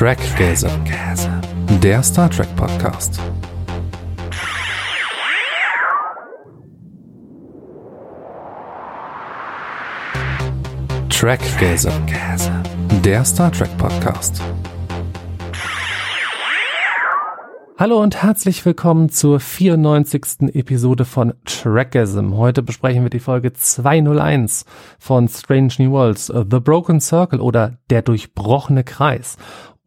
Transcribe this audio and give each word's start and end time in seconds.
Trackgasm, 0.00 0.70
der 1.82 2.02
Star 2.02 2.30
Trek 2.30 2.48
Podcast. 2.56 3.20
Trackgasm, 11.10 11.90
der 13.04 13.22
Star 13.26 13.52
Trek 13.52 13.68
Podcast. 13.76 14.40
Hallo 17.76 18.02
und 18.02 18.22
herzlich 18.22 18.64
willkommen 18.64 19.10
zur 19.10 19.38
94. 19.38 20.54
Episode 20.54 21.04
von 21.04 21.34
Trackgasm. 21.44 22.36
Heute 22.36 22.62
besprechen 22.62 23.02
wir 23.02 23.10
die 23.10 23.20
Folge 23.20 23.52
201 23.52 24.64
von 24.98 25.28
Strange 25.28 25.74
New 25.78 25.90
Worlds, 25.92 26.26
The 26.26 26.60
Broken 26.60 27.00
Circle 27.00 27.40
oder 27.40 27.78
Der 27.90 28.00
durchbrochene 28.00 28.84
Kreis. 28.84 29.36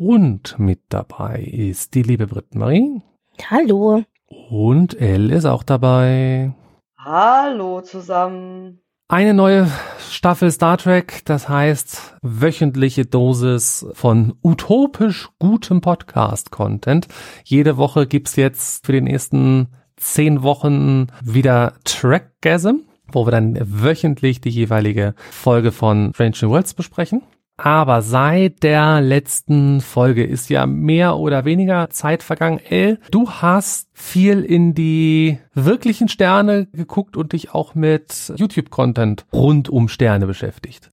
Und 0.05 0.59
mit 0.59 0.81
dabei 0.89 1.39
ist 1.39 1.95
die 1.95 2.03
liebe 2.03 2.27
Brit 2.27 2.55
Marie. 2.55 3.01
Hallo. 3.49 4.03
Und 4.49 4.99
Elle 4.99 5.33
ist 5.33 5.45
auch 5.45 5.63
dabei. 5.63 6.53
Hallo 6.97 7.79
zusammen. 7.79 8.81
Eine 9.07 9.33
neue 9.33 9.71
Staffel 10.09 10.51
Star 10.51 10.77
Trek, 10.77 11.21
das 11.23 11.47
heißt 11.47 12.17
wöchentliche 12.21 13.05
Dosis 13.05 13.85
von 13.93 14.33
utopisch 14.43 15.29
gutem 15.39 15.79
Podcast-Content. 15.79 17.07
Jede 17.45 17.77
Woche 17.77 18.05
gibt's 18.05 18.35
jetzt 18.35 18.85
für 18.85 18.91
den 18.91 19.05
nächsten 19.05 19.69
zehn 19.95 20.43
Wochen 20.43 21.07
wieder 21.23 21.75
Trackgasm, 21.85 22.81
wo 23.09 23.25
wir 23.25 23.31
dann 23.31 23.57
wöchentlich 23.61 24.41
die 24.41 24.49
jeweilige 24.49 25.15
Folge 25.31 25.71
von 25.71 26.11
Strange 26.13 26.35
New 26.41 26.49
Worlds 26.49 26.73
besprechen. 26.73 27.21
Aber 27.57 28.01
seit 28.01 28.63
der 28.63 28.99
letzten 29.01 29.81
Folge 29.81 30.23
ist 30.23 30.49
ja 30.49 30.65
mehr 30.65 31.17
oder 31.17 31.45
weniger 31.45 31.89
Zeit 31.91 32.23
vergangen. 32.23 32.59
El, 32.67 32.99
du 33.11 33.29
hast 33.29 33.89
viel 33.93 34.43
in 34.43 34.73
die 34.73 35.37
wirklichen 35.53 36.09
Sterne 36.09 36.67
geguckt 36.73 37.15
und 37.15 37.33
dich 37.33 37.53
auch 37.53 37.75
mit 37.75 38.33
YouTube-Content 38.35 39.25
rund 39.31 39.69
um 39.69 39.87
Sterne 39.87 40.25
beschäftigt. 40.25 40.92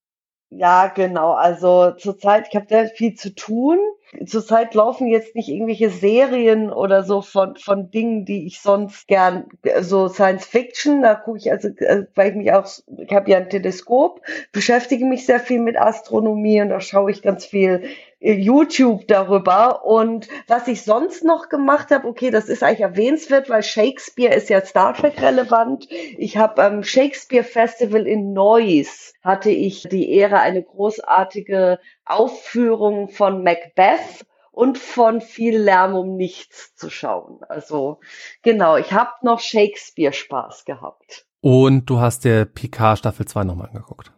Ja, 0.53 0.89
genau. 0.89 1.33
Also 1.35 1.93
zurzeit, 1.93 2.49
ich 2.49 2.57
habe 2.57 2.67
sehr 2.69 2.89
viel 2.89 3.15
zu 3.15 3.33
tun. 3.35 3.79
Zurzeit 4.27 4.75
laufen 4.75 5.07
jetzt 5.07 5.37
nicht 5.37 5.49
irgendwelche 5.49 5.91
Serien 5.91 6.73
oder 6.73 7.05
so 7.05 7.23
von, 7.23 7.55
von 7.57 7.91
Dingen, 7.93 8.25
die 8.25 8.47
ich 8.49 8.61
sonst 8.61 9.07
gern, 9.07 9.45
so 9.81 10.09
Science 10.09 10.45
Fiction, 10.47 11.03
da 11.03 11.15
gucke 11.15 11.39
ich 11.39 11.53
also, 11.53 11.69
äh, 11.69 12.07
weil 12.17 12.31
ich 12.31 12.37
mich 12.37 12.53
auch, 12.53 12.67
ich 12.99 13.13
habe 13.13 13.31
ja 13.31 13.37
ein 13.39 13.49
Teleskop, 13.49 14.23
beschäftige 14.51 15.05
mich 15.05 15.25
sehr 15.25 15.39
viel 15.39 15.61
mit 15.61 15.77
Astronomie 15.79 16.61
und 16.61 16.71
da 16.71 16.81
schaue 16.81 17.13
ich 17.13 17.23
ganz 17.23 17.47
viel 17.47 17.85
YouTube 18.21 19.07
darüber. 19.09 19.85
Und 19.85 20.29
was 20.47 20.69
ich 20.69 20.83
sonst 20.83 21.25
noch 21.25 21.49
gemacht 21.49 21.91
habe, 21.91 22.07
okay, 22.07 22.31
das 22.31 22.49
ist 22.49 22.63
eigentlich 22.63 22.81
erwähnenswert, 22.81 23.49
weil 23.49 23.63
Shakespeare 23.63 24.35
ist 24.35 24.51
ja 24.51 24.65
Star 24.65 24.95
Trek 24.95 25.21
relevant. 25.21 25.89
Ich 25.91 26.37
habe 26.37 26.63
am 26.63 26.83
Shakespeare 26.83 27.45
Festival 27.45 28.07
in 28.07 28.33
Neuss 28.33 29.15
hatte 29.23 29.51
ich 29.51 29.85
die 29.85 30.11
Ehre, 30.11 30.41
eine 30.41 30.63
großartige 30.63 31.79
Aufführung 32.05 33.09
von 33.09 33.43
Macbeth 33.43 34.27
und 34.53 34.79
von 34.79 35.21
viel 35.21 35.57
Lärm 35.57 35.95
um 35.95 36.17
nichts 36.17 36.75
zu 36.75 36.91
schauen. 36.91 37.41
Also 37.49 38.01
genau, 38.43 38.77
ich 38.77 38.93
habe 38.93 39.11
noch 39.23 39.41
Shakespeare 39.41 40.13
Spaß 40.13 40.65
gehabt. 40.65 41.27
Und 41.41 41.89
du 41.89 42.01
hast 42.01 42.25
dir 42.25 42.45
Picard 42.45 42.99
Staffel 42.99 43.27
2 43.27 43.45
nochmal 43.45 43.69
angeguckt 43.69 44.13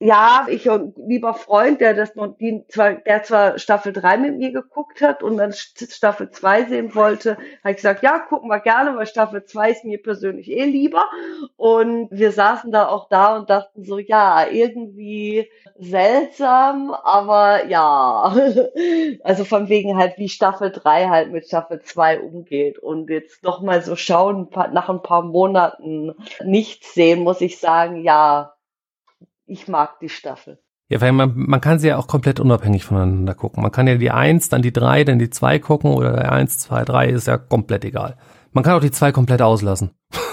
ja, 0.00 0.46
ich 0.48 0.68
und 0.68 0.96
lieber 0.96 1.34
Freund, 1.34 1.80
der 1.80 1.92
das 1.92 2.14
noch, 2.14 2.36
die 2.38 2.64
der 3.04 3.22
zwar 3.24 3.58
Staffel 3.58 3.92
3 3.92 4.18
mit 4.18 4.38
mir 4.38 4.52
geguckt 4.52 5.02
hat 5.02 5.24
und 5.24 5.36
dann 5.36 5.52
Staffel 5.52 6.30
2 6.30 6.66
sehen 6.66 6.94
wollte, 6.94 7.32
habe 7.64 7.70
ich 7.70 7.76
gesagt, 7.76 8.04
ja, 8.04 8.20
gucken 8.20 8.48
wir 8.48 8.60
gerne, 8.60 8.96
weil 8.96 9.06
Staffel 9.06 9.44
2 9.44 9.70
ist 9.72 9.84
mir 9.84 10.00
persönlich 10.00 10.48
eh 10.52 10.66
lieber. 10.66 11.04
Und 11.56 12.08
wir 12.12 12.30
saßen 12.30 12.70
da 12.70 12.86
auch 12.86 13.08
da 13.08 13.36
und 13.36 13.50
dachten 13.50 13.82
so, 13.82 13.98
ja, 13.98 14.46
irgendwie 14.48 15.50
seltsam, 15.76 16.92
aber 16.92 17.66
ja. 17.66 18.36
Also 19.24 19.44
von 19.44 19.68
wegen 19.68 19.96
halt, 19.96 20.16
wie 20.18 20.28
Staffel 20.28 20.70
3 20.70 21.08
halt 21.08 21.32
mit 21.32 21.46
Staffel 21.46 21.80
2 21.82 22.20
umgeht. 22.20 22.78
Und 22.78 23.10
jetzt 23.10 23.42
nochmal 23.42 23.82
so 23.82 23.96
schauen, 23.96 24.48
nach 24.72 24.88
ein 24.88 25.02
paar 25.02 25.22
Monaten 25.22 26.14
nichts 26.44 26.94
sehen, 26.94 27.24
muss 27.24 27.40
ich 27.40 27.58
sagen, 27.58 28.02
ja, 28.02 28.54
ich 29.48 29.66
mag 29.68 29.98
die 30.00 30.08
Staffel. 30.08 30.58
Ja, 30.90 31.00
weil 31.00 31.12
man, 31.12 31.32
man 31.36 31.60
kann 31.60 31.78
sie 31.78 31.88
ja 31.88 31.98
auch 31.98 32.06
komplett 32.06 32.40
unabhängig 32.40 32.84
voneinander 32.84 33.34
gucken. 33.34 33.62
Man 33.62 33.72
kann 33.72 33.86
ja 33.86 33.96
die 33.96 34.10
eins, 34.10 34.48
dann 34.48 34.62
die 34.62 34.72
drei, 34.72 35.04
dann 35.04 35.18
die 35.18 35.30
zwei 35.30 35.58
gucken 35.58 35.92
oder 35.92 36.12
der 36.12 36.32
eins, 36.32 36.58
zwei, 36.58 36.84
drei 36.84 37.08
ist 37.08 37.26
ja 37.26 37.36
komplett 37.36 37.84
egal. 37.84 38.16
Man 38.52 38.64
kann 38.64 38.74
auch 38.74 38.80
die 38.80 38.90
zwei 38.90 39.12
komplett 39.12 39.42
auslassen. 39.42 39.90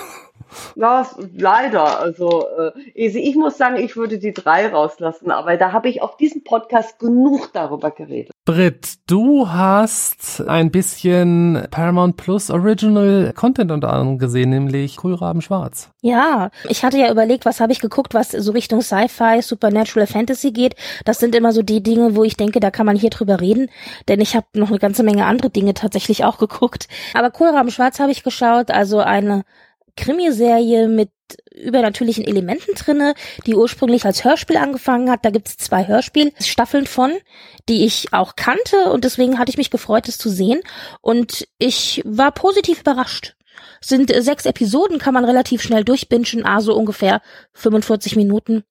Ja, 0.75 1.07
leider. 1.35 1.99
Also 1.99 2.45
äh, 2.57 2.71
ich 2.93 3.35
muss 3.35 3.57
sagen, 3.57 3.77
ich 3.77 3.95
würde 3.95 4.19
die 4.19 4.33
drei 4.33 4.67
rauslassen, 4.67 5.31
aber 5.31 5.57
da 5.57 5.71
habe 5.71 5.89
ich 5.89 6.01
auf 6.01 6.17
diesem 6.17 6.43
Podcast 6.43 6.99
genug 6.99 7.51
darüber 7.53 7.91
geredet. 7.91 8.31
Britt, 8.45 8.95
du 9.07 9.49
hast 9.49 10.47
ein 10.47 10.69
bisschen 10.69 11.67
Paramount 11.71 12.15
Plus 12.15 12.51
Original 12.51 13.33
Content 13.35 13.71
unter 13.71 13.91
anderem 13.91 14.19
gesehen, 14.19 14.51
nämlich 14.51 14.97
Kohlraben 14.97 15.41
Schwarz. 15.41 15.89
Ja, 16.01 16.51
ich 16.69 16.83
hatte 16.83 16.97
ja 16.99 17.11
überlegt, 17.11 17.45
was 17.45 17.59
habe 17.59 17.71
ich 17.71 17.79
geguckt, 17.79 18.13
was 18.13 18.29
so 18.29 18.51
Richtung 18.51 18.81
Sci-Fi, 18.81 19.41
Supernatural 19.41 20.05
Fantasy 20.05 20.51
geht. 20.51 20.75
Das 21.05 21.19
sind 21.19 21.33
immer 21.33 21.53
so 21.53 21.63
die 21.63 21.81
Dinge, 21.81 22.15
wo 22.15 22.23
ich 22.23 22.37
denke, 22.37 22.59
da 22.59 22.69
kann 22.69 22.85
man 22.85 22.95
hier 22.95 23.09
drüber 23.09 23.41
reden, 23.41 23.69
denn 24.07 24.21
ich 24.21 24.35
habe 24.35 24.45
noch 24.53 24.69
eine 24.69 24.79
ganze 24.79 25.01
Menge 25.01 25.25
andere 25.25 25.49
Dinge 25.49 25.73
tatsächlich 25.73 26.23
auch 26.23 26.37
geguckt. 26.37 26.87
Aber 27.15 27.31
Kohlraben 27.31 27.71
Schwarz 27.71 27.99
habe 27.99 28.11
ich 28.11 28.23
geschaut, 28.23 28.69
also 28.69 28.99
eine 28.99 29.43
Krimiserie 29.95 30.87
mit 30.87 31.09
übernatürlichen 31.53 32.25
Elementen 32.25 32.75
drinne, 32.75 33.15
die 33.45 33.55
ursprünglich 33.55 34.05
als 34.05 34.23
Hörspiel 34.23 34.57
angefangen 34.57 35.09
hat. 35.09 35.25
Da 35.25 35.29
gibt 35.29 35.47
es 35.47 35.57
zwei 35.57 35.87
Hörspielstaffeln 35.87 36.85
von, 36.85 37.11
die 37.67 37.85
ich 37.85 38.13
auch 38.13 38.35
kannte 38.35 38.91
und 38.91 39.03
deswegen 39.03 39.39
hatte 39.39 39.49
ich 39.49 39.57
mich 39.57 39.71
gefreut, 39.71 40.07
es 40.07 40.17
zu 40.17 40.29
sehen 40.29 40.61
und 41.01 41.47
ich 41.57 42.01
war 42.05 42.31
positiv 42.31 42.81
überrascht. 42.81 43.35
Sind 43.81 44.11
sechs 44.23 44.45
Episoden, 44.45 44.99
kann 44.99 45.13
man 45.13 45.25
relativ 45.25 45.61
schnell 45.61 45.83
durchbingen, 45.83 46.45
also 46.45 46.75
ungefähr 46.75 47.21
45 47.53 48.15
Minuten. 48.15 48.63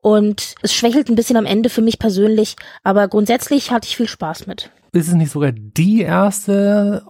Und 0.00 0.56
es 0.62 0.74
schwächelt 0.74 1.08
ein 1.08 1.14
bisschen 1.14 1.36
am 1.36 1.46
Ende 1.46 1.68
für 1.68 1.82
mich 1.82 1.98
persönlich, 1.98 2.56
aber 2.82 3.06
grundsätzlich 3.06 3.70
hatte 3.70 3.86
ich 3.86 3.96
viel 3.96 4.08
Spaß 4.08 4.46
mit. 4.46 4.70
Ist 4.92 5.08
es 5.08 5.14
nicht 5.14 5.30
sogar 5.30 5.52
die 5.52 6.00
erste 6.00 7.04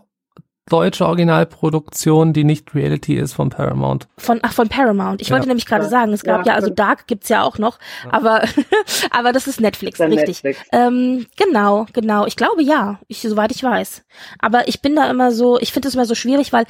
deutsche 0.69 1.05
Originalproduktion, 1.07 2.33
die 2.33 2.45
nicht 2.45 2.75
Reality 2.75 3.17
ist 3.17 3.33
von 3.33 3.51
Paramount. 3.51 4.07
Von 4.17 4.39
ach 4.43 4.53
von 4.53 4.69
Paramount. 4.69 5.21
Ich 5.21 5.29
ja. 5.29 5.35
wollte 5.35 5.49
nämlich 5.49 5.67
gerade 5.67 5.89
sagen, 5.89 6.13
es 6.13 6.23
gab 6.23 6.47
ja, 6.47 6.53
ja 6.53 6.55
also 6.55 6.71
Dark 6.71 7.09
gibt's 7.09 7.29
ja 7.29 7.43
auch 7.43 7.59
noch, 7.59 7.79
ja. 8.05 8.13
aber 8.13 8.43
aber 9.11 9.33
das 9.33 9.49
ist 9.49 9.61
Netflix, 9.61 9.99
das 9.99 10.09
richtig. 10.09 10.45
Netflix. 10.45 10.69
Ähm, 10.73 11.27
genau, 11.37 11.87
genau. 11.93 12.27
Ich 12.27 12.37
glaube 12.37 12.63
ja, 12.63 13.01
ich 13.09 13.21
soweit 13.23 13.51
ich 13.51 13.63
weiß. 13.63 14.05
Aber 14.39 14.69
ich 14.69 14.81
bin 14.81 14.95
da 14.95 15.11
immer 15.11 15.33
so, 15.33 15.59
ich 15.59 15.73
finde 15.73 15.89
es 15.89 15.95
immer 15.95 16.07
so 16.07 16.15
schwierig, 16.15 16.53
weil 16.53 16.65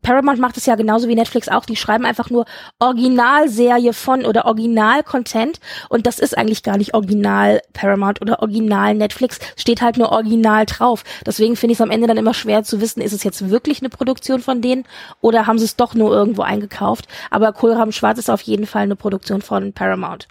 Paramount 0.00 0.40
macht 0.40 0.56
es 0.56 0.64
ja 0.64 0.74
genauso 0.76 1.06
wie 1.08 1.14
Netflix 1.14 1.48
auch. 1.48 1.66
Die 1.66 1.76
schreiben 1.76 2.06
einfach 2.06 2.30
nur 2.30 2.46
Originalserie 2.78 3.92
von 3.92 4.24
oder 4.24 4.46
Original-Content 4.46 5.60
und 5.90 6.06
das 6.06 6.18
ist 6.18 6.36
eigentlich 6.36 6.62
gar 6.62 6.78
nicht 6.78 6.94
Original 6.94 7.60
Paramount 7.74 8.22
oder 8.22 8.40
Original 8.40 8.94
Netflix. 8.94 9.38
Steht 9.56 9.82
halt 9.82 9.98
nur 9.98 10.10
Original 10.12 10.64
drauf. 10.64 11.04
Deswegen 11.26 11.56
finde 11.56 11.72
ich 11.72 11.78
es 11.78 11.82
am 11.82 11.90
Ende 11.90 12.06
dann 12.06 12.16
immer 12.16 12.34
schwer 12.34 12.62
zu 12.62 12.80
wissen, 12.80 13.02
ist 13.02 13.12
es 13.12 13.17
jetzt 13.24 13.50
wirklich 13.50 13.80
eine 13.80 13.88
Produktion 13.88 14.40
von 14.40 14.60
denen 14.62 14.84
oder 15.20 15.46
haben 15.46 15.58
sie 15.58 15.64
es 15.64 15.76
doch 15.76 15.94
nur 15.94 16.12
irgendwo 16.12 16.42
eingekauft? 16.42 17.08
Aber 17.30 17.52
Kohlraben 17.52 17.92
Schwarz 17.92 18.18
ist 18.18 18.30
auf 18.30 18.42
jeden 18.42 18.66
Fall 18.66 18.82
eine 18.82 18.96
Produktion 18.96 19.42
von 19.42 19.72
Paramount. 19.72 20.28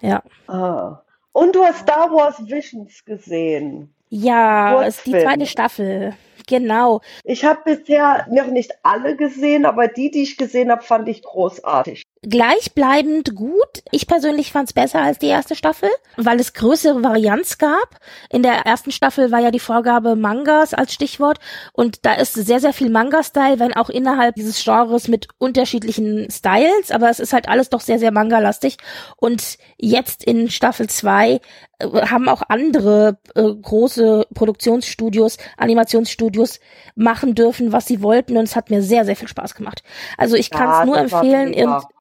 Ja. 0.00 0.22
Ah. 0.46 1.02
Und 1.32 1.54
du 1.54 1.62
hast 1.62 1.80
Star 1.80 2.10
Wars 2.10 2.36
Visions 2.46 3.04
gesehen. 3.04 3.92
Ja, 4.08 4.82
ist 4.82 5.04
die 5.06 5.12
zweite 5.12 5.46
Staffel. 5.46 6.14
Genau. 6.46 7.00
Ich 7.24 7.44
habe 7.44 7.60
bisher 7.64 8.26
noch 8.30 8.46
nicht 8.46 8.72
alle 8.82 9.16
gesehen, 9.16 9.66
aber 9.66 9.88
die, 9.88 10.10
die 10.10 10.22
ich 10.22 10.36
gesehen 10.36 10.70
habe, 10.70 10.82
fand 10.82 11.08
ich 11.08 11.22
großartig 11.22 12.04
gleichbleibend 12.22 13.34
gut. 13.34 13.82
Ich 13.92 14.06
persönlich 14.06 14.50
fand 14.50 14.68
es 14.68 14.72
besser 14.72 15.00
als 15.00 15.18
die 15.18 15.26
erste 15.26 15.54
Staffel, 15.54 15.88
weil 16.16 16.40
es 16.40 16.54
größere 16.54 17.02
Varianz 17.02 17.58
gab. 17.58 18.00
In 18.30 18.42
der 18.42 18.66
ersten 18.66 18.90
Staffel 18.90 19.30
war 19.30 19.40
ja 19.40 19.50
die 19.50 19.60
Vorgabe 19.60 20.16
Mangas 20.16 20.74
als 20.74 20.92
Stichwort 20.92 21.38
und 21.72 22.04
da 22.04 22.14
ist 22.14 22.34
sehr, 22.34 22.60
sehr 22.60 22.72
viel 22.72 22.90
Manga-Style, 22.90 23.60
wenn 23.60 23.74
auch 23.74 23.90
innerhalb 23.90 24.34
dieses 24.34 24.62
Genres 24.62 25.08
mit 25.08 25.28
unterschiedlichen 25.38 26.28
Styles, 26.30 26.90
aber 26.90 27.10
es 27.10 27.20
ist 27.20 27.32
halt 27.32 27.48
alles 27.48 27.70
doch 27.70 27.80
sehr, 27.80 27.98
sehr 27.98 28.12
Manga-lastig. 28.12 28.78
Und 29.16 29.58
jetzt 29.76 30.24
in 30.24 30.50
Staffel 30.50 30.88
2 30.88 31.40
äh, 31.78 31.88
haben 32.06 32.28
auch 32.28 32.42
andere 32.48 33.18
äh, 33.34 33.42
große 33.42 34.26
Produktionsstudios, 34.34 35.38
Animationsstudios 35.56 36.60
machen 36.94 37.34
dürfen, 37.34 37.72
was 37.72 37.86
sie 37.86 38.02
wollten 38.02 38.36
und 38.36 38.44
es 38.44 38.56
hat 38.56 38.70
mir 38.70 38.82
sehr, 38.82 39.04
sehr 39.04 39.16
viel 39.16 39.28
Spaß 39.28 39.54
gemacht. 39.54 39.82
Also 40.16 40.36
ich 40.36 40.50
kann 40.50 40.70
es 40.70 40.78
ja, 40.78 40.86
nur 40.86 40.98
empfehlen. 40.98 41.52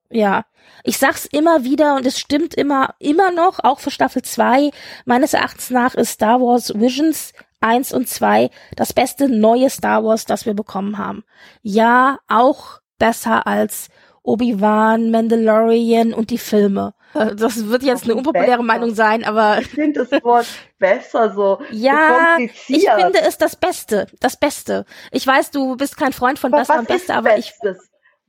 Ja, 0.09 0.45
ich 0.83 0.97
sag's 0.97 1.25
immer 1.25 1.63
wieder 1.63 1.95
und 1.95 2.05
es 2.05 2.19
stimmt 2.19 2.53
immer, 2.53 2.93
immer 2.99 3.31
noch, 3.31 3.59
auch 3.63 3.79
für 3.79 3.91
Staffel 3.91 4.21
2. 4.21 4.71
Meines 5.05 5.33
Erachtens 5.33 5.69
nach 5.69 5.95
ist 5.95 6.11
Star 6.11 6.39
Wars 6.39 6.73
Visions 6.75 7.33
1 7.61 7.93
und 7.93 8.07
2 8.07 8.49
das 8.75 8.93
beste 8.93 9.27
neue 9.27 9.69
Star 9.69 10.03
Wars, 10.03 10.25
das 10.25 10.45
wir 10.45 10.53
bekommen 10.53 10.97
haben. 10.97 11.23
Ja, 11.61 12.19
auch 12.27 12.79
besser 12.99 13.47
als 13.47 13.89
Obi-Wan, 14.21 15.11
Mandalorian 15.11 16.13
und 16.13 16.29
die 16.29 16.37
Filme. 16.37 16.93
Das 17.13 17.67
wird 17.67 17.83
jetzt 17.83 18.03
eine 18.03 18.15
unpopuläre 18.15 18.57
besser. 18.57 18.63
Meinung 18.63 18.93
sein, 18.93 19.23
aber. 19.23 19.59
Ich 19.59 19.67
finde 19.67 20.05
das 20.05 20.23
Wort 20.23 20.47
besser 20.77 21.33
so. 21.33 21.61
Ja, 21.71 22.37
ich 22.37 22.51
finde 22.51 23.21
es 23.21 23.37
das 23.37 23.55
Beste. 23.55 24.07
Das 24.19 24.37
Beste. 24.37 24.85
Ich 25.11 25.25
weiß, 25.25 25.51
du 25.51 25.77
bist 25.77 25.95
kein 25.95 26.11
Freund 26.11 26.39
von 26.39 26.53
aber 26.53 26.61
besser 26.61 26.79
und 26.79 26.87
beste, 26.87 27.13
aber 27.15 27.37
ich. 27.37 27.53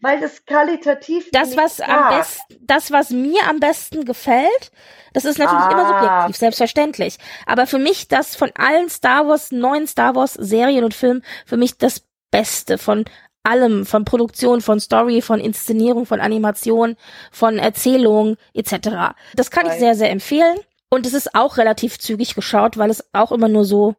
Weil 0.00 0.20
das 0.20 0.44
qualitativ. 0.44 1.30
Das, 1.32 1.56
was 1.56 1.80
am 1.80 2.10
besten, 2.10 2.56
das, 2.60 2.90
was 2.90 3.10
mir 3.10 3.48
am 3.48 3.60
besten 3.60 4.04
gefällt, 4.04 4.70
das 5.14 5.24
ist 5.24 5.38
natürlich 5.38 5.64
ah. 5.64 5.70
immer 5.70 5.88
subjektiv, 5.88 6.36
selbstverständlich. 6.36 7.18
Aber 7.46 7.66
für 7.66 7.78
mich 7.78 8.08
das 8.08 8.36
von 8.36 8.50
allen 8.54 8.90
Star 8.90 9.26
Wars, 9.26 9.52
neuen 9.52 9.86
Star 9.86 10.14
Wars 10.14 10.34
Serien 10.34 10.84
und 10.84 10.92
Filmen, 10.92 11.22
für 11.46 11.56
mich 11.56 11.78
das 11.78 12.02
Beste 12.30 12.76
von 12.76 13.06
allem, 13.42 13.86
von 13.86 14.04
Produktion, 14.04 14.60
von 14.60 14.80
Story, 14.80 15.22
von 15.22 15.40
Inszenierung, 15.40 16.04
von 16.04 16.20
Animation, 16.20 16.96
von 17.30 17.58
Erzählung 17.58 18.36
etc. 18.52 19.14
Das 19.34 19.50
kann 19.50 19.66
ich 19.66 19.74
sehr, 19.74 19.94
sehr 19.94 20.10
empfehlen. 20.10 20.58
Und 20.90 21.06
es 21.06 21.14
ist 21.14 21.34
auch 21.34 21.56
relativ 21.56 21.98
zügig 21.98 22.34
geschaut, 22.34 22.76
weil 22.76 22.90
es 22.90 23.04
auch 23.12 23.32
immer 23.32 23.48
nur 23.48 23.64
so, 23.64 23.94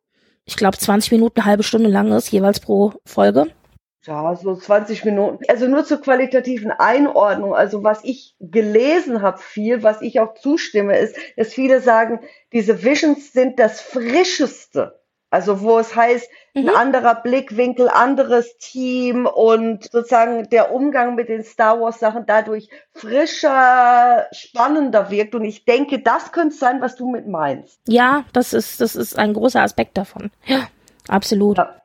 ich 0.46 0.56
glaube, 0.56 0.78
20 0.78 1.12
Minuten, 1.12 1.40
eine 1.40 1.46
halbe 1.46 1.64
Stunde 1.64 1.90
lang 1.90 2.12
ist, 2.12 2.32
jeweils 2.32 2.60
pro 2.60 2.94
Folge. 3.06 3.48
Ja, 4.08 4.36
so 4.36 4.56
20 4.56 5.06
Minuten. 5.06 5.44
Also 5.48 5.68
nur 5.68 5.86
zur 5.86 6.02
qualitativen 6.02 6.72
Einordnung. 6.72 7.54
Also 7.54 7.84
was 7.84 8.04
ich 8.04 8.36
gelesen 8.40 9.22
habe 9.22 9.38
viel, 9.38 9.84
was 9.84 10.02
ich 10.02 10.20
auch 10.20 10.34
zustimme, 10.36 10.98
ist, 10.98 11.16
dass 11.36 11.54
viele 11.54 11.82
sagen, 11.82 12.22
diese 12.54 12.84
Visions 12.84 13.34
sind 13.34 13.60
das 13.60 13.82
Frischeste 13.82 14.98
also 15.30 15.62
wo 15.62 15.78
es 15.78 15.96
heißt, 15.96 16.30
mhm. 16.54 16.70
ein 16.70 16.76
anderer 16.76 17.16
Blickwinkel, 17.16 17.90
anderes 17.90 18.58
Team 18.60 19.26
und 19.26 19.92
sozusagen 19.92 20.50
der 20.50 20.72
Umgang 20.72 21.16
mit 21.16 21.28
den 21.28 21.44
Star 21.44 21.82
Wars 21.82 22.00
Sachen 22.00 22.26
dadurch 22.26 22.70
frischer, 22.94 24.28
spannender 24.32 25.12
wirkt. 25.12 25.36
Und 25.36 25.44
ich 25.44 25.66
denke, 25.66 26.00
das 26.00 26.32
könnte 26.32 26.56
sein, 26.56 26.80
was 26.82 26.96
du 26.96 27.10
mit 27.10 27.28
meinst. 27.28 27.80
Ja, 27.88 28.24
das 28.32 28.54
ist, 28.54 28.80
das 28.80 28.96
ist 28.96 29.18
ein 29.18 29.34
großer 29.34 29.62
Aspekt 29.62 29.98
davon. 29.98 30.32
Ja, 30.46 30.70
absolut. 31.10 31.58
Ja. 31.58 31.76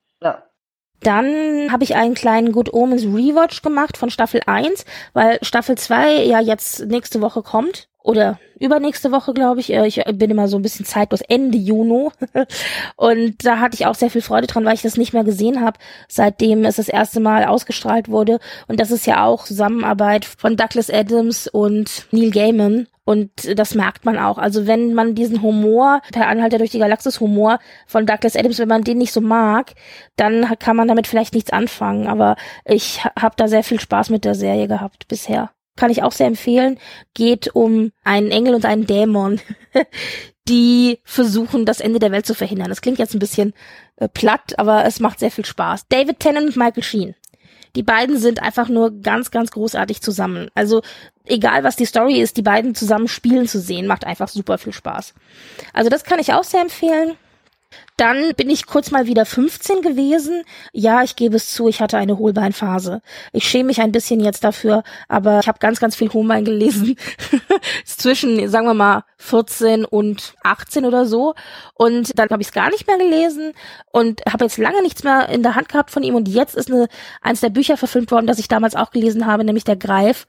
Dann 1.03 1.73
habe 1.73 1.85
ich 1.85 1.97
einen 1.97 2.15
kleinen 2.15 2.53
Good 2.53 2.73
Omens 2.73 3.05
Rewatch 3.05 3.63
gemacht 3.63 3.97
von 3.97 4.11
Staffel 4.11 4.41
1, 4.47 4.85
weil 5.13 5.39
Staffel 5.43 5.77
2 5.77 6.25
ja 6.25 6.41
jetzt 6.41 6.87
nächste 6.87 7.21
Woche 7.21 7.43
kommt 7.43 7.89
oder 8.03 8.39
übernächste 8.59 9.13
Woche, 9.13 9.33
glaube 9.33 9.61
ich. 9.61 9.73
Äh, 9.73 9.87
ich 9.87 10.03
bin 10.15 10.31
immer 10.31 10.49
so 10.49 10.57
ein 10.57 10.63
bisschen 10.63 10.87
zeitlos, 10.87 11.21
Ende 11.23 11.59
Juni. 11.59 12.09
Und 12.97 13.45
da 13.45 13.59
hatte 13.59 13.75
ich 13.75 13.87
auch 13.87 13.95
sehr 13.95 14.11
viel 14.11 14.23
Freude 14.23 14.47
dran, 14.47 14.65
weil 14.65 14.75
ich 14.75 14.83
das 14.83 14.97
nicht 14.97 15.13
mehr 15.13 15.25
gesehen 15.25 15.61
habe, 15.61 15.79
seitdem 16.09 16.65
es 16.65 16.77
das 16.77 16.89
erste 16.89 17.21
Mal 17.21 17.45
ausgestrahlt 17.45 18.09
wurde. 18.09 18.39
Und 18.69 18.81
das 18.81 18.91
ist 18.91 19.07
ja 19.07 19.25
auch 19.25 19.45
Zusammenarbeit 19.45 20.25
von 20.25 20.57
Douglas 20.57 20.91
Adams 20.91 21.49
und 21.49 22.07
Neil 22.13 22.31
Gaiman. 22.31 22.87
Und 23.05 23.31
das 23.59 23.75
merkt 23.75 24.05
man 24.05 24.17
auch. 24.17 24.39
Also 24.39 24.69
wenn 24.69 24.95
man 24.95 25.17
diesen 25.17 25.43
Humor, 25.43 26.01
per 26.13 26.29
Anhalter 26.29 26.59
durch 26.59 26.71
die 26.71 26.79
Galaxis 26.79 27.19
Humor 27.19 27.59
von 27.89 28.07
Douglas 28.07 28.37
Adams, 28.37 28.61
wenn 28.61 28.69
man 28.69 28.85
den 28.85 28.99
nicht 28.99 29.13
so 29.13 29.21
mag, 29.21 29.73
dann 30.15 30.47
kann 30.61 30.77
man 30.77 30.87
damit 30.87 31.09
vielleicht 31.09 31.35
nichts 31.35 31.53
anfangen. 31.53 32.07
Aber 32.07 32.37
ich 32.65 33.05
habe 33.05 33.35
da 33.37 33.49
sehr 33.49 33.65
viel 33.65 33.81
Spaß 33.81 34.11
mit 34.11 34.25
der 34.25 34.37
Serie 34.37 34.69
gehabt 34.69 35.09
bisher 35.09 35.51
kann 35.77 35.91
ich 35.91 36.03
auch 36.03 36.13
sehr 36.13 36.27
empfehlen, 36.27 36.79
geht 37.15 37.55
um 37.55 37.93
einen 38.05 38.31
Engel 38.31 38.55
und 38.55 38.65
einen 38.65 38.87
Dämon, 38.87 39.41
die 40.49 40.99
versuchen, 41.05 41.67
das 41.67 41.81
Ende 41.81 41.99
der 41.99 42.13
Welt 42.13 42.27
zu 42.27 42.35
verhindern. 42.35 42.69
Das 42.69 42.81
klingt 42.81 42.99
jetzt 42.99 43.15
ein 43.15 43.21
bisschen 43.21 43.55
äh, 43.97 44.09
platt, 44.09 44.59
aber 44.59 44.85
es 44.85 45.01
macht 45.01 45.19
sehr 45.19 45.31
viel 45.31 45.45
Spaß. 45.45 45.87
David 45.89 46.21
Tennant 46.21 46.49
und 46.49 46.57
Michael 46.57 46.83
Sheen. 46.83 47.15
Die 47.75 47.83
beiden 47.83 48.19
sind 48.19 48.43
einfach 48.43 48.69
nur 48.69 49.01
ganz, 49.01 49.31
ganz 49.31 49.51
großartig 49.51 50.03
zusammen. 50.03 50.51
Also 50.55 50.83
egal 51.25 51.65
was 51.65 51.77
die 51.77 51.87
Story 51.87 52.21
ist, 52.21 52.37
die 52.37 52.43
beiden 52.43 52.75
zusammen 52.75 53.09
spielen 53.09 53.49
zu 53.49 53.61
sehen, 53.61 53.87
macht 53.87 54.05
einfach 54.05 54.29
super 54.29 54.59
viel 54.59 54.75
Spaß. 54.75 55.15
Also 55.73 55.89
das 55.89 56.05
kann 56.05 56.19
ich 56.19 56.35
auch 56.35 56.45
sehr 56.45 56.61
empfehlen. 56.61 57.17
Dann 58.03 58.35
bin 58.35 58.51
ich 58.51 58.67
kurz 58.67 58.91
mal 58.91 59.07
wieder 59.07 59.25
15 59.25 59.81
gewesen. 59.81 60.43
Ja, 60.73 61.05
ich 61.05 61.15
gebe 61.15 61.37
es 61.37 61.55
zu, 61.55 61.69
ich 61.69 61.81
hatte 61.81 61.99
eine 61.99 62.19
Hohlbeinphase. 62.19 63.01
Ich 63.33 63.45
schäme 63.45 63.69
mich 63.69 63.81
ein 63.81 63.93
bisschen 63.93 64.19
jetzt 64.19 64.43
dafür, 64.43 64.83
aber 65.07 65.39
ich 65.39 65.47
habe 65.47 65.61
ganz, 65.61 65.79
ganz 65.79 65.95
viel 65.95 66.13
Hohlbein 66.13 66.45
gelesen. 66.45 66.97
Zwischen, 67.85 68.49
sagen 68.49 68.67
wir 68.67 68.75
mal, 68.75 69.05
14 69.19 69.85
und 69.85 70.35
18 70.43 70.85
oder 70.85 71.07
so. 71.07 71.35
Und 71.75 72.19
dann 72.19 72.29
habe 72.31 72.43
ich 72.43 72.49
es 72.49 72.53
gar 72.53 72.71
nicht 72.71 72.89
mehr 72.89 72.99
gelesen 72.99 73.53
und 73.93 74.21
habe 74.29 74.47
jetzt 74.47 74.59
lange 74.59 74.83
nichts 74.83 75.05
mehr 75.05 75.29
in 75.29 75.45
der 75.45 75.55
Hand 75.55 75.69
gehabt 75.69 75.93
von 75.93 76.03
ihm. 76.03 76.17
Und 76.17 76.27
jetzt 76.27 76.57
ist 76.57 76.73
eine, 76.73 76.89
eins 77.21 77.41
der 77.41 77.51
Bücher 77.51 77.77
verfilmt 77.77 78.11
worden, 78.11 78.27
das 78.27 78.41
ich 78.41 78.49
damals 78.49 78.75
auch 78.75 78.91
gelesen 78.91 79.27
habe, 79.27 79.45
nämlich 79.45 79.63
Der 79.63 79.77
Greif. 79.77 80.27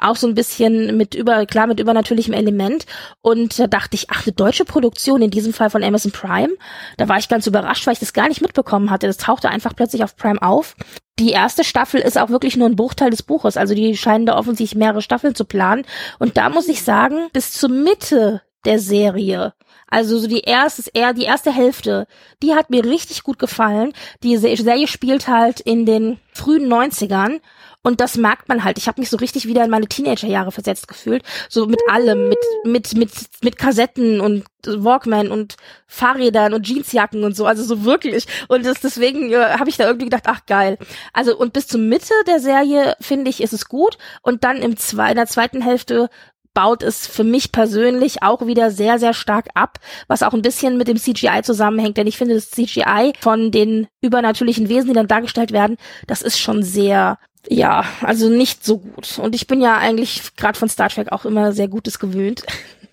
Auch 0.00 0.16
so 0.16 0.26
ein 0.26 0.34
bisschen 0.34 0.96
mit 0.96 1.14
über, 1.14 1.46
klar, 1.46 1.68
mit 1.68 1.78
übernatürlichem 1.78 2.34
Element. 2.34 2.86
Und 3.22 3.56
da 3.56 3.68
dachte 3.68 3.94
ich, 3.94 4.10
ach, 4.10 4.26
eine 4.26 4.32
deutsche 4.32 4.64
Produktion, 4.64 5.22
in 5.22 5.30
diesem 5.30 5.52
Fall 5.52 5.70
von 5.70 5.84
Amazon 5.84 6.10
Prime. 6.10 6.50
Da 6.96 7.03
war 7.08 7.18
ich 7.18 7.28
ganz 7.28 7.46
überrascht, 7.46 7.86
weil 7.86 7.94
ich 7.94 8.00
das 8.00 8.12
gar 8.12 8.28
nicht 8.28 8.40
mitbekommen 8.40 8.90
hatte. 8.90 9.06
Das 9.06 9.16
tauchte 9.16 9.48
einfach 9.48 9.74
plötzlich 9.74 10.04
auf 10.04 10.16
Prime 10.16 10.40
auf. 10.42 10.76
Die 11.18 11.30
erste 11.30 11.64
Staffel 11.64 12.00
ist 12.00 12.18
auch 12.18 12.30
wirklich 12.30 12.56
nur 12.56 12.68
ein 12.68 12.76
Bruchteil 12.76 13.10
des 13.10 13.22
Buches. 13.22 13.56
Also 13.56 13.74
die 13.74 13.96
scheinen 13.96 14.26
da 14.26 14.36
offensichtlich 14.36 14.78
mehrere 14.78 15.02
Staffeln 15.02 15.34
zu 15.34 15.44
planen. 15.44 15.84
Und 16.18 16.36
da 16.36 16.48
muss 16.48 16.68
ich 16.68 16.82
sagen, 16.82 17.28
bis 17.32 17.52
zur 17.52 17.68
Mitte 17.68 18.42
der 18.64 18.78
Serie 18.78 19.54
also 19.94 20.18
so 20.18 20.26
die 20.26 20.40
erste, 20.40 20.82
eher 20.92 21.12
die 21.12 21.22
erste 21.22 21.52
Hälfte, 21.52 22.08
die 22.42 22.54
hat 22.54 22.68
mir 22.68 22.84
richtig 22.84 23.22
gut 23.22 23.38
gefallen. 23.38 23.92
Die 24.24 24.36
Serie 24.36 24.88
spielt 24.88 25.28
halt 25.28 25.60
in 25.60 25.86
den 25.86 26.18
frühen 26.32 26.66
90ern 26.66 27.40
und 27.84 28.00
das 28.00 28.16
merkt 28.16 28.48
man 28.48 28.64
halt. 28.64 28.78
Ich 28.78 28.88
habe 28.88 29.00
mich 29.00 29.10
so 29.10 29.18
richtig 29.18 29.46
wieder 29.46 29.62
in 29.62 29.70
meine 29.70 29.86
Teenagerjahre 29.86 30.50
versetzt 30.50 30.88
gefühlt. 30.88 31.22
So 31.50 31.66
mit 31.66 31.80
allem, 31.88 32.30
mit, 32.30 32.38
mit, 32.64 32.94
mit, 32.94 33.10
mit 33.42 33.58
Kassetten 33.58 34.20
und 34.20 34.44
Walkman 34.66 35.30
und 35.30 35.56
Fahrrädern 35.86 36.54
und 36.54 36.66
Jeansjacken 36.66 37.22
und 37.24 37.36
so. 37.36 37.44
Also 37.44 37.62
so 37.62 37.84
wirklich. 37.84 38.26
Und 38.48 38.64
das, 38.64 38.80
deswegen 38.80 39.30
äh, 39.32 39.58
habe 39.58 39.68
ich 39.68 39.76
da 39.76 39.84
irgendwie 39.84 40.06
gedacht, 40.06 40.24
ach 40.26 40.46
geil. 40.46 40.78
Also 41.12 41.36
und 41.36 41.52
bis 41.52 41.66
zur 41.66 41.78
Mitte 41.78 42.14
der 42.26 42.40
Serie, 42.40 42.96
finde 43.00 43.28
ich, 43.28 43.42
ist 43.42 43.52
es 43.52 43.68
gut. 43.68 43.98
Und 44.22 44.44
dann 44.44 44.56
im 44.56 44.78
zwei, 44.78 45.10
in 45.10 45.16
der 45.16 45.26
zweiten 45.26 45.60
Hälfte 45.60 46.08
baut 46.54 46.82
es 46.82 47.06
für 47.06 47.24
mich 47.24 47.52
persönlich 47.52 48.22
auch 48.22 48.46
wieder 48.46 48.70
sehr, 48.70 48.98
sehr 48.98 49.12
stark 49.12 49.48
ab, 49.54 49.78
was 50.06 50.22
auch 50.22 50.32
ein 50.32 50.40
bisschen 50.40 50.78
mit 50.78 50.88
dem 50.88 50.96
CGI 50.96 51.42
zusammenhängt, 51.42 51.96
denn 51.96 52.06
ich 52.06 52.16
finde 52.16 52.36
das 52.36 52.50
CGI 52.50 53.12
von 53.18 53.50
den 53.50 53.88
übernatürlichen 54.00 54.68
Wesen, 54.68 54.86
die 54.86 54.94
dann 54.94 55.08
dargestellt 55.08 55.50
werden, 55.50 55.76
das 56.06 56.22
ist 56.22 56.38
schon 56.38 56.62
sehr 56.62 57.18
ja, 57.48 57.84
also 58.00 58.28
nicht 58.28 58.64
so 58.64 58.78
gut. 58.78 59.18
Und 59.18 59.34
ich 59.34 59.46
bin 59.46 59.60
ja 59.60 59.76
eigentlich 59.76 60.36
gerade 60.36 60.58
von 60.58 60.68
Star 60.68 60.88
Trek 60.88 61.12
auch 61.12 61.24
immer 61.24 61.52
sehr 61.52 61.68
Gutes 61.68 61.98
gewöhnt. 61.98 62.44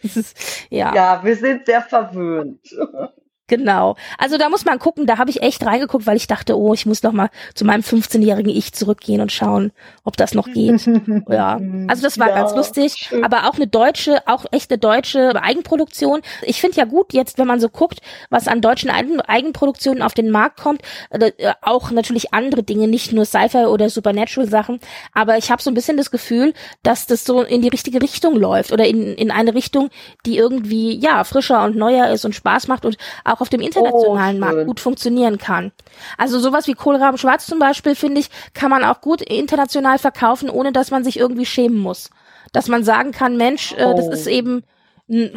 ja. 0.70 0.94
ja, 0.94 1.24
wir 1.24 1.36
sind 1.36 1.66
sehr 1.66 1.82
verwöhnt. 1.82 2.60
Genau. 3.52 3.98
Also 4.18 4.38
da 4.38 4.48
muss 4.48 4.64
man 4.64 4.80
gucken, 4.80 5.06
da 5.06 5.18
habe 5.18 5.30
ich 5.30 5.42
echt 5.42 5.66
reingeguckt, 5.66 6.08
weil 6.08 6.16
ich 6.16 6.26
dachte, 6.26 6.58
oh, 6.58 6.74
ich 6.74 6.86
muss 6.86 7.04
noch 7.04 7.12
mal 7.12 7.30
zu 7.54 7.66
meinem 7.66 7.82
15-jährigen 7.82 8.50
Ich 8.56 8.72
zurückgehen 8.72 9.20
und 9.20 9.30
schauen, 9.30 9.74
ob 10.06 10.16
das 10.16 10.34
noch 10.34 10.48
geht. 10.48 10.88
ja. 11.30 11.60
Also 11.90 12.02
das 12.02 12.18
war 12.18 12.30
ja, 12.30 12.36
ganz 12.36 12.56
lustig, 12.56 12.94
schön. 13.10 13.26
aber 13.26 13.50
auch 13.50 13.56
eine 13.56 13.68
deutsche, 13.68 14.26
auch 14.26 14.46
echt 14.52 14.72
eine 14.72 14.78
deutsche 14.78 15.36
Eigenproduktion. 15.36 16.22
Ich 16.44 16.62
finde 16.62 16.78
ja 16.78 16.86
gut 16.86 17.12
jetzt, 17.12 17.38
wenn 17.38 17.46
man 17.46 17.60
so 17.60 17.68
guckt, 17.68 18.00
was 18.30 18.48
an 18.48 18.62
deutschen 18.62 18.90
Eigenproduktionen 18.90 20.02
auf 20.02 20.14
den 20.14 20.32
Markt 20.32 20.62
kommt, 20.62 20.82
äh, 21.10 21.34
auch 21.62 21.92
natürlich 21.92 22.34
andere 22.34 22.64
Dinge, 22.64 22.88
nicht 22.88 23.12
nur 23.12 23.26
Sci-Fi 23.26 23.66
oder 23.66 23.90
Supernatural 23.90 24.48
Sachen, 24.48 24.80
aber 25.12 25.38
ich 25.38 25.52
habe 25.52 25.62
so 25.62 25.70
ein 25.70 25.74
bisschen 25.74 25.98
das 25.98 26.10
Gefühl, 26.10 26.54
dass 26.84 27.06
das 27.06 27.26
so 27.26 27.42
in 27.42 27.62
die 27.62 27.68
richtige 27.68 28.02
Richtung 28.02 28.38
läuft 28.38 28.72
oder 28.72 28.88
in 28.88 29.14
in 29.16 29.30
eine 29.30 29.54
Richtung, 29.54 29.90
die 30.26 30.38
irgendwie 30.38 30.98
ja, 30.98 31.26
frischer 31.26 31.66
und 31.66 31.76
neuer 31.76 32.08
ist 32.12 32.24
und 32.24 32.34
Spaß 32.34 32.70
macht 32.70 32.86
und 32.86 32.96
auch 33.26 33.41
auf 33.42 33.50
dem 33.50 33.62
internationalen 33.62 34.38
oh, 34.38 34.40
Markt 34.40 34.68
gut 34.68 34.80
funktionieren 34.80 35.38
kann. 35.38 35.72
Also 36.18 36.40
sowas 36.40 36.68
wie 36.68 36.74
Kohlraben 36.74 37.18
Schwarz 37.18 37.48
zum 37.48 37.60
Beispiel, 37.60 37.96
finde 37.96 38.22
ich, 38.22 38.30
kann 38.54 38.70
man 38.70 38.84
auch 38.84 39.02
gut 39.02 39.22
international 39.22 39.98
verkaufen, 39.98 40.50
ohne 40.50 40.72
dass 40.72 40.92
man 40.92 41.04
sich 41.04 41.18
irgendwie 41.18 41.46
schämen 41.46 41.80
muss. 41.80 42.12
Dass 42.54 42.68
man 42.68 42.84
sagen 42.84 43.12
kann, 43.12 43.38
Mensch, 43.38 43.74
äh, 43.74 43.96
das 43.96 44.08
ist 44.08 44.28
oh. 44.28 44.32
eben 44.32 44.64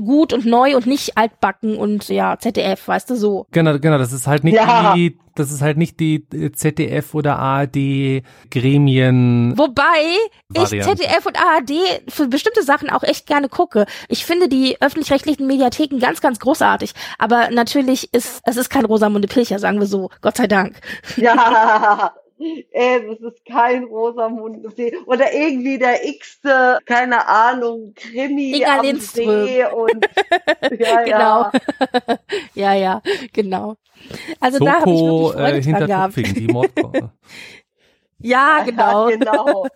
gut 0.00 0.32
und 0.32 0.46
neu 0.46 0.76
und 0.76 0.86
nicht 0.86 1.16
altbacken 1.16 1.76
und 1.76 2.08
ja, 2.08 2.38
ZDF, 2.38 2.86
weißt 2.86 3.10
du 3.10 3.16
so. 3.16 3.46
Genau, 3.50 3.78
genau, 3.78 3.98
das 3.98 4.12
ist 4.12 4.26
halt 4.26 4.44
nicht 4.44 4.54
ja. 4.54 4.94
die, 4.94 5.18
das 5.34 5.50
ist 5.50 5.62
halt 5.62 5.76
nicht 5.76 5.98
die 5.98 6.24
ZDF 6.52 7.14
oder 7.14 7.38
ARD 7.38 8.22
Gremien. 8.50 9.54
Wobei 9.56 9.82
Variante. 10.48 10.76
ich 10.76 10.84
ZDF 10.84 11.26
und 11.26 11.36
ARD 11.36 11.72
für 12.08 12.28
bestimmte 12.28 12.62
Sachen 12.62 12.88
auch 12.88 13.02
echt 13.02 13.26
gerne 13.26 13.48
gucke. 13.48 13.86
Ich 14.08 14.24
finde 14.24 14.48
die 14.48 14.80
öffentlich-rechtlichen 14.80 15.46
Mediatheken 15.46 15.98
ganz, 15.98 16.20
ganz 16.20 16.38
großartig. 16.38 16.94
Aber 17.18 17.50
natürlich 17.50 18.14
ist, 18.14 18.42
es 18.44 18.56
ist 18.56 18.70
kein 18.70 18.84
Rosamunde 18.84 19.26
Pilcher, 19.26 19.58
sagen 19.58 19.80
wir 19.80 19.86
so. 19.86 20.10
Gott 20.20 20.36
sei 20.36 20.46
Dank. 20.46 20.76
Ja. 21.16 22.12
Ey, 22.72 23.06
das 23.06 23.32
ist 23.32 23.44
kein 23.44 23.84
Rosamunde 23.84 24.70
See. 24.70 24.96
Oder 25.06 25.32
irgendwie 25.32 25.78
der 25.78 26.04
x-te, 26.06 26.78
keine 26.84 27.26
Ahnung, 27.26 27.94
Krimi 27.94 28.56
Inga 28.56 28.78
am 28.78 28.84
Lindström. 28.84 29.46
See 29.46 29.64
und 29.64 30.06
ja, 30.78 31.02
genau. 31.02 31.14
ja. 31.14 31.52
ja, 32.54 32.74
ja, 32.74 33.02
genau. 33.32 33.76
Also 34.40 34.58
da 34.64 34.80
habe 34.80 34.90
ich 34.90 34.98
Soko 34.98 35.34
wirklich 35.34 35.64
Freude 35.64 35.68
äh, 35.68 35.72
dran 35.72 35.86
gehabt. 35.86 36.14
Tupfing, 36.14 36.34
die. 36.34 36.48
Ja, 38.18 38.62
genau. 38.64 39.10
Ja, 39.10 39.16
genau. 39.16 39.66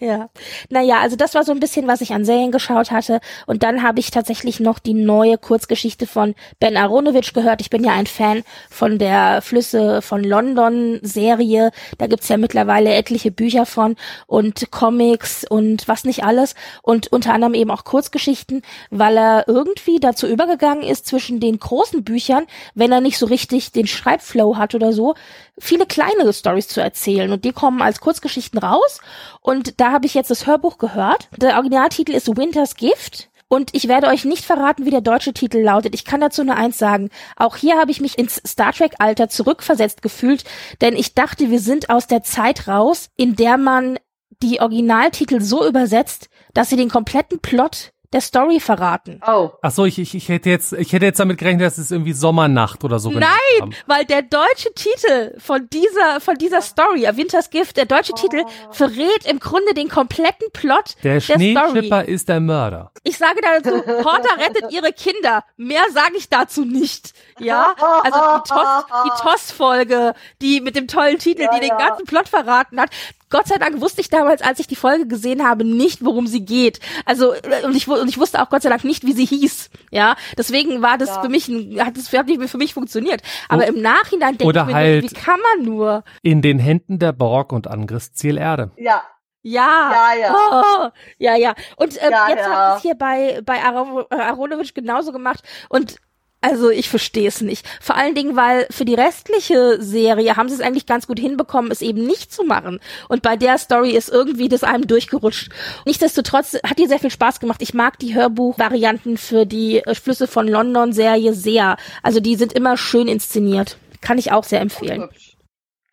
Ja. 0.00 0.30
Naja, 0.70 0.98
also 1.00 1.14
das 1.14 1.34
war 1.34 1.44
so 1.44 1.52
ein 1.52 1.60
bisschen, 1.60 1.86
was 1.86 2.00
ich 2.00 2.14
an 2.14 2.24
Serien 2.24 2.52
geschaut 2.52 2.90
hatte. 2.90 3.20
Und 3.46 3.62
dann 3.62 3.82
habe 3.82 4.00
ich 4.00 4.10
tatsächlich 4.10 4.58
noch 4.58 4.78
die 4.78 4.94
neue 4.94 5.36
Kurzgeschichte 5.36 6.06
von 6.06 6.34
Ben 6.58 6.78
Aronovich 6.78 7.34
gehört. 7.34 7.60
Ich 7.60 7.68
bin 7.68 7.84
ja 7.84 7.92
ein 7.92 8.06
Fan 8.06 8.42
von 8.70 8.98
der 8.98 9.42
Flüsse 9.42 10.00
von 10.00 10.24
London 10.24 11.00
Serie. 11.02 11.70
Da 11.98 12.06
gibt's 12.06 12.28
ja 12.30 12.38
mittlerweile 12.38 12.94
etliche 12.94 13.30
Bücher 13.30 13.66
von 13.66 13.96
und 14.26 14.70
Comics 14.70 15.44
und 15.44 15.86
was 15.86 16.04
nicht 16.04 16.24
alles. 16.24 16.54
Und 16.82 17.12
unter 17.12 17.34
anderem 17.34 17.52
eben 17.52 17.70
auch 17.70 17.84
Kurzgeschichten, 17.84 18.62
weil 18.90 19.18
er 19.18 19.48
irgendwie 19.48 20.00
dazu 20.00 20.26
übergegangen 20.26 20.82
ist, 20.82 21.06
zwischen 21.06 21.40
den 21.40 21.58
großen 21.58 22.04
Büchern, 22.04 22.46
wenn 22.74 22.90
er 22.90 23.02
nicht 23.02 23.18
so 23.18 23.26
richtig 23.26 23.72
den 23.72 23.86
Schreibflow 23.86 24.56
hat 24.56 24.74
oder 24.74 24.94
so, 24.94 25.14
viele 25.58 25.86
kleinere 25.86 26.32
Stories 26.32 26.68
zu 26.68 26.80
erzählen. 26.80 27.32
Und 27.32 27.44
die 27.44 27.52
kommen 27.52 27.82
als 27.82 28.00
Kurzgeschichten 28.00 28.58
raus. 28.58 29.00
Und 29.40 29.80
da 29.80 29.92
habe 29.92 30.06
ich 30.06 30.14
jetzt 30.14 30.30
das 30.30 30.46
Hörbuch 30.46 30.78
gehört. 30.78 31.28
Der 31.36 31.56
Originaltitel 31.56 32.12
ist 32.12 32.36
Winter's 32.36 32.76
Gift. 32.76 33.30
Und 33.52 33.74
ich 33.74 33.88
werde 33.88 34.06
euch 34.06 34.24
nicht 34.24 34.44
verraten, 34.44 34.84
wie 34.84 34.90
der 34.90 35.00
deutsche 35.00 35.32
Titel 35.32 35.58
lautet. 35.58 35.92
Ich 35.92 36.04
kann 36.04 36.20
dazu 36.20 36.44
nur 36.44 36.54
eins 36.54 36.78
sagen. 36.78 37.10
Auch 37.34 37.56
hier 37.56 37.78
habe 37.78 37.90
ich 37.90 38.00
mich 38.00 38.16
ins 38.16 38.40
Star 38.46 38.72
Trek-Alter 38.72 39.28
zurückversetzt 39.28 40.02
gefühlt, 40.02 40.44
denn 40.80 40.94
ich 40.94 41.14
dachte, 41.14 41.50
wir 41.50 41.58
sind 41.58 41.90
aus 41.90 42.06
der 42.06 42.22
Zeit 42.22 42.68
raus, 42.68 43.08
in 43.16 43.34
der 43.34 43.56
man 43.56 43.98
die 44.40 44.60
Originaltitel 44.60 45.40
so 45.40 45.66
übersetzt, 45.66 46.28
dass 46.54 46.68
sie 46.70 46.76
den 46.76 46.90
kompletten 46.90 47.40
Plot 47.40 47.92
der 48.12 48.20
Story 48.20 48.58
verraten. 48.58 49.20
Oh. 49.26 49.50
Ach 49.62 49.70
so, 49.70 49.84
ich, 49.84 49.98
ich, 49.98 50.14
ich 50.16 50.28
hätte 50.28 50.50
jetzt, 50.50 50.72
ich 50.72 50.92
hätte 50.92 51.04
jetzt 51.06 51.20
damit 51.20 51.38
gerechnet, 51.38 51.64
dass 51.66 51.78
es 51.78 51.90
irgendwie 51.92 52.12
Sommernacht 52.12 52.82
oder 52.82 52.98
so. 52.98 53.10
genannt 53.10 53.30
Nein, 53.52 53.62
haben. 53.62 53.74
weil 53.86 54.04
der 54.04 54.22
deutsche 54.22 54.72
Titel 54.74 55.38
von 55.38 55.68
dieser 55.72 56.20
von 56.20 56.34
dieser 56.36 56.60
Story, 56.60 57.06
A 57.06 57.16
Winter's 57.16 57.50
Gift, 57.50 57.76
der 57.76 57.86
deutsche 57.86 58.12
Titel 58.14 58.42
verrät 58.72 59.24
im 59.26 59.38
Grunde 59.38 59.74
den 59.74 59.88
kompletten 59.88 60.48
Plot 60.52 60.96
Der 61.04 61.20
Story. 61.20 61.54
Schneeschipper 61.54 62.04
ist 62.04 62.28
der 62.28 62.40
Mörder. 62.40 62.90
Ich 63.04 63.16
sage 63.16 63.40
dazu, 63.42 63.80
Porter 63.82 64.36
rettet 64.38 64.72
ihre 64.72 64.92
Kinder. 64.92 65.44
Mehr 65.56 65.82
sage 65.92 66.16
ich 66.16 66.28
dazu 66.28 66.64
nicht. 66.64 67.12
Ja, 67.38 67.74
also 68.02 68.18
die 68.18 68.48
TOS, 68.48 68.84
die 69.04 69.22
TOS-Folge, 69.22 70.14
die 70.42 70.60
mit 70.60 70.76
dem 70.76 70.88
tollen 70.88 71.18
Titel, 71.18 71.42
Ja, 71.42 71.54
die 71.54 71.60
den 71.60 71.68
ja. 71.70 71.76
ganzen 71.78 72.04
Plot 72.06 72.28
verraten 72.28 72.80
hat. 72.80 72.90
Gott 73.30 73.46
sei 73.46 73.58
Dank 73.58 73.80
wusste 73.80 74.00
ich 74.00 74.10
damals, 74.10 74.42
als 74.42 74.58
ich 74.58 74.66
die 74.66 74.74
Folge 74.76 75.06
gesehen 75.06 75.46
habe, 75.48 75.64
nicht, 75.64 76.04
worum 76.04 76.26
sie 76.26 76.44
geht. 76.44 76.80
Also 77.04 77.32
äh, 77.32 77.64
und 77.64 77.76
ich, 77.76 77.86
und 78.00 78.08
ich 78.08 78.18
wusste 78.18 78.42
auch 78.42 78.48
Gott 78.50 78.62
sei 78.62 78.68
Dank 78.70 78.84
nicht, 78.84 79.04
wie 79.06 79.12
sie 79.12 79.24
hieß. 79.24 79.70
Ja, 79.90 80.16
deswegen 80.36 80.82
war 80.82 80.98
das 80.98 81.10
Ja. 81.10 81.22
für 81.22 81.28
mich, 81.28 81.48
ein- 81.48 81.84
hat 81.84 81.96
das 81.96 82.12
hat 82.12 82.26
nicht 82.26 82.50
für 82.50 82.58
mich 82.58 82.74
funktioniert. 82.74 83.22
Aber 83.48 83.66
im 83.66 83.80
Nachhinein 83.80 84.36
denke 84.38 84.44
Oder 84.46 84.62
ich 84.62 84.66
mir, 84.68 84.74
halt- 84.74 85.02
nur, 85.02 85.10
wie 85.10 85.14
kann 85.14 85.38
man 85.56 85.64
nur? 85.66 86.04
In 86.22 86.42
den 86.42 86.58
Händen 86.58 86.98
der 86.98 87.12
Borg 87.12 87.52
und 87.52 87.66
Angriffsziel 87.68 88.38
Erde. 88.38 88.70
Ja. 88.76 89.02
Ja, 89.42 89.90
Ja, 90.12 90.20
ja. 90.20 90.34
Oh, 90.34 90.88
ja, 91.18 91.34
ja. 91.34 91.54
Und 91.76 91.96
ähm, 92.02 92.10
Ja, 92.10 92.28
jetzt 92.28 92.46
ja. 92.46 92.50
haben 92.54 92.76
es 92.76 92.82
hier 92.82 92.94
bei, 92.94 93.40
bei 93.44 93.56
äh, 93.56 94.20
Aronovic 94.20 94.74
genauso 94.74 95.12
gemacht. 95.12 95.42
Und 95.70 95.96
also 96.42 96.70
ich 96.70 96.88
verstehe 96.88 97.28
es 97.28 97.42
nicht. 97.42 97.66
Vor 97.82 97.96
allen 97.96 98.14
Dingen, 98.14 98.34
weil 98.34 98.66
für 98.70 98.86
die 98.86 98.94
restliche 98.94 99.80
Serie 99.80 100.36
haben 100.36 100.48
sie 100.48 100.54
es 100.54 100.62
eigentlich 100.62 100.86
ganz 100.86 101.06
gut 101.06 101.18
hinbekommen, 101.18 101.70
es 101.70 101.82
eben 101.82 102.06
nicht 102.06 102.32
zu 102.32 102.44
machen. 102.44 102.80
Und 103.08 103.22
bei 103.22 103.36
der 103.36 103.58
Story 103.58 103.90
ist 103.90 104.08
irgendwie 104.08 104.48
das 104.48 104.64
einem 104.64 104.86
durchgerutscht. 104.86 105.50
Nichtsdestotrotz 105.84 106.58
hat 106.64 106.78
dir 106.78 106.88
sehr 106.88 106.98
viel 106.98 107.10
Spaß 107.10 107.40
gemacht. 107.40 107.60
Ich 107.60 107.74
mag 107.74 107.98
die 107.98 108.14
Hörbuchvarianten 108.14 109.18
für 109.18 109.44
die 109.44 109.80
äh, 109.80 109.94
Flüsse 109.94 110.26
von 110.26 110.48
London 110.48 110.94
Serie 110.94 111.34
sehr. 111.34 111.76
Also 112.02 112.20
die 112.20 112.36
sind 112.36 112.54
immer 112.54 112.78
schön 112.78 113.06
inszeniert. 113.06 113.76
Kann 114.00 114.16
ich 114.16 114.32
auch 114.32 114.44
sehr 114.44 114.62
empfehlen. 114.62 115.10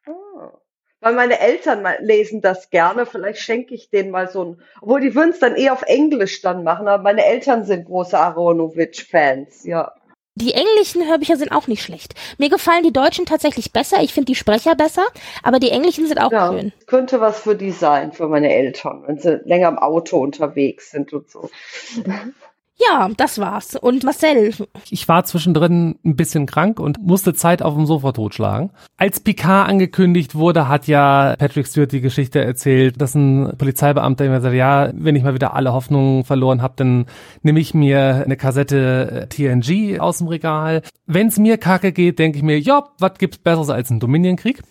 Ah. 0.05 0.53
Weil 1.01 1.13
meine 1.13 1.39
Eltern 1.39 1.85
lesen 1.99 2.41
das 2.41 2.69
gerne. 2.69 3.05
Vielleicht 3.05 3.41
schenke 3.41 3.75
ich 3.75 3.89
denen 3.89 4.11
mal 4.11 4.29
so 4.29 4.45
ein. 4.45 4.61
Obwohl 4.81 5.01
die 5.01 5.13
würden 5.13 5.31
es 5.31 5.39
dann 5.39 5.55
eher 5.57 5.73
auf 5.73 5.83
Englisch 5.83 6.41
dann 6.41 6.63
machen, 6.63 6.87
aber 6.87 7.03
meine 7.03 7.25
Eltern 7.25 7.65
sind 7.65 7.85
große 7.85 8.17
Aronovich-Fans, 8.17 9.65
ja. 9.65 9.91
Die 10.39 10.53
englischen 10.53 11.03
Hörbücher 11.08 11.36
sind 11.36 11.51
auch 11.51 11.65
nicht 11.65 11.82
schlecht. 11.82 12.13
Mir 12.38 12.50
gefallen 12.50 12.84
die 12.84 12.94
deutschen 12.94 13.25
tatsächlich 13.25 13.74
besser. 13.74 14.03
Ich 14.03 14.13
finde 14.13 14.25
die 14.27 14.36
Sprecher 14.36 14.75
besser, 14.75 15.03
aber 15.41 15.58
die 15.58 15.72
englischen 15.72 16.06
sind 16.06 16.20
auch 16.20 16.32
Ja, 16.32 16.51
schön. 16.51 16.72
könnte 16.86 17.20
was 17.20 17.39
für 17.41 17.56
die 17.56 17.72
sein, 17.72 18.12
für 18.12 18.27
meine 18.27 18.53
Eltern, 18.53 19.03
wenn 19.08 19.17
sie 19.17 19.41
länger 19.46 19.70
im 19.70 19.79
Auto 19.79 20.20
unterwegs 20.20 20.91
sind 20.91 21.12
und 21.12 21.27
so. 21.32 21.50
Ja, 22.79 23.10
das 23.17 23.39
war's. 23.39 23.75
Und 23.75 24.03
Marcel, 24.03 24.53
Ich 24.91 25.07
war 25.07 25.24
zwischendrin 25.25 25.98
ein 26.05 26.15
bisschen 26.15 26.46
krank 26.46 26.79
und 26.79 27.01
musste 27.01 27.34
Zeit 27.34 27.63
auf 27.63 27.74
dem 27.74 27.88
Sofa 27.88 28.12
totschlagen. 28.12 28.69
Als 28.98 29.19
Picard 29.19 29.67
angekündigt 29.67 30.36
wurde, 30.36 30.67
hat 30.67 30.86
ja 30.86 31.36
Patrick 31.39 31.65
Stewart 31.65 31.91
die 31.91 32.01
Geschichte 32.01 32.39
erzählt, 32.43 33.01
dass 33.01 33.15
ein 33.15 33.51
Polizeibeamter 33.57 34.25
immer 34.25 34.41
sagt, 34.41 34.53
ja, 34.53 34.91
wenn 34.93 35.15
ich 35.15 35.24
mal 35.24 35.34
wieder 35.34 35.55
alle 35.55 35.74
Hoffnungen 35.74 36.24
verloren 36.24 36.62
habe, 36.62 36.75
dann 36.77 37.07
nehme 37.41 37.60
ich 37.60 37.74
mir 37.74 38.22
eine 38.24 38.38
Kassette 38.38 39.24
äh, 39.24 39.27
TNG 39.27 40.00
aus 40.00 40.19
dem 40.19 40.27
Regal. 40.27 40.84
Wenn's 41.07 41.39
mir 41.39 41.57
kacke 41.57 41.91
geht, 41.91 42.19
denke 42.19 42.38
ich 42.38 42.43
mir, 42.43 42.60
ja, 42.60 42.84
was 43.00 43.15
gibt's 43.17 43.39
Besseres 43.39 43.69
als 43.72 43.89
ein 43.89 44.00
Dominionkrieg? 44.00 44.62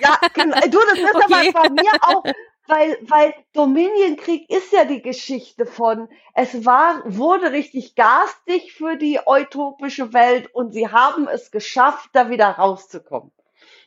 Ja, 0.00 0.16
genau. 0.34 0.56
Du, 0.70 0.78
das 0.88 0.98
ist 0.98 1.14
Okay. 1.14 1.52
aber 1.54 1.68
bei 1.68 1.70
mir 1.70 1.92
auch, 2.00 2.22
weil, 2.70 2.96
weil 3.08 3.34
Dominionkrieg 3.52 4.48
ist 4.48 4.72
ja 4.72 4.84
die 4.84 5.02
Geschichte 5.02 5.66
von, 5.66 6.08
es 6.34 6.64
war, 6.64 7.02
wurde 7.04 7.52
richtig 7.52 7.94
garstig 7.94 8.72
für 8.72 8.96
die 8.96 9.18
utopische 9.26 10.12
Welt 10.12 10.48
und 10.54 10.72
sie 10.72 10.88
haben 10.88 11.28
es 11.28 11.50
geschafft, 11.50 12.10
da 12.12 12.30
wieder 12.30 12.46
rauszukommen. 12.46 13.30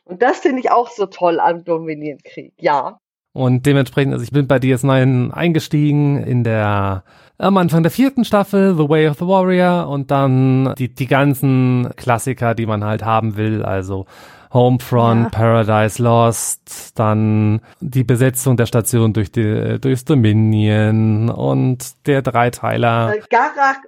Und 0.04 0.22
das 0.22 0.40
finde 0.40 0.60
ich 0.60 0.70
auch 0.70 0.90
so 0.90 1.06
toll 1.06 1.40
am 1.40 1.64
Dominionkrieg, 1.64 2.52
ja. 2.58 2.98
Und 3.32 3.66
dementsprechend, 3.66 4.12
also 4.12 4.22
ich 4.22 4.30
bin 4.30 4.46
bei 4.46 4.58
DS9 4.58 5.32
eingestiegen 5.32 6.22
in 6.22 6.44
der 6.44 7.02
am 7.36 7.56
Anfang 7.56 7.82
der 7.82 7.90
vierten 7.90 8.24
Staffel, 8.24 8.76
The 8.76 8.88
Way 8.88 9.08
of 9.08 9.18
the 9.18 9.26
Warrior, 9.26 9.88
und 9.88 10.12
dann 10.12 10.72
die, 10.78 10.94
die 10.94 11.08
ganzen 11.08 11.90
Klassiker, 11.96 12.54
die 12.54 12.66
man 12.66 12.84
halt 12.84 13.04
haben 13.04 13.36
will, 13.36 13.64
also 13.64 14.06
Homefront, 14.54 15.24
Ja. 15.24 15.28
Paradise 15.30 16.02
Lost, 16.02 16.98
dann 16.98 17.60
die 17.80 18.04
Besetzung 18.04 18.56
der 18.56 18.66
Station 18.66 19.12
durch 19.12 19.30
die, 19.32 19.78
durchs 19.80 20.04
Dominion 20.04 21.28
und 21.28 22.06
der 22.06 22.22
Dreiteiler. 22.22 23.14
Garak, 23.30 23.80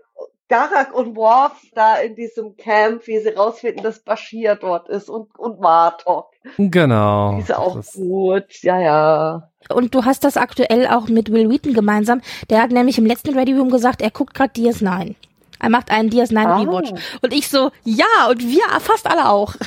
Garak 0.48 0.92
und 0.94 1.16
Worf 1.16 1.52
da 1.74 1.96
in 1.96 2.14
diesem 2.16 2.56
Camp, 2.56 3.06
wie 3.06 3.18
sie 3.20 3.30
rausfinden, 3.30 3.82
dass 3.82 4.00
Bashir 4.00 4.56
dort 4.56 4.88
ist 4.88 5.08
und, 5.08 5.28
und 5.38 5.60
Martok. 5.60 6.26
Genau. 6.58 7.34
Die 7.36 7.40
ist 7.42 7.54
auch 7.56 7.76
Das- 7.76 7.92
gut, 7.94 8.62
ja, 8.62 8.80
ja. 8.80 9.48
und 9.72 9.94
du 9.94 10.04
hast 10.04 10.22
das 10.24 10.36
aktuell 10.36 10.86
auch 10.88 11.08
mit 11.08 11.32
Will 11.32 11.48
Wheaton 11.50 11.74
gemeinsam. 11.74 12.20
Der 12.50 12.60
hat 12.62 12.70
nämlich 12.70 12.98
im 12.98 13.06
letzten 13.06 13.36
Ready 13.36 13.54
Room 13.56 13.70
gesagt, 13.70 14.02
er 14.02 14.10
guckt 14.10 14.34
gerade 14.34 14.52
DS9. 14.52 15.14
Er 15.58 15.70
macht 15.70 15.90
einen 15.90 16.10
DS9 16.10 16.44
Ah. 16.46 16.58
Rewatch. 16.58 16.90
Und 17.22 17.32
ich 17.32 17.48
so, 17.48 17.70
ja, 17.84 18.04
und 18.30 18.42
wir 18.42 18.62
fast 18.80 19.06
alle 19.10 19.28
auch. 19.30 19.54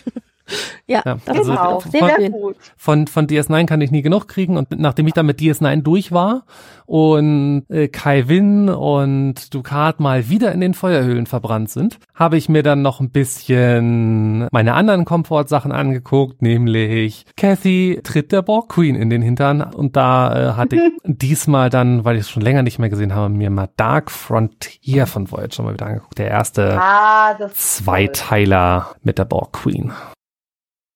ja, 0.87 1.01
Ja, 1.05 1.17
das 1.25 1.37
also 1.37 1.53
auch 1.53 1.85
sehr 1.85 1.99
von- 2.01 2.09
sehr 2.17 2.29
gut. 2.29 2.55
von, 2.77 3.07
von 3.07 3.27
DS9 3.27 3.65
kann 3.65 3.81
ich 3.81 3.91
nie 3.91 4.01
genug 4.01 4.27
kriegen 4.27 4.57
und 4.57 4.77
nachdem 4.79 5.07
ich 5.07 5.13
dann 5.13 5.25
mit 5.25 5.39
DS9 5.39 5.81
durch 5.81 6.11
war 6.11 6.43
und 6.85 7.63
äh, 7.69 7.87
Kai 7.87 8.27
Win 8.27 8.69
und 8.69 9.53
Ducat 9.53 9.99
mal 9.99 10.29
wieder 10.29 10.51
in 10.51 10.61
den 10.61 10.73
Feuerhöhlen 10.73 11.25
verbrannt 11.27 11.69
sind, 11.69 11.99
habe 12.15 12.37
ich 12.37 12.49
mir 12.49 12.63
dann 12.63 12.81
noch 12.81 12.99
ein 12.99 13.11
bisschen 13.11 14.47
meine 14.51 14.73
anderen 14.73 15.05
Komfortsachen 15.05 15.71
angeguckt, 15.71 16.41
nämlich 16.41 17.25
Kathy 17.37 17.99
tritt 18.03 18.31
der 18.31 18.41
Borg 18.41 18.69
Queen 18.69 18.95
in 18.95 19.09
den 19.09 19.21
Hintern 19.21 19.61
und 19.61 19.95
da 19.95 20.51
äh, 20.51 20.53
hatte 20.53 20.75
ich 20.77 20.81
diesmal 21.05 21.69
dann, 21.69 22.05
weil 22.05 22.15
ich 22.15 22.21
es 22.21 22.29
schon 22.29 22.41
länger 22.41 22.63
nicht 22.63 22.79
mehr 22.79 22.89
gesehen 22.89 23.13
habe, 23.13 23.29
mir 23.29 23.49
mal 23.49 23.69
Dark 23.77 24.09
Frontier 24.11 25.05
von 25.05 25.31
Voyager 25.31 25.63
mal 25.63 25.73
wieder 25.73 25.85
angeguckt, 25.85 26.17
der 26.17 26.29
erste 26.29 26.79
Ah. 26.81 27.35
Zweiteiler 27.53 28.95
mit 29.03 29.17
der 29.19 29.25
Borg 29.25 29.53
Queen. 29.53 29.91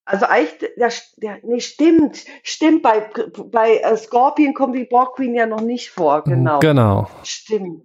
Also 0.06 0.26
eigentlich, 0.26 0.70
ja, 0.76 0.90
ja, 1.22 1.38
nee, 1.44 1.62
stimmt, 1.62 2.26
stimmt, 2.44 2.82
bei, 2.82 3.10
bei 3.52 3.78
äh, 3.78 3.96
Scorpion 3.96 4.54
kommt 4.54 4.76
die 4.76 4.84
Borg 4.84 5.16
Queen 5.16 5.34
ja 5.34 5.46
noch 5.46 5.62
nicht 5.62 5.92
vor, 5.92 6.24
genau. 6.24 6.60
Genau. 6.60 7.10
Stimmt. 7.24 7.84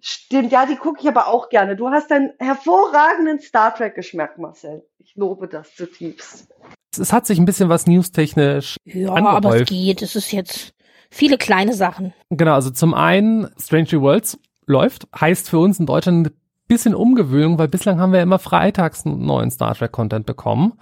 Stimmt, 0.00 0.52
ja, 0.52 0.64
die 0.66 0.76
gucke 0.76 1.00
ich 1.00 1.08
aber 1.08 1.26
auch 1.26 1.48
gerne. 1.48 1.74
Du 1.74 1.88
hast 1.90 2.12
einen 2.12 2.30
hervorragenden 2.38 3.40
Star 3.40 3.74
Trek-Geschmack, 3.74 4.38
Marcel. 4.38 4.86
Ich 4.98 5.16
lobe 5.16 5.48
das 5.48 5.74
zutiefst. 5.74 6.48
Es 6.96 7.12
hat 7.12 7.26
sich 7.26 7.38
ein 7.38 7.44
bisschen 7.44 7.68
was 7.68 7.86
newstechnisch 7.86 8.76
Ja, 8.84 9.10
aber 9.10 9.20
es 9.20 9.34
angehäuft. 9.34 9.68
geht. 9.68 10.02
Es 10.02 10.14
ist 10.14 10.32
jetzt 10.32 10.72
viele 11.10 11.36
kleine 11.36 11.74
Sachen. 11.74 12.14
Genau, 12.30 12.54
also 12.54 12.70
zum 12.70 12.94
einen 12.94 13.48
Strange 13.58 13.88
New 13.92 14.02
Worlds 14.02 14.38
läuft, 14.66 15.08
heißt 15.18 15.50
für 15.50 15.58
uns 15.58 15.80
in 15.80 15.86
Deutschland 15.86 16.28
ein 16.28 16.36
bisschen 16.68 16.94
Umgewöhnung, 16.94 17.58
weil 17.58 17.68
bislang 17.68 17.98
haben 17.98 18.12
wir 18.12 18.22
immer 18.22 18.38
freitags 18.38 19.04
einen 19.04 19.24
neuen 19.24 19.50
Star 19.50 19.74
Trek 19.74 19.90
Content 19.90 20.26
bekommen. 20.26 20.74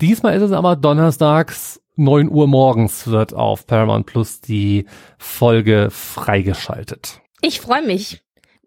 Diesmal 0.00 0.34
ist 0.36 0.42
es 0.42 0.52
aber 0.52 0.76
donnerstags 0.76 1.80
9 1.96 2.28
Uhr 2.28 2.48
morgens 2.48 3.06
wird 3.06 3.34
auf 3.34 3.66
Paramount 3.66 4.06
Plus 4.06 4.40
die 4.40 4.86
Folge 5.18 5.88
freigeschaltet. 5.90 7.20
Ich 7.40 7.60
freue 7.60 7.82
mich. 7.82 8.22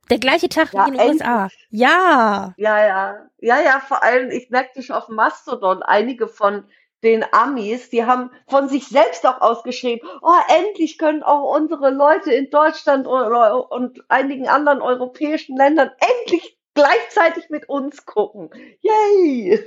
Der 0.09 0.19
gleiche 0.19 0.47
Tag 0.47 0.73
Ja, 0.73 0.85
wie 0.85 0.91
in 0.91 0.97
den 0.97 1.09
USA. 1.09 1.49
Ja. 1.69 2.53
Ja, 2.55 2.87
ja. 2.87 3.15
Ja, 3.39 3.61
ja, 3.61 3.81
vor 3.85 4.03
allem, 4.03 4.31
ich 4.31 4.49
merkte 4.49 4.81
schon 4.81 4.95
auf 4.95 5.09
Mastodon, 5.09 5.83
einige 5.83 6.29
von 6.29 6.63
den 7.03 7.25
Amis, 7.31 7.89
die 7.89 8.05
haben 8.05 8.31
von 8.47 8.69
sich 8.69 8.87
selbst 8.87 9.25
auch 9.27 9.41
ausgeschrieben, 9.41 10.07
oh, 10.21 10.31
endlich 10.47 10.97
können 10.97 11.21
auch 11.23 11.55
unsere 11.55 11.91
Leute 11.91 12.31
in 12.31 12.49
Deutschland 12.49 13.05
und, 13.05 13.23
und 13.69 14.03
einigen 14.07 14.47
anderen 14.47 14.81
europäischen 14.81 15.55
Ländern 15.57 15.91
endlich 15.99 16.56
gleichzeitig 16.77 17.49
mit 17.49 17.67
uns 17.69 18.05
gucken. 18.05 18.49
Yay! 18.81 19.59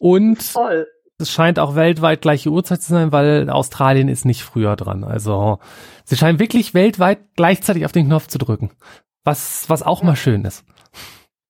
Und 0.00 0.52
Toll. 0.52 0.86
es 1.18 1.30
scheint 1.30 1.58
auch 1.58 1.74
weltweit 1.74 2.22
gleiche 2.22 2.50
Uhrzeit 2.50 2.82
zu 2.82 2.92
sein, 2.92 3.12
weil 3.12 3.48
Australien 3.50 4.08
ist 4.08 4.24
nicht 4.24 4.42
früher 4.42 4.76
dran. 4.76 5.04
Also 5.04 5.58
sie 6.04 6.16
scheinen 6.16 6.38
wirklich 6.38 6.74
weltweit 6.74 7.20
gleichzeitig 7.36 7.84
auf 7.84 7.92
den 7.92 8.06
Knopf 8.06 8.26
zu 8.28 8.38
drücken. 8.38 8.70
Was, 9.24 9.68
was 9.68 9.82
auch 9.82 10.02
mal 10.02 10.16
schön 10.16 10.44
ist. 10.44 10.64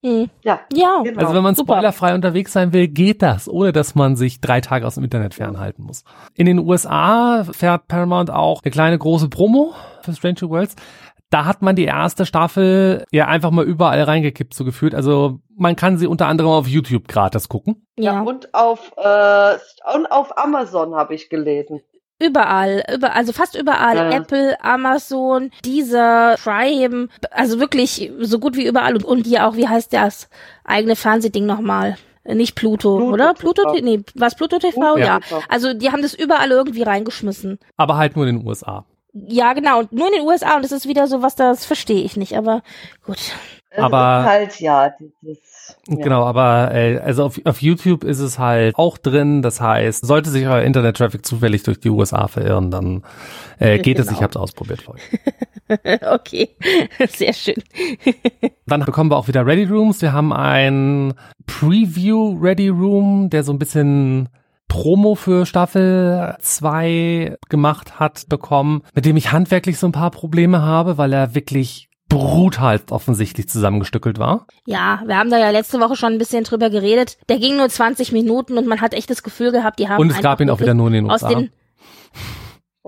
Hm. 0.05 0.29
Ja, 0.43 0.61
Ja. 0.71 1.01
genau. 1.03 1.19
Also 1.19 1.33
wenn 1.33 1.43
man 1.43 1.55
spoilerfrei 1.57 2.15
unterwegs 2.15 2.53
sein 2.53 2.71
will, 2.71 2.87
geht 2.87 3.21
das, 3.21 3.49
ohne 3.49 3.73
dass 3.73 3.95
man 3.95 4.15
sich 4.15 4.39
drei 4.39 4.61
Tage 4.61 4.87
aus 4.87 4.95
dem 4.95 5.03
Internet 5.03 5.33
fernhalten 5.33 5.83
muss. 5.83 6.03
In 6.35 6.45
den 6.45 6.59
USA 6.59 7.43
fährt 7.51 7.87
Paramount 7.89 8.31
auch 8.31 8.63
eine 8.63 8.71
kleine 8.71 8.97
große 8.97 9.27
Promo 9.27 9.73
für 10.01 10.13
Stranger 10.15 10.49
Worlds. 10.49 10.75
Da 11.31 11.45
hat 11.45 11.61
man 11.61 11.75
die 11.75 11.85
erste 11.85 12.25
Staffel 12.25 13.05
ja 13.11 13.27
einfach 13.27 13.51
mal 13.51 13.65
überall 13.65 14.01
reingekippt, 14.01 14.53
so 14.53 14.65
gefühlt. 14.65 14.95
Also 14.95 15.39
man 15.55 15.75
kann 15.75 15.97
sie 15.97 16.07
unter 16.07 16.27
anderem 16.27 16.49
auf 16.51 16.67
YouTube 16.67 17.07
gratis 17.07 17.49
gucken. 17.49 17.85
ja. 17.97 18.13
Ja. 18.13 18.21
und 18.21 18.53
auf 18.53 18.91
äh, 18.97 19.55
und 19.95 20.07
auf 20.11 20.37
Amazon 20.37 20.95
habe 20.95 21.13
ich 21.15 21.29
gelesen. 21.29 21.81
Überall, 22.21 22.83
über, 22.93 23.15
also 23.15 23.31
fast 23.31 23.55
überall. 23.57 23.95
Ja. 23.95 24.09
Apple, 24.11 24.61
Amazon, 24.61 25.51
Deezer, 25.63 26.35
Prime, 26.43 27.07
also 27.31 27.59
wirklich 27.61 28.11
so 28.19 28.39
gut 28.39 28.57
wie 28.57 28.67
überall. 28.67 28.95
Und, 28.95 29.05
und 29.05 29.25
hier 29.25 29.47
auch, 29.47 29.55
wie 29.55 29.69
heißt 29.69 29.93
das 29.93 30.29
eigene 30.65 30.97
Fernsehding 30.97 31.45
nochmal? 31.45 31.97
Nicht 32.25 32.55
Pluto, 32.55 32.97
Pluto 32.97 33.13
oder? 33.13 33.33
TV. 33.35 33.53
Pluto, 33.53 33.73
nee, 33.81 34.01
was 34.15 34.35
Pluto 34.35 34.59
TV? 34.59 34.77
Pluto 34.77 34.97
ja. 34.97 35.19
TV. 35.19 35.41
Also 35.47 35.73
die 35.73 35.91
haben 35.91 36.01
das 36.01 36.13
überall 36.13 36.51
irgendwie 36.51 36.83
reingeschmissen. 36.83 37.57
Aber 37.77 37.95
halt 37.97 38.17
nur 38.17 38.27
in 38.27 38.39
den 38.39 38.47
USA. 38.47 38.85
Ja, 39.27 39.53
genau. 39.53 39.79
Und 39.79 39.91
nur 39.91 40.07
in 40.07 40.13
den 40.13 40.21
USA. 40.27 40.55
Und 40.55 40.63
das 40.63 40.71
ist 40.71 40.87
wieder 40.87 41.07
so 41.07 41.21
was, 41.21 41.35
das 41.35 41.65
verstehe 41.65 42.03
ich 42.03 42.17
nicht. 42.17 42.37
Aber 42.37 42.61
gut. 43.05 43.17
Es 43.71 43.77
Aber- 43.83 44.21
ist 44.21 44.25
halt 44.29 44.59
ja 44.59 44.93
dieses 45.21 45.75
ja. 45.87 45.95
Genau, 46.03 46.23
aber 46.23 46.73
äh, 46.73 46.97
also 46.97 47.25
auf, 47.25 47.39
auf 47.45 47.61
YouTube 47.61 48.03
ist 48.03 48.19
es 48.19 48.39
halt 48.39 48.75
auch 48.75 48.97
drin. 48.97 49.43
Das 49.43 49.61
heißt, 49.61 50.05
sollte 50.05 50.31
sich 50.31 50.47
euer 50.47 50.61
Internet-Traffic 50.63 51.23
zufällig 51.23 51.61
durch 51.63 51.79
die 51.79 51.89
USA 51.91 52.27
verirren, 52.27 52.71
dann 52.71 53.03
äh, 53.59 53.77
geht 53.79 53.99
es. 53.99 54.05
Ich 54.07 54.09
Genau. 54.13 54.21
habe 54.23 54.31
es 54.31 54.37
ausprobiert 54.37 54.81
vorhin. 54.81 55.03
okay. 56.09 56.49
Sehr 57.09 57.33
schön. 57.33 57.61
Dann 58.65 58.83
bekommen 58.85 59.11
wir 59.11 59.17
auch 59.17 59.27
wieder 59.27 59.45
Ready 59.45 59.65
Rooms. 59.65 60.01
Wir 60.01 60.13
haben 60.13 60.33
ein 60.33 61.13
Preview 61.45 62.39
Ready 62.41 62.69
Room, 62.69 63.29
der 63.29 63.43
so 63.43 63.51
ein 63.53 63.59
bisschen 63.59 64.29
Promo 64.69 65.15
für 65.15 65.45
Staffel 65.45 66.37
2 66.39 67.35
gemacht 67.49 67.99
hat, 67.99 68.29
bekommen, 68.29 68.83
mit 68.95 69.03
dem 69.03 69.17
ich 69.17 69.33
handwerklich 69.33 69.77
so 69.77 69.87
ein 69.87 69.91
paar 69.91 70.11
Probleme 70.11 70.61
habe, 70.61 70.97
weil 70.97 71.11
er 71.11 71.35
wirklich 71.35 71.89
brutal 72.07 72.79
offensichtlich 72.89 73.49
zusammengestückelt 73.49 74.17
war. 74.17 74.47
Ja, 74.65 75.01
wir 75.05 75.17
haben 75.17 75.29
da 75.29 75.37
ja 75.37 75.51
letzte 75.51 75.79
Woche 75.79 75.95
schon 75.95 76.13
ein 76.13 76.17
bisschen 76.17 76.43
drüber 76.43 76.69
geredet. 76.69 77.17
Der 77.29 77.37
ging 77.37 77.57
nur 77.57 77.69
20 77.69 78.11
Minuten 78.13 78.57
und 78.57 78.67
man 78.67 78.79
hat 78.81 78.93
echt 78.93 79.09
das 79.09 79.21
Gefühl 79.21 79.51
gehabt, 79.51 79.79
die 79.79 79.89
haben 79.89 79.99
Und 79.99 80.09
es 80.11 80.21
gab 80.21 80.39
ihn 80.39 80.49
auch 80.49 80.59
wieder 80.59 80.73
nur 80.73 80.87
in 80.87 80.93
den 80.93 81.09
aus 81.11 81.23
USA. 81.23 81.35
den 81.35 81.45
Äh, 81.45 81.49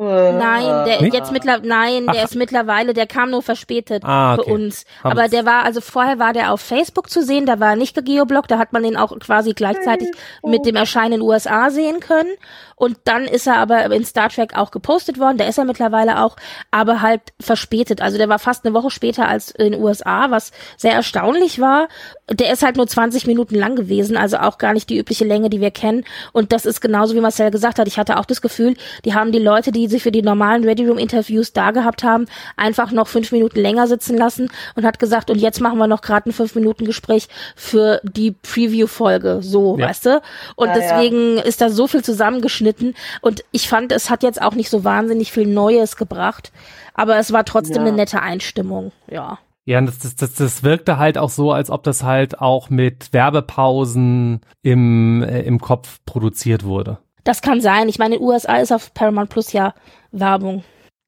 Nein, 0.03 0.85
der 0.85 1.01
Nicht? 1.01 1.13
jetzt 1.13 1.31
mittlerweile, 1.31 1.67
nein, 1.67 2.05
der 2.07 2.21
Ach. 2.21 2.25
ist 2.25 2.35
mittlerweile, 2.35 2.93
der 2.93 3.05
kam 3.07 3.29
nur 3.29 3.41
verspätet 3.43 4.03
Ah, 4.03 4.33
okay. 4.33 4.43
für 4.45 4.53
uns. 4.53 4.85
Aber 5.03 5.27
der 5.27 5.45
war, 5.45 5.63
also 5.63 5.79
vorher 5.79 6.17
war 6.17 6.33
der 6.33 6.51
auf 6.51 6.61
Facebook 6.61 7.09
zu 7.09 7.21
sehen, 7.23 7.45
da 7.45 7.59
war 7.59 7.71
er 7.71 7.75
nicht 7.75 8.03
geoblockt, 8.03 8.49
da 8.49 8.57
hat 8.57 8.73
man 8.73 8.83
ihn 8.83 8.97
auch 8.97 9.17
quasi 9.19 9.53
gleichzeitig 9.53 10.09
mit 10.43 10.65
dem 10.65 10.75
Erscheinen 10.75 11.13
in 11.13 11.19
den 11.19 11.27
USA 11.29 11.69
sehen 11.69 11.99
können. 11.99 12.31
Und 12.75 12.97
dann 13.03 13.25
ist 13.25 13.45
er 13.45 13.57
aber 13.57 13.85
in 13.91 14.03
Star 14.05 14.29
Trek 14.29 14.57
auch 14.57 14.71
gepostet 14.71 15.19
worden, 15.19 15.37
der 15.37 15.47
ist 15.47 15.59
er 15.59 15.65
mittlerweile 15.65 16.23
auch, 16.23 16.35
aber 16.71 17.01
halt 17.01 17.21
verspätet. 17.39 18.01
Also 18.01 18.17
der 18.17 18.27
war 18.27 18.39
fast 18.39 18.65
eine 18.65 18.73
Woche 18.73 18.89
später 18.89 19.27
als 19.27 19.51
in 19.51 19.73
den 19.73 19.83
USA, 19.83 20.31
was 20.31 20.51
sehr 20.77 20.93
erstaunlich 20.93 21.59
war. 21.61 21.89
Der 22.31 22.51
ist 22.53 22.63
halt 22.63 22.77
nur 22.77 22.87
20 22.87 23.27
Minuten 23.27 23.55
lang 23.55 23.75
gewesen, 23.75 24.15
also 24.17 24.37
auch 24.37 24.57
gar 24.57 24.73
nicht 24.73 24.89
die 24.89 24.97
übliche 24.97 25.25
Länge, 25.25 25.49
die 25.49 25.59
wir 25.61 25.71
kennen. 25.71 26.05
Und 26.31 26.51
das 26.53 26.65
ist 26.65 26.79
genauso, 26.81 27.13
wie 27.15 27.19
Marcel 27.21 27.51
gesagt 27.51 27.77
hat. 27.77 27.87
Ich 27.87 27.97
hatte 27.97 28.17
auch 28.17 28.25
das 28.25 28.41
Gefühl, 28.41 28.75
die 29.05 29.13
haben 29.13 29.31
die 29.31 29.39
Leute, 29.39 29.71
die 29.71 29.87
sich 29.87 30.03
für 30.03 30.11
die 30.11 30.21
normalen 30.21 30.63
Ready 30.63 30.87
Room 30.87 30.97
Interviews 30.97 31.53
da 31.53 31.71
gehabt 31.71 32.03
haben, 32.03 32.27
einfach 32.57 32.91
noch 32.91 33.07
fünf 33.07 33.31
Minuten 33.31 33.59
länger 33.59 33.87
sitzen 33.87 34.17
lassen 34.17 34.49
und 34.75 34.85
hat 34.85 34.99
gesagt, 34.99 35.29
und 35.29 35.39
jetzt 35.39 35.59
machen 35.61 35.77
wir 35.77 35.87
noch 35.87 36.01
gerade 36.01 36.29
ein 36.29 36.33
fünf 36.33 36.55
Minuten 36.55 36.85
Gespräch 36.85 37.27
für 37.55 37.99
die 38.03 38.31
Preview-Folge, 38.31 39.39
so, 39.41 39.77
Ja. 39.77 39.87
weißt 39.89 40.05
du? 40.05 40.21
Und 40.55 40.69
Ja, 40.69 40.77
ja. 40.77 40.79
deswegen 40.79 41.37
ist 41.37 41.61
da 41.61 41.69
so 41.69 41.87
viel 41.87 42.03
zusammengeschnitten 42.03 42.95
und 43.21 43.43
ich 43.51 43.67
fand, 43.67 43.91
es 43.91 44.09
hat 44.09 44.23
jetzt 44.23 44.41
auch 44.41 44.53
nicht 44.55 44.69
so 44.69 44.83
wahnsinnig 44.83 45.31
viel 45.31 45.45
Neues 45.47 45.97
gebracht, 45.97 46.51
aber 46.93 47.17
es 47.17 47.31
war 47.33 47.45
trotzdem 47.45 47.77
Ja. 47.83 47.87
eine 47.87 47.91
nette 47.93 48.21
Einstimmung, 48.21 48.91
ja. 49.09 49.37
Ja, 49.65 49.77
und 49.77 49.85
das, 49.85 49.99
das, 49.99 50.15
das, 50.15 50.33
das 50.35 50.63
wirkte 50.63 50.97
halt 50.97 51.17
auch 51.17 51.29
so, 51.29 51.51
als 51.51 51.69
ob 51.69 51.83
das 51.83 52.03
halt 52.03 52.39
auch 52.39 52.69
mit 52.69 53.13
Werbepausen 53.13 54.41
im, 54.63 55.23
äh, 55.23 55.41
im 55.41 55.59
Kopf 55.59 55.99
produziert 56.05 56.63
wurde. 56.63 56.97
Das 57.23 57.41
kann 57.41 57.61
sein. 57.61 57.87
Ich 57.87 57.99
meine, 57.99 58.15
in 58.15 58.21
den 58.21 58.27
USA 58.27 58.57
ist 58.57 58.71
auf 58.71 58.93
Paramount 58.93 59.29
Plus 59.29 59.53
ja 59.53 59.73
Werbung. 60.11 60.63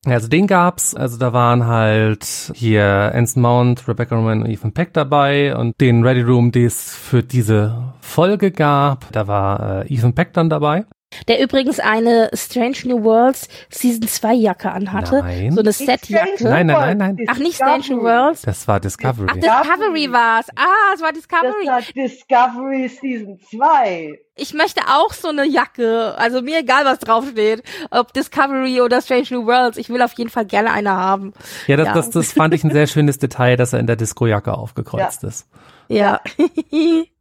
Also 0.05 0.27
den 0.27 0.47
gab's, 0.47 0.93
also 0.93 1.17
da 1.17 1.31
waren 1.31 1.65
halt 1.65 2.51
hier 2.53 3.11
Anson 3.15 3.41
Mount, 3.41 3.87
Rebecca 3.87 4.15
Roman 4.15 4.41
und 4.41 4.49
Ethan 4.49 4.73
Peck 4.73 4.91
dabei 4.91 5.55
und 5.55 5.79
den 5.79 6.05
Ready 6.05 6.21
Room, 6.21 6.51
den 6.51 6.65
es 6.65 6.93
für 6.93 7.23
diese 7.23 7.93
Folge 8.01 8.51
gab, 8.51 9.09
da 9.13 9.27
war 9.27 9.85
äh, 9.85 9.93
Ethan 9.93 10.13
Peck 10.13 10.33
dann 10.33 10.49
dabei. 10.49 10.85
Der 11.27 11.41
übrigens 11.41 11.79
eine 11.79 12.29
Strange 12.33 12.77
New 12.85 13.03
Worlds 13.03 13.47
Season 13.69 14.07
2 14.07 14.33
Jacke 14.33 14.71
anhatte. 14.71 15.19
Nein. 15.21 15.51
So 15.51 15.61
eine 15.61 15.71
Setjacke. 15.71 16.43
Nein, 16.43 16.67
nein, 16.67 16.97
nein, 16.97 17.15
nein. 17.17 17.27
Ach, 17.29 17.37
nicht 17.37 17.55
Strange 17.55 17.85
New. 17.89 18.03
Worlds? 18.03 18.41
Das 18.43 18.67
war 18.67 18.79
Discovery. 18.79 19.27
Ach, 19.29 19.35
Discovery 19.35 20.11
war's. 20.11 20.47
Ah, 20.55 20.93
es 20.95 21.01
war 21.01 21.11
Das 21.11 21.19
Discovery. 21.21 21.65
war 21.67 21.81
Discovery 21.95 22.87
Season 22.89 23.39
2. 23.51 24.19
Ich 24.35 24.53
möchte 24.55 24.81
auch 24.87 25.13
so 25.13 25.27
eine 25.27 25.45
Jacke. 25.45 26.15
Also 26.17 26.41
mir 26.41 26.59
egal, 26.59 26.85
was 26.85 26.97
draufsteht. 26.99 27.61
Ob 27.91 28.13
Discovery 28.13 28.81
oder 28.81 29.01
Strange 29.01 29.27
New 29.29 29.45
Worlds. 29.45 29.77
Ich 29.77 29.89
will 29.89 30.01
auf 30.01 30.13
jeden 30.13 30.29
Fall 30.31 30.45
gerne 30.45 30.71
eine 30.71 30.91
haben. 30.91 31.33
ja, 31.67 31.77
das, 31.77 31.87
ja. 31.87 31.93
Das, 31.93 32.09
das 32.09 32.33
fand 32.33 32.53
ich 32.55 32.63
ein 32.63 32.71
sehr 32.71 32.87
schönes 32.87 33.19
Detail, 33.19 33.57
dass 33.57 33.73
er 33.73 33.79
in 33.79 33.85
der 33.87 33.95
Disco-Jacke 33.95 34.53
aufgekreuzt 34.53 35.23
ist. 35.23 35.47
Ja. 35.87 36.19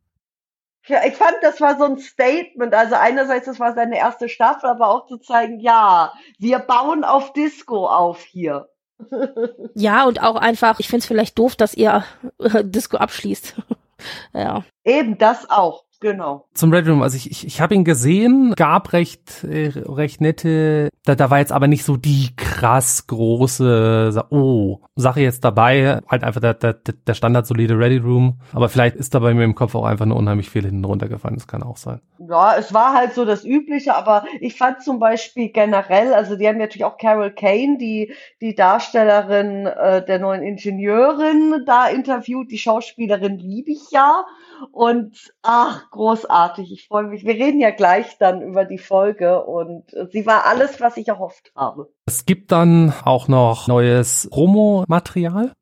Ja, 0.87 1.05
Ich 1.05 1.14
fand, 1.14 1.37
das 1.42 1.61
war 1.61 1.79
so 1.79 1.85
ein 1.85 1.99
Statement. 1.99 2.75
Also 2.75 2.97
einerseits, 2.97 3.47
das 3.47 3.61
war 3.61 3.75
seine 3.75 3.99
erste 3.99 4.29
Staffel, 4.29 4.68
aber 4.68 4.88
auch 4.88 5.07
zu 5.07 5.18
zeigen, 5.18 5.61
ja, 5.61 6.12
wir 6.38 6.59
bauen 6.59 7.05
auf 7.05 7.33
Disco 7.33 7.87
auf 7.87 8.23
hier. 8.25 8.68
ja, 9.75 10.05
und 10.05 10.23
auch 10.23 10.37
einfach, 10.37 10.79
ich 10.81 10.88
find's 10.88 11.07
vielleicht 11.07 11.38
doof, 11.38 11.57
dass 11.57 11.75
ihr 11.75 12.05
äh, 12.38 12.64
Disco 12.64 12.97
abschließt. 12.97 13.57
ja. 14.35 14.64
Eben 14.85 15.18
das 15.18 15.49
auch, 15.51 15.85
genau. 16.03 16.45
Zum 16.53 16.73
Red 16.73 16.87
Room, 16.87 17.01
also 17.01 17.17
ich, 17.17 17.31
ich, 17.31 17.47
ich 17.47 17.61
habe 17.62 17.75
ihn 17.75 17.85
gesehen, 17.85 18.53
gab 18.57 18.93
recht, 18.93 19.45
äh, 19.45 19.73
recht 19.75 20.21
nette, 20.21 20.91
da, 21.05 21.15
da 21.15 21.31
war 21.31 21.38
jetzt 21.38 21.53
aber 21.53 21.69
nicht 21.69 21.85
so 21.85 21.97
die 21.97 22.29
krass 22.37 23.07
große, 23.07 24.27
oh, 24.29 24.81
Sache 24.95 25.21
jetzt 25.21 25.45
dabei, 25.45 26.01
halt 26.07 26.25
einfach 26.25 26.43
der, 26.43 26.53
der, 26.55 26.75
der 26.75 27.15
standard 27.15 27.47
solide 27.47 27.79
Ready 27.79 27.97
Room, 27.97 28.41
aber 28.53 28.69
vielleicht 28.69 28.97
ist 28.97 29.15
da 29.15 29.21
bei 29.21 29.33
mir 29.33 29.45
im 29.45 29.55
Kopf 29.55 29.75
auch 29.75 29.87
einfach 29.87 30.05
nur 30.05 30.19
unheimlich 30.19 30.51
viel 30.51 30.62
hinten 30.62 30.85
runtergefallen, 30.85 31.37
das 31.37 31.47
kann 31.47 31.62
auch 31.62 31.79
sein. 31.79 32.03
Ja, 32.19 32.57
es 32.57 32.75
war 32.75 32.95
halt 32.95 33.15
so 33.15 33.25
das 33.25 33.45
Übliche, 33.45 33.95
aber 33.95 34.25
ich 34.41 34.57
fand 34.59 34.83
zum 34.83 34.99
Beispiel 34.99 35.49
generell, 35.49 36.12
also 36.12 36.37
die 36.37 36.47
haben 36.47 36.59
natürlich 36.59 36.85
auch 36.85 36.99
Carol 36.99 37.31
Kane, 37.31 37.79
die, 37.79 38.12
die 38.41 38.55
Darstellerin 38.55 39.67
äh, 39.67 40.05
der 40.05 40.19
neuen 40.19 40.43
Ingenieurin, 40.43 41.65
da 41.67 41.88
interviewt. 41.88 42.51
Die 42.51 42.59
Schauspielerin 42.59 43.38
liebe 43.38 43.71
ich 43.71 43.91
ja. 43.91 44.25
Und 44.70 45.33
ach, 45.42 45.90
großartig. 45.90 46.72
Ich 46.72 46.87
freue 46.87 47.05
mich. 47.05 47.25
Wir 47.25 47.35
reden 47.35 47.61
ja 47.61 47.70
gleich 47.70 48.18
dann 48.18 48.42
über 48.42 48.64
die 48.64 48.79
Folge 48.79 49.44
und 49.44 49.85
sie 50.11 50.27
war 50.27 50.46
alles, 50.46 50.81
was 50.81 50.96
ich 50.96 51.09
erhofft 51.09 51.53
habe. 51.57 51.90
Es 52.05 52.27
gibt 52.27 52.51
dann 52.51 52.92
auch 53.05 53.29
noch 53.29 53.68
neues 53.68 54.29
Promo-Material. 54.31 55.53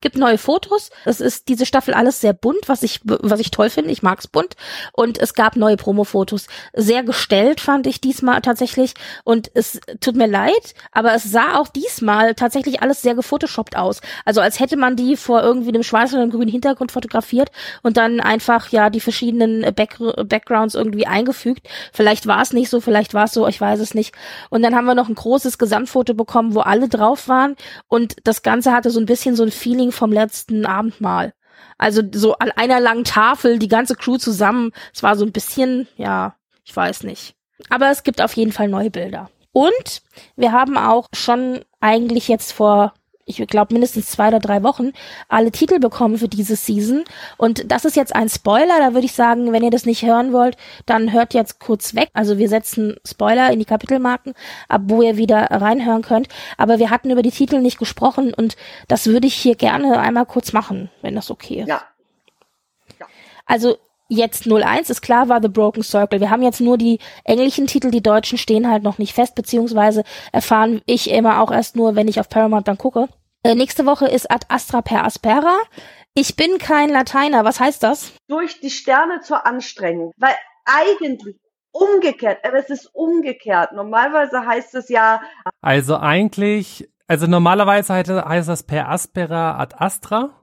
Gibt 0.00 0.16
neue 0.16 0.38
Fotos. 0.38 0.90
Es 1.04 1.20
ist 1.20 1.48
diese 1.48 1.66
Staffel 1.66 1.92
alles 1.92 2.20
sehr 2.20 2.32
bunt, 2.32 2.66
was 2.66 2.82
ich, 2.82 3.00
was 3.04 3.40
ich 3.40 3.50
toll 3.50 3.68
finde. 3.68 3.90
Ich 3.90 4.02
mag's 4.02 4.26
bunt. 4.26 4.56
Und 4.92 5.18
es 5.18 5.34
gab 5.34 5.54
neue 5.56 5.76
Promo-Fotos. 5.76 6.46
Sehr 6.72 7.02
gestellt 7.04 7.60
fand 7.60 7.86
ich 7.86 8.00
diesmal 8.00 8.40
tatsächlich. 8.40 8.94
Und 9.24 9.50
es 9.54 9.80
tut 10.00 10.16
mir 10.16 10.26
leid, 10.26 10.74
aber 10.92 11.14
es 11.14 11.24
sah 11.24 11.58
auch 11.58 11.68
diesmal 11.68 12.34
tatsächlich 12.34 12.80
alles 12.80 13.02
sehr 13.02 13.14
gefotoshoppt 13.14 13.76
aus. 13.76 14.00
Also 14.24 14.40
als 14.40 14.60
hätte 14.60 14.78
man 14.78 14.96
die 14.96 15.16
vor 15.16 15.42
irgendwie 15.42 15.68
einem 15.68 15.82
schwarzen 15.82 16.14
oder 16.14 16.22
einem 16.22 16.32
grünen 16.32 16.50
Hintergrund 16.50 16.90
fotografiert 16.90 17.50
und 17.82 17.98
dann 17.98 18.20
einfach 18.26 18.70
ja 18.70 18.90
die 18.90 19.00
verschiedenen 19.00 19.46
den 19.62 19.74
Back 19.74 19.98
Backgrounds 20.24 20.74
irgendwie 20.74 21.06
eingefügt. 21.06 21.68
Vielleicht 21.92 22.26
war 22.26 22.42
es 22.42 22.52
nicht 22.52 22.68
so, 22.68 22.80
vielleicht 22.80 23.14
war 23.14 23.24
es 23.24 23.32
so, 23.32 23.46
ich 23.46 23.60
weiß 23.60 23.80
es 23.80 23.94
nicht. 23.94 24.14
Und 24.50 24.62
dann 24.62 24.74
haben 24.74 24.86
wir 24.86 24.94
noch 24.94 25.08
ein 25.08 25.14
großes 25.14 25.58
Gesamtfoto 25.58 26.14
bekommen, 26.14 26.54
wo 26.54 26.60
alle 26.60 26.88
drauf 26.88 27.28
waren 27.28 27.56
und 27.88 28.16
das 28.24 28.42
Ganze 28.42 28.72
hatte 28.72 28.90
so 28.90 29.00
ein 29.00 29.06
bisschen 29.06 29.36
so 29.36 29.42
ein 29.42 29.50
Feeling 29.50 29.92
vom 29.92 30.12
letzten 30.12 30.66
Abendmahl. 30.66 31.32
Also 31.78 32.02
so 32.12 32.34
an 32.36 32.50
einer 32.52 32.80
langen 32.80 33.04
Tafel, 33.04 33.58
die 33.58 33.68
ganze 33.68 33.96
Crew 33.96 34.16
zusammen. 34.16 34.72
Es 34.94 35.02
war 35.02 35.16
so 35.16 35.24
ein 35.24 35.32
bisschen, 35.32 35.86
ja, 35.96 36.34
ich 36.64 36.74
weiß 36.74 37.02
nicht. 37.02 37.34
Aber 37.70 37.90
es 37.90 38.02
gibt 38.02 38.20
auf 38.20 38.34
jeden 38.34 38.52
Fall 38.52 38.68
neue 38.68 38.90
Bilder. 38.90 39.30
Und 39.52 40.02
wir 40.36 40.52
haben 40.52 40.76
auch 40.76 41.06
schon 41.14 41.64
eigentlich 41.80 42.28
jetzt 42.28 42.52
vor 42.52 42.92
ich 43.26 43.44
glaube 43.48 43.74
mindestens 43.74 44.06
zwei 44.08 44.28
oder 44.28 44.38
drei 44.38 44.62
Wochen 44.62 44.92
alle 45.28 45.50
Titel 45.50 45.80
bekommen 45.80 46.16
für 46.16 46.28
diese 46.28 46.54
Season. 46.54 47.04
Und 47.36 47.70
das 47.70 47.84
ist 47.84 47.96
jetzt 47.96 48.14
ein 48.14 48.28
Spoiler. 48.28 48.78
Da 48.78 48.94
würde 48.94 49.04
ich 49.04 49.12
sagen, 49.12 49.52
wenn 49.52 49.64
ihr 49.64 49.70
das 49.70 49.84
nicht 49.84 50.04
hören 50.04 50.32
wollt, 50.32 50.56
dann 50.86 51.12
hört 51.12 51.34
jetzt 51.34 51.58
kurz 51.58 51.96
weg. 51.96 52.08
Also 52.14 52.38
wir 52.38 52.48
setzen 52.48 52.96
Spoiler 53.04 53.52
in 53.52 53.58
die 53.58 53.64
Kapitelmarken, 53.64 54.34
ab 54.68 54.82
wo 54.84 55.02
ihr 55.02 55.16
wieder 55.16 55.42
reinhören 55.50 56.02
könnt. 56.02 56.28
Aber 56.56 56.78
wir 56.78 56.90
hatten 56.90 57.10
über 57.10 57.22
die 57.22 57.32
Titel 57.32 57.60
nicht 57.60 57.78
gesprochen 57.78 58.32
und 58.32 58.56
das 58.86 59.06
würde 59.06 59.26
ich 59.26 59.34
hier 59.34 59.56
gerne 59.56 59.98
einmal 59.98 60.26
kurz 60.26 60.52
machen, 60.52 60.88
wenn 61.02 61.16
das 61.16 61.30
okay 61.30 61.62
ist. 61.62 61.68
Ja. 61.68 61.82
ja. 63.00 63.06
Also 63.44 63.76
jetzt 64.08 64.46
01 64.46 64.90
ist 64.90 65.02
klar, 65.02 65.28
war 65.28 65.40
The 65.42 65.48
Broken 65.48 65.82
Circle. 65.82 66.20
Wir 66.20 66.30
haben 66.30 66.42
jetzt 66.42 66.60
nur 66.60 66.78
die 66.78 66.98
englischen 67.24 67.66
Titel, 67.66 67.90
die 67.90 68.02
deutschen 68.02 68.38
stehen 68.38 68.70
halt 68.70 68.82
noch 68.82 68.98
nicht 68.98 69.14
fest, 69.14 69.34
beziehungsweise 69.34 70.04
erfahren 70.32 70.80
ich 70.86 71.10
immer 71.10 71.40
auch 71.40 71.50
erst 71.50 71.76
nur, 71.76 71.96
wenn 71.96 72.08
ich 72.08 72.20
auf 72.20 72.28
Paramount 72.28 72.68
dann 72.68 72.78
gucke. 72.78 73.08
Äh, 73.42 73.54
nächste 73.54 73.86
Woche 73.86 74.08
ist 74.08 74.30
Ad 74.30 74.46
Astra 74.48 74.82
per 74.82 75.04
Aspera. 75.04 75.56
Ich 76.14 76.34
bin 76.34 76.58
kein 76.58 76.88
Lateiner. 76.88 77.44
Was 77.44 77.60
heißt 77.60 77.82
das? 77.82 78.12
Durch 78.28 78.60
die 78.60 78.70
Sterne 78.70 79.20
zur 79.20 79.46
Anstrengung. 79.46 80.12
Weil 80.16 80.34
eigentlich 80.64 81.36
umgekehrt, 81.72 82.38
aber 82.44 82.58
es 82.58 82.70
ist 82.70 82.86
umgekehrt. 82.94 83.72
Normalerweise 83.72 84.46
heißt 84.46 84.74
es 84.74 84.88
ja. 84.88 85.20
Also 85.60 85.96
eigentlich, 85.96 86.88
also 87.06 87.26
normalerweise 87.26 87.94
heißt 87.94 88.48
das 88.48 88.62
per 88.62 88.88
Aspera 88.88 89.58
ad 89.58 89.76
Astra. 89.78 90.35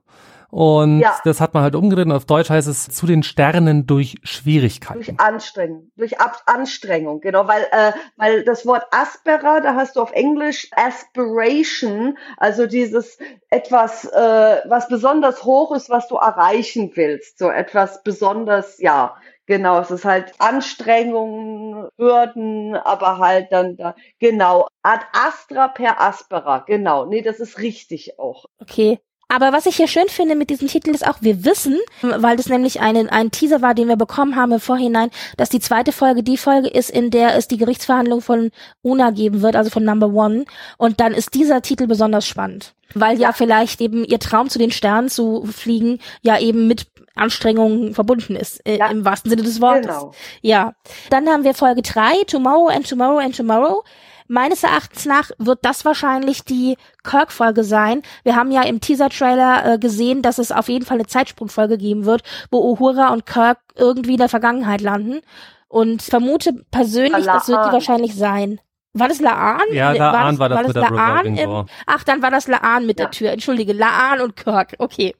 Und 0.54 1.00
ja. 1.00 1.18
das 1.24 1.40
hat 1.40 1.52
man 1.52 1.64
halt 1.64 1.74
umgedreht 1.74 2.06
und 2.06 2.12
auf 2.12 2.26
Deutsch 2.26 2.48
heißt 2.48 2.68
es 2.68 2.86
zu 2.86 3.08
den 3.08 3.24
Sternen 3.24 3.88
durch 3.88 4.14
Schwierigkeiten. 4.22 5.02
Durch 5.02 5.18
Anstrengung, 5.18 5.90
durch 5.96 6.20
Ab 6.20 6.44
Anstrengung, 6.46 7.20
genau, 7.20 7.48
weil, 7.48 7.66
äh, 7.72 7.90
weil 8.16 8.44
das 8.44 8.64
Wort 8.64 8.84
Aspera, 8.92 9.58
da 9.58 9.74
hast 9.74 9.96
du 9.96 10.00
auf 10.00 10.12
Englisch 10.12 10.68
Aspiration, 10.70 12.16
also 12.36 12.68
dieses 12.68 13.18
etwas, 13.50 14.04
äh, 14.04 14.60
was 14.68 14.86
besonders 14.86 15.42
hoch 15.42 15.74
ist, 15.74 15.90
was 15.90 16.06
du 16.06 16.14
erreichen 16.14 16.92
willst, 16.94 17.40
so 17.40 17.50
etwas 17.50 18.04
besonders, 18.04 18.78
ja, 18.78 19.16
Genau, 19.46 19.78
es 19.80 19.90
ist 19.90 20.06
halt 20.06 20.32
Anstrengungen, 20.38 21.90
Hürden, 21.98 22.76
aber 22.76 23.18
halt 23.18 23.52
dann 23.52 23.76
da, 23.76 23.94
genau, 24.18 24.68
ad 24.82 25.04
astra 25.12 25.68
per 25.68 26.00
aspera, 26.00 26.60
genau. 26.60 27.04
Nee, 27.04 27.20
das 27.20 27.40
ist 27.40 27.58
richtig 27.58 28.18
auch. 28.18 28.46
Okay. 28.58 29.00
Aber 29.34 29.52
was 29.52 29.66
ich 29.66 29.74
hier 29.74 29.88
schön 29.88 30.06
finde 30.08 30.36
mit 30.36 30.48
diesem 30.48 30.68
Titel 30.68 30.90
ist 30.90 31.04
auch, 31.04 31.16
wir 31.20 31.44
wissen, 31.44 31.76
weil 32.02 32.36
das 32.36 32.48
nämlich 32.48 32.80
ein, 32.80 33.08
ein 33.08 33.32
Teaser 33.32 33.62
war, 33.62 33.74
den 33.74 33.88
wir 33.88 33.96
bekommen 33.96 34.36
haben 34.36 34.52
im 34.52 34.60
Vorhinein, 34.60 35.10
dass 35.36 35.48
die 35.48 35.58
zweite 35.58 35.90
Folge 35.90 36.22
die 36.22 36.36
Folge 36.36 36.68
ist, 36.68 36.88
in 36.88 37.10
der 37.10 37.34
es 37.34 37.48
die 37.48 37.56
Gerichtsverhandlung 37.56 38.20
von 38.20 38.52
Una 38.82 39.10
geben 39.10 39.42
wird, 39.42 39.56
also 39.56 39.70
von 39.70 39.82
Number 39.82 40.06
One. 40.06 40.44
Und 40.78 41.00
dann 41.00 41.14
ist 41.14 41.34
dieser 41.34 41.62
Titel 41.62 41.88
besonders 41.88 42.28
spannend. 42.28 42.74
Weil 42.94 43.18
ja 43.18 43.32
vielleicht 43.32 43.80
eben 43.80 44.04
ihr 44.04 44.20
Traum 44.20 44.50
zu 44.50 44.60
den 44.60 44.70
Sternen 44.70 45.08
zu 45.08 45.44
fliegen 45.46 45.98
ja 46.22 46.38
eben 46.38 46.68
mit 46.68 46.86
Anstrengungen 47.16 47.92
verbunden 47.92 48.36
ist, 48.36 48.64
äh, 48.64 48.78
ja. 48.78 48.86
im 48.86 49.04
wahrsten 49.04 49.30
Sinne 49.30 49.42
des 49.42 49.60
Wortes. 49.60 49.86
Genau. 49.86 50.12
Ja. 50.42 50.74
Dann 51.10 51.28
haben 51.28 51.42
wir 51.42 51.54
Folge 51.54 51.82
drei 51.82 52.22
Tomorrow 52.28 52.68
and 52.68 52.88
Tomorrow 52.88 53.18
and 53.18 53.36
Tomorrow. 53.36 53.82
Meines 54.26 54.62
Erachtens 54.62 55.04
nach 55.04 55.30
wird 55.38 55.58
das 55.62 55.84
wahrscheinlich 55.84 56.44
die 56.44 56.76
Kirk-Folge 57.02 57.62
sein. 57.62 58.02
Wir 58.22 58.36
haben 58.36 58.50
ja 58.50 58.62
im 58.62 58.80
Teaser-Trailer 58.80 59.74
äh, 59.74 59.78
gesehen, 59.78 60.22
dass 60.22 60.38
es 60.38 60.50
auf 60.50 60.68
jeden 60.68 60.86
Fall 60.86 60.96
eine 60.96 61.06
Zeitsprungfolge 61.06 61.76
geben 61.76 62.06
wird, 62.06 62.22
wo 62.50 62.60
Uhura 62.70 63.12
und 63.12 63.26
Kirk 63.26 63.58
irgendwie 63.74 64.12
in 64.12 64.18
der 64.18 64.30
Vergangenheit 64.30 64.80
landen. 64.80 65.20
Und 65.68 66.02
vermute 66.02 66.64
persönlich, 66.70 67.26
das 67.26 67.48
wird 67.48 67.66
die 67.66 67.72
wahrscheinlich 67.72 68.14
sein. 68.14 68.60
War 68.96 69.08
das 69.08 69.20
Laan? 69.20 69.60
Ja, 69.72 69.90
Laan 69.90 70.38
war 70.38 70.48
das, 70.48 70.58
war 70.58 70.64
das, 70.64 70.74
war 70.76 70.82
das 70.82 70.90
Laan 70.92 71.36
im, 71.36 71.66
Ach, 71.86 72.04
dann 72.04 72.22
war 72.22 72.30
das 72.30 72.46
Laan 72.46 72.86
mit 72.86 73.00
ja. 73.00 73.06
der 73.06 73.10
Tür. 73.10 73.32
Entschuldige, 73.32 73.72
Laan 73.72 74.20
und 74.20 74.36
Kirk. 74.36 74.74
Okay. 74.78 75.16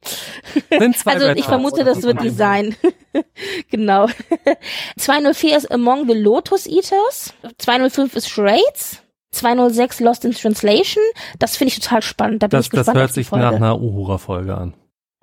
Sind 0.71 0.97
zwei 0.97 1.15
also 1.15 1.29
ich 1.31 1.45
vermute, 1.45 1.83
das 1.83 2.03
wird 2.03 2.23
die 2.23 2.31
sein. 2.31 2.77
genau. 3.71 4.07
204 4.97 5.57
ist 5.57 5.73
Among 5.73 6.07
the 6.07 6.15
Lotus 6.15 6.67
Eaters. 6.67 7.35
205 7.59 8.15
ist 8.15 8.31
Charades. 8.31 9.03
206 9.33 9.99
Lost 9.99 10.25
in 10.25 10.33
Translation. 10.33 11.03
Das 11.41 11.57
finde 11.57 11.75
ich 11.75 11.81
total 11.81 12.03
spannend. 12.03 12.45
Da 12.45 12.47
bin 12.47 12.59
das, 12.59 12.67
ich 12.67 12.71
gespannt 12.71 12.97
das 12.97 13.03
hört 13.03 13.13
sich 13.13 13.31
nach 13.33 13.55
einer 13.55 13.81
Uhura-Folge 13.81 14.57
an. 14.57 14.75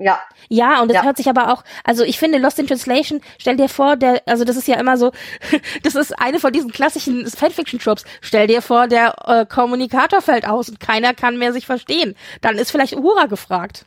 Ja. 0.01 0.19
Ja, 0.49 0.81
und 0.81 0.87
das 0.87 0.95
ja. 0.95 1.03
hört 1.03 1.17
sich 1.17 1.29
aber 1.29 1.53
auch, 1.53 1.63
also 1.83 2.03
ich 2.03 2.17
finde 2.17 2.39
Lost 2.39 2.57
in 2.57 2.65
Translation, 2.65 3.21
stell 3.37 3.55
dir 3.55 3.69
vor, 3.69 3.95
der, 3.95 4.23
also 4.25 4.43
das 4.43 4.57
ist 4.57 4.67
ja 4.67 4.79
immer 4.79 4.97
so, 4.97 5.11
das 5.83 5.93
ist 5.93 6.17
eine 6.19 6.39
von 6.39 6.51
diesen 6.51 6.71
klassischen 6.71 7.27
Fanfiction-Tropes. 7.27 8.03
Stell 8.21 8.47
dir 8.47 8.63
vor, 8.63 8.87
der 8.87 9.13
äh, 9.27 9.45
Kommunikator 9.45 10.21
fällt 10.21 10.47
aus 10.47 10.69
und 10.69 10.79
keiner 10.79 11.13
kann 11.13 11.37
mehr 11.37 11.53
sich 11.53 11.67
verstehen. 11.67 12.15
Dann 12.41 12.57
ist 12.57 12.71
vielleicht 12.71 12.95
Uhura 12.95 13.27
gefragt. 13.27 13.85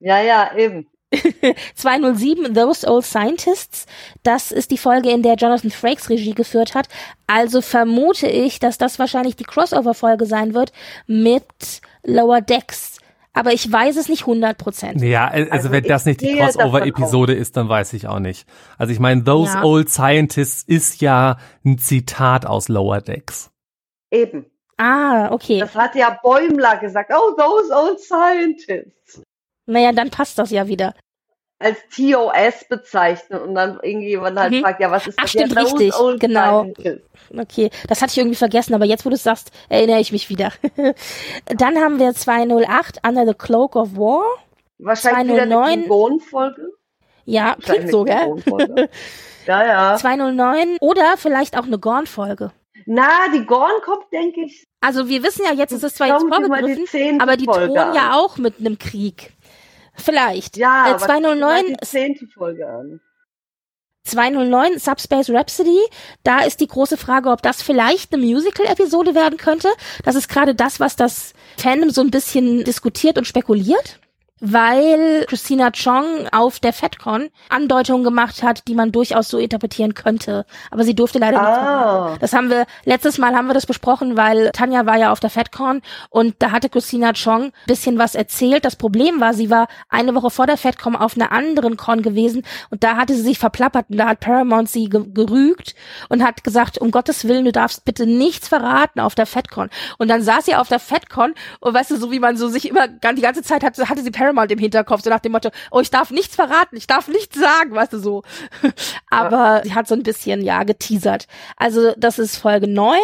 Ja, 0.00 0.20
ja, 0.20 0.54
eben. 0.56 0.86
207 1.74 2.52
Those 2.54 2.86
Old 2.86 3.04
Scientists, 3.06 3.86
das 4.24 4.52
ist 4.52 4.70
die 4.70 4.78
Folge, 4.78 5.10
in 5.10 5.22
der 5.22 5.36
Jonathan 5.36 5.70
Frakes 5.70 6.10
Regie 6.10 6.34
geführt 6.34 6.74
hat. 6.74 6.88
Also 7.26 7.62
vermute 7.62 8.26
ich, 8.26 8.58
dass 8.58 8.76
das 8.76 8.98
wahrscheinlich 8.98 9.36
die 9.36 9.44
Crossover-Folge 9.44 10.26
sein 10.26 10.52
wird 10.52 10.72
mit 11.06 11.44
Lower 12.02 12.42
Decks 12.42 12.93
aber 13.34 13.52
ich 13.52 13.70
weiß 13.70 13.96
es 13.96 14.08
nicht 14.08 14.22
100 14.22 14.56
Prozent. 14.56 15.02
Ja, 15.02 15.28
also, 15.28 15.50
also 15.50 15.70
wenn 15.72 15.84
das 15.84 16.06
nicht 16.06 16.20
die 16.20 16.36
Crossover-Episode 16.36 17.34
ist, 17.34 17.56
dann 17.56 17.68
weiß 17.68 17.92
ich 17.92 18.06
auch 18.06 18.20
nicht. 18.20 18.48
Also 18.78 18.92
ich 18.92 19.00
meine, 19.00 19.24
Those 19.24 19.54
ja. 19.54 19.64
Old 19.64 19.90
Scientists 19.90 20.62
ist 20.62 21.02
ja 21.02 21.36
ein 21.64 21.78
Zitat 21.78 22.46
aus 22.46 22.68
Lower 22.68 23.00
Decks. 23.00 23.50
Eben. 24.10 24.46
Ah, 24.76 25.30
okay. 25.32 25.58
Das 25.58 25.74
hat 25.74 25.94
ja 25.94 26.18
Bäumler 26.22 26.78
gesagt. 26.78 27.12
Oh, 27.12 27.34
those 27.36 27.72
old 27.72 28.00
scientists. 28.00 29.22
Naja, 29.66 29.92
dann 29.92 30.10
passt 30.10 30.38
das 30.38 30.50
ja 30.50 30.66
wieder 30.66 30.94
als 31.64 31.78
TOS 31.94 32.68
bezeichnen 32.68 33.40
und 33.40 33.54
dann 33.54 33.80
irgendjemand 33.82 34.38
halt 34.38 34.52
mhm. 34.52 34.60
fragt, 34.60 34.80
ja, 34.80 34.90
was 34.90 35.06
ist 35.06 35.18
Ach, 35.18 35.22
das? 35.22 35.30
Stimmt, 35.30 35.54
ja, 35.54 35.62
richtig, 35.62 35.92
genau. 36.20 36.66
Okay, 37.36 37.70
das 37.88 38.02
hatte 38.02 38.12
ich 38.12 38.18
irgendwie 38.18 38.36
vergessen, 38.36 38.74
aber 38.74 38.84
jetzt, 38.84 39.04
wo 39.04 39.08
du 39.08 39.16
es 39.16 39.22
sagst, 39.22 39.50
erinnere 39.68 40.00
ich 40.00 40.12
mich 40.12 40.28
wieder. 40.28 40.52
dann 41.46 41.78
haben 41.78 41.98
wir 41.98 42.14
208 42.14 43.00
Under 43.06 43.26
the 43.26 43.34
Cloak 43.34 43.76
of 43.76 43.96
War. 43.96 44.24
Wahrscheinlich 44.78 45.36
209. 45.36 45.84
wieder 45.84 46.06
eine 46.06 46.20
folge 46.20 46.68
Ja, 47.24 47.56
klingt 47.60 47.90
so, 47.90 48.04
gell? 48.04 48.36
ja, 49.46 49.66
ja. 49.66 49.96
209 49.96 50.76
oder 50.80 51.16
vielleicht 51.16 51.56
auch 51.56 51.64
eine 51.64 51.78
Gorn-Folge. 51.78 52.52
Na, 52.86 53.28
die 53.34 53.46
Gorn 53.46 53.80
kommt, 53.82 54.12
denke 54.12 54.42
ich. 54.42 54.66
Also 54.80 55.08
wir 55.08 55.22
wissen 55.22 55.44
ja, 55.48 55.54
jetzt 55.54 55.72
ist 55.72 55.84
es 55.84 55.94
zwar 55.94 56.08
jetzt 56.08 56.26
vorgegriffen, 56.28 57.20
aber 57.20 57.38
die 57.38 57.46
drohen 57.46 57.72
ja 57.72 58.12
auch 58.14 58.36
mit 58.36 58.58
einem 58.58 58.78
Krieg. 58.78 59.32
Vielleicht. 59.94 60.56
Ja, 60.56 60.94
äh, 60.94 60.98
209 60.98 61.66
die 61.66 61.86
zehnte 61.86 62.26
Folge 62.26 62.66
an. 62.66 63.00
209 64.04 64.78
Subspace 64.78 65.30
Rhapsody, 65.30 65.78
da 66.24 66.40
ist 66.40 66.60
die 66.60 66.66
große 66.66 66.98
Frage, 66.98 67.30
ob 67.30 67.40
das 67.40 67.62
vielleicht 67.62 68.12
eine 68.12 68.22
Musical-Episode 68.22 69.14
werden 69.14 69.38
könnte. 69.38 69.68
Das 70.04 70.14
ist 70.14 70.28
gerade 70.28 70.54
das, 70.54 70.78
was 70.78 70.94
das 70.94 71.32
Fandom 71.56 71.88
so 71.88 72.02
ein 72.02 72.10
bisschen 72.10 72.64
diskutiert 72.64 73.16
und 73.16 73.26
spekuliert 73.26 73.98
weil 74.40 75.24
Christina 75.28 75.70
Chong 75.70 76.28
auf 76.32 76.58
der 76.58 76.72
FedCon 76.72 77.30
Andeutungen 77.48 78.04
gemacht 78.04 78.42
hat, 78.42 78.66
die 78.66 78.74
man 78.74 78.90
durchaus 78.90 79.28
so 79.28 79.38
interpretieren 79.38 79.94
könnte. 79.94 80.44
Aber 80.70 80.84
sie 80.84 80.94
durfte 80.94 81.18
leider 81.18 81.40
nicht. 81.40 82.14
Oh. 82.14 82.18
Das 82.20 82.32
haben 82.32 82.50
wir, 82.50 82.66
letztes 82.84 83.18
Mal 83.18 83.34
haben 83.34 83.46
wir 83.46 83.54
das 83.54 83.66
besprochen, 83.66 84.16
weil 84.16 84.50
Tanja 84.52 84.86
war 84.86 84.98
ja 84.98 85.12
auf 85.12 85.20
der 85.20 85.30
FedCon 85.30 85.82
und 86.10 86.34
da 86.40 86.50
hatte 86.50 86.68
Christina 86.68 87.12
Chong 87.12 87.52
bisschen 87.66 87.98
was 87.98 88.14
erzählt. 88.14 88.64
Das 88.64 88.76
Problem 88.76 89.20
war, 89.20 89.34
sie 89.34 89.50
war 89.50 89.68
eine 89.88 90.14
Woche 90.14 90.30
vor 90.30 90.46
der 90.46 90.56
FedCon 90.56 90.96
auf 90.96 91.16
einer 91.16 91.30
anderen 91.32 91.76
Con 91.76 92.02
gewesen 92.02 92.42
und 92.70 92.82
da 92.82 92.96
hatte 92.96 93.14
sie 93.14 93.22
sich 93.22 93.38
verplappert 93.38 93.86
und 93.88 93.98
da 93.98 94.08
hat 94.08 94.20
Paramount 94.20 94.68
sie 94.68 94.88
ge 94.88 95.04
gerügt 95.14 95.74
und 96.08 96.24
hat 96.24 96.42
gesagt, 96.42 96.78
um 96.78 96.90
Gottes 96.90 97.28
Willen, 97.28 97.44
du 97.44 97.52
darfst 97.52 97.84
bitte 97.84 98.04
nichts 98.04 98.48
verraten 98.48 99.00
auf 99.00 99.14
der 99.14 99.26
FedCon. 99.26 99.70
Und 99.98 100.08
dann 100.08 100.22
saß 100.22 100.46
sie 100.46 100.56
auf 100.56 100.68
der 100.68 100.80
FedCon 100.80 101.34
und 101.60 101.74
weißt 101.74 101.92
du, 101.92 101.96
so 101.96 102.10
wie 102.10 102.18
man 102.18 102.36
so 102.36 102.48
sich 102.48 102.68
immer 102.68 102.88
die 102.88 103.22
ganze 103.22 103.42
Zeit 103.42 103.62
hatte, 103.62 103.88
hatte 103.88 104.02
sie 104.02 104.10
Paramount 104.10 104.23
Paramount 104.24 104.50
im 104.52 104.58
Hinterkopf, 104.58 105.02
so 105.02 105.10
nach 105.10 105.20
dem 105.20 105.32
Motto, 105.32 105.50
oh, 105.70 105.80
ich 105.80 105.90
darf 105.90 106.10
nichts 106.10 106.34
verraten, 106.34 106.76
ich 106.76 106.86
darf 106.86 107.08
nichts 107.08 107.38
sagen, 107.38 107.74
weißt 107.74 107.92
du 107.92 107.98
so. 107.98 108.22
Aber 109.10 109.56
ja. 109.58 109.64
sie 109.64 109.74
hat 109.74 109.86
so 109.86 109.94
ein 109.94 110.02
bisschen, 110.02 110.42
ja, 110.42 110.62
geteasert. 110.64 111.26
Also 111.56 111.92
das 111.96 112.18
ist 112.18 112.36
Folge 112.36 112.66
9. 112.68 112.98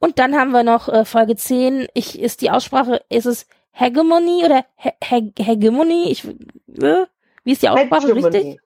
Und 0.00 0.18
dann 0.18 0.34
haben 0.34 0.50
wir 0.50 0.64
noch 0.64 0.88
äh, 0.88 1.04
Folge 1.04 1.36
10. 1.36 1.86
Ich, 1.94 2.18
ist 2.18 2.40
die 2.40 2.50
Aussprache, 2.50 3.02
ist 3.08 3.26
es 3.26 3.46
Hegemony 3.70 4.42
oder 4.44 4.64
He 4.76 4.90
He 5.04 5.32
Hegemony? 5.38 6.10
Ich, 6.10 6.24
äh, 6.24 7.06
wie 7.44 7.52
ist 7.52 7.62
die 7.62 7.68
Aussprache 7.68 8.08
Hegemony. 8.08 8.36
richtig? 8.36 8.60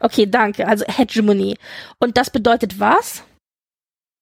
Okay, 0.00 0.26
danke. 0.26 0.66
Also 0.66 0.84
Hegemony. 0.88 1.56
Und 2.00 2.16
das 2.16 2.30
bedeutet 2.30 2.80
was? 2.80 3.22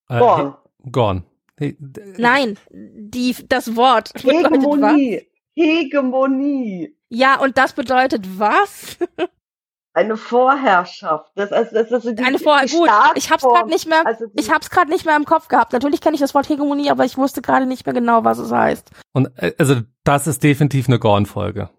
Äh, 0.08 0.18
Gorn. 0.18 0.54
He- 0.84 0.90
Gorn. 0.90 1.24
He- 1.58 1.76
Nein, 2.18 2.58
die, 2.70 3.34
das 3.48 3.76
Wort 3.76 4.12
bedeutet 4.12 4.50
was? 4.52 4.92
Hegemonie. 4.92 5.26
Hegemonie. 5.54 6.94
Ja, 7.10 7.40
und 7.40 7.56
das 7.58 7.72
bedeutet 7.72 8.38
was? 8.38 8.98
Eine 9.94 10.16
Vorherrschaft. 10.16 11.32
Das, 11.34 11.50
also, 11.50 11.74
das, 11.74 11.88
das 11.88 12.04
ist 12.04 12.18
die, 12.18 12.22
Eine 12.22 12.38
Vor 12.38 12.60
die 12.60 12.70
gut, 12.72 12.88
ich 13.16 13.30
hab's 13.30 13.42
gerade 13.42 13.68
nicht 13.68 13.88
mehr, 13.88 14.06
Also 14.06 14.26
die, 14.26 14.40
ich 14.40 14.50
hab's 14.50 14.70
gerade 14.70 14.90
nicht 14.90 15.04
mehr 15.04 15.16
im 15.16 15.24
Kopf 15.24 15.48
gehabt. 15.48 15.72
Natürlich 15.72 16.00
kenne 16.00 16.14
ich 16.14 16.20
das 16.20 16.34
Wort 16.34 16.48
Hegemonie, 16.48 16.90
aber 16.90 17.04
ich 17.04 17.16
wusste 17.16 17.42
gerade 17.42 17.66
nicht 17.66 17.84
mehr 17.84 17.94
genau, 17.94 18.22
was 18.22 18.38
es 18.38 18.52
heißt. 18.52 18.90
Und 19.12 19.30
äh, 19.38 19.54
also 19.58 19.76
das 20.04 20.28
ist 20.28 20.44
definitiv 20.44 20.88
eine 20.88 21.00
Gorn-Folge. 21.00 21.70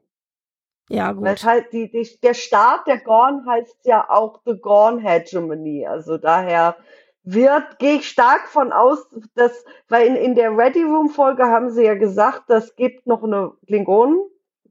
Ja, 0.89 1.11
gut. 1.11 1.45
halt 1.45 1.71
die, 1.71 1.89
die, 1.89 2.09
der 2.21 2.33
Staat 2.33 2.87
der 2.87 2.97
Gorn 2.99 3.45
heißt 3.47 3.85
ja 3.85 4.09
auch 4.09 4.41
The 4.45 4.57
Gorn 4.59 4.97
Hegemony. 4.97 5.85
Also 5.87 6.17
daher 6.17 6.75
wird, 7.23 7.77
gehe 7.77 7.97
ich 7.97 8.09
stark 8.09 8.47
von 8.47 8.71
aus, 8.71 9.07
dass, 9.35 9.63
weil 9.87 10.07
in, 10.07 10.15
in 10.15 10.35
der 10.35 10.57
Ready 10.57 10.83
Room 10.83 11.09
Folge 11.09 11.43
haben 11.43 11.69
sie 11.69 11.85
ja 11.85 11.93
gesagt, 11.93 12.43
das 12.47 12.75
gibt 12.75 13.05
noch 13.05 13.23
eine 13.23 13.51
Klingonen, 13.67 14.19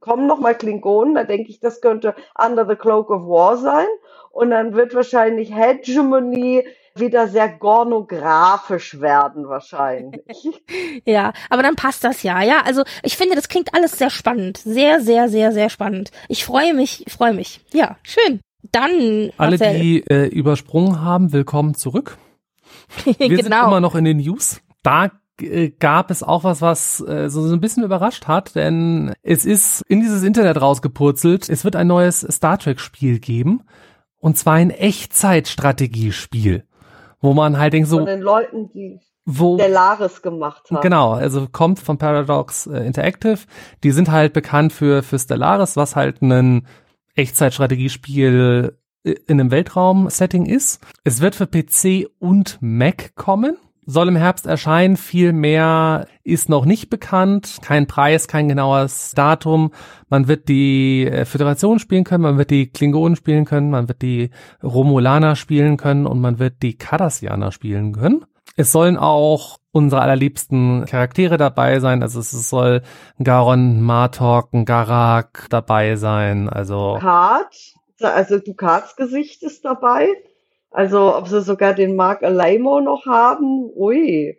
kommen 0.01 0.27
noch 0.27 0.41
mal 0.41 0.55
Klingonen, 0.55 1.15
da 1.15 1.25
denke 1.25 1.51
ich, 1.51 1.61
das 1.61 1.81
könnte 1.81 2.15
Under 2.37 2.67
the 2.67 2.77
Cloak 2.77 3.11
of 3.11 3.23
War 3.23 3.57
sein. 3.57 3.87
Und 4.31 4.51
dann 4.51 4.75
wird 4.75 4.95
wahrscheinlich 4.95 5.55
Hegemony 5.55 6.65
wieder 6.95 7.29
sehr 7.29 7.49
gornografisch 7.49 9.01
werden, 9.01 9.49
wahrscheinlich. 9.49 10.63
Ja, 11.05 11.33
aber 11.49 11.63
dann 11.63 11.77
passt 11.77 12.05
das 12.05 12.23
ja, 12.23 12.43
ja. 12.43 12.63
Also 12.65 12.83
ich 13.03 13.17
finde, 13.17 13.35
das 13.35 13.49
klingt 13.49 13.75
alles 13.75 13.99
sehr 13.99 14.11
spannend. 14.11 14.59
Sehr, 14.59 15.01
sehr, 15.01 15.29
sehr, 15.29 15.53
sehr 15.53 15.71
spannend. 15.71 16.11
Ich 16.29 16.45
freue 16.45 16.75
mich, 16.75 17.07
ich 17.07 17.13
freue 17.13 17.33
mich. 17.33 17.61
Ja, 17.73 17.97
schön. 18.03 18.41
Dann, 18.73 19.31
Alle, 19.39 19.57
Marcel. 19.57 19.81
die 19.81 20.01
äh, 20.09 20.27
übersprungen 20.27 21.03
haben, 21.03 21.33
willkommen 21.33 21.75
zurück. 21.75 22.19
Wir 23.05 23.15
sind 23.15 23.45
genau. 23.45 23.69
immer 23.69 23.81
noch 23.81 23.95
in 23.95 24.05
den 24.05 24.19
News. 24.19 24.61
Da 24.83 25.11
gab 25.79 26.11
es 26.11 26.23
auch 26.23 26.45
was, 26.45 26.61
was 26.61 27.01
äh, 27.01 27.29
so, 27.29 27.47
so 27.47 27.55
ein 27.55 27.61
bisschen 27.61 27.85
überrascht 27.85 28.27
hat, 28.27 28.55
denn 28.55 29.15
es 29.23 29.45
ist 29.45 29.83
in 29.89 30.01
dieses 30.01 30.23
Internet 30.23 30.61
rausgepurzelt. 30.61 31.49
Es 31.49 31.65
wird 31.65 31.77
ein 31.77 31.87
neues 31.87 32.27
Star 32.31 32.59
Trek 32.59 32.81
Spiel 32.81 33.19
geben. 33.19 33.63
Und 34.21 34.37
zwar 34.37 34.55
ein 34.55 34.71
Echtzeitstrategiespiel, 34.71 36.65
wo 37.21 37.35
man 37.35 37.59
halt 37.59 37.73
denkt 37.73 37.89
Von 37.89 38.01
so, 38.01 38.05
den 38.05 38.21
Leuten, 38.21 38.71
die 38.73 39.01
wo 39.25 39.59
Stellaris 39.59 40.23
gemacht 40.23 40.71
haben. 40.71 40.81
Genau, 40.81 41.13
also 41.13 41.47
kommt 41.47 41.79
von 41.79 41.99
Paradox 41.99 42.67
äh, 42.67 42.79
Interactive. 42.79 43.39
Die 43.85 43.91
sind 43.91 44.11
halt 44.11 44.33
bekannt 44.33 44.73
für, 44.73 45.03
für 45.03 45.19
Stellaris, 45.19 45.77
was 45.77 45.95
halt 45.95 46.23
ein 46.23 46.67
Echtzeitstrategiespiel 47.15 48.77
äh, 49.05 49.11
in 49.27 49.39
einem 49.39 49.51
Weltraum-Setting 49.51 50.47
ist. 50.47 50.81
Es 51.05 51.21
wird 51.21 51.35
für 51.35 51.47
PC 51.47 52.09
und 52.19 52.59
Mac 52.61 53.15
kommen. 53.15 53.59
Soll 53.91 54.09
im 54.09 54.17
Herbst 54.17 54.45
erscheinen. 54.45 54.99
Viel 54.99 55.33
mehr 55.33 56.09
ist 56.23 56.51
noch 56.51 56.67
nicht 56.67 56.91
bekannt. 56.91 57.57
Kein 57.63 57.87
Preis, 57.87 58.29
kein 58.29 58.47
genaues 58.47 59.13
Datum. 59.13 59.71
Man 60.11 60.29
wird 60.29 60.51
die 60.51 61.07
äh, 61.07 61.25
Föderation 61.25 61.79
spielen 61.79 62.05
können, 62.05 62.23
man 62.23 62.37
wird 62.37 62.51
die 62.51 62.71
Klingonen 62.71 63.17
spielen 63.17 63.47
können, 63.47 63.71
man 63.71 63.89
wird 63.89 64.03
die 64.03 64.29
Romulaner 64.63 65.37
spielen 65.37 65.79
können 65.79 66.05
und 66.05 66.21
man 66.21 66.39
wird 66.39 66.63
die 66.63 66.77
Cardassianer 66.77 67.51
spielen 67.51 67.95
können. 67.95 68.27
Es 68.57 68.73
sollen 68.73 68.99
auch 68.99 69.57
unsere 69.73 70.03
allerliebsten 70.03 70.85
Charaktere 70.85 71.39
dabei 71.39 71.81
sein. 71.81 72.03
Also 72.03 72.21
es 72.21 72.31
soll 72.31 72.83
ein 73.19 73.25
Garon, 73.25 73.81
Martok, 73.81 74.53
ein 74.53 74.67
Garak 74.67 75.47
dabei 75.49 75.97
sein. 75.97 76.51
Also 76.51 76.97
Ducat, 76.97 77.57
also 78.03 78.39
Ducats 78.39 78.97
Gesicht 78.97 79.43
ist 79.43 79.65
dabei. 79.65 80.09
Also 80.71 81.17
ob 81.17 81.29
sie 81.29 81.43
sogar 81.43 81.75
den 81.75 81.97
Mark 81.97 82.23
Alaimo 82.23 82.81
noch 82.81 83.07
haben, 83.07 83.71
ui. 83.75 84.37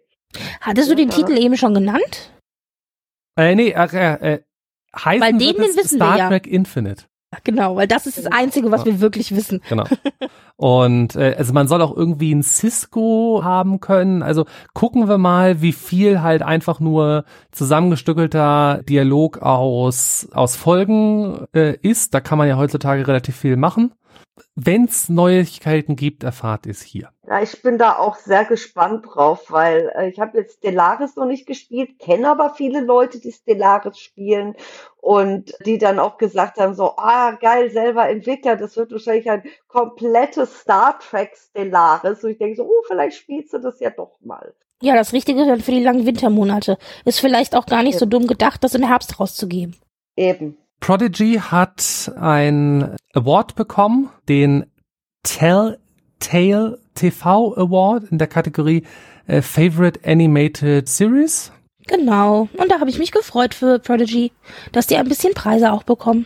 Hattest 0.62 0.90
du 0.92 0.96
den 0.96 1.10
Ja. 1.10 1.16
Titel 1.16 1.38
eben 1.38 1.58
schon 1.58 1.74
genannt? 1.74 2.32
äh, 3.38 3.56
nee, 3.56 3.70
äh, 3.72 4.34
äh, 4.34 4.40
heißen 4.96 5.22
Weil 5.22 5.32
den- 5.38 5.56
den 5.56 5.76
wissen 5.76 5.98
Star 5.98 6.14
wir 6.16 6.20
ja. 6.20 6.28
Trek 6.30 6.46
Infinite. 6.48 7.06
Genau, 7.44 7.76
weil 7.76 7.88
das 7.88 8.08
ist 8.08 8.18
das 8.18 8.26
Einzige, 8.26 8.72
was 8.72 8.86
wir 8.86 9.02
wirklich 9.02 9.36
wissen. 9.36 9.62
Genau. 9.70 9.84
Und 10.58 11.16
äh, 11.16 11.36
also 11.38 11.54
man 11.54 11.68
soll 11.68 11.82
auch 11.84 11.96
irgendwie 11.96 12.34
ein 12.34 12.42
Cisco 12.42 13.42
haben 13.44 13.80
können. 13.80 14.24
Also 14.24 14.46
gucken 14.74 15.08
wir 15.08 15.20
mal, 15.20 15.62
wie 15.62 15.72
viel 15.74 16.22
halt 16.24 16.42
einfach 16.42 16.80
nur 16.80 17.26
zusammengestückelter 17.52 18.82
Dialog 18.90 19.38
aus 19.44 20.28
aus 20.34 20.56
Folgen 20.56 21.46
äh, 21.54 21.78
ist. 21.82 22.14
Da 22.14 22.20
kann 22.20 22.38
man 22.38 22.48
ja 22.48 22.58
heutzutage 22.58 23.08
relativ 23.08 23.36
viel 23.36 23.58
machen. 23.58 23.94
Wenn 24.56 24.86
es 24.86 25.10
Neuigkeiten 25.10 25.96
gibt, 25.96 26.24
erfahrt 26.24 26.68
es 26.68 26.82
hier. 26.82 27.10
Ja, 27.28 27.42
ich 27.42 27.62
bin 27.62 27.78
da 27.78 27.98
auch 27.98 28.16
sehr 28.16 28.46
gespannt 28.46 29.06
drauf, 29.08 29.52
weil 29.52 29.92
äh, 29.96 30.10
ich 30.10 30.20
habe 30.20 30.40
jetzt 30.40 30.58
Stellaris 30.58 31.16
noch 31.16 31.26
nicht 31.26 31.46
gespielt, 31.46 32.00
kenne 32.00 32.30
aber 32.30 32.56
viele 32.56 32.82
Leute, 32.82 33.20
die 33.20 33.32
Stellaris 33.32 34.00
spielen 34.00 34.56
und 34.98 35.54
die 35.66 35.78
dann 35.78 36.00
auch 36.00 36.18
gesagt 36.18 36.58
haben, 36.58 36.74
so, 36.74 36.96
ah, 36.98 37.32
geil, 37.40 37.70
selber 37.70 38.10
entwickelt, 38.10 38.62
das 38.62 38.76
wird 38.78 38.92
wahrscheinlich 38.92 39.30
ein 39.30 39.44
komplettes 39.68 40.62
Star 40.62 40.98
Trek 41.00 41.38
Stellaris. 41.38 42.24
Und 42.24 42.32
ich 42.32 42.38
denke 42.38 42.58
so, 42.58 42.64
oh, 42.64 42.84
vielleicht 42.88 43.18
spielst 43.18 43.54
du 43.54 43.60
das 43.60 43.80
ja 43.80 43.92
doch 43.92 44.18
mal. 44.22 44.54
Ja, 44.82 44.96
das 44.96 45.14
Richtige 45.14 45.46
dann 45.46 45.62
für 45.62 45.72
die 45.72 45.84
langen 45.84 46.06
Wintermonate. 46.06 46.78
Ist 47.06 47.20
vielleicht 47.20 47.54
auch 47.56 47.66
gar 47.66 47.84
nicht 47.84 48.00
so 48.00 48.06
dumm 48.06 48.28
gedacht, 48.28 48.64
das 48.64 48.76
im 48.76 48.84
Herbst 48.84 49.20
rauszugeben. 49.20 49.76
Eben. 50.16 50.58
Prodigy 50.80 51.40
hat 51.40 52.12
ein 52.20 52.96
Award 53.14 53.56
bekommen, 53.56 54.10
den 54.28 54.66
Telltale 55.24 56.80
TV 56.96 57.56
Award 57.56 58.06
in 58.12 58.18
der 58.18 58.28
Kategorie 58.28 58.84
äh, 59.28 59.42
Favorite 59.42 60.00
Animated 60.06 60.88
Series. 60.88 61.52
Genau. 61.88 62.48
Und 62.58 62.72
da 62.72 62.80
habe 62.80 62.90
ich 62.90 63.00
mich 63.00 63.12
gefreut 63.12 63.54
für 63.54 63.80
Prodigy, 63.80 64.32
dass 64.72 64.88
die 64.88 64.98
ein 64.98 65.08
bisschen 65.08 65.34
Preise 65.34 65.72
auch 65.72 65.84
bekommen. 65.84 66.26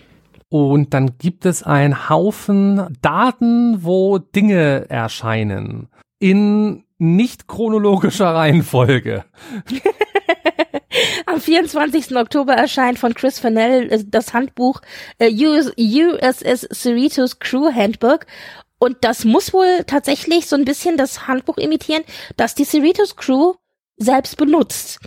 Und 0.49 0.93
dann 0.93 1.17
gibt 1.17 1.45
es 1.45 1.63
einen 1.63 2.09
Haufen 2.09 2.95
Daten, 3.01 3.83
wo 3.83 4.19
Dinge 4.19 4.85
erscheinen. 4.89 5.87
In 6.19 6.83
nicht 6.97 7.47
chronologischer 7.47 8.27
Reihenfolge. 8.35 9.25
Am 11.25 11.39
24. 11.39 12.15
Oktober 12.15 12.53
erscheint 12.53 12.99
von 12.99 13.13
Chris 13.13 13.39
Fennell 13.39 13.91
äh, 13.91 14.03
das 14.05 14.33
Handbuch 14.33 14.81
äh, 15.17 15.31
US, 15.45 15.71
USS 15.77 16.67
Cerritos 16.71 17.39
Crew 17.39 17.71
Handbook. 17.73 18.25
Und 18.79 18.97
das 19.01 19.23
muss 19.23 19.53
wohl 19.53 19.83
tatsächlich 19.87 20.47
so 20.47 20.55
ein 20.55 20.65
bisschen 20.65 20.97
das 20.97 21.27
Handbuch 21.27 21.57
imitieren, 21.57 22.03
das 22.35 22.55
die 22.55 22.65
Cerritos 22.65 23.15
Crew 23.15 23.53
selbst 23.97 24.37
benutzt. 24.37 24.99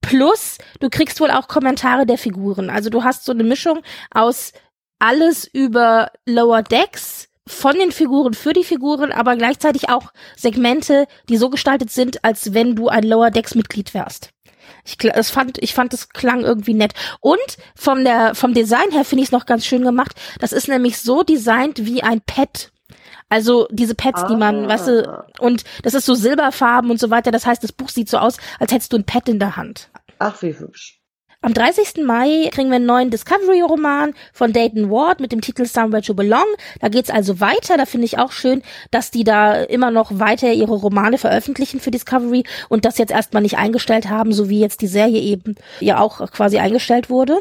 Plus, 0.00 0.58
du 0.80 0.90
kriegst 0.90 1.20
wohl 1.20 1.30
auch 1.30 1.48
Kommentare 1.48 2.04
der 2.04 2.18
Figuren. 2.18 2.68
Also 2.68 2.90
du 2.90 3.04
hast 3.04 3.24
so 3.24 3.32
eine 3.32 3.44
Mischung 3.44 3.80
aus 4.10 4.52
alles 4.98 5.48
über 5.52 6.10
Lower 6.26 6.62
Decks, 6.62 7.28
von 7.46 7.74
den 7.76 7.90
Figuren 7.90 8.34
für 8.34 8.52
die 8.52 8.64
Figuren, 8.64 9.10
aber 9.10 9.36
gleichzeitig 9.36 9.88
auch 9.88 10.12
Segmente, 10.36 11.06
die 11.28 11.36
so 11.36 11.50
gestaltet 11.50 11.90
sind, 11.90 12.24
als 12.24 12.54
wenn 12.54 12.76
du 12.76 12.88
ein 12.88 13.02
Lower 13.02 13.30
Decks 13.30 13.54
Mitglied 13.54 13.94
wärst. 13.94 14.30
Ich, 14.84 14.96
es 15.04 15.30
fand, 15.30 15.58
ich 15.62 15.74
fand, 15.74 15.94
es 15.94 16.08
klang 16.08 16.40
irgendwie 16.40 16.74
nett. 16.74 16.92
Und 17.20 17.38
vom, 17.76 18.02
der, 18.04 18.34
vom 18.34 18.52
Design 18.54 18.90
her 18.90 19.04
finde 19.04 19.22
ich 19.22 19.28
es 19.28 19.32
noch 19.32 19.46
ganz 19.46 19.64
schön 19.64 19.82
gemacht. 19.84 20.12
Das 20.40 20.52
ist 20.52 20.68
nämlich 20.68 20.98
so 20.98 21.22
designt 21.22 21.84
wie 21.86 22.02
ein 22.02 22.20
Pad. 22.20 22.72
Also 23.28 23.66
diese 23.70 23.94
Pads, 23.94 24.26
die 24.26 24.36
man, 24.36 24.64
Ah. 24.66 24.68
weißt 24.68 24.88
du, 24.88 25.24
und 25.38 25.64
das 25.82 25.94
ist 25.94 26.04
so 26.04 26.14
silberfarben 26.14 26.90
und 26.90 27.00
so 27.00 27.10
weiter. 27.10 27.30
Das 27.30 27.46
heißt, 27.46 27.62
das 27.62 27.72
Buch 27.72 27.88
sieht 27.88 28.08
so 28.10 28.18
aus, 28.18 28.36
als 28.58 28.72
hättest 28.72 28.92
du 28.92 28.98
ein 28.98 29.04
Pad 29.04 29.28
in 29.28 29.38
der 29.38 29.56
Hand. 29.56 29.88
Ach, 30.18 30.42
wie 30.42 30.58
hübsch. 30.58 31.00
Am 31.44 31.54
30. 31.54 32.04
Mai 32.04 32.48
kriegen 32.52 32.68
wir 32.68 32.76
einen 32.76 32.86
neuen 32.86 33.10
Discovery-Roman 33.10 34.14
von 34.32 34.52
Dayton 34.52 34.92
Ward 34.92 35.18
mit 35.18 35.32
dem 35.32 35.40
Titel 35.40 35.66
Somewhere 35.66 36.00
to 36.00 36.14
Belong. 36.14 36.46
Da 36.80 36.88
geht's 36.88 37.10
also 37.10 37.40
weiter. 37.40 37.76
Da 37.76 37.84
finde 37.84 38.04
ich 38.04 38.16
auch 38.16 38.30
schön, 38.30 38.62
dass 38.92 39.10
die 39.10 39.24
da 39.24 39.54
immer 39.54 39.90
noch 39.90 40.20
weiter 40.20 40.52
ihre 40.52 40.74
Romane 40.74 41.18
veröffentlichen 41.18 41.80
für 41.80 41.90
Discovery 41.90 42.44
und 42.68 42.84
das 42.84 42.96
jetzt 42.96 43.10
erstmal 43.10 43.42
nicht 43.42 43.58
eingestellt 43.58 44.08
haben, 44.08 44.32
so 44.32 44.48
wie 44.48 44.60
jetzt 44.60 44.82
die 44.82 44.86
Serie 44.86 45.20
eben 45.20 45.56
ja 45.80 45.98
auch 45.98 46.30
quasi 46.30 46.58
eingestellt 46.58 47.10
wurde. 47.10 47.40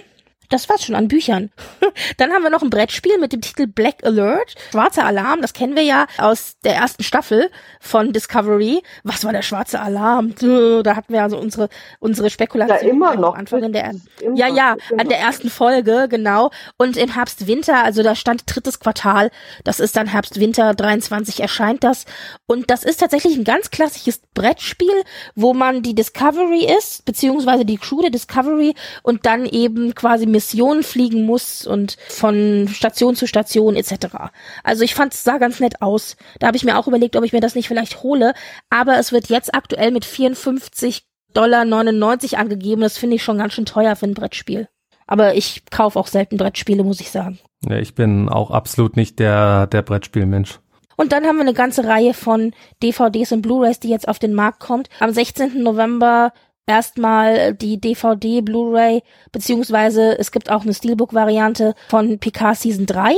Das 0.51 0.69
war's 0.69 0.83
schon 0.85 0.93
an 0.95 1.07
Büchern. 1.07 1.49
Dann 2.17 2.31
haben 2.31 2.43
wir 2.43 2.49
noch 2.51 2.61
ein 2.61 2.69
Brettspiel 2.69 3.17
mit 3.17 3.33
dem 3.33 3.41
Titel 3.41 3.65
Black 3.67 4.03
Alert. 4.03 4.53
Schwarzer 4.71 5.05
Alarm, 5.05 5.41
das 5.41 5.53
kennen 5.53 5.75
wir 5.75 5.81
ja 5.83 6.05
aus 6.19 6.57
der 6.63 6.75
ersten 6.75 7.03
Staffel 7.03 7.49
von 7.79 8.13
Discovery. 8.13 8.83
Was 9.03 9.23
war 9.25 9.31
der 9.31 9.41
schwarze 9.41 9.79
Alarm? 9.79 10.35
Da 10.83 10.95
hatten 10.95 11.13
wir 11.13 11.23
also 11.23 11.37
unsere, 11.37 11.69
unsere 11.99 12.27
Ja, 12.27 12.31
Spekulation. 12.31 12.89
immer 12.91 13.11
am 13.11 13.21
noch. 13.21 13.35
Anfang 13.35 13.63
in 13.63 13.73
der, 13.73 13.91
Immer, 14.19 14.35
ja, 14.35 14.47
ja, 14.47 14.75
immer. 14.89 15.01
an 15.01 15.09
der 15.09 15.19
ersten 15.19 15.49
Folge, 15.49 16.07
genau. 16.09 16.51
Und 16.77 16.97
im 16.97 17.09
Herbst, 17.13 17.47
Winter, 17.47 17.83
also 17.83 18.03
da 18.03 18.13
stand 18.15 18.43
drittes 18.45 18.79
Quartal, 18.79 19.31
das 19.63 19.79
ist 19.79 19.95
dann 19.95 20.07
Herbst, 20.07 20.39
Winter 20.39 20.73
23 20.73 21.39
erscheint 21.39 21.83
das. 21.83 22.05
Und 22.45 22.69
das 22.69 22.83
ist 22.83 22.99
tatsächlich 22.99 23.37
ein 23.37 23.43
ganz 23.45 23.71
klassisches 23.71 24.21
Brettspiel, 24.33 25.03
wo 25.35 25.53
man 25.53 25.81
die 25.81 25.95
Discovery 25.95 26.67
ist, 26.77 27.05
beziehungsweise 27.05 27.63
die 27.65 27.77
Crew 27.77 28.01
der 28.01 28.09
Discovery 28.11 28.75
und 29.03 29.25
dann 29.25 29.45
eben 29.45 29.95
quasi 29.95 30.25
Missionen 30.41 30.81
fliegen 30.81 31.23
muss 31.23 31.67
und 31.67 31.97
von 32.09 32.67
Station 32.67 33.15
zu 33.15 33.27
Station 33.27 33.75
etc. 33.75 34.31
Also 34.63 34.83
ich 34.83 34.95
fand 34.95 35.13
es 35.13 35.23
sah 35.23 35.37
ganz 35.37 35.59
nett 35.59 35.83
aus. 35.83 36.17
Da 36.39 36.47
habe 36.47 36.57
ich 36.57 36.63
mir 36.63 36.79
auch 36.79 36.87
überlegt, 36.87 37.15
ob 37.15 37.23
ich 37.23 37.31
mir 37.31 37.41
das 37.41 37.53
nicht 37.53 37.67
vielleicht 37.67 38.01
hole, 38.01 38.33
aber 38.71 38.97
es 38.97 39.11
wird 39.11 39.29
jetzt 39.29 39.53
aktuell 39.53 39.91
mit 39.91 40.03
54 40.03 41.03
Dollar 41.35 41.63
99 41.63 42.39
angegeben. 42.39 42.81
Das 42.81 42.97
finde 42.97 43.17
ich 43.17 43.23
schon 43.23 43.37
ganz 43.37 43.53
schön 43.53 43.67
teuer 43.67 43.95
für 43.95 44.07
ein 44.07 44.15
Brettspiel. 44.15 44.67
Aber 45.05 45.35
ich 45.35 45.63
kaufe 45.69 45.99
auch 45.99 46.07
selten 46.07 46.37
Brettspiele, 46.37 46.83
muss 46.83 47.01
ich 47.01 47.11
sagen. 47.11 47.39
Ja, 47.69 47.77
ich 47.77 47.93
bin 47.93 48.27
auch 48.27 48.49
absolut 48.49 48.95
nicht 48.95 49.19
der, 49.19 49.67
der 49.67 49.83
Brettspielmensch. 49.83 50.59
Und 50.97 51.11
dann 51.11 51.25
haben 51.25 51.35
wir 51.35 51.41
eine 51.41 51.53
ganze 51.53 51.85
Reihe 51.85 52.13
von 52.13 52.53
DVDs 52.81 53.31
und 53.31 53.41
Blu-rays, 53.43 53.79
die 53.79 53.89
jetzt 53.89 54.07
auf 54.07 54.19
den 54.19 54.33
Markt 54.33 54.59
kommt. 54.59 54.89
Am 54.99 55.11
16. 55.11 55.61
November 55.61 56.33
erstmal 56.65 57.53
die 57.53 57.79
DVD, 57.79 58.41
Blu-ray, 58.41 59.03
beziehungsweise 59.31 60.17
es 60.17 60.31
gibt 60.31 60.49
auch 60.49 60.61
eine 60.61 60.73
Steelbook-Variante 60.73 61.75
von 61.89 62.19
Picard 62.19 62.57
Season 62.57 62.85
3. 62.85 63.15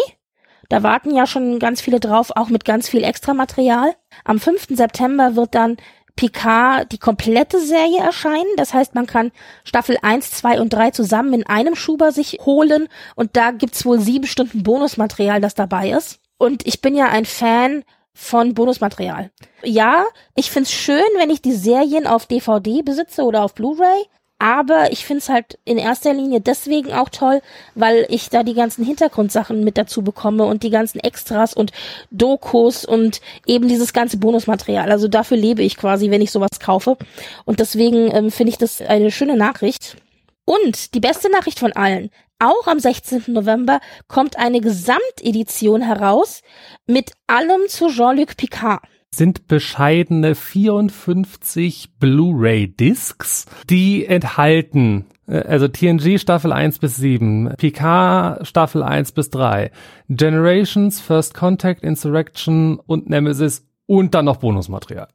Da 0.69 0.81
warten 0.81 1.15
ja 1.15 1.27
schon 1.27 1.59
ganz 1.59 1.81
viele 1.81 1.99
drauf, 1.99 2.31
auch 2.35 2.49
mit 2.49 2.65
ganz 2.65 2.89
viel 2.89 3.03
Extramaterial. 3.03 3.93
Am 4.23 4.39
5. 4.39 4.67
September 4.69 5.35
wird 5.35 5.53
dann 5.55 5.77
Picard 6.15 6.91
die 6.91 6.99
komplette 6.99 7.59
Serie 7.59 7.99
erscheinen. 7.99 8.55
Das 8.57 8.73
heißt, 8.73 8.95
man 8.95 9.07
kann 9.07 9.31
Staffel 9.63 9.97
1, 10.01 10.31
2 10.31 10.61
und 10.61 10.71
3 10.71 10.91
zusammen 10.91 11.33
in 11.33 11.45
einem 11.45 11.75
Schuber 11.75 12.11
sich 12.11 12.39
holen 12.45 12.87
und 13.15 13.35
da 13.35 13.51
gibt's 13.51 13.85
wohl 13.85 13.99
sieben 13.99 14.27
Stunden 14.27 14.63
Bonusmaterial, 14.63 15.41
das 15.41 15.55
dabei 15.55 15.91
ist. 15.91 16.19
Und 16.37 16.65
ich 16.67 16.81
bin 16.81 16.95
ja 16.95 17.07
ein 17.07 17.25
Fan 17.25 17.83
von 18.13 18.53
Bonusmaterial. 18.53 19.31
Ja, 19.63 20.05
ich 20.35 20.51
find's 20.51 20.71
schön, 20.71 21.03
wenn 21.17 21.29
ich 21.29 21.41
die 21.41 21.53
Serien 21.53 22.07
auf 22.07 22.25
DVD 22.25 22.81
besitze 22.81 23.23
oder 23.23 23.43
auf 23.43 23.55
Blu-ray, 23.55 24.05
aber 24.43 24.91
ich 24.91 25.05
find's 25.05 25.29
halt 25.29 25.57
in 25.63 25.77
erster 25.77 26.13
Linie 26.13 26.41
deswegen 26.41 26.91
auch 26.91 27.07
toll, 27.07 27.41
weil 27.75 28.05
ich 28.09 28.29
da 28.29 28.43
die 28.43 28.53
ganzen 28.53 28.83
Hintergrundsachen 28.83 29.63
mit 29.63 29.77
dazu 29.77 30.01
bekomme 30.01 30.43
und 30.43 30.63
die 30.63 30.69
ganzen 30.69 30.99
Extras 30.99 31.53
und 31.53 31.71
Dokus 32.11 32.83
und 32.83 33.21
eben 33.45 33.69
dieses 33.69 33.93
ganze 33.93 34.17
Bonusmaterial. 34.17 34.91
Also 34.91 35.07
dafür 35.07 35.37
lebe 35.37 35.63
ich 35.63 35.77
quasi, 35.77 36.11
wenn 36.11 36.21
ich 36.21 36.31
sowas 36.31 36.59
kaufe. 36.59 36.97
Und 37.45 37.61
deswegen 37.61 38.13
ähm, 38.13 38.31
finde 38.31 38.49
ich 38.49 38.57
das 38.57 38.81
eine 38.81 39.11
schöne 39.11 39.37
Nachricht. 39.37 39.95
Und 40.43 40.93
die 40.93 40.99
beste 40.99 41.31
Nachricht 41.31 41.59
von 41.59 41.71
allen. 41.71 42.09
Auch 42.43 42.67
am 42.67 42.77
16. 42.77 43.23
November 43.27 43.79
kommt 44.09 44.37
eine 44.37 44.59
Gesamtedition 44.59 45.81
heraus 45.81 46.41
mit 46.85 47.13
allem 47.25 47.61
zu 47.69 47.87
Jean-Luc 47.87 48.35
Picard 48.35 48.81
sind 49.15 49.47
bescheidene 49.47 50.33
54 50.33 51.99
Blu-ray-Discs, 51.99 53.45
die 53.69 54.07
enthalten 54.07 55.05
äh, 55.27 55.37
also 55.37 55.67
TNG 55.67 56.17
Staffel 56.17 56.51
1 56.51 56.79
bis 56.79 56.95
7, 56.95 57.53
Picard 57.57 58.47
Staffel 58.47 58.81
1 58.81 59.11
bis 59.11 59.29
3, 59.29 59.69
Generations, 60.09 60.99
First 60.99 61.35
Contact, 61.35 61.83
Insurrection 61.83 62.79
und 62.79 63.07
Nemesis 63.07 63.67
und 63.85 64.15
dann 64.15 64.25
noch 64.25 64.37
Bonusmaterial. 64.37 65.09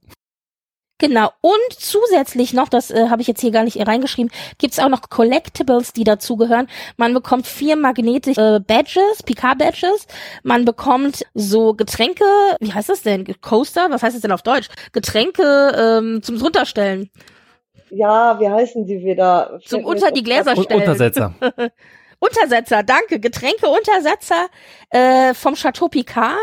Genau. 0.98 1.30
Und 1.40 1.72
zusätzlich 1.72 2.52
noch, 2.52 2.68
das 2.68 2.90
äh, 2.90 3.08
habe 3.08 3.22
ich 3.22 3.28
jetzt 3.28 3.40
hier 3.40 3.52
gar 3.52 3.62
nicht 3.62 3.78
reingeschrieben, 3.86 4.32
gibt's 4.58 4.80
auch 4.80 4.88
noch 4.88 5.08
Collectibles, 5.08 5.92
die 5.92 6.02
dazugehören. 6.04 6.68
Man 6.96 7.14
bekommt 7.14 7.46
vier 7.46 7.76
magnetische 7.76 8.56
äh, 8.56 8.60
Badges, 8.60 9.22
PK-Badges. 9.24 10.08
Man 10.42 10.64
bekommt 10.64 11.24
so 11.34 11.74
Getränke, 11.74 12.24
wie 12.60 12.72
heißt 12.72 12.88
das 12.88 13.02
denn? 13.02 13.24
Coaster? 13.40 13.90
Was 13.90 14.02
heißt 14.02 14.16
das 14.16 14.22
denn 14.22 14.32
auf 14.32 14.42
Deutsch? 14.42 14.68
Getränke 14.92 16.00
ähm, 16.02 16.22
zum 16.22 16.40
runterstellen. 16.40 17.10
Ja, 17.90 18.38
wie 18.40 18.48
heißen 18.48 18.84
die 18.84 19.02
wieder? 19.02 19.60
Zum 19.64 19.84
unter 19.84 20.10
die 20.10 20.22
Gläser 20.22 20.56
stellen. 20.56 20.80
Untersetzer. 20.80 21.34
Untersetzer, 22.20 22.82
danke. 22.82 23.20
Getränkeuntersetzer 23.20 24.48
äh, 24.90 25.34
vom 25.34 25.54
Chateau 25.54 25.88
Picard. 25.88 26.38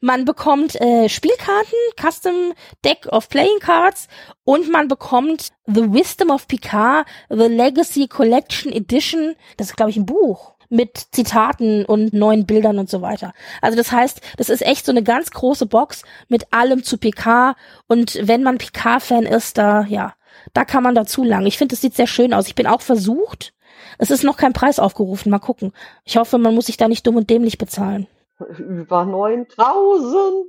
Man 0.00 0.24
bekommt 0.24 0.80
äh, 0.80 1.08
Spielkarten, 1.08 1.78
Custom 2.00 2.54
Deck 2.84 3.06
of 3.10 3.28
Playing 3.28 3.58
Cards 3.60 4.08
und 4.44 4.70
man 4.70 4.88
bekommt 4.88 5.52
The 5.66 5.92
Wisdom 5.92 6.30
of 6.30 6.48
Picard, 6.48 7.06
The 7.28 7.46
Legacy 7.46 8.08
Collection 8.08 8.72
Edition. 8.72 9.34
Das 9.56 9.68
ist, 9.68 9.76
glaube 9.76 9.90
ich, 9.90 9.96
ein 9.96 10.06
Buch 10.06 10.54
mit 10.70 11.08
Zitaten 11.12 11.84
und 11.84 12.12
neuen 12.12 12.46
Bildern 12.46 12.78
und 12.78 12.90
so 12.90 13.00
weiter. 13.00 13.32
Also 13.62 13.76
das 13.76 13.90
heißt, 13.92 14.20
das 14.36 14.48
ist 14.48 14.62
echt 14.62 14.84
so 14.84 14.92
eine 14.92 15.02
ganz 15.02 15.30
große 15.30 15.66
Box 15.66 16.02
mit 16.28 16.52
allem 16.52 16.84
zu 16.84 16.98
Picard 16.98 17.56
und 17.86 18.18
wenn 18.22 18.42
man 18.42 18.58
Picard-Fan 18.58 19.24
ist, 19.24 19.58
da, 19.58 19.84
ja, 19.88 20.14
da 20.52 20.64
kann 20.64 20.82
man 20.82 20.94
dazu 20.94 21.24
lang. 21.24 21.46
Ich 21.46 21.58
finde, 21.58 21.74
es 21.74 21.80
sieht 21.80 21.94
sehr 21.94 22.06
schön 22.06 22.34
aus. 22.34 22.46
Ich 22.46 22.54
bin 22.54 22.66
auch 22.66 22.80
versucht, 22.80 23.52
es 23.98 24.10
ist 24.10 24.24
noch 24.24 24.36
kein 24.36 24.52
Preis 24.52 24.78
aufgerufen. 24.78 25.30
Mal 25.30 25.38
gucken. 25.38 25.72
Ich 26.04 26.16
hoffe, 26.16 26.38
man 26.38 26.54
muss 26.54 26.66
sich 26.66 26.76
da 26.76 26.88
nicht 26.88 27.06
dumm 27.06 27.16
und 27.16 27.30
dämlich 27.30 27.58
bezahlen. 27.58 28.06
Über 28.58 29.04
9000. 29.04 30.46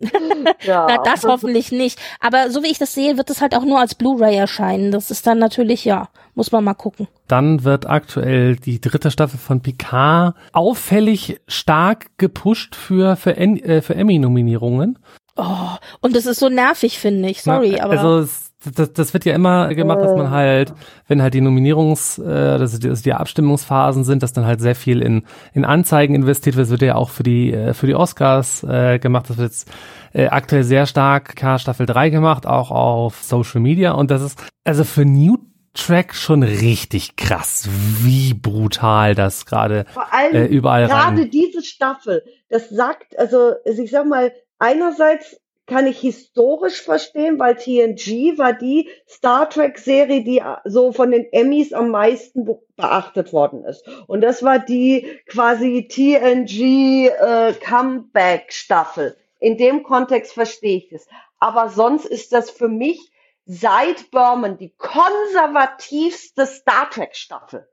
ja. 0.62 0.86
Na, 0.88 0.98
das 1.02 1.24
hoffentlich 1.24 1.72
nicht. 1.72 1.98
Aber 2.20 2.50
so 2.50 2.62
wie 2.62 2.70
ich 2.70 2.78
das 2.78 2.94
sehe, 2.94 3.16
wird 3.16 3.28
es 3.30 3.40
halt 3.40 3.54
auch 3.54 3.64
nur 3.64 3.78
als 3.78 3.94
Blu-ray 3.94 4.34
erscheinen. 4.36 4.92
Das 4.92 5.10
ist 5.10 5.26
dann 5.26 5.38
natürlich, 5.38 5.84
ja, 5.84 6.08
muss 6.34 6.52
man 6.52 6.64
mal 6.64 6.74
gucken. 6.74 7.08
Dann 7.28 7.64
wird 7.64 7.86
aktuell 7.86 8.56
die 8.56 8.80
dritte 8.80 9.10
Staffel 9.10 9.38
von 9.38 9.60
Picard 9.60 10.34
auffällig 10.52 11.40
stark 11.48 12.06
gepusht 12.18 12.74
für, 12.76 13.16
für, 13.16 13.36
äh, 13.36 13.82
für 13.82 13.94
Emmy-Nominierungen. 13.94 14.98
Oh, 15.36 15.76
und 16.00 16.16
das 16.16 16.26
ist 16.26 16.40
so 16.40 16.48
nervig, 16.48 16.98
finde 16.98 17.28
ich. 17.28 17.42
Sorry, 17.42 17.76
Na, 17.78 17.84
aber. 17.84 17.92
Also 17.92 18.18
es 18.20 18.49
das, 18.74 18.92
das 18.92 19.12
wird 19.14 19.24
ja 19.24 19.34
immer 19.34 19.74
gemacht, 19.74 20.00
dass 20.00 20.14
man 20.14 20.30
halt, 20.30 20.74
wenn 21.08 21.22
halt 21.22 21.32
die 21.34 21.40
Nominierungs, 21.40 22.20
also 22.20 22.78
die, 22.78 22.88
also 22.88 23.02
die 23.02 23.14
Abstimmungsphasen 23.14 24.04
sind, 24.04 24.22
dass 24.22 24.32
dann 24.32 24.44
halt 24.44 24.60
sehr 24.60 24.74
viel 24.74 25.00
in, 25.00 25.22
in 25.54 25.64
Anzeigen 25.64 26.14
investiert 26.14 26.56
wird. 26.56 26.66
Das 26.66 26.70
wird 26.70 26.82
ja 26.82 26.94
auch 26.94 27.10
für 27.10 27.22
die, 27.22 27.52
äh, 27.52 27.72
für 27.72 27.86
die 27.86 27.94
Oscars 27.94 28.62
äh, 28.64 28.98
gemacht. 28.98 29.30
Das 29.30 29.38
wird 29.38 29.50
jetzt 29.50 29.70
äh, 30.12 30.26
aktuell 30.26 30.64
sehr 30.64 30.86
stark 30.86 31.36
K 31.36 31.58
Staffel 31.58 31.86
3 31.86 32.10
gemacht, 32.10 32.46
auch 32.46 32.70
auf 32.70 33.22
Social 33.22 33.60
Media. 33.60 33.92
Und 33.92 34.10
das 34.10 34.22
ist 34.22 34.38
also 34.64 34.84
für 34.84 35.04
New 35.04 35.38
Track 35.72 36.14
schon 36.14 36.42
richtig 36.42 37.14
krass, 37.14 37.68
wie 38.02 38.34
brutal 38.34 39.14
das 39.14 39.46
gerade 39.46 39.86
äh, 40.32 40.46
überall 40.46 40.88
gerade 40.88 41.26
diese 41.26 41.62
Staffel, 41.62 42.24
das 42.48 42.70
sagt, 42.70 43.16
also 43.16 43.52
ich 43.64 43.92
sag 43.92 44.04
mal, 44.06 44.32
einerseits 44.58 45.39
kann 45.70 45.86
ich 45.86 46.00
historisch 46.00 46.82
verstehen, 46.82 47.38
weil 47.38 47.54
TNG 47.54 48.36
war 48.38 48.52
die 48.52 48.90
Star 49.08 49.48
Trek 49.48 49.78
Serie, 49.78 50.24
die 50.24 50.42
so 50.64 50.92
von 50.92 51.12
den 51.12 51.32
Emmys 51.32 51.72
am 51.72 51.90
meisten 51.90 52.44
beachtet 52.76 53.32
worden 53.32 53.64
ist. 53.64 53.86
Und 54.08 54.20
das 54.20 54.42
war 54.42 54.58
die 54.58 55.20
quasi 55.26 55.86
TNG 55.88 57.06
äh, 57.06 57.54
Comeback 57.54 58.52
Staffel. 58.52 59.16
In 59.38 59.56
dem 59.56 59.84
Kontext 59.84 60.32
verstehe 60.32 60.78
ich 60.78 60.92
es. 60.92 61.06
Aber 61.38 61.68
sonst 61.68 62.04
ist 62.04 62.32
das 62.32 62.50
für 62.50 62.68
mich 62.68 63.12
seit 63.46 64.10
Berman 64.10 64.58
die 64.58 64.74
konservativste 64.76 66.46
Star 66.46 66.90
Trek 66.90 67.14
Staffel. 67.14 67.68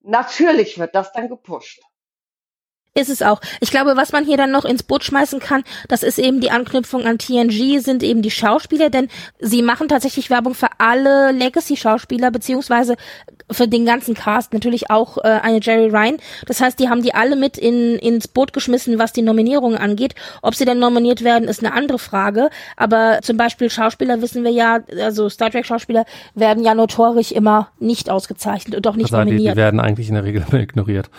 Natürlich 0.00 0.78
wird 0.78 0.94
das 0.94 1.12
dann 1.12 1.28
gepusht. 1.28 1.80
Ist 2.94 3.10
es 3.10 3.22
auch. 3.22 3.40
Ich 3.60 3.70
glaube, 3.70 3.96
was 3.96 4.10
man 4.10 4.24
hier 4.24 4.36
dann 4.36 4.50
noch 4.50 4.64
ins 4.64 4.82
Boot 4.82 5.04
schmeißen 5.04 5.38
kann, 5.38 5.62
das 5.88 6.02
ist 6.02 6.18
eben 6.18 6.40
die 6.40 6.50
Anknüpfung 6.50 7.06
an 7.06 7.18
TNG, 7.18 7.78
sind 7.78 8.02
eben 8.02 8.22
die 8.22 8.30
Schauspieler, 8.30 8.90
denn 8.90 9.08
sie 9.38 9.62
machen 9.62 9.88
tatsächlich 9.88 10.30
Werbung 10.30 10.54
für 10.54 10.68
alle 10.78 11.30
Legacy-Schauspieler, 11.30 12.32
beziehungsweise 12.32 12.96
für 13.50 13.68
den 13.68 13.86
ganzen 13.86 14.14
Cast, 14.14 14.52
natürlich 14.52 14.90
auch 14.90 15.18
äh, 15.18 15.28
eine 15.28 15.60
Jerry 15.60 15.88
Ryan. 15.88 16.16
Das 16.46 16.60
heißt, 16.60 16.78
die 16.80 16.88
haben 16.88 17.02
die 17.02 17.14
alle 17.14 17.36
mit 17.36 17.56
in, 17.56 17.96
ins 17.96 18.26
Boot 18.26 18.52
geschmissen, 18.52 18.98
was 18.98 19.12
die 19.12 19.22
Nominierungen 19.22 19.78
angeht. 19.78 20.14
Ob 20.42 20.54
sie 20.54 20.64
denn 20.64 20.78
nominiert 20.78 21.22
werden, 21.22 21.48
ist 21.48 21.64
eine 21.64 21.74
andere 21.74 21.98
Frage. 21.98 22.50
Aber 22.76 23.20
zum 23.22 23.36
Beispiel 23.36 23.70
Schauspieler 23.70 24.20
wissen 24.22 24.44
wir 24.44 24.50
ja, 24.50 24.80
also 25.00 25.28
Star 25.28 25.50
Trek-Schauspieler 25.50 26.04
werden 26.34 26.64
ja 26.64 26.74
notorisch 26.74 27.32
immer 27.32 27.70
nicht 27.78 28.10
ausgezeichnet 28.10 28.74
und 28.74 28.86
auch 28.86 28.96
nicht 28.96 29.12
also 29.12 29.18
nominiert. 29.18 29.40
Die, 29.40 29.50
die 29.52 29.56
werden 29.56 29.80
eigentlich 29.80 30.08
in 30.08 30.14
der 30.14 30.24
Regel 30.24 30.44
ignoriert 30.52 31.10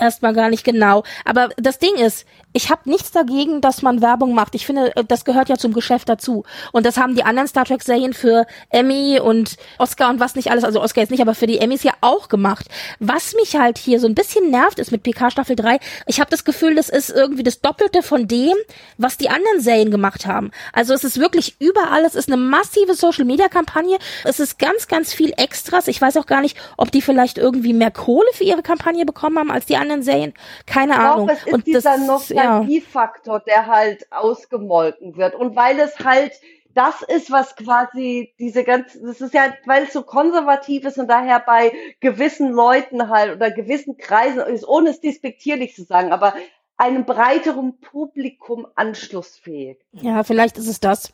erstmal 0.00 0.34
gar 0.34 0.50
nicht 0.50 0.64
genau. 0.64 1.04
Aber 1.24 1.50
das 1.56 1.78
Ding 1.78 1.94
ist, 1.94 2.26
ich 2.52 2.70
habe 2.70 2.88
nichts 2.90 3.12
dagegen, 3.12 3.60
dass 3.60 3.82
man 3.82 4.02
Werbung 4.02 4.34
macht. 4.34 4.54
Ich 4.54 4.66
finde, 4.66 4.94
äh, 4.96 5.04
das 5.04 5.24
gehört 5.24 5.48
ja 5.48 5.56
zum 5.56 5.72
Geschäft 5.72 6.08
dazu. 6.08 6.44
Und 6.72 6.86
das 6.86 6.96
haben 6.96 7.14
die 7.14 7.22
anderen 7.22 7.48
Star 7.48 7.64
Trek 7.64 7.82
Serien 7.82 8.12
für 8.12 8.46
Emmy 8.70 9.20
und 9.20 9.56
Oscar 9.78 10.10
und 10.10 10.20
was 10.20 10.34
nicht 10.34 10.50
alles, 10.50 10.64
also 10.64 10.80
Oscar 10.80 11.02
jetzt 11.02 11.10
nicht, 11.10 11.20
aber 11.20 11.34
für 11.34 11.46
die 11.46 11.58
Emmys 11.58 11.82
ja 11.82 11.92
auch 12.00 12.28
gemacht. 12.28 12.66
Was 12.98 13.34
mich 13.34 13.56
halt 13.56 13.78
hier 13.78 14.00
so 14.00 14.06
ein 14.06 14.14
bisschen 14.14 14.50
nervt, 14.50 14.78
ist 14.78 14.90
mit 14.90 15.02
PK 15.02 15.30
Staffel 15.30 15.56
3, 15.56 15.78
ich 16.06 16.20
habe 16.20 16.30
das 16.30 16.44
Gefühl, 16.44 16.74
das 16.74 16.88
ist 16.88 17.10
irgendwie 17.10 17.42
das 17.42 17.60
Doppelte 17.60 18.02
von 18.02 18.26
dem, 18.26 18.54
was 18.98 19.16
die 19.16 19.28
anderen 19.28 19.60
Serien 19.60 19.90
gemacht 19.90 20.26
haben. 20.26 20.50
Also 20.72 20.94
es 20.94 21.04
ist 21.04 21.18
wirklich 21.20 21.56
überall, 21.60 22.04
es 22.04 22.14
ist 22.14 22.28
eine 22.28 22.36
massive 22.36 22.94
Social 22.94 23.24
Media 23.24 23.48
Kampagne, 23.48 23.98
es 24.24 24.40
ist 24.40 24.58
ganz, 24.58 24.88
ganz 24.88 25.12
viel 25.12 25.32
Extras. 25.36 25.88
Ich 25.88 26.00
weiß 26.00 26.16
auch 26.16 26.26
gar 26.26 26.40
nicht, 26.40 26.56
ob 26.76 26.90
die 26.90 27.02
vielleicht 27.02 27.38
irgendwie 27.38 27.72
mehr 27.72 27.90
Kohle 27.90 28.28
für 28.32 28.44
ihre 28.44 28.62
Kampagne 28.62 29.04
bekommen 29.04 29.38
haben 29.38 29.50
als 29.50 29.66
die 29.66 29.76
anderen 29.76 29.89
Serien. 30.02 30.34
Keine 30.66 30.92
ich 30.92 30.98
Ahnung. 30.98 31.26
Glaub, 31.26 31.38
es 31.38 31.46
ist 31.46 31.52
und 31.52 31.66
dieser 31.66 31.98
Nostalgiefaktor, 31.98 33.36
ja. 33.38 33.42
der 33.46 33.66
halt 33.66 34.12
ausgemolken 34.12 35.16
wird. 35.16 35.34
Und 35.34 35.56
weil 35.56 35.78
es 35.80 35.98
halt 35.98 36.32
das 36.74 37.02
ist 37.02 37.30
was 37.30 37.56
quasi 37.56 38.32
diese 38.38 38.64
ganze, 38.64 39.00
das 39.02 39.20
ist 39.20 39.34
ja, 39.34 39.52
weil 39.66 39.84
es 39.84 39.92
so 39.92 40.02
konservativ 40.02 40.84
ist 40.84 40.98
und 40.98 41.08
daher 41.08 41.40
bei 41.40 41.72
gewissen 42.00 42.52
Leuten 42.52 43.08
halt 43.08 43.34
oder 43.34 43.50
gewissen 43.50 43.96
Kreisen 43.96 44.40
ist, 44.40 44.66
ohne 44.66 44.90
es 44.90 45.00
despektierlich 45.00 45.74
zu 45.74 45.82
sagen, 45.82 46.12
aber 46.12 46.34
einem 46.76 47.04
breiteren 47.04 47.78
Publikum 47.80 48.66
anschlussfähig. 48.74 49.78
Ja, 49.92 50.22
vielleicht 50.22 50.58
ist 50.58 50.68
es 50.68 50.80
das. 50.80 51.12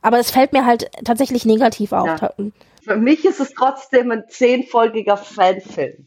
Aber 0.00 0.18
es 0.18 0.30
fällt 0.30 0.52
mir 0.52 0.64
halt 0.64 0.90
tatsächlich 1.04 1.44
negativ 1.44 1.92
auf. 1.92 2.06
Ja. 2.06 2.32
Für 2.82 2.96
mich 2.96 3.24
ist 3.24 3.40
es 3.40 3.52
trotzdem 3.54 4.10
ein 4.10 4.24
zehnfolgiger 4.28 5.16
Fanfilm. 5.16 6.06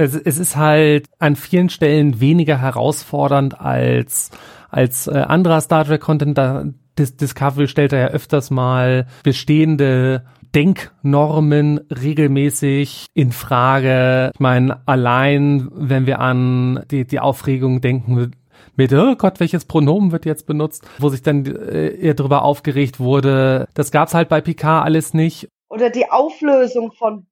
Es, 0.00 0.14
es 0.14 0.38
ist 0.38 0.56
halt 0.56 1.10
an 1.18 1.36
vielen 1.36 1.68
Stellen 1.68 2.22
weniger 2.22 2.58
herausfordernd 2.58 3.60
als, 3.60 4.30
als 4.70 5.06
äh, 5.08 5.10
anderer 5.10 5.60
Star 5.60 5.84
Trek 5.84 6.00
Content. 6.00 6.38
Da, 6.38 6.64
Dis 6.98 7.18
Discovery 7.18 7.68
stellt 7.68 7.92
da 7.92 7.98
ja 7.98 8.06
öfters 8.06 8.50
mal 8.50 9.06
bestehende 9.24 10.24
Denknormen 10.54 11.80
regelmäßig 11.90 13.08
in 13.12 13.30
Frage. 13.30 14.30
Ich 14.32 14.40
meine, 14.40 14.80
allein 14.86 15.68
wenn 15.74 16.06
wir 16.06 16.20
an 16.20 16.82
die, 16.90 17.06
die 17.06 17.20
Aufregung 17.20 17.82
denken 17.82 18.32
mit, 18.76 18.94
oh 18.94 19.16
Gott, 19.16 19.38
welches 19.38 19.66
Pronomen 19.66 20.12
wird 20.12 20.24
jetzt 20.24 20.46
benutzt, 20.46 20.88
wo 20.98 21.10
sich 21.10 21.20
dann 21.20 21.44
äh, 21.44 21.88
eher 21.88 22.14
darüber 22.14 22.42
aufgeregt 22.42 23.00
wurde. 23.00 23.68
Das 23.74 23.90
gab's 23.90 24.14
halt 24.14 24.30
bei 24.30 24.40
Picard 24.40 24.82
alles 24.82 25.12
nicht. 25.12 25.50
Oder 25.68 25.90
die 25.90 26.10
Auflösung 26.10 26.90
von 26.92 27.26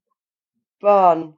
Burn 0.81 1.38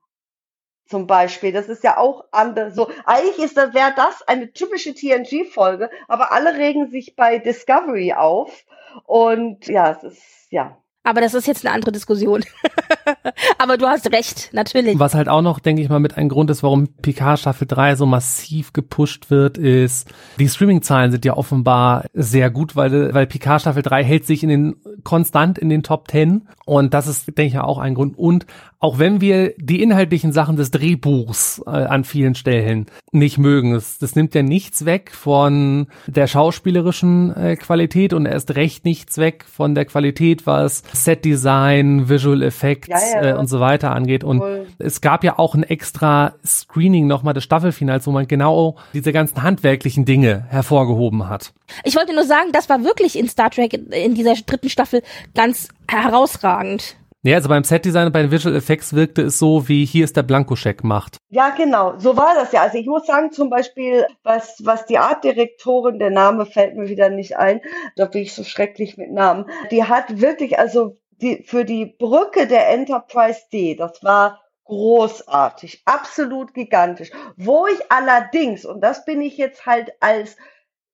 zum 0.91 1.07
Beispiel. 1.07 1.53
Das 1.53 1.69
ist 1.69 1.85
ja 1.85 1.97
auch 1.97 2.25
anders. 2.33 2.75
So, 2.75 2.91
eigentlich 3.07 3.39
ist 3.39 3.57
das, 3.57 3.73
wäre 3.73 3.93
das 3.97 4.23
eine 4.27 4.53
typische 4.53 4.95
TNG-Folge, 4.95 5.89
aber 6.09 6.33
alle 6.33 6.55
regen 6.59 6.91
sich 6.91 7.17
bei 7.17 7.39
Discovery 7.39 8.13
auf. 8.13 8.65
Und 9.05 9.67
ja, 9.69 9.93
es 9.93 10.03
ist, 10.03 10.23
ja. 10.51 10.77
Aber 11.03 11.23
das 11.23 11.33
ist 11.33 11.47
jetzt 11.47 11.65
eine 11.65 11.75
andere 11.75 11.93
Diskussion. 11.93 12.45
Aber 13.59 13.79
du 13.79 13.87
hast 13.87 14.13
recht, 14.13 14.51
natürlich. 14.53 14.99
Was 14.99 15.15
halt 15.15 15.29
auch 15.29 15.41
noch, 15.41 15.59
denke 15.59 15.81
ich 15.81 15.89
mal, 15.89 15.99
mit 15.99 16.17
ein 16.19 16.29
Grund 16.29 16.51
ist, 16.51 16.63
warum 16.63 16.89
Picard 16.89 17.39
Staffel 17.39 17.67
3 17.67 17.97
so 17.97 18.05
massiv 18.05 18.73
gepusht 18.73 19.31
wird, 19.31 19.57
ist, 19.57 20.09
die 20.39 20.49
Streaming-Zahlen 20.49 21.11
sind 21.11 21.25
ja 21.25 21.37
offenbar 21.37 22.05
sehr 22.13 22.51
gut, 22.51 22.77
weil, 22.77 23.15
weil 23.15 23.27
Picard 23.27 23.63
Staffel 23.63 23.83
3 23.83 24.05
hält 24.05 24.27
sich 24.27 24.43
in 24.43 24.51
den, 24.51 24.77
konstant 25.03 25.59
in 25.59 25.71
den 25.71 25.83
Top 25.83 26.11
10. 26.11 26.49
Und 26.67 26.93
das 26.93 27.07
ist, 27.07 27.27
denke 27.39 27.55
ich, 27.55 27.59
auch 27.59 27.79
ein 27.79 27.95
Grund. 27.95 28.19
Und 28.19 28.47
auch 28.83 28.99
wenn 28.99 29.21
wir 29.21 29.53
die 29.59 29.83
inhaltlichen 29.83 30.33
Sachen 30.33 30.57
des 30.57 30.71
Drehbuchs 30.71 31.63
äh, 31.67 31.71
an 31.71 32.05
vielen 32.05 32.35
Stellen 32.35 32.87
nicht 33.13 33.37
mögen, 33.37 33.75
das, 33.75 33.99
das 33.99 34.17
nimmt 34.17 34.35
ja 34.35 34.43
nichts 34.43 34.87
weg 34.87 35.13
von 35.13 35.87
der 36.07 36.27
schauspielerischen 36.27 37.37
äh, 37.37 37.57
Qualität 37.57 38.15
und 38.15 38.25
erst 38.25 38.57
recht 38.57 38.87
nichts 38.87 39.19
weg 39.19 39.45
von 39.45 39.75
der 39.75 39.85
Qualität, 39.85 40.47
was 40.47 40.83
Set-Design, 40.95 42.09
Visual 42.09 42.43
Effects 42.43 42.89
ja, 42.89 43.23
ja. 43.23 43.31
Äh, 43.31 43.39
und 43.39 43.49
so 43.49 43.61
weiter 43.61 43.93
angeht. 43.93 44.25
Und 44.25 44.41
cool. 44.41 44.67
es 44.79 45.03
gab 45.03 45.25
ja 45.25 45.39
auch 45.39 45.55
ein 45.55 45.63
extra 45.63 46.35
Screening 46.45 47.07
nochmal 47.07 47.35
des 47.35 47.45
Staffelfinals, 47.45 48.07
wo 48.07 48.13
man 48.13 48.27
genau 48.29 48.77
diese 48.95 49.13
ganzen 49.13 49.43
handwerklichen 49.43 50.07
Dinge 50.07 50.47
hervorgehoben 50.49 51.29
hat. 51.29 51.53
Ich 51.85 51.97
wollte 51.97 52.15
nur 52.15 52.25
sagen, 52.25 52.49
das 52.53 52.71
war 52.71 52.83
wirklich 52.83 53.19
in 53.19 53.29
Star 53.29 53.51
Trek 53.51 53.75
in 53.75 54.15
dieser 54.15 54.35
dritten 54.35 54.71
Staffel 54.71 55.03
ganz 55.35 55.69
herausragend. 55.87 56.97
Ja, 57.23 57.37
also 57.37 57.51
beim 57.51 57.65
Setdesign 57.65 58.07
und 58.07 58.13
bei 58.13 58.23
den 58.23 58.31
Visual 58.31 58.57
Effects 58.57 58.95
wirkte 58.95 59.23
es 59.23 59.39
so, 59.39 59.69
wie 59.69 59.85
hier 59.85 60.05
ist 60.05 60.17
der 60.17 60.23
Blankoscheck 60.23 60.83
macht. 60.83 61.19
Ja, 61.29 61.51
genau. 61.51 61.99
So 61.99 62.17
war 62.17 62.35
das 62.35 62.53
ja. 62.53 62.63
Also 62.63 62.79
ich 62.79 62.87
muss 62.87 63.07
sagen, 63.07 63.31
zum 63.31 63.51
Beispiel, 63.51 64.07
was, 64.23 64.57
was 64.65 64.87
die 64.87 64.97
Artdirektorin, 64.97 65.99
der 65.99 66.11
Name 66.11 66.47
fällt 66.47 66.77
mir 66.77 66.89
wieder 66.89 67.11
nicht 67.11 67.37
ein, 67.37 67.61
da 67.97 68.07
bin 68.07 68.23
ich 68.23 68.35
so 68.35 68.43
schrecklich 68.43 68.97
mit 68.97 69.13
Namen, 69.13 69.45
die 69.71 69.85
hat 69.85 70.23
wirklich, 70.23 70.59
also 70.59 70.97
die, 71.21 71.43
für 71.43 71.67
die 71.67 71.85
Brücke 71.85 72.47
der 72.47 72.71
Enterprise 72.71 73.43
D, 73.53 73.75
das 73.75 74.03
war 74.03 74.41
großartig, 74.65 75.83
absolut 75.85 76.55
gigantisch. 76.55 77.11
Wo 77.37 77.67
ich 77.67 77.81
allerdings, 77.91 78.65
und 78.65 78.81
das 78.81 79.05
bin 79.05 79.21
ich 79.21 79.37
jetzt 79.37 79.67
halt 79.67 79.91
als 80.01 80.37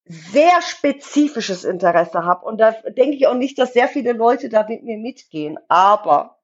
sehr 0.06 0.62
spezifisches 0.62 1.64
Interesse 1.64 2.24
habe. 2.24 2.46
Und 2.46 2.58
da 2.58 2.72
denke 2.72 3.16
ich 3.16 3.26
auch 3.26 3.34
nicht, 3.34 3.58
dass 3.58 3.72
sehr 3.72 3.88
viele 3.88 4.12
Leute 4.12 4.48
da 4.48 4.66
mit 4.68 4.84
mir 4.84 4.98
mitgehen. 4.98 5.58
Aber 5.68 6.36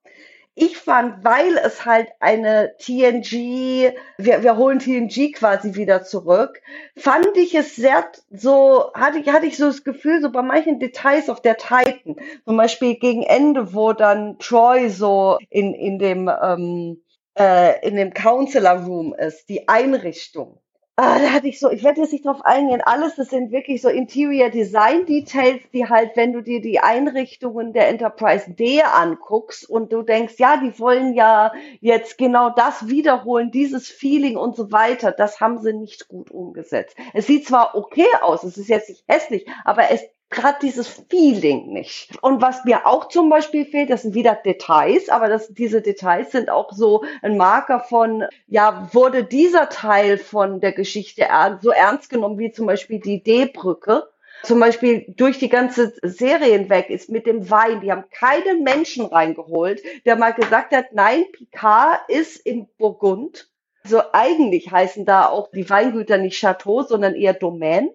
ich 0.55 0.77
fand, 0.77 1.25
weil 1.25 1.57
es 1.57 1.87
halt 1.87 2.09
eine 2.21 2.75
TNG, 2.79 3.95
wir, 4.19 4.43
wir 4.43 4.57
holen 4.57 4.81
TNG 4.81 5.33
quasi 5.33 5.77
wieder 5.77 6.03
zurück, 6.03 6.61
fand 6.95 7.35
ich 7.37 7.55
es 7.55 7.75
sehr 7.75 8.05
so, 8.31 8.93
hatte 8.93 9.19
ich, 9.19 9.29
hatte 9.29 9.47
ich 9.47 9.57
so 9.57 9.67
das 9.67 9.83
Gefühl, 9.83 10.21
so 10.21 10.31
bei 10.31 10.43
manchen 10.43 10.79
Details 10.79 11.31
auf 11.31 11.41
der 11.41 11.57
Titan, 11.57 12.17
zum 12.45 12.57
Beispiel 12.59 12.97
gegen 12.97 13.23
Ende, 13.23 13.73
wo 13.73 13.95
dann 13.95 14.39
Troy 14.41 14.91
so 14.91 15.39
in, 15.49 15.73
in 15.73 15.99
dem, 15.99 16.29
ähm, 16.43 17.03
äh, 17.39 17.87
in 17.87 17.97
dem 17.97 18.13
Counselor 18.13 18.85
Room 18.85 19.15
ist, 19.15 19.49
die 19.49 19.69
Einrichtung 19.69 20.62
Ah, 20.97 21.19
da 21.19 21.33
hatte 21.33 21.49
ich 21.49 21.59
so, 21.59 21.71
ich 21.71 21.83
werde 21.83 22.03
jetzt 22.03 22.13
nicht 22.13 22.27
drauf 22.27 22.45
eingehen, 22.45 22.83
alles, 22.83 23.17
das 23.17 23.31
sind 23.31 23.51
wirklich 23.51 23.81
so 23.81 23.89
Interior 23.89 24.51
Design 24.51 25.07
Details, 25.07 25.63
die 25.73 25.89
halt, 25.89 26.17
wenn 26.17 26.35
du 26.35 26.43
dir 26.43 26.61
die 26.61 26.81
Einrichtungen 26.81 27.73
der 27.73 27.89
Enterprise 27.89 28.51
D 28.53 28.83
anguckst 28.83 29.69
und 29.69 29.91
du 29.91 30.03
denkst, 30.03 30.35
ja, 30.37 30.59
die 30.59 30.79
wollen 30.79 31.15
ja 31.15 31.53
jetzt 31.81 32.19
genau 32.19 32.51
das 32.51 32.89
wiederholen, 32.89 33.51
dieses 33.51 33.89
Feeling 33.89 34.37
und 34.37 34.55
so 34.55 34.71
weiter, 34.71 35.13
das 35.13 35.41
haben 35.41 35.59
sie 35.63 35.73
nicht 35.73 36.09
gut 36.09 36.31
umgesetzt. 36.31 36.95
Es 37.15 37.27
sieht 37.27 37.47
zwar 37.47 37.75
okay 37.75 38.07
aus, 38.21 38.45
es 38.45 38.59
ist 38.59 38.69
jetzt 38.69 38.91
nicht 38.91 39.05
hässlich, 39.09 39.47
aber 39.65 39.91
es 39.91 40.03
gerade 40.33 40.59
dieses 40.61 40.89
Feeling 41.09 41.73
nicht. 41.73 42.11
Und 42.23 42.43
was 42.43 42.65
mir 42.65 42.87
auch 42.87 43.09
zum 43.09 43.29
Beispiel 43.29 43.65
fehlt, 43.65 43.91
das 43.91 44.03
sind 44.03 44.15
wieder 44.15 44.35
Details, 44.35 45.09
aber 45.09 45.29
das, 45.29 45.49
diese 45.49 45.83
Details 45.83 46.33
sind 46.33 46.51
auch 46.51 46.73
so 46.73 47.05
ein 47.23 47.37
Marker 47.37 47.81
von, 47.81 48.25
ja, 48.49 48.89
wurde 48.93 49.23
dieser 49.25 49.69
Teil 49.69 50.19
von 50.19 50.61
der 50.61 50.73
Geschichte 50.73 51.29
so 51.61 51.71
ernst 51.71 52.11
genommen 52.11 52.39
wie 52.39 52.51
zum 52.51 52.67
Beispiel 52.67 52.99
die 52.99 53.23
D-Brücke? 53.23 54.09
Zum 54.43 54.59
Beispiel 54.59 55.05
durch 55.17 55.39
die 55.39 55.49
ganze 55.49 55.93
Serie 56.03 56.55
hinweg 56.55 56.91
ist 56.91 57.09
mit 57.09 57.27
dem 57.27 57.49
Wein, 57.49 57.81
die 57.81 57.93
haben 57.93 58.05
keinen 58.11 58.65
Menschen 58.65 59.07
reingeholt, 59.07 59.81
der 60.05 60.17
mal 60.17 60.33
gesagt 60.33 60.75
hat, 60.75 60.87
nein, 60.93 61.25
Picard 61.33 62.01
ist 62.09 62.45
in 62.45 62.67
Burgund. 62.77 63.49
So 63.85 64.01
eigentlich 64.13 64.71
heißen 64.71 65.05
da 65.05 65.27
auch 65.29 65.51
die 65.53 65.69
Weingüter 65.69 66.19
nicht 66.19 66.41
Chateau, 66.41 66.83
sondern 66.83 67.15
eher 67.15 67.35
Domain 67.35 67.91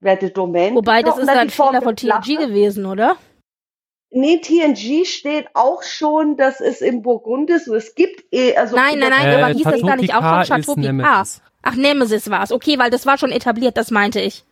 werte 0.00 0.30
Domain. 0.30 0.74
Wobei, 0.74 1.02
das 1.02 1.18
ist 1.18 1.28
dann 1.28 1.38
ein 1.38 1.50
Fehler 1.50 1.82
von 1.82 1.96
TNG 1.96 2.36
gewesen, 2.38 2.86
oder? 2.86 3.16
Nee, 4.12 4.38
TNG 4.38 5.06
steht 5.06 5.48
auch 5.54 5.84
schon, 5.84 6.36
dass 6.36 6.60
es 6.60 6.80
im 6.80 7.02
Burgund 7.02 7.48
ist. 7.48 7.68
Es 7.68 7.94
gibt 7.94 8.24
eh, 8.32 8.56
also. 8.56 8.74
Nein, 8.74 8.98
nein, 8.98 9.10
nein, 9.10 9.26
äh, 9.28 9.42
aber 9.42 9.54
hieß 9.54 9.62
das 9.62 9.80
da 9.80 9.96
nicht 9.96 10.14
auch 10.14 10.44
schon 10.44 10.62
Chateau 10.62 10.74
Picard? 10.74 11.28
Ach, 11.62 11.74
Nemesis 11.76 12.28
war 12.30 12.42
es. 12.42 12.50
Okay, 12.50 12.78
weil 12.78 12.90
das 12.90 13.06
war 13.06 13.18
schon 13.18 13.30
etabliert, 13.30 13.76
das 13.76 13.90
meinte 13.90 14.20
ich. 14.20 14.44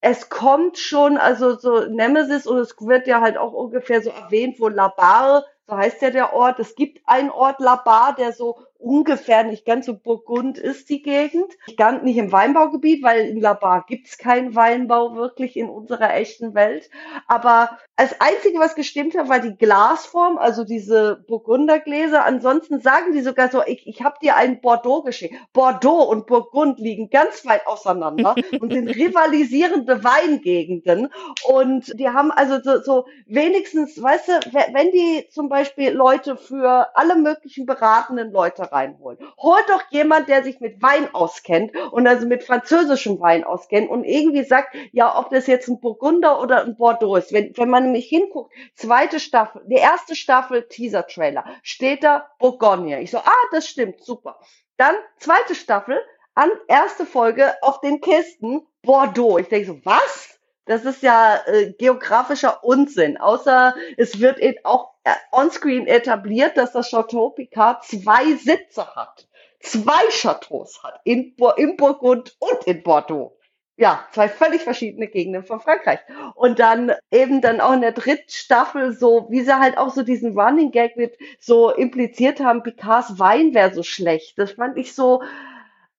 Es 0.00 0.28
kommt 0.28 0.78
schon, 0.78 1.16
also 1.16 1.56
so 1.56 1.86
Nemesis 1.86 2.46
und 2.46 2.58
es 2.58 2.74
wird 2.80 3.06
ja 3.06 3.20
halt 3.20 3.38
auch 3.38 3.52
ungefähr 3.52 4.02
so 4.02 4.10
erwähnt, 4.10 4.56
wo 4.58 4.68
Labar, 4.68 5.44
so 5.66 5.76
heißt 5.76 6.02
ja 6.02 6.10
der 6.10 6.32
Ort. 6.32 6.58
Es 6.58 6.74
gibt 6.74 7.00
einen 7.06 7.30
Ort 7.30 7.60
Labar, 7.60 8.14
der 8.16 8.32
so 8.32 8.58
ungefähr 8.82 9.44
nicht 9.44 9.64
ganz 9.64 9.86
so 9.86 9.96
Burgund 9.96 10.58
ist 10.58 10.88
die 10.88 11.02
Gegend. 11.02 11.52
Ganz 11.76 12.02
nicht 12.02 12.16
im 12.16 12.32
Weinbaugebiet, 12.32 13.02
weil 13.02 13.28
in 13.28 13.40
Labar 13.40 13.84
gibt's 13.86 14.18
keinen 14.18 14.54
Weinbau 14.54 15.14
wirklich 15.14 15.56
in 15.56 15.68
unserer 15.68 16.14
echten 16.14 16.54
Welt. 16.54 16.90
Aber 17.28 17.78
das 17.96 18.20
Einzige, 18.20 18.58
was 18.58 18.74
gestimmt 18.74 19.16
hat, 19.16 19.28
war 19.28 19.38
die 19.38 19.56
Glasform, 19.56 20.36
also 20.36 20.64
diese 20.64 21.24
Burgundergläser. 21.28 22.24
Ansonsten 22.24 22.80
sagen 22.80 23.12
die 23.12 23.20
sogar 23.20 23.50
so, 23.50 23.62
ich, 23.64 23.86
ich 23.86 24.02
habe 24.02 24.16
dir 24.20 24.36
ein 24.36 24.60
Bordeaux 24.60 25.02
geschickt. 25.02 25.36
Bordeaux 25.52 26.10
und 26.10 26.26
Burgund 26.26 26.80
liegen 26.80 27.10
ganz 27.10 27.46
weit 27.46 27.66
auseinander 27.66 28.34
und 28.60 28.72
sind 28.72 28.88
rivalisierende 28.88 30.02
Weingegenden. 30.02 31.10
Und 31.46 31.98
die 31.98 32.08
haben 32.08 32.32
also 32.32 32.60
so, 32.60 32.82
so 32.82 33.06
wenigstens, 33.26 34.02
weißt 34.02 34.28
du, 34.28 34.32
wenn 34.72 34.90
die 34.90 35.28
zum 35.30 35.48
Beispiel 35.48 35.90
Leute 35.90 36.36
für 36.36 36.96
alle 36.96 37.16
möglichen 37.16 37.66
beratenden 37.66 38.32
Leute 38.32 38.71
reinholen. 38.72 39.18
Holt 39.38 39.68
doch 39.68 39.82
jemand, 39.90 40.28
der 40.28 40.42
sich 40.42 40.60
mit 40.60 40.82
Wein 40.82 41.14
auskennt 41.14 41.76
und 41.92 42.06
also 42.06 42.26
mit 42.26 42.42
französischem 42.42 43.20
Wein 43.20 43.44
auskennt 43.44 43.90
und 43.90 44.04
irgendwie 44.04 44.44
sagt, 44.44 44.74
ja, 44.92 45.18
ob 45.18 45.30
das 45.30 45.46
jetzt 45.46 45.68
ein 45.68 45.80
Burgunder 45.80 46.40
oder 46.40 46.64
ein 46.64 46.76
Bordeaux 46.76 47.16
ist. 47.16 47.32
Wenn, 47.32 47.56
wenn 47.56 47.68
man 47.68 47.84
nämlich 47.84 48.06
hinguckt, 48.06 48.52
zweite 48.74 49.20
Staffel, 49.20 49.62
die 49.66 49.76
erste 49.76 50.16
Staffel 50.16 50.66
Teaser-Trailer, 50.68 51.44
steht 51.62 52.02
da 52.02 52.28
Bourgogne. 52.38 53.00
Ich 53.02 53.10
so, 53.10 53.18
ah, 53.18 53.44
das 53.52 53.68
stimmt, 53.68 54.02
super. 54.02 54.38
Dann 54.76 54.94
zweite 55.18 55.54
Staffel, 55.54 56.00
an 56.34 56.50
erste 56.66 57.04
Folge 57.04 57.54
auf 57.62 57.80
den 57.80 58.00
Kisten 58.00 58.66
Bordeaux. 58.82 59.38
Ich 59.38 59.48
denke 59.48 59.66
so, 59.66 59.80
was? 59.84 60.38
Das 60.64 60.84
ist 60.84 61.02
ja 61.02 61.40
äh, 61.46 61.72
geografischer 61.72 62.62
Unsinn. 62.62 63.16
Außer 63.16 63.74
es 63.96 64.20
wird 64.20 64.40
auch 64.64 64.90
äh, 64.90 64.91
onscreen 65.30 65.86
etabliert, 65.86 66.56
dass 66.56 66.72
das 66.72 66.90
Chateau 66.90 67.30
Picard 67.30 67.84
zwei 67.84 68.34
Sitze 68.34 68.94
hat. 68.94 69.28
Zwei 69.60 70.02
Chateaus 70.10 70.82
hat. 70.82 71.00
In, 71.04 71.34
in 71.56 71.76
Burgund 71.76 72.36
und 72.38 72.64
in 72.66 72.82
Bordeaux. 72.82 73.36
ja, 73.76 74.06
zwei 74.12 74.28
völlig 74.28 74.62
verschiedene 74.62 75.08
Gegenden 75.08 75.44
von 75.44 75.60
Frankreich. 75.60 75.98
Und 76.34 76.58
dann 76.58 76.92
eben 77.10 77.40
dann 77.40 77.60
auch 77.60 77.72
in 77.72 77.80
der 77.80 77.92
dritten 77.92 78.30
Staffel 78.30 78.92
so, 78.92 79.26
wie 79.30 79.40
sie 79.42 79.58
halt 79.58 79.78
auch 79.78 79.90
so 79.90 80.02
diesen 80.02 80.38
Running 80.38 80.70
Gag 80.70 80.96
mit 80.96 81.16
so 81.40 81.70
impliziert 81.70 82.40
haben, 82.40 82.62
Picards 82.62 83.18
Wein 83.18 83.54
wäre 83.54 83.74
so 83.74 83.82
schlecht. 83.82 84.38
Das 84.38 84.52
fand 84.52 84.76
ich 84.76 84.94
so, 84.94 85.22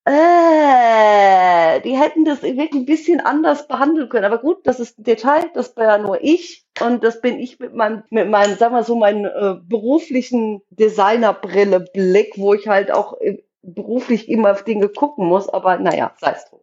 äh, 0.06 1.82
die 1.82 1.98
hätten 1.98 2.26
das 2.26 2.44
wirklich 2.44 2.74
ein 2.74 2.86
bisschen 2.86 3.22
anders 3.22 3.68
behandeln 3.68 4.10
können. 4.10 4.26
Aber 4.26 4.40
gut, 4.40 4.66
das 4.66 4.80
ist 4.80 5.00
ein 5.00 5.04
Detail, 5.04 5.50
das 5.54 5.74
bin 5.76 5.86
ja 5.86 5.98
nur 5.98 6.22
ich. 6.22 6.66
Und 6.82 7.04
das 7.04 7.22
bin 7.22 7.40
ich 7.40 7.60
mit 7.60 7.74
meinem, 7.74 8.04
mit 8.10 8.30
meinem, 8.30 8.58
sagen 8.58 8.76
wir 8.76 8.84
so, 8.84 8.96
meinen 8.96 9.26
äh, 9.26 9.56
beruflichen 9.64 10.62
Designerbrille-Blick, 10.72 12.34
wo 12.38 12.54
ich 12.54 12.68
halt 12.68 12.92
auch 12.92 13.16
beruflich 13.64 14.30
immer 14.30 14.52
auf 14.52 14.64
Dinge 14.64 14.90
gucken 14.90 15.28
muss. 15.28 15.50
Aber 15.50 15.78
naja, 15.80 16.12
sei 16.20 16.32
es 16.32 16.46
drum. 16.50 16.60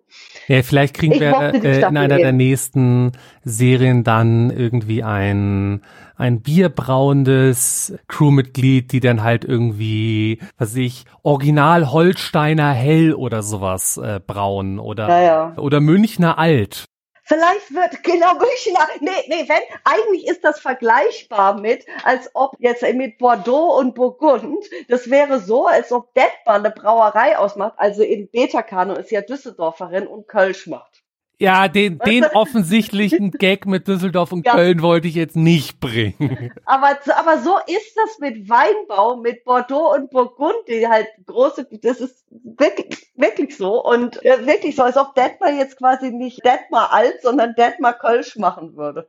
Ja, 0.49 0.63
vielleicht 0.63 0.95
kriegen 0.95 1.15
ich 1.15 1.21
wir 1.21 1.55
äh, 1.55 1.81
in 1.81 1.97
einer 1.97 2.17
der 2.17 2.33
nächsten 2.33 3.13
Serien 3.45 4.05
dann 4.05 4.51
irgendwie 4.51 5.03
ein 5.03 5.83
ein 6.17 6.43
bierbrauendes 6.43 7.95
Crewmitglied, 8.07 8.93
die 8.93 9.01
dann 9.01 9.23
halt 9.23 9.43
irgendwie, 9.43 10.39
was 10.59 10.73
weiß 10.73 10.77
ich, 10.77 11.05
Original 11.23 11.91
Holsteiner 11.91 12.73
Hell 12.73 13.15
oder 13.15 13.43
sowas 13.43 13.97
äh, 13.97 14.21
brauen 14.25 14.79
oder 14.79 15.09
naja. 15.09 15.55
oder 15.57 15.81
Münchner 15.81 16.37
Alt. 16.39 16.85
Vielleicht 17.31 17.73
wird 17.73 18.03
genau 18.03 18.35
Münchner, 18.35 18.89
nee, 18.99 19.11
nee, 19.29 19.49
wenn, 19.49 19.63
eigentlich 19.85 20.27
ist 20.27 20.43
das 20.43 20.59
vergleichbar 20.59 21.61
mit, 21.61 21.87
als 22.03 22.29
ob 22.35 22.57
jetzt 22.59 22.83
mit 22.83 23.19
Bordeaux 23.19 23.79
und 23.79 23.95
Burgund, 23.95 24.65
das 24.89 25.11
wäre 25.11 25.39
so, 25.39 25.67
als 25.67 25.93
ob 25.93 26.13
Detmar 26.15 26.57
eine 26.57 26.73
Brauerei 26.73 27.39
ausmacht, 27.39 27.75
also 27.77 28.03
in 28.03 28.29
Beta-Kano 28.29 28.95
ist 28.95 29.13
ja 29.13 29.21
Düsseldorferin 29.21 30.09
und 30.09 30.27
Kölsch 30.27 30.67
macht. 30.67 31.00
Ja, 31.41 31.69
den, 31.69 31.99
den 31.99 32.25
offensichtlichen 32.25 33.31
Gag 33.39 33.65
mit 33.65 33.89
Düsseldorf 33.89 34.31
und 34.31 34.45
ja. 34.45 34.53
Köln 34.53 34.83
wollte 34.83 35.09
ich 35.09 35.15
jetzt 35.15 35.37
nicht 35.37 35.81
bringen. 35.81 36.53
Aber, 36.67 36.99
aber 37.17 37.39
so 37.39 37.57
ist 37.67 37.97
das 37.97 38.19
mit 38.19 38.51
Weinbau, 38.51 39.17
mit 39.17 39.45
Bordeaux 39.45 39.95
und 39.95 40.11
Burgund, 40.11 40.69
die 40.69 40.87
halt 40.87 41.07
große, 41.25 41.67
das 41.83 42.01
ist 42.01 42.27
wirklich, 42.31 43.11
wirklich 43.17 43.57
so. 43.57 43.83
Und 43.83 44.23
äh, 44.23 44.47
wirklich 44.47 44.77
so, 44.77 44.83
als 44.83 44.99
ob 44.99 45.15
Detmar 45.15 45.53
jetzt 45.53 45.79
quasi 45.79 46.11
nicht 46.11 46.45
Detmar 46.45 46.93
alt, 46.93 47.23
sondern 47.23 47.55
Detmar 47.55 47.95
Kölsch 47.95 48.37
machen 48.37 48.77
würde. 48.77 49.09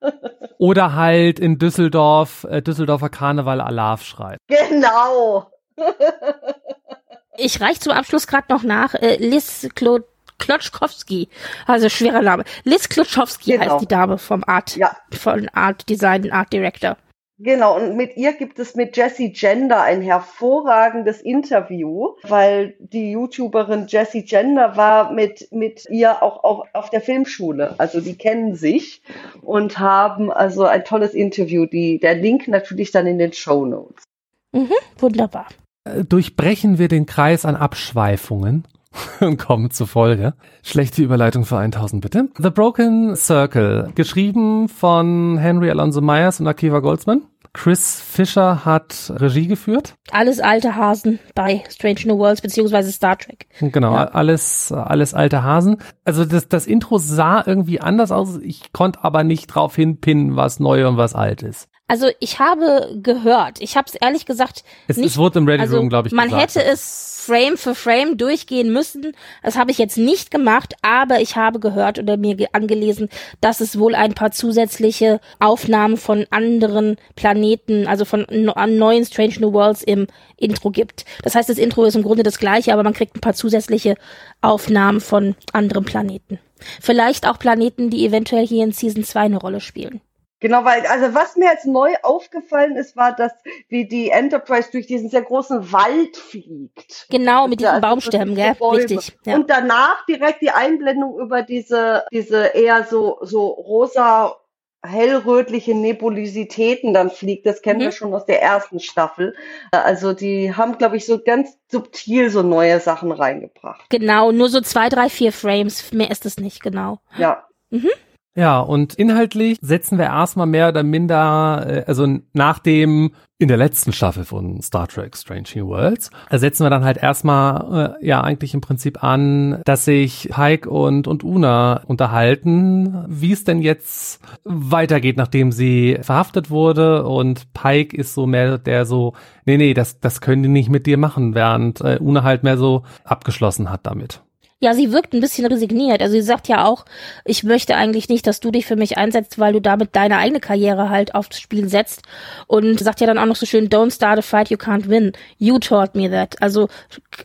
Oder 0.58 0.96
halt 0.96 1.38
in 1.38 1.58
Düsseldorf, 1.58 2.48
äh, 2.50 2.62
Düsseldorfer 2.62 3.10
Karneval 3.10 3.60
Alarv 3.60 4.02
schreibt. 4.02 4.40
Genau. 4.48 5.52
ich 7.36 7.60
reich 7.60 7.80
zum 7.80 7.92
Abschluss 7.92 8.26
gerade 8.26 8.52
noch 8.52 8.64
nach. 8.64 8.94
Äh, 8.94 9.16
Liz 9.16 9.68
Claude 9.76 10.04
Klotschkowski, 10.40 11.28
also 11.66 11.88
schwerer 11.88 12.22
Name. 12.22 12.44
Liz 12.64 12.88
Klotschowski 12.88 13.52
genau. 13.52 13.64
heißt 13.64 13.82
die 13.82 13.86
Dame 13.86 14.18
vom 14.18 14.42
Art, 14.44 14.76
ja. 14.76 14.96
von 15.12 15.48
Art 15.50 15.88
Design, 15.88 16.32
Art 16.32 16.52
Director. 16.52 16.96
Genau, 17.42 17.76
und 17.76 17.96
mit 17.96 18.18
ihr 18.18 18.34
gibt 18.34 18.58
es 18.58 18.74
mit 18.74 18.98
Jessie 18.98 19.32
Gender 19.32 19.80
ein 19.80 20.02
hervorragendes 20.02 21.22
Interview, 21.22 22.10
weil 22.22 22.74
die 22.80 23.12
YouTuberin 23.12 23.86
Jessie 23.88 24.24
Gender 24.24 24.76
war 24.76 25.10
mit, 25.10 25.48
mit 25.50 25.86
ihr 25.88 26.22
auch 26.22 26.44
auf, 26.44 26.66
auf 26.74 26.90
der 26.90 27.00
Filmschule. 27.00 27.76
Also 27.78 28.02
die 28.02 28.18
kennen 28.18 28.56
sich 28.56 29.00
und 29.40 29.78
haben 29.78 30.30
also 30.30 30.64
ein 30.64 30.84
tolles 30.84 31.14
Interview. 31.14 31.64
Die, 31.64 31.98
der 31.98 32.14
Link 32.14 32.46
natürlich 32.46 32.90
dann 32.90 33.06
in 33.06 33.18
den 33.18 33.32
Show 33.32 33.64
Notes. 33.64 34.04
Mhm, 34.52 34.74
wunderbar. 34.98 35.46
Äh, 35.84 36.04
durchbrechen 36.04 36.78
wir 36.78 36.88
den 36.88 37.06
Kreis 37.06 37.46
an 37.46 37.56
Abschweifungen 37.56 38.64
und 39.20 39.38
kommen 39.38 39.70
zur 39.70 39.86
Folge. 39.86 40.34
Schlechte 40.62 41.02
Überleitung 41.02 41.44
für 41.44 41.58
1000 41.58 42.02
bitte. 42.02 42.28
The 42.38 42.50
Broken 42.50 43.16
Circle, 43.16 43.92
geschrieben 43.94 44.68
von 44.68 45.38
Henry 45.38 45.70
Alonso 45.70 46.00
Myers 46.00 46.40
und 46.40 46.48
Akiva 46.48 46.80
Goldsman. 46.80 47.22
Chris 47.52 48.00
Fisher 48.00 48.64
hat 48.64 49.12
Regie 49.16 49.48
geführt. 49.48 49.94
Alles 50.12 50.38
alte 50.38 50.76
Hasen 50.76 51.18
bei 51.34 51.64
Strange 51.68 52.02
New 52.06 52.18
Worlds 52.18 52.42
beziehungsweise 52.42 52.92
Star 52.92 53.18
Trek. 53.18 53.48
Genau, 53.58 53.94
ja. 53.94 54.04
alles, 54.04 54.70
alles 54.70 55.14
alte 55.14 55.42
Hasen. 55.42 55.78
Also 56.04 56.24
das, 56.24 56.48
das 56.48 56.68
Intro 56.68 56.98
sah 56.98 57.42
irgendwie 57.44 57.80
anders 57.80 58.12
aus. 58.12 58.38
Ich 58.40 58.72
konnte 58.72 59.02
aber 59.02 59.24
nicht 59.24 59.48
drauf 59.48 59.74
hinpinnen, 59.74 60.36
was 60.36 60.60
neu 60.60 60.86
und 60.86 60.96
was 60.96 61.14
alt 61.14 61.42
ist. 61.42 61.68
Also 61.90 62.08
ich 62.20 62.38
habe 62.38 63.00
gehört, 63.02 63.60
ich 63.60 63.76
habe 63.76 63.88
es 63.88 63.96
ehrlich 63.96 64.24
gesagt 64.24 64.62
es, 64.86 64.96
nicht. 64.96 65.08
Es 65.08 65.16
wurde 65.16 65.40
im 65.40 65.48
Ready 65.48 65.64
Room, 65.64 65.72
also, 65.74 65.88
glaube 65.88 66.06
ich, 66.06 66.14
Man 66.14 66.28
gesagt. 66.28 66.54
hätte 66.54 66.64
es 66.64 67.24
Frame 67.26 67.56
für 67.56 67.74
Frame 67.74 68.16
durchgehen 68.16 68.72
müssen. 68.72 69.10
Das 69.42 69.58
habe 69.58 69.72
ich 69.72 69.78
jetzt 69.78 69.98
nicht 69.98 70.30
gemacht, 70.30 70.74
aber 70.82 71.20
ich 71.20 71.34
habe 71.34 71.58
gehört 71.58 71.98
oder 71.98 72.16
mir 72.16 72.46
angelesen, 72.52 73.08
dass 73.40 73.60
es 73.60 73.76
wohl 73.76 73.96
ein 73.96 74.14
paar 74.14 74.30
zusätzliche 74.30 75.20
Aufnahmen 75.40 75.96
von 75.96 76.26
anderen 76.30 76.94
Planeten, 77.16 77.88
also 77.88 78.04
von 78.04 78.24
neuen 78.30 79.04
Strange 79.04 79.40
New 79.40 79.52
Worlds 79.52 79.82
im 79.82 80.06
Intro 80.36 80.70
gibt. 80.70 81.04
Das 81.24 81.34
heißt, 81.34 81.48
das 81.48 81.58
Intro 81.58 81.82
ist 81.86 81.96
im 81.96 82.04
Grunde 82.04 82.22
das 82.22 82.38
gleiche, 82.38 82.72
aber 82.72 82.84
man 82.84 82.94
kriegt 82.94 83.16
ein 83.16 83.20
paar 83.20 83.34
zusätzliche 83.34 83.96
Aufnahmen 84.42 85.00
von 85.00 85.34
anderen 85.52 85.84
Planeten. 85.84 86.38
Vielleicht 86.80 87.26
auch 87.26 87.40
Planeten, 87.40 87.90
die 87.90 88.06
eventuell 88.06 88.46
hier 88.46 88.62
in 88.62 88.70
Season 88.70 89.02
2 89.02 89.22
eine 89.22 89.38
Rolle 89.38 89.60
spielen. 89.60 90.00
Genau, 90.40 90.64
weil, 90.64 90.86
also 90.86 91.14
was 91.14 91.36
mir 91.36 91.50
jetzt 91.50 91.66
neu 91.66 91.94
aufgefallen 92.02 92.76
ist, 92.76 92.96
war, 92.96 93.14
dass 93.14 93.32
wie 93.68 93.86
die 93.86 94.10
Enterprise 94.10 94.70
durch 94.72 94.86
diesen 94.86 95.10
sehr 95.10 95.22
großen 95.22 95.70
Wald 95.70 96.16
fliegt. 96.16 97.06
Genau, 97.10 97.46
mit 97.46 97.60
diesen 97.60 97.72
also 97.72 97.80
Baumstämmen, 97.82 98.34
gell? 98.34 98.56
Richtig. 98.60 99.16
Ja. 99.26 99.34
Und 99.34 99.50
danach 99.50 100.04
direkt 100.06 100.40
die 100.40 100.50
Einblendung 100.50 101.18
über 101.18 101.42
diese, 101.42 102.04
diese 102.10 102.46
eher 102.46 102.84
so, 102.84 103.18
so 103.20 103.48
rosa, 103.48 104.36
hellrötliche 104.82 105.74
Nebulositäten 105.74 106.94
dann 106.94 107.10
fliegt. 107.10 107.44
Das 107.44 107.60
kennen 107.60 107.80
mhm. 107.80 107.84
wir 107.84 107.92
schon 107.92 108.14
aus 108.14 108.24
der 108.24 108.40
ersten 108.40 108.80
Staffel. 108.80 109.34
Also 109.72 110.14
die 110.14 110.54
haben, 110.54 110.78
glaube 110.78 110.96
ich, 110.96 111.04
so 111.04 111.20
ganz 111.22 111.58
subtil 111.68 112.30
so 112.30 112.42
neue 112.42 112.80
Sachen 112.80 113.12
reingebracht. 113.12 113.84
Genau, 113.90 114.32
nur 114.32 114.48
so 114.48 114.60
zwei, 114.62 114.88
drei, 114.88 115.10
vier 115.10 115.32
Frames. 115.32 115.92
Mehr 115.92 116.10
ist 116.10 116.24
es 116.24 116.38
nicht, 116.38 116.62
genau. 116.62 116.98
Ja. 117.18 117.44
Mhm. 117.68 117.90
Ja, 118.36 118.60
und 118.60 118.94
inhaltlich 118.94 119.58
setzen 119.60 119.98
wir 119.98 120.06
erstmal 120.06 120.46
mehr 120.46 120.68
oder 120.68 120.84
minder, 120.84 121.66
äh, 121.66 121.84
also 121.86 122.06
nach 122.32 122.60
dem 122.60 123.10
in 123.38 123.48
der 123.48 123.56
letzten 123.56 123.92
Staffel 123.92 124.24
von 124.24 124.60
Star 124.60 124.86
Trek 124.86 125.16
Strange 125.16 125.48
New 125.54 125.68
Worlds, 125.68 126.10
setzen 126.30 126.64
wir 126.64 126.70
dann 126.70 126.84
halt 126.84 126.98
erstmal 126.98 127.96
äh, 128.00 128.06
ja 128.06 128.20
eigentlich 128.20 128.52
im 128.52 128.60
Prinzip 128.60 129.02
an, 129.02 129.62
dass 129.64 129.86
sich 129.86 130.28
Pike 130.30 130.68
und, 130.68 131.08
und 131.08 131.24
Una 131.24 131.82
unterhalten, 131.86 133.04
wie 133.08 133.32
es 133.32 133.44
denn 133.44 133.62
jetzt 133.62 134.20
weitergeht, 134.44 135.16
nachdem 135.16 135.52
sie 135.52 135.98
verhaftet 136.02 136.50
wurde 136.50 137.06
und 137.06 137.52
Pike 137.54 137.96
ist 137.96 138.14
so 138.14 138.26
mehr 138.26 138.58
der 138.58 138.84
so, 138.84 139.14
nee, 139.46 139.56
nee, 139.56 139.74
das, 139.74 140.00
das 140.00 140.20
können 140.20 140.42
die 140.42 140.48
nicht 140.50 140.68
mit 140.68 140.86
dir 140.86 140.98
machen, 140.98 141.34
während 141.34 141.80
äh, 141.80 141.98
Una 141.98 142.22
halt 142.22 142.42
mehr 142.44 142.58
so 142.58 142.82
abgeschlossen 143.04 143.70
hat 143.70 143.86
damit. 143.86 144.22
Ja, 144.62 144.74
sie 144.74 144.92
wirkt 144.92 145.14
ein 145.14 145.20
bisschen 145.20 145.46
resigniert. 145.46 146.02
Also 146.02 146.12
sie 146.12 146.20
sagt 146.20 146.46
ja 146.46 146.66
auch, 146.66 146.84
ich 147.24 147.44
möchte 147.44 147.76
eigentlich 147.76 148.10
nicht, 148.10 148.26
dass 148.26 148.40
du 148.40 148.50
dich 148.50 148.66
für 148.66 148.76
mich 148.76 148.98
einsetzt, 148.98 149.38
weil 149.38 149.54
du 149.54 149.60
damit 149.60 149.96
deine 149.96 150.18
eigene 150.18 150.38
Karriere 150.38 150.90
halt 150.90 151.14
aufs 151.14 151.40
Spiel 151.40 151.66
setzt. 151.70 152.02
Und 152.46 152.78
sagt 152.78 153.00
ja 153.00 153.06
dann 153.06 153.16
auch 153.16 153.24
noch 153.24 153.36
so 153.36 153.46
schön, 153.46 153.70
don't 153.70 153.94
start 153.94 154.18
a 154.18 154.22
fight 154.22 154.50
you 154.50 154.58
can't 154.58 154.86
win. 154.86 155.12
You 155.38 155.58
taught 155.58 155.94
me 155.94 156.10
that. 156.10 156.40
Also 156.42 156.68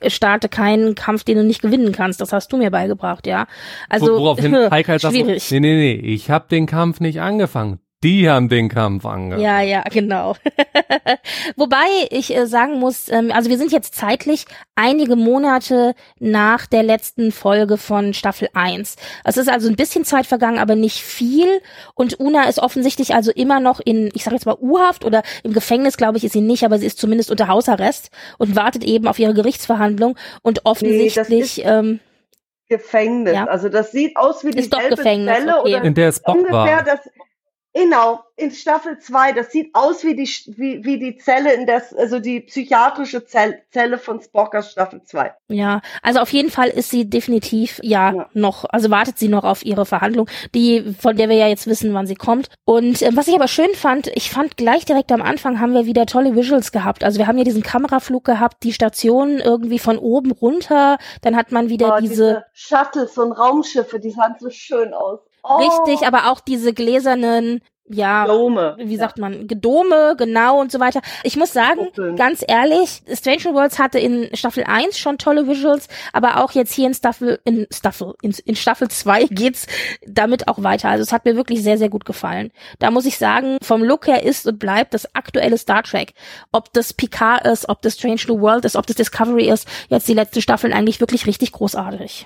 starte 0.07 0.47
keinen 0.47 0.95
Kampf, 0.95 1.25
den 1.25 1.37
du 1.37 1.43
nicht 1.43 1.61
gewinnen 1.61 1.91
kannst. 1.91 2.21
Das 2.21 2.31
hast 2.31 2.53
du 2.53 2.57
mir 2.57 2.71
beigebracht, 2.71 3.27
ja. 3.27 3.47
Also 3.89 4.17
woraufhin 4.17 4.55
Heike 4.71 4.93
halt 4.93 5.01
sagt, 5.01 5.13
nee, 5.13 5.23
nee, 5.23 5.59
nee, 5.59 5.93
ich 5.93 6.29
habe 6.29 6.45
den 6.49 6.67
Kampf 6.67 7.01
nicht 7.01 7.19
angefangen. 7.19 7.79
Die 8.03 8.29
haben 8.29 8.49
den 8.49 8.69
Kampf 8.69 9.05
angefangen. 9.05 9.41
Ja, 9.41 9.61
ja, 9.61 9.81
genau. 9.83 10.35
Wobei 11.55 11.85
ich 12.11 12.35
äh, 12.35 12.45
sagen 12.45 12.79
muss, 12.79 13.09
ähm, 13.09 13.31
also 13.31 13.49
wir 13.49 13.57
sind 13.57 13.71
jetzt 13.71 13.95
zeitlich 13.95 14.45
einige 14.75 15.15
Monate 15.15 15.95
nach 16.19 16.67
der 16.67 16.83
letzten 16.83 17.31
Folge 17.31 17.77
von 17.77 18.13
Staffel 18.13 18.49
1. 18.53 18.97
Es 19.23 19.37
ist 19.37 19.49
also 19.49 19.69
ein 19.69 19.75
bisschen 19.75 20.05
Zeit 20.05 20.27
vergangen, 20.27 20.59
aber 20.59 20.75
nicht 20.75 21.01
viel. 21.01 21.47
Und 21.95 22.19
Una 22.19 22.43
ist 22.43 22.59
offensichtlich 22.59 23.15
also 23.15 23.31
immer 23.31 23.59
noch 23.59 23.79
in, 23.83 24.11
ich 24.13 24.23
sage 24.23 24.35
jetzt 24.35 24.45
mal 24.45 24.57
U-Haft 24.59 25.03
oder 25.03 25.23
im 25.43 25.53
Gefängnis, 25.53 25.97
glaube 25.97 26.17
ich, 26.17 26.25
ist 26.25 26.33
sie 26.33 26.41
nicht, 26.41 26.63
aber 26.63 26.77
sie 26.77 26.85
ist 26.85 26.99
zumindest 26.99 27.31
unter 27.31 27.47
Hausarrest 27.47 28.11
und 28.37 28.55
wartet 28.55 28.83
eben 28.83 29.07
auf 29.07 29.17
ihre 29.17 29.33
Gerichtsverhandlung. 29.33 30.17
Und 30.43 30.65
offensichtlich... 30.65 31.57
Nee, 31.57 31.63
ähm, 31.63 31.99
Gefängnis. 32.67 33.33
Ja. 33.33 33.45
Also 33.45 33.69
das 33.69 33.91
sieht 33.91 34.17
aus 34.17 34.43
wie 34.43 34.49
ist 34.49 34.73
dieselbe 34.73 34.95
Gefängnis, 34.95 35.37
Zelle 35.37 35.59
okay. 35.59 35.75
oder 35.75 35.83
in 35.83 35.93
der 35.93 36.11
Spock 36.11 36.35
ungefähr 36.35 36.55
war. 36.55 36.83
das 36.83 36.99
Genau, 37.75 38.23
in 38.37 38.51
Staffel 38.51 38.99
2. 38.99 39.33
Das 39.33 39.51
sieht 39.51 39.75
aus 39.75 40.05
wie 40.05 40.15
die, 40.15 40.29
wie, 40.55 40.85
wie 40.85 40.97
die 40.97 41.17
Zelle 41.17 41.53
in 41.53 41.67
das, 41.67 41.93
also 41.93 42.19
die 42.19 42.39
psychiatrische 42.39 43.25
Zelle, 43.25 43.59
Zelle 43.69 43.97
von 43.97 44.21
Spock 44.21 44.55
aus 44.55 44.71
Staffel 44.71 45.03
2. 45.03 45.33
Ja, 45.49 45.81
also 46.01 46.21
auf 46.21 46.29
jeden 46.29 46.51
Fall 46.51 46.69
ist 46.69 46.89
sie 46.89 47.09
definitiv 47.09 47.81
ja, 47.83 48.13
ja, 48.13 48.29
noch, 48.31 48.63
also 48.69 48.91
wartet 48.91 49.19
sie 49.19 49.27
noch 49.27 49.43
auf 49.43 49.65
ihre 49.65 49.85
Verhandlung, 49.85 50.29
die, 50.53 50.95
von 50.97 51.17
der 51.17 51.27
wir 51.27 51.35
ja 51.35 51.49
jetzt 51.49 51.67
wissen, 51.67 51.93
wann 51.93 52.07
sie 52.07 52.15
kommt. 52.15 52.47
Und 52.63 53.01
äh, 53.01 53.09
was 53.13 53.27
ich 53.27 53.35
aber 53.35 53.49
schön 53.49 53.73
fand, 53.75 54.07
ich 54.15 54.29
fand 54.29 54.55
gleich 54.55 54.85
direkt 54.85 55.11
am 55.11 55.21
Anfang 55.21 55.59
haben 55.59 55.73
wir 55.73 55.85
wieder 55.85 56.05
tolle 56.05 56.33
Visuals 56.33 56.71
gehabt. 56.71 57.03
Also 57.03 57.19
wir 57.19 57.27
haben 57.27 57.37
ja 57.37 57.43
diesen 57.43 57.63
Kameraflug 57.63 58.23
gehabt, 58.23 58.63
die 58.63 58.71
Station 58.71 59.39
irgendwie 59.39 59.79
von 59.79 59.97
oben 59.97 60.31
runter, 60.31 60.97
dann 61.23 61.35
hat 61.35 61.51
man 61.51 61.67
wieder 61.67 61.95
oh, 61.97 61.99
diese, 61.99 62.13
diese 62.13 62.45
Shuttles 62.53 63.17
und 63.17 63.33
Raumschiffe, 63.33 63.99
die 63.99 64.11
sahen 64.11 64.35
so 64.39 64.49
schön 64.49 64.93
aus. 64.93 65.19
Oh. 65.47 65.57
Richtig, 65.57 66.07
aber 66.07 66.31
auch 66.31 66.39
diese 66.39 66.73
gläsernen 66.73 67.61
ja, 67.87 68.25
Dome. 68.25 68.75
wie 68.79 68.97
sagt 68.97 69.19
man, 69.19 69.47
Gedome, 69.47 70.15
genau 70.17 70.59
und 70.59 70.71
so 70.71 70.79
weiter. 70.79 71.01
Ich 71.23 71.37
muss 71.37 71.53
sagen, 71.53 71.81
okay. 71.81 72.15
ganz 72.15 72.43
ehrlich, 72.47 73.03
Stranger 73.13 73.53
Worlds 73.53 73.77
hatte 73.77 73.99
in 73.99 74.35
Staffel 74.35 74.63
1 74.63 74.97
schon 74.97 75.19
tolle 75.19 75.47
Visuals, 75.47 75.87
aber 76.11 76.43
auch 76.43 76.51
jetzt 76.53 76.73
hier 76.73 76.87
in 76.87 76.95
Staffel, 76.95 77.39
in 77.45 77.67
Staffel, 77.71 78.15
in, 78.23 78.33
in 78.45 78.55
Staffel 78.55 78.87
2 78.87 79.25
geht's 79.29 79.67
damit 80.07 80.47
auch 80.47 80.63
weiter. 80.63 80.89
Also 80.89 81.03
es 81.03 81.11
hat 81.11 81.25
mir 81.25 81.35
wirklich 81.35 81.61
sehr, 81.61 81.77
sehr 81.77 81.89
gut 81.89 82.05
gefallen. 82.05 82.51
Da 82.79 82.89
muss 82.89 83.05
ich 83.05 83.19
sagen, 83.19 83.57
vom 83.61 83.83
Look 83.83 84.07
her 84.07 84.23
ist 84.23 84.47
und 84.47 84.57
bleibt 84.57 84.95
das 84.95 85.13
aktuelle 85.13 85.59
Star 85.59 85.83
Trek. 85.83 86.13
Ob 86.51 86.73
das 86.73 86.91
Picard 86.91 87.45
ist, 87.45 87.69
ob 87.69 87.83
das 87.83 87.93
Strange 87.93 88.21
New 88.27 88.41
World 88.41 88.65
ist, 88.65 88.75
ob 88.75 88.87
das 88.87 88.95
Discovery 88.95 89.47
ist, 89.47 89.67
jetzt 89.89 90.07
die 90.07 90.15
letzten 90.15 90.41
Staffeln 90.41 90.73
eigentlich 90.73 91.01
wirklich 91.01 91.27
richtig 91.27 91.51
großartig. 91.51 92.25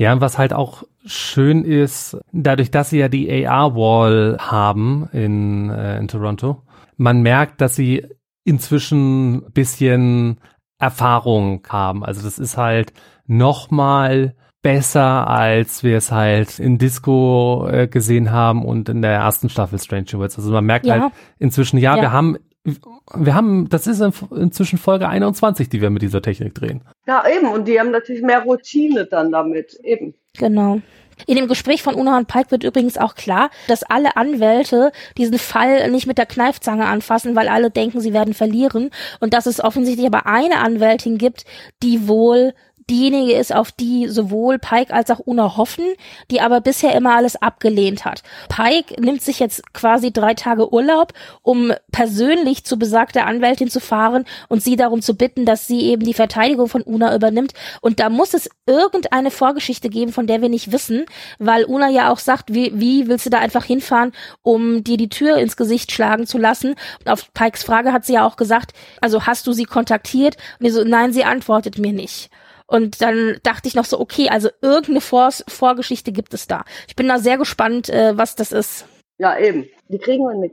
Ja, 0.00 0.14
und 0.14 0.22
was 0.22 0.38
halt 0.38 0.54
auch 0.54 0.84
schön 1.04 1.62
ist, 1.62 2.16
dadurch, 2.32 2.70
dass 2.70 2.88
sie 2.88 3.00
ja 3.00 3.10
die 3.10 3.46
AR-Wall 3.46 4.38
haben 4.40 5.10
in, 5.12 5.68
äh, 5.68 5.98
in 5.98 6.08
Toronto, 6.08 6.62
man 6.96 7.20
merkt, 7.20 7.60
dass 7.60 7.76
sie 7.76 8.06
inzwischen 8.42 9.42
bisschen 9.52 10.40
Erfahrung 10.78 11.62
haben. 11.68 12.02
Also 12.02 12.22
das 12.22 12.38
ist 12.38 12.56
halt 12.56 12.94
nochmal 13.26 14.34
besser, 14.62 15.28
als 15.28 15.84
wir 15.84 15.98
es 15.98 16.10
halt 16.10 16.58
in 16.58 16.78
Disco 16.78 17.68
äh, 17.70 17.86
gesehen 17.86 18.30
haben 18.30 18.64
und 18.64 18.88
in 18.88 19.02
der 19.02 19.12
ersten 19.12 19.50
Staffel 19.50 19.78
Stranger 19.78 20.14
Worlds. 20.14 20.38
Also 20.38 20.50
man 20.50 20.64
merkt 20.64 20.86
ja. 20.86 20.94
halt 20.94 21.12
inzwischen, 21.38 21.76
ja, 21.76 21.96
ja, 21.96 22.00
wir 22.00 22.12
haben 22.12 22.38
wir 22.64 23.34
haben, 23.34 23.68
das 23.68 23.86
ist 23.86 24.00
inzwischen 24.00 24.78
Folge 24.78 25.08
21, 25.08 25.68
die 25.68 25.80
wir 25.80 25.90
mit 25.90 26.02
dieser 26.02 26.20
Technik 26.20 26.54
drehen. 26.54 26.82
Ja, 27.06 27.24
eben. 27.26 27.48
Und 27.48 27.66
die 27.66 27.80
haben 27.80 27.90
natürlich 27.90 28.22
mehr 28.22 28.42
Routine 28.42 29.06
dann 29.06 29.32
damit. 29.32 29.78
Eben. 29.82 30.14
Genau. 30.38 30.80
In 31.26 31.36
dem 31.36 31.48
Gespräch 31.48 31.82
von 31.82 31.94
Una 31.94 32.16
und 32.16 32.28
Pike 32.28 32.50
wird 32.50 32.64
übrigens 32.64 32.96
auch 32.96 33.14
klar, 33.14 33.50
dass 33.68 33.82
alle 33.82 34.16
Anwälte 34.16 34.92
diesen 35.16 35.38
Fall 35.38 35.90
nicht 35.90 36.06
mit 36.06 36.18
der 36.18 36.26
Kneifzange 36.26 36.86
anfassen, 36.86 37.36
weil 37.36 37.48
alle 37.48 37.70
denken, 37.70 38.00
sie 38.00 38.12
werden 38.12 38.34
verlieren. 38.34 38.90
Und 39.20 39.34
dass 39.34 39.46
es 39.46 39.62
offensichtlich 39.62 40.06
aber 40.06 40.26
eine 40.26 40.58
Anwältin 40.58 41.18
gibt, 41.18 41.44
die 41.82 42.08
wohl 42.08 42.54
diejenige 42.88 43.32
ist, 43.32 43.54
auf 43.54 43.72
die 43.72 44.08
sowohl 44.08 44.58
Pike 44.58 44.92
als 44.92 45.10
auch 45.10 45.20
Una 45.24 45.56
hoffen, 45.56 45.84
die 46.30 46.40
aber 46.40 46.60
bisher 46.60 46.94
immer 46.94 47.14
alles 47.14 47.40
abgelehnt 47.40 48.04
hat. 48.04 48.22
Pike 48.48 49.00
nimmt 49.00 49.22
sich 49.22 49.38
jetzt 49.38 49.62
quasi 49.72 50.12
drei 50.12 50.34
Tage 50.34 50.72
Urlaub, 50.72 51.12
um 51.42 51.72
persönlich 51.92 52.64
zu 52.64 52.78
besagter 52.78 53.26
Anwältin 53.26 53.70
zu 53.70 53.80
fahren 53.80 54.24
und 54.48 54.62
sie 54.62 54.76
darum 54.76 55.02
zu 55.02 55.14
bitten, 55.14 55.46
dass 55.46 55.66
sie 55.66 55.82
eben 55.82 56.04
die 56.04 56.14
Verteidigung 56.14 56.68
von 56.68 56.82
Una 56.82 57.14
übernimmt. 57.14 57.52
Und 57.80 58.00
da 58.00 58.08
muss 58.08 58.34
es 58.34 58.48
irgendeine 58.66 59.30
Vorgeschichte 59.30 59.88
geben, 59.88 60.12
von 60.12 60.26
der 60.26 60.42
wir 60.42 60.48
nicht 60.48 60.72
wissen, 60.72 61.06
weil 61.38 61.64
Una 61.64 61.88
ja 61.88 62.10
auch 62.10 62.18
sagt, 62.18 62.52
wie, 62.54 62.72
wie 62.74 63.08
willst 63.08 63.26
du 63.26 63.30
da 63.30 63.38
einfach 63.38 63.64
hinfahren, 63.64 64.12
um 64.42 64.84
dir 64.84 64.96
die 64.96 65.08
Tür 65.08 65.36
ins 65.36 65.56
Gesicht 65.56 65.92
schlagen 65.92 66.26
zu 66.26 66.38
lassen? 66.38 66.74
Und 67.00 67.10
auf 67.10 67.32
Pikes 67.34 67.62
Frage 67.62 67.92
hat 67.92 68.04
sie 68.04 68.14
ja 68.14 68.26
auch 68.26 68.36
gesagt, 68.36 68.72
also 69.00 69.26
hast 69.26 69.46
du 69.46 69.52
sie 69.52 69.64
kontaktiert? 69.64 70.36
Und 70.60 70.70
so, 70.70 70.84
nein, 70.84 71.12
sie 71.12 71.24
antwortet 71.24 71.78
mir 71.78 71.92
nicht. 71.92 72.30
Und 72.70 73.02
dann 73.02 73.40
dachte 73.42 73.66
ich 73.66 73.74
noch 73.74 73.84
so, 73.84 73.98
okay, 73.98 74.28
also 74.28 74.48
irgendeine 74.62 75.00
Vor 75.00 75.30
Vorgeschichte 75.48 76.12
gibt 76.12 76.32
es 76.34 76.46
da. 76.46 76.64
Ich 76.86 76.94
bin 76.94 77.08
da 77.08 77.18
sehr 77.18 77.36
gespannt, 77.36 77.88
äh, 77.88 78.16
was 78.16 78.36
das 78.36 78.52
ist. 78.52 78.86
Ja, 79.18 79.36
eben. 79.36 79.66
Die 79.88 79.98
kriegen 79.98 80.22
wir 80.22 80.36
mit. 80.38 80.52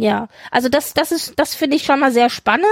Ja, 0.00 0.28
also 0.52 0.68
das, 0.68 0.94
das 0.94 1.10
ist, 1.10 1.32
das 1.36 1.56
finde 1.56 1.74
ich 1.74 1.84
schon 1.84 1.98
mal 1.98 2.12
sehr 2.12 2.30
spannend 2.30 2.66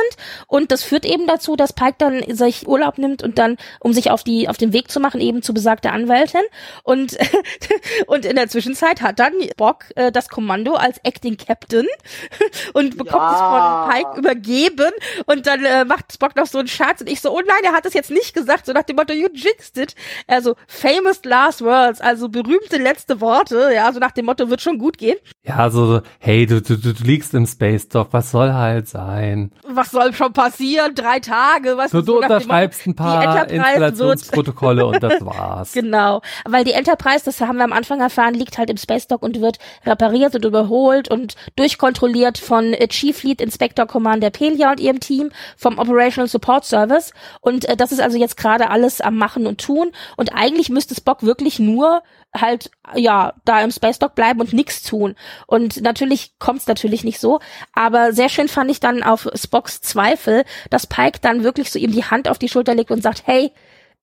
und 0.46 0.70
das 0.70 0.84
führt 0.84 1.04
eben 1.04 1.26
dazu, 1.26 1.56
dass 1.56 1.72
Pike 1.72 1.96
dann 1.98 2.22
sich 2.28 2.68
Urlaub 2.68 2.98
nimmt 2.98 3.24
und 3.24 3.38
dann, 3.38 3.56
um 3.80 3.92
sich 3.92 4.12
auf 4.12 4.22
die, 4.22 4.48
auf 4.48 4.58
den 4.58 4.72
Weg 4.72 4.92
zu 4.92 5.00
machen, 5.00 5.20
eben 5.20 5.42
zu 5.42 5.52
besagter 5.52 5.92
Anwältin 5.92 6.42
und 6.84 7.18
und 8.06 8.24
in 8.24 8.36
der 8.36 8.48
Zwischenzeit 8.48 9.02
hat 9.02 9.18
dann 9.18 9.32
Bock 9.56 9.86
äh, 9.96 10.12
das 10.12 10.28
Kommando 10.28 10.74
als 10.74 10.98
Acting 11.02 11.36
Captain 11.36 11.86
und 12.74 12.96
bekommt 12.96 13.22
ja. 13.22 13.32
es 13.32 13.40
von 13.40 14.04
Pike 14.04 14.18
übergeben 14.20 14.92
und 15.26 15.48
dann 15.48 15.64
äh, 15.64 15.84
macht 15.84 16.12
Spock 16.12 16.36
noch 16.36 16.46
so 16.46 16.58
einen 16.58 16.68
Scherz 16.68 17.00
und 17.00 17.10
ich 17.10 17.20
so, 17.20 17.32
oh 17.32 17.42
nein, 17.44 17.64
er 17.64 17.72
hat 17.72 17.86
es 17.86 17.94
jetzt 17.94 18.10
nicht 18.12 18.34
gesagt, 18.34 18.66
so 18.66 18.72
nach 18.72 18.84
dem 18.84 18.94
Motto, 18.94 19.12
you 19.12 19.28
jinxed 19.32 19.76
it. 19.78 19.96
Also 20.28 20.54
famous 20.68 21.24
last 21.24 21.60
words, 21.60 22.00
also 22.00 22.28
berühmte 22.28 22.76
letzte 22.78 23.20
Worte, 23.20 23.70
ja, 23.74 23.92
so 23.92 23.98
nach 23.98 24.12
dem 24.12 24.26
Motto, 24.26 24.48
wird 24.48 24.60
schon 24.60 24.78
gut 24.78 24.98
gehen. 24.98 25.16
Ja, 25.42 25.56
also, 25.56 26.02
hey, 26.18 26.46
du, 26.46 26.62
du, 26.62 26.76
du 26.76 26.92
liegst 27.16 27.32
im 27.32 27.46
Space 27.46 27.88
Dock, 27.88 28.08
was 28.10 28.30
soll 28.30 28.52
halt 28.52 28.88
sein? 28.88 29.50
Was 29.66 29.90
soll 29.90 30.12
schon 30.12 30.34
passieren? 30.34 30.94
Drei 30.94 31.18
Tage, 31.18 31.78
was 31.78 31.90
Du, 31.90 32.02
du 32.02 32.18
unterschreibst 32.18 32.86
ein 32.86 32.94
paar 32.94 33.48
Installationsprotokolle 33.48 34.84
und 34.84 35.02
das 35.02 35.24
war's. 35.24 35.72
Genau, 35.86 36.20
weil 36.44 36.64
die 36.64 36.72
Enterprise, 36.72 37.24
das 37.24 37.40
haben 37.40 37.56
wir 37.56 37.64
am 37.64 37.72
Anfang 37.72 38.00
erfahren, 38.00 38.34
liegt 38.34 38.58
halt 38.58 38.70
im 38.70 38.76
Space 38.76 39.06
Dock 39.06 39.22
und 39.22 39.40
wird 39.40 39.58
repariert 39.84 40.34
und 40.34 40.44
überholt 40.44 41.10
und 41.10 41.36
durchkontrolliert 41.56 42.38
von 42.38 42.72
äh, 42.72 42.88
Chief 42.88 43.22
Lead 43.22 43.40
Inspector 43.40 43.86
Commander 43.86 44.30
Pelia 44.30 44.70
und 44.70 44.80
ihrem 44.80 45.00
Team 45.00 45.30
vom 45.56 45.78
Operational 45.78 46.28
Support 46.28 46.64
Service 46.64 47.12
und 47.40 47.66
äh, 47.68 47.76
das 47.76 47.92
ist 47.92 48.00
also 48.00 48.18
jetzt 48.18 48.36
gerade 48.36 48.70
alles 48.70 49.00
am 49.00 49.16
Machen 49.16 49.46
und 49.46 49.60
Tun 49.60 49.92
und 50.16 50.34
eigentlich 50.34 50.68
müsste 50.70 50.94
Spock 50.94 51.22
wirklich 51.22 51.58
nur 51.58 52.02
halt 52.40 52.70
ja 52.94 53.34
da 53.44 53.60
im 53.62 53.70
Space 53.70 53.98
Dock 53.98 54.14
bleiben 54.14 54.40
und 54.40 54.52
nichts 54.52 54.82
tun. 54.82 55.14
Und 55.46 55.80
natürlich 55.82 56.38
kommt 56.38 56.60
es 56.60 56.66
natürlich 56.66 57.04
nicht 57.04 57.20
so, 57.20 57.40
aber 57.72 58.12
sehr 58.12 58.28
schön 58.28 58.48
fand 58.48 58.70
ich 58.70 58.80
dann 58.80 59.02
auf 59.02 59.28
Spocks 59.34 59.80
Zweifel, 59.80 60.44
dass 60.70 60.86
Pike 60.86 61.20
dann 61.20 61.44
wirklich 61.44 61.70
so 61.70 61.78
ihm 61.78 61.92
die 61.92 62.04
Hand 62.04 62.28
auf 62.28 62.38
die 62.38 62.48
Schulter 62.48 62.74
legt 62.74 62.90
und 62.90 63.02
sagt, 63.02 63.22
hey, 63.26 63.52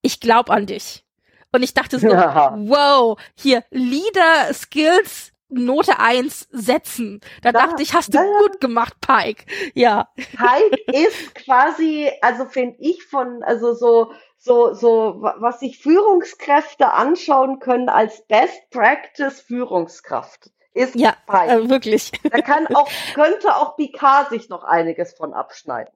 ich 0.01 0.19
glaub 0.19 0.49
an 0.49 0.65
dich. 0.65 1.03
Und 1.51 1.61
ich 1.61 1.73
dachte 1.73 1.99
so, 1.99 2.07
ja. 2.07 2.55
wow, 2.57 3.17
hier 3.36 3.63
Leader 3.69 4.53
Skills 4.53 5.32
Note 5.54 5.99
1 5.99 6.47
setzen. 6.51 7.22
Da 7.41 7.49
ja, 7.49 7.54
dachte 7.54 7.84
ich, 7.84 7.93
hast 7.93 8.14
du 8.14 8.18
ja, 8.18 8.39
gut 8.39 8.60
gemacht, 8.60 8.95
Pike. 9.01 9.45
Ja. 9.74 10.10
Pike 10.16 10.78
ist 10.91 11.36
quasi, 11.36 12.12
also 12.22 12.45
finde 12.45 12.76
ich 12.80 13.04
von, 13.04 13.43
also 13.43 13.74
so 13.74 14.12
so, 14.43 14.74
so, 14.74 15.22
was 15.22 15.62
sich 15.62 15.80
Führungskräfte 15.80 16.91
anschauen 16.91 17.60
können 17.60 17.88
als 17.88 18.28
Best 18.28 18.70
Practice 18.72 19.39
Führungskraft. 19.39 20.51
Ist 20.74 20.95
ja, 20.95 21.16
äh, 21.30 21.70
wirklich. 21.70 22.12
Da 22.24 22.41
kann 22.41 22.68
auch, 22.76 22.89
könnte 23.14 23.56
auch 23.56 23.78
Picard 23.78 24.32
sich 24.32 24.49
noch 24.49 24.66
einiges 24.66 25.14
von 25.14 25.34
abschneiden. 25.34 25.93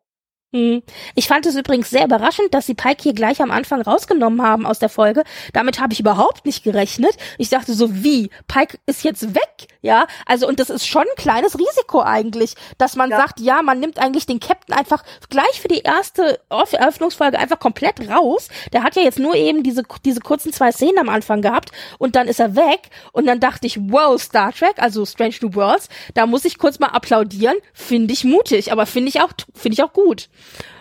Hm. 0.53 0.81
Ich 1.13 1.27
fand 1.27 1.45
es 1.45 1.57
übrigens 1.57 1.89
sehr 1.89 2.05
überraschend, 2.05 2.53
dass 2.53 2.65
sie 2.65 2.73
Pike 2.73 3.03
hier 3.03 3.13
gleich 3.13 3.41
am 3.41 3.51
Anfang 3.51 3.81
rausgenommen 3.81 4.41
haben 4.41 4.65
aus 4.65 4.79
der 4.79 4.87
Folge. 4.87 5.23
Damit 5.51 5.81
habe 5.81 5.91
ich 5.91 5.99
überhaupt 5.99 6.45
nicht 6.45 6.63
gerechnet. 6.63 7.17
Ich 7.37 7.49
dachte 7.49 7.73
so, 7.73 8.01
wie? 8.01 8.29
Pike 8.47 8.79
ist 8.85 9.03
jetzt 9.03 9.35
weg, 9.35 9.67
ja? 9.81 10.07
Also, 10.25 10.47
und 10.47 10.61
das 10.61 10.69
ist 10.69 10.87
schon 10.87 11.01
ein 11.01 11.17
kleines 11.17 11.59
Risiko 11.59 12.01
eigentlich, 12.01 12.55
dass 12.77 12.95
man 12.95 13.09
ja. 13.09 13.17
sagt, 13.17 13.41
ja, 13.41 13.61
man 13.61 13.81
nimmt 13.81 13.99
eigentlich 13.99 14.25
den 14.25 14.39
Captain 14.39 14.73
einfach 14.73 15.03
gleich 15.29 15.59
für 15.59 15.67
die 15.67 15.81
erste 15.81 16.39
Eröffnungsfolge 16.49 17.37
einfach 17.37 17.59
komplett 17.59 18.09
raus. 18.09 18.47
Der 18.71 18.83
hat 18.83 18.95
ja 18.95 19.01
jetzt 19.01 19.19
nur 19.19 19.35
eben 19.35 19.63
diese, 19.63 19.83
diese 20.05 20.21
kurzen 20.21 20.53
zwei 20.53 20.71
Szenen 20.71 20.99
am 20.99 21.09
Anfang 21.09 21.41
gehabt 21.41 21.71
und 21.97 22.15
dann 22.15 22.29
ist 22.29 22.39
er 22.39 22.55
weg. 22.55 22.89
Und 23.11 23.25
dann 23.25 23.41
dachte 23.41 23.67
ich, 23.67 23.77
wow, 23.91 24.21
Star 24.21 24.53
Trek, 24.53 24.75
also 24.77 25.05
Strange 25.05 25.35
New 25.41 25.55
Worlds, 25.55 25.89
da 26.13 26.25
muss 26.25 26.45
ich 26.45 26.57
kurz 26.57 26.79
mal 26.79 26.87
applaudieren. 26.87 27.57
Finde 27.73 28.13
ich 28.13 28.23
mutig, 28.23 28.71
aber 28.71 28.85
finde 28.85 29.09
ich 29.09 29.19
auch, 29.19 29.31
finde 29.53 29.73
ich 29.73 29.83
auch 29.83 29.91
gut. 29.91 30.29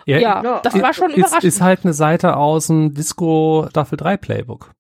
Ja, 0.07 0.19
ja 0.19 0.61
das 0.63 0.81
war 0.81 0.93
schon 0.93 1.11
überraschend. 1.11 1.45
Ist, 1.45 1.57
ist 1.57 1.61
halt 1.61 1.85
eine 1.85 1.93
Seite 1.93 2.37
aus 2.37 2.69
dem 2.69 2.95
Disco 2.95 3.67
Staffel 3.71 3.97
3 3.97 4.17
Playbook. 4.17 4.71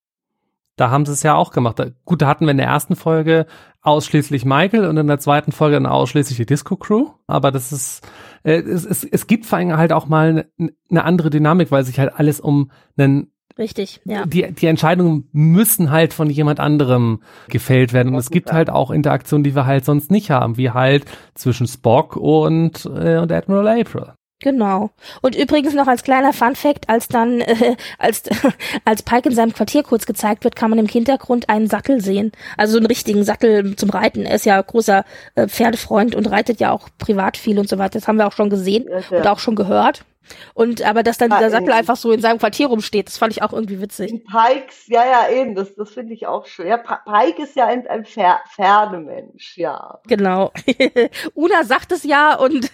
Da 0.76 0.90
haben 0.90 1.06
sie 1.06 1.12
es 1.12 1.22
ja 1.22 1.34
auch 1.34 1.52
gemacht. 1.52 1.80
Gut, 2.04 2.22
da 2.22 2.28
hatten 2.28 2.44
wir 2.44 2.50
in 2.50 2.58
der 2.58 2.66
ersten 2.66 2.96
Folge 2.96 3.46
ausschließlich 3.80 4.44
Michael 4.44 4.86
und 4.86 4.96
in 4.96 5.06
der 5.06 5.18
zweiten 5.18 5.52
Folge 5.52 5.76
dann 5.76 5.86
ausschließlich 5.86 6.36
die 6.36 6.46
Disco 6.46 6.76
Crew. 6.76 7.10
Aber 7.26 7.50
das 7.50 7.72
ist, 7.72 8.06
äh, 8.42 8.60
es, 8.60 8.84
es, 8.84 9.02
es 9.04 9.26
gibt 9.26 9.46
vor 9.46 9.58
allem 9.58 9.76
halt 9.76 9.92
auch 9.92 10.06
mal 10.06 10.46
eine, 10.58 10.72
eine 10.90 11.04
andere 11.04 11.30
Dynamik, 11.30 11.70
weil 11.70 11.84
sich 11.84 11.98
halt 11.98 12.14
alles 12.14 12.40
um 12.40 12.70
einen 12.98 13.32
Richtig, 13.58 14.02
ja. 14.04 14.26
Die, 14.26 14.52
die 14.52 14.66
Entscheidungen 14.66 15.30
müssen 15.32 15.90
halt 15.90 16.12
von 16.12 16.28
jemand 16.28 16.60
anderem 16.60 17.22
gefällt 17.48 17.94
werden. 17.94 18.12
Und 18.12 18.18
es 18.18 18.30
gibt 18.30 18.52
halt 18.52 18.68
auch 18.68 18.90
Interaktionen, 18.90 19.44
die 19.44 19.54
wir 19.54 19.64
halt 19.64 19.86
sonst 19.86 20.10
nicht 20.10 20.30
haben, 20.30 20.58
wie 20.58 20.72
halt 20.72 21.06
zwischen 21.34 21.66
Spock 21.66 22.16
und, 22.16 22.84
äh, 22.84 23.16
und 23.16 23.32
Admiral 23.32 23.80
April. 23.80 24.12
Genau. 24.40 24.90
Und 25.22 25.34
übrigens 25.34 25.72
noch 25.72 25.86
als 25.86 26.02
kleiner 26.02 26.34
Fun 26.34 26.56
Fact, 26.56 26.90
als 26.90 27.08
dann 27.08 27.40
äh, 27.40 27.76
als 27.98 28.24
als 28.84 29.02
Pike 29.02 29.30
in 29.30 29.34
seinem 29.34 29.52
Quartier 29.52 29.82
kurz 29.82 30.04
gezeigt 30.04 30.44
wird, 30.44 30.56
kann 30.56 30.70
man 30.70 30.78
im 30.78 30.88
Hintergrund 30.88 31.48
einen 31.48 31.68
Sattel 31.68 32.02
sehen, 32.02 32.32
also 32.56 32.72
so 32.72 32.78
einen 32.78 32.86
richtigen 32.86 33.24
Sattel 33.24 33.76
zum 33.76 33.90
Reiten. 33.90 34.26
Er 34.26 34.34
ist 34.34 34.44
ja 34.44 34.60
großer 34.60 35.04
äh, 35.36 35.48
Pferdefreund 35.48 36.14
und 36.14 36.30
reitet 36.30 36.60
ja 36.60 36.70
auch 36.72 36.88
privat 36.98 37.36
viel 37.36 37.58
und 37.58 37.68
so 37.68 37.78
weiter. 37.78 37.98
Das 37.98 38.08
haben 38.08 38.18
wir 38.18 38.26
auch 38.26 38.32
schon 38.32 38.50
gesehen 38.50 38.86
ja, 38.90 39.00
ja. 39.10 39.18
und 39.18 39.26
auch 39.26 39.38
schon 39.38 39.56
gehört. 39.56 40.04
Und 40.54 40.82
aber 40.82 41.02
dass 41.02 41.18
dann 41.18 41.30
dieser 41.30 41.50
Sattel 41.50 41.72
einfach 41.72 41.96
so 41.96 42.12
in 42.12 42.20
seinem 42.20 42.38
Quartier 42.38 42.68
rumsteht, 42.68 43.08
das 43.08 43.18
fand 43.18 43.32
ich 43.32 43.42
auch 43.42 43.52
irgendwie 43.52 43.80
witzig. 43.80 44.24
Pikes, 44.24 44.86
ja, 44.86 45.04
ja, 45.04 45.28
eben, 45.28 45.54
das, 45.54 45.74
das 45.74 45.90
finde 45.90 46.14
ich 46.14 46.26
auch 46.26 46.46
schön. 46.46 46.66
Ja, 46.66 46.78
Pike 46.78 47.42
ist 47.42 47.56
ja 47.56 47.66
ein, 47.66 47.86
ein 47.86 48.04
Pferdemensch, 48.04 49.56
ja. 49.56 50.00
Genau. 50.06 50.52
Una 51.34 51.64
sagt 51.64 51.92
es 51.92 52.04
ja 52.04 52.36
und 52.36 52.70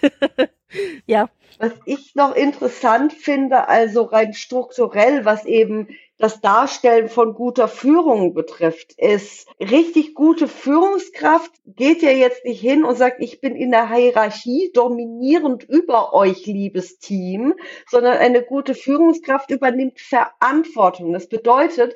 ja. 1.05 1.29
Was 1.59 1.73
ich 1.85 2.15
noch 2.15 2.35
interessant 2.35 3.13
finde, 3.13 3.67
also 3.67 4.03
rein 4.03 4.33
strukturell, 4.33 5.23
was 5.25 5.45
eben 5.45 5.87
das 6.23 6.39
Darstellen 6.39 7.09
von 7.09 7.33
guter 7.33 7.67
Führung 7.67 8.33
betrifft, 8.33 8.93
ist 8.93 9.45
richtig 9.59 10.13
gute 10.13 10.47
Führungskraft 10.47 11.51
geht 11.65 12.01
ja 12.01 12.11
jetzt 12.11 12.45
nicht 12.45 12.61
hin 12.61 12.85
und 12.85 12.95
sagt, 12.95 13.17
ich 13.19 13.41
bin 13.41 13.57
in 13.57 13.71
der 13.71 13.93
Hierarchie 13.93 14.71
dominierend 14.73 15.65
über 15.65 16.13
euch, 16.13 16.45
liebes 16.45 16.97
Team, 16.97 17.55
sondern 17.89 18.19
eine 18.19 18.41
gute 18.41 18.73
Führungskraft 18.73 19.51
übernimmt 19.51 19.99
Verantwortung. 19.99 21.11
Das 21.11 21.27
bedeutet, 21.27 21.93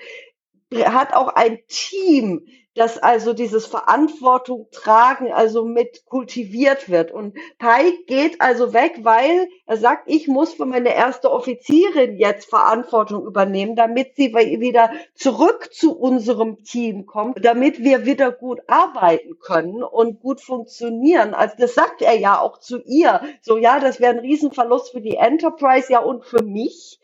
hat 0.73 1.13
auch 1.13 1.29
ein 1.29 1.59
Team, 1.69 2.47
dass 2.77 2.97
also 2.97 3.33
dieses 3.33 3.65
Verantwortung 3.65 4.67
tragen 4.71 5.31
also 5.31 5.65
mit 5.65 6.05
kultiviert 6.05 6.89
wird. 6.89 7.11
Und 7.11 7.35
Pike 7.57 8.03
geht 8.05 8.39
also 8.39 8.73
weg, 8.73 8.99
weil 9.01 9.49
er 9.65 9.77
sagt, 9.77 10.03
ich 10.05 10.27
muss 10.27 10.53
für 10.53 10.65
meine 10.65 10.93
erste 10.93 11.31
Offizierin 11.31 12.17
jetzt 12.17 12.49
Verantwortung 12.49 13.25
übernehmen, 13.25 13.75
damit 13.75 14.15
sie 14.15 14.33
wieder 14.33 14.91
zurück 15.15 15.69
zu 15.73 15.97
unserem 15.97 16.63
Team 16.63 17.05
kommt, 17.07 17.43
damit 17.43 17.79
wir 17.79 18.05
wieder 18.05 18.31
gut 18.31 18.59
arbeiten 18.67 19.39
können 19.39 19.83
und 19.83 20.21
gut 20.21 20.39
funktionieren. 20.41 21.33
Also 21.33 21.55
das 21.57 21.73
sagt 21.73 22.01
er 22.03 22.17
ja 22.17 22.39
auch 22.39 22.59
zu 22.59 22.81
ihr. 22.83 23.21
So, 23.41 23.57
ja, 23.57 23.79
das 23.79 23.99
wäre 23.99 24.13
ein 24.13 24.19
Riesenverlust 24.19 24.91
für 24.91 25.01
die 25.01 25.15
Enterprise, 25.15 25.91
ja, 25.91 25.99
und 25.99 26.25
für 26.25 26.43
mich 26.43 26.99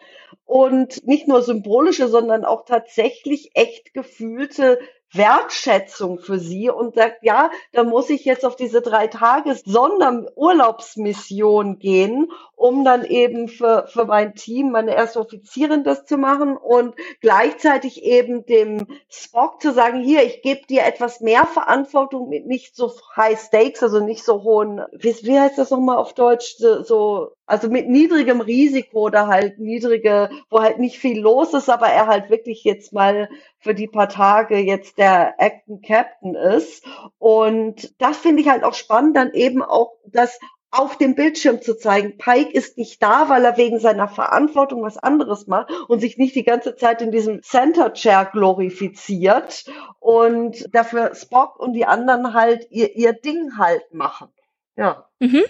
und 0.45 1.07
nicht 1.07 1.28
nur 1.28 1.41
symbolische, 1.41 2.07
sondern 2.07 2.45
auch 2.45 2.65
tatsächlich 2.65 3.51
echt 3.55 3.93
gefühlte 3.93 4.80
Wertschätzung 5.14 6.20
für 6.20 6.39
sie. 6.39 6.70
Und 6.70 6.95
sagt, 6.95 7.24
ja, 7.24 7.49
da 7.72 7.84
muss 7.84 8.09
ich 8.09 8.26
jetzt 8.26 8.45
auf 8.45 8.55
diese 8.55 8.82
drei 8.82 9.07
Tages 9.07 9.61
Sonderurlaubsmission 9.66 11.80
gehen, 11.80 12.32
um 12.55 12.86
dann 12.86 13.03
eben 13.03 13.47
für, 13.47 13.88
für 13.88 14.05
mein 14.05 14.36
Team, 14.36 14.72
meine 14.72 14.95
erste 14.95 15.20
Offizierin 15.20 15.84
das 15.84 16.05
zu 16.05 16.18
machen 16.18 16.55
und 16.55 16.95
gleichzeitig 17.20 18.03
eben 18.03 18.45
dem 18.45 18.88
Spock 19.09 19.61
zu 19.61 19.74
sagen, 19.74 20.01
hier, 20.01 20.24
ich 20.24 20.41
gebe 20.41 20.66
dir 20.68 20.84
etwas 20.84 21.20
mehr 21.20 21.45
Verantwortung 21.45 22.30
mit 22.30 22.47
nicht 22.47 22.76
so 22.76 22.91
high 23.16 23.39
stakes, 23.39 23.84
also 23.84 23.99
nicht 23.99 24.24
so 24.24 24.43
hohen, 24.43 24.82
wie, 24.93 25.16
wie 25.24 25.39
heißt 25.39 25.57
das 25.57 25.72
nochmal 25.72 25.97
auf 25.97 26.14
Deutsch, 26.14 26.55
so, 26.57 27.32
also 27.45 27.70
mit 27.70 27.89
niedrigem 27.89 28.41
Risiko 28.41 29.01
oder 29.01 29.28
halt 29.28 29.59
niedrige, 29.59 30.30
wo 30.49 30.61
halt 30.61 30.80
nicht 30.80 30.97
viel 30.97 31.20
los 31.20 31.53
ist, 31.53 31.70
aber 31.70 31.88
er 31.88 32.07
halt 32.07 32.30
wirklich 32.30 32.64
jetzt 32.64 32.93
mal 32.93 33.30
für 33.59 33.74
die 33.74 33.88
paar 33.88 34.09
Tage 34.09 34.57
jetzt 34.57 34.97
der 35.03 35.35
Acting 35.37 35.81
Captain 35.81 36.33
ist. 36.33 36.85
Und 37.17 37.93
das 38.01 38.17
finde 38.17 38.41
ich 38.41 38.47
halt 38.47 38.63
auch 38.63 38.73
spannend, 38.73 39.17
dann 39.17 39.33
eben 39.33 39.61
auch 39.61 39.97
das 40.07 40.39
auf 40.71 40.97
dem 40.97 41.13
Bildschirm 41.13 41.61
zu 41.61 41.77
zeigen. 41.77 42.17
Pike 42.17 42.51
ist 42.51 42.77
nicht 42.77 43.03
da, 43.03 43.27
weil 43.27 43.43
er 43.43 43.57
wegen 43.57 43.79
seiner 43.79 44.07
Verantwortung 44.07 44.81
was 44.81 44.97
anderes 44.97 45.45
macht 45.45 45.69
und 45.89 45.99
sich 45.99 46.17
nicht 46.17 46.35
die 46.35 46.45
ganze 46.45 46.75
Zeit 46.75 47.01
in 47.01 47.11
diesem 47.11 47.43
Center 47.43 47.93
Chair 47.93 48.29
glorifiziert 48.31 49.65
und 49.99 50.73
dafür 50.73 51.13
Spock 51.13 51.59
und 51.59 51.73
die 51.73 51.85
anderen 51.85 52.33
halt 52.33 52.67
ihr, 52.71 52.95
ihr 52.95 53.13
Ding 53.13 53.57
halt 53.57 53.93
machen. 53.93 54.29
Ja. 54.77 55.09
Mhm. 55.19 55.43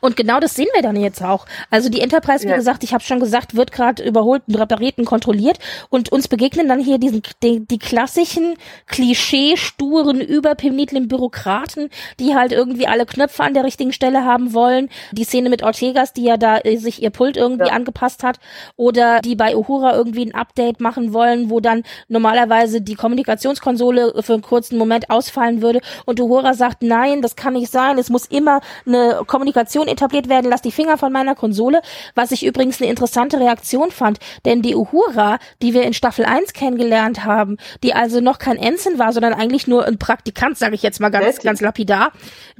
Und 0.00 0.16
genau 0.16 0.40
das 0.40 0.54
sehen 0.54 0.68
wir 0.74 0.82
dann 0.82 0.96
jetzt 0.96 1.22
auch. 1.22 1.46
Also 1.70 1.88
die 1.88 2.00
Enterprise, 2.00 2.44
wie 2.44 2.50
ja. 2.50 2.56
gesagt, 2.56 2.84
ich 2.84 2.92
habe 2.92 3.04
schon 3.04 3.20
gesagt, 3.20 3.54
wird 3.54 3.72
gerade 3.72 4.02
überholt 4.02 4.42
und 4.46 4.56
repariert 4.56 4.98
und 4.98 5.04
kontrolliert 5.04 5.58
und 5.90 6.10
uns 6.12 6.28
begegnen 6.28 6.68
dann 6.68 6.80
hier 6.80 6.98
diesen 6.98 7.22
die, 7.42 7.64
die 7.66 7.78
klassischen 7.78 8.56
Klischee-sturen, 8.86 10.20
überpenitlen 10.20 11.08
Bürokraten, 11.08 11.90
die 12.18 12.34
halt 12.34 12.52
irgendwie 12.52 12.86
alle 12.86 13.06
Knöpfe 13.06 13.42
an 13.42 13.54
der 13.54 13.64
richtigen 13.64 13.92
Stelle 13.92 14.24
haben 14.24 14.52
wollen. 14.54 14.88
Die 15.12 15.24
Szene 15.24 15.50
mit 15.50 15.62
Ortegas, 15.62 16.12
die 16.12 16.24
ja 16.24 16.36
da 16.36 16.58
äh, 16.58 16.76
sich 16.76 17.02
ihr 17.02 17.10
Pult 17.10 17.36
irgendwie 17.36 17.68
ja. 17.68 17.74
angepasst 17.74 18.22
hat 18.22 18.38
oder 18.76 19.20
die 19.20 19.36
bei 19.36 19.56
Uhura 19.56 19.94
irgendwie 19.94 20.26
ein 20.26 20.34
Update 20.34 20.80
machen 20.80 21.12
wollen, 21.12 21.50
wo 21.50 21.60
dann 21.60 21.82
normalerweise 22.08 22.80
die 22.80 22.94
Kommunikationskonsole 22.94 24.22
für 24.22 24.34
einen 24.34 24.42
kurzen 24.42 24.78
Moment 24.78 25.10
ausfallen 25.10 25.62
würde 25.62 25.80
und 26.04 26.20
Uhura 26.20 26.54
sagt, 26.54 26.82
nein, 26.82 27.22
das 27.22 27.36
kann 27.36 27.54
nicht 27.54 27.70
sein, 27.70 27.98
es 27.98 28.10
muss 28.10 28.26
immer 28.26 28.60
eine 28.86 29.22
Kommunikation 29.26 29.83
Kommunikation 29.84 29.88
etabliert 29.88 30.28
werden, 30.28 30.50
lass 30.50 30.62
die 30.62 30.72
Finger 30.72 30.98
von 30.98 31.12
meiner 31.12 31.34
Konsole, 31.34 31.80
was 32.14 32.32
ich 32.32 32.44
übrigens 32.44 32.80
eine 32.80 32.90
interessante 32.90 33.38
Reaktion 33.38 33.90
fand, 33.90 34.18
denn 34.44 34.62
die 34.62 34.74
Uhura, 34.74 35.38
die 35.62 35.74
wir 35.74 35.82
in 35.82 35.94
Staffel 35.94 36.24
1 36.24 36.52
kennengelernt 36.52 37.24
haben, 37.24 37.56
die 37.82 37.94
also 37.94 38.20
noch 38.20 38.38
kein 38.38 38.56
Ensign 38.56 38.98
war, 38.98 39.12
sondern 39.12 39.34
eigentlich 39.34 39.66
nur 39.66 39.86
ein 39.86 39.98
Praktikant, 39.98 40.58
sage 40.58 40.74
ich 40.74 40.82
jetzt 40.82 41.00
mal 41.00 41.10
ganz, 41.10 41.38
ganz 41.40 41.60
lapidar. 41.60 42.12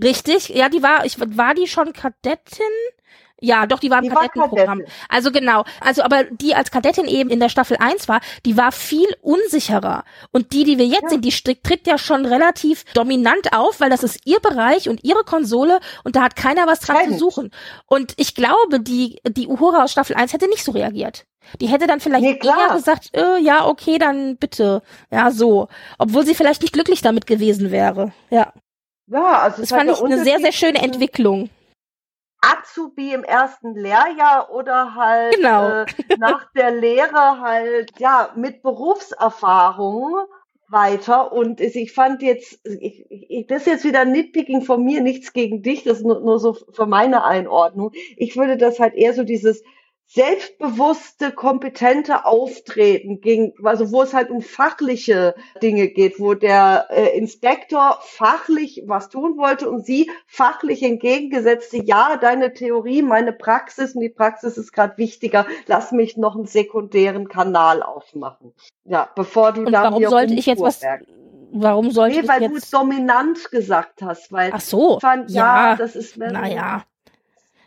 Richtig, 0.02 0.50
ja, 0.50 0.68
die 0.68 0.82
war, 0.82 1.04
ich 1.04 1.16
war 1.18 1.54
die 1.54 1.66
schon 1.66 1.92
Kadettin? 1.92 2.66
Ja, 3.44 3.66
doch, 3.66 3.78
die 3.78 3.90
war 3.90 4.02
im 4.02 4.08
Kadettenprogramm. 4.08 4.80
War 4.80 4.86
also 5.08 5.30
genau. 5.30 5.64
Also, 5.80 6.02
aber 6.02 6.24
die 6.24 6.54
als 6.54 6.70
Kadettin 6.70 7.06
eben 7.06 7.28
in 7.28 7.40
der 7.40 7.50
Staffel 7.50 7.76
1 7.78 8.08
war, 8.08 8.20
die 8.46 8.56
war 8.56 8.72
viel 8.72 9.08
unsicherer. 9.20 10.04
Und 10.32 10.52
die, 10.52 10.64
die 10.64 10.78
wir 10.78 10.86
jetzt 10.86 11.02
ja. 11.02 11.08
sehen, 11.10 11.20
die 11.20 11.30
tritt 11.30 11.86
ja 11.86 11.98
schon 11.98 12.24
relativ 12.24 12.84
dominant 12.94 13.52
auf, 13.52 13.80
weil 13.80 13.90
das 13.90 14.02
ist 14.02 14.20
ihr 14.24 14.40
Bereich 14.40 14.88
und 14.88 15.04
ihre 15.04 15.24
Konsole 15.24 15.80
und 16.04 16.16
da 16.16 16.22
hat 16.22 16.36
keiner 16.36 16.66
was 16.66 16.80
dran 16.80 16.96
Kein. 16.96 17.12
zu 17.12 17.18
suchen. 17.18 17.50
Und 17.86 18.14
ich 18.16 18.34
glaube, 18.34 18.80
die, 18.80 19.20
die 19.28 19.46
Uhura 19.46 19.84
aus 19.84 19.92
Staffel 19.92 20.16
1 20.16 20.32
hätte 20.32 20.48
nicht 20.48 20.64
so 20.64 20.72
reagiert. 20.72 21.26
Die 21.60 21.66
hätte 21.66 21.86
dann 21.86 22.00
vielleicht 22.00 22.24
nee, 22.24 22.40
eher 22.42 22.74
gesagt, 22.74 23.10
äh, 23.14 23.38
ja, 23.40 23.66
okay, 23.66 23.98
dann 23.98 24.38
bitte. 24.38 24.80
Ja, 25.10 25.30
so. 25.30 25.68
Obwohl 25.98 26.24
sie 26.24 26.34
vielleicht 26.34 26.62
nicht 26.62 26.72
glücklich 26.72 27.02
damit 27.02 27.26
gewesen 27.26 27.70
wäre. 27.70 28.12
Ja. 28.30 28.54
Ja, 29.06 29.40
also 29.40 29.60
das 29.60 29.68
fand 29.68 29.90
ich 29.90 30.02
eine 30.02 30.24
sehr, 30.24 30.38
sehr 30.40 30.52
schöne 30.52 30.78
Entwicklung. 30.78 31.50
Azubi 32.52 33.12
im 33.12 33.24
ersten 33.24 33.74
Lehrjahr 33.74 34.50
oder 34.52 34.94
halt 34.94 35.36
genau. 35.36 35.68
äh, 35.70 35.86
nach 36.18 36.50
der 36.52 36.70
Lehre 36.72 37.40
halt 37.40 37.92
ja 37.98 38.30
mit 38.36 38.62
Berufserfahrung 38.62 40.16
weiter 40.68 41.32
und 41.32 41.60
ich 41.60 41.92
fand 41.92 42.22
jetzt, 42.22 42.58
ich, 42.64 43.06
ich, 43.10 43.46
das 43.46 43.62
ist 43.62 43.66
jetzt 43.66 43.84
wieder 43.84 44.04
Nitpicking 44.04 44.62
von 44.62 44.82
mir, 44.84 45.00
nichts 45.00 45.32
gegen 45.32 45.62
dich, 45.62 45.84
das 45.84 45.98
ist 45.98 46.04
nur, 46.04 46.20
nur 46.20 46.38
so 46.38 46.54
für 46.54 46.86
meine 46.86 47.24
Einordnung. 47.24 47.92
Ich 48.16 48.36
würde 48.36 48.56
das 48.56 48.80
halt 48.80 48.94
eher 48.94 49.14
so 49.14 49.24
dieses 49.24 49.62
selbstbewusste, 50.06 51.32
kompetente 51.32 52.24
Auftreten 52.24 53.20
ging, 53.20 53.52
also 53.64 53.90
wo 53.90 54.02
es 54.02 54.14
halt 54.14 54.30
um 54.30 54.42
fachliche 54.42 55.34
Dinge 55.62 55.88
geht, 55.88 56.20
wo 56.20 56.34
der 56.34 56.86
äh, 56.90 57.16
Inspektor 57.16 57.98
fachlich 58.02 58.82
was 58.86 59.08
tun 59.08 59.36
wollte 59.36 59.68
und 59.68 59.84
sie 59.84 60.10
fachlich 60.26 60.82
entgegengesetzte, 60.82 61.78
ja, 61.82 62.16
deine 62.16 62.52
Theorie, 62.52 63.02
meine 63.02 63.32
Praxis 63.32 63.94
und 63.94 64.02
die 64.02 64.08
Praxis 64.08 64.56
ist 64.56 64.72
gerade 64.72 64.98
wichtiger, 64.98 65.46
lass 65.66 65.90
mich 65.90 66.16
noch 66.16 66.36
einen 66.36 66.46
sekundären 66.46 67.28
Kanal 67.28 67.82
aufmachen. 67.82 68.52
Ja, 68.84 69.08
bevor 69.16 69.52
du 69.52 69.62
und 69.62 69.72
dann 69.72 69.84
warum 69.84 70.06
sollte 70.06 70.34
ich 70.34 70.46
jetzt 70.46 70.60
was 70.60 70.80
warum 71.54 71.90
sollte 71.90 72.16
nee, 72.16 72.22
ich 72.22 72.28
weil 72.28 72.42
jetzt... 72.42 72.52
du 72.52 72.56
es 72.56 72.70
dominant 72.70 73.50
gesagt 73.50 74.02
hast, 74.02 74.32
weil 74.32 74.50
Ach 74.52 74.60
so, 74.60 74.96
ich 74.96 75.00
fand, 75.00 75.30
ja, 75.30 75.70
ja 75.70 75.76
das 75.76 75.96
ist 75.96 76.16
naja. 76.16 76.84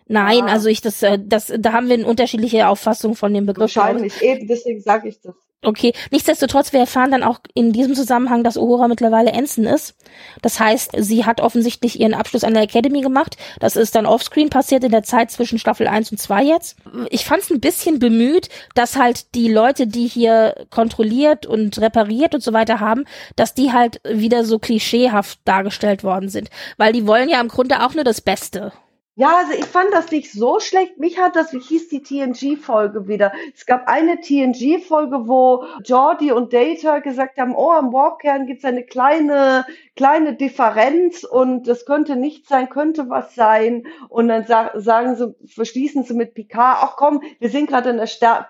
Nein, 0.07 0.43
ah. 0.43 0.53
also 0.53 0.69
ich 0.69 0.81
das, 0.81 1.03
äh, 1.03 1.19
das, 1.21 1.51
da 1.57 1.73
haben 1.73 1.87
wir 1.87 1.95
eine 1.95 2.07
unterschiedliche 2.07 2.67
Auffassung 2.67 3.15
von 3.15 3.33
dem 3.33 3.45
Begriff. 3.45 3.75
Wahrscheinlich, 3.75 4.21
eben, 4.21 4.47
deswegen 4.47 4.81
sage 4.81 5.09
ich 5.09 5.19
das. 5.21 5.35
Okay, 5.63 5.91
nichtsdestotrotz, 6.11 6.71
wir 6.71 6.81
erfahren 6.81 7.09
dann 7.09 7.23
auch 7.23 7.39
in 7.55 7.73
diesem 7.73 7.95
Zusammenhang, 7.95 8.43
dass 8.43 8.57
Uhura 8.57 8.87
mittlerweile 8.87 9.31
Ensign 9.31 9.65
ist. 9.65 9.95
Das 10.43 10.59
heißt, 10.59 10.91
sie 10.99 11.25
hat 11.25 11.41
offensichtlich 11.41 11.99
ihren 11.99 12.13
Abschluss 12.13 12.43
an 12.43 12.53
der 12.53 12.61
Academy 12.61 13.01
gemacht. 13.01 13.37
Das 13.59 13.75
ist 13.75 13.95
dann 13.95 14.05
offscreen 14.05 14.51
passiert 14.51 14.83
in 14.83 14.91
der 14.91 15.01
Zeit 15.01 15.31
zwischen 15.31 15.57
Staffel 15.57 15.87
1 15.87 16.11
und 16.11 16.19
2 16.19 16.43
jetzt. 16.43 16.77
Ich 17.09 17.25
fand 17.25 17.41
es 17.41 17.49
ein 17.49 17.59
bisschen 17.59 17.97
bemüht, 17.97 18.49
dass 18.75 18.97
halt 18.97 19.33
die 19.33 19.51
Leute, 19.51 19.87
die 19.87 20.05
hier 20.05 20.67
kontrolliert 20.69 21.47
und 21.47 21.81
repariert 21.81 22.35
und 22.35 22.43
so 22.43 22.53
weiter 22.53 22.79
haben, 22.79 23.05
dass 23.35 23.55
die 23.55 23.73
halt 23.73 23.99
wieder 24.07 24.45
so 24.45 24.59
klischeehaft 24.59 25.39
dargestellt 25.43 26.03
worden 26.03 26.29
sind. 26.29 26.51
Weil 26.77 26.93
die 26.93 27.07
wollen 27.07 27.29
ja 27.29 27.41
im 27.41 27.47
Grunde 27.47 27.83
auch 27.83 27.95
nur 27.95 28.03
das 28.03 28.21
Beste. 28.21 28.73
Ja, 29.19 29.37
also 29.37 29.53
ich 29.53 29.65
fand 29.65 29.91
das 29.93 30.11
nicht 30.11 30.31
so 30.31 30.59
schlecht. 30.59 30.99
Mich 30.99 31.17
hat 31.17 31.35
das, 31.35 31.51
wie 31.51 31.59
hieß 31.59 31.89
die 31.89 32.03
TNG-Folge 32.03 33.07
wieder? 33.07 33.31
Es 33.55 33.65
gab 33.65 33.87
eine 33.87 34.21
TNG-Folge, 34.21 35.27
wo 35.27 35.63
Jordi 35.83 36.31
und 36.31 36.53
Data 36.53 36.99
gesagt 36.99 37.39
haben, 37.39 37.55
oh, 37.55 37.71
am 37.71 37.91
Warpkern 37.91 38.45
gibt 38.45 38.59
es 38.59 38.65
eine 38.65 38.83
kleine, 38.83 39.65
kleine 39.95 40.35
Differenz 40.35 41.23
und 41.23 41.67
das 41.67 41.87
könnte 41.87 42.15
nicht 42.15 42.47
sein, 42.47 42.69
könnte 42.69 43.09
was 43.09 43.33
sein. 43.33 43.87
Und 44.07 44.27
dann 44.27 44.45
sa 44.45 44.69
sagen 44.75 45.15
sie, 45.15 45.33
verschließen 45.47 46.03
sie 46.03 46.13
mit 46.13 46.35
Picard, 46.35 46.77
ach 46.81 46.95
komm, 46.95 47.23
wir 47.39 47.49
sind 47.49 47.69
gerade 47.69 47.89
in 47.89 47.97
der 47.97 48.05
Stern, 48.05 48.45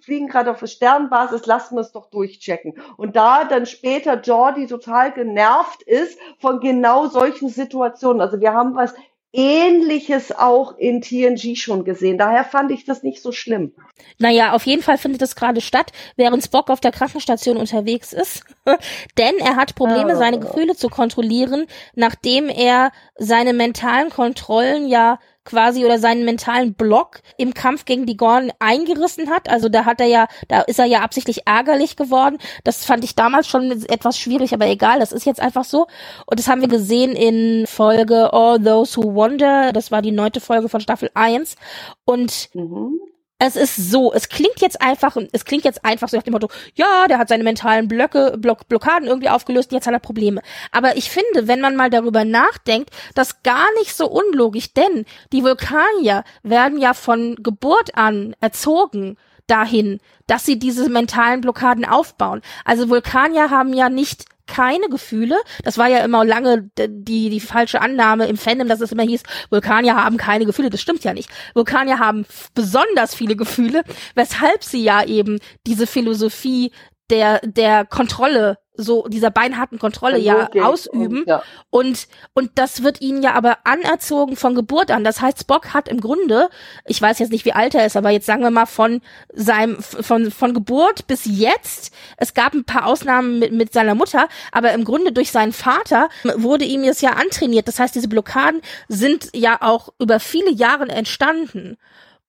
fliegen 0.00 0.28
gerade 0.28 0.52
auf 0.52 0.60
der 0.60 0.66
Sternbasis, 0.66 1.44
lassen 1.44 1.74
wir 1.74 1.82
es 1.82 1.92
doch 1.92 2.06
durchchecken. 2.06 2.72
Und 2.96 3.16
da 3.16 3.44
dann 3.44 3.66
später 3.66 4.18
Jordi 4.18 4.66
total 4.66 5.12
genervt 5.12 5.82
ist 5.82 6.18
von 6.38 6.60
genau 6.60 7.08
solchen 7.08 7.50
Situationen. 7.50 8.22
Also 8.22 8.40
wir 8.40 8.54
haben 8.54 8.74
was 8.74 8.94
Ähnliches 9.32 10.32
auch 10.32 10.76
in 10.76 11.02
TNG 11.02 11.56
schon 11.56 11.84
gesehen. 11.84 12.18
Daher 12.18 12.44
fand 12.44 12.72
ich 12.72 12.84
das 12.84 13.02
nicht 13.04 13.22
so 13.22 13.30
schlimm. 13.30 13.72
Naja, 14.18 14.52
auf 14.52 14.66
jeden 14.66 14.82
Fall 14.82 14.98
findet 14.98 15.22
es 15.22 15.36
gerade 15.36 15.60
statt, 15.60 15.92
während 16.16 16.42
Spock 16.42 16.68
auf 16.68 16.80
der 16.80 16.90
Krankenstation 16.90 17.56
unterwegs 17.56 18.12
ist. 18.12 18.44
Denn 19.18 19.36
er 19.38 19.56
hat 19.56 19.76
Probleme, 19.76 20.14
oh. 20.14 20.18
seine 20.18 20.40
Gefühle 20.40 20.74
zu 20.74 20.88
kontrollieren, 20.88 21.66
nachdem 21.94 22.48
er 22.48 22.90
seine 23.16 23.52
mentalen 23.52 24.10
Kontrollen 24.10 24.88
ja 24.88 25.18
quasi 25.50 25.84
oder 25.84 25.98
seinen 25.98 26.24
mentalen 26.24 26.74
Block 26.74 27.20
im 27.36 27.54
Kampf 27.54 27.84
gegen 27.84 28.06
die 28.06 28.16
Gorn 28.16 28.52
eingerissen 28.60 29.30
hat. 29.30 29.50
Also 29.50 29.68
da 29.68 29.84
hat 29.84 30.00
er 30.00 30.06
ja, 30.06 30.28
da 30.48 30.60
ist 30.62 30.78
er 30.78 30.86
ja 30.86 31.00
absichtlich 31.00 31.46
ärgerlich 31.46 31.96
geworden. 31.96 32.38
Das 32.64 32.84
fand 32.84 33.04
ich 33.04 33.14
damals 33.14 33.48
schon 33.48 33.70
etwas 33.88 34.18
schwierig, 34.18 34.54
aber 34.54 34.66
egal, 34.66 35.00
das 35.00 35.12
ist 35.12 35.26
jetzt 35.26 35.40
einfach 35.40 35.64
so. 35.64 35.86
Und 36.26 36.38
das 36.38 36.48
haben 36.48 36.60
wir 36.60 36.68
gesehen 36.68 37.16
in 37.16 37.66
Folge 37.66 38.32
All 38.32 38.58
Those 38.60 38.96
Who 38.96 39.14
Wonder. 39.14 39.72
Das 39.72 39.90
war 39.90 40.02
die 40.02 40.12
neunte 40.12 40.40
Folge 40.40 40.68
von 40.68 40.80
Staffel 40.80 41.10
1. 41.14 41.56
Und 42.04 42.48
mhm 42.54 43.00
es 43.40 43.56
ist 43.56 43.74
so, 43.90 44.12
es 44.12 44.28
klingt 44.28 44.60
jetzt 44.60 44.80
einfach, 44.82 45.16
es 45.32 45.44
klingt 45.46 45.64
jetzt 45.64 45.84
einfach 45.84 46.08
so 46.08 46.16
nach 46.16 46.22
dem 46.22 46.32
Motto, 46.32 46.48
ja, 46.74 47.08
der 47.08 47.18
hat 47.18 47.28
seine 47.28 47.42
mentalen 47.42 47.88
Blöcke, 47.88 48.36
Block, 48.38 48.68
Blockaden 48.68 49.08
irgendwie 49.08 49.30
aufgelöst, 49.30 49.72
jetzt 49.72 49.86
hat 49.86 49.94
er 49.94 49.98
Probleme. 49.98 50.42
Aber 50.72 50.96
ich 50.98 51.10
finde, 51.10 51.48
wenn 51.48 51.60
man 51.60 51.74
mal 51.74 51.88
darüber 51.88 52.24
nachdenkt, 52.24 52.90
das 53.14 53.42
gar 53.42 53.66
nicht 53.78 53.96
so 53.96 54.08
unlogisch, 54.08 54.74
denn 54.74 55.06
die 55.32 55.42
Vulkanier 55.42 56.22
werden 56.42 56.78
ja 56.78 56.92
von 56.92 57.36
Geburt 57.36 57.96
an 57.96 58.36
erzogen 58.40 59.16
dahin, 59.46 60.00
dass 60.26 60.44
sie 60.44 60.58
diese 60.58 60.90
mentalen 60.90 61.40
Blockaden 61.40 61.86
aufbauen. 61.86 62.42
Also 62.66 62.90
Vulkanier 62.90 63.48
haben 63.48 63.72
ja 63.72 63.88
nicht 63.88 64.26
keine 64.50 64.88
Gefühle. 64.88 65.36
Das 65.64 65.78
war 65.78 65.88
ja 65.88 66.04
immer 66.04 66.24
lange 66.24 66.70
die, 66.76 67.30
die 67.30 67.40
falsche 67.40 67.80
Annahme 67.80 68.26
im 68.26 68.36
Fandom, 68.36 68.68
dass 68.68 68.80
es 68.80 68.92
immer 68.92 69.04
hieß, 69.04 69.22
Vulkanier 69.50 69.96
haben 69.96 70.16
keine 70.16 70.44
Gefühle. 70.44 70.70
Das 70.70 70.80
stimmt 70.80 71.04
ja 71.04 71.14
nicht. 71.14 71.30
Vulkanier 71.54 71.98
haben 71.98 72.26
besonders 72.54 73.14
viele 73.14 73.36
Gefühle, 73.36 73.82
weshalb 74.14 74.64
sie 74.64 74.82
ja 74.82 75.04
eben 75.04 75.38
diese 75.66 75.86
Philosophie 75.86 76.72
der, 77.10 77.40
der 77.44 77.84
Kontrolle 77.84 78.58
so 78.80 79.06
dieser 79.08 79.30
beinharten 79.30 79.78
Kontrolle 79.78 80.18
ja 80.18 80.48
ausüben 80.62 81.20
und, 81.20 81.28
ja. 81.28 81.42
und 81.70 82.08
und 82.34 82.50
das 82.54 82.82
wird 82.82 83.00
ihnen 83.00 83.22
ja 83.22 83.34
aber 83.34 83.58
anerzogen 83.64 84.36
von 84.36 84.54
Geburt 84.54 84.90
an. 84.90 85.04
Das 85.04 85.20
heißt, 85.20 85.40
Spock 85.40 85.74
hat 85.74 85.88
im 85.88 86.00
Grunde, 86.00 86.48
ich 86.86 87.00
weiß 87.00 87.18
jetzt 87.18 87.32
nicht, 87.32 87.44
wie 87.44 87.52
alt 87.52 87.74
er 87.74 87.86
ist, 87.86 87.96
aber 87.96 88.10
jetzt 88.10 88.26
sagen 88.26 88.42
wir 88.42 88.50
mal 88.50 88.66
von 88.66 89.00
seinem 89.32 89.82
von 89.82 90.30
von 90.30 90.54
Geburt 90.54 91.06
bis 91.06 91.22
jetzt. 91.24 91.92
Es 92.16 92.34
gab 92.34 92.54
ein 92.54 92.64
paar 92.64 92.86
Ausnahmen 92.86 93.38
mit 93.38 93.52
mit 93.52 93.72
seiner 93.72 93.94
Mutter, 93.94 94.28
aber 94.52 94.72
im 94.72 94.84
Grunde 94.84 95.12
durch 95.12 95.30
seinen 95.30 95.52
Vater 95.52 96.08
wurde 96.36 96.64
ihm 96.64 96.84
das 96.84 97.00
ja 97.00 97.10
antrainiert. 97.10 97.68
Das 97.68 97.78
heißt, 97.78 97.94
diese 97.94 98.08
Blockaden 98.08 98.60
sind 98.88 99.30
ja 99.34 99.58
auch 99.60 99.90
über 99.98 100.20
viele 100.20 100.50
Jahre 100.50 100.88
entstanden. 100.88 101.76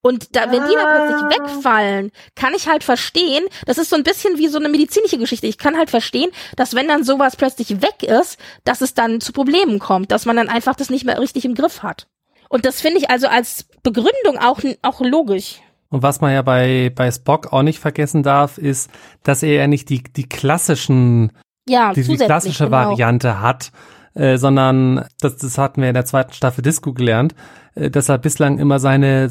Und 0.04 0.36
da, 0.36 0.52
wenn 0.52 0.68
die 0.68 0.74
dann 0.74 1.08
plötzlich 1.08 1.22
ah. 1.22 1.30
wegfallen, 1.30 2.12
kann 2.36 2.54
ich 2.56 2.68
halt 2.68 2.84
verstehen, 2.84 3.46
das 3.66 3.78
ist 3.78 3.90
so 3.92 3.96
ein 3.96 4.04
bisschen 4.04 4.38
wie 4.38 4.48
so 4.48 4.58
eine 4.58 4.70
medizinische 4.70 5.20
Geschichte. 5.20 5.46
Ich 5.46 5.60
kann 5.60 5.78
halt 5.78 5.92
verstehen, 5.92 6.32
dass 6.56 6.74
wenn 6.74 6.88
dann 6.88 7.04
sowas 7.04 7.36
plötzlich 7.36 7.82
weg 7.82 8.02
ist, 8.02 8.40
dass 8.64 8.82
es 8.82 8.96
dann 8.96 9.22
zu 9.22 9.32
Problemen 9.32 9.78
kommt, 9.78 10.12
dass 10.12 10.26
man 10.26 10.36
dann 10.36 10.50
einfach 10.50 10.76
das 10.76 10.90
nicht 10.90 11.06
mehr 11.06 11.20
richtig 11.20 11.46
im 11.46 11.54
Griff 11.54 11.84
hat. 11.84 12.08
Und 12.50 12.66
das 12.66 12.82
finde 12.82 12.98
ich 13.00 13.10
also 13.10 13.28
als 13.28 13.68
Begründung 13.84 14.38
auch, 14.40 14.60
auch 14.82 15.02
logisch. 15.02 15.62
Und 15.90 16.04
was 16.04 16.20
man 16.20 16.34
ja 16.34 16.42
bei, 16.42 16.92
bei 16.94 17.12
Spock 17.12 17.54
auch 17.54 17.64
nicht 17.64 17.80
vergessen 17.80 18.24
darf, 18.24 18.58
ist, 18.58 18.90
dass 19.24 19.44
er 19.44 19.54
ja 19.54 19.68
nicht 19.68 19.90
die, 19.90 20.04
die 20.04 20.28
klassischen, 20.28 21.32
ja, 21.68 21.94
die, 21.94 22.04
die 22.04 22.18
klassische 22.18 22.66
genau. 22.66 22.78
Variante 22.78 23.40
hat, 23.40 23.72
äh, 24.14 24.38
sondern 24.38 25.06
das, 25.20 25.38
das 25.38 25.58
hatten 25.58 25.82
wir 25.82 25.90
in 25.90 25.94
der 25.94 26.06
zweiten 26.06 26.34
Staffel 26.34 26.62
Disco 26.62 26.94
gelernt, 26.94 27.36
äh, 27.76 27.90
dass 27.90 28.10
er 28.10 28.18
bislang 28.18 28.58
immer 28.58 28.80
seine 28.80 29.30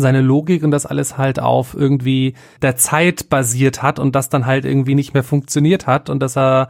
seine 0.00 0.20
Logik 0.20 0.62
und 0.62 0.70
das 0.70 0.86
alles 0.86 1.18
halt 1.18 1.40
auf 1.40 1.74
irgendwie 1.74 2.34
der 2.62 2.76
Zeit 2.76 3.28
basiert 3.28 3.82
hat 3.82 3.98
und 3.98 4.14
das 4.14 4.28
dann 4.28 4.46
halt 4.46 4.64
irgendwie 4.64 4.94
nicht 4.94 5.14
mehr 5.14 5.24
funktioniert 5.24 5.86
hat 5.86 6.10
und 6.10 6.20
dass 6.20 6.36
er 6.36 6.68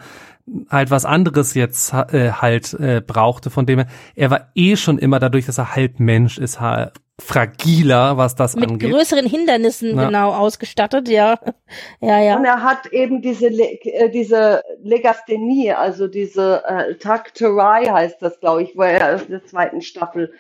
halt 0.71 0.91
was 0.91 1.05
anderes 1.05 1.55
jetzt 1.55 1.93
äh, 1.93 2.33
halt 2.33 2.73
äh, 2.75 3.03
brauchte, 3.07 3.51
von 3.51 3.67
dem 3.67 3.81
er, 3.81 3.87
er 4.15 4.31
war 4.31 4.49
eh 4.55 4.77
schon 4.77 4.99
immer 4.99 5.19
dadurch, 5.19 5.47
dass 5.47 5.59
er 5.59 5.75
halb 5.75 6.01
Mensch 6.01 6.39
ist, 6.39 6.61
halt 6.61 6.93
fragiler, 7.21 8.17
was 8.17 8.37
das 8.37 8.55
Mit 8.55 8.71
angeht. 8.71 8.89
Mit 8.89 8.97
größeren 8.97 9.27
Hindernissen 9.27 9.97
ja. 9.97 10.07
genau 10.07 10.33
ausgestattet, 10.33 11.09
ja. 11.09 11.39
ja, 12.01 12.21
ja. 12.21 12.37
Und 12.37 12.45
er 12.45 12.63
hat 12.63 12.87
eben 12.93 13.23
diese, 13.23 13.49
äh, 13.49 14.09
diese 14.11 14.63
Legasthenie, 14.83 15.73
also 15.73 16.07
diese 16.07 16.63
äh, 16.65 16.95
Takterei 16.95 17.87
heißt 17.87 18.23
das, 18.23 18.39
glaube 18.41 18.63
ich, 18.63 18.77
wo 18.77 18.83
er 18.83 19.21
in 19.23 19.31
der 19.31 19.45
zweiten 19.45 19.83
Staffel 19.83 20.33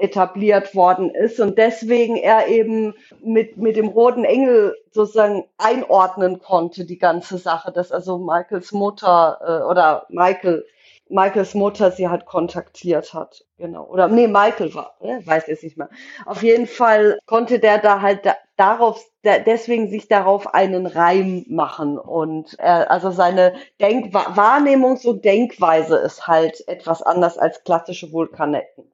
etabliert 0.00 0.74
worden 0.74 1.10
ist 1.10 1.40
und 1.40 1.58
deswegen 1.58 2.16
er 2.16 2.48
eben 2.48 2.94
mit, 3.22 3.56
mit 3.56 3.76
dem 3.76 3.88
roten 3.88 4.24
Engel 4.24 4.76
sozusagen 4.92 5.44
einordnen 5.58 6.40
konnte, 6.40 6.84
die 6.84 6.98
ganze 6.98 7.38
Sache, 7.38 7.72
dass 7.72 7.92
also 7.92 8.18
Michaels 8.18 8.72
Mutter 8.72 9.38
äh, 9.44 9.70
oder 9.70 10.06
Michael 10.08 10.64
Michaels 11.10 11.54
Mutter 11.54 11.90
sie 11.90 12.08
halt 12.08 12.24
kontaktiert 12.24 13.12
hat. 13.12 13.44
Genau. 13.58 13.84
Oder 13.84 14.08
nee, 14.08 14.28
Michael 14.28 14.72
war, 14.74 14.94
ne? 15.00 15.20
weiß 15.24 15.48
jetzt 15.48 15.64
nicht 15.64 15.76
mehr. 15.76 15.90
Auf 16.24 16.42
jeden 16.42 16.66
Fall 16.66 17.18
konnte 17.26 17.58
der 17.58 17.78
da 17.78 18.00
halt 18.00 18.24
da, 18.24 18.36
darauf, 18.56 19.04
da, 19.22 19.38
deswegen 19.40 19.90
sich 19.90 20.08
darauf 20.08 20.54
einen 20.54 20.86
Reim 20.86 21.44
machen. 21.48 21.98
Und 21.98 22.58
er, 22.58 22.90
also 22.90 23.10
seine 23.10 23.54
Denk 23.80 24.14
Wahrnehmungs- 24.14 25.06
und 25.06 25.24
Denkweise 25.24 25.96
ist 25.96 26.26
halt 26.26 26.66
etwas 26.68 27.02
anders 27.02 27.36
als 27.36 27.64
klassische 27.64 28.12
Vulkanetten. 28.12 28.84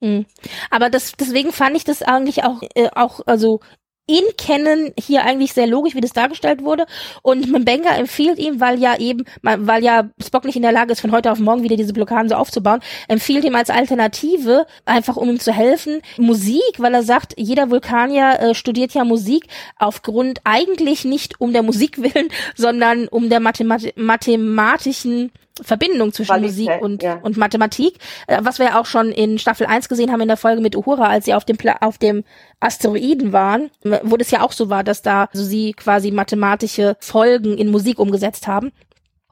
Hm. 0.00 0.26
Aber 0.70 0.90
das, 0.90 1.12
deswegen 1.18 1.52
fand 1.52 1.76
ich 1.76 1.84
das 1.84 2.02
eigentlich 2.02 2.44
auch, 2.44 2.62
äh, 2.74 2.88
auch, 2.94 3.20
also 3.26 3.60
ihn 4.08 4.24
kennen 4.36 4.92
hier 4.98 5.24
eigentlich 5.24 5.52
sehr 5.52 5.66
logisch, 5.66 5.94
wie 5.94 6.00
das 6.00 6.12
dargestellt 6.12 6.64
wurde. 6.64 6.86
Und 7.22 7.46
Mbenga 7.52 7.94
empfiehlt 7.96 8.38
ihm, 8.38 8.60
weil 8.60 8.80
ja 8.80 8.98
eben, 8.98 9.24
weil 9.42 9.84
ja 9.84 10.10
Spock 10.24 10.44
nicht 10.44 10.56
in 10.56 10.62
der 10.62 10.72
Lage 10.72 10.92
ist, 10.92 11.00
von 11.00 11.12
heute 11.12 11.30
auf 11.30 11.38
morgen 11.38 11.62
wieder 11.62 11.76
diese 11.76 11.92
Blockaden 11.92 12.28
so 12.28 12.34
aufzubauen, 12.34 12.80
empfiehlt 13.06 13.44
ihm 13.44 13.54
als 13.54 13.70
Alternative, 13.70 14.66
einfach 14.84 15.16
um 15.16 15.28
ihm 15.28 15.40
zu 15.40 15.52
helfen, 15.52 16.00
Musik, 16.16 16.78
weil 16.78 16.94
er 16.94 17.02
sagt, 17.02 17.34
jeder 17.36 17.70
Vulkanier 17.70 18.40
äh, 18.40 18.54
studiert 18.54 18.94
ja 18.94 19.04
Musik 19.04 19.46
aufgrund 19.78 20.40
eigentlich 20.44 21.04
nicht 21.04 21.40
um 21.40 21.52
der 21.52 21.62
Musik 21.62 21.98
willen, 21.98 22.28
sondern 22.56 23.08
um 23.08 23.28
der 23.28 23.40
Mathemat 23.40 23.92
mathematischen 23.96 25.32
Verbindung 25.62 26.12
zwischen 26.12 26.32
Qualität, 26.32 26.66
Musik 26.66 26.82
und, 26.82 27.02
ja. 27.02 27.18
und 27.22 27.36
Mathematik, 27.36 27.98
äh, 28.26 28.38
was 28.42 28.58
wir 28.58 28.66
ja 28.66 28.80
auch 28.80 28.86
schon 28.86 29.12
in 29.12 29.38
Staffel 29.38 29.66
1 29.66 29.88
gesehen 29.88 30.12
haben 30.12 30.20
in 30.20 30.28
der 30.28 30.36
Folge 30.36 30.60
mit 30.60 30.76
Uhura, 30.76 31.08
als 31.08 31.24
sie 31.24 31.34
auf 31.34 31.44
dem, 31.44 31.56
Pla 31.56 31.76
auf 31.80 31.98
dem 31.98 32.24
Asteroiden 32.60 33.32
waren, 33.32 33.70
wo 34.02 34.16
das 34.16 34.30
ja 34.30 34.42
auch 34.42 34.52
so 34.52 34.70
war, 34.70 34.84
dass 34.84 35.02
da 35.02 35.28
also 35.32 35.44
sie 35.44 35.72
quasi 35.72 36.10
mathematische 36.10 36.96
Folgen 37.00 37.56
in 37.56 37.70
Musik 37.70 37.98
umgesetzt 37.98 38.46
haben. 38.46 38.72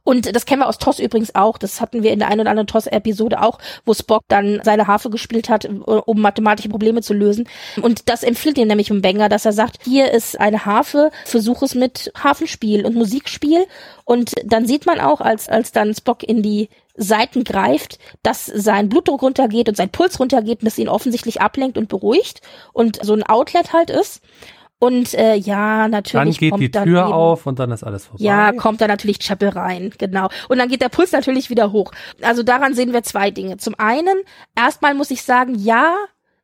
Und 0.06 0.36
das 0.36 0.46
kennen 0.46 0.62
wir 0.62 0.68
aus 0.68 0.78
TOS 0.78 1.00
übrigens 1.00 1.34
auch. 1.34 1.58
Das 1.58 1.80
hatten 1.80 2.04
wir 2.04 2.12
in 2.12 2.20
der 2.20 2.28
einen 2.28 2.42
oder 2.42 2.50
anderen 2.50 2.68
TOS-Episode 2.68 3.42
auch, 3.42 3.58
wo 3.84 3.92
Spock 3.92 4.22
dann 4.28 4.60
seine 4.62 4.86
Harfe 4.86 5.10
gespielt 5.10 5.48
hat, 5.48 5.64
um 5.64 6.20
mathematische 6.20 6.68
Probleme 6.68 7.02
zu 7.02 7.12
lösen. 7.12 7.48
Und 7.82 8.08
das 8.08 8.22
empfiehlt 8.22 8.56
ihm 8.56 8.68
nämlich 8.68 8.88
im 8.90 9.02
Banger, 9.02 9.28
dass 9.28 9.44
er 9.44 9.52
sagt, 9.52 9.78
hier 9.82 10.12
ist 10.12 10.38
eine 10.38 10.64
Harfe, 10.64 11.10
versuch 11.24 11.60
es 11.62 11.74
mit 11.74 12.12
Hafenspiel 12.22 12.86
und 12.86 12.94
Musikspiel. 12.94 13.66
Und 14.04 14.34
dann 14.44 14.64
sieht 14.64 14.86
man 14.86 15.00
auch, 15.00 15.20
als, 15.20 15.48
als 15.48 15.72
dann 15.72 15.92
Spock 15.92 16.22
in 16.22 16.40
die 16.40 16.68
Seiten 16.96 17.42
greift, 17.42 17.98
dass 18.22 18.46
sein 18.46 18.88
Blutdruck 18.88 19.22
runtergeht 19.22 19.68
und 19.68 19.76
sein 19.76 19.90
Puls 19.90 20.20
runtergeht 20.20 20.60
und 20.60 20.66
das 20.66 20.78
ihn 20.78 20.88
offensichtlich 20.88 21.40
ablenkt 21.40 21.76
und 21.78 21.88
beruhigt 21.88 22.42
und 22.72 23.04
so 23.04 23.12
ein 23.12 23.24
Outlet 23.24 23.72
halt 23.72 23.90
ist. 23.90 24.22
Und 24.78 25.14
äh, 25.14 25.36
ja, 25.36 25.88
natürlich. 25.88 26.36
Dann 26.36 26.40
geht 26.40 26.50
kommt 26.50 26.62
die 26.62 26.70
Tür 26.70 27.04
eben, 27.04 27.12
auf 27.12 27.46
und 27.46 27.58
dann 27.58 27.70
ist 27.70 27.82
alles 27.82 28.06
vorbei. 28.06 28.22
Ja, 28.22 28.52
kommt 28.52 28.80
da 28.80 28.86
natürlich 28.86 29.18
Chappell 29.20 29.48
rein, 29.48 29.92
genau. 29.96 30.28
Und 30.48 30.58
dann 30.58 30.68
geht 30.68 30.82
der 30.82 30.90
Puls 30.90 31.12
natürlich 31.12 31.48
wieder 31.48 31.72
hoch. 31.72 31.92
Also 32.20 32.42
daran 32.42 32.74
sehen 32.74 32.92
wir 32.92 33.02
zwei 33.02 33.30
Dinge. 33.30 33.56
Zum 33.56 33.74
einen, 33.78 34.16
erstmal 34.54 34.94
muss 34.94 35.10
ich 35.10 35.22
sagen, 35.22 35.54
ja, 35.54 35.96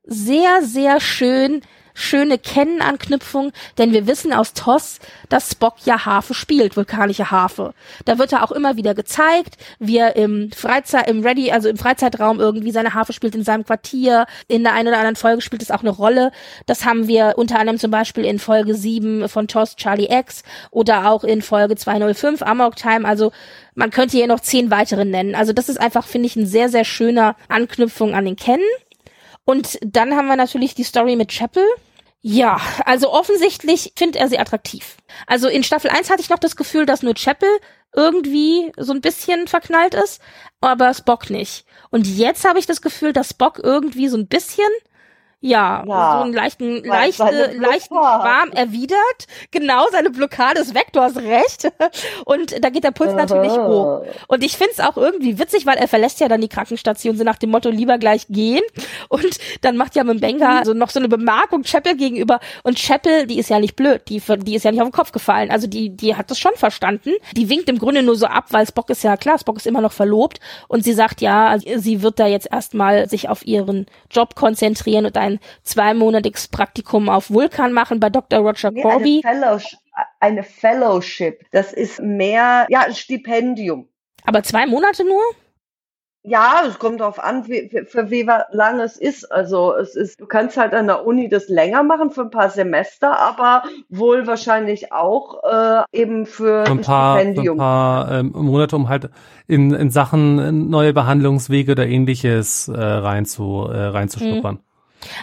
sehr, 0.05 0.63
sehr 0.63 0.99
schön 1.01 1.63
schöne 1.95 2.39
Kennen-Anknüpfung, 2.39 3.53
denn 3.79 3.93
wir 3.93 4.07
wissen 4.07 4.33
aus 4.33 4.55
TOS, 4.55 4.99
dass 5.29 5.51
Spock 5.51 5.75
ja 5.85 6.05
Harfe 6.05 6.35
spielt, 6.35 6.77
vulkanische 6.77 7.31
Harfe. 7.31 7.75
Da 8.05 8.19
wird 8.19 8.33
er 8.33 8.45
auch 8.45 8.53
immer 8.53 8.77
wieder 8.77 8.95
gezeigt, 8.95 9.57
wie 9.79 9.99
er 9.99 10.17
im 10.17 10.51
Freizeit, 10.53 11.09
im 11.09 11.23
Ready, 11.23 11.51
also 11.53 11.69
im 11.69 11.77
Freizeitraum 11.77 12.41
irgendwie 12.41 12.71
seine 12.71 12.95
Harfe 12.95 13.13
spielt 13.13 13.35
in 13.35 13.45
seinem 13.45 13.65
Quartier. 13.65 14.27
In 14.49 14.63
der 14.63 14.75
einen 14.75 14.89
oder 14.89 14.99
anderen 14.99 15.17
Folge 15.17 15.43
spielt 15.43 15.63
es 15.63 15.71
auch 15.71 15.81
eine 15.81 15.91
Rolle. 15.91 16.33
Das 16.67 16.85
haben 16.85 17.09
wir 17.09 17.35
unter 17.37 17.59
anderem 17.59 17.79
zum 17.79 17.91
Beispiel 17.91 18.25
in 18.25 18.39
Folge 18.39 18.75
7 18.75 19.29
von 19.29 19.49
TOS 19.49 19.77
Charlie 19.77 20.09
X 20.11 20.43
oder 20.71 21.11
auch 21.11 21.25
in 21.25 21.43
Folge 21.43 21.77
205 21.77 22.43
Amok 22.43 22.77
Time. 22.77 23.07
Also 23.07 23.33
man 23.75 23.91
könnte 23.91 24.17
hier 24.17 24.27
noch 24.27 24.41
zehn 24.41 24.71
weitere 24.71 25.05
nennen. 25.05 25.35
Also 25.35 25.53
das 25.53 25.69
ist 25.69 25.81
einfach, 25.81 26.07
finde 26.07 26.27
ich, 26.27 26.37
ein 26.37 26.47
sehr, 26.47 26.69
sehr 26.69 26.85
schöner 26.85 27.37
Anknüpfung 27.49 28.15
an 28.15 28.25
den 28.25 28.37
Kennen. 28.37 28.65
Und 29.45 29.79
dann 29.83 30.15
haben 30.17 30.29
wir 30.29 30.37
natürlich 30.37 30.75
die 30.75 30.85
Story 30.85 31.17
mit 31.17 31.31
Chapel. 31.31 31.65
Ja, 32.21 32.61
also 32.85 33.13
offensichtlich 33.13 33.93
findet 33.97 34.21
er 34.21 34.29
sie 34.29 34.39
attraktiv. 34.39 34.97
Also 35.27 35.49
in 35.49 35.65
Staffel 35.65 35.91
1 35.91 36.09
hatte 36.09 36.23
ich 36.23 36.31
noch 36.31 36.39
das 36.39 36.55
Gefühl, 36.55 36.87
dass 36.87 37.03
nur 37.03 37.15
Chapel 37.15 37.49
irgendwie 37.95 38.73
so 38.79 38.93
ein 38.93 39.01
bisschen 39.01 39.49
verknallt 39.49 39.95
ist, 39.95 40.21
aber 40.61 40.95
Spock 40.95 41.31
nicht. 41.31 41.65
Und 41.91 42.07
jetzt 42.07 42.45
habe 42.45 42.61
ich 42.61 42.67
das 42.67 42.81
Gefühl, 42.81 43.13
dass 43.13 43.31
Spock 43.31 43.61
irgendwie 43.63 44.09
so 44.09 44.17
ein 44.17 44.29
bisschen 44.29 44.69
ja, 45.43 45.85
ja, 45.87 46.19
so 46.19 46.23
einen 46.23 46.33
leichten, 46.33 46.85
leichte, 46.85 47.57
leichten 47.59 47.95
Schwarm 47.95 48.53
erwidert. 48.53 49.27
Genau, 49.51 49.87
seine 49.91 50.11
Blockade 50.11 50.61
ist 50.61 50.73
weg, 50.73 50.87
du 50.93 51.01
hast 51.01 51.17
recht. 51.17 51.71
Und 52.25 52.65
da 52.65 52.71
geht 52.71 52.85
der 52.85 52.93
Puls 52.93 53.11
Aha. 53.11 53.17
natürlich 53.17 53.53
hoch. 53.53 54.05
Und 54.29 54.45
ich 54.45 54.57
find's 54.57 54.79
auch 54.79 54.97
irgendwie 54.97 55.41
witzig, 55.41 55.67
weil 55.67 55.77
er 55.79 55.89
verlässt 55.89 56.21
ja 56.21 56.29
dann 56.29 56.41
die 56.41 56.49
Krankenstation 56.49 57.17
so 57.17 57.25
nach 57.25 57.39
dem 57.39 57.51
Motto, 57.51 57.71
lieber 57.71 57.99
gleich 57.99 58.29
gehen. 58.29 58.63
Und 59.09 59.39
dann 59.63 59.77
macht 59.77 59.97
ja 59.97 60.05
mit 60.05 60.21
Benga 60.21 60.65
so 60.65 60.75
noch 60.75 60.91
so 60.91 61.01
eine 61.01 61.09
Bemerkung 61.09 61.63
Chapel 61.65 61.97
gegenüber. 61.97 62.39
Und 62.63 62.79
Chapel, 62.79 63.27
die 63.27 63.41
ist 63.41 63.51
ja 63.51 63.59
nicht 63.59 63.75
blöd, 63.75 64.03
die, 64.09 64.23
die 64.39 64.55
ist 64.55 64.65
ja 64.65 64.71
nicht 64.71 64.81
auf 64.81 64.89
den 64.89 64.93
Kopf 64.93 65.11
gefallen. 65.11 65.51
Also 65.51 65.67
die, 65.67 65.91
die 65.91 66.15
hat 66.15 66.31
das 66.31 66.39
schon 66.39 66.55
verstanden. 66.55 67.11
Die 67.37 67.49
winkt 67.49 67.69
im 67.69 67.79
Grunde 67.79 68.05
nur 68.05 68.15
so 68.15 68.27
ab, 68.27 68.47
weil 68.51 68.65
Spock 68.65 68.91
ist 68.91 69.03
ja 69.03 69.17
klar, 69.17 69.41
Spock 69.41 69.57
ist 69.57 69.67
immer 69.67 69.81
noch 69.81 69.93
verlobt. 69.93 70.39
Und 70.69 70.85
sie 70.85 70.93
sagt 70.93 71.21
ja, 71.21 71.57
sie 71.59 72.03
wird 72.03 72.21
da 72.21 72.29
jetzt 72.29 72.49
erstmal 72.53 73.09
sich 73.09 73.29
auf 73.29 73.45
ihren 73.45 73.87
Job 74.09 74.37
konzentrieren 74.37 75.07
und 75.07 75.17
ein 75.33 75.41
zweimonatiges 75.63 76.49
Praktikum 76.49 77.09
auf 77.09 77.31
Vulkan 77.31 77.73
machen 77.73 78.01
bei 78.01 78.11
Dr. 78.11 78.41
Roger 78.41 78.71
nee, 78.71 78.83
Corby. 78.83 79.23
Eine 79.25 79.39
Fellowship, 79.41 79.79
eine 80.21 80.43
Fellowship. 80.43 81.47
Das 81.51 81.73
ist 81.73 82.01
mehr, 82.01 82.67
ja, 82.69 82.81
ein 82.81 82.95
Stipendium. 82.95 83.89
Aber 84.25 84.43
zwei 84.43 84.67
Monate 84.67 85.05
nur? 85.05 85.23
Ja, 86.25 86.63
es 86.69 86.79
kommt 86.79 87.01
darauf 87.01 87.19
an, 87.19 87.49
wie, 87.49 87.69
für 87.89 88.11
wie 88.13 88.25
lang 88.53 88.79
es 88.79 88.97
ist. 88.97 89.25
Also 89.33 89.75
es 89.75 89.97
ist, 89.97 90.21
du 90.21 90.27
kannst 90.27 90.57
halt 90.57 90.73
an 90.73 90.87
der 90.87 91.05
Uni 91.05 91.29
das 91.29 91.49
länger 91.49 91.83
machen 91.83 92.11
für 92.13 92.21
ein 92.23 92.31
paar 92.31 92.49
Semester, 92.49 93.19
aber 93.19 93.65
wohl 93.89 94.25
wahrscheinlich 94.29 94.93
auch 94.93 95.43
äh, 95.43 95.83
eben 95.91 96.27
für 96.27 96.65
ein 96.65 96.81
paar, 96.81 97.19
Stipendium. 97.19 97.57
ein 97.57 97.59
paar 97.59 98.13
ähm, 98.13 98.33
Monate, 98.37 98.77
um 98.77 98.89
halt 98.89 99.11
in, 99.49 99.73
in 99.73 99.91
Sachen 99.91 100.71
neue 100.71 100.93
Behandlungswege 100.93 101.73
oder 101.73 101.89
ähnliches 101.89 102.69
äh, 102.69 102.81
rein 102.81 103.27
zu, 103.27 103.67
äh, 103.69 103.87
reinzuschnuppern. 103.87 104.55
Mhm. 104.57 104.72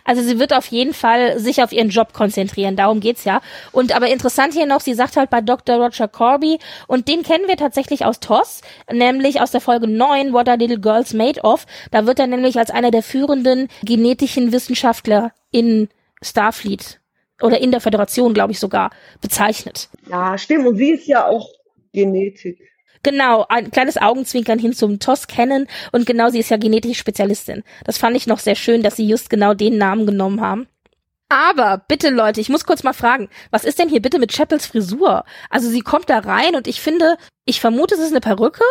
Also 0.04 0.22
sie 0.22 0.40
wird 0.40 0.54
auf 0.54 0.68
jeden 0.68 0.94
Fall 0.94 1.40
sich 1.40 1.62
auf 1.64 1.72
ihren 1.72 1.90
Job 1.90 2.14
konzentrieren, 2.14 2.76
darum 2.76 3.00
geht's 3.00 3.24
ja. 3.24 3.42
Und 3.72 3.96
aber 3.96 4.10
interessant 4.10 4.54
hier 4.54 4.66
noch, 4.66 4.82
sie 4.82 4.94
sagt 4.94 5.18
halt 5.18 5.30
bei 5.30 5.42
Dr. 5.42 5.78
Roger 5.78 6.08
Corby, 6.08 6.60
und 6.88 7.08
den 7.08 7.24
kennen 7.24 7.48
wir 7.48 7.58
tatsächlich 7.58 8.06
aus 8.06 8.20
TOS, 8.20 8.62
nämlich 8.92 9.42
aus 9.42 9.52
der 9.52 9.62
Folge 9.62 9.88
9, 9.88 10.34
What 10.34 10.50
Are 10.50 10.58
Little 10.58 10.80
Girls 10.80 11.14
Made 11.14 11.42
Of. 11.42 11.66
Da 11.92 12.06
wird 12.06 12.20
er 12.20 12.28
nämlich 12.28 12.58
als 12.58 12.72
einer 12.72 12.92
der 12.92 13.04
führenden 13.04 13.68
genetischen 13.84 14.52
Wissenschaftler 14.52 15.32
in 15.52 15.90
Starfleet 16.22 17.00
oder 17.42 17.60
in 17.62 17.72
der 17.72 17.82
Föderation, 17.82 18.34
glaube 18.34 18.52
ich 18.52 18.60
sogar, 18.60 18.92
bezeichnet. 19.22 19.90
Ja, 20.10 20.38
stimmt. 20.38 20.68
Und 20.68 20.78
sie 20.78 20.92
ist 20.92 21.08
ja 21.08 21.28
auch 21.28 21.50
Genetik. 21.94 22.60
Genau, 23.04 23.46
ein 23.48 23.72
kleines 23.72 23.98
Augenzwinkern 23.98 24.60
hin 24.60 24.74
zum 24.74 25.00
TOS 25.00 25.28
kennen 25.28 25.68
und 25.92 26.06
genau, 26.06 26.30
sie 26.30 26.40
ist 26.40 26.50
ja 26.50 26.58
genetische 26.58 27.00
Spezialistin. 27.00 27.64
Das 27.86 27.98
fand 27.98 28.18
ich 28.18 28.28
noch 28.28 28.40
sehr 28.40 28.56
schön, 28.56 28.84
dass 28.84 28.98
sie 28.98 29.08
just 29.08 29.30
genau 29.30 29.54
den 29.54 29.78
Namen 29.78 30.06
genommen 30.06 30.42
haben. 30.42 30.68
Aber 31.30 31.84
bitte 31.88 32.10
Leute, 32.10 32.42
ich 32.42 32.50
muss 32.50 32.66
kurz 32.66 32.84
mal 32.84 32.94
fragen, 32.94 33.30
was 33.52 33.64
ist 33.64 33.78
denn 33.78 33.88
hier 33.88 34.02
bitte 34.02 34.20
mit 34.20 34.34
Chapels 34.34 34.66
Frisur? 34.66 35.24
Also 35.50 35.70
sie 35.70 35.82
kommt 35.82 36.10
da 36.10 36.20
rein 36.20 36.56
und 36.56 36.68
ich 36.68 36.82
finde, 36.82 37.18
ich 37.46 37.62
vermute, 37.62 37.96
es 37.96 38.02
ist 38.02 38.12
eine 38.12 38.20
Perücke. 38.20 38.64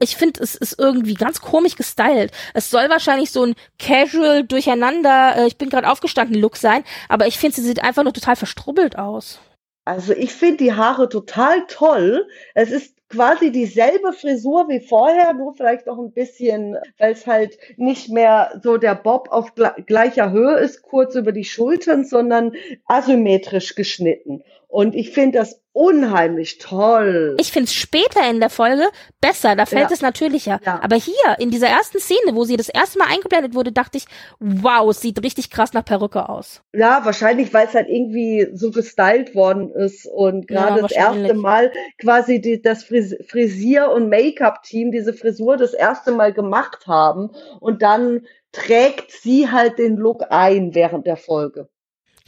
Ich 0.00 0.16
finde, 0.16 0.42
es 0.42 0.54
ist 0.54 0.78
irgendwie 0.78 1.14
ganz 1.14 1.40
komisch 1.40 1.76
gestylt. 1.76 2.32
Es 2.54 2.70
soll 2.70 2.88
wahrscheinlich 2.88 3.30
so 3.30 3.44
ein 3.44 3.54
casual 3.78 4.44
durcheinander, 4.44 5.36
äh, 5.36 5.46
ich 5.48 5.58
bin 5.58 5.68
gerade 5.70 5.90
aufgestanden 5.90 6.40
Look 6.40 6.56
sein, 6.56 6.84
aber 7.08 7.26
ich 7.26 7.36
finde, 7.36 7.56
sie 7.56 7.62
sieht 7.62 7.82
einfach 7.82 8.04
nur 8.04 8.12
total 8.12 8.36
verstrubbelt 8.36 8.96
aus. 8.96 9.40
Also 9.84 10.12
ich 10.12 10.32
finde 10.32 10.58
die 10.58 10.74
Haare 10.74 11.08
total 11.08 11.66
toll. 11.66 12.28
Es 12.54 12.70
ist 12.70 12.97
quasi 13.08 13.50
dieselbe 13.50 14.12
Frisur 14.12 14.68
wie 14.68 14.80
vorher, 14.80 15.32
nur 15.34 15.54
vielleicht 15.54 15.86
noch 15.86 15.98
ein 15.98 16.12
bisschen, 16.12 16.76
weil 16.98 17.12
es 17.12 17.26
halt 17.26 17.58
nicht 17.76 18.10
mehr 18.10 18.60
so 18.62 18.76
der 18.76 18.94
Bob 18.94 19.28
auf 19.30 19.54
gleicher 19.54 20.30
Höhe 20.30 20.58
ist, 20.58 20.82
kurz 20.82 21.14
über 21.14 21.32
die 21.32 21.44
Schultern, 21.44 22.04
sondern 22.04 22.52
asymmetrisch 22.86 23.74
geschnitten. 23.74 24.42
Und 24.68 24.94
ich 24.94 25.10
finde 25.10 25.38
das 25.38 25.62
unheimlich 25.78 26.58
toll. 26.58 27.36
Ich 27.38 27.52
finde 27.52 27.66
es 27.66 27.74
später 27.74 28.28
in 28.28 28.40
der 28.40 28.50
Folge 28.50 28.88
besser, 29.20 29.54
da 29.54 29.64
fällt 29.64 29.90
ja. 29.90 29.94
es 29.94 30.02
natürlicher. 30.02 30.58
Ja. 30.66 30.80
Aber 30.82 30.96
hier, 30.96 31.14
in 31.38 31.50
dieser 31.50 31.68
ersten 31.68 32.00
Szene, 32.00 32.34
wo 32.34 32.42
sie 32.42 32.56
das 32.56 32.68
erste 32.68 32.98
Mal 32.98 33.06
eingeblendet 33.08 33.54
wurde, 33.54 33.70
dachte 33.70 33.96
ich, 33.96 34.06
wow, 34.40 34.90
es 34.90 35.00
sieht 35.00 35.22
richtig 35.22 35.50
krass 35.50 35.74
nach 35.74 35.84
Perücke 35.84 36.28
aus. 36.28 36.62
Ja, 36.74 37.04
wahrscheinlich, 37.04 37.54
weil 37.54 37.68
es 37.68 37.74
halt 37.74 37.88
irgendwie 37.88 38.48
so 38.54 38.72
gestylt 38.72 39.36
worden 39.36 39.70
ist 39.70 40.04
und 40.12 40.48
gerade 40.48 40.76
ja, 40.76 40.82
das 40.82 40.92
erste 40.92 41.34
Mal 41.34 41.70
quasi 42.00 42.40
die, 42.40 42.60
das 42.60 42.82
Fris 42.82 43.14
Frisier- 43.28 43.92
und 43.92 44.08
Make-up-Team 44.08 44.90
diese 44.90 45.12
Frisur 45.12 45.56
das 45.56 45.74
erste 45.74 46.10
Mal 46.10 46.32
gemacht 46.32 46.88
haben 46.88 47.30
und 47.60 47.82
dann 47.82 48.26
trägt 48.50 49.12
sie 49.12 49.48
halt 49.48 49.78
den 49.78 49.96
Look 49.96 50.24
ein 50.30 50.74
während 50.74 51.06
der 51.06 51.16
Folge. 51.16 51.68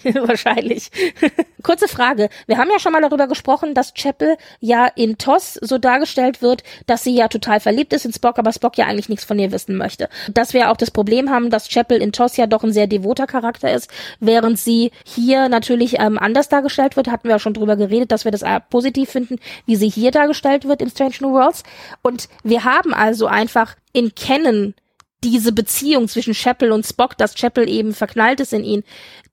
Wahrscheinlich. 0.14 0.90
Kurze 1.62 1.88
Frage. 1.88 2.30
Wir 2.46 2.58
haben 2.58 2.70
ja 2.70 2.78
schon 2.78 2.92
mal 2.92 3.02
darüber 3.02 3.26
gesprochen, 3.26 3.74
dass 3.74 3.94
Chapel 3.94 4.36
ja 4.60 4.86
in 4.86 5.18
TOS 5.18 5.54
so 5.54 5.78
dargestellt 5.78 6.42
wird, 6.42 6.62
dass 6.86 7.04
sie 7.04 7.14
ja 7.14 7.28
total 7.28 7.60
verliebt 7.60 7.92
ist 7.92 8.04
in 8.04 8.12
Spock, 8.12 8.38
aber 8.38 8.52
Spock 8.52 8.78
ja 8.78 8.86
eigentlich 8.86 9.08
nichts 9.08 9.24
von 9.24 9.38
ihr 9.38 9.52
wissen 9.52 9.76
möchte. 9.76 10.08
Dass 10.32 10.54
wir 10.54 10.70
auch 10.70 10.76
das 10.76 10.90
Problem 10.90 11.30
haben, 11.30 11.50
dass 11.50 11.68
Chapel 11.68 12.00
in 12.00 12.12
TOS 12.12 12.36
ja 12.36 12.46
doch 12.46 12.64
ein 12.64 12.72
sehr 12.72 12.86
devoter 12.86 13.26
Charakter 13.26 13.72
ist, 13.72 13.90
während 14.20 14.58
sie 14.58 14.90
hier 15.04 15.48
natürlich 15.48 15.98
ähm, 15.98 16.18
anders 16.18 16.48
dargestellt 16.48 16.96
wird. 16.96 17.08
Hatten 17.08 17.28
wir 17.28 17.36
auch 17.36 17.40
schon 17.40 17.54
drüber 17.54 17.76
geredet, 17.76 18.12
dass 18.12 18.24
wir 18.24 18.32
das 18.32 18.42
äh, 18.42 18.60
positiv 18.70 19.10
finden, 19.10 19.38
wie 19.66 19.76
sie 19.76 19.88
hier 19.88 20.10
dargestellt 20.10 20.66
wird 20.66 20.80
in 20.80 20.90
Strange 20.90 21.16
New 21.20 21.32
Worlds. 21.32 21.62
Und 22.02 22.28
wir 22.42 22.64
haben 22.64 22.94
also 22.94 23.26
einfach 23.26 23.76
in 23.92 24.14
Kennen 24.14 24.74
diese 25.22 25.52
Beziehung 25.52 26.08
zwischen 26.08 26.34
Chapel 26.34 26.72
und 26.72 26.86
Spock, 26.86 27.16
dass 27.18 27.34
Chapel 27.34 27.68
eben 27.68 27.94
verknallt 27.94 28.40
ist 28.40 28.52
in 28.52 28.64
ihn, 28.64 28.84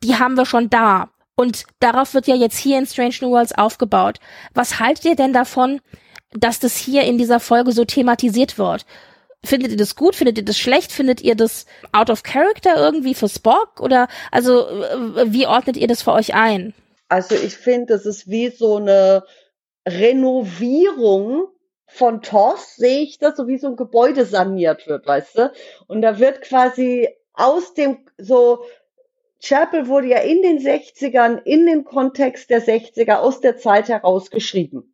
die 0.03 0.15
haben 0.15 0.35
wir 0.35 0.45
schon 0.45 0.69
da. 0.69 1.09
Und 1.35 1.65
darauf 1.79 2.13
wird 2.13 2.27
ja 2.27 2.35
jetzt 2.35 2.57
hier 2.57 2.79
in 2.79 2.85
Strange 2.85 3.15
New 3.21 3.31
Worlds 3.31 3.53
aufgebaut. 3.53 4.19
Was 4.53 4.79
haltet 4.79 5.05
ihr 5.05 5.15
denn 5.15 5.33
davon, 5.33 5.81
dass 6.31 6.59
das 6.59 6.75
hier 6.75 7.03
in 7.03 7.17
dieser 7.17 7.39
Folge 7.39 7.71
so 7.71 7.85
thematisiert 7.85 8.57
wird? 8.57 8.85
Findet 9.45 9.71
ihr 9.71 9.77
das 9.77 9.95
gut? 9.95 10.15
Findet 10.15 10.39
ihr 10.39 10.45
das 10.45 10.57
schlecht? 10.57 10.91
Findet 10.91 11.21
ihr 11.21 11.35
das 11.35 11.67
out 11.91 12.09
of 12.09 12.23
character 12.23 12.75
irgendwie 12.75 13.13
für 13.13 13.29
Spock? 13.29 13.79
Oder 13.79 14.07
also 14.31 14.65
wie 15.25 15.45
ordnet 15.45 15.77
ihr 15.77 15.87
das 15.87 16.01
für 16.01 16.11
euch 16.11 16.33
ein? 16.33 16.73
Also 17.07 17.35
ich 17.35 17.55
finde, 17.55 17.93
das 17.93 18.05
ist 18.05 18.27
wie 18.27 18.49
so 18.49 18.77
eine 18.77 19.23
Renovierung 19.87 21.47
von 21.87 22.21
TOS 22.21 22.75
sehe 22.75 23.01
ich 23.01 23.17
das, 23.17 23.37
so 23.37 23.47
wie 23.47 23.57
so 23.57 23.67
ein 23.67 23.75
Gebäude 23.75 24.25
saniert 24.25 24.87
wird, 24.87 25.07
weißt 25.07 25.37
du? 25.37 25.51
Und 25.87 26.01
da 26.01 26.19
wird 26.19 26.41
quasi 26.41 27.09
aus 27.33 27.73
dem, 27.73 27.99
so, 28.17 28.65
Chapel 29.41 29.87
wurde 29.87 30.07
ja 30.07 30.19
in 30.19 30.41
den 30.41 30.59
60ern, 30.59 31.41
in 31.43 31.65
dem 31.65 31.85
Kontext 31.85 32.49
der 32.49 32.61
60er, 32.61 33.17
aus 33.17 33.39
der 33.39 33.57
Zeit 33.57 33.87
heraus 33.87 34.31
geschrieben. 34.31 34.93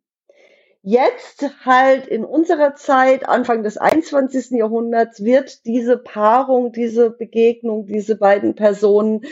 Jetzt 0.82 1.46
halt 1.64 2.06
in 2.06 2.26
unserer 2.26 2.74
Zeit, 2.74 3.26
Anfang 3.26 3.62
des 3.62 3.78
21. 3.78 4.50
Jahrhunderts, 4.50 5.24
wird 5.24 5.64
diese 5.64 5.96
Paarung, 5.96 6.72
diese 6.72 7.08
Begegnung, 7.08 7.86
diese 7.86 8.16
beiden 8.16 8.54
Personen 8.54 9.24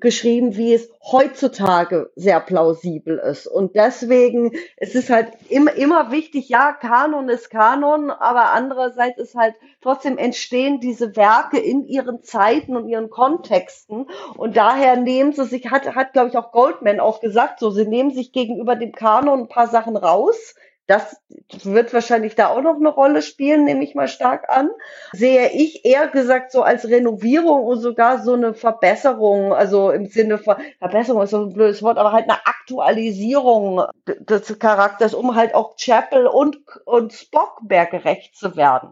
geschrieben, 0.00 0.56
wie 0.56 0.74
es 0.74 0.90
heutzutage 1.02 2.10
sehr 2.16 2.40
plausibel 2.40 3.18
ist. 3.18 3.46
Und 3.46 3.76
deswegen 3.76 4.52
es 4.76 4.94
ist 4.94 5.10
halt 5.10 5.28
immer, 5.48 5.74
immer 5.74 6.10
wichtig, 6.10 6.48
ja, 6.48 6.72
Kanon 6.72 7.28
ist 7.28 7.50
Kanon, 7.50 8.10
aber 8.10 8.52
andererseits 8.52 9.18
ist 9.18 9.34
halt 9.34 9.54
trotzdem 9.80 10.18
entstehen 10.18 10.80
diese 10.80 11.16
Werke 11.16 11.58
in 11.58 11.84
ihren 11.86 12.22
Zeiten 12.22 12.76
und 12.76 12.88
ihren 12.88 13.10
Kontexten. 13.10 14.06
Und 14.36 14.56
daher 14.56 14.96
nehmen 14.96 15.32
sie 15.32 15.44
sich, 15.44 15.70
hat, 15.70 15.94
hat 15.94 16.12
glaube 16.12 16.30
ich 16.30 16.36
auch 16.36 16.52
Goldman 16.52 17.00
auch 17.00 17.20
gesagt, 17.20 17.60
so, 17.60 17.70
sie 17.70 17.86
nehmen 17.86 18.10
sich 18.10 18.32
gegenüber 18.32 18.76
dem 18.76 18.92
Kanon 18.92 19.40
ein 19.40 19.48
paar 19.48 19.68
Sachen 19.68 19.96
raus, 19.96 20.54
Das 20.90 21.22
wird 21.62 21.94
wahrscheinlich 21.94 22.34
da 22.34 22.48
auch 22.48 22.62
noch 22.62 22.74
eine 22.74 22.88
Rolle 22.88 23.22
spielen, 23.22 23.64
nehme 23.64 23.84
ich 23.84 23.94
mal 23.94 24.08
stark 24.08 24.48
an. 24.50 24.70
Sehe 25.12 25.50
ich 25.50 25.84
eher 25.84 26.08
gesagt 26.08 26.50
so 26.50 26.62
als 26.62 26.84
Renovierung 26.88 27.62
und 27.62 27.78
sogar 27.78 28.24
so 28.24 28.34
eine 28.34 28.54
Verbesserung, 28.54 29.52
also 29.52 29.92
im 29.92 30.06
Sinne 30.06 30.38
von 30.38 30.56
Verbesserung 30.80 31.22
ist 31.22 31.30
so 31.30 31.44
ein 31.44 31.52
blödes 31.52 31.80
Wort, 31.84 31.96
aber 31.96 32.10
halt 32.10 32.28
eine 32.28 32.44
Aktualisierung 32.44 33.84
des 34.04 34.58
Charakters, 34.58 35.14
um 35.14 35.36
halt 35.36 35.54
auch 35.54 35.76
Chapel 35.76 36.26
und, 36.26 36.58
und 36.86 37.12
Spock 37.12 37.62
mehr 37.62 37.86
gerecht 37.86 38.34
zu 38.34 38.56
werden. 38.56 38.90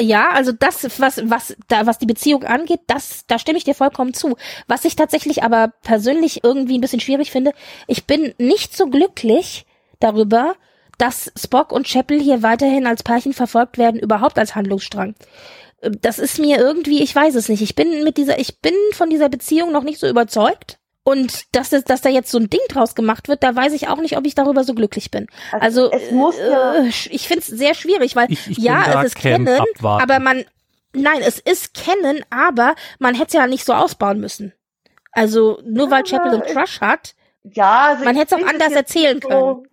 Ja, 0.00 0.30
also 0.30 0.50
das, 0.50 0.98
was, 0.98 1.30
was, 1.30 1.56
da, 1.68 1.86
was 1.86 1.98
die 1.98 2.06
Beziehung 2.06 2.42
angeht, 2.42 2.80
das, 2.88 3.24
da 3.28 3.38
stimme 3.38 3.58
ich 3.58 3.64
dir 3.64 3.76
vollkommen 3.76 4.14
zu. 4.14 4.36
Was 4.66 4.84
ich 4.84 4.96
tatsächlich 4.96 5.44
aber 5.44 5.68
persönlich 5.82 6.42
irgendwie 6.42 6.76
ein 6.76 6.80
bisschen 6.80 6.98
schwierig 6.98 7.30
finde, 7.30 7.52
ich 7.86 8.08
bin 8.08 8.34
nicht 8.38 8.76
so 8.76 8.86
glücklich 8.86 9.64
darüber, 10.00 10.56
dass 11.00 11.32
Spock 11.36 11.72
und 11.72 11.86
Chapel 11.86 12.20
hier 12.20 12.42
weiterhin 12.42 12.86
als 12.86 13.02
Pärchen 13.02 13.32
verfolgt 13.32 13.78
werden, 13.78 13.98
überhaupt 13.98 14.38
als 14.38 14.54
Handlungsstrang. 14.54 15.14
Das 15.80 16.18
ist 16.18 16.38
mir 16.38 16.58
irgendwie, 16.58 17.02
ich 17.02 17.14
weiß 17.14 17.34
es 17.36 17.48
nicht. 17.48 17.62
Ich 17.62 17.74
bin 17.74 18.04
mit 18.04 18.18
dieser, 18.18 18.38
ich 18.38 18.60
bin 18.60 18.74
von 18.92 19.08
dieser 19.08 19.30
Beziehung 19.30 19.72
noch 19.72 19.82
nicht 19.82 19.98
so 19.98 20.08
überzeugt. 20.08 20.78
Und 21.02 21.56
dass, 21.56 21.70
das, 21.70 21.84
dass 21.84 22.02
da 22.02 22.10
jetzt 22.10 22.30
so 22.30 22.38
ein 22.38 22.50
Ding 22.50 22.60
draus 22.68 22.94
gemacht 22.94 23.28
wird, 23.28 23.42
da 23.42 23.56
weiß 23.56 23.72
ich 23.72 23.88
auch 23.88 23.96
nicht, 23.96 24.18
ob 24.18 24.26
ich 24.26 24.34
darüber 24.34 24.64
so 24.64 24.74
glücklich 24.74 25.10
bin. 25.10 25.26
Also, 25.52 25.90
also 25.90 26.04
es 26.04 26.12
muss 26.12 26.36
ja 26.36 26.74
äh, 26.74 26.88
ich 26.88 27.26
finde 27.26 27.40
es 27.40 27.46
sehr 27.46 27.74
schwierig, 27.74 28.14
weil 28.14 28.30
ich, 28.30 28.50
ich 28.50 28.58
ja, 28.58 29.00
es 29.00 29.06
ist 29.06 29.16
kennen, 29.16 29.48
abwarten. 29.48 30.02
aber 30.02 30.20
man, 30.20 30.44
nein, 30.92 31.22
es 31.22 31.38
ist 31.38 31.72
kennen, 31.72 32.22
aber 32.28 32.74
man 32.98 33.14
hätte 33.14 33.28
es 33.28 33.32
ja 33.32 33.46
nicht 33.46 33.64
so 33.64 33.72
ausbauen 33.72 34.20
müssen. 34.20 34.52
Also 35.12 35.60
nur 35.64 35.90
weil 35.90 36.02
Chapel 36.02 36.32
einen 36.32 36.42
Crush 36.42 36.82
hat, 36.82 37.14
ja, 37.42 37.86
also 37.92 38.04
man 38.04 38.16
hätte 38.16 38.34
es 38.36 38.42
auch 38.42 38.46
anders 38.46 38.72
erzählen 38.72 39.18
so 39.22 39.28
können. 39.28 39.69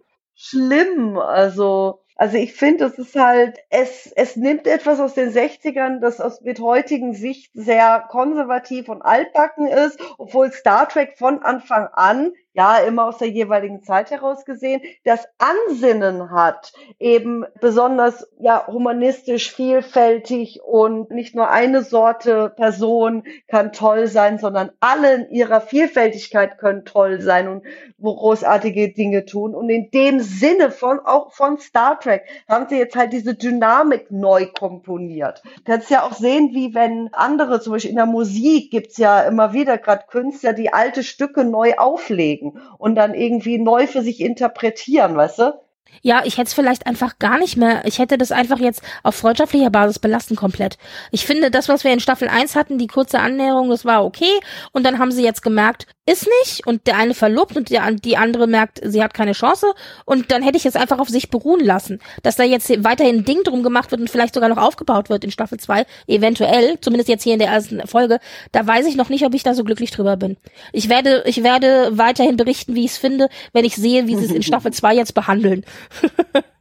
Schlimm, 0.49 1.17
also 1.17 2.01
also 2.19 2.37
ich 2.37 2.55
finde, 2.55 2.85
es 2.85 2.97
ist 2.97 3.15
halt, 3.15 3.59
es, 3.69 4.11
es 4.15 4.35
nimmt 4.35 4.65
etwas 4.65 4.99
aus 4.99 5.13
den 5.13 5.29
60ern, 5.29 5.99
das 5.99 6.19
aus, 6.19 6.41
mit 6.41 6.59
heutigen 6.59 7.13
Sicht 7.13 7.51
sehr 7.53 8.07
konservativ 8.09 8.89
und 8.89 9.03
altbacken 9.03 9.67
ist, 9.67 9.99
obwohl 10.17 10.51
Star 10.51 10.89
Trek 10.89 11.15
von 11.15 11.43
Anfang 11.43 11.87
an 11.93 12.33
ja 12.57 12.79
immer 12.79 13.05
aus 13.05 13.19
der 13.19 13.29
jeweiligen 13.29 13.83
Zeit 13.83 14.09
heraus 14.09 14.43
gesehen, 14.43 14.81
das 15.05 15.27
Ansinnen 15.37 16.31
hat, 16.31 16.73
eben 16.99 17.45
besonders 17.61 18.27
ja 18.39 18.65
humanistisch, 18.65 19.53
vielfältig 19.53 20.61
und 20.63 21.11
nicht 21.11 21.35
nur 21.35 21.49
eine 21.49 21.83
Sorte 21.83 22.51
Person 22.55 23.23
kann 23.47 23.73
toll 23.73 24.07
sein, 24.07 24.39
sondern 24.39 24.71
alle 24.79 25.13
in 25.13 25.29
ihrer 25.29 25.61
Vielfältigkeit 25.61 26.57
können 26.57 26.83
toll 26.83 27.21
sein 27.21 27.47
und 27.47 27.63
großartige 28.01 28.91
Dinge 28.91 29.25
tun. 29.25 29.53
Und 29.53 29.69
in 29.69 29.91
dem 29.91 30.19
Sinne 30.19 30.71
von 30.71 30.99
auch 30.99 31.33
von 31.33 31.59
Star 31.59 31.99
Trek 31.99 32.23
haben 32.49 32.65
sie 32.69 32.77
jetzt 32.77 32.95
halt 32.95 33.13
diese 33.13 33.35
Dynamik 33.35 34.09
neu 34.09 34.47
komponiert. 34.47 35.43
Du 35.57 35.63
kannst 35.63 35.91
ja 35.91 36.03
auch 36.03 36.13
sehen, 36.13 36.49
wie 36.53 36.73
wenn 36.73 37.09
andere, 37.13 37.61
zum 37.61 37.73
Beispiel 37.73 37.91
in 37.91 37.97
der 37.97 38.05
Musik 38.07 38.71
gibt's 38.71 38.97
ja 38.97 39.21
immer 39.21 39.53
wieder 39.53 39.77
gerade 39.77 40.05
Künstler, 40.09 40.53
die 40.53 40.73
alte 40.73 41.03
Stücke 41.03 41.43
neu 41.43 41.75
auflegen 41.77 42.46
denken 42.47 42.61
und 42.77 42.95
dann 42.95 43.13
irgendwie 43.13 43.57
neu 43.57 43.87
für 43.87 44.01
sich 44.01 44.21
interpretieren, 44.21 45.15
weißt 45.15 45.39
du? 45.39 45.66
Ja, 46.01 46.21
ich 46.25 46.37
hätte 46.37 46.47
es 46.47 46.53
vielleicht 46.53 46.85
einfach 46.85 47.19
gar 47.19 47.37
nicht 47.37 47.57
mehr, 47.57 47.83
ich 47.85 47.99
hätte 47.99 48.17
das 48.17 48.31
einfach 48.31 48.59
jetzt 48.59 48.81
auf 49.03 49.15
freundschaftlicher 49.15 49.69
Basis 49.69 49.99
belassen 49.99 50.35
komplett. 50.35 50.77
Ich 51.11 51.25
finde, 51.25 51.51
das, 51.51 51.69
was 51.69 51.83
wir 51.83 51.91
in 51.91 51.99
Staffel 51.99 52.27
1 52.27 52.55
hatten, 52.55 52.77
die 52.77 52.87
kurze 52.87 53.19
Annäherung, 53.19 53.69
das 53.69 53.85
war 53.85 54.05
okay. 54.05 54.39
Und 54.71 54.85
dann 54.85 54.99
haben 54.99 55.11
sie 55.11 55.23
jetzt 55.23 55.41
gemerkt, 55.41 55.87
ist 56.07 56.27
nicht 56.41 56.65
und 56.65 56.87
der 56.87 56.95
eine 56.95 57.13
verlobt 57.13 57.57
und 57.57 57.69
der, 57.69 57.91
die 57.91 58.15
andere 58.15 58.47
merkt, 58.47 58.79
sie 58.83 59.03
hat 59.03 59.13
keine 59.13 59.33
Chance 59.33 59.73
und 60.05 60.31
dann 60.31 60.41
hätte 60.41 60.57
ich 60.57 60.65
es 60.65 60.77
einfach 60.77 60.99
auf 60.99 61.09
sich 61.09 61.29
beruhen 61.29 61.63
lassen. 61.63 61.99
Dass 62.23 62.37
da 62.37 62.43
jetzt 62.43 62.69
weiterhin 62.83 63.17
ein 63.17 63.25
Ding 63.25 63.43
drum 63.43 63.61
gemacht 63.61 63.91
wird 63.91 63.99
und 63.99 64.09
vielleicht 64.09 64.33
sogar 64.33 64.47
noch 64.47 64.57
aufgebaut 64.57 65.09
wird 65.09 65.25
in 65.25 65.31
Staffel 65.31 65.59
2, 65.59 65.85
eventuell, 66.07 66.79
zumindest 66.79 67.09
jetzt 67.09 67.23
hier 67.23 67.33
in 67.33 67.39
der 67.39 67.49
ersten 67.49 67.85
Folge, 67.87 68.19
da 68.53 68.65
weiß 68.65 68.87
ich 68.87 68.95
noch 68.95 69.09
nicht, 69.09 69.25
ob 69.25 69.33
ich 69.33 69.43
da 69.43 69.53
so 69.53 69.65
glücklich 69.65 69.91
drüber 69.91 70.15
bin. 70.15 70.37
Ich 70.71 70.87
werde, 70.87 71.23
ich 71.25 71.43
werde 71.43 71.97
weiterhin 71.97 72.37
berichten, 72.37 72.73
wie 72.75 72.85
ich 72.85 72.91
es 72.91 72.97
finde, 72.97 73.27
wenn 73.51 73.65
ich 73.65 73.75
sehe, 73.75 74.07
wie 74.07 74.15
sie 74.15 74.25
es 74.25 74.31
in 74.31 74.43
Staffel 74.43 74.71
2 74.71 74.95
jetzt 74.95 75.13
behandeln. 75.13 75.65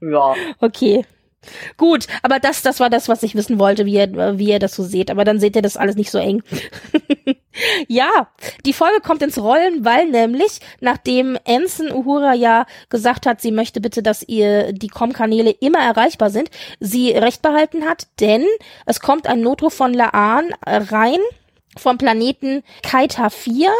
Ja. 0.00 0.34
Okay. 0.60 1.04
Gut, 1.76 2.06
aber 2.22 2.38
das, 2.38 2.62
das 2.62 2.80
war 2.80 2.90
das, 2.90 3.08
was 3.08 3.22
ich 3.22 3.34
wissen 3.34 3.58
wollte, 3.58 3.86
wie 3.86 3.94
ihr, 3.94 4.38
wie 4.38 4.50
ihr 4.50 4.58
das 4.58 4.74
so 4.74 4.82
seht. 4.82 5.10
Aber 5.10 5.24
dann 5.24 5.40
seht 5.40 5.56
ihr 5.56 5.62
das 5.62 5.76
alles 5.76 5.96
nicht 5.96 6.10
so 6.10 6.18
eng. 6.18 6.42
ja, 7.88 8.28
die 8.64 8.72
Folge 8.72 9.00
kommt 9.00 9.22
ins 9.22 9.38
Rollen, 9.38 9.84
weil 9.84 10.06
nämlich, 10.08 10.60
nachdem 10.80 11.38
Anson 11.46 11.92
Uhura 11.92 12.34
ja 12.34 12.66
gesagt 12.88 13.26
hat, 13.26 13.40
sie 13.40 13.52
möchte 13.52 13.80
bitte, 13.80 14.02
dass 14.02 14.22
ihr 14.26 14.72
die 14.72 14.88
Com-Kanäle 14.88 15.50
immer 15.50 15.78
erreichbar 15.78 16.30
sind, 16.30 16.50
sie 16.80 17.10
recht 17.12 17.42
behalten 17.42 17.84
hat, 17.84 18.08
denn 18.20 18.44
es 18.84 19.00
kommt 19.00 19.26
ein 19.26 19.40
Notruf 19.40 19.74
von 19.74 19.94
Laan 19.94 20.52
rein 20.64 21.20
vom 21.78 21.98
Planeten 21.98 22.62
Kaita 22.82 23.30
4 23.30 23.70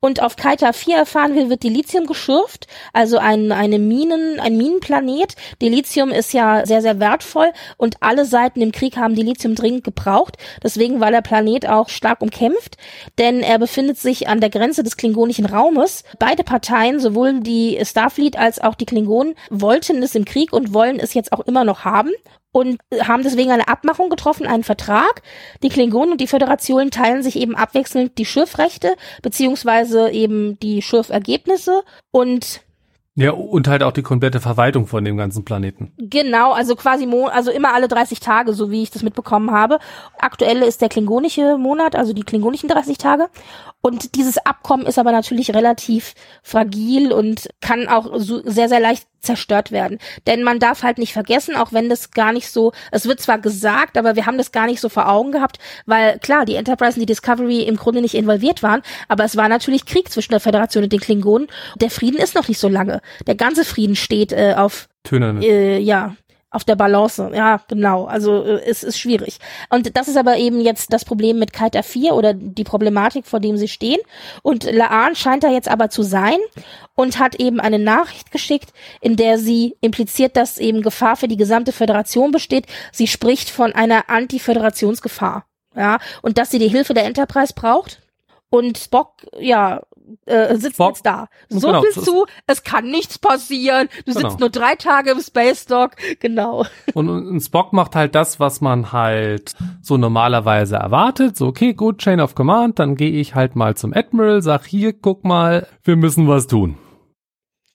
und 0.00 0.22
auf 0.22 0.36
Kaita 0.36 0.72
4 0.72 0.96
erfahren 0.96 1.34
wir, 1.34 1.50
wird 1.50 1.64
Dilithium 1.64 2.06
geschürft, 2.06 2.68
also 2.92 3.18
ein, 3.18 3.50
eine 3.50 3.80
Minen, 3.80 4.38
ein 4.38 4.56
Minenplanet. 4.56 5.34
Dilithium 5.60 6.10
ist 6.10 6.32
ja 6.32 6.64
sehr, 6.64 6.82
sehr 6.82 7.00
wertvoll 7.00 7.50
und 7.78 7.96
alle 8.00 8.24
Seiten 8.24 8.60
im 8.60 8.70
Krieg 8.70 8.96
haben 8.96 9.16
Dilithium 9.16 9.56
dringend 9.56 9.82
gebraucht. 9.82 10.36
Deswegen 10.62 11.00
war 11.00 11.10
der 11.10 11.22
Planet 11.22 11.68
auch 11.68 11.88
stark 11.88 12.22
umkämpft, 12.22 12.76
denn 13.18 13.40
er 13.40 13.58
befindet 13.58 13.98
sich 13.98 14.28
an 14.28 14.40
der 14.40 14.50
Grenze 14.50 14.84
des 14.84 14.96
klingonischen 14.96 15.46
Raumes. 15.46 16.04
Beide 16.20 16.44
Parteien, 16.44 17.00
sowohl 17.00 17.40
die 17.40 17.78
Starfleet 17.82 18.38
als 18.38 18.60
auch 18.60 18.76
die 18.76 18.86
Klingonen, 18.86 19.34
wollten 19.50 20.00
es 20.02 20.14
im 20.14 20.24
Krieg 20.24 20.52
und 20.52 20.72
wollen 20.72 21.00
es 21.00 21.14
jetzt 21.14 21.32
auch 21.32 21.40
immer 21.40 21.64
noch 21.64 21.84
haben 21.84 22.10
und 22.52 22.78
haben 23.00 23.22
deswegen 23.22 23.50
eine 23.50 23.68
Abmachung 23.68 24.08
getroffen, 24.10 24.46
einen 24.46 24.64
Vertrag. 24.64 25.22
Die 25.62 25.68
Klingonen 25.68 26.12
und 26.12 26.20
die 26.20 26.26
Föderation 26.26 26.90
teilen 26.90 27.22
sich 27.22 27.36
eben 27.36 27.56
abwechselnd 27.56 28.18
die 28.18 28.24
Schiffrechte 28.24 28.96
beziehungsweise 29.22 30.10
eben 30.10 30.58
die 30.60 30.82
Schiffergebnisse 30.82 31.82
und 32.10 32.62
ja, 33.20 33.32
und 33.32 33.66
halt 33.66 33.82
auch 33.82 33.90
die 33.90 34.02
komplette 34.02 34.38
Verwaltung 34.38 34.86
von 34.86 35.04
dem 35.04 35.16
ganzen 35.16 35.44
Planeten. 35.44 35.92
Genau, 35.98 36.52
also 36.52 36.76
quasi 36.76 37.04
mo 37.04 37.26
also 37.26 37.50
immer 37.50 37.74
alle 37.74 37.88
30 37.88 38.20
Tage, 38.20 38.52
so 38.52 38.70
wie 38.70 38.84
ich 38.84 38.92
das 38.92 39.02
mitbekommen 39.02 39.50
habe. 39.50 39.80
Aktuell 40.20 40.62
ist 40.62 40.82
der 40.82 40.88
klingonische 40.88 41.58
Monat, 41.58 41.96
also 41.96 42.12
die 42.12 42.22
klingonischen 42.22 42.68
30 42.68 42.96
Tage. 42.96 43.28
Und 43.80 44.16
dieses 44.16 44.38
Abkommen 44.38 44.86
ist 44.86 44.98
aber 44.98 45.12
natürlich 45.12 45.54
relativ 45.54 46.14
fragil 46.42 47.12
und 47.12 47.48
kann 47.60 47.88
auch 47.88 48.18
so 48.18 48.42
sehr, 48.44 48.68
sehr 48.68 48.80
leicht 48.80 49.06
zerstört 49.20 49.72
werden. 49.72 49.98
Denn 50.26 50.42
man 50.42 50.58
darf 50.58 50.82
halt 50.82 50.98
nicht 50.98 51.12
vergessen, 51.12 51.54
auch 51.54 51.72
wenn 51.72 51.88
das 51.88 52.10
gar 52.10 52.32
nicht 52.32 52.50
so, 52.50 52.72
es 52.90 53.06
wird 53.06 53.20
zwar 53.20 53.38
gesagt, 53.38 53.96
aber 53.96 54.16
wir 54.16 54.26
haben 54.26 54.38
das 54.38 54.52
gar 54.52 54.66
nicht 54.66 54.80
so 54.80 54.88
vor 54.88 55.08
Augen 55.08 55.32
gehabt, 55.32 55.58
weil 55.86 56.18
klar, 56.18 56.44
die 56.44 56.56
Enterprise 56.56 56.94
und 56.94 57.00
die 57.00 57.06
Discovery 57.06 57.62
im 57.62 57.76
Grunde 57.76 58.00
nicht 58.00 58.14
involviert 58.14 58.62
waren, 58.62 58.82
aber 59.08 59.24
es 59.24 59.36
war 59.36 59.48
natürlich 59.48 59.86
Krieg 59.86 60.10
zwischen 60.10 60.32
der 60.32 60.40
Föderation 60.40 60.84
und 60.84 60.92
den 60.92 61.00
Klingonen. 61.00 61.48
Der 61.80 61.90
Frieden 61.90 62.18
ist 62.18 62.34
noch 62.34 62.48
nicht 62.48 62.58
so 62.58 62.68
lange. 62.68 63.00
Der 63.26 63.34
ganze 63.34 63.64
Frieden 63.64 63.96
steht 63.96 64.32
äh, 64.32 64.54
auf 64.56 64.88
Töne. 65.04 65.40
Äh, 65.42 65.78
ja, 65.78 66.16
auf 66.50 66.64
der 66.64 66.76
Balance, 66.76 67.30
ja, 67.34 67.60
genau. 67.68 68.06
Also 68.06 68.42
äh, 68.42 68.62
es 68.64 68.82
ist 68.82 68.98
schwierig. 68.98 69.38
Und 69.68 69.96
das 69.96 70.08
ist 70.08 70.16
aber 70.16 70.38
eben 70.38 70.60
jetzt 70.60 70.92
das 70.92 71.04
Problem 71.04 71.38
mit 71.38 71.52
Kaita 71.52 71.82
4 71.82 72.14
oder 72.14 72.32
die 72.32 72.64
Problematik, 72.64 73.26
vor 73.26 73.40
dem 73.40 73.58
sie 73.58 73.68
stehen. 73.68 74.00
Und 74.42 74.64
Laan 74.64 75.14
scheint 75.14 75.44
da 75.44 75.50
jetzt 75.50 75.68
aber 75.68 75.90
zu 75.90 76.02
sein 76.02 76.38
und 76.94 77.18
hat 77.18 77.34
eben 77.34 77.60
eine 77.60 77.78
Nachricht 77.78 78.30
geschickt, 78.30 78.70
in 79.02 79.16
der 79.16 79.38
sie 79.38 79.76
impliziert, 79.82 80.36
dass 80.36 80.58
eben 80.58 80.80
Gefahr 80.80 81.16
für 81.16 81.28
die 81.28 81.36
gesamte 81.36 81.72
Föderation 81.72 82.30
besteht. 82.30 82.66
Sie 82.92 83.06
spricht 83.06 83.50
von 83.50 83.72
einer 83.74 84.08
Anti-Föderationsgefahr. 84.08 85.44
Ja, 85.76 85.98
und 86.22 86.38
dass 86.38 86.50
sie 86.50 86.58
die 86.58 86.68
Hilfe 86.68 86.94
der 86.94 87.04
Enterprise 87.04 87.52
braucht. 87.54 88.00
Und 88.50 88.78
Spock, 88.78 89.26
ja, 89.38 89.82
äh, 90.26 90.56
sitzt 90.56 90.74
Spock. 90.74 90.90
jetzt 90.90 91.06
da. 91.06 91.28
So 91.48 91.68
genau. 91.68 91.80
bist 91.80 92.06
du, 92.06 92.26
es 92.46 92.62
kann 92.62 92.86
nichts 92.90 93.18
passieren. 93.18 93.88
Du 94.06 94.14
genau. 94.14 94.28
sitzt 94.28 94.40
nur 94.40 94.50
drei 94.50 94.74
Tage 94.74 95.10
im 95.10 95.20
Space 95.20 95.66
Dock. 95.66 95.92
Genau. 96.20 96.64
Und, 96.94 97.08
und 97.08 97.40
Spock 97.40 97.72
macht 97.72 97.94
halt 97.94 98.14
das, 98.14 98.40
was 98.40 98.60
man 98.60 98.92
halt 98.92 99.54
so 99.82 99.96
normalerweise 99.96 100.76
erwartet. 100.76 101.36
So, 101.36 101.46
okay, 101.46 101.74
gut, 101.74 101.98
Chain 101.98 102.20
of 102.20 102.34
Command, 102.34 102.78
dann 102.78 102.94
gehe 102.94 103.12
ich 103.12 103.34
halt 103.34 103.56
mal 103.56 103.76
zum 103.76 103.92
Admiral, 103.92 104.42
sag 104.42 104.66
hier, 104.66 104.92
guck 104.92 105.24
mal, 105.24 105.66
wir 105.84 105.96
müssen 105.96 106.28
was 106.28 106.46
tun. 106.46 106.76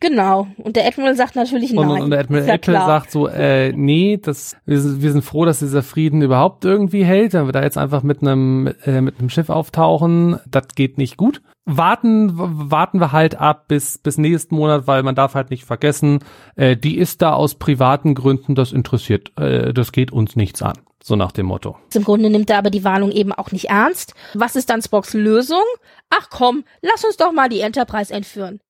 Genau. 0.04 0.48
Und 0.58 0.76
der 0.76 0.86
Admiral 0.86 1.16
sagt 1.16 1.38
natürlich 1.38 1.72
nein. 1.72 1.88
Und, 1.88 2.02
und 2.02 2.10
der 2.10 2.20
Admiral, 2.20 2.46
ja 2.46 2.54
Admiral 2.56 2.86
sagt 2.88 3.12
so, 3.12 3.28
äh, 3.28 3.72
nee, 3.72 4.20
das, 4.22 4.58
wir, 4.66 4.82
sind, 4.82 5.02
wir 5.02 5.14
sind 5.14 5.22
froh, 5.22 5.46
dass 5.46 5.60
dieser 5.60 5.82
Frieden 5.82 6.22
überhaupt 6.22 6.66
irgendwie 6.66 7.06
hält. 7.06 7.32
Wenn 7.32 7.46
wir 7.46 7.54
da 7.54 7.64
jetzt 7.64 7.78
einfach 7.78 8.04
mit 8.04 8.22
einem, 8.22 8.74
äh, 8.84 9.00
mit 9.00 9.20
einem 9.20 9.30
Schiff 9.30 9.50
auftauchen, 9.50 10.42
das 10.46 10.68
geht 10.76 10.98
nicht 10.98 11.16
gut. 11.16 11.42
Warten, 11.66 12.32
warten 12.36 13.00
wir 13.00 13.14
halt 13.14 13.36
ab 13.36 13.70
bis, 13.70 13.98
bis 13.98 14.18
nächsten 14.18 14.56
Monat, 14.56 14.86
weil 14.86 15.02
man 15.04 15.16
darf 15.16 15.34
halt 15.34 15.50
nicht 15.50 15.64
vergessen, 15.64 16.20
äh, 16.56 16.76
die 16.76 16.98
ist 16.98 17.22
da 17.22 17.34
aus 17.34 17.56
privaten 17.56 18.16
Gründen, 18.16 18.54
das 18.54 18.74
interessiert, 18.74 19.32
äh, 19.38 19.74
das 19.74 19.94
geht 19.94 20.12
uns 20.12 20.36
nichts 20.36 20.62
an. 20.62 20.78
So 21.02 21.16
nach 21.18 21.32
dem 21.34 21.48
Motto. 21.48 21.78
Im 21.94 22.04
Grunde 22.06 22.30
nimmt 22.30 22.50
er 22.50 22.58
aber 22.58 22.70
die 22.70 22.86
Warnung 22.86 23.12
eben 23.12 23.34
auch 23.34 23.52
nicht 23.52 23.70
ernst. 23.70 24.14
Was 24.34 24.56
ist 24.56 24.70
dann 24.70 24.82
Spocks 24.82 25.14
Lösung? 25.14 25.64
Ach 26.10 26.30
komm, 26.30 26.64
lass 26.82 27.04
uns 27.04 27.18
doch 27.18 27.34
mal 27.34 27.50
die 27.50 27.60
Enterprise 27.60 28.14
entführen. 28.14 28.62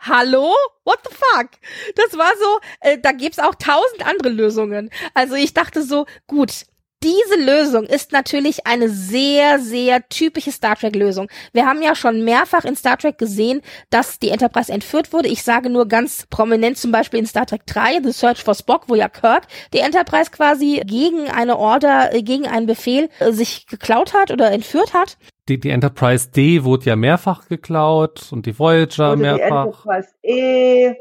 hallo? 0.00 0.52
What 0.84 0.98
the 1.04 1.14
fuck? 1.14 1.50
Das 1.94 2.18
war 2.18 2.30
so, 2.38 2.60
äh, 2.80 2.98
da 3.00 3.12
gibt's 3.12 3.38
auch 3.38 3.54
tausend 3.54 4.06
andere 4.06 4.28
Lösungen. 4.28 4.90
Also 5.14 5.34
ich 5.34 5.54
dachte 5.54 5.82
so, 5.82 6.06
gut, 6.26 6.66
diese 7.02 7.38
Lösung 7.38 7.84
ist 7.84 8.12
natürlich 8.12 8.66
eine 8.66 8.88
sehr, 8.88 9.58
sehr 9.58 10.08
typische 10.08 10.50
Star 10.50 10.76
Trek-Lösung. 10.76 11.28
Wir 11.52 11.66
haben 11.66 11.82
ja 11.82 11.94
schon 11.94 12.24
mehrfach 12.24 12.64
in 12.64 12.74
Star 12.74 12.96
Trek 12.96 13.18
gesehen, 13.18 13.60
dass 13.90 14.18
die 14.18 14.30
Enterprise 14.30 14.72
entführt 14.72 15.12
wurde. 15.12 15.28
Ich 15.28 15.42
sage 15.42 15.68
nur 15.68 15.86
ganz 15.86 16.26
prominent 16.30 16.78
zum 16.78 16.92
Beispiel 16.92 17.20
in 17.20 17.26
Star 17.26 17.46
Trek 17.46 17.66
3, 17.66 18.00
The 18.02 18.12
Search 18.12 18.42
for 18.42 18.54
Spock, 18.54 18.84
wo 18.88 18.94
ja 18.94 19.08
Kirk 19.08 19.46
die 19.74 19.78
Enterprise 19.78 20.30
quasi 20.30 20.82
gegen 20.86 21.28
eine 21.30 21.58
Order, 21.58 22.14
äh, 22.14 22.22
gegen 22.22 22.46
einen 22.46 22.66
Befehl 22.66 23.10
äh, 23.20 23.30
sich 23.32 23.66
geklaut 23.66 24.14
hat 24.14 24.30
oder 24.30 24.50
entführt 24.50 24.94
hat. 24.94 25.18
Die, 25.48 25.60
die 25.60 25.70
Enterprise 25.70 26.30
D 26.30 26.64
wurde 26.64 26.86
ja 26.86 26.96
mehrfach 26.96 27.46
geklaut 27.46 28.32
und 28.32 28.46
die 28.46 28.58
Voyager 28.58 29.12
Oder 29.12 29.16
die 29.16 29.22
mehrfach. 29.22 29.66
Enterprise 29.66 30.08
E 30.22 30.94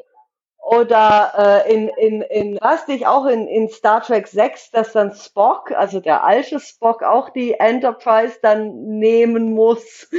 oder 0.65 1.63
äh, 1.67 1.73
in, 1.73 1.89
in, 1.89 2.21
in 2.23 2.57
was 2.59 2.87
nicht 2.87 3.05
auch 3.05 3.27
in, 3.27 3.47
in 3.47 3.69
Star 3.69 4.01
Trek 4.01 4.27
6, 4.27 4.71
dass 4.71 4.93
dann 4.93 5.13
Spock, 5.13 5.71
also 5.71 5.99
der 5.99 6.23
alte 6.23 6.59
Spock, 6.59 7.03
auch 7.03 7.29
die 7.29 7.53
Enterprise 7.53 8.39
dann 8.41 8.99
nehmen 8.99 9.53
muss. 9.53 10.07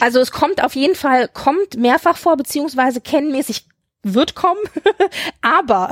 Also 0.00 0.18
es 0.18 0.32
kommt 0.32 0.64
auf 0.64 0.74
jeden 0.74 0.96
Fall, 0.96 1.28
kommt 1.28 1.76
mehrfach 1.76 2.16
vor, 2.16 2.36
beziehungsweise 2.36 3.00
kennenmäßig 3.00 3.68
wird 4.14 4.34
kommen. 4.34 4.60
Aber 5.42 5.90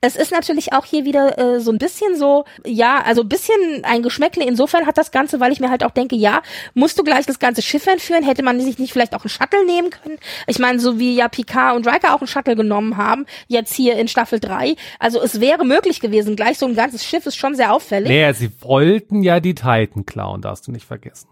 es 0.00 0.16
ist, 0.16 0.32
natürlich 0.32 0.72
auch 0.72 0.84
hier 0.84 1.04
wieder 1.04 1.38
äh, 1.38 1.60
so 1.60 1.70
ein 1.70 1.78
bisschen 1.78 2.16
so, 2.16 2.44
ja, 2.64 3.02
also 3.04 3.22
ein 3.22 3.28
bisschen 3.28 3.84
ein 3.84 4.02
Geschmäckle. 4.02 4.44
Insofern 4.44 4.86
hat 4.86 4.98
das 4.98 5.10
Ganze, 5.10 5.40
weil 5.40 5.52
ich 5.52 5.60
mir 5.60 5.70
halt 5.70 5.84
auch 5.84 5.90
denke, 5.90 6.16
ja, 6.16 6.42
musst 6.74 6.98
du 6.98 7.04
gleich 7.04 7.26
das 7.26 7.38
ganze 7.38 7.62
Schiff 7.62 7.86
entführen? 7.86 8.24
Hätte 8.24 8.42
man 8.42 8.60
sich 8.60 8.78
nicht 8.78 8.92
vielleicht 8.92 9.14
auch 9.14 9.24
einen 9.24 9.30
Shuttle 9.30 9.64
nehmen 9.66 9.90
können? 9.90 10.18
Ich 10.46 10.58
meine, 10.58 10.78
so 10.78 10.98
wie 10.98 11.14
ja 11.14 11.28
Picard 11.28 11.76
und 11.76 11.86
Riker 11.86 12.14
auch 12.14 12.20
einen 12.20 12.28
Shuttle 12.28 12.56
genommen 12.56 12.96
haben, 12.96 13.26
jetzt 13.48 13.74
hier 13.74 13.96
in 13.96 14.08
Staffel 14.08 14.40
3. 14.40 14.76
Also 14.98 15.20
es 15.20 15.40
wäre 15.40 15.64
möglich 15.64 16.00
gewesen. 16.00 16.36
Gleich 16.36 16.58
so 16.58 16.66
ein 16.66 16.74
ganzes 16.74 17.04
Schiff 17.04 17.26
ist 17.26 17.36
schon 17.36 17.54
sehr 17.54 17.72
auffällig. 17.72 18.08
Naja, 18.08 18.32
sie 18.32 18.50
wollten 18.60 19.22
ja 19.22 19.40
die 19.40 19.54
Titan 19.54 20.06
klauen, 20.06 20.40
darfst 20.40 20.66
du 20.66 20.72
nicht 20.72 20.86
vergessen. 20.86 21.28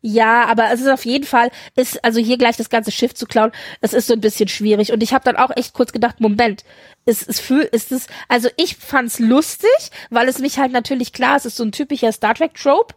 Ja, 0.00 0.44
aber 0.46 0.70
es 0.72 0.80
ist 0.80 0.88
auf 0.88 1.04
jeden 1.04 1.24
Fall, 1.24 1.50
ist 1.74 2.04
also 2.04 2.20
hier 2.20 2.38
gleich 2.38 2.56
das 2.56 2.70
ganze 2.70 2.92
Schiff 2.92 3.14
zu 3.14 3.26
klauen, 3.26 3.50
es 3.80 3.92
ist 3.92 4.06
so 4.06 4.14
ein 4.14 4.20
bisschen 4.20 4.48
schwierig. 4.48 4.92
Und 4.92 5.02
ich 5.02 5.12
habe 5.12 5.24
dann 5.24 5.36
auch 5.36 5.50
echt 5.56 5.72
kurz 5.74 5.92
gedacht, 5.92 6.20
Moment, 6.20 6.64
ist 7.04 7.28
es 7.28 7.40
für, 7.40 7.62
ist 7.62 7.90
es, 7.90 8.06
also 8.28 8.48
ich 8.56 8.76
fand's 8.76 9.18
lustig, 9.18 9.70
weil 10.10 10.28
es 10.28 10.38
mich 10.38 10.58
halt 10.58 10.72
natürlich 10.72 11.12
klar, 11.12 11.36
es 11.36 11.46
ist 11.46 11.56
so 11.56 11.64
ein 11.64 11.72
typischer 11.72 12.12
Star 12.12 12.34
Trek 12.34 12.54
Trope. 12.54 12.94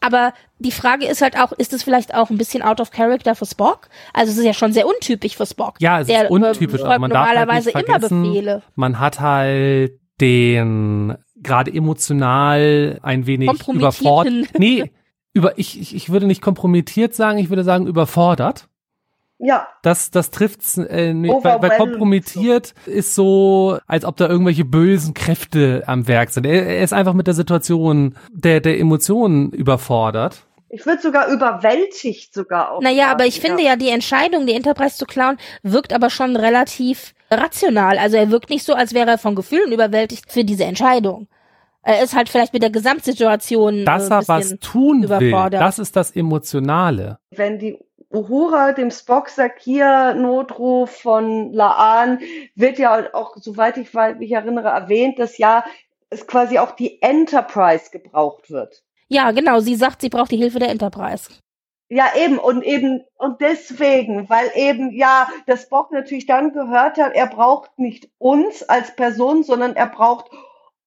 Aber 0.00 0.34
die 0.58 0.70
Frage 0.70 1.06
ist 1.06 1.22
halt 1.22 1.36
auch, 1.38 1.52
ist 1.52 1.72
es 1.72 1.82
vielleicht 1.82 2.14
auch 2.14 2.28
ein 2.28 2.36
bisschen 2.36 2.62
out 2.62 2.78
of 2.80 2.90
character 2.90 3.34
für 3.34 3.46
Spock? 3.46 3.88
Also 4.12 4.32
es 4.32 4.38
ist 4.38 4.44
ja 4.44 4.52
schon 4.52 4.72
sehr 4.72 4.86
untypisch 4.86 5.36
für 5.36 5.46
Spock. 5.46 5.76
Ja, 5.80 6.00
es 6.00 6.08
Der, 6.08 6.24
ist 6.24 6.30
untypisch, 6.30 6.82
äh, 6.82 6.84
aber 6.84 6.98
man 6.98 7.10
darf 7.10 7.26
halt 7.26 7.38
normalerweise 7.38 7.70
nicht 7.74 7.88
immer 7.88 7.98
Befehle. 7.98 8.62
man 8.74 9.00
hat 9.00 9.20
halt 9.20 9.98
den 10.20 11.16
gerade 11.36 11.72
emotional 11.72 12.98
ein 13.02 13.26
wenig 13.26 13.50
überfordert. 13.66 14.58
Nee, 14.58 14.92
über 15.34 15.58
ich, 15.58 15.78
ich, 15.78 15.94
ich 15.94 16.10
würde 16.10 16.26
nicht 16.26 16.40
kompromittiert 16.40 17.14
sagen, 17.14 17.38
ich 17.38 17.50
würde 17.50 17.64
sagen 17.64 17.86
überfordert. 17.86 18.68
Ja, 19.38 19.66
Das, 19.82 20.10
das 20.12 20.30
trifft's 20.30 20.78
äh, 20.78 21.12
nicht, 21.12 21.34
weil, 21.42 21.60
weil 21.60 21.76
kompromittiert 21.76 22.72
ist 22.86 23.14
so, 23.16 23.78
als 23.86 24.04
ob 24.04 24.16
da 24.16 24.28
irgendwelche 24.28 24.64
bösen 24.64 25.12
Kräfte 25.12 25.82
am 25.86 26.06
Werk 26.06 26.30
sind. 26.30 26.46
Er, 26.46 26.64
er 26.64 26.82
ist 26.82 26.92
einfach 26.92 27.14
mit 27.14 27.26
der 27.26 27.34
Situation 27.34 28.14
der, 28.32 28.60
der 28.60 28.78
Emotionen 28.78 29.50
überfordert. 29.50 30.46
ich 30.70 30.86
würde 30.86 31.02
sogar 31.02 31.28
überwältigt 31.28 32.32
sogar 32.32 32.70
auch. 32.70 32.80
Naja, 32.80 33.10
aber 33.10 33.26
ich 33.26 33.40
finde 33.40 33.64
ja, 33.64 33.74
die 33.74 33.90
Entscheidung, 33.90 34.46
die 34.46 34.54
Enterprise 34.54 34.96
zu 34.96 35.04
klauen, 35.04 35.36
wirkt 35.62 35.92
aber 35.92 36.10
schon 36.10 36.36
relativ 36.36 37.12
rational. 37.30 37.98
Also 37.98 38.16
er 38.16 38.30
wirkt 38.30 38.50
nicht 38.50 38.64
so, 38.64 38.74
als 38.74 38.94
wäre 38.94 39.10
er 39.10 39.18
von 39.18 39.34
Gefühlen 39.34 39.72
überwältigt 39.72 40.30
für 40.30 40.44
diese 40.44 40.64
Entscheidung. 40.64 41.26
Er 41.84 42.02
ist 42.02 42.14
halt 42.14 42.28
vielleicht 42.28 42.52
mit 42.52 42.62
der 42.62 42.70
Gesamtsituation 42.70 43.84
Dass 43.84 44.08
äh, 44.08 44.14
er 44.14 44.18
ein 44.18 44.28
was 44.28 44.56
tun 44.60 45.08
will, 45.08 45.28
überfordert. 45.28 45.60
das 45.60 45.78
ist 45.78 45.94
das 45.96 46.10
Emotionale. 46.16 47.18
wenn 47.30 47.58
die 47.58 47.78
Uhura 48.10 48.72
dem 48.72 48.90
Spock 48.92 49.28
sagt, 49.28 49.60
hier 49.60 50.14
Notruf 50.14 50.90
von 50.90 51.52
Laan, 51.52 52.20
wird 52.54 52.78
ja 52.78 53.12
auch, 53.12 53.36
soweit 53.36 53.76
ich 53.76 53.92
mich 53.92 54.30
erinnere, 54.30 54.68
erwähnt, 54.68 55.18
dass 55.18 55.36
ja 55.36 55.64
es 56.10 56.26
quasi 56.26 56.58
auch 56.58 56.72
die 56.72 57.02
Enterprise 57.02 57.90
gebraucht 57.90 58.50
wird. 58.50 58.84
Ja, 59.08 59.32
genau. 59.32 59.58
Sie 59.58 59.74
sagt, 59.74 60.00
sie 60.00 60.10
braucht 60.10 60.30
die 60.30 60.36
Hilfe 60.36 60.60
der 60.60 60.68
Enterprise. 60.68 61.28
Ja, 61.88 62.06
eben, 62.16 62.38
und 62.38 62.62
eben, 62.62 63.04
und 63.18 63.40
deswegen, 63.40 64.28
weil 64.30 64.50
eben, 64.54 64.92
ja, 64.92 65.28
der 65.46 65.56
Spock 65.56 65.92
natürlich 65.92 66.26
dann 66.26 66.52
gehört 66.52 66.98
hat, 66.98 67.14
er 67.14 67.26
braucht 67.26 67.78
nicht 67.78 68.08
uns 68.18 68.62
als 68.62 68.96
Person, 68.96 69.42
sondern 69.42 69.76
er 69.76 69.86
braucht 69.86 70.30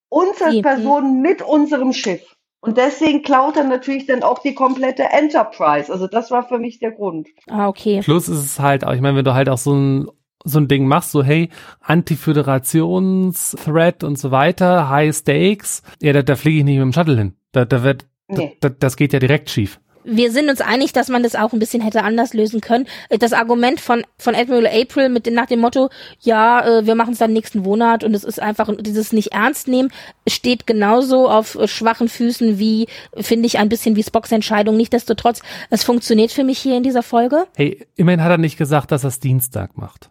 uns 0.09 0.41
als 0.41 0.55
Die- 0.55 0.61
Person 0.61 1.21
mit 1.21 1.41
unserem 1.41 1.93
Schiff. 1.93 2.21
Und 2.59 2.77
deswegen 2.77 3.21
klaut 3.21 3.55
er 3.55 3.63
natürlich 3.65 4.07
dann 4.07 4.23
auch 4.23 4.39
die 4.39 4.55
komplette 4.55 5.03
Enterprise. 5.03 5.91
Also 5.93 6.07
das 6.07 6.31
war 6.31 6.47
für 6.47 6.57
mich 6.59 6.79
der 6.79 6.91
Grund. 6.91 7.27
Ah, 7.47 7.67
okay. 7.67 8.01
Plus 8.03 8.27
ist 8.27 8.43
es 8.43 8.59
halt, 8.59 8.83
auch, 8.83 8.93
ich 8.93 9.01
meine, 9.01 9.15
wenn 9.17 9.25
du 9.25 9.33
halt 9.35 9.47
auch 9.49 9.57
so 9.59 9.73
ein 9.73 10.07
so 10.43 10.59
ein 10.59 10.67
Ding 10.67 10.87
machst, 10.87 11.11
so 11.11 11.23
hey, 11.23 11.49
Anti-Föderations-Threat 11.81 14.03
und 14.03 14.17
so 14.17 14.31
weiter, 14.31 14.89
High 14.89 15.15
Stakes, 15.15 15.81
ja, 16.01 16.13
da, 16.13 16.21
da 16.21 16.35
fliege 16.35 16.59
ich 16.59 16.63
nicht 16.63 16.75
mit 16.77 16.83
dem 16.83 16.93
Shuttle 16.93 17.17
hin. 17.17 17.33
Da, 17.51 17.65
da 17.65 17.83
wird, 17.83 18.05
Nee. 18.29 18.57
da, 18.61 18.69
das 18.69 18.95
geht 18.97 19.13
ja 19.13 19.19
direkt 19.19 19.49
schief. 19.49 19.79
Wir 20.09 20.31
sind 20.31 20.49
uns 20.49 20.61
einig, 20.61 20.93
dass 20.93 21.09
man 21.09 21.21
das 21.21 21.35
auch 21.35 21.51
ein 21.51 21.59
bisschen 21.59 21.81
hätte 21.81 22.01
anders 22.03 22.33
lösen 22.33 22.61
können. 22.61 22.87
Das 23.09 23.33
Argument 23.33 23.81
von, 23.81 24.05
von 24.17 24.35
Admiral 24.35 24.65
April 24.65 25.09
mit 25.09 25.29
nach 25.29 25.47
dem 25.47 25.59
Motto, 25.59 25.89
ja, 26.21 26.65
äh, 26.65 26.85
wir 26.85 26.95
machen 26.95 27.11
es 27.11 27.19
dann 27.19 27.33
nächsten 27.33 27.59
Monat 27.59 28.05
und 28.05 28.13
es 28.13 28.23
ist 28.23 28.41
einfach 28.41 28.73
dieses 28.79 29.11
nicht 29.11 29.33
ernst 29.33 29.67
nehmen, 29.67 29.91
steht 30.25 30.65
genauso 30.65 31.29
auf 31.29 31.55
äh, 31.55 31.67
schwachen 31.67 32.07
Füßen 32.07 32.57
wie, 32.57 32.87
finde 33.17 33.47
ich, 33.47 33.59
ein 33.59 33.67
bisschen 33.67 33.97
wie 33.97 34.03
Spocks 34.03 34.31
Entscheidung. 34.31 34.77
Nichtsdestotrotz, 34.77 35.41
es 35.69 35.83
funktioniert 35.83 36.31
für 36.31 36.45
mich 36.45 36.59
hier 36.59 36.77
in 36.77 36.83
dieser 36.83 37.03
Folge. 37.03 37.45
Hey, 37.57 37.85
immerhin 37.95 38.23
hat 38.23 38.31
er 38.31 38.37
nicht 38.37 38.57
gesagt, 38.57 38.93
dass 38.93 39.03
er 39.03 39.09
es 39.09 39.19
Dienstag 39.19 39.77
macht. 39.77 40.09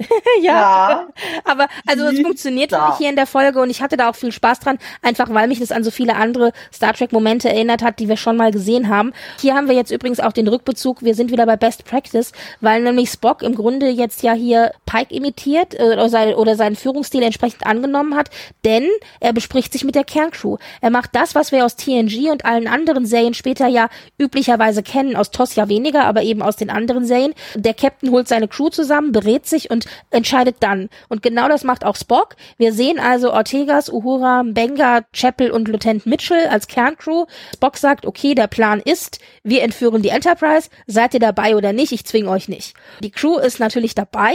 Ja, 0.42 1.08
Aber 1.44 1.68
also 1.86 2.06
es 2.06 2.20
funktioniert 2.20 2.72
Ja. 2.72 2.88
mich 2.88 2.98
hier 2.98 3.10
in 3.10 3.16
der 3.16 3.26
Folge 3.26 3.60
und 3.60 3.70
ich 3.70 3.82
hatte 3.82 3.96
da 3.96 4.10
auch 4.10 4.14
viel 4.14 4.32
Spaß 4.32 4.60
dran, 4.60 4.78
einfach 5.02 5.28
weil 5.32 5.48
mich 5.48 5.60
das 5.60 5.72
an 5.72 5.84
so 5.84 5.90
viele 5.90 6.16
andere 6.16 6.52
Star 6.72 6.94
Trek 6.94 7.12
Momente 7.12 7.48
erinnert 7.48 7.82
hat, 7.82 7.98
die 7.98 8.08
wir 8.08 8.16
schon 8.16 8.36
mal 8.36 8.50
gesehen 8.50 8.88
haben. 8.88 9.12
Hier 9.40 9.54
haben 9.54 9.68
wir 9.68 9.74
jetzt 9.74 9.90
übrigens 9.90 10.20
auch 10.20 10.32
den 10.32 10.48
Rückbezug, 10.48 11.02
wir 11.02 11.14
sind 11.14 11.30
wieder 11.30 11.46
bei 11.46 11.56
Best 11.56 11.84
Practice, 11.84 12.32
weil 12.60 12.82
nämlich 12.82 13.10
Spock 13.10 13.42
im 13.42 13.54
Grunde 13.54 13.88
jetzt 13.88 14.22
ja 14.22 14.32
hier 14.32 14.72
Pike 14.86 15.14
imitiert 15.14 15.74
äh, 15.78 15.92
oder, 15.92 16.08
sein, 16.08 16.34
oder 16.34 16.56
seinen 16.56 16.76
Führungsstil 16.76 17.22
entsprechend 17.22 17.66
angenommen 17.66 18.16
hat, 18.16 18.30
denn 18.64 18.86
er 19.20 19.32
bespricht 19.32 19.72
sich 19.72 19.84
mit 19.84 19.94
der 19.94 20.04
Kerncrew. 20.04 20.56
Er 20.80 20.90
macht 20.90 21.10
das, 21.14 21.34
was 21.34 21.52
wir 21.52 21.64
aus 21.64 21.76
TNG 21.76 22.30
und 22.30 22.44
allen 22.44 22.68
anderen 22.68 23.06
Serien 23.06 23.34
später 23.34 23.66
ja 23.66 23.88
üblicherweise 24.18 24.82
kennen, 24.82 25.16
aus 25.16 25.30
TOS 25.30 25.54
ja 25.56 25.68
weniger, 25.68 26.04
aber 26.04 26.22
eben 26.22 26.42
aus 26.42 26.56
den 26.56 26.70
anderen 26.70 27.04
Serien. 27.04 27.34
Der 27.54 27.74
Captain 27.74 28.10
holt 28.10 28.28
seine 28.28 28.48
Crew 28.48 28.68
zusammen, 28.70 29.12
berät 29.12 29.46
sich 29.46 29.70
und 29.70 29.84
entscheidet 30.10 30.56
dann. 30.60 30.88
Und 31.08 31.22
genau 31.22 31.48
das 31.48 31.64
macht 31.64 31.84
auch 31.84 31.96
Spock. 31.96 32.36
Wir 32.56 32.72
sehen 32.72 32.98
also 32.98 33.32
Ortegas, 33.32 33.90
Uhura, 33.90 34.42
Benga, 34.46 35.02
Chapel 35.12 35.50
und 35.50 35.68
Lieutenant 35.68 36.06
Mitchell 36.06 36.46
als 36.48 36.66
Kerncrew. 36.66 37.26
Spock 37.54 37.76
sagt, 37.76 38.06
okay, 38.06 38.34
der 38.34 38.46
Plan 38.46 38.80
ist, 38.80 39.20
wir 39.42 39.62
entführen 39.62 40.02
die 40.02 40.08
Enterprise. 40.10 40.70
Seid 40.86 41.14
ihr 41.14 41.20
dabei 41.20 41.56
oder 41.56 41.72
nicht? 41.72 41.92
Ich 41.92 42.04
zwinge 42.04 42.30
euch 42.30 42.48
nicht. 42.48 42.74
Die 43.02 43.10
Crew 43.10 43.38
ist 43.38 43.60
natürlich 43.60 43.94
dabei. 43.94 44.34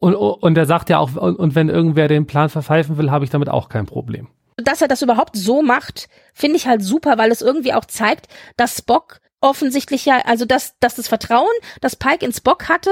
Und, 0.00 0.14
und 0.14 0.56
er 0.56 0.66
sagt 0.66 0.90
ja 0.90 0.98
auch, 0.98 1.16
und, 1.16 1.36
und 1.36 1.54
wenn 1.54 1.68
irgendwer 1.68 2.08
den 2.08 2.26
Plan 2.26 2.48
verpfeifen 2.48 2.98
will, 2.98 3.10
habe 3.10 3.24
ich 3.24 3.30
damit 3.30 3.48
auch 3.48 3.68
kein 3.68 3.86
Problem. 3.86 4.28
Dass 4.56 4.82
er 4.82 4.88
das 4.88 5.02
überhaupt 5.02 5.36
so 5.36 5.62
macht, 5.62 6.08
finde 6.34 6.56
ich 6.56 6.66
halt 6.66 6.82
super, 6.82 7.18
weil 7.18 7.30
es 7.30 7.42
irgendwie 7.42 7.74
auch 7.74 7.84
zeigt, 7.84 8.26
dass 8.56 8.78
Spock 8.78 9.20
offensichtlich 9.40 10.04
ja, 10.04 10.18
also 10.24 10.44
dass, 10.44 10.78
dass 10.80 10.96
das 10.96 11.08
Vertrauen, 11.08 11.48
das 11.80 11.96
Pike 11.96 12.24
in 12.24 12.32
Spock 12.32 12.68
hatte, 12.68 12.90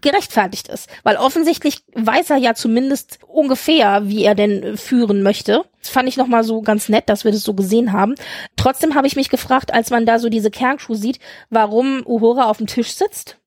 gerechtfertigt 0.00 0.68
ist. 0.68 0.88
Weil 1.02 1.16
offensichtlich 1.16 1.84
weiß 1.94 2.30
er 2.30 2.36
ja 2.38 2.54
zumindest 2.54 3.18
ungefähr, 3.26 4.08
wie 4.08 4.24
er 4.24 4.34
denn 4.34 4.76
führen 4.76 5.22
möchte. 5.22 5.64
Das 5.80 5.90
fand 5.90 6.08
ich 6.08 6.16
nochmal 6.16 6.44
so 6.44 6.62
ganz 6.62 6.88
nett, 6.88 7.08
dass 7.08 7.24
wir 7.24 7.32
das 7.32 7.42
so 7.42 7.54
gesehen 7.54 7.92
haben. 7.92 8.14
Trotzdem 8.56 8.94
habe 8.94 9.06
ich 9.06 9.16
mich 9.16 9.28
gefragt, 9.28 9.74
als 9.74 9.90
man 9.90 10.06
da 10.06 10.18
so 10.18 10.28
diese 10.28 10.50
Kerncrew 10.50 10.94
sieht, 10.94 11.18
warum 11.50 12.02
Uhura 12.06 12.44
auf 12.44 12.58
dem 12.58 12.66
Tisch 12.66 12.92
sitzt. 12.92 13.38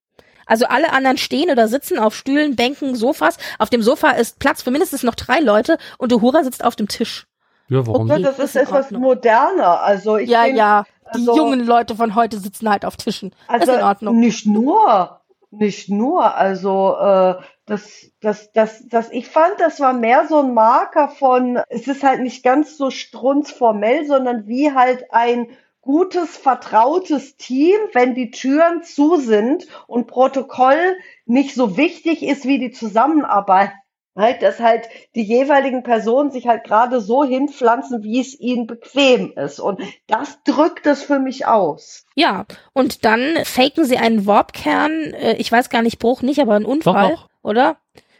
Also 0.45 0.65
alle 0.65 0.93
anderen 0.93 1.17
stehen 1.17 1.49
oder 1.49 1.67
sitzen 1.67 1.97
auf 1.97 2.15
Stühlen, 2.15 2.55
Bänken, 2.55 2.95
Sofas. 2.95 3.37
Auf 3.57 3.71
dem 3.71 3.81
Sofa 3.81 4.11
ist 4.11 4.37
Platz 4.37 4.61
für 4.61 4.69
mindestens 4.69 5.01
noch 5.01 5.15
drei 5.15 5.39
Leute 5.39 5.77
und 5.97 6.13
Uhura 6.13 6.43
sitzt 6.43 6.63
auf 6.63 6.75
dem 6.75 6.87
Tisch. 6.87 7.25
Ja, 7.67 7.85
warum 7.87 8.09
Okay. 8.09 8.21
das 8.21 8.37
ist 8.37 8.55
etwas 8.55 8.91
moderner. 8.91 9.81
Also 9.81 10.17
ich 10.17 10.29
ja, 10.29 10.43
bin, 10.43 10.55
ja. 10.55 10.85
Die 11.13 11.19
also- 11.19 11.37
jungen 11.37 11.59
Leute 11.59 11.95
von 11.95 12.15
heute 12.15 12.39
sitzen 12.39 12.69
halt 12.69 12.85
auf 12.85 12.97
Tischen. 12.97 13.31
Also 13.47 13.71
ist 13.71 13.77
in 13.77 13.83
Ordnung. 13.83 14.19
nicht 14.19 14.45
nur, 14.45 15.21
nicht 15.51 15.89
nur. 15.89 16.35
Also 16.35 16.95
äh, 16.97 17.35
das, 17.65 18.11
das, 18.21 18.51
das, 18.51 18.87
das, 18.87 19.11
ich 19.11 19.27
fand, 19.27 19.59
das 19.59 19.79
war 19.79 19.93
mehr 19.93 20.27
so 20.27 20.39
ein 20.39 20.53
Marker 20.53 21.09
von, 21.09 21.59
es 21.69 21.87
ist 21.87 22.03
halt 22.03 22.21
nicht 22.21 22.43
ganz 22.43 22.77
so 22.77 22.91
strunzformell, 22.91 24.05
sondern 24.05 24.47
wie 24.47 24.73
halt 24.73 25.11
ein 25.11 25.47
gutes, 25.81 26.35
vertrautes 26.35 27.37
Team, 27.37 27.77
wenn 27.93 28.15
die 28.15 28.31
Türen 28.31 28.83
zu 28.83 29.17
sind 29.17 29.67
und 29.87 30.07
Protokoll 30.07 30.97
nicht 31.25 31.53
so 31.53 31.77
wichtig 31.77 32.23
ist 32.23 32.45
wie 32.45 32.59
die 32.59 32.71
Zusammenarbeit. 32.71 33.71
Halt, 34.15 34.41
dass 34.41 34.61
halt 34.61 34.87
die 35.15 35.23
jeweiligen 35.23 35.83
Personen 35.83 36.31
sich 36.31 36.47
halt 36.47 36.63
gerade 36.63 37.01
so 37.01 37.25
hinpflanzen, 37.25 38.01
wie 38.03 38.21
es 38.21 38.39
ihnen 38.39 38.65
bequem 38.65 39.33
ist. 39.35 39.59
Und 39.59 39.81
das 40.07 40.41
drückt 40.43 40.85
es 40.85 41.03
für 41.03 41.19
mich 41.19 41.45
aus. 41.47 42.05
Ja, 42.15 42.45
und 42.71 43.03
dann 43.03 43.43
faken 43.43 43.83
sie 43.83 43.97
einen 43.97 44.25
Warpkern, 44.25 44.91
äh, 45.13 45.35
ich 45.35 45.51
weiß 45.51 45.69
gar 45.69 45.81
nicht, 45.81 45.99
Bruch 45.99 46.21
nicht, 46.21 46.39
aber 46.39 46.53
ein 46.55 46.63
Unfall, 46.63 47.09
Doch, 47.09 47.23
doch. 47.23 47.29
oder? 47.43 47.77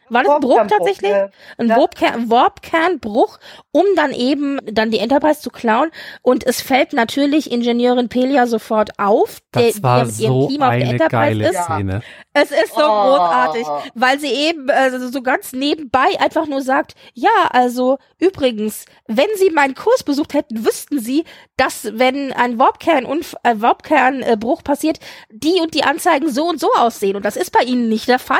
War 0.09 0.23
das 0.23 0.33
ein 0.33 0.41
Bruch 0.41 0.55
Warpkernbruch, 0.57 0.77
tatsächlich? 0.77 1.11
ja. 1.11 1.29
Ein 1.57 1.67
Ja. 1.69 1.77
Warpkern, 1.77 2.29
Warpkernbruch, 2.29 3.39
um 3.71 3.85
dann 3.95 4.11
eben 4.11 4.59
dann 4.65 4.91
die 4.91 4.99
Enterprise 4.99 5.41
zu 5.41 5.49
klauen. 5.49 5.89
Und 6.21 6.45
es 6.45 6.61
fällt 6.61 6.93
natürlich 6.93 7.51
Ingenieurin 7.51 8.09
Pelia 8.09 8.47
sofort 8.47 8.91
auf, 8.99 9.39
der, 9.53 9.67
Das 9.67 9.83
war 9.83 10.05
mit 10.05 10.19
ihrem 10.19 10.33
so 10.33 10.47
Team 10.47 10.61
auf 10.61 10.69
der 10.69 10.75
eine 10.77 10.83
Enterprise 10.91 11.09
geile 11.39 11.49
ist. 11.49 11.63
Szene. 11.63 12.01
Es 12.33 12.51
ist 12.51 12.75
so 12.75 12.81
Oh. 12.83 13.15
großartig, 13.15 13.67
weil 13.95 14.19
sie 14.19 14.27
eben 14.31 14.69
also 14.69 15.07
so 15.09 15.21
ganz 15.21 15.53
nebenbei 15.53 16.07
einfach 16.19 16.47
nur 16.47 16.61
sagt, 16.61 16.93
ja, 17.13 17.29
also 17.51 17.97
übrigens, 18.19 18.85
wenn 19.07 19.27
Sie 19.35 19.49
meinen 19.51 19.73
Kurs 19.75 20.03
besucht 20.03 20.33
hätten, 20.33 20.65
wüssten 20.65 20.99
Sie, 20.99 21.23
dass 21.57 21.87
wenn 21.93 22.33
ein 22.33 22.59
Warpkern 22.59 23.05
äh, 23.43 23.61
Warpkernbruch 23.61 24.63
passiert, 24.63 24.99
die 25.31 25.59
und 25.61 25.73
die 25.73 25.83
Anzeigen 25.83 26.29
so 26.29 26.43
und 26.47 26.59
so 26.59 26.69
aussehen 26.73 27.15
und 27.15 27.23
das 27.25 27.37
ist 27.37 27.51
bei 27.51 27.61
Ihnen 27.63 27.87
nicht 27.87 28.07
der 28.07 28.19
Fall. 28.19 28.37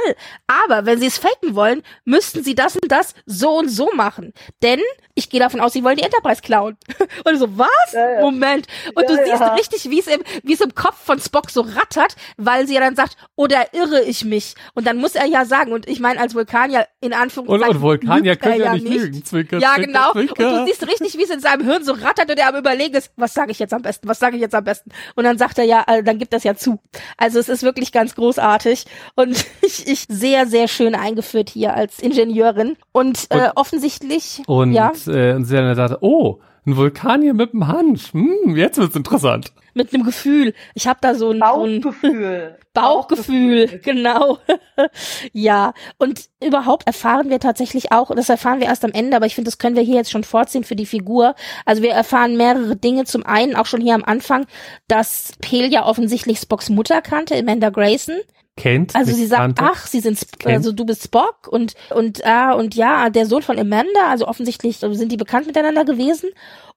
Aber 0.48 0.86
wenn 0.86 1.00
Sie 1.00 1.08
es 1.08 1.18
faken 1.18 1.55
wollen, 1.56 1.82
müssten 2.04 2.44
Sie 2.44 2.56
das 2.56 2.76
und 2.76 2.92
das 2.92 3.14
so 3.26 3.58
und 3.58 3.70
so 3.70 3.92
machen, 3.96 4.34
denn 4.62 4.80
ich 5.16 5.30
gehe 5.30 5.40
davon 5.40 5.62
aus, 5.62 5.74
Sie 5.74 5.84
wollen 5.84 5.98
die 5.98 6.04
Enterprise 6.04 6.42
klauen. 6.42 6.78
Und 7.26 7.38
so 7.40 7.58
was? 7.58 7.68
Ja, 7.94 8.12
ja. 8.12 8.22
Moment. 8.22 8.68
Und 8.96 9.10
du 9.10 9.14
Ja, 9.16 9.26
siehst 9.26 9.40
ja. 9.40 9.54
richtig, 9.54 9.90
wie 9.90 10.00
es 10.00 10.08
im 10.08 10.22
wie 10.44 10.54
es 10.54 10.62
im 10.62 10.76
Kopf 10.76 10.98
von 11.04 11.20
Spock 11.20 11.50
so 11.50 11.62
rattert, 11.62 12.16
weil 12.38 12.68
sie 12.68 12.76
ja 12.76 12.82
dann 12.82 12.96
sagt, 12.96 13.18
oder 13.36 13.74
irre 13.74 14.02
ich 14.04 14.26
mich? 14.26 14.56
Und 14.74 14.86
dann 14.88 14.98
muss 14.98 15.16
er 15.16 15.26
ja 15.26 15.46
sagen, 15.46 15.72
und 15.72 15.88
ich 15.88 16.00
meine 16.00 16.20
als 16.20 16.36
Vulkanier 16.36 16.88
in 17.02 17.14
Und, 17.14 17.20
Anführungszeichen 17.20 17.76
und 17.76 17.82
Vulkanier 17.82 18.32
lügt 18.34 18.44
er 18.44 18.50
können 18.52 18.64
ja 18.64 18.74
nicht 18.74 18.88
lügen. 18.88 19.24
Zwinker, 19.26 19.58
ja, 19.60 19.74
zwinker, 19.76 19.88
genau. 19.92 20.12
Zwinker. 20.12 20.48
Und 20.48 20.60
du 20.60 20.66
siehst 20.66 20.88
richtig, 20.88 21.18
wie 21.18 21.24
es 21.24 21.30
in 21.30 21.40
seinem 21.40 21.66
Hirn 21.66 21.84
so 21.84 21.94
rattert 21.94 22.30
und 22.30 22.38
er 22.38 22.50
am 22.50 22.56
überlegen 22.56 22.96
ist, 22.96 23.12
was 23.16 23.34
sage 23.34 23.52
ich 23.52 23.60
jetzt 23.60 23.74
am 23.74 23.82
besten, 23.82 24.08
was 24.08 24.20
sage 24.20 24.36
ich 24.36 24.42
jetzt 24.42 24.54
am 24.56 24.64
besten? 24.64 24.92
Und 25.16 25.24
dann 25.24 25.38
sagt 25.38 25.58
er 25.58 25.64
ja, 25.64 25.84
äh, 25.88 26.04
dann 26.04 26.18
gibt 26.20 26.34
das 26.34 26.44
ja 26.44 26.56
zu. 26.56 26.80
Also 27.18 27.40
es 27.40 27.48
ist 27.50 27.64
wirklich 27.64 27.92
ganz 27.92 28.16
großartig 28.16 28.86
und 29.16 29.46
ich, 29.62 29.88
ich 29.88 30.06
sehr, 30.10 30.46
sehr 30.48 30.68
schön 30.68 30.94
eingeführt 30.96 31.50
hier 31.50 31.74
als 31.74 32.00
Ingenieurin. 32.00 32.76
Und, 32.92 33.28
äh, 33.30 33.36
Und- 33.48 33.52
offensichtlich, 33.56 34.42
Und, 34.48 34.74
ja, 34.74 34.92
äh, 35.08 35.34
und 35.34 35.46
sie 35.46 35.56
dann 35.56 35.76
dachte, 35.76 36.00
oh, 36.02 36.40
ein 36.66 36.78
Vulkanier 36.78 37.34
mit 37.34 37.54
dem 37.54 37.68
Hansch. 37.68 38.14
Hm, 38.14 38.56
jetzt 38.56 38.78
wird's 38.78 38.96
interessant. 38.96 39.54
mit 39.76 39.94
einem 39.94 40.04
Gefühl. 40.04 40.54
Ich 40.74 40.88
habe 40.88 41.00
da 41.02 41.14
so 41.14 41.32
ein, 41.32 41.40
so 41.40 41.64
ein 41.64 41.82
Bauchgefühl. 41.82 42.58
Bauchgefühl, 42.74 43.80
genau. 43.84 44.40
ja, 45.32 45.74
und 45.98 46.30
überhaupt 46.44 46.88
erfahren 46.88 47.30
wir 47.30 47.40
tatsächlich 47.40 47.92
auch, 47.92 48.14
das 48.16 48.30
erfahren 48.30 48.60
wir 48.60 48.68
erst 48.68 48.84
am 48.84 48.92
Ende, 48.92 49.16
aber 49.16 49.26
ich 49.26 49.36
finde, 49.36 49.50
das 49.50 49.60
können 49.60 49.76
wir 49.76 49.84
hier 49.84 49.96
jetzt 49.96 50.12
schon 50.12 50.24
vorziehen 50.24 50.64
für 50.64 50.76
die 50.76 50.86
Figur. 50.86 51.36
Also 51.66 51.84
wir 51.84 51.92
erfahren 51.92 52.36
mehrere 52.36 52.76
Dinge. 52.76 53.06
Zum 53.06 53.26
einen 53.26 53.56
auch 53.56 53.66
schon 53.66 53.82
hier 53.82 53.96
am 53.96 54.04
Anfang, 54.04 54.48
dass 54.88 55.34
Pelia 55.42 55.86
offensichtlich 55.86 56.40
Spocks 56.40 56.70
Mutter 56.70 57.02
kannte, 57.02 57.36
Amanda 57.36 57.70
Grayson. 57.70 58.16
Kennt. 58.58 58.96
Also 58.96 59.14
sie 59.14 59.26
sagt, 59.26 59.42
kannte. 59.42 59.64
ach, 59.64 59.86
sie 59.86 60.00
sind, 60.00 60.16
Sp- 60.16 60.48
also 60.48 60.72
du 60.72 60.86
bist 60.86 61.04
Spock 61.04 61.48
und 61.50 61.74
und 61.94 62.26
ah 62.26 62.54
und 62.54 62.74
ja, 62.76 63.10
der 63.10 63.26
Sohn 63.26 63.42
von 63.42 63.60
Amanda. 63.60 64.10
Also 64.10 64.28
offensichtlich 64.28 64.78
sind 64.78 65.12
die 65.12 65.18
bekannt 65.18 65.46
miteinander 65.48 65.84
gewesen. 65.84 66.30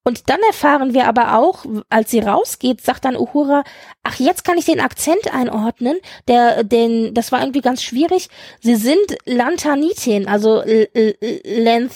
Und 0.05 0.31
dann 0.31 0.41
erfahren 0.47 0.95
wir 0.95 1.07
aber 1.07 1.37
auch, 1.37 1.67
als 1.91 2.11
sie 2.11 2.21
rausgeht, 2.21 2.81
sagt 2.81 3.05
dann 3.05 3.15
Uhura, 3.17 3.63
ach, 4.05 4.19
jetzt 4.19 4.43
kann 4.45 4.57
ich 4.57 4.65
den 4.65 4.81
Akzent 4.81 5.35
einordnen. 5.35 5.99
Der, 6.29 6.65
den, 6.65 7.13
das 7.13 7.31
war 7.31 7.41
irgendwie 7.41 7.61
ganz 7.61 7.83
schwierig. 7.83 8.29
Sie 8.61 8.77
sind 8.77 8.97
Lantanitin, 9.27 10.27
also 10.27 10.61
L- 10.63 10.89
L- 10.95 11.17
Length, 11.45 11.93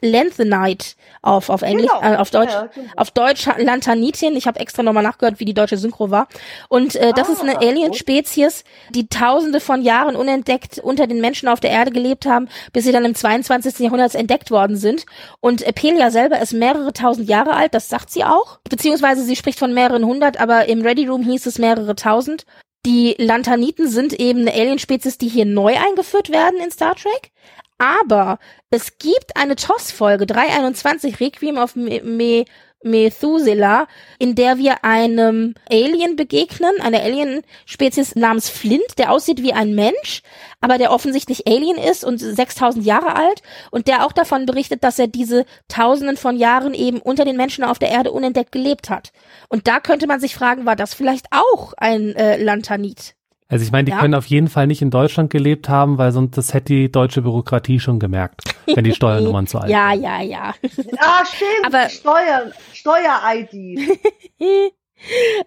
Lengthenite 0.00 0.94
auf, 1.22 1.48
auf 1.50 1.62
Englisch, 1.62 1.90
Genau. 1.90 2.12
äh, 2.14 2.16
auf 2.16 2.30
Deutsch. 2.30 2.52
Ja, 2.52 2.66
genau. 2.72 2.92
Auf 2.96 3.10
Deutsch 3.10 3.46
Lantanitin. 3.56 4.36
Ich 4.36 4.46
habe 4.46 4.60
extra 4.60 4.82
nochmal 4.82 5.02
nachgehört, 5.02 5.40
wie 5.40 5.44
die 5.44 5.54
deutsche 5.54 5.76
Synchro 5.78 6.10
war. 6.10 6.28
Und 6.68 6.94
äh, 6.96 7.12
das 7.12 7.28
Ah, 7.28 7.32
ist 7.32 7.42
eine. 7.42 7.58
Alien-Spezies, 7.58 8.62
die 8.90 9.08
tausende 9.08 9.58
von 9.60 9.82
Jahren 9.82 10.16
unentdeckt 10.16 10.78
unter 10.78 11.06
den 11.06 11.20
Menschen 11.20 11.48
auf 11.48 11.60
der 11.60 11.70
Erde 11.70 11.90
gelebt 11.90 12.24
haben, 12.26 12.48
bis 12.72 12.84
sie 12.84 12.92
dann 12.92 13.04
im 13.04 13.14
22. 13.14 13.78
Jahrhundert 13.80 14.14
entdeckt 14.14 14.50
worden 14.50 14.76
sind. 14.76 15.06
Und 15.40 15.64
Pelia 15.74 16.10
selber 16.10 16.40
ist 16.40 16.52
mehrere 16.52 16.92
tausend 16.92 17.28
Jahre 17.28 17.37
alt, 17.46 17.74
das 17.74 17.88
sagt 17.88 18.10
sie 18.10 18.24
auch. 18.24 18.58
Beziehungsweise 18.68 19.22
sie 19.22 19.36
spricht 19.36 19.58
von 19.58 19.74
mehreren 19.74 20.04
hundert, 20.04 20.40
aber 20.40 20.68
im 20.68 20.82
Ready 20.82 21.06
Room 21.06 21.22
hieß 21.22 21.46
es 21.46 21.58
mehrere 21.58 21.94
tausend. 21.94 22.44
Die 22.86 23.14
Lantaniten 23.18 23.88
sind 23.88 24.12
eben 24.12 24.40
eine 24.40 24.52
Alien-Spezies, 24.52 25.18
die 25.18 25.28
hier 25.28 25.44
neu 25.44 25.76
eingeführt 25.76 26.30
werden 26.30 26.60
in 26.60 26.70
Star 26.70 26.94
Trek. 26.94 27.32
Aber 27.78 28.38
es 28.70 28.98
gibt 28.98 29.36
eine 29.36 29.56
TOS-Folge, 29.56 30.26
321, 30.26 31.20
Requiem 31.20 31.58
of 31.58 31.76
Me, 31.76 32.02
Me, 32.02 32.44
Methuselah, 32.82 33.86
in 34.18 34.34
der 34.34 34.58
wir 34.58 34.84
einem 34.84 35.54
Alien 35.70 36.16
begegnen, 36.16 36.80
einer 36.80 37.02
Alien-Spezies 37.02 38.14
namens 38.14 38.48
Flint, 38.48 38.98
der 38.98 39.10
aussieht 39.10 39.42
wie 39.42 39.52
ein 39.52 39.74
Mensch, 39.74 40.22
aber 40.60 40.78
der 40.78 40.92
offensichtlich 40.92 41.46
Alien 41.46 41.76
ist 41.76 42.04
und 42.04 42.18
6000 42.18 42.84
Jahre 42.84 43.16
alt 43.16 43.42
und 43.70 43.88
der 43.88 44.06
auch 44.06 44.12
davon 44.12 44.46
berichtet, 44.46 44.84
dass 44.84 44.98
er 44.98 45.08
diese 45.08 45.44
Tausenden 45.68 46.16
von 46.16 46.36
Jahren 46.36 46.74
eben 46.74 47.00
unter 47.00 47.24
den 47.24 47.36
Menschen 47.36 47.64
auf 47.64 47.78
der 47.78 47.90
Erde 47.90 48.12
unentdeckt 48.12 48.52
gelebt 48.52 48.90
hat. 48.90 49.12
Und 49.48 49.66
da 49.66 49.80
könnte 49.80 50.06
man 50.06 50.20
sich 50.20 50.34
fragen, 50.34 50.66
war 50.66 50.76
das 50.76 50.94
vielleicht 50.94 51.26
auch 51.30 51.74
ein 51.76 52.14
äh, 52.14 52.42
Lantanit? 52.42 53.17
Also 53.50 53.64
ich 53.64 53.72
meine, 53.72 53.84
die 53.86 53.92
Ja. 53.92 54.00
können 54.00 54.14
auf 54.14 54.26
jeden 54.26 54.48
Fall 54.48 54.66
nicht 54.66 54.82
in 54.82 54.90
Deutschland 54.90 55.30
gelebt 55.30 55.68
haben, 55.70 55.96
weil 55.96 56.12
sonst 56.12 56.36
das 56.36 56.52
hätte 56.52 56.72
die 56.74 56.92
deutsche 56.92 57.22
Bürokratie 57.22 57.80
schon 57.80 57.98
gemerkt, 57.98 58.42
wenn 58.66 58.84
die 58.84 58.92
Steuernummern 58.94 59.46
zu 59.46 59.58
alt 59.58 59.70
Ja, 59.70 59.88
waren. 59.88 60.02
ja, 60.02 60.20
ja. 60.22 60.54
Ah, 60.98 61.24
stimmt. 61.24 61.64
Aber- 61.66 61.88
Steuer, 61.88 62.52
Steuer-ID. 62.74 63.98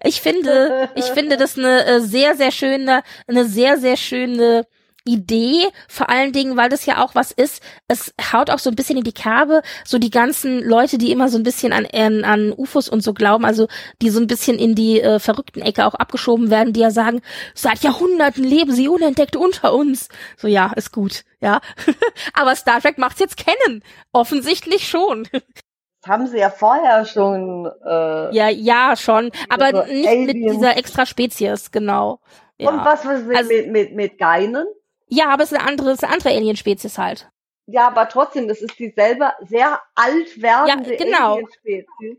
Ich 0.05 0.21
finde, 0.21 0.89
ich 0.95 1.03
finde 1.07 1.35
das 1.35 1.57
eine 1.57 1.85
äh, 1.85 1.99
sehr, 1.99 2.35
sehr 2.37 2.51
schöne, 2.51 3.03
eine 3.27 3.43
sehr, 3.43 3.77
sehr 3.77 3.97
schöne 3.97 4.65
Idee, 5.03 5.67
vor 5.87 6.09
allen 6.09 6.31
Dingen, 6.31 6.57
weil 6.57 6.69
das 6.69 6.85
ja 6.85 7.03
auch 7.03 7.15
was 7.15 7.31
ist, 7.31 7.61
es 7.87 8.13
haut 8.31 8.49
auch 8.49 8.59
so 8.59 8.69
ein 8.69 8.75
bisschen 8.75 8.97
in 8.97 9.03
die 9.03 9.13
Kerbe, 9.13 9.61
so 9.83 9.97
die 9.97 10.11
ganzen 10.11 10.59
Leute, 10.63 10.97
die 10.97 11.11
immer 11.11 11.27
so 11.29 11.37
ein 11.37 11.43
bisschen 11.43 11.73
an, 11.73 11.87
an, 11.91 12.23
an 12.23 12.53
UFOs 12.55 12.87
und 12.87 13.01
so 13.01 13.13
glauben, 13.13 13.43
also 13.45 13.67
die 14.01 14.09
so 14.09 14.19
ein 14.19 14.27
bisschen 14.27 14.59
in 14.59 14.75
die 14.75 15.01
äh, 15.01 15.19
verrückten 15.19 15.61
Ecke 15.61 15.85
auch 15.85 15.95
abgeschoben 15.95 16.49
werden, 16.51 16.73
die 16.73 16.81
ja 16.81 16.91
sagen, 16.91 17.21
seit 17.55 17.79
Jahrhunderten 17.79 18.43
leben 18.43 18.71
sie 18.73 18.87
unentdeckt 18.87 19.35
unter 19.35 19.73
uns. 19.73 20.07
So, 20.37 20.47
ja, 20.47 20.71
ist 20.75 20.91
gut, 20.91 21.23
ja. 21.39 21.61
Aber 22.33 22.55
Star 22.55 22.79
Trek 22.81 22.97
macht's 22.97 23.19
jetzt 23.19 23.37
kennen. 23.37 23.83
Offensichtlich 24.13 24.87
schon. 24.87 25.27
Das 25.31 26.11
haben 26.11 26.27
sie 26.27 26.37
ja 26.39 26.49
vorher 26.49 27.05
schon. 27.05 27.65
Äh, 27.85 28.35
Ja, 28.35 28.49
ja, 28.49 28.95
schon. 28.95 29.31
Aber 29.49 29.65
Also 29.65 29.83
nicht 29.91 30.03
mit 30.03 30.29
Aliens. 30.35 30.53
dieser 30.55 30.77
extra 30.77 31.05
Spezies, 31.05 31.71
genau. 31.71 32.19
Ja. 32.57 32.69
Und 32.69 32.85
was 32.85 33.03
mit, 33.03 33.35
Also- 33.35 33.49
mit, 33.51 33.71
mit, 33.71 33.95
mit 33.95 34.17
Geinen? 34.19 34.65
Ja, 35.13 35.29
aber 35.29 35.43
es 35.43 35.51
ist 35.51 35.57
eine 35.59 35.67
andere, 35.67 35.89
es 35.89 35.95
ist 35.95 36.03
eine 36.05 36.13
andere 36.13 36.29
Alien-Spezies 36.29 36.97
halt. 36.97 37.29
Ja, 37.67 37.87
aber 37.87 38.07
trotzdem, 38.07 38.47
das 38.47 38.61
ist 38.61 38.79
dieselbe, 38.79 39.31
sehr 39.41 39.79
alt 39.93 40.41
werdende 40.41 40.91
Ja, 40.91 40.97
genau. 40.97 41.33
Alien-Spezies. 41.33 42.17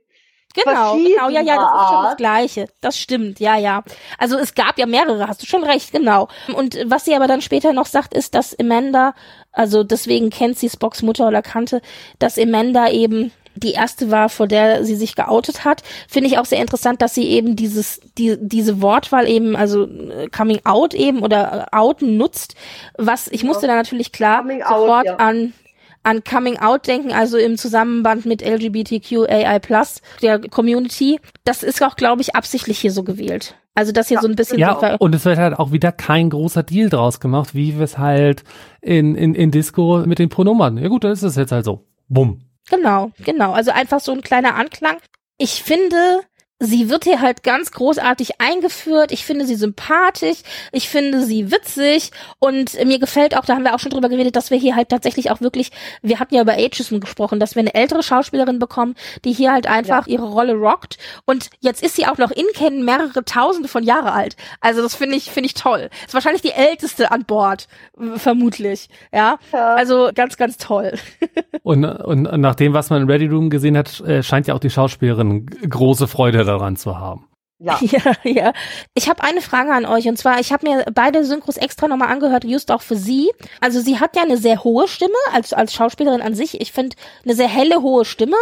Genau, 0.55 0.97
genau, 0.97 1.31
ja, 1.31 1.41
ja, 1.41 1.57
das 1.57 1.83
ist 1.83 1.89
schon 1.89 2.05
das. 2.05 2.17
Gleiche. 2.17 2.69
Das 2.83 2.99
stimmt, 2.99 3.41
ja, 3.41 3.57
ja. 3.57 3.83
Also 4.19 4.37
es 4.37 4.55
gab 4.55 4.79
ja 4.79 4.85
mehrere, 4.85 5.27
hast 5.27 5.43
du 5.43 5.47
schon 5.47 5.65
recht, 5.65 5.93
genau. 5.93 6.29
Und 6.55 6.79
was 6.85 7.07
sie 7.07 7.15
aber 7.15 7.27
dann 7.27 7.41
später 7.41 7.73
noch 7.73 7.87
sagt, 7.87 8.13
ist, 8.13 8.35
dass 8.35 8.59
Amanda, 8.59 9.15
also 9.53 9.83
deswegen 9.83 10.29
kennt 10.29 10.59
sie 10.59 10.69
Spocks 10.69 11.01
Mutter 11.01 11.29
oder 11.29 11.41
kannte, 11.41 11.81
dass 12.19 12.39
Amanda 12.39 12.91
eben 12.91 13.33
die 13.55 13.73
erste 13.73 14.11
war, 14.11 14.29
vor 14.29 14.47
der 14.47 14.85
sie 14.85 14.97
sich 14.97 15.15
geoutet 15.15 15.65
hat. 15.65 15.83
Finde 16.09 16.29
ich 16.29 16.39
auch 16.39 16.45
sehr 16.45 16.61
interessant, 16.61 17.03
dass 17.03 17.15
sie 17.15 17.29
eben 17.29 17.57
dieses, 17.57 18.01
die, 18.19 18.37
diese 18.41 18.83
Wortwahl 18.83 19.29
eben, 19.29 19.57
also 19.57 19.85
äh, 19.85 20.29
Coming 20.29 20.61
Out 20.65 20.95
eben 20.95 21.21
oder 21.21 21.69
äh, 21.73 21.77
Outen 21.77 22.17
nutzt. 22.17 22.55
Was, 22.97 23.29
ich 23.29 23.45
musste 23.45 23.67
da 23.67 23.75
natürlich 23.75 24.13
klar 24.13 24.43
Coming 24.43 24.63
out, 24.63 24.79
sofort 24.79 25.07
ja. 25.07 25.17
an 25.17 25.53
an 26.05 26.25
Coming 26.25 26.59
Out 26.59 26.89
denken, 26.89 27.13
also 27.13 27.39
im 27.39 27.57
Zusammenband 27.57 28.27
mit 28.27 28.43
LGBTQAI+, 28.43 29.61
der 30.21 30.41
Community. 30.41 31.21
Das 31.45 31.63
ist 31.63 31.83
auch, 31.83 31.95
glaube 31.97 32.23
ich, 32.23 32.35
absichtlich 32.35 32.81
hier 32.81 32.91
so 32.91 33.05
gewählt. 33.05 33.55
Also 33.75 33.93
das 33.93 34.09
hier 34.09 34.21
so 34.21 34.29
ein 34.29 34.37
bisschen 34.37 34.57
so 34.57 34.61
Ja, 34.61 34.75
ver 34.75 35.01
und 35.01 35.15
es 35.15 35.25
wird 35.25 35.39
halt 35.39 35.59
auch 35.59 35.73
wieder 35.73 35.93
kein 35.93 36.29
großer 36.29 36.63
Deal 36.63 36.91
draus 36.91 37.21
gemacht, 37.21 37.55
wie 37.55 37.77
wir 37.77 37.85
es 37.85 37.97
halt 37.97 38.45
in, 38.83 39.15
in, 39.15 39.35
in 39.35 39.51
Disco 39.51 40.03
mit 40.05 40.19
den 40.19 40.29
Pronomen. 40.29 40.77
Ja 40.77 40.89
gut, 40.89 41.05
dann 41.05 41.13
ist 41.13 41.23
es 41.23 41.37
jetzt 41.37 41.53
halt 41.53 41.65
so. 41.65 41.87
Bumm. 42.09 42.41
Genau, 42.73 43.13
genau. 43.19 43.53
Also 43.53 43.71
einfach 43.71 44.01
so 44.01 44.13
ein 44.13 44.23
kleiner 44.23 44.55
Anklang. 44.55 44.97
Ich 45.37 45.63
finde, 45.63 46.23
sie 46.63 46.89
wird 46.89 47.05
hier 47.05 47.21
halt 47.21 47.43
ganz 47.43 47.73
großartig 47.73 48.41
eingeführt. 48.41 49.11
Ich 49.11 49.25
finde 49.25 49.47
sie 49.47 49.57
sympathisch, 49.57 50.39
ich 50.71 50.89
finde 50.89 51.23
sie 51.23 51.51
witzig 51.51 52.13
und 52.39 52.75
mir 52.85 53.01
gefällt 53.01 53.37
auch, 53.37 53.45
da 53.45 53.55
haben 53.55 53.65
wir 53.65 53.75
auch 53.75 53.81
schon 53.81 53.91
drüber 53.91 54.09
geredet, 54.09 54.37
dass 54.37 54.51
wir 54.51 54.59
hier 54.59 54.77
halt 54.77 54.89
tatsächlich 54.89 55.31
auch 55.31 55.41
wirklich, 55.41 55.73
wir 56.03 56.21
hatten 56.21 56.35
ja 56.35 56.43
über 56.43 56.53
Ageism 56.53 57.01
gesprochen, 57.01 57.41
dass 57.41 57.57
wir 57.57 57.61
eine 57.61 57.75
ältere 57.75 58.03
Schauspielerin 58.03 58.61
bekommen, 58.61 58.95
die 59.25 59.33
hier 59.33 59.53
halt 59.53 59.67
einfach 59.67 60.07
ja. 60.07 60.13
ihre 60.13 60.29
Rolle 60.29 60.55
rockt 60.55 60.99
und 61.25 61.51
jetzt 61.61 61.83
ist 61.83 61.97
sie 61.97 62.07
auch 62.07 62.19
noch 62.19 62.31
in 62.31 62.47
Kennen 62.55 62.85
mehrere 62.85 63.25
tausende 63.25 63.69
von 63.69 63.83
Jahre 63.83 64.13
alt. 64.13 64.37
Also 64.61 64.83
das 64.83 64.95
finde 64.95 65.17
ich, 65.17 65.31
finde 65.31 65.47
ich 65.47 65.55
toll. 65.55 65.91
Ist 66.07 66.15
wahrscheinlich 66.15 66.43
die 66.43 66.53
älteste 66.53 67.11
an 67.11 67.25
Bord, 67.25 67.67
vermutlich. 68.17 68.89
Ja, 69.13 69.39
ja. 69.53 69.75
also 69.75 70.11
ganz, 70.15 70.37
ganz 70.37 70.59
toll. 70.59 70.93
und, 71.65 71.85
und 71.85 72.23
nach 72.41 72.55
dem, 72.55 72.73
was 72.73 72.91
man 72.91 73.03
in 73.03 73.11
Ready 73.11 73.27
Room 73.27 73.51
gesehen 73.51 73.77
hat, 73.77 74.01
äh, 74.01 74.23
scheint 74.23 74.47
ja 74.47 74.55
auch 74.55 74.61
die 74.61 74.71
Schauspielerin 74.71 75.47
große 75.47 76.07
Freude 76.07 76.52
daran 76.53 76.77
zu 76.77 76.99
haben. 76.99 77.29
Ja. 77.59 77.79
ja, 77.81 78.13
ja. 78.25 78.53
Ich 78.95 79.09
habe 79.09 79.23
eine 79.23 79.41
Frage 79.41 79.73
an 79.73 79.87
euch 79.87 80.09
und 80.09 80.19
zwar, 80.19 80.41
ich 80.41 80.53
habe 80.53 80.69
mir 80.69 80.85
beide 80.93 81.25
Synchros 81.25 81.57
extra 81.57 81.89
nochmal 81.89 82.09
angehört, 82.09 82.45
just 82.45 82.71
auch 82.71 82.83
für 82.83 82.97
sie. 82.97 83.31
Also 83.61 83.81
sie 83.81 84.01
hat 84.01 84.17
ja 84.17 84.23
eine 84.23 84.37
sehr 84.37 84.65
hohe 84.65 84.89
Stimme 84.89 85.15
als, 85.33 85.53
als 85.53 85.73
Schauspielerin 85.73 86.23
an 86.23 86.35
sich. 86.35 86.61
Ich 86.61 86.73
finde 86.73 86.97
eine 87.25 87.35
sehr 87.35 87.49
helle, 87.49 87.83
hohe 87.83 88.05
Stimme. 88.05 88.37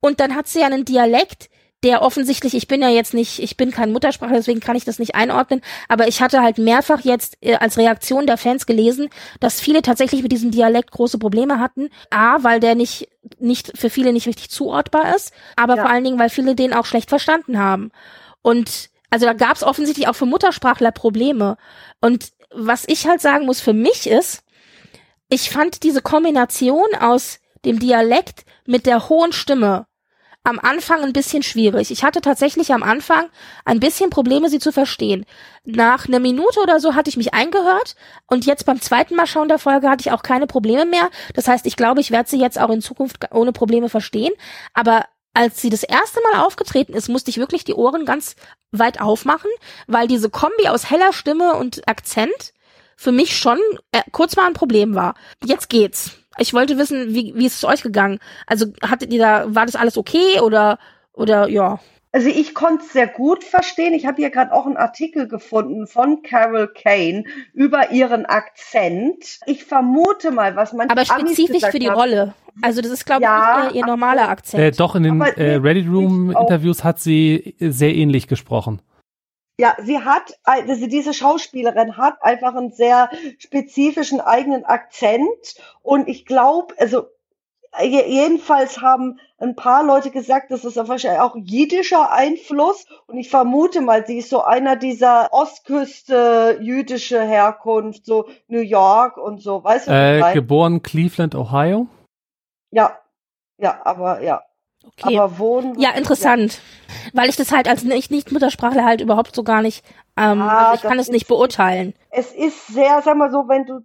Und 0.00 0.20
dann 0.20 0.34
hat 0.34 0.48
sie 0.48 0.60
ja 0.60 0.66
einen 0.66 0.84
Dialekt, 0.84 1.48
der 1.84 2.02
offensichtlich, 2.02 2.54
ich 2.54 2.66
bin 2.66 2.80
ja 2.82 2.88
jetzt 2.88 3.14
nicht, 3.14 3.38
ich 3.38 3.56
bin 3.56 3.70
kein 3.70 3.92
Muttersprachler, 3.92 4.36
deswegen 4.36 4.60
kann 4.60 4.74
ich 4.74 4.84
das 4.84 4.98
nicht 4.98 5.14
einordnen, 5.14 5.60
aber 5.88 6.08
ich 6.08 6.22
hatte 6.22 6.42
halt 6.42 6.58
mehrfach 6.58 7.00
jetzt 7.00 7.36
äh, 7.42 7.56
als 7.56 7.76
Reaktion 7.76 8.26
der 8.26 8.38
Fans 8.38 8.66
gelesen, 8.66 9.10
dass 9.38 9.60
viele 9.60 9.82
tatsächlich 9.82 10.22
mit 10.22 10.32
diesem 10.32 10.50
Dialekt 10.50 10.90
große 10.90 11.18
Probleme 11.18 11.60
hatten. 11.60 11.90
A, 12.10 12.42
weil 12.42 12.58
der 12.58 12.74
nicht, 12.74 13.08
nicht 13.38 13.76
für 13.76 13.90
viele 13.90 14.12
nicht 14.12 14.26
richtig 14.26 14.50
zuortbar 14.50 15.14
ist, 15.14 15.32
aber 15.56 15.76
ja. 15.76 15.82
vor 15.82 15.90
allen 15.90 16.04
Dingen, 16.04 16.18
weil 16.18 16.30
viele 16.30 16.54
den 16.54 16.72
auch 16.72 16.86
schlecht 16.86 17.10
verstanden 17.10 17.58
haben. 17.58 17.90
Und 18.40 18.90
also 19.10 19.26
da 19.26 19.34
gab 19.34 19.56
es 19.56 19.62
offensichtlich 19.62 20.08
auch 20.08 20.16
für 20.16 20.26
Muttersprachler 20.26 20.90
Probleme. 20.90 21.56
Und 22.00 22.32
was 22.50 22.84
ich 22.86 23.06
halt 23.06 23.20
sagen 23.20 23.46
muss 23.46 23.60
für 23.60 23.74
mich 23.74 24.08
ist, 24.08 24.42
ich 25.28 25.50
fand 25.50 25.82
diese 25.82 26.00
Kombination 26.00 26.86
aus 26.98 27.40
dem 27.64 27.78
Dialekt 27.78 28.44
mit 28.66 28.86
der 28.86 29.08
hohen 29.08 29.32
Stimme 29.32 29.86
am 30.44 30.58
Anfang 30.58 31.02
ein 31.02 31.14
bisschen 31.14 31.42
schwierig. 31.42 31.90
Ich 31.90 32.04
hatte 32.04 32.20
tatsächlich 32.20 32.72
am 32.72 32.82
Anfang 32.82 33.26
ein 33.64 33.80
bisschen 33.80 34.10
Probleme, 34.10 34.50
sie 34.50 34.58
zu 34.58 34.72
verstehen. 34.72 35.24
Nach 35.64 36.06
einer 36.06 36.20
Minute 36.20 36.60
oder 36.60 36.80
so 36.80 36.94
hatte 36.94 37.08
ich 37.08 37.16
mich 37.16 37.32
eingehört 37.32 37.96
und 38.26 38.44
jetzt 38.44 38.66
beim 38.66 38.80
zweiten 38.80 39.16
Mal 39.16 39.26
schauen 39.26 39.48
der 39.48 39.58
Folge 39.58 39.88
hatte 39.88 40.02
ich 40.02 40.12
auch 40.12 40.22
keine 40.22 40.46
Probleme 40.46 40.84
mehr. 40.84 41.10
Das 41.32 41.48
heißt, 41.48 41.66
ich 41.66 41.76
glaube, 41.76 42.02
ich 42.02 42.10
werde 42.10 42.28
sie 42.28 42.38
jetzt 42.38 42.60
auch 42.60 42.70
in 42.70 42.82
Zukunft 42.82 43.32
ohne 43.32 43.52
Probleme 43.52 43.88
verstehen. 43.88 44.32
Aber 44.74 45.06
als 45.32 45.62
sie 45.62 45.70
das 45.70 45.82
erste 45.82 46.20
Mal 46.20 46.44
aufgetreten 46.44 46.92
ist, 46.92 47.08
musste 47.08 47.30
ich 47.30 47.38
wirklich 47.38 47.64
die 47.64 47.74
Ohren 47.74 48.04
ganz 48.04 48.36
weit 48.70 49.00
aufmachen, 49.00 49.50
weil 49.86 50.06
diese 50.06 50.28
Kombi 50.28 50.68
aus 50.68 50.90
heller 50.90 51.12
Stimme 51.14 51.54
und 51.54 51.88
Akzent 51.88 52.52
für 52.96 53.12
mich 53.12 53.36
schon 53.36 53.58
äh, 53.92 54.02
kurz 54.12 54.36
mal 54.36 54.46
ein 54.46 54.52
Problem 54.52 54.94
war. 54.94 55.14
Jetzt 55.42 55.68
geht's. 55.68 56.12
Ich 56.38 56.54
wollte 56.54 56.78
wissen, 56.78 57.14
wie, 57.14 57.32
wie 57.36 57.46
ist 57.46 57.56
es 57.56 57.64
euch 57.64 57.82
gegangen? 57.82 58.18
Also 58.46 58.66
hattet 58.82 59.12
ihr 59.12 59.20
da, 59.20 59.54
war 59.54 59.66
das 59.66 59.76
alles 59.76 59.96
okay 59.96 60.40
oder, 60.40 60.78
oder 61.12 61.48
ja? 61.48 61.80
Also 62.14 62.28
ich 62.28 62.54
konnte 62.54 62.84
es 62.84 62.92
sehr 62.92 63.08
gut 63.08 63.42
verstehen. 63.42 63.92
Ich 63.92 64.06
habe 64.06 64.18
hier 64.18 64.30
gerade 64.30 64.52
auch 64.52 64.66
einen 64.66 64.76
Artikel 64.76 65.26
gefunden 65.26 65.88
von 65.88 66.22
Carol 66.22 66.68
Kane 66.68 67.24
über 67.54 67.90
ihren 67.90 68.24
Akzent. 68.24 69.40
Ich 69.46 69.64
vermute 69.64 70.30
mal, 70.30 70.54
was 70.54 70.72
man 70.72 70.88
aber 70.88 71.04
spezifisch 71.04 71.64
für 71.64 71.80
die 71.80 71.90
haben. 71.90 72.08
Ihr, 72.08 72.34
Also 72.62 72.82
das 72.82 72.92
ist 72.92 73.04
glaube 73.04 73.24
ja, 73.24 73.66
ich 73.66 73.74
ihr, 73.74 73.80
ihr 73.80 73.86
normaler 73.86 74.28
Akzent. 74.28 74.62
Äh, 74.62 74.70
doch 74.70 74.94
in 74.94 75.02
den 75.02 75.20
äh, 75.20 75.56
Reddit 75.56 75.88
Room 75.88 76.30
Interviews 76.30 76.84
hat 76.84 77.00
sie 77.00 77.56
sehr 77.58 77.92
ähnlich 77.92 78.28
gesprochen. 78.28 78.80
Ja, 79.58 79.76
sie 79.80 80.00
hat, 80.00 80.36
also 80.42 80.86
diese 80.88 81.14
Schauspielerin 81.14 81.96
hat 81.96 82.22
einfach 82.22 82.54
einen 82.56 82.72
sehr 82.72 83.08
spezifischen 83.38 84.20
eigenen 84.20 84.64
Akzent 84.64 85.54
und 85.82 86.08
ich 86.08 86.26
glaube, 86.26 86.74
also 86.78 87.06
jedenfalls 87.80 88.80
haben 88.80 89.20
ein 89.38 89.54
paar 89.54 89.84
Leute 89.84 90.10
gesagt, 90.10 90.50
das 90.50 90.64
ist 90.64 90.76
wahrscheinlich 90.76 91.20
auch 91.20 91.36
jiddischer 91.36 92.12
Einfluss 92.12 92.86
und 93.06 93.16
ich 93.16 93.30
vermute 93.30 93.80
mal, 93.80 94.04
sie 94.06 94.18
ist 94.18 94.30
so 94.30 94.42
einer 94.42 94.76
dieser 94.76 95.32
Ostküste 95.32 96.58
jüdische 96.60 97.22
Herkunft, 97.22 98.06
so 98.06 98.28
New 98.48 98.60
York 98.60 99.16
und 99.16 99.40
so, 99.40 99.62
weißt 99.62 99.88
du? 99.88 99.92
Äh, 99.92 100.34
geboren 100.34 100.82
Cleveland, 100.82 101.34
Ohio? 101.34 101.86
Ja, 102.70 102.98
ja, 103.58 103.80
aber 103.84 104.20
ja. 104.22 104.42
Okay. 104.86 105.18
Aber 105.18 105.38
wohnen. 105.38 105.78
Ja, 105.78 105.90
interessant. 105.90 106.54
Ja. 106.54 107.20
Weil 107.20 107.28
ich 107.28 107.36
das 107.36 107.52
halt 107.52 107.68
als 107.68 107.82
nicht, 107.82 108.10
nicht 108.10 108.32
Muttersprachler 108.32 108.84
halt 108.84 109.00
überhaupt 109.00 109.34
so 109.34 109.42
gar 109.42 109.62
nicht, 109.62 109.84
ähm, 110.16 110.40
ah, 110.42 110.70
also 110.70 110.74
ich 110.76 110.88
kann 110.88 110.98
es 110.98 111.08
nicht 111.08 111.26
beurteilen. 111.26 111.94
Es 112.10 112.32
ist 112.32 112.68
sehr, 112.68 113.02
sag 113.02 113.16
mal 113.16 113.30
so, 113.30 113.48
wenn 113.48 113.66
du, 113.66 113.80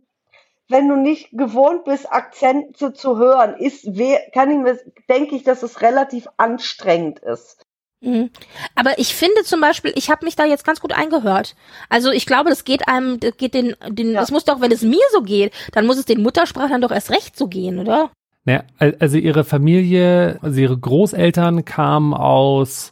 wenn 0.67 0.87
du 0.87 0.95
nicht 0.95 1.31
gewohnt 1.31 1.85
bist, 1.85 2.11
Akzente 2.11 2.93
zu 2.93 3.17
hören, 3.17 3.55
ist, 3.57 3.85
kann 4.33 4.51
ich 4.51 4.57
mir, 4.57 4.79
denke 5.09 5.35
ich, 5.35 5.43
dass 5.43 5.63
es 5.63 5.81
relativ 5.81 6.27
anstrengend 6.37 7.19
ist. 7.19 7.65
Mhm. 8.01 8.29
Aber 8.75 8.97
ich 8.97 9.13
finde 9.13 9.43
zum 9.43 9.59
Beispiel, 9.59 9.91
ich 9.95 10.09
habe 10.09 10.25
mich 10.25 10.35
da 10.35 10.45
jetzt 10.45 10.63
ganz 10.63 10.79
gut 10.79 10.93
eingehört. 10.93 11.55
Also 11.89 12.11
ich 12.11 12.25
glaube, 12.25 12.49
das 12.49 12.63
geht 12.63 12.87
einem, 12.87 13.19
das 13.19 13.35
geht 13.35 13.53
den, 13.53 13.75
den, 13.89 14.13
ja. 14.13 14.19
das 14.19 14.31
muss 14.31 14.45
doch, 14.45 14.61
wenn 14.61 14.71
es 14.71 14.83
mir 14.83 15.03
so 15.11 15.21
geht, 15.21 15.53
dann 15.73 15.85
muss 15.85 15.97
es 15.97 16.05
den 16.05 16.21
Muttersprachlern 16.21 16.81
doch 16.81 16.91
erst 16.91 17.11
recht 17.11 17.37
so 17.37 17.47
gehen, 17.47 17.79
oder? 17.79 18.11
Naja, 18.49 18.63
also 18.97 19.17
ihre 19.17 19.43
Familie, 19.43 20.39
also 20.41 20.59
ihre 20.59 20.75
Großeltern 20.75 21.65
kamen 21.65 22.15
aus 22.15 22.91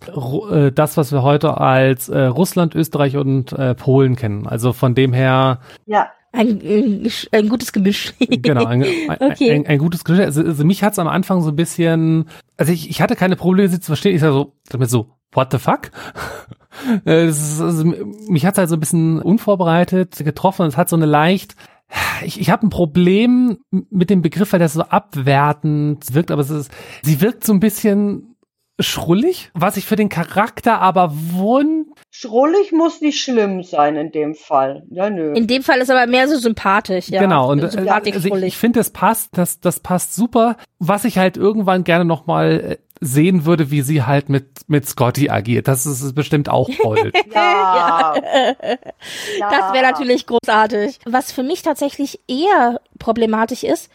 äh, 0.52 0.72
das, 0.72 0.98
was 0.98 1.12
wir 1.12 1.24
heute 1.24 1.58
als 1.60 2.10
äh, 2.10 2.26
Russland, 2.26 2.76
Österreich 2.76 3.18
und 3.18 3.54
äh, 3.54 3.74
Polen 3.74 4.16
kennen. 4.16 4.46
Also 4.46 4.72
von 4.72 4.94
dem 4.94 5.14
her. 5.14 5.60
Ja. 5.88 6.10
Ein, 6.32 7.10
ein 7.32 7.50
gutes 7.50 7.74
Gemisch. 7.74 8.14
genau, 8.20 8.66
ein, 8.66 8.84
ein, 8.84 9.32
okay. 9.32 9.52
ein, 9.52 9.66
ein 9.66 9.80
gutes 9.80 10.04
Gemisch. 10.04 10.26
Also, 10.26 10.44
also 10.44 10.64
mich 10.64 10.84
hat's 10.84 11.00
am 11.00 11.08
Anfang 11.08 11.42
so 11.42 11.50
ein 11.50 11.56
bisschen, 11.56 12.26
also 12.58 12.72
ich, 12.72 12.92
ich 12.92 13.02
hatte 13.02 13.16
keine 13.16 13.36
Probleme, 13.36 13.68
sie 13.70 13.80
zu 13.80 13.88
verstehen. 13.88 14.14
Ich 14.14 14.22
sag 14.22 14.34
so, 14.34 14.54
damit 14.70 14.92
so, 14.92 15.10
what 15.32 15.52
the 15.52 15.58
fuck? 15.58 15.90
Äh, 17.08 17.26
ist, 17.26 17.60
also, 17.60 17.84
mich 18.30 18.46
hat's 18.46 18.60
halt 18.60 18.70
so 18.70 18.76
ein 18.76 18.80
bisschen 18.80 19.20
unvorbereitet 19.20 20.16
getroffen. 20.24 20.68
Es 20.68 20.78
hat 20.78 20.90
so 20.90 20.96
eine 20.96 21.08
leicht 21.08 21.56
ich, 22.24 22.40
ich 22.40 22.50
habe 22.50 22.66
ein 22.66 22.70
Problem 22.70 23.60
mit 23.72 24.10
dem 24.10 24.22
Begriff, 24.22 24.54
weil 24.54 24.60
das 24.60 24.74
so 24.74 24.82
abwertend 24.82 26.14
wirkt, 26.14 26.32
aber 26.32 26.42
es 26.42 26.50
ist, 26.50 26.72
sie 27.02 27.22
wirkt 27.22 27.44
so 27.44 27.54
ein 27.54 27.60
bisschen 27.60 28.36
schrullig, 28.80 29.50
was 29.54 29.78
ich 29.78 29.86
für 29.86 29.96
den 29.96 30.10
Charakter 30.10 30.80
aber 30.80 31.12
wund. 31.14 31.88
Schrullig 32.12 32.72
muss 32.72 33.02
nicht 33.02 33.20
schlimm 33.20 33.64
sein 33.64 33.96
in 33.96 34.12
dem 34.12 34.36
Fall. 34.36 34.84
Ja, 34.90 35.10
nö. 35.10 35.34
In 35.34 35.48
dem 35.48 35.64
Fall 35.64 35.80
ist 35.80 35.90
aber 35.90 36.06
mehr 36.08 36.28
so 36.28 36.38
sympathisch, 36.38 37.10
ja. 37.10 37.22
Genau, 37.22 37.52
und 37.52 37.64
äh, 37.64 37.90
also 37.90 38.36
ich, 38.36 38.44
ich 38.44 38.58
finde, 38.58 38.80
das 38.80 38.92
passt, 38.92 39.36
das, 39.38 39.60
das 39.60 39.80
passt 39.80 40.16
super. 40.16 40.58
Was 40.80 41.06
ich 41.06 41.18
halt 41.18 41.38
irgendwann 41.38 41.84
gerne 41.84 42.06
nochmal 42.06 42.78
äh, 42.78 42.78
sehen 43.00 43.46
würde, 43.46 43.72
wie 43.72 43.82
sie 43.82 44.04
halt 44.04 44.30
mit, 44.30 44.48
mit 44.68 44.88
Scotty 44.88 45.30
agiert. 45.30 45.68
Das 45.68 45.86
ist 45.86 46.14
bestimmt 46.16 46.50
auch 46.50 46.70
toll. 46.82 47.12
ja. 47.34 48.16
ja. 49.40 49.50
Das 49.50 49.74
wäre 49.74 49.84
natürlich 49.84 50.26
großartig. 50.26 51.00
Was 51.06 51.32
für 51.32 51.44
mich 51.44 51.62
tatsächlich 51.62 52.20
eher 52.28 52.82
problematisch 53.00 53.64
ist, 53.64 53.90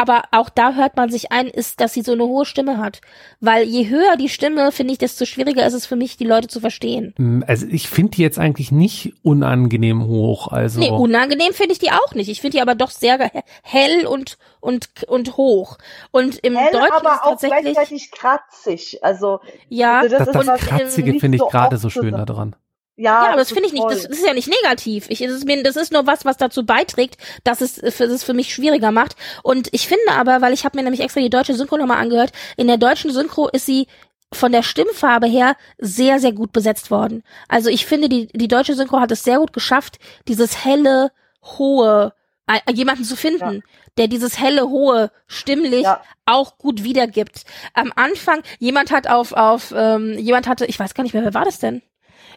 aber 0.00 0.22
auch 0.30 0.48
da 0.48 0.76
hört 0.76 0.96
man 0.96 1.10
sich 1.10 1.30
ein, 1.30 1.46
ist, 1.46 1.78
dass 1.82 1.92
sie 1.92 2.00
so 2.00 2.12
eine 2.12 2.24
hohe 2.24 2.46
Stimme 2.46 2.78
hat. 2.78 3.02
Weil 3.38 3.64
je 3.64 3.90
höher 3.90 4.16
die 4.16 4.30
Stimme, 4.30 4.72
finde 4.72 4.94
ich, 4.94 4.98
desto 4.98 5.26
schwieriger 5.26 5.66
ist 5.66 5.74
es 5.74 5.84
für 5.84 5.96
mich, 5.96 6.16
die 6.16 6.24
Leute 6.24 6.48
zu 6.48 6.58
verstehen. 6.58 7.12
Mm, 7.18 7.42
also 7.46 7.66
ich 7.66 7.90
finde 7.90 8.12
die 8.12 8.22
jetzt 8.22 8.38
eigentlich 8.38 8.72
nicht 8.72 9.12
unangenehm 9.22 10.06
hoch. 10.06 10.48
Also 10.48 10.80
nee, 10.80 10.88
unangenehm 10.88 11.52
finde 11.52 11.72
ich 11.72 11.80
die 11.80 11.90
auch 11.90 12.14
nicht. 12.14 12.30
Ich 12.30 12.40
finde 12.40 12.56
die 12.56 12.62
aber 12.62 12.74
doch 12.74 12.90
sehr 12.90 13.30
hell 13.62 14.06
und 14.06 14.38
und 14.60 14.88
und 15.06 15.36
hoch. 15.36 15.76
Und 16.12 16.38
im 16.38 16.56
hell, 16.56 16.72
Deutschen 16.72 16.92
aber 16.94 17.12
ist 17.12 17.22
auch 17.22 17.38
gleichzeitig 17.38 18.10
kratzig. 18.10 19.04
Also 19.04 19.40
ja, 19.68 19.98
also 19.98 20.16
das, 20.16 20.30
das, 20.30 20.46
das 20.46 20.60
Kratzige 20.62 21.20
finde 21.20 21.36
ich 21.36 21.50
gerade 21.50 21.76
so 21.76 21.90
schön 21.90 22.12
daran. 22.12 22.56
Ja, 23.00 23.24
ja, 23.24 23.28
aber 23.28 23.38
das 23.38 23.50
finde 23.50 23.66
ich 23.66 23.72
nicht, 23.72 23.86
das, 23.88 24.02
das, 24.02 24.18
ist 24.18 24.26
ja 24.26 24.34
nicht 24.34 24.48
negativ. 24.62 25.06
Ich, 25.08 25.20
das, 25.20 25.30
ist 25.30 25.46
mir, 25.46 25.62
das 25.62 25.76
ist 25.76 25.90
nur 25.90 26.06
was, 26.06 26.26
was 26.26 26.36
dazu 26.36 26.66
beiträgt, 26.66 27.16
dass 27.44 27.62
es 27.62 27.80
für, 27.96 28.06
das 28.06 28.22
für 28.22 28.34
mich 28.34 28.52
schwieriger 28.52 28.90
macht. 28.90 29.16
Und 29.42 29.68
ich 29.72 29.88
finde 29.88 30.12
aber, 30.12 30.42
weil 30.42 30.52
ich 30.52 30.66
habe 30.66 30.76
mir 30.76 30.84
nämlich 30.84 31.00
extra 31.00 31.22
die 31.22 31.30
deutsche 31.30 31.54
Synchro 31.54 31.78
nochmal 31.78 31.96
angehört, 31.96 32.32
in 32.58 32.66
der 32.66 32.76
deutschen 32.76 33.10
Synchro 33.10 33.48
ist 33.48 33.64
sie 33.64 33.86
von 34.34 34.52
der 34.52 34.62
Stimmfarbe 34.62 35.26
her 35.26 35.56
sehr, 35.78 36.20
sehr 36.20 36.32
gut 36.32 36.52
besetzt 36.52 36.90
worden. 36.90 37.24
Also 37.48 37.70
ich 37.70 37.86
finde, 37.86 38.10
die, 38.10 38.26
die 38.34 38.48
deutsche 38.48 38.74
Synchro 38.74 39.00
hat 39.00 39.10
es 39.12 39.22
sehr 39.22 39.38
gut 39.38 39.54
geschafft, 39.54 39.98
dieses 40.28 40.66
helle, 40.66 41.10
hohe, 41.42 42.12
äh, 42.46 42.60
jemanden 42.70 43.04
zu 43.04 43.16
finden, 43.16 43.54
ja. 43.54 43.60
der 43.96 44.08
dieses 44.08 44.38
helle, 44.38 44.68
hohe 44.68 45.10
stimmlich 45.26 45.84
ja. 45.84 46.02
auch 46.26 46.58
gut 46.58 46.84
wiedergibt. 46.84 47.44
Am 47.72 47.94
Anfang, 47.96 48.42
jemand 48.58 48.90
hat 48.90 49.08
auf, 49.08 49.32
auf, 49.32 49.72
ähm, 49.74 50.18
jemand 50.18 50.46
hatte, 50.46 50.66
ich 50.66 50.78
weiß 50.78 50.92
gar 50.92 51.02
nicht 51.02 51.14
mehr, 51.14 51.24
wer 51.24 51.32
war 51.32 51.46
das 51.46 51.60
denn? 51.60 51.80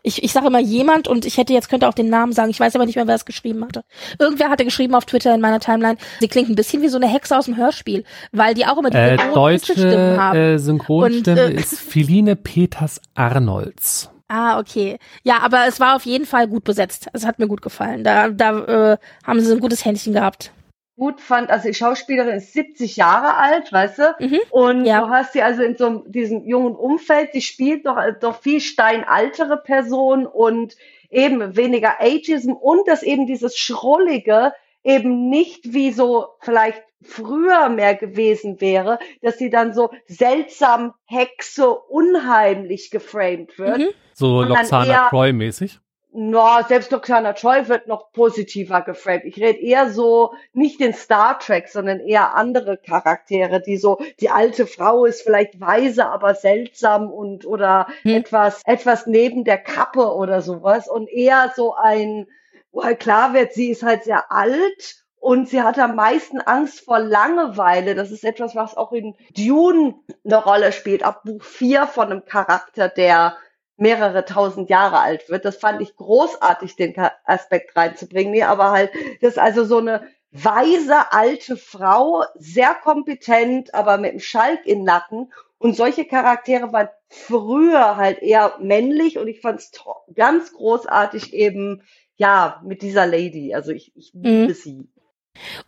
Ich, 0.03 0.21
ich 0.21 0.31
sage 0.33 0.47
immer 0.47 0.59
jemand 0.59 1.07
und 1.07 1.25
ich 1.25 1.37
hätte 1.37 1.53
jetzt 1.53 1.69
könnte 1.69 1.87
auch 1.87 1.93
den 1.93 2.09
Namen 2.09 2.33
sagen. 2.33 2.49
Ich 2.51 2.59
weiß 2.59 2.75
aber 2.75 2.85
nicht 2.85 2.95
mehr, 2.97 3.07
wer 3.07 3.15
es 3.15 3.25
geschrieben 3.25 3.63
hatte. 3.65 3.83
Irgendwer 4.19 4.49
hatte 4.49 4.65
geschrieben 4.65 4.93
auf 4.95 5.05
Twitter 5.05 5.33
in 5.33 5.41
meiner 5.41 5.59
Timeline, 5.61 5.97
sie 6.19 6.27
klingt 6.27 6.49
ein 6.49 6.55
bisschen 6.55 6.81
wie 6.81 6.89
so 6.89 6.97
eine 6.97 7.07
Hexe 7.07 7.37
aus 7.37 7.45
dem 7.45 7.57
Hörspiel, 7.57 8.03
weil 8.31 8.53
die 8.53 8.65
auch 8.65 8.77
immer 8.77 8.89
diese 8.89 9.01
Äh, 9.01 9.33
deutsche 9.33 9.73
Stimmen 9.73 10.19
haben. 10.21 10.37
äh, 10.37 10.59
Synchronstimme 10.59 11.45
Und, 11.45 11.51
äh, 11.53 11.59
ist 11.59 11.79
Philine 11.79 12.35
Peters 12.35 13.01
Arnolds. 13.15 14.09
Ah, 14.27 14.59
okay. 14.59 14.97
Ja, 15.23 15.39
aber 15.41 15.67
es 15.67 15.79
war 15.79 15.95
auf 15.95 16.05
jeden 16.05 16.25
Fall 16.25 16.47
gut 16.47 16.63
besetzt. 16.63 17.07
Es 17.13 17.25
hat 17.25 17.39
mir 17.39 17.47
gut 17.47 17.61
gefallen. 17.61 18.03
Da, 18.03 18.29
da 18.29 18.93
äh, 18.93 18.97
haben 19.25 19.39
sie 19.39 19.51
ein 19.53 19.59
gutes 19.59 19.85
Händchen 19.85 20.13
gehabt. 20.13 20.51
Gut 20.97 21.21
fand, 21.21 21.49
also 21.49 21.67
die 21.67 21.73
Schauspielerin 21.73 22.35
ist 22.35 22.53
70 22.53 22.97
Jahre 22.97 23.35
alt, 23.35 23.71
weißt 23.71 23.99
du? 23.99 24.15
Mhm. 24.19 24.39
Und 24.51 24.85
Ja. 24.85 25.01
du 25.01 25.09
hast 25.09 25.33
sie 25.33 25.41
also 25.41 25.63
in 25.63 25.75
so 25.75 25.85
einem, 25.87 26.11
diesem 26.11 26.45
jungen 26.45 26.75
Umfeld, 26.75 27.31
sie 27.33 27.41
spielt 27.41 27.85
doch, 27.85 27.97
doch 28.19 28.41
viel 28.41 28.61
steinaltere 28.61 29.57
Person 29.57 30.25
und 30.27 30.75
eben 31.09 31.55
weniger 31.55 31.99
Ageism 31.99 32.53
und 32.53 32.87
dass 32.87 33.03
eben 33.03 33.25
dieses 33.25 33.57
Schrullige 33.57 34.53
eben 34.83 35.29
nicht 35.29 35.73
wie 35.73 35.91
so 35.91 36.27
vielleicht 36.39 36.83
früher 37.01 37.69
mehr 37.69 37.95
gewesen 37.95 38.61
wäre, 38.61 38.99
dass 39.21 39.37
sie 39.37 39.49
dann 39.49 39.73
so 39.73 39.91
seltsam 40.05 40.93
Hexe 41.05 41.69
unheimlich 41.69 42.91
geframed 42.91 43.57
wird. 43.57 43.79
Mhm. 43.79 43.89
So 44.13 44.41
Loxana 44.43 45.09
Croy 45.09 45.33
mäßig. 45.33 45.79
No, 46.15 46.61
selbst 46.67 46.91
Loxana 46.91 47.33
Troy 47.33 47.67
wird 47.67 47.87
noch 47.87 48.11
positiver 48.11 48.81
geframed. 48.81 49.25
Ich 49.25 49.37
rede 49.37 49.59
eher 49.59 49.89
so, 49.89 50.33
nicht 50.53 50.79
in 50.79 50.93
Star 50.93 51.39
Trek, 51.39 51.67
sondern 51.69 51.99
eher 51.99 52.35
andere 52.35 52.77
Charaktere, 52.77 53.61
die 53.61 53.77
so, 53.77 53.97
die 54.19 54.29
alte 54.29 54.67
Frau 54.67 55.05
ist 55.05 55.23
vielleicht 55.23 55.59
weise, 55.59 56.05
aber 56.05 56.35
seltsam 56.35 57.11
und, 57.11 57.47
oder 57.47 57.87
Hm. 58.03 58.15
etwas, 58.15 58.61
etwas 58.65 59.07
neben 59.07 59.43
der 59.43 59.57
Kappe 59.57 60.13
oder 60.13 60.41
sowas 60.43 60.87
und 60.87 61.09
eher 61.09 61.51
so 61.55 61.73
ein, 61.75 62.27
wo 62.71 62.83
halt 62.83 62.99
klar 62.99 63.33
wird, 63.33 63.53
sie 63.53 63.69
ist 63.71 63.81
halt 63.81 64.03
sehr 64.03 64.31
alt 64.31 65.03
und 65.19 65.49
sie 65.49 65.61
hat 65.63 65.79
am 65.79 65.95
meisten 65.95 66.41
Angst 66.41 66.81
vor 66.81 66.99
Langeweile. 66.99 67.95
Das 67.95 68.11
ist 68.11 68.23
etwas, 68.23 68.55
was 68.55 68.77
auch 68.77 68.91
in 68.91 69.15
Dune 69.35 69.95
eine 70.25 70.43
Rolle 70.43 70.71
spielt. 70.73 71.01
Ab 71.03 71.23
Buch 71.23 71.43
4 71.43 71.87
von 71.87 72.11
einem 72.11 72.25
Charakter, 72.25 72.87
der 72.89 73.35
mehrere 73.77 74.25
tausend 74.25 74.69
Jahre 74.69 74.99
alt 74.99 75.29
wird. 75.29 75.45
Das 75.45 75.57
fand 75.57 75.81
ich 75.81 75.95
großartig, 75.95 76.75
den 76.75 76.93
Aspekt 77.25 77.75
reinzubringen. 77.75 78.31
Nee, 78.31 78.43
aber 78.43 78.71
halt, 78.71 78.91
das 79.21 79.33
ist 79.33 79.39
also 79.39 79.63
so 79.65 79.77
eine 79.77 80.07
weise 80.31 81.11
alte 81.11 81.57
Frau, 81.57 82.23
sehr 82.35 82.73
kompetent, 82.75 83.73
aber 83.73 83.97
mit 83.97 84.11
einem 84.11 84.19
Schalk 84.19 84.65
im 84.65 84.83
Nacken. 84.83 85.31
Und 85.57 85.75
solche 85.75 86.05
Charaktere 86.05 86.73
waren 86.73 86.89
früher 87.09 87.95
halt 87.95 88.19
eher 88.21 88.57
männlich 88.59 89.17
und 89.17 89.27
ich 89.27 89.41
fand 89.41 89.59
es 89.59 89.71
ganz 90.13 90.53
großartig 90.53 91.33
eben, 91.33 91.83
ja, 92.15 92.61
mit 92.65 92.81
dieser 92.81 93.05
Lady. 93.05 93.53
Also 93.53 93.71
ich, 93.71 93.95
ich 93.95 94.11
liebe 94.13 94.51
Mhm. 94.51 94.53
sie. 94.53 94.89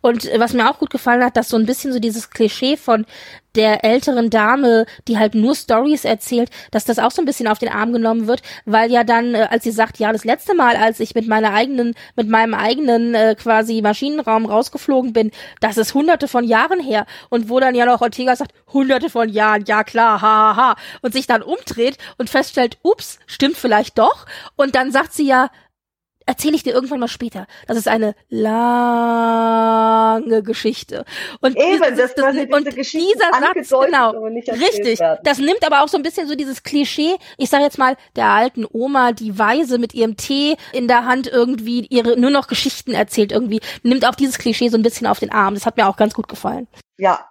Und 0.00 0.26
äh, 0.26 0.38
was 0.38 0.52
mir 0.52 0.70
auch 0.70 0.78
gut 0.78 0.90
gefallen 0.90 1.24
hat, 1.24 1.36
dass 1.36 1.48
so 1.48 1.56
ein 1.56 1.66
bisschen 1.66 1.92
so 1.92 1.98
dieses 1.98 2.30
Klischee 2.30 2.76
von 2.76 3.06
der 3.54 3.84
älteren 3.84 4.28
Dame, 4.28 4.86
die 5.08 5.18
halt 5.18 5.34
nur 5.34 5.54
Stories 5.54 6.04
erzählt, 6.04 6.50
dass 6.70 6.84
das 6.84 6.98
auch 6.98 7.10
so 7.10 7.22
ein 7.22 7.24
bisschen 7.24 7.48
auf 7.48 7.58
den 7.58 7.70
Arm 7.70 7.92
genommen 7.92 8.26
wird, 8.26 8.42
weil 8.66 8.92
ja 8.92 9.02
dann, 9.02 9.34
äh, 9.34 9.48
als 9.50 9.64
sie 9.64 9.70
sagt, 9.70 9.98
ja, 9.98 10.12
das 10.12 10.24
letzte 10.24 10.54
Mal, 10.54 10.76
als 10.76 11.00
ich 11.00 11.14
mit 11.14 11.26
meiner 11.26 11.52
eigenen, 11.52 11.94
mit 12.16 12.28
meinem 12.28 12.54
eigenen 12.54 13.14
äh, 13.14 13.34
quasi 13.34 13.80
Maschinenraum 13.80 14.46
rausgeflogen 14.46 15.12
bin, 15.12 15.30
das 15.60 15.78
ist 15.78 15.94
hunderte 15.94 16.28
von 16.28 16.44
Jahren 16.44 16.80
her. 16.80 17.06
Und 17.30 17.48
wo 17.48 17.58
dann 17.58 17.74
ja 17.74 17.86
noch 17.86 18.02
Ortega 18.02 18.36
sagt, 18.36 18.52
hunderte 18.72 19.10
von 19.10 19.28
Jahren, 19.28 19.64
ja 19.66 19.84
klar, 19.84 20.20
ha, 20.20 20.54
ha, 20.54 20.56
ha. 20.56 20.76
Und 21.00 21.12
sich 21.12 21.26
dann 21.26 21.42
umdreht 21.42 21.96
und 22.18 22.30
feststellt, 22.30 22.78
ups, 22.82 23.18
stimmt 23.26 23.56
vielleicht 23.56 23.98
doch. 23.98 24.26
Und 24.56 24.74
dann 24.74 24.92
sagt 24.92 25.14
sie 25.14 25.26
ja, 25.26 25.50
erzähle 26.26 26.56
ich 26.56 26.62
dir 26.64 26.74
irgendwann 26.74 27.00
mal 27.00 27.08
später. 27.08 27.46
Das 27.66 27.76
ist 27.78 27.88
eine 27.88 28.14
lange 30.16 30.42
Geschichte. 30.42 31.04
Und 31.40 31.56
Eben, 31.56 31.80
dieses- 31.82 31.96
das 31.96 32.14
quasi 32.14 32.40
und 32.52 32.66
diese 32.66 32.82
dieser 32.98 33.30
Satz, 33.32 33.68
genau, 33.86 34.10
richtig. 34.52 34.98
werden. 35.00 35.20
Das 35.24 35.38
nimmt 35.38 35.64
aber 35.64 35.82
auch 35.82 35.88
so 35.88 35.96
ein 35.96 36.02
bisschen 36.02 36.26
so 36.28 36.34
dieses 36.34 36.62
Klischee, 36.62 37.14
ich 37.38 37.48
sage 37.50 37.64
jetzt 37.64 37.78
mal, 37.78 37.96
der 38.16 38.26
alten 38.26 38.66
Oma, 38.70 39.12
die 39.12 39.38
Weise 39.38 39.78
mit 39.78 39.94
ihrem 39.94 40.16
Tee 40.16 40.56
in 40.72 40.88
der 40.88 41.04
Hand 41.04 41.26
irgendwie 41.28 41.86
ihre 41.90 42.18
nur 42.18 42.30
noch 42.30 42.48
Geschichten 42.48 42.92
erzählt 42.92 43.32
irgendwie, 43.32 43.60
nimmt 43.82 44.04
auch 44.06 44.14
dieses 44.14 44.38
Klischee 44.38 44.68
so 44.68 44.76
ein 44.76 44.82
bisschen 44.82 45.06
auf 45.06 45.18
den 45.20 45.30
Arm. 45.32 45.54
Das 45.54 45.66
hat 45.66 45.76
mir 45.76 45.86
auch 45.88 45.96
ganz 45.96 46.14
gut 46.14 46.28
gefallen. 46.28 46.66
Ja, 46.98 47.28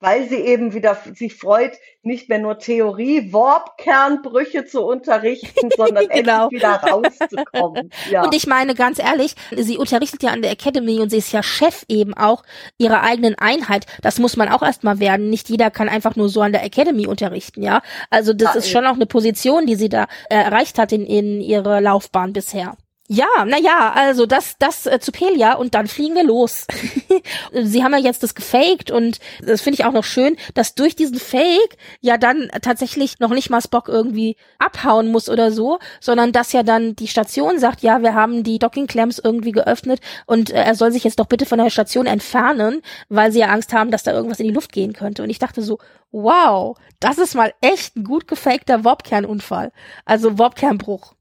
weil 0.00 0.28
sie 0.28 0.36
eben 0.36 0.72
wieder 0.74 0.96
sich 1.14 1.34
freut, 1.36 1.72
nicht 2.02 2.28
mehr 2.28 2.38
nur 2.38 2.58
Theorie, 2.58 3.32
Warp-Kernbrüche 3.32 4.64
zu 4.64 4.82
unterrichten, 4.82 5.68
sondern 5.76 6.08
Genau. 6.08 6.44
endlich 6.44 6.60
wieder 6.62 6.74
rauszukommen. 6.82 7.90
Ja. 8.10 8.24
Und 8.24 8.34
ich 8.34 8.46
meine 8.46 8.74
ganz 8.74 8.98
ehrlich, 8.98 9.34
sie 9.56 9.76
unterrichtet 9.76 10.22
ja 10.22 10.30
an 10.30 10.42
der 10.42 10.50
Academy 10.52 11.00
und 11.00 11.10
sie 11.10 11.18
ist 11.18 11.32
ja 11.32 11.42
Chef 11.42 11.84
eben 11.88 12.14
auch 12.14 12.42
ihrer 12.78 13.02
eigenen 13.02 13.34
Einheit. 13.36 13.86
Das 14.02 14.18
muss 14.18 14.36
man 14.36 14.48
auch 14.48 14.62
erstmal 14.62 14.98
werden. 15.00 15.30
Nicht 15.30 15.48
jeder 15.48 15.70
kann 15.70 15.88
einfach 15.88 16.16
nur 16.16 16.28
so 16.28 16.40
an 16.40 16.52
der 16.52 16.64
Academy 16.64 17.06
unterrichten, 17.06 17.62
ja. 17.62 17.82
Also 18.10 18.32
das 18.32 18.54
Ja, 18.54 18.58
ist 18.58 18.70
schon 18.70 18.86
auch 18.86 18.94
eine 18.94 19.06
Position, 19.06 19.66
die 19.66 19.76
sie 19.76 19.88
da 19.88 20.04
äh, 20.30 20.36
erreicht 20.36 20.78
hat 20.78 20.92
in, 20.92 21.04
in 21.06 21.40
ihrer 21.40 21.80
Laufbahn 21.80 22.32
bisher. 22.32 22.76
Ja, 23.12 23.26
na 23.44 23.58
ja, 23.58 23.92
also 23.92 24.24
das, 24.24 24.54
das 24.60 24.86
äh, 24.86 25.00
zu 25.00 25.10
Pelia 25.10 25.54
und 25.54 25.74
dann 25.74 25.88
fliegen 25.88 26.14
wir 26.14 26.22
los. 26.22 26.68
Sie 27.52 27.82
haben 27.82 27.90
ja 27.90 27.98
jetzt 27.98 28.22
das 28.22 28.36
gefaked 28.36 28.92
und 28.92 29.18
das 29.44 29.62
finde 29.62 29.80
ich 29.80 29.84
auch 29.84 29.90
noch 29.90 30.04
schön, 30.04 30.36
dass 30.54 30.76
durch 30.76 30.94
diesen 30.94 31.18
Fake 31.18 31.76
ja 32.00 32.18
dann 32.18 32.48
tatsächlich 32.62 33.18
noch 33.18 33.30
nicht 33.30 33.50
mal 33.50 33.60
Spock 33.60 33.88
irgendwie 33.88 34.36
abhauen 34.60 35.10
muss 35.10 35.28
oder 35.28 35.50
so, 35.50 35.80
sondern 35.98 36.30
dass 36.30 36.52
ja 36.52 36.62
dann 36.62 36.94
die 36.94 37.08
Station 37.08 37.58
sagt, 37.58 37.82
ja, 37.82 38.00
wir 38.00 38.14
haben 38.14 38.44
die 38.44 38.60
Docking 38.60 38.86
Clamps 38.86 39.18
irgendwie 39.18 39.50
geöffnet 39.50 40.00
und 40.26 40.52
äh, 40.52 40.62
er 40.62 40.76
soll 40.76 40.92
sich 40.92 41.02
jetzt 41.02 41.18
doch 41.18 41.26
bitte 41.26 41.46
von 41.46 41.58
der 41.58 41.70
Station 41.70 42.06
entfernen, 42.06 42.80
weil 43.08 43.32
sie 43.32 43.40
ja 43.40 43.48
Angst 43.48 43.72
haben, 43.72 43.90
dass 43.90 44.04
da 44.04 44.12
irgendwas 44.12 44.38
in 44.38 44.46
die 44.46 44.54
Luft 44.54 44.70
gehen 44.70 44.92
könnte. 44.92 45.24
Und 45.24 45.30
ich 45.30 45.40
dachte 45.40 45.62
so, 45.62 45.80
wow, 46.12 46.76
das 47.00 47.18
ist 47.18 47.34
mal 47.34 47.52
echt 47.60 47.96
ein 47.96 48.04
gut 48.04 48.28
gefakter 48.28 48.84
Warpkernunfall. 48.84 49.72
Also 50.04 50.38
Warpkernbruch. 50.38 51.14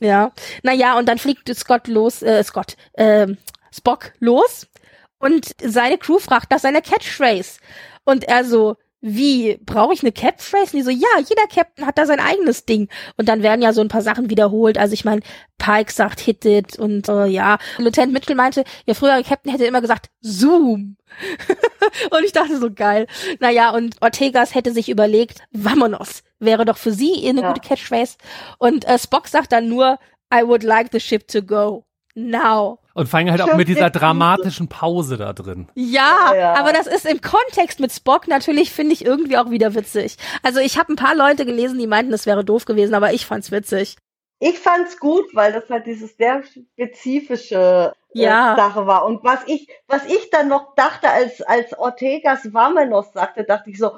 Ja, 0.00 0.32
naja, 0.62 0.98
und 0.98 1.06
dann 1.06 1.18
fliegt 1.18 1.54
Scott 1.54 1.86
los, 1.86 2.22
äh, 2.22 2.42
Scott, 2.42 2.76
äh, 2.94 3.26
Spock 3.70 4.12
los 4.18 4.66
und 5.18 5.54
seine 5.62 5.98
Crew 5.98 6.18
fragt 6.18 6.50
nach 6.50 6.58
seiner 6.58 6.80
Catchphrase. 6.80 7.60
Und 8.04 8.24
er 8.24 8.44
so, 8.44 8.76
wie, 9.02 9.58
brauche 9.64 9.94
ich 9.94 10.02
eine 10.02 10.12
Catchphrase? 10.12 10.72
Und 10.76 10.78
die 10.78 10.82
so, 10.82 10.90
ja, 10.90 11.08
jeder 11.18 11.46
Captain 11.52 11.86
hat 11.86 11.96
da 11.96 12.04
sein 12.04 12.20
eigenes 12.20 12.66
Ding. 12.66 12.88
Und 13.16 13.28
dann 13.28 13.42
werden 13.42 13.62
ja 13.62 13.72
so 13.72 13.80
ein 13.80 13.88
paar 13.88 14.02
Sachen 14.02 14.28
wiederholt. 14.28 14.76
Also 14.76 14.92
ich 14.92 15.04
meine, 15.06 15.22
Pike 15.58 15.90
sagt 15.90 16.20
Hit 16.20 16.44
it 16.44 16.78
und 16.78 17.08
äh, 17.08 17.26
ja. 17.26 17.58
Lieutenant 17.78 18.12
Mitchell 18.12 18.36
meinte, 18.36 18.64
ihr 18.84 18.94
früherer 18.94 19.22
Captain 19.22 19.52
hätte 19.52 19.64
immer 19.64 19.80
gesagt, 19.80 20.10
Zoom. 20.20 20.96
und 22.10 22.24
ich 22.24 22.32
dachte 22.32 22.58
so 22.58 22.70
geil. 22.70 23.06
Naja, 23.38 23.70
und 23.70 23.96
Ortegas 24.02 24.54
hätte 24.54 24.72
sich 24.72 24.88
überlegt, 24.90 25.40
Vamonos 25.50 26.22
wäre 26.38 26.64
doch 26.66 26.76
für 26.76 26.92
sie 26.92 27.26
eine 27.26 27.40
Ja. 27.40 27.48
gute 27.52 27.66
Catchphrase. 27.66 28.16
Und 28.58 28.86
äh, 28.86 28.98
Spock 28.98 29.28
sagt 29.28 29.52
dann 29.52 29.68
nur, 29.68 29.98
I 30.32 30.42
would 30.46 30.62
like 30.62 30.88
the 30.92 31.00
ship 31.00 31.26
to 31.28 31.42
go. 31.42 31.86
Now. 32.14 32.79
Und 32.94 33.08
vor 33.08 33.18
allem 33.18 33.30
halt 33.30 33.40
auch 33.42 33.54
mit 33.54 33.68
dieser 33.68 33.90
dramatischen 33.90 34.68
Pause 34.68 35.16
da 35.16 35.32
drin. 35.32 35.68
Ja, 35.74 36.34
Ja, 36.34 36.54
aber 36.54 36.72
das 36.72 36.86
ist 36.86 37.06
im 37.06 37.20
Kontext 37.20 37.78
mit 37.80 37.92
Spock 37.92 38.26
natürlich, 38.28 38.72
finde 38.72 38.92
ich, 38.92 39.04
irgendwie 39.04 39.38
auch 39.38 39.50
wieder 39.50 39.74
witzig. 39.74 40.16
Also 40.42 40.60
ich 40.60 40.78
habe 40.78 40.92
ein 40.92 40.96
paar 40.96 41.14
Leute 41.14 41.44
gelesen, 41.46 41.78
die 41.78 41.86
meinten, 41.86 42.12
es 42.12 42.26
wäre 42.26 42.44
doof 42.44 42.64
gewesen, 42.64 42.94
aber 42.94 43.12
ich 43.12 43.26
fand's 43.26 43.50
witzig. 43.52 43.96
Ich 44.40 44.58
fand's 44.58 44.98
gut, 44.98 45.26
weil 45.34 45.52
das 45.52 45.68
halt 45.68 45.86
dieses 45.86 46.16
sehr 46.16 46.42
spezifische 46.42 47.92
äh, 48.14 48.22
Ja. 48.22 48.56
Sache 48.56 48.86
war. 48.86 49.04
Und 49.04 49.22
was 49.22 49.40
ich, 49.46 49.68
was 49.86 50.04
ich 50.06 50.30
dann 50.30 50.48
noch 50.48 50.74
dachte, 50.74 51.10
als, 51.10 51.42
als 51.42 51.78
Ortegas 51.78 52.52
Vamenos 52.52 53.12
sagte, 53.12 53.44
dachte 53.44 53.70
ich 53.70 53.78
so, 53.78 53.92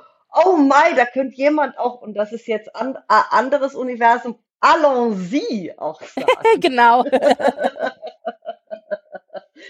oh 0.45 0.57
my, 0.57 0.95
da 0.97 1.05
könnte 1.07 1.37
jemand 1.37 1.79
auch, 1.79 2.03
und 2.03 2.15
das 2.15 2.33
ist 2.33 2.47
jetzt 2.47 2.75
ein 2.75 2.97
anderes 3.09 3.75
Universum, 3.75 4.37
Allons-y 4.61 5.73
auch 5.77 6.01
sagen. 6.15 6.27
genau. 6.61 7.05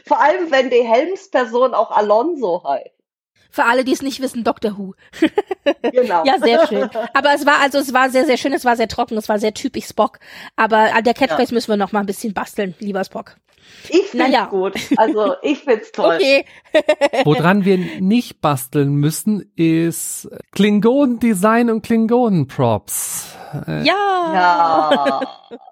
Vor 0.07 0.21
allem, 0.21 0.51
wenn 0.51 0.71
die 0.71 0.83
Helmsperson 0.83 1.75
auch 1.75 1.91
Alonso 1.91 2.63
heißt. 2.65 2.91
Für 3.51 3.65
alle, 3.65 3.85
die 3.85 3.93
es 3.93 4.01
nicht 4.01 4.21
wissen, 4.21 4.45
Doctor 4.45 4.79
Who. 4.79 4.95
Genau. 5.93 6.25
Ja, 6.25 6.39
sehr 6.39 6.67
schön. 6.67 6.89
Aber 7.15 7.35
es 7.35 7.45
war 7.47 7.61
also, 7.61 7.79
es 7.79 7.93
war 7.93 8.11
sehr, 8.11 8.25
sehr 8.25 8.37
schön, 8.37 8.53
es 8.53 8.65
war 8.65 8.77
sehr 8.77 8.89
trocken, 8.89 9.17
es 9.17 9.29
war 9.29 9.39
sehr 9.39 9.53
typisch 9.55 9.87
Spock. 9.87 10.19
Aber 10.57 10.95
an 10.95 11.05
der 11.05 11.15
Catchphrase 11.15 11.53
müssen 11.55 11.69
wir 11.69 11.77
noch 11.77 11.93
mal 11.93 12.01
ein 12.01 12.07
bisschen 12.07 12.33
basteln, 12.35 12.75
lieber 12.81 13.05
Spock. 13.05 13.37
Ich 13.89 14.07
find's 14.09 14.15
Naja. 14.15 14.47
gut. 14.47 14.75
Also, 14.97 15.35
ich 15.43 15.59
find's 15.61 15.93
toll. 15.93 16.17
Okay. 16.17 16.45
Woran 17.25 17.65
wir 17.65 17.79
nicht 18.01 18.41
basteln 18.41 18.95
müssen, 18.95 19.51
ist 19.57 20.29
Klingonen-Design 20.53 21.71
und 21.71 21.83
Klingonen-Props. 21.83 23.37
Äh, 23.67 23.83
Ja. 23.85 23.95
Ja. 24.35 25.21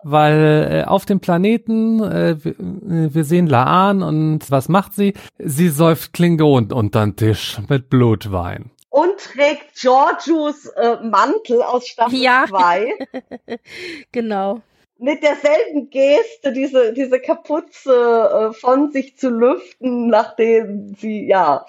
Weil 0.03 0.83
äh, 0.85 0.89
auf 0.89 1.07
dem 1.07 1.21
Planeten, 1.21 2.03
äh, 2.03 2.37
wir, 2.45 2.53
äh, 2.53 3.15
wir 3.15 3.25
sehen 3.25 3.47
Laan 3.47 4.03
und 4.03 4.51
was 4.51 4.69
macht 4.69 4.95
sie? 4.95 5.15
Sie 5.39 5.69
säuft 5.69 6.13
Klingonen 6.13 6.73
unter 6.73 7.01
den 7.05 7.17
Tisch 7.17 7.59
mit 7.69 7.89
Blutwein. 7.91 8.71
Und 8.91 9.13
trägt 9.19 9.77
Georgius 9.81 10.67
äh, 10.67 10.97
Mantel 11.03 11.63
aus 11.63 11.87
Staffel 11.87 12.19
Ja. 12.21 12.45
2. 12.49 12.93
Genau. 14.13 14.61
Mit 15.01 15.23
derselben 15.23 15.91
Geste 15.91 16.53
diese, 16.53 16.93
diese 16.93 17.21
Kapuze 17.21 18.51
äh, 18.51 18.53
von 18.53 18.93
sich 18.93 19.17
zu 19.17 19.31
lüften, 19.31 20.09
nachdem 20.09 20.95
sie, 20.95 21.27
ja, 21.27 21.67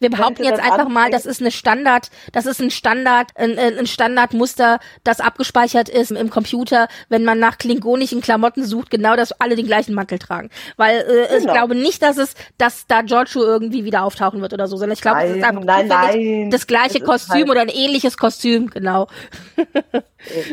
wir 0.00 0.10
behaupten 0.10 0.44
jetzt 0.44 0.60
einfach 0.60 0.88
mal, 0.88 1.10
das 1.10 1.26
ist 1.26 1.40
eine 1.40 1.50
Standard, 1.50 2.10
das 2.32 2.46
ist 2.46 2.60
ein 2.60 2.70
Standard, 2.70 3.28
ein, 3.36 3.58
ein 3.58 3.86
Standardmuster, 3.86 4.80
das 5.04 5.20
abgespeichert 5.20 5.88
ist 5.90 6.10
im 6.10 6.30
Computer, 6.30 6.88
wenn 7.10 7.24
man 7.24 7.38
nach 7.38 7.58
klingonischen 7.58 8.22
Klamotten 8.22 8.64
sucht, 8.64 8.90
genau, 8.90 9.14
dass 9.14 9.32
alle 9.32 9.56
den 9.56 9.66
gleichen 9.66 9.94
Mantel 9.94 10.18
tragen. 10.18 10.48
Weil 10.76 11.00
äh, 11.00 11.02
genau. 11.02 11.38
ich 11.38 11.44
glaube 11.44 11.74
nicht, 11.74 12.02
dass 12.02 12.16
es, 12.16 12.34
dass 12.56 12.86
da 12.86 13.02
Giorgio 13.02 13.42
irgendwie 13.42 13.84
wieder 13.84 14.04
auftauchen 14.04 14.40
wird 14.40 14.54
oder 14.54 14.66
so, 14.66 14.76
sondern 14.78 14.94
ich 14.94 15.02
glaube, 15.02 15.22
es 15.22 15.36
ist 15.36 15.44
einfach 15.44 15.64
nein, 15.64 15.88
nein, 15.88 16.50
das 16.50 16.66
gleiche 16.66 17.00
Kostüm 17.00 17.40
halt 17.40 17.50
oder 17.50 17.60
ein 17.60 17.68
ähnliches 17.68 18.16
Kostüm, 18.16 18.70
genau. 18.70 19.06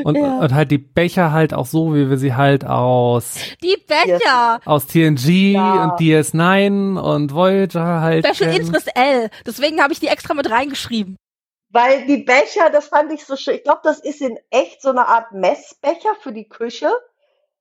und, 0.03 0.15
ja. 0.15 0.39
und 0.39 0.53
halt 0.53 0.71
die 0.71 0.77
Becher 0.77 1.31
halt 1.31 1.53
auch 1.53 1.65
so, 1.65 1.95
wie 1.95 2.09
wir 2.09 2.17
sie 2.17 2.35
halt 2.35 2.65
aus 2.65 3.35
die 3.63 3.77
Becher 3.87 4.59
aus 4.65 4.87
TNG 4.87 5.53
ja. 5.53 5.83
und 5.83 5.99
DS9 5.99 6.99
und 6.99 7.33
Voyager 7.33 8.01
halt 8.01 8.27
Special 8.27 8.53
Interest 8.53 8.89
L 8.95 9.29
Deswegen 9.45 9.81
habe 9.81 9.93
ich 9.93 9.99
die 9.99 10.07
extra 10.07 10.33
mit 10.33 10.49
reingeschrieben. 10.49 11.17
Weil 11.69 12.05
die 12.05 12.23
Becher, 12.23 12.69
das 12.69 12.87
fand 12.87 13.11
ich 13.11 13.25
so 13.25 13.35
schön. 13.35 13.55
Ich 13.55 13.63
glaube, 13.63 13.81
das 13.83 13.99
ist 13.99 14.21
in 14.21 14.39
echt 14.49 14.81
so 14.81 14.89
eine 14.89 15.07
Art 15.07 15.33
Messbecher 15.33 16.15
für 16.21 16.31
die 16.31 16.47
Küche. 16.47 16.89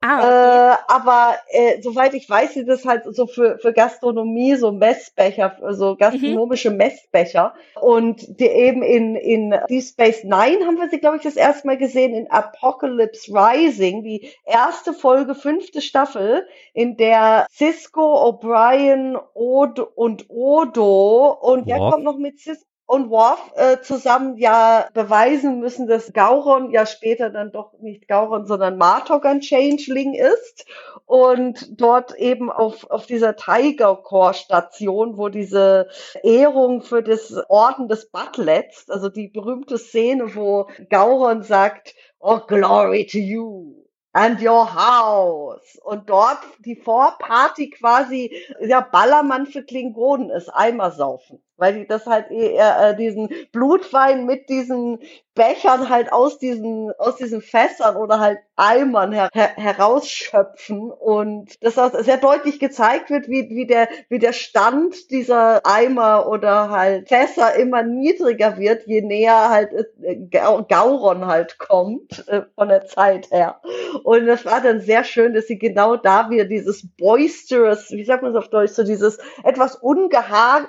Ah, 0.02 0.18
okay. 0.18 0.28
äh, 0.28 0.77
aber 0.89 1.36
äh, 1.48 1.82
soweit 1.82 2.14
ich 2.14 2.28
weiß, 2.28 2.55
sind 2.55 2.68
das 2.68 2.85
halt 2.85 3.05
so 3.06 3.27
für, 3.27 3.59
für 3.59 3.73
Gastronomie 3.73 4.55
so 4.56 4.70
Messbecher, 4.70 5.56
so 5.70 5.97
gastronomische 5.97 6.70
mhm. 6.70 6.77
Messbecher. 6.77 7.55
Und 7.81 8.39
die 8.40 8.47
eben 8.47 8.82
in, 8.82 9.16
in 9.16 9.55
Deep 9.68 9.82
Space 9.82 10.23
Nine 10.23 10.66
haben 10.66 10.77
wir 10.77 10.90
sie, 10.90 11.01
glaube 11.01 11.16
ich, 11.16 11.23
das 11.23 11.36
erste 11.36 11.66
Mal 11.66 11.78
gesehen 11.78 12.14
in 12.14 12.31
Apocalypse 12.31 13.32
Rising, 13.32 14.02
die 14.02 14.31
erste 14.44 14.93
Folge, 14.93 15.35
fünfte 15.35 15.81
Staffel, 15.81 16.47
in 16.74 16.97
der 16.97 17.47
Cisco, 17.51 18.28
O'Brien, 18.28 19.18
Odo 19.35 19.89
und 19.94 20.27
Odo 20.28 21.31
und 21.40 21.66
ja, 21.66 21.78
kommt 21.78 22.05
noch 22.05 22.18
mit 22.18 22.39
Cisco 22.39 22.66
und 22.86 23.10
Worf 23.10 23.52
äh, 23.56 23.80
zusammen 23.80 24.36
ja 24.38 24.88
beweisen 24.94 25.58
müssen, 25.58 25.88
dass 25.88 26.12
Gauron 26.12 26.70
ja 26.70 26.86
später 26.86 27.30
dann 27.30 27.50
doch 27.50 27.72
nicht 27.80 28.06
Gauron, 28.06 28.46
sondern 28.46 28.78
Martok 28.78 29.26
ein 29.26 29.40
Changeling 29.40 30.14
ist 30.14 30.66
und 31.04 31.80
dort 31.80 32.14
eben 32.16 32.50
auf, 32.50 32.88
auf 32.88 33.06
dieser 33.06 33.34
Tiger 33.34 33.96
Core 33.96 34.34
Station, 34.34 35.18
wo 35.18 35.28
diese 35.28 35.88
Ehrung 36.22 36.80
für 36.82 37.02
das 37.02 37.34
Orden 37.48 37.88
des 37.88 38.08
Butlets, 38.10 38.88
also 38.88 39.08
die 39.08 39.28
berühmte 39.28 39.78
Szene, 39.78 40.34
wo 40.36 40.68
Gauron 40.88 41.42
sagt, 41.42 41.94
Oh, 42.20 42.40
glory 42.46 43.06
to 43.06 43.18
you 43.18 43.84
and 44.12 44.40
your 44.42 44.74
house. 44.74 45.78
Und 45.84 46.08
dort 46.08 46.38
die 46.64 46.76
Vorparty 46.76 47.70
quasi, 47.70 48.34
ja, 48.60 48.80
Ballermann 48.80 49.46
für 49.46 49.62
Klingonen 49.62 50.30
ist, 50.30 50.48
Eimer 50.48 50.90
saufen 50.92 51.42
weil 51.57 51.74
die 51.74 51.87
das 51.87 52.07
halt 52.07 52.31
eher 52.31 52.91
äh, 52.91 52.97
diesen 52.97 53.28
Blutwein 53.53 54.27
mit 54.27 54.49
diesen 54.49 54.99
Bechern 55.37 55.91
halt 55.91 56.12
aus 56.12 56.39
diesen 56.39 56.91
aus 56.99 57.16
diesen 57.16 57.43
Fässern 57.43 57.97
oder 57.97 58.19
halt 58.19 58.39
Eimern 58.57 59.12
her 59.12 59.28
her 59.35 59.53
herausschöpfen 59.55 60.91
und 60.91 61.62
das 61.62 61.78
auch 61.78 61.93
sehr 61.93 62.16
deutlich 62.16 62.59
gezeigt 62.59 63.11
wird, 63.11 63.28
wie 63.28 63.51
wie 63.51 63.66
der 63.66 63.89
wie 64.09 64.19
der 64.19 64.33
Stand 64.33 65.11
dieser 65.11 65.61
Eimer 65.66 66.27
oder 66.28 66.70
halt 66.70 67.09
Fässer 67.09 67.55
immer 67.55 67.83
niedriger 67.83 68.57
wird, 68.57 68.87
je 68.87 69.03
näher 69.03 69.51
halt 69.51 69.73
äh, 70.03 70.16
Gauron 70.16 71.27
halt 71.27 71.59
kommt 71.59 72.27
äh, 72.28 72.43
von 72.55 72.69
der 72.69 72.87
Zeit 72.87 73.31
her. 73.31 73.61
Und 74.05 74.27
das 74.27 74.45
war 74.47 74.62
dann 74.62 74.81
sehr 74.81 75.05
schön, 75.05 75.35
dass 75.35 75.47
sie 75.47 75.59
genau 75.59 75.97
da 75.97 76.31
wieder 76.31 76.47
dieses 76.47 76.89
boisterous, 76.97 77.91
wie 77.91 78.05
sagt 78.05 78.23
man 78.23 78.33
es 78.33 78.39
auf 78.39 78.49
Deutsch, 78.49 78.73
so 78.73 78.85
dieses 78.85 79.19
etwas 79.45 79.77
ungeha 79.77 80.66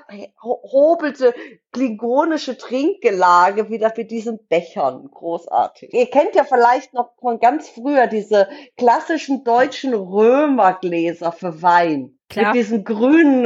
verhobelte 0.77 1.33
klingonische 1.71 2.57
Trinkgelage 2.57 3.69
wieder 3.69 3.93
mit 3.95 4.11
diesen 4.11 4.39
Bechern. 4.47 5.09
Großartig. 5.11 5.93
Ihr 5.93 6.09
kennt 6.09 6.35
ja 6.35 6.43
vielleicht 6.43 6.93
noch 6.93 7.11
von 7.19 7.39
ganz 7.39 7.69
früher 7.69 8.07
diese 8.07 8.47
klassischen 8.77 9.43
deutschen 9.43 9.93
Römergläser 9.93 11.31
für 11.31 11.61
Wein. 11.61 12.17
Klar. 12.29 12.47
Mit 12.47 12.55
diesem 12.55 12.83
grünen, 12.83 13.43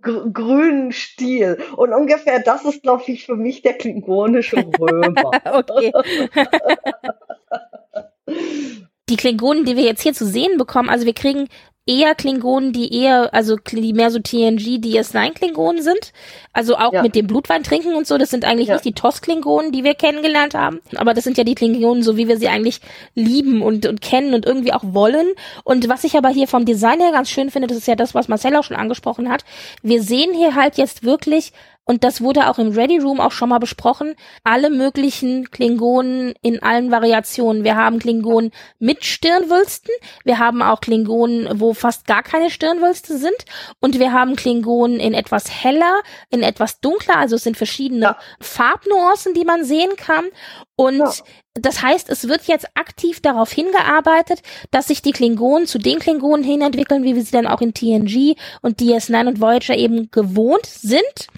gr 0.00 0.26
grünen 0.32 0.92
Stil. 0.92 1.58
Und 1.76 1.92
ungefähr 1.92 2.40
das 2.40 2.64
ist, 2.64 2.82
glaube 2.82 3.04
ich, 3.06 3.24
für 3.24 3.36
mich 3.36 3.62
der 3.62 3.74
klingonische 3.74 4.56
Römer. 4.56 5.30
okay. 5.52 5.92
die 9.08 9.16
Klingonen, 9.16 9.64
die 9.64 9.76
wir 9.76 9.84
jetzt 9.84 10.02
hier 10.02 10.14
zu 10.14 10.26
sehen 10.26 10.58
bekommen, 10.58 10.88
also 10.88 11.06
wir 11.06 11.14
kriegen 11.14 11.48
eher 11.88 12.16
Klingonen, 12.16 12.72
die 12.72 12.92
eher, 12.92 13.32
also 13.32 13.56
die 13.56 13.92
mehr 13.92 14.10
so 14.10 14.18
TNG, 14.18 14.78
DS9 14.78 15.34
Klingonen 15.34 15.82
sind. 15.82 16.12
Also 16.52 16.76
auch 16.76 16.92
ja. 16.92 17.02
mit 17.02 17.14
dem 17.14 17.28
Blutwein 17.28 17.62
trinken 17.62 17.94
und 17.94 18.08
so. 18.08 18.18
Das 18.18 18.30
sind 18.30 18.44
eigentlich 18.44 18.68
ja. 18.68 18.74
nicht 18.74 18.84
die 18.84 18.92
TOS-Klingonen, 18.92 19.70
die 19.70 19.84
wir 19.84 19.94
kennengelernt 19.94 20.54
haben. 20.54 20.80
Aber 20.96 21.14
das 21.14 21.22
sind 21.22 21.38
ja 21.38 21.44
die 21.44 21.54
Klingonen, 21.54 22.02
so 22.02 22.16
wie 22.16 22.26
wir 22.26 22.38
sie 22.38 22.48
eigentlich 22.48 22.80
lieben 23.14 23.62
und, 23.62 23.86
und 23.86 24.00
kennen 24.00 24.34
und 24.34 24.44
irgendwie 24.44 24.72
auch 24.72 24.82
wollen. 24.82 25.28
Und 25.62 25.88
was 25.88 26.02
ich 26.02 26.16
aber 26.16 26.28
hier 26.28 26.48
vom 26.48 26.64
Design 26.64 27.00
her 27.00 27.12
ganz 27.12 27.30
schön 27.30 27.50
finde, 27.50 27.68
das 27.68 27.78
ist 27.78 27.86
ja 27.86 27.94
das, 27.94 28.16
was 28.16 28.26
Marcel 28.26 28.56
auch 28.56 28.64
schon 28.64 28.76
angesprochen 28.76 29.30
hat. 29.30 29.44
Wir 29.82 30.02
sehen 30.02 30.34
hier 30.34 30.56
halt 30.56 30.78
jetzt 30.78 31.04
wirklich 31.04 31.52
und 31.86 32.02
das 32.02 32.20
wurde 32.20 32.50
auch 32.50 32.58
im 32.58 32.72
Ready 32.72 32.98
Room 32.98 33.20
auch 33.20 33.30
schon 33.30 33.48
mal 33.48 33.60
besprochen, 33.60 34.16
alle 34.42 34.70
möglichen 34.70 35.50
Klingonen 35.52 36.34
in 36.42 36.60
allen 36.60 36.90
Variationen. 36.90 37.62
Wir 37.62 37.76
haben 37.76 38.00
Klingonen 38.00 38.50
mit 38.80 39.04
Stirnwülsten, 39.04 39.92
wir 40.24 40.40
haben 40.40 40.62
auch 40.62 40.80
Klingonen, 40.80 41.60
wo 41.60 41.74
fast 41.74 42.08
gar 42.08 42.24
keine 42.24 42.50
Stirnwülste 42.50 43.16
sind. 43.16 43.36
Und 43.80 44.00
wir 44.00 44.12
haben 44.12 44.34
Klingonen 44.34 44.98
in 44.98 45.14
etwas 45.14 45.62
heller, 45.62 46.00
in 46.28 46.42
etwas 46.42 46.80
dunkler, 46.80 47.18
also 47.18 47.36
es 47.36 47.44
sind 47.44 47.56
verschiedene 47.56 48.06
ja. 48.06 48.18
Farbnuancen, 48.40 49.32
die 49.34 49.44
man 49.44 49.64
sehen 49.64 49.94
kann 49.96 50.24
und 50.76 50.98
ja. 50.98 51.10
das 51.54 51.82
heißt, 51.82 52.10
es 52.10 52.28
wird 52.28 52.44
jetzt 52.44 52.66
aktiv 52.74 53.20
darauf 53.20 53.50
hingearbeitet, 53.50 54.42
dass 54.70 54.88
sich 54.88 55.00
die 55.00 55.12
Klingonen 55.12 55.66
zu 55.66 55.78
den 55.78 55.98
Klingonen 55.98 56.44
hin 56.44 56.60
entwickeln, 56.60 57.02
wie 57.02 57.14
wir 57.14 57.22
sie 57.22 57.32
dann 57.32 57.46
auch 57.46 57.62
in 57.62 57.72
TNG 57.72 58.36
und 58.60 58.78
DS9 58.78 59.26
und 59.26 59.40
Voyager 59.40 59.74
eben 59.74 60.10
gewohnt 60.10 60.66
sind. 60.66 61.28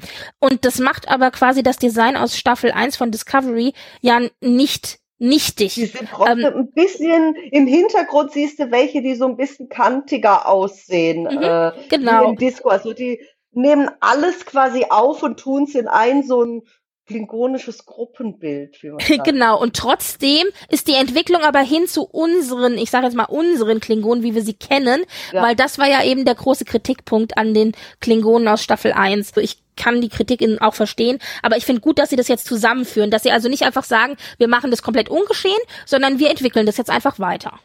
Und 0.41 0.65
das 0.65 0.81
macht 0.81 1.09
aber 1.09 1.31
quasi 1.31 1.63
das 1.63 1.77
Design 1.77 2.17
aus 2.17 2.37
Staffel 2.37 2.73
1 2.73 2.97
von 2.97 3.13
Discovery 3.13 3.75
ja 4.01 4.21
nicht 4.41 4.99
nichtig. 5.19 5.75
Die 5.75 5.87
sind 5.87 6.09
trotzdem 6.11 6.41
ähm, 6.41 6.55
ein 6.57 6.73
bisschen 6.73 7.35
im 7.53 7.67
Hintergrund 7.69 8.33
siehst 8.33 8.59
du 8.59 8.71
welche, 8.73 9.03
die 9.03 9.15
so 9.15 9.27
ein 9.27 9.37
bisschen 9.37 9.69
kantiger 9.69 10.49
aussehen. 10.49 11.25
Mhm, 11.25 11.43
äh, 11.43 11.73
genau. 11.89 12.31
Im 12.31 12.37
Disco. 12.37 12.71
Also 12.71 12.93
die 12.93 13.21
nehmen 13.53 13.89
alles 14.01 14.47
quasi 14.47 14.87
auf 14.89 15.23
und 15.23 15.39
tun 15.39 15.65
es 15.65 15.75
in 15.75 15.89
ein 15.89 16.23
so 16.23 16.45
ein 16.45 16.63
klingonisches 17.09 17.87
Gruppenbild. 17.87 18.83
Wie 18.83 18.91
man 18.91 19.01
sagt. 19.09 19.25
genau, 19.25 19.61
und 19.61 19.75
trotzdem 19.75 20.47
ist 20.69 20.87
die 20.87 20.95
Entwicklung 20.95 21.43
aber 21.43 21.61
hin 21.61 21.89
zu 21.89 22.05
unseren, 22.05 22.75
ich 22.75 22.91
sage 22.91 23.07
jetzt 23.07 23.17
mal 23.17 23.25
unseren 23.25 23.81
Klingonen, 23.81 24.23
wie 24.23 24.35
wir 24.35 24.43
sie 24.43 24.55
kennen, 24.55 25.03
ja. 25.33 25.43
weil 25.43 25.57
das 25.57 25.79
war 25.79 25.89
ja 25.89 26.05
eben 26.05 26.25
der 26.25 26.37
große 26.37 26.65
Kritikpunkt 26.65 27.37
an 27.37 27.55
den 27.55 27.73
Klingonen 28.01 28.47
aus 28.47 28.63
Staffel 28.63 28.93
1. 28.93 29.33
Ich 29.39 29.63
kann 29.77 30.01
die 30.01 30.09
Kritik 30.09 30.45
auch 30.61 30.75
verstehen, 30.75 31.19
aber 31.43 31.57
ich 31.57 31.65
finde 31.65 31.81
gut, 31.81 31.99
dass 31.99 32.11
sie 32.11 32.17
das 32.17 32.29
jetzt 32.29 32.47
zusammenführen, 32.47 33.11
dass 33.11 33.23
sie 33.23 33.31
also 33.31 33.49
nicht 33.49 33.63
einfach 33.63 33.85
sagen, 33.85 34.17
wir 34.39 34.49
machen 34.49 34.71
das 34.71 34.83
komplett 34.83 35.09
ungeschehen, 35.09 35.59
sondern 35.87 36.19
wir 36.19 36.31
entwickeln 36.31 36.67
das 36.67 36.77
jetzt 36.77 36.91
einfach 36.91 37.19
weiter. 37.19 37.59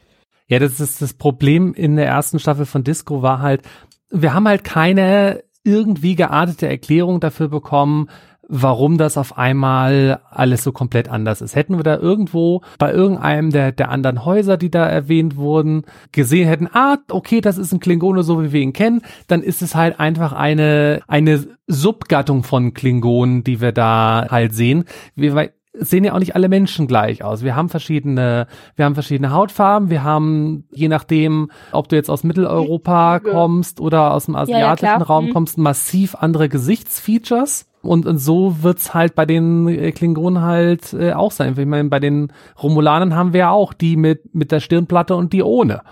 Ja, 0.48 0.60
das 0.60 0.80
ist 0.80 1.02
das 1.02 1.14
Problem 1.14 1.74
in 1.74 1.96
der 1.96 2.06
ersten 2.06 2.40
Staffel 2.40 2.66
von 2.66 2.84
Disco 2.84 3.22
war 3.22 3.40
halt, 3.40 3.62
wir 4.10 4.34
haben 4.34 4.48
halt 4.48 4.64
keine 4.64 5.44
irgendwie 5.64 6.16
geartete 6.16 6.68
Erklärung 6.68 7.20
dafür 7.20 7.48
bekommen, 7.48 8.10
warum 8.48 8.98
das 8.98 9.18
auf 9.18 9.38
einmal 9.38 10.20
alles 10.30 10.64
so 10.64 10.72
komplett 10.72 11.10
anders 11.10 11.42
ist. 11.42 11.56
Hätten 11.56 11.78
wir 11.78 11.84
da 11.84 11.98
irgendwo 11.98 12.62
bei 12.78 12.92
irgendeinem 12.92 13.52
der, 13.52 13.72
der 13.72 13.90
anderen 13.90 14.26
Häuser, 14.26 14.58
die 14.58 14.70
da 14.70 14.86
erwähnt 14.86 15.38
wurden, 15.38 15.84
gesehen 16.12 16.48
hätten, 16.48 16.70
ah, 16.74 16.98
okay, 17.10 17.42
das 17.42 17.58
ist 17.58 17.74
ein 17.74 17.80
Klingone, 17.80 18.24
so 18.24 18.44
wie 18.44 18.52
wir 18.52 18.62
ihn 18.62 18.74
kennen, 18.74 19.02
dann 19.28 19.42
ist 19.42 19.62
es 19.62 19.76
halt 19.76 20.00
einfach 20.00 20.34
eine, 20.34 21.02
eine 21.08 21.46
Subgattung 21.68 22.44
von 22.44 22.74
Klingonen, 22.74 23.44
die 23.44 23.62
wir 23.62 23.72
da 23.72 24.28
halt 24.30 24.54
sehen. 24.54 24.86
Wir, 25.16 25.52
sehen 25.74 26.04
ja 26.04 26.14
auch 26.14 26.20
nicht 26.20 26.36
alle 26.36 26.50
Menschen 26.50 26.88
gleich 26.88 27.24
aus. 27.24 27.44
Wir 27.44 27.56
haben 27.56 27.70
verschiedene, 27.70 28.48
wir 28.76 28.86
haben 28.86 28.94
verschiedene 28.94 29.32
Hautfarben, 29.32 29.90
wir 29.90 30.04
haben, 30.04 30.66
je 30.72 30.88
nachdem, 30.88 31.50
ob 31.72 31.90
du 31.90 31.96
jetzt 31.96 32.10
aus 32.10 32.24
Mitteleuropa 32.24 33.20
kommst 33.20 33.82
oder 33.82 34.14
aus 34.14 34.26
dem 34.26 34.36
asiatischen 34.36 34.86
ja, 34.86 35.00
ja, 35.00 35.04
Raum 35.04 35.28
mhm. 35.28 35.34
kommst, 35.34 35.58
massiv 35.58 36.16
andere 36.16 36.48
Gesichtsfeatures. 36.48 37.66
Und, 37.84 38.06
und 38.06 38.18
so 38.18 38.64
wird's 38.64 38.94
halt 38.94 39.14
bei 39.14 39.26
den 39.26 39.68
äh, 39.68 39.92
Klingonen 39.92 40.42
halt 40.42 40.94
äh, 40.94 41.14
auch 41.14 41.32
sein. 41.32 41.56
Ich 41.58 41.66
meine, 41.66 41.90
bei 41.90 42.00
den 42.00 42.32
Romulanern 42.62 43.16
haben 43.16 43.34
wir 43.34 43.42
ja 43.42 43.52
auch 43.52 43.74
die 43.74 43.98
mit, 43.98 44.34
mit 44.34 44.52
der 44.52 44.62
Stirnplatte 44.62 45.16
und 45.16 45.34
die 45.34 45.44
ohne. 45.44 45.84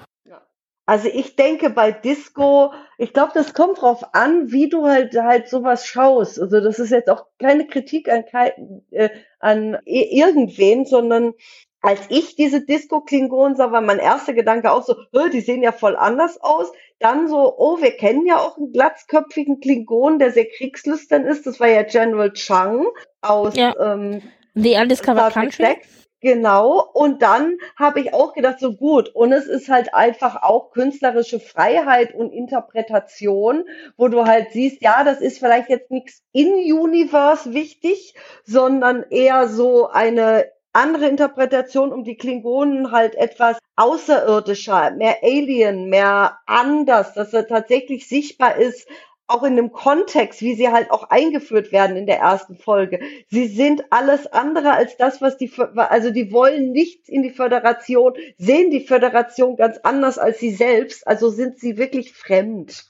Also 0.85 1.09
ich 1.13 1.35
denke 1.35 1.69
bei 1.69 1.91
Disco, 1.91 2.73
ich 2.97 3.13
glaube, 3.13 3.31
das 3.33 3.53
kommt 3.53 3.81
drauf 3.81 4.13
an, 4.13 4.51
wie 4.51 4.67
du 4.67 4.85
halt 4.85 5.15
halt 5.15 5.47
sowas 5.47 5.85
schaust. 5.85 6.39
Also 6.39 6.59
das 6.59 6.79
ist 6.79 6.89
jetzt 6.89 7.09
auch 7.09 7.27
keine 7.39 7.67
Kritik 7.67 8.09
an, 8.09 8.23
äh, 8.91 9.09
an 9.39 9.77
irgendwen, 9.85 10.85
sondern 10.85 11.33
als 11.81 12.01
ich 12.09 12.35
diese 12.35 12.65
Disco-Klingonen 12.65 13.55
sah, 13.55 13.71
war 13.71 13.81
mein 13.81 13.99
erster 13.99 14.33
Gedanke 14.33 14.71
auch 14.71 14.83
so, 14.83 14.95
die 15.33 15.41
sehen 15.41 15.63
ja 15.63 15.71
voll 15.71 15.95
anders 15.95 16.39
aus. 16.41 16.71
Dann 17.01 17.27
so, 17.27 17.55
oh, 17.57 17.81
wir 17.81 17.91
kennen 17.91 18.25
ja 18.25 18.37
auch 18.37 18.57
einen 18.57 18.71
glatzköpfigen 18.71 19.59
Klingon, 19.59 20.19
der 20.19 20.31
sehr 20.31 20.45
kriegslüstern 20.45 21.25
ist. 21.25 21.45
Das 21.47 21.59
war 21.59 21.67
ja 21.67 21.83
General 21.83 22.31
Chang 22.33 22.85
aus 23.21 23.55
ja. 23.55 23.75
ähm, 23.79 24.21
The 24.53 24.75
Undiscovered 24.75 25.33
Country. 25.33 25.65
6. 25.65 26.01
Genau. 26.21 26.87
Und 26.93 27.23
dann 27.23 27.57
habe 27.75 27.99
ich 27.99 28.13
auch 28.13 28.33
gedacht, 28.33 28.59
so 28.59 28.75
gut. 28.75 29.09
Und 29.09 29.31
es 29.31 29.47
ist 29.47 29.69
halt 29.69 29.95
einfach 29.95 30.43
auch 30.43 30.71
künstlerische 30.71 31.39
Freiheit 31.39 32.13
und 32.13 32.31
Interpretation, 32.31 33.65
wo 33.97 34.07
du 34.07 34.25
halt 34.25 34.51
siehst, 34.51 34.83
ja, 34.83 35.03
das 35.03 35.19
ist 35.19 35.39
vielleicht 35.39 35.69
jetzt 35.69 35.89
nichts 35.89 36.21
in 36.31 36.53
Universe 36.71 37.53
wichtig, 37.53 38.13
sondern 38.43 39.03
eher 39.09 39.47
so 39.47 39.89
eine 39.89 40.45
andere 40.73 41.07
Interpretation, 41.07 41.91
um 41.91 42.03
die 42.03 42.15
Klingonen 42.15 42.91
halt 42.91 43.15
etwas 43.15 43.57
außerirdischer, 43.75 44.91
mehr 44.91 45.17
Alien, 45.23 45.89
mehr 45.89 46.39
anders, 46.45 47.13
dass 47.13 47.33
er 47.33 47.47
tatsächlich 47.47 48.07
sichtbar 48.07 48.55
ist, 48.55 48.87
auch 49.31 49.43
in 49.43 49.55
dem 49.55 49.71
Kontext, 49.71 50.41
wie 50.41 50.55
sie 50.55 50.69
halt 50.69 50.91
auch 50.91 51.09
eingeführt 51.09 51.71
werden 51.71 51.95
in 51.95 52.05
der 52.05 52.19
ersten 52.19 52.57
Folge. 52.57 52.99
Sie 53.29 53.47
sind 53.47 53.85
alles 53.89 54.27
andere 54.27 54.73
als 54.73 54.97
das, 54.97 55.21
was 55.21 55.37
die, 55.37 55.51
also 55.75 56.11
die 56.11 56.31
wollen 56.31 56.71
nicht 56.71 57.07
in 57.07 57.23
die 57.23 57.29
Föderation, 57.29 58.13
sehen 58.37 58.71
die 58.71 58.85
Föderation 58.85 59.55
ganz 59.55 59.77
anders 59.83 60.17
als 60.17 60.39
sie 60.39 60.51
selbst, 60.51 61.07
also 61.07 61.29
sind 61.29 61.59
sie 61.59 61.77
wirklich 61.77 62.13
fremd. 62.13 62.85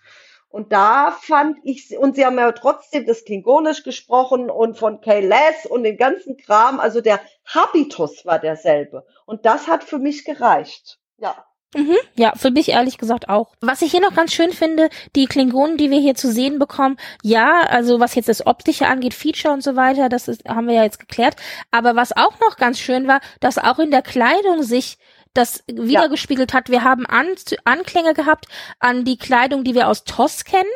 Und 0.52 0.74
da 0.74 1.12
fand 1.12 1.58
ich, 1.64 1.98
und 1.98 2.16
sie 2.16 2.26
haben 2.26 2.38
ja 2.38 2.52
trotzdem 2.52 3.06
das 3.06 3.24
Klingonisch 3.24 3.84
gesprochen 3.84 4.50
und 4.50 4.78
von 4.78 5.00
Kayles 5.00 5.66
und 5.70 5.84
den 5.84 5.98
ganzen 5.98 6.36
Kram, 6.38 6.80
also 6.80 7.00
der 7.00 7.22
Habitus 7.46 8.26
war 8.26 8.38
derselbe. 8.38 9.06
Und 9.26 9.46
das 9.46 9.68
hat 9.68 9.84
für 9.84 9.98
mich 9.98 10.26
gereicht. 10.26 11.00
Ja. 11.18 11.46
Mhm, 11.74 11.96
ja, 12.16 12.34
für 12.36 12.52
mich 12.52 12.68
ehrlich 12.70 12.98
gesagt 12.98 13.30
auch. 13.30 13.54
Was 13.62 13.82
ich 13.82 13.92
hier 13.92 14.02
noch 14.02 14.14
ganz 14.14 14.34
schön 14.34 14.52
finde, 14.52 14.90
die 15.16 15.26
Klingonen, 15.26 15.78
die 15.78 15.90
wir 15.90 16.02
hier 16.02 16.16
zu 16.16 16.30
sehen 16.30 16.60
bekommen, 16.60 16.98
ja, 17.24 17.62
also 17.62 18.02
was 18.02 18.16
jetzt 18.16 18.28
das 18.28 18.46
Optische 18.46 18.88
angeht, 18.88 19.14
Feature 19.14 19.54
und 19.54 19.64
so 19.64 19.78
weiter, 19.78 20.10
das 20.10 20.28
ist, 20.28 20.44
haben 20.50 20.68
wir 20.68 20.76
ja 20.76 20.84
jetzt 20.84 21.00
geklärt. 21.00 21.38
Aber 21.72 21.96
was 21.96 22.12
auch 22.12 22.38
noch 22.42 22.58
ganz 22.58 22.78
schön 22.78 23.08
war, 23.08 23.22
dass 23.40 23.58
auch 23.58 23.80
in 23.80 23.90
der 23.90 24.02
Kleidung 24.02 24.64
sich 24.64 24.98
das 25.34 25.64
wiedergespiegelt 25.68 26.52
ja. 26.52 26.58
hat. 26.58 26.70
Wir 26.70 26.84
haben 26.84 27.06
An 27.06 27.28
Anklänge 27.66 28.14
gehabt 28.14 28.48
an 28.80 29.06
die 29.06 29.18
Kleidung, 29.18 29.64
die 29.64 29.76
wir 29.76 29.88
aus 29.88 30.04
TOS 30.04 30.44
kennen. 30.44 30.70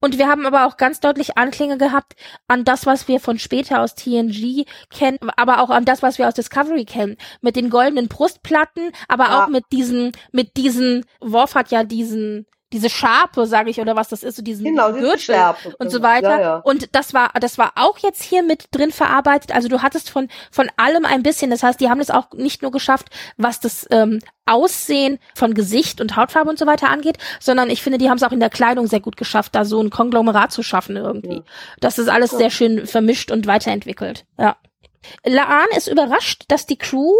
Und 0.00 0.18
wir 0.18 0.28
haben 0.28 0.44
aber 0.44 0.66
auch 0.66 0.76
ganz 0.76 1.00
deutlich 1.00 1.38
Anklänge 1.38 1.78
gehabt 1.78 2.14
an 2.46 2.64
das, 2.64 2.84
was 2.84 3.08
wir 3.08 3.20
von 3.20 3.38
später 3.38 3.80
aus 3.80 3.94
TNG 3.94 4.66
kennen, 4.90 5.18
aber 5.36 5.62
auch 5.62 5.70
an 5.70 5.86
das, 5.86 6.02
was 6.02 6.18
wir 6.18 6.28
aus 6.28 6.34
Discovery 6.34 6.84
kennen. 6.84 7.16
Mit 7.40 7.56
den 7.56 7.70
goldenen 7.70 8.08
Brustplatten, 8.08 8.90
aber 9.08 9.24
ja. 9.24 9.44
auch 9.44 9.48
mit 9.48 9.64
diesen, 9.72 10.12
mit 10.30 10.58
diesen, 10.58 11.06
Worf 11.20 11.54
hat 11.54 11.70
ja 11.70 11.84
diesen, 11.84 12.46
diese 12.74 12.90
Scharpe, 12.90 13.46
sage 13.46 13.70
ich, 13.70 13.80
oder 13.80 13.94
was 13.94 14.08
das 14.08 14.24
ist, 14.24 14.34
so 14.36 14.42
diesen 14.42 14.64
genau, 14.64 14.92
Gürtel 14.92 15.18
Schärpe, 15.20 15.76
und 15.78 15.90
so 15.90 16.02
weiter. 16.02 16.30
Ja, 16.30 16.40
ja. 16.40 16.56
Und 16.56 16.88
das 16.94 17.14
war, 17.14 17.30
das 17.40 17.56
war 17.56 17.72
auch 17.76 17.98
jetzt 17.98 18.20
hier 18.20 18.42
mit 18.42 18.66
drin 18.72 18.90
verarbeitet. 18.90 19.54
Also 19.54 19.68
du 19.68 19.80
hattest 19.80 20.10
von 20.10 20.28
von 20.50 20.68
allem 20.76 21.04
ein 21.04 21.22
bisschen. 21.22 21.50
Das 21.50 21.62
heißt, 21.62 21.80
die 21.80 21.88
haben 21.88 22.00
es 22.00 22.10
auch 22.10 22.32
nicht 22.32 22.62
nur 22.62 22.72
geschafft, 22.72 23.10
was 23.36 23.60
das 23.60 23.86
ähm, 23.92 24.18
Aussehen 24.44 25.20
von 25.36 25.54
Gesicht 25.54 26.00
und 26.00 26.16
Hautfarbe 26.16 26.50
und 26.50 26.58
so 26.58 26.66
weiter 26.66 26.90
angeht, 26.90 27.18
sondern 27.38 27.70
ich 27.70 27.80
finde, 27.80 27.98
die 27.98 28.10
haben 28.10 28.16
es 28.16 28.24
auch 28.24 28.32
in 28.32 28.40
der 28.40 28.50
Kleidung 28.50 28.88
sehr 28.88 29.00
gut 29.00 29.16
geschafft, 29.16 29.54
da 29.54 29.64
so 29.64 29.80
ein 29.80 29.90
Konglomerat 29.90 30.50
zu 30.50 30.64
schaffen 30.64 30.96
irgendwie. 30.96 31.36
Ja. 31.36 31.44
Das 31.78 31.98
ist 31.98 32.08
alles 32.08 32.32
sehr 32.32 32.50
schön 32.50 32.88
vermischt 32.88 33.30
und 33.30 33.46
weiterentwickelt. 33.46 34.26
Ja. 34.36 34.56
Laan 35.24 35.68
ist 35.76 35.86
überrascht, 35.86 36.44
dass 36.48 36.66
die 36.66 36.78
Crew 36.78 37.12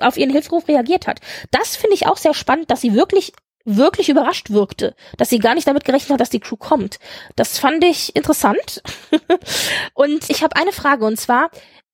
auf 0.00 0.16
ihren 0.16 0.30
Hilferuf 0.30 0.68
reagiert 0.68 1.08
hat. 1.08 1.20
Das 1.50 1.74
finde 1.74 1.94
ich 1.94 2.06
auch 2.06 2.18
sehr 2.18 2.34
spannend, 2.34 2.70
dass 2.70 2.82
sie 2.82 2.94
wirklich 2.94 3.32
wirklich 3.64 4.08
überrascht 4.08 4.50
wirkte, 4.50 4.94
dass 5.16 5.30
sie 5.30 5.38
gar 5.38 5.54
nicht 5.54 5.66
damit 5.66 5.84
gerechnet 5.84 6.10
hat, 6.12 6.20
dass 6.20 6.30
die 6.30 6.40
Crew 6.40 6.56
kommt. 6.56 6.98
Das 7.36 7.58
fand 7.58 7.84
ich 7.84 8.14
interessant. 8.16 8.82
und 9.94 10.28
ich 10.30 10.42
habe 10.42 10.56
eine 10.56 10.72
Frage 10.72 11.04
und 11.04 11.18
zwar, 11.18 11.50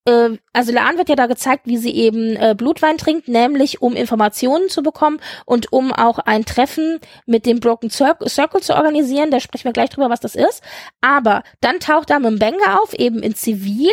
äh, 0.09 0.39
also 0.53 0.73
Laan 0.73 0.97
wird 0.97 1.09
ja 1.09 1.17
da 1.17 1.27
gezeigt, 1.27 1.67
wie 1.67 1.77
sie 1.77 1.95
eben 1.95 2.37
äh, 2.37 2.55
Blutwein 2.57 2.99
trinkt, 2.99 3.29
nämlich 3.29 3.83
um 3.83 3.95
Informationen 3.95 4.69
zu 4.69 4.83
bekommen 4.83 5.21
und 5.45 5.73
um 5.73 5.93
auch 5.93 6.19
ein 6.19 6.45
Treffen 6.45 6.99
mit 7.27 7.47
dem 7.47 7.61
Broken 7.61 7.91
Circle, 7.91 8.29
zu 8.29 8.75
organisieren. 8.75 9.31
Da 9.31 9.41
sprechen 9.41 9.65
wir 9.65 9.73
gleich 9.73 9.91
drüber, 9.91 10.11
was 10.11 10.21
das 10.21 10.35
ist. 10.35 10.63
Aber 11.01 11.43
dann 11.61 11.81
taucht 11.81 12.11
da 12.11 12.19
Mbenga 12.19 12.79
auf, 12.83 12.95
eben 12.95 13.23
in 13.23 13.35
Zivil, 13.35 13.93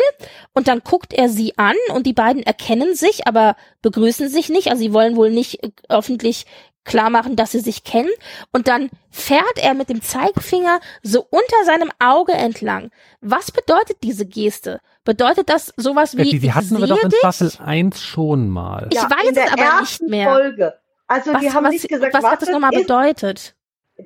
und 0.54 0.68
dann 0.68 0.80
guckt 0.80 1.12
er 1.12 1.28
sie 1.28 1.56
an 1.58 1.76
und 1.94 2.06
die 2.06 2.12
beiden 2.12 2.42
erkennen 2.42 2.94
sich, 2.94 3.26
aber 3.26 3.56
begrüßen 3.82 4.28
sich 4.28 4.48
nicht. 4.48 4.68
Also 4.68 4.82
sie 4.82 4.92
wollen 4.92 5.16
wohl 5.16 5.30
nicht 5.30 5.62
äh, 5.62 5.70
öffentlich 5.88 6.46
klar 6.84 7.10
machen, 7.10 7.36
dass 7.36 7.52
sie 7.52 7.60
sich 7.60 7.84
kennen. 7.84 8.10
Und 8.52 8.68
dann 8.68 8.90
fährt 9.10 9.58
er 9.58 9.74
mit 9.74 9.90
dem 9.90 10.00
Zeigefinger 10.00 10.80
so 11.02 11.26
unter 11.28 11.64
seinem 11.64 11.90
Auge 11.98 12.32
entlang. 12.32 12.90
Was 13.20 13.50
bedeutet 13.50 13.98
diese 14.02 14.24
Geste? 14.24 14.80
Bedeutet 15.06 15.48
das 15.48 15.72
sowas 15.76 16.16
wie. 16.16 16.24
Ja, 16.24 16.30
die, 16.32 16.38
die 16.40 16.52
hatten 16.52 16.80
wir 16.80 16.86
doch 16.88 17.00
in 17.00 17.12
Staffel 17.12 17.52
1 17.64 18.02
schon 18.02 18.50
mal. 18.50 18.88
Ich 18.90 18.96
ja, 18.96 19.08
weiß 19.08 19.36
es 19.36 19.52
aber 19.52 19.80
nicht 19.80 20.02
mehr. 20.02 20.28
Folge. 20.28 20.74
Also 21.06 21.32
was, 21.32 21.40
die 21.40 21.52
haben 21.52 21.64
was, 21.64 21.72
nicht 21.72 21.88
gesagt, 21.88 22.12
was, 22.12 22.24
was 22.24 22.30
hat 22.32 22.42
das 22.42 22.48
nochmal 22.48 22.72
bedeutet? 22.72 23.54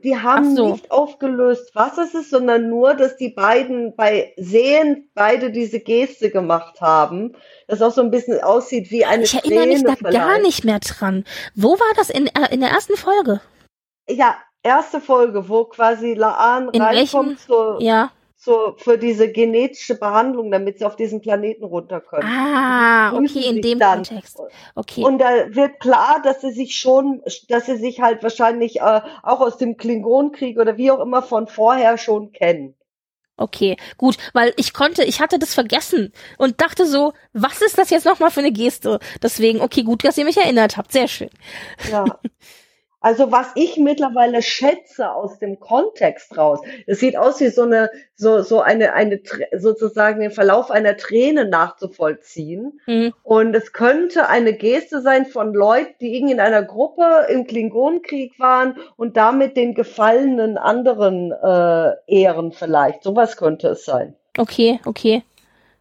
Die 0.05 0.17
haben 0.17 0.55
so. 0.55 0.73
nicht 0.73 0.91
aufgelöst, 0.91 1.71
was 1.73 1.97
es 1.97 2.13
ist, 2.13 2.29
sondern 2.29 2.69
nur, 2.69 2.93
dass 2.93 3.17
die 3.17 3.31
beiden 3.31 3.97
bei 3.97 4.35
Sehen 4.37 5.11
beide 5.15 5.51
diese 5.51 5.81
Geste 5.81 6.31
gemacht 6.31 6.83
haben. 6.83 7.35
Das 7.67 7.81
auch 7.81 7.93
so 7.93 8.03
ein 8.03 8.11
bisschen 8.11 8.39
aussieht 8.43 8.91
wie 8.91 9.07
eine 9.07 9.25
Ich 9.25 9.35
erinnere 9.35 9.67
mich 9.67 9.83
da 9.83 9.97
vielleicht. 9.97 10.19
gar 10.19 10.39
nicht 10.39 10.67
mehr 10.67 10.81
dran. 10.81 11.25
Wo 11.55 11.71
war 11.73 11.93
das 11.97 12.11
in, 12.11 12.27
äh, 12.27 12.53
in 12.53 12.61
der 12.61 12.69
ersten 12.69 12.97
Folge? 12.99 13.41
Ja, 14.07 14.37
erste 14.63 15.01
Folge, 15.01 15.49
wo 15.49 15.65
quasi 15.65 16.13
Laan 16.13 16.69
in 16.69 16.83
reinkommt 16.83 17.29
welchen? 17.29 17.39
zur, 17.39 17.81
ja 17.81 18.11
so 18.43 18.75
für 18.79 18.97
diese 18.97 19.31
genetische 19.31 19.97
Behandlung, 19.97 20.51
damit 20.51 20.79
sie 20.79 20.87
auf 20.87 20.97
diesen 20.97 21.21
Planeten 21.21 21.63
runter 21.63 22.01
können. 22.01 22.27
Ah, 22.27 23.13
okay, 23.13 23.45
in 23.47 23.61
dem 23.61 23.79
dann. 23.79 24.03
Kontext. 24.03 24.39
Okay. 24.75 25.05
Und 25.05 25.19
da 25.19 25.55
wird 25.55 25.79
klar, 25.79 26.23
dass 26.25 26.41
sie 26.41 26.53
sich 26.53 26.79
schon, 26.79 27.23
dass 27.49 27.67
sie 27.67 27.77
sich 27.77 28.01
halt 28.01 28.23
wahrscheinlich 28.23 28.81
äh, 28.81 29.03
auch 29.23 29.41
aus 29.41 29.59
dem 29.59 29.77
Klingonenkrieg 29.77 30.59
oder 30.59 30.79
wie 30.79 30.91
auch 30.91 31.01
immer 31.01 31.21
von 31.23 31.49
vorher 31.49 31.99
schon 31.99 32.33
kennen. 32.33 32.75
Okay, 33.37 33.77
gut, 33.99 34.17
weil 34.33 34.53
ich 34.57 34.73
konnte, 34.73 35.05
ich 35.05 35.21
hatte 35.21 35.39
das 35.39 35.55
vergessen 35.55 36.13
und 36.37 36.61
dachte 36.61 36.87
so, 36.87 37.13
was 37.33 37.61
ist 37.63 37.79
das 37.79 37.91
jetzt 37.91 38.05
nochmal 38.05 38.31
für 38.31 38.41
eine 38.41 38.53
Geste? 38.53 39.01
Deswegen, 39.23 39.61
okay, 39.61 39.83
gut, 39.83 40.05
dass 40.05 40.19
ihr 40.19 40.25
mich 40.25 40.37
erinnert 40.37 40.77
habt, 40.77 40.93
sehr 40.93 41.09
schön. 41.09 41.31
Ja. 41.91 42.05
Also 43.01 43.33
was 43.33 43.53
ich 43.55 43.79
mittlerweile 43.79 44.43
schätze 44.43 45.11
aus 45.11 45.39
dem 45.39 45.59
Kontext 45.59 46.37
raus, 46.37 46.61
es 46.87 47.01
sieht 47.01 47.17
aus 47.17 47.41
wie 47.41 47.49
so 47.49 47.63
eine, 47.63 47.91
so, 48.15 48.43
so 48.43 48.61
eine, 48.61 48.93
eine, 48.93 49.21
sozusagen 49.57 50.21
den 50.21 50.31
Verlauf 50.31 50.71
einer 50.71 50.99
Träne 50.99 51.47
nachzuvollziehen. 51.47 52.81
Mhm. 52.87 53.15
Und 53.23 53.55
es 53.55 53.73
könnte 53.73 54.29
eine 54.29 54.53
Geste 54.53 55.01
sein 55.01 55.25
von 55.25 55.55
Leuten, 55.55 55.95
die 56.01 56.15
irgendwie 56.15 56.35
in 56.35 56.41
einer 56.41 56.63
Gruppe 56.63 57.27
im 57.31 57.47
Klingonenkrieg 57.47 58.39
waren 58.39 58.77
und 58.97 59.17
damit 59.17 59.57
den 59.57 59.75
gefallenen 59.75 60.59
anderen 60.59 61.33
äh, 61.33 61.93
ehren 62.07 62.53
vielleicht. 62.53 63.03
Sowas 63.03 63.39
könnte 63.39 63.69
es 63.69 63.87
sein. 63.87 64.15
Okay, 64.37 64.79
okay. 64.85 65.23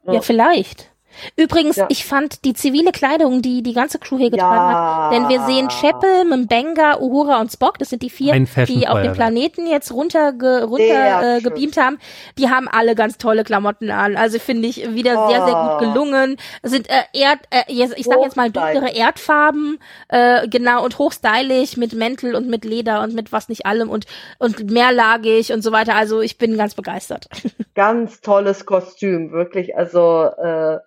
ja, 0.06 0.14
ja 0.14 0.22
vielleicht. 0.22 0.90
Übrigens, 1.36 1.77
ja. 1.77 1.86
ich 1.90 2.06
fand 2.06 2.45
die 2.45 2.53
zivile 2.53 2.91
Kleidung, 2.91 3.41
die 3.41 3.61
die 3.64 3.73
ganze 3.73 3.99
Crew 3.99 4.18
hier 4.18 4.31
getragen 4.31 4.72
ja. 4.72 5.06
hat, 5.06 5.14
denn 5.14 5.30
wir 5.30 5.45
sehen 5.45 5.68
Chapel, 5.69 6.26
Mbenga, 6.26 6.99
Uhura 6.99 7.41
und 7.41 7.52
Spock, 7.52 7.77
das 7.77 7.90
sind 7.90 8.02
die 8.02 8.10
vier, 8.10 8.34
die 8.68 8.88
auf 8.88 9.02
dem 9.02 9.14
Planeten 9.14 9.68
jetzt 9.68 9.91
runter, 9.91 10.34
ge, 10.34 10.64
runter 10.64 11.38
äh, 11.38 11.41
gebeamt 11.41 11.77
haben, 11.77 11.99
die 12.38 12.49
haben 12.49 12.68
alle 12.68 12.95
ganz 12.95 13.18
tolle 13.18 13.44
Klamotten 13.44 13.91
an. 13.91 14.18
Also 14.18 14.40
finde 14.40 14.68
ich 14.68 14.94
wieder 14.94 15.26
oh. 15.26 15.30
sehr, 15.30 15.45
sehr 15.45 15.53
gut 15.53 15.72
oh. 15.76 15.77
gelungen. 15.80 16.38
Sind 16.64 16.90
äh, 16.90 17.03
Erd, 17.14 17.40
äh, 17.49 17.64
ich 17.68 18.06
sag 18.06 18.19
jetzt 18.22 18.38
mal 18.38 18.49
dunklere 18.49 18.91
Erdfarben, 18.91 19.80
äh, 20.10 20.48
genau, 20.48 20.84
und 20.84 20.98
hochstylig 20.98 21.77
mit 21.77 21.94
Mäntel 21.94 22.36
und 22.36 22.48
mit 22.48 22.65
Leder 22.65 23.02
und 23.03 23.14
mit 23.14 23.31
was 23.31 23.49
nicht 23.49 23.65
allem 23.65 23.90
und, 23.90 24.06
und 24.38 24.69
mehrlagig 24.69 25.52
und 25.52 25.61
so 25.61 25.72
weiter. 25.72 25.95
Also 25.95 26.22
ich 26.22 26.38
bin 26.38 26.57
ganz 26.57 26.76
begeistert. 26.76 27.27
Ganz 27.76 28.19
tolles 28.19 28.65
Kostüm, 28.65 29.31
wirklich. 29.31 29.77
Also 29.77 30.26
äh, 30.26 30.80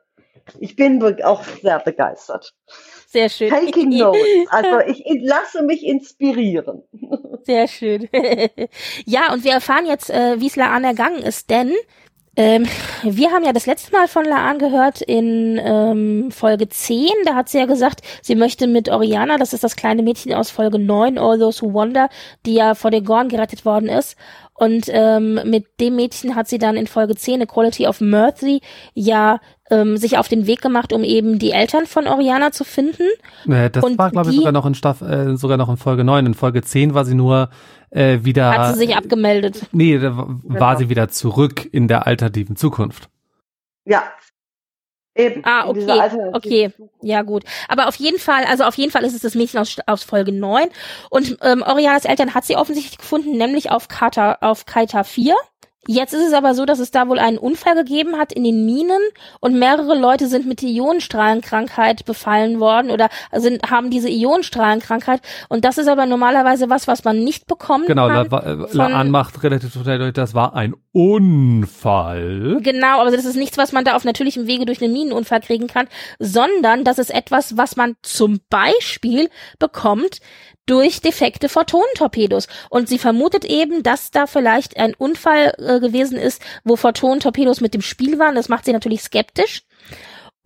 ich 0.59 0.77
bin 0.77 1.03
auch 1.23 1.43
sehr 1.63 1.79
begeistert. 1.81 2.55
Sehr 3.07 3.29
schön. 3.29 3.51
Taking 3.51 3.91
notes. 3.91 4.21
Also 4.51 4.81
ich 4.87 5.05
lasse 5.23 5.63
mich 5.63 5.85
inspirieren. 5.85 6.83
Sehr 7.45 7.69
schön. 7.69 8.09
ja, 9.05 9.33
und 9.33 9.45
wir 9.45 9.53
erfahren 9.53 9.87
jetzt, 9.87 10.09
äh, 10.11 10.41
wie 10.41 10.47
es 10.47 10.57
Laan 10.57 10.85
ergangen 10.85 11.23
ist, 11.23 11.51
denn 11.51 11.73
ähm, 12.37 12.67
wir 13.03 13.31
haben 13.31 13.45
ja 13.45 13.53
das 13.53 13.67
letzte 13.67 13.93
Mal 13.93 14.09
von 14.09 14.25
Laan 14.25 14.59
gehört 14.59 15.03
in 15.03 15.61
ähm, 15.63 16.31
Folge 16.31 16.69
10. 16.69 17.11
Da 17.27 17.35
hat 17.35 17.51
sie 17.51 17.59
ja 17.59 17.67
gesagt, 17.67 18.01
sie 18.23 18.35
möchte 18.35 18.67
mit 18.67 18.89
Oriana, 18.89 19.37
das 19.37 19.53
ist 19.53 19.65
das 19.65 19.77
kleine 19.77 20.03
Mädchen 20.03 20.33
aus 20.33 20.51
Folge 20.51 20.79
9, 20.79 21.19
All 21.19 21.39
Those 21.39 21.61
Who 21.61 21.75
Wonder, 21.75 22.09
die 22.47 22.55
ja 22.55 22.75
vor 22.75 22.91
den 22.91 23.05
Gorn 23.05 23.29
gerettet 23.29 23.67
worden 23.67 23.91
ist, 23.91 24.17
Und 24.63 24.85
ähm, 24.89 25.41
mit 25.45 25.81
dem 25.81 25.97
Mädchen 25.97 26.37
hat 26.37 26.47
sie 26.47 26.59
dann 26.59 26.77
in 26.77 26.87
Folge 26.87 27.17
10 27.17 27.41
Equality 27.41 27.89
of 27.89 28.01
Mercy 28.01 28.61
ja 28.95 29.41
ähm, 29.71 29.97
sich 29.97 30.19
auf 30.19 30.29
den 30.29 30.47
Weg 30.47 30.61
gemacht, 30.63 30.93
um 30.93 31.03
eben 31.03 31.41
die 31.41 31.51
Eltern 31.51 31.87
von 31.87 32.07
Oriana 32.07 32.53
zu 32.53 32.63
finden. 32.63 33.03
Äh, 33.49 33.71
das 33.71 33.83
Und 33.83 33.99
war, 33.99 34.13
glaube 34.13 34.31
ich, 34.31 34.37
sogar 34.37 34.53
noch 34.53 34.65
in 34.67 34.75
Staff, 34.77 35.01
äh, 35.01 35.37
sogar 35.37 35.57
noch 35.57 35.69
in 35.69 35.77
Folge 35.79 36.05
9. 36.05 36.27
In 36.27 36.35
Folge 36.35 36.63
10 36.63 36.95
war 36.95 37.05
sie 37.05 37.15
nur 37.17 37.51
äh, 37.91 38.19
wieder. 38.23 38.51
Hat 38.57 38.75
sie 38.75 38.79
sich 38.87 38.95
abgemeldet. 38.97 39.67
nee, 39.73 39.99
da 39.99 40.17
war 40.17 40.27
Genau. 40.45 40.77
sie 40.79 40.89
wieder 40.91 41.09
zurück 41.09 41.69
in 41.73 41.89
der 41.89 42.07
alternativen 42.07 42.55
Zukunft. 42.55 43.09
Ja. 43.85 44.05
Eben. 45.15 45.43
Ah, 45.45 45.67
okay, 45.69 46.11
okay. 46.33 46.73
Ja, 47.03 47.23
gut. 47.23 47.45
Aber 47.69 47.89
auf 47.89 47.97
jeden 47.97 48.19
Fall, 48.19 48.45
also 48.45 48.65
auf 48.65 48.77
jeden 48.77 48.91
Fall 48.91 49.05
ist 49.05 49.15
es 49.15 49.21
das 49.21 49.35
Mädchen 49.35 49.61
aus, 49.61 49.77
aus 49.87 50.05
Folge 50.05 50.33
9. 50.33 50.69
Und 51.11 51.37
ähm, 51.43 51.63
Orianas 51.63 52.07
Eltern 52.07 52.35
hat 52.35 52.45
sie 52.45 52.57
offensichtlich 52.57 52.99
gefunden, 52.99 53.37
nämlich 53.37 53.71
auf 53.71 53.89
Kata, 53.89 54.39
auf 54.41 54.65
Kaita 54.65 55.05
4. 55.05 55.35
Jetzt 55.89 56.15
ist 56.15 56.25
es 56.25 56.33
aber 56.33 56.55
so, 56.55 56.65
dass 56.65 56.79
es 56.79 56.93
da 56.93 57.09
wohl 57.09 57.19
einen 57.19 57.39
Unfall 57.39 57.75
gegeben 57.75 58.17
hat 58.17 58.33
in 58.33 58.45
den 58.45 58.65
Minen 58.65 59.01
und 59.41 59.59
mehrere 59.59 59.99
Leute 59.99 60.29
sind 60.29 60.47
mit 60.47 60.63
Ionenstrahlenkrankheit 60.63 62.05
befallen 62.05 62.61
worden 62.61 62.93
oder 62.93 63.09
sind, 63.33 63.69
haben 63.69 63.91
diese 63.91 64.09
Ionenstrahlenkrankheit. 64.09 65.23
Und 65.49 65.65
das 65.65 65.79
ist 65.79 65.89
aber 65.89 66.07
normalerweise 66.07 66.71
was, 66.71 66.87
was 66.87 67.03
man 67.03 67.25
nicht 67.25 67.49
bekommen 67.49 67.87
Genau, 67.87 68.07
kann. 68.07 68.29
La, 68.31 68.39
äh, 68.43 68.69
von- 68.69 68.77
Laan 68.79 69.11
macht 69.11 69.43
relativ 69.43 69.73
total 69.73 69.99
deutlich, 69.99 70.15
das 70.15 70.35
war 70.35 70.55
ein 70.55 70.75
Unfall. 70.93 72.59
Genau, 72.63 73.01
aber 73.01 73.11
das 73.11 73.25
ist 73.25 73.37
nichts, 73.37 73.59
was 73.59 73.73
man 73.73 73.85
da 73.85 73.97
auf 73.97 74.05
natürlichem 74.05 74.47
Wege 74.47 74.67
durch 74.67 74.81
einen 74.83 74.93
Minenunfall 74.93 75.41
kriegen 75.41 75.67
kann, 75.67 75.89
sondern 76.21 76.85
das 76.85 76.99
ist 76.99 77.13
etwas, 77.13 77.57
was 77.57 77.75
man 77.77 77.97
zum 78.03 78.41
Beispiel 78.51 79.31
bekommt 79.59 80.21
durch 80.73 81.03
defekte 81.03 81.51
Photonentorpedos. 81.51 82.49
Und 82.71 82.89
sie 82.89 82.99
vermutet 82.99 83.45
eben, 83.45 83.83
dass 83.83 84.11
da 84.11 84.27
vielleicht 84.27 84.79
ein 84.79 84.95
Unfall 84.95 85.53
äh, 85.59 85.81
gewesen 85.81 86.17
ist, 86.17 86.41
wo 86.65 86.77
Photonentorpedos 86.77 87.61
mit 87.61 87.75
dem 87.75 87.83
Spiel 87.83 88.19
waren. 88.19 88.37
Das 88.37 88.49
macht 88.49 88.65
sie 88.65 88.73
natürlich 88.73 89.03
skeptisch. 89.03 89.65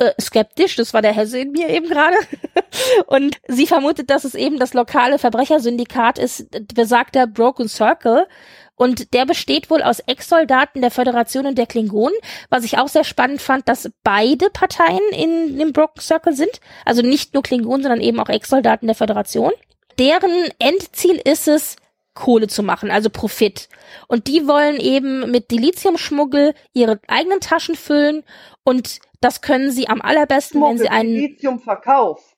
Äh, 0.01 0.11
skeptisch, 0.21 0.75
das 0.75 0.93
war 0.93 1.01
der 1.01 1.13
Hesse 1.13 1.39
in 1.39 1.53
mir 1.53 1.69
eben 1.69 1.89
gerade. 1.89 2.17
Und 3.07 3.39
sie 3.47 3.69
vermutet, 3.69 4.11
dass 4.11 4.25
es 4.25 4.35
eben 4.35 4.59
das 4.59 4.75
lokale 4.75 5.21
Verbrechersyndikat 5.21 6.19
ist, 6.19 6.49
besagter 6.75 7.29
Broken 7.29 7.69
Circle. 7.69 8.27
Und 8.75 9.15
der 9.15 9.27
besteht 9.27 9.71
wohl 9.71 9.81
aus 9.81 10.01
Ex-Soldaten 10.01 10.81
der 10.81 10.91
Föderation 10.91 11.47
und 11.47 11.57
der 11.57 11.67
Klingonen, 11.69 12.19
was 12.51 12.65
ich 12.65 12.79
auch 12.79 12.89
sehr 12.89 13.05
spannend 13.05 13.41
fand, 13.41 13.69
dass 13.69 13.91
beide 14.03 14.51
Parteien 14.51 15.01
in 15.13 15.57
dem 15.57 15.73
Broken 15.73 16.01
Circle 16.01 16.35
sind. 16.35 16.61
Also 16.85 17.03
nicht 17.03 17.33
nur 17.33 17.45
Klingonen, 17.45 17.85
sondern 17.85 18.01
eben 18.01 18.19
auch 18.19 18.29
Ex-Soldaten 18.29 18.87
der 18.87 18.97
Föderation. 18.97 19.53
Deren 19.99 20.51
Endziel 20.59 21.21
ist 21.25 21.49
es, 21.49 21.77
Kohle 22.15 22.49
zu 22.49 22.63
machen, 22.63 22.91
also 22.91 23.11
Profit. 23.11 23.69
Und 24.09 24.27
die 24.27 24.49
wollen 24.49 24.81
eben 24.81 25.31
mit 25.31 25.51
Dilithiumschmuggel 25.51 26.55
ihre 26.73 26.99
eigenen 27.09 27.41
Taschen 27.41 27.75
füllen 27.75 28.25
und 28.65 29.01
das 29.21 29.41
können 29.43 29.71
sie 29.71 29.89
am 29.89 30.01
allerbesten, 30.01 30.63
wenn 30.63 30.79
sie 30.79 30.89
einen 30.89 31.13
Lithiumverkauf. 31.15 32.35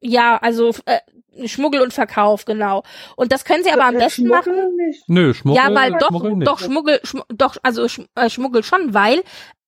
ja, 0.00 0.36
also 0.36 0.70
äh, 0.86 0.98
Schmuggel 1.48 1.80
und 1.80 1.94
Verkauf, 1.94 2.44
genau. 2.44 2.82
Und 3.16 3.32
das 3.32 3.44
können 3.46 3.64
sie 3.64 3.70
aber 3.70 3.84
am 3.86 3.94
Äh, 3.96 4.00
besten 4.00 4.26
Schmuggel 4.26 4.54
machen. 4.54 4.76
Nicht. 4.76 5.08
Nö, 5.08 5.32
Schmuggel, 5.32 5.62
Ja, 5.62 5.74
weil 5.74 5.92
doch, 5.92 6.08
Schmuggel 6.08 6.34
nicht. 6.36 6.48
doch 6.48 6.58
Schmuggel, 6.58 7.00
schm 7.04 7.22
doch, 7.28 7.56
also 7.62 7.86
äh, 8.16 8.28
Schmuggel 8.28 8.62
schon, 8.62 8.92
weil 8.92 9.22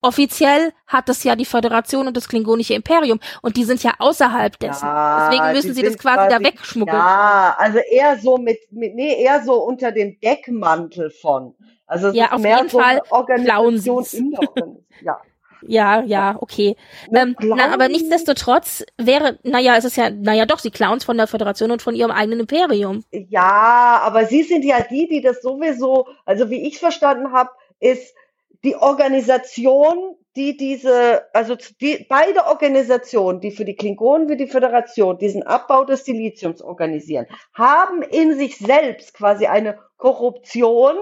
offiziell 0.05 0.73
hat 0.87 1.09
das 1.09 1.25
ja 1.25 1.35
die 1.35 1.45
Föderation 1.45 2.07
und 2.07 2.17
das 2.17 2.29
Klingonische 2.29 2.75
Imperium 2.75 3.19
und 3.43 3.57
die 3.57 3.65
sind 3.65 3.83
ja 3.83 3.93
außerhalb 3.99 4.59
dessen. 4.59 4.87
Ja, 4.87 5.29
Deswegen 5.31 5.49
die 5.49 5.53
müssen 5.55 5.75
sie 5.75 5.83
das 5.83 5.93
sind 5.93 6.01
quasi, 6.01 6.29
da 6.29 6.39
quasi- 6.39 6.45
wegschmuggeln. 6.45 6.97
Ja, 6.99 7.55
also 7.59 7.79
eher 7.79 8.19
so 8.19 8.37
mit, 8.39 8.59
mit, 8.71 8.95
nee, 8.95 9.21
eher 9.23 9.43
so 9.43 9.55
unter 9.65 9.91
dem 9.93 10.19
Deckmantel 10.21 11.11
von. 11.11 11.55
Also 11.87 12.09
es 12.09 12.15
Ja, 12.15 12.27
ist 12.27 12.33
auf 12.33 12.41
mehr 12.41 12.57
jeden 12.59 12.69
so 12.71 12.79
Fall 12.79 13.03
Organisation. 13.11 14.79
Ja. 15.03 15.21
Ja, 15.67 16.03
ja, 16.03 16.37
okay. 16.41 16.77
Ähm, 17.11 17.35
na, 17.41 17.73
aber 17.73 17.89
nichtsdestotrotz 17.89 18.85
wäre, 18.99 19.39
naja, 19.45 19.77
es 19.79 19.87
ist 19.87 19.97
ja, 19.97 20.11
naja 20.11 20.45
doch, 20.45 20.59
sie 20.59 20.71
Clowns 20.71 21.05
von 21.05 21.17
der 21.17 21.27
Föderation 21.27 21.71
und 21.71 21.81
von 21.81 21.95
ihrem 21.95 22.11
eigenen 22.11 22.41
Imperium. 22.41 23.03
Ja, 23.13 23.99
aber 24.05 24.27
Sie 24.27 24.43
sind 24.43 24.63
ja 24.63 24.83
die, 24.83 25.09
die 25.09 25.23
das 25.23 25.41
sowieso, 25.41 26.07
also 26.27 26.51
wie 26.51 26.69
ich 26.69 26.79
verstanden 26.79 27.33
habe, 27.33 27.49
ist 27.81 28.15
die 28.65 28.77
Organisation, 28.77 30.17
die 30.37 30.57
diese, 30.57 31.23
also 31.35 31.55
die, 31.81 32.07
beide 32.09 32.47
Organisationen, 32.47 33.41
die 33.41 33.51
für 33.51 33.65
die 33.65 33.77
Klingonen 33.77 34.29
wie 34.29 34.37
die 34.37 34.49
Föderation 34.49 35.19
diesen 35.19 35.43
Abbau 35.43 35.85
des 35.85 36.05
Siliziums 36.05 36.63
organisieren, 36.63 37.27
haben 37.53 38.03
in 38.03 38.37
sich 38.37 38.59
selbst 38.59 39.15
quasi 39.15 39.47
eine 39.47 39.79
Korruption, 39.99 40.97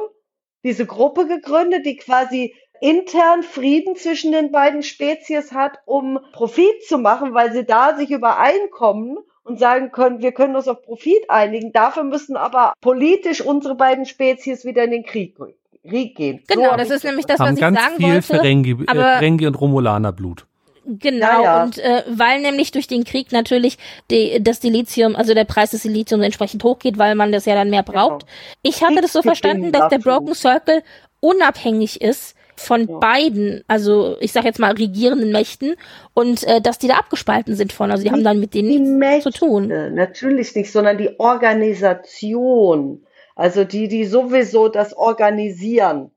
diese 0.65 0.87
Gruppe 0.87 1.27
gegründet, 1.27 1.87
die 1.87 1.97
quasi 1.97 2.55
intern 2.81 3.45
Frieden 3.45 3.95
zwischen 3.95 4.33
den 4.33 4.51
beiden 4.51 4.83
Spezies 4.83 5.53
hat, 5.53 5.79
um 5.87 6.19
Profit 6.33 6.85
zu 6.85 6.99
machen, 6.99 7.33
weil 7.33 7.53
sie 7.53 7.65
da 7.65 7.97
sich 7.97 8.11
übereinkommen 8.11 9.19
und 9.45 9.59
sagen 9.59 9.93
können, 9.93 10.21
wir 10.21 10.33
können 10.33 10.57
uns 10.57 10.69
auf 10.69 10.83
Profit 10.83 11.31
einigen. 11.31 11.73
Dafür 11.73 12.03
müssen 12.05 12.37
aber 12.37 12.75
politisch 12.81 13.41
unsere 13.41 13.77
beiden 13.77 14.05
Spezies 14.05 14.65
wieder 14.65 14.85
in 14.85 14.91
den 14.91 15.05
Krieg, 15.05 15.37
Krieg 15.37 15.62
gehen. 15.85 16.43
Genau, 16.49 16.71
hab 16.71 16.79
das 16.79 16.91
ist 16.91 17.05
nämlich 17.05 17.27
das, 17.27 17.39
haben 17.39 17.49
was 17.51 17.55
ich 17.57 17.61
ganz 17.61 17.79
sagen 17.79 17.97
viel 17.97 18.07
wollte. 18.15 18.23
Ferengi, 18.23 18.71
äh, 18.71 18.85
aber- 18.87 19.03
Ferengi 19.19 19.47
und 19.47 19.55
Romulaner 19.61 20.13
Blut. 20.13 20.47
Genau, 20.85 21.45
Ja, 21.45 21.63
und 21.63 21.79
äh, 21.79 22.03
weil 22.09 22.41
nämlich 22.41 22.73
durch 22.73 22.89
den 22.89 23.05
Krieg 23.05 23.31
natürlich 23.31 23.79
die, 24.11 24.43
das 24.43 24.59
Dilithium, 24.59 25.15
also 25.15 25.33
der 25.33 25.45
Preis 25.45 25.71
des 25.71 25.83
Dilithiums 25.83 26.25
entsprechend 26.25 26.65
hochgeht, 26.65 26.99
weil 26.99 27.15
man 27.15 27.31
das 27.31 27.45
ja 27.45 27.55
dann 27.55 27.71
mehr 27.71 27.85
braucht. 27.85 28.23
Genau. 28.27 28.33
Ich 28.63 28.83
hatte 28.83 29.01
das 29.01 29.13
so 29.13 29.23
verstanden, 29.23 29.71
dass 29.71 29.89
der 29.91 29.99
Broken 29.99 30.35
Circle 30.35 30.83
unabhängig 31.21 32.01
ist 32.01 32.35
von 32.57 32.89
Ja. 32.89 32.99
beiden, 32.99 33.63
also 33.69 34.17
ich 34.19 34.33
sag 34.33 34.45
jetzt 34.45 34.59
mal 34.59 34.73
regierenden 34.73 35.31
Mächten 35.31 35.77
und 36.15 36.43
äh, 36.45 36.61
dass 36.61 36.81
die 36.81 36.89
da 36.89 36.95
abgespalten 36.95 37.55
sind 37.55 37.73
von, 37.73 37.93
also 37.93 38.03
die 38.03 38.11
haben 38.11 38.25
dann 38.25 38.41
mit 38.41 38.53
denen 38.53 38.69
Die 38.69 38.79
nichts 38.81 38.91
Mächte, 38.99 39.31
zu 39.31 39.39
tun. 39.39 39.69
natürlich 39.95 40.53
nicht, 40.57 40.73
sondern 40.73 40.99
die 40.99 41.19
Organisation. 41.21 43.05
Also 43.43 43.65
die, 43.65 43.89
die 43.89 44.05
sowieso 44.05 44.69
das 44.69 44.97
organisieren. 44.97 46.13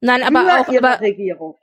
Nein, 0.00 0.24
aber 0.24 0.60
auch, 0.60 0.68
ihre 0.68 0.88
aber 0.88 1.00
Regierung. 1.00 1.56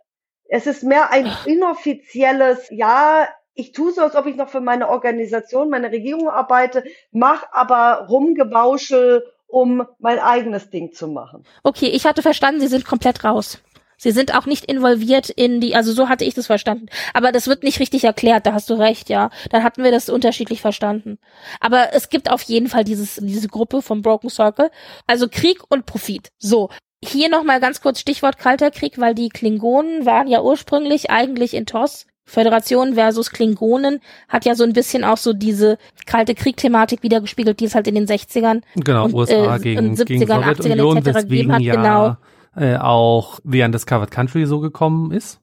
Es 0.47 0.67
ist 0.67 0.84
mehr 0.84 1.11
ein 1.11 1.30
inoffizielles, 1.45 2.69
ja, 2.69 3.27
ich 3.55 3.73
tue 3.73 3.91
so, 3.91 4.03
als 4.03 4.15
ob 4.15 4.26
ich 4.26 4.38
noch 4.38 4.47
für 4.47 4.61
meine 4.61 4.88
Organisation, 4.88 5.69
meine 5.69 5.91
Regierung 5.91 6.30
arbeite, 6.30 6.85
mach 7.11 7.43
aber 7.51 8.07
Rumgebauschel, 8.07 9.30
um 9.47 9.85
mein 9.99 10.17
eigenes 10.19 10.69
Ding 10.69 10.93
zu 10.93 11.09
machen. 11.09 11.43
okay, 11.63 11.88
ich 11.88 12.05
hatte 12.05 12.22
verstanden, 12.22 12.61
sie 12.61 12.67
sind 12.67 12.85
komplett 12.85 13.26
raus. 13.26 13.61
Sie 13.97 14.11
sind 14.11 14.35
auch 14.35 14.45
nicht 14.45 14.65
involviert 14.65 15.30
in 15.30 15.61
die, 15.61 15.76
also 15.76 15.93
so 15.93 16.09
hatte 16.09 16.26
ich 16.26 16.34
das 16.34 16.47
verstanden. 16.47 16.88
Aber 17.13 17.31
das 17.31 17.47
wird 17.47 17.63
nicht 17.63 17.80
richtig 17.80 18.03
erklärt, 18.03 18.45
da 18.45 18.53
hast 18.53 18.69
du 18.69 18.76
recht, 18.76 19.09
ja. 19.09 19.30
Dann 19.49 19.63
hatten 19.63 19.84
wir 19.84 19.91
das 19.91 20.09
unterschiedlich 20.09 20.61
verstanden. 20.61 21.17
Aber 21.59 21.93
es 21.93 22.09
gibt 22.09 22.30
auf 22.30 22.41
jeden 22.43 22.67
Fall 22.67 22.84
dieses, 22.84 23.15
diese 23.22 23.47
Gruppe 23.47 23.81
vom 23.81 24.01
Broken 24.01 24.30
Circle. 24.30 24.69
Also 25.07 25.27
Krieg 25.30 25.59
und 25.69 25.85
Profit. 25.85 26.30
So. 26.38 26.69
Hier 27.03 27.30
nochmal 27.30 27.59
ganz 27.59 27.81
kurz 27.81 27.99
Stichwort 27.99 28.39
Kalter 28.39 28.72
Krieg, 28.72 28.99
weil 28.99 29.13
die 29.13 29.30
Klingonen 29.30 30.05
waren 30.05 30.27
ja 30.27 30.41
ursprünglich 30.41 31.11
eigentlich 31.11 31.53
in 31.53 31.65
TOS. 31.65 32.07
Föderation 32.26 32.95
versus 32.95 33.30
Klingonen 33.30 33.99
hat 34.27 34.45
ja 34.45 34.55
so 34.55 34.63
ein 34.63 34.73
bisschen 34.73 35.03
auch 35.03 35.17
so 35.17 35.31
diese 35.31 35.77
kalte 36.07 36.34
Krieg-Thematik 36.34 37.03
wiedergespiegelt, 37.03 37.59
die 37.59 37.65
es 37.65 37.76
halt 37.76 37.88
in 37.88 37.93
den 37.93 38.07
60ern 38.07 38.61
Genau, 38.76 39.05
Und, 39.05 39.13
USA 39.13 39.55
äh, 39.55 39.59
gegen, 39.59 39.89
und 39.89 39.99
70ern, 39.99 40.05
gegen 40.05 40.31
80ern 40.31 40.43
Sowjetunion, 40.43 40.97
etc. 40.97 41.19
gegeben 41.19 41.53
hat, 41.53 41.61
ja 41.61 41.76
genau. 41.76 42.17
Äh, 42.56 42.77
auch 42.77 43.40
The 43.44 43.64
Undiscovered 43.64 44.11
Country 44.11 44.45
so 44.45 44.60
gekommen 44.60 45.11
ist. 45.11 45.40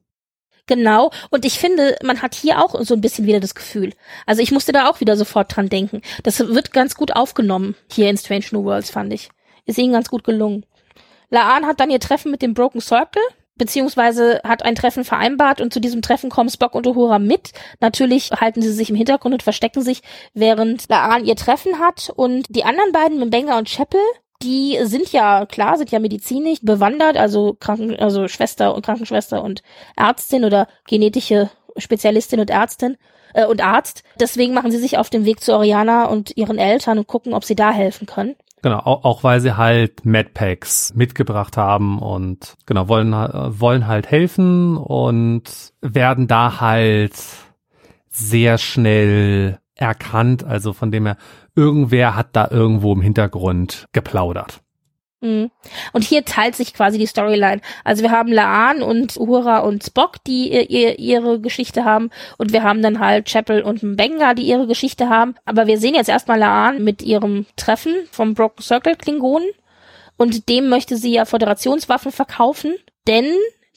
Genau. 0.66 1.10
Und 1.30 1.44
ich 1.44 1.59
finde, 1.59 1.97
man 2.02 2.22
hat 2.22 2.34
hier 2.34 2.62
auch 2.62 2.80
so 2.82 2.94
ein 2.94 3.01
bisschen 3.01 3.26
wieder 3.26 3.40
das 3.40 3.55
Gefühl. 3.55 3.93
Also 4.26 4.43
ich 4.43 4.52
musste 4.52 4.72
da 4.72 4.89
auch 4.89 5.01
wieder 5.01 5.16
sofort 5.16 5.55
dran 5.55 5.68
denken. 5.68 6.02
Das 6.22 6.39
wird 6.39 6.72
ganz 6.72 6.94
gut 6.94 7.14
aufgenommen 7.14 7.74
hier 7.90 8.09
in 8.09 8.16
Strange 8.16 8.47
New 8.52 8.64
Worlds, 8.64 8.90
fand 8.90 9.12
ich. 9.12 9.30
Ist 9.66 9.78
ihnen 9.78 9.93
ganz 9.93 10.09
gut 10.09 10.24
gelungen. 10.24 10.64
Laan 11.30 11.66
hat 11.66 11.80
dann 11.80 11.90
ihr 11.90 12.01
Treffen 12.01 12.30
mit 12.30 12.43
dem 12.43 12.55
Broken 12.55 12.80
Circle, 12.80 13.22
beziehungsweise 13.56 14.40
hat 14.44 14.64
ein 14.64 14.74
Treffen 14.74 15.05
vereinbart 15.05 15.60
und 15.60 15.72
zu 15.72 15.80
diesem 15.80 16.02
Treffen 16.02 16.30
kommen 16.30 16.51
Spock 16.51 16.74
und 16.74 16.86
Uhura 16.86 17.18
mit. 17.18 17.52
Natürlich 17.80 18.30
halten 18.32 18.62
sie 18.62 18.72
sich 18.72 18.90
im 18.90 18.97
Hintergrund 18.97 19.34
und 19.34 19.43
verstecken 19.43 19.82
sich, 19.82 20.02
während 20.34 20.89
Laan 20.89 21.24
ihr 21.24 21.36
Treffen 21.36 21.78
hat 21.78 22.12
und 22.14 22.47
die 22.48 22.64
anderen 22.64 22.93
beiden, 22.93 23.20
Mbenga 23.20 23.59
und 23.59 23.68
Chapel, 23.68 24.01
die 24.43 24.78
sind 24.82 25.12
ja, 25.12 25.47
klar, 25.47 25.78
sind 25.78 25.90
ja 25.90 25.98
medizinisch 25.98 26.60
bewandert, 26.62 27.16
also 27.16 27.56
Kranken, 27.59 27.97
also 27.97 28.28
Schwester 28.28 28.74
und 28.74 28.85
Krankenschwester 28.85 29.43
und 29.43 29.62
Ärztin 29.97 30.44
oder 30.44 30.69
genetische 30.86 31.51
Spezialistin 31.77 32.40
und 32.40 32.51
Ärztin 32.51 32.97
äh, 33.35 33.47
und 33.47 33.62
Arzt. 33.62 34.02
Deswegen 34.20 34.55
machen 34.55 34.70
sie 34.70 34.78
sich 34.78 34.98
auf 34.98 35.10
den 35.10 35.24
Weg 35.24 35.40
zu 35.40 35.55
Oriana 35.55 36.06
und 36.06 36.36
ihren 36.36 36.59
Eltern 36.59 36.98
und 36.98 37.06
gucken, 37.06 37.35
ob 37.35 37.44
sie 37.44 37.56
da 37.56 37.70
helfen 37.70 38.06
können. 38.06 38.36
Genau, 38.62 38.78
auch, 38.78 39.05
auch 39.05 39.24
weil 39.24 39.40
sie 39.40 39.56
halt 39.56 40.05
Medpacks 40.05 40.94
mitgebracht 40.94 41.56
haben 41.56 41.98
und 41.98 42.55
genau, 42.64 42.89
wollen, 42.89 43.12
wollen 43.12 43.89
halt 43.89 44.09
helfen 44.09 44.77
und 44.77 45.43
werden 45.81 46.28
da 46.28 46.60
halt 46.60 47.14
sehr 48.09 48.59
schnell 48.59 49.59
erkannt. 49.74 50.44
Also 50.44 50.72
von 50.72 50.90
dem 50.90 51.06
her, 51.06 51.16
irgendwer 51.54 52.16
hat 52.16 52.28
da 52.32 52.48
irgendwo 52.50 52.92
im 52.92 53.00
Hintergrund 53.00 53.86
geplaudert. 53.92 54.62
Mhm. 55.22 55.52
Und 55.92 56.02
hier 56.02 56.24
teilt 56.24 56.56
sich 56.56 56.74
quasi 56.74 56.98
die 56.98 57.06
Storyline. 57.06 57.60
Also 57.84 58.02
wir 58.02 58.10
haben 58.10 58.32
Laan 58.32 58.82
und 58.82 59.16
Uhura 59.16 59.60
und 59.60 59.84
Spock, 59.84 60.16
die 60.26 60.50
ihr, 60.50 60.98
ihre 60.98 61.40
Geschichte 61.40 61.84
haben. 61.84 62.10
Und 62.38 62.52
wir 62.52 62.64
haben 62.64 62.82
dann 62.82 62.98
halt 62.98 63.28
Chapel 63.30 63.62
und 63.62 63.82
Mbenga, 63.82 64.34
die 64.34 64.42
ihre 64.42 64.66
Geschichte 64.66 65.08
haben. 65.08 65.36
Aber 65.44 65.66
wir 65.66 65.78
sehen 65.78 65.94
jetzt 65.94 66.08
erstmal 66.08 66.40
Laan 66.40 66.82
mit 66.82 67.02
ihrem 67.02 67.46
Treffen 67.56 67.94
vom 68.10 68.34
Broken 68.34 68.62
Circle 68.62 68.96
Klingonen. 68.96 69.48
Und 70.16 70.48
dem 70.48 70.68
möchte 70.68 70.96
sie 70.96 71.12
ja 71.12 71.24
Föderationswaffen 71.24 72.10
verkaufen. 72.10 72.74
Denn 73.06 73.26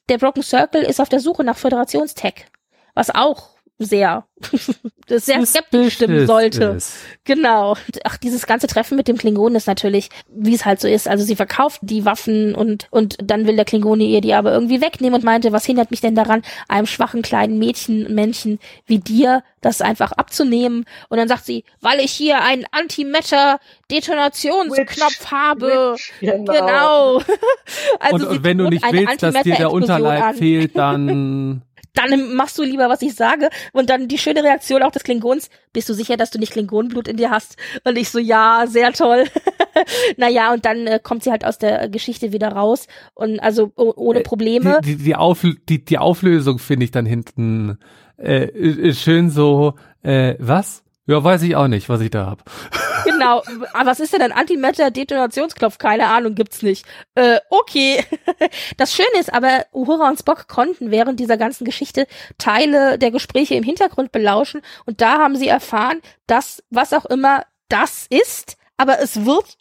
der 0.10 0.18
Broken 0.18 0.44
Circle 0.44 0.82
ist 0.82 1.00
auf 1.00 1.10
der 1.10 1.20
Suche 1.20 1.44
nach 1.44 1.58
Föderationstech. 1.58 2.48
Was 2.96 3.14
auch 3.14 3.55
sehr, 3.78 4.24
sehr 5.08 5.46
skeptisch 5.46 5.96
stimmen 5.96 6.26
sollte. 6.26 6.78
Genau. 7.26 7.76
Ach, 8.06 8.16
dieses 8.18 8.48
ganze 8.48 8.68
Treffen 8.68 8.96
mit 8.96 9.10
dem 9.10 9.18
Klingonen 9.18 9.56
ist 9.56 9.68
natürlich, 9.68 10.08
wie 10.30 10.56
es 10.56 10.64
halt 10.66 10.80
so 10.80 10.88
ist. 10.88 11.10
Also 11.10 11.26
sie 11.26 11.36
verkauft 11.36 11.80
die 11.82 12.06
Waffen 12.06 12.56
und, 12.56 12.88
und 12.92 13.18
dann 13.22 13.48
will 13.48 13.58
der 13.58 13.66
Klingone 13.66 14.06
ihr 14.06 14.22
die 14.22 14.34
aber 14.34 14.54
irgendwie 14.54 14.80
wegnehmen 14.82 15.16
und 15.16 15.26
meinte, 15.26 15.52
was 15.52 15.66
hindert 15.66 15.92
mich 15.92 16.00
denn 16.00 16.16
daran, 16.16 16.42
einem 16.70 16.88
schwachen 16.88 17.22
kleinen 17.22 17.60
Mädchen, 17.60 18.14
Männchen 18.14 18.60
wie 18.86 19.00
dir 19.00 19.44
das 19.60 19.82
einfach 19.82 20.14
abzunehmen? 20.14 20.86
Und 21.10 21.18
dann 21.18 21.28
sagt 21.28 21.44
sie, 21.46 21.66
weil 21.82 22.00
ich 22.00 22.12
hier 22.12 22.42
einen 22.42 22.66
Antimatter-Detonationsknopf 22.72 25.32
habe. 25.32 25.96
Witch, 25.96 26.14
genau. 26.22 26.54
genau. 26.54 27.22
also 28.00 28.16
und, 28.16 28.28
und 28.38 28.46
wenn 28.46 28.58
du 28.58 28.70
nicht 28.70 28.90
willst, 28.90 29.22
dass 29.22 29.44
dir 29.44 29.56
der 29.56 29.72
Unterleib 29.72 30.24
an. 30.24 30.36
fehlt, 30.36 30.78
dann 30.78 31.62
dann 31.96 32.36
machst 32.36 32.58
du 32.58 32.64
lieber, 32.64 32.90
was 32.90 33.02
ich 33.02 33.16
sage. 33.16 33.50
Und 33.74 33.90
dann 33.90 34.08
die 34.08 34.18
schöne 34.18 34.44
Reaktion 34.44 34.84
auch 34.84 34.92
des 34.92 35.04
Klingons. 35.04 35.50
Bist 35.74 35.90
du 35.90 35.94
sicher, 35.94 36.18
dass 36.18 36.32
du 36.32 36.40
nicht 36.40 36.54
Klingonenblut 36.54 37.08
in 37.08 37.18
dir 37.18 37.32
hast? 37.32 37.58
Und 37.84 37.98
ich 37.98 38.10
so, 38.10 38.20
ja, 38.20 38.66
sehr 38.68 38.94
toll. 38.94 39.26
naja, 40.18 40.54
und 40.54 40.66
dann 40.66 40.88
äh, 40.88 41.00
kommt 41.02 41.24
sie 41.24 41.32
halt 41.32 41.46
aus 41.46 41.58
der 41.58 41.90
Geschichte 41.90 42.32
wieder 42.32 42.50
raus. 42.50 42.88
Und 43.14 43.40
also 43.40 43.72
ohne 43.76 44.20
äh, 44.20 44.24
Probleme. 44.24 44.80
Die, 44.84 44.98
die, 44.98 45.04
die, 45.04 45.16
Auf, 45.16 45.46
die, 45.70 45.84
die 45.84 45.98
Auflösung 45.98 46.60
finde 46.60 46.86
ich 46.86 46.92
dann 46.92 47.06
hinten 47.06 47.78
äh, 48.18 48.94
schön 48.94 49.30
so, 49.30 49.74
äh, 50.04 50.36
was? 50.40 50.85
Ja, 51.08 51.24
weiß 51.24 51.44
ich 51.44 51.56
auch 51.56 51.68
nicht, 51.68 51.88
was 51.88 52.02
ich 52.02 52.12
da 52.12 52.26
hab. 52.26 52.44
Genau. 53.06 53.44
Aber 53.74 53.92
was 53.92 54.00
ist 54.00 54.14
denn 54.14 54.24
ein 54.24 54.32
Antimatter-Detonationsknopf? 54.32 55.78
Keine 55.78 56.08
Ahnung, 56.08 56.34
gibt's 56.34 56.64
nicht. 56.64 56.88
Äh, 57.14 57.40
okay. 57.52 58.04
Das 58.78 58.96
Schöne 58.96 59.20
ist 59.20 59.32
aber, 59.32 59.66
Uhura 59.72 60.10
und 60.10 60.18
Spock 60.18 60.48
konnten 60.48 60.90
während 60.90 61.20
dieser 61.20 61.38
ganzen 61.38 61.66
Geschichte 61.66 62.08
Teile 62.40 62.98
der 62.98 63.12
Gespräche 63.12 63.54
im 63.54 63.64
Hintergrund 63.64 64.12
belauschen 64.12 64.62
und 64.86 65.02
da 65.02 65.20
haben 65.20 65.36
sie 65.36 65.48
erfahren, 65.48 66.02
dass 66.26 66.64
was 66.72 66.94
auch 66.94 67.06
immer 67.06 67.44
das 67.70 68.08
ist, 68.10 68.58
aber 68.78 69.00
es 69.00 69.26
wird 69.26 69.58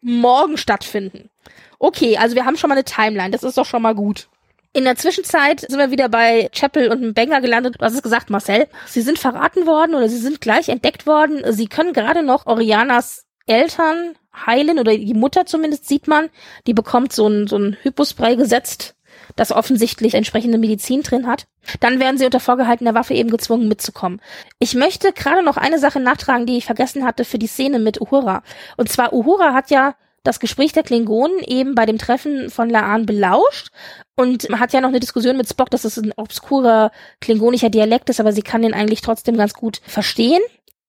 morgen 0.00 0.56
stattfinden. 0.56 1.30
Okay, 1.78 2.18
also 2.18 2.34
wir 2.34 2.44
haben 2.44 2.56
schon 2.56 2.68
mal 2.68 2.74
eine 2.74 2.84
Timeline, 2.84 3.30
das 3.30 3.44
ist 3.44 3.56
doch 3.56 3.66
schon 3.66 3.82
mal 3.82 3.94
gut. 3.94 4.28
In 4.72 4.84
der 4.84 4.94
Zwischenzeit 4.94 5.60
sind 5.60 5.78
wir 5.78 5.90
wieder 5.90 6.08
bei 6.08 6.48
Chapel 6.52 6.92
und 6.92 7.12
Banger 7.14 7.40
gelandet. 7.40 7.76
Du 7.78 7.84
hast 7.84 7.94
es 7.94 8.02
gesagt, 8.02 8.30
Marcel. 8.30 8.68
Sie 8.86 9.00
sind 9.00 9.18
verraten 9.18 9.66
worden 9.66 9.96
oder 9.96 10.08
sie 10.08 10.18
sind 10.18 10.40
gleich 10.40 10.68
entdeckt 10.68 11.08
worden. 11.08 11.42
Sie 11.52 11.66
können 11.66 11.92
gerade 11.92 12.22
noch 12.22 12.46
Orianas 12.46 13.26
Eltern 13.46 14.14
heilen 14.46 14.78
oder 14.78 14.96
die 14.96 15.14
Mutter 15.14 15.44
zumindest 15.44 15.88
sieht 15.88 16.06
man. 16.06 16.28
Die 16.68 16.74
bekommt 16.74 17.12
so 17.12 17.26
ein, 17.26 17.48
so 17.48 17.56
ein 17.58 17.78
Hypospray 17.82 18.36
gesetzt, 18.36 18.94
das 19.34 19.50
offensichtlich 19.50 20.14
entsprechende 20.14 20.56
Medizin 20.56 21.02
drin 21.02 21.26
hat. 21.26 21.48
Dann 21.80 21.98
werden 21.98 22.16
sie 22.16 22.24
unter 22.24 22.38
vorgehaltener 22.38 22.94
Waffe 22.94 23.14
eben 23.14 23.30
gezwungen 23.30 23.66
mitzukommen. 23.66 24.20
Ich 24.60 24.76
möchte 24.76 25.12
gerade 25.12 25.42
noch 25.42 25.56
eine 25.56 25.80
Sache 25.80 25.98
nachtragen, 25.98 26.46
die 26.46 26.58
ich 26.58 26.64
vergessen 26.64 27.04
hatte 27.04 27.24
für 27.24 27.40
die 27.40 27.48
Szene 27.48 27.80
mit 27.80 28.00
Uhura. 28.00 28.44
Und 28.76 28.88
zwar 28.88 29.12
Uhura 29.12 29.52
hat 29.52 29.70
ja 29.70 29.96
das 30.22 30.40
Gespräch 30.40 30.72
der 30.72 30.82
Klingonen 30.82 31.38
eben 31.46 31.74
bei 31.74 31.86
dem 31.86 31.98
Treffen 31.98 32.50
von 32.50 32.68
Laan 32.68 33.06
belauscht 33.06 33.70
und 34.16 34.48
hat 34.50 34.72
ja 34.72 34.80
noch 34.80 34.90
eine 34.90 35.00
Diskussion 35.00 35.36
mit 35.36 35.48
Spock, 35.48 35.70
dass 35.70 35.84
es 35.84 35.96
ein 35.96 36.12
obskurer 36.16 36.90
klingonischer 37.20 37.70
Dialekt 37.70 38.10
ist, 38.10 38.20
aber 38.20 38.32
sie 38.32 38.42
kann 38.42 38.62
den 38.62 38.74
eigentlich 38.74 39.00
trotzdem 39.00 39.36
ganz 39.36 39.54
gut 39.54 39.80
verstehen. 39.86 40.42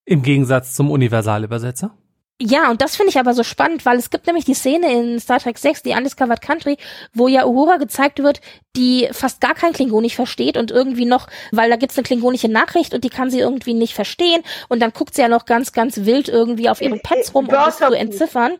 Im 0.06 0.22
Gegensatz 0.22 0.74
zum 0.74 0.91
Universalübersetzer? 0.91 1.95
Ja, 2.43 2.72
und 2.72 2.81
das 2.81 2.95
finde 2.95 3.11
ich 3.11 3.19
aber 3.19 3.35
so 3.35 3.43
spannend, 3.43 3.85
weil 3.85 3.99
es 3.99 4.09
gibt 4.09 4.26
nämlich 4.26 4.45
die 4.45 4.55
Szene 4.55 4.91
in 4.91 5.19
Star 5.19 5.39
Trek 5.39 5.59
6, 5.59 5.84
die 5.84 5.91
Undiscovered 5.91 6.41
Country, 6.41 6.77
wo 7.13 7.27
ja 7.27 7.45
Uhura 7.45 7.77
gezeigt 7.77 8.18
wird, 8.23 8.41
die 8.76 9.09
fast 9.11 9.41
gar 9.41 9.53
kein 9.53 9.73
Klingonisch 9.73 10.15
versteht 10.15 10.57
und 10.57 10.72
irgendwie 10.72 11.05
noch, 11.05 11.27
weil 11.51 11.69
da 11.69 11.76
gibt's 11.76 11.97
eine 11.97 12.03
klingonische 12.03 12.47
Nachricht 12.47 12.95
und 12.95 13.03
die 13.03 13.09
kann 13.09 13.30
sie 13.30 13.39
irgendwie 13.39 13.76
nicht 13.76 13.93
verstehen 13.93 14.41
und 14.69 14.81
dann 14.81 14.91
guckt 14.91 15.13
sie 15.13 15.22
ja 15.22 15.27
noch 15.27 15.45
ganz, 15.45 15.72
ganz 15.72 15.97
wild 16.05 16.30
irgendwie 16.30 16.68
auf 16.68 16.81
ihren 16.81 17.01
Pads 17.01 17.35
rum, 17.35 17.45
um 17.45 17.51
das 17.51 17.77
zu 17.77 17.93
entziffern. 17.93 18.53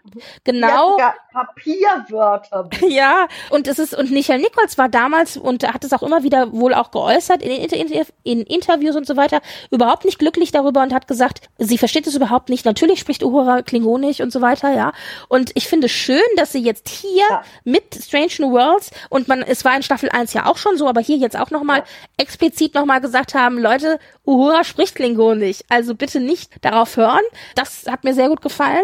Genau. 0.43 0.99
Ja, 0.99 1.15
Papierwörter. 1.31 2.69
ja, 2.87 3.27
und 3.49 3.67
es 3.67 3.79
ist, 3.79 3.97
und 3.97 4.11
Michael 4.11 4.41
Nichols 4.41 4.77
war 4.77 4.89
damals 4.89 5.37
und 5.37 5.65
hat 5.71 5.83
es 5.83 5.93
auch 5.93 6.03
immer 6.03 6.23
wieder 6.23 6.51
wohl 6.51 6.73
auch 6.73 6.91
geäußert 6.91 7.41
in, 7.41 7.51
in, 7.51 8.05
in 8.23 8.41
Interviews 8.41 8.95
und 8.95 9.07
so 9.07 9.15
weiter, 9.15 9.41
überhaupt 9.71 10.05
nicht 10.05 10.19
glücklich 10.19 10.51
darüber 10.51 10.83
und 10.83 10.93
hat 10.93 11.07
gesagt, 11.07 11.49
sie 11.57 11.77
versteht 11.77 12.05
es 12.05 12.15
überhaupt 12.15 12.49
nicht. 12.49 12.65
Natürlich 12.65 12.99
spricht 12.99 13.23
Uhura 13.23 13.61
Klingonisch 13.72 14.19
und 14.19 14.34
so 14.34 14.41
weiter, 14.41 14.73
ja. 14.76 14.91
Und 15.30 15.52
ich 15.56 15.68
finde 15.68 15.88
schön, 15.88 16.22
dass 16.35 16.52
sie 16.52 16.61
jetzt 16.61 16.89
hier 16.89 17.23
ja. 17.30 17.41
mit 17.64 17.95
Strange 17.95 18.34
New 18.39 18.52
Worlds 18.52 18.91
und 19.10 19.30
man, 19.30 19.41
es 19.41 19.64
war 19.64 19.76
in 19.77 19.81
Staffel 19.81 20.10
1 20.10 20.34
ja 20.34 20.45
auch 20.45 20.57
schon 20.57 20.77
so, 20.77 20.89
aber 20.89 20.99
hier 20.99 21.15
jetzt 21.15 21.38
auch 21.38 21.52
nochmal 21.52 21.80
ja. 21.80 21.85
explizit 22.18 22.76
nochmal 22.76 22.99
gesagt 22.99 23.34
haben, 23.34 23.57
Leute, 23.57 23.98
Uhura 24.26 24.65
spricht 24.65 24.95
Klingonisch. 24.95 25.61
Also 25.69 25.95
bitte 25.95 26.19
nicht 26.19 26.52
darauf 26.61 26.98
hören. 26.98 27.23
Das 27.56 27.85
hat 27.88 28.03
mir 28.03 28.14
sehr 28.14 28.27
gut 28.27 28.41
gefallen. 28.41 28.84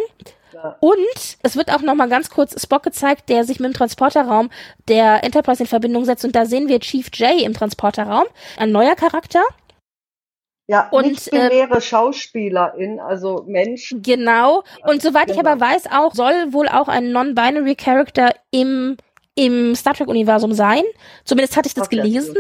Und 0.79 1.37
es 1.43 1.55
wird 1.55 1.71
auch 1.71 1.81
nochmal 1.81 2.09
ganz 2.09 2.29
kurz 2.29 2.59
Spock 2.59 2.83
gezeigt, 2.83 3.29
der 3.29 3.43
sich 3.43 3.59
mit 3.59 3.71
dem 3.71 3.77
Transporterraum 3.77 4.49
der 4.87 5.23
Enterprise 5.23 5.61
in 5.61 5.67
Verbindung 5.67 6.05
setzt. 6.05 6.25
Und 6.25 6.35
da 6.35 6.45
sehen 6.45 6.67
wir 6.67 6.79
Chief 6.79 7.09
J 7.13 7.41
im 7.41 7.53
Transporterraum. 7.53 8.25
Ein 8.57 8.71
neuer 8.71 8.95
Charakter. 8.95 9.43
Ja, 10.67 10.89
und 10.89 11.07
nicht 11.07 11.31
binäre 11.31 11.77
äh, 11.77 11.81
Schauspielerin, 11.81 12.99
also 12.99 13.45
Mensch. 13.47 13.95
Genau. 14.01 14.63
Und 14.85 15.01
soweit 15.01 15.27
genau. 15.27 15.39
ich 15.39 15.47
aber 15.47 15.59
weiß, 15.59 15.83
auch 15.91 16.13
soll 16.13 16.51
wohl 16.51 16.67
auch 16.67 16.89
ein 16.89 17.11
non-binary 17.11 17.75
Character 17.75 18.33
im 18.51 18.97
im 19.35 19.75
Star 19.75 19.93
Trek 19.93 20.07
Universum 20.07 20.51
sein. 20.51 20.83
Zumindest 21.23 21.55
hatte 21.55 21.67
ich 21.67 21.75
das 21.75 21.87
okay. 21.87 21.97
gelesen. 21.97 22.35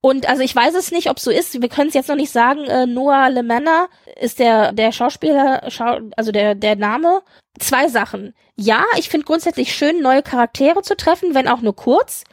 Und 0.00 0.28
also 0.28 0.42
ich 0.42 0.54
weiß 0.54 0.74
es 0.74 0.92
nicht, 0.92 1.10
ob 1.10 1.18
so 1.18 1.30
ist. 1.30 1.60
Wir 1.60 1.68
können 1.68 1.88
es 1.88 1.94
jetzt 1.94 2.08
noch 2.08 2.16
nicht 2.16 2.30
sagen. 2.30 2.64
Äh, 2.64 2.86
Noah 2.86 3.28
LeManna 3.28 3.88
ist 4.18 4.38
der 4.38 4.72
der 4.72 4.92
Schauspieler, 4.92 5.64
Schau 5.68 5.98
also 6.16 6.32
der 6.32 6.54
der 6.54 6.76
Name. 6.76 7.22
Zwei 7.58 7.88
Sachen. 7.88 8.34
Ja, 8.54 8.84
ich 8.98 9.08
finde 9.08 9.26
grundsätzlich 9.26 9.74
schön, 9.74 10.00
neue 10.00 10.22
Charaktere 10.22 10.82
zu 10.82 10.96
treffen, 10.96 11.34
wenn 11.34 11.48
auch 11.48 11.60
nur 11.60 11.74
kurz. 11.74 12.24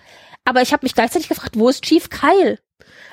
Aber 0.45 0.61
ich 0.61 0.71
habe 0.71 0.85
mich 0.85 0.95
gleichzeitig 0.95 1.29
gefragt, 1.29 1.57
wo 1.57 1.67
ist 1.67 1.83
Chief 1.83 2.09
Kyle? 2.09 2.59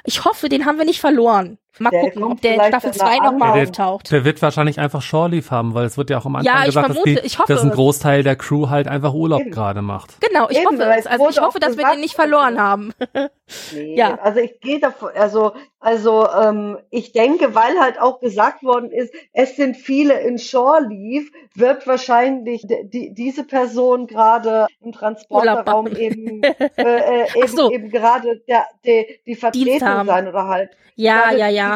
Ich 0.05 0.25
hoffe, 0.25 0.49
den 0.49 0.67
haben 0.67 0.79
wir 0.79 0.85
nicht 0.85 1.01
verloren. 1.01 1.59
Mal 1.81 1.90
der 1.90 2.01
gucken, 2.02 2.24
ob 2.24 2.40
der 2.43 2.55
in 2.55 2.61
Staffel 2.69 2.93
2 2.93 3.16
nochmal 3.19 3.62
auftaucht. 3.62 4.12
Der 4.12 4.24
wird 4.27 4.43
wahrscheinlich 4.43 4.78
einfach 4.78 5.01
Shore 5.01 5.31
haben, 5.51 5.73
weil 5.73 5.86
es 5.86 5.97
wird 5.97 6.11
ja 6.11 6.19
auch 6.19 6.27
am 6.27 6.36
Anfang 6.36 6.55
ja, 6.55 6.66
gesagt, 6.66 6.86
vermute, 6.93 7.15
dass, 7.15 7.32
die, 7.32 7.39
dass, 7.48 7.62
ein 7.62 7.70
Großteil 7.70 8.23
der 8.23 8.36
Crew 8.36 8.69
halt 8.69 8.86
einfach 8.86 9.15
Urlaub 9.15 9.43
gerade 9.51 9.81
macht. 9.81 10.20
Genau, 10.20 10.48
ich 10.51 10.59
Eben, 10.59 10.66
hoffe 10.66 10.94
es. 10.98 11.07
Also 11.07 11.31
ich 11.31 11.40
hoffe, 11.40 11.59
dass 11.59 11.78
wir 11.78 11.86
den 11.86 12.01
nicht 12.01 12.15
verloren 12.15 12.61
haben. 12.61 12.93
nee, 13.73 13.97
ja. 13.97 14.19
Also 14.20 14.40
ich 14.40 14.61
gehe 14.61 14.78
davon, 14.78 15.11
also, 15.15 15.52
also 15.78 16.28
ähm, 16.31 16.77
ich 16.90 17.12
denke, 17.12 17.55
weil 17.55 17.78
halt 17.81 17.98
auch 17.98 18.20
gesagt 18.20 18.62
worden 18.62 18.90
ist, 18.90 19.15
es 19.32 19.57
sind 19.57 19.77
viele 19.77 20.20
in 20.20 20.39
Shore 20.39 20.82
Leave, 20.86 21.31
wird 21.55 21.86
wahrscheinlich 21.86 22.66
die, 22.66 23.15
diese 23.15 23.44
Person 23.44 24.07
gerade 24.07 24.66
im 24.82 24.93
Transporterraum 24.93 25.86
eben, 25.86 26.43
äh, 26.43 26.66
äh, 26.77 27.27
eben, 27.35 27.48
so. 27.48 27.70
eben 27.70 27.89
gerade 27.89 28.43
der, 28.47 28.66
der, 28.85 29.07
die 29.27 29.35
Vertretung 29.35 30.05
sein 30.07 30.28
oder 30.28 30.47
halt. 30.47 30.70
Ja, 30.97 31.32
ja, 31.32 31.48
ja. 31.48 31.69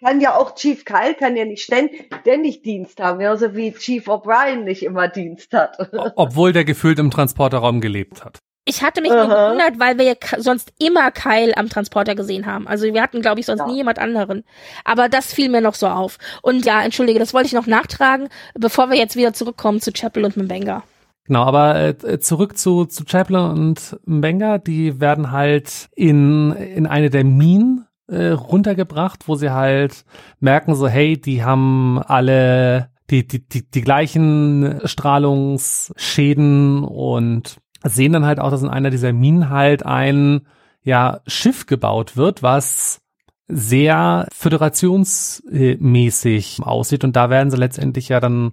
Kann 0.00 0.20
ja 0.20 0.36
auch 0.36 0.54
Chief 0.54 0.84
Kyle 0.84 1.14
kann 1.18 1.36
ja 1.36 1.44
nicht 1.44 1.62
ständig 1.62 2.62
Dienst 2.62 3.00
haben, 3.00 3.18
genauso 3.18 3.56
wie 3.56 3.72
Chief 3.72 4.06
O'Brien 4.06 4.62
nicht 4.62 4.84
immer 4.84 5.08
Dienst 5.08 5.52
hat. 5.52 5.76
Obwohl 6.14 6.52
der 6.52 6.64
gefühlt 6.64 7.00
im 7.00 7.10
Transporterraum 7.10 7.80
gelebt 7.80 8.24
hat. 8.24 8.38
Ich 8.64 8.82
hatte 8.82 9.00
mich 9.00 9.10
uh 9.10 9.14
-huh. 9.14 9.26
nur 9.26 9.36
gewundert, 9.36 9.80
weil 9.80 9.98
wir 9.98 10.04
ja 10.04 10.14
sonst 10.36 10.74
immer 10.78 11.10
Kyle 11.10 11.56
am 11.56 11.70
Transporter 11.70 12.14
gesehen 12.14 12.44
haben. 12.44 12.68
Also 12.68 12.84
wir 12.84 13.02
hatten, 13.02 13.22
glaube 13.22 13.40
ich, 13.40 13.46
sonst 13.46 13.60
ja. 13.60 13.66
nie 13.66 13.76
jemand 13.76 13.98
anderen. 13.98 14.44
Aber 14.84 15.08
das 15.08 15.32
fiel 15.32 15.48
mir 15.48 15.62
noch 15.62 15.74
so 15.74 15.88
auf. 15.88 16.18
Und 16.42 16.66
ja, 16.66 16.82
entschuldige, 16.82 17.18
das 17.18 17.32
wollte 17.32 17.46
ich 17.46 17.54
noch 17.54 17.66
nachtragen, 17.66 18.28
bevor 18.54 18.90
wir 18.90 18.98
jetzt 18.98 19.16
wieder 19.16 19.32
zurückkommen 19.32 19.80
zu 19.80 19.90
Chapel 19.90 20.22
und 20.24 20.36
Mbenga. 20.36 20.84
Genau, 21.24 21.44
aber 21.44 21.80
äh, 22.04 22.20
zurück 22.20 22.58
zu, 22.58 22.84
zu 22.84 23.04
Chapel 23.04 23.36
und 23.36 23.98
Mbenga, 24.04 24.58
die 24.58 25.00
werden 25.00 25.32
halt 25.32 25.88
in, 25.96 26.52
in 26.52 26.86
eine 26.86 27.08
der 27.08 27.24
Minen 27.24 27.87
äh, 28.08 28.30
runtergebracht, 28.30 29.28
wo 29.28 29.36
sie 29.36 29.50
halt 29.50 30.04
merken 30.40 30.74
so, 30.74 30.88
hey, 30.88 31.20
die 31.20 31.44
haben 31.44 32.02
alle 32.02 32.88
die, 33.10 33.26
die, 33.26 33.48
die, 33.48 33.70
die 33.70 33.80
gleichen 33.80 34.80
Strahlungsschäden 34.84 36.84
und 36.84 37.56
sehen 37.82 38.12
dann 38.12 38.26
halt 38.26 38.38
auch, 38.40 38.50
dass 38.50 38.62
in 38.62 38.68
einer 38.68 38.90
dieser 38.90 39.14
Minen 39.14 39.48
halt 39.50 39.86
ein 39.86 40.46
ja, 40.82 41.20
Schiff 41.26 41.66
gebaut 41.66 42.16
wird, 42.16 42.42
was 42.42 43.00
sehr 43.46 44.26
föderationsmäßig 44.32 46.60
aussieht. 46.62 47.04
Und 47.04 47.14
da 47.16 47.30
werden 47.30 47.50
sie 47.50 47.56
letztendlich 47.56 48.10
ja 48.10 48.20
dann 48.20 48.52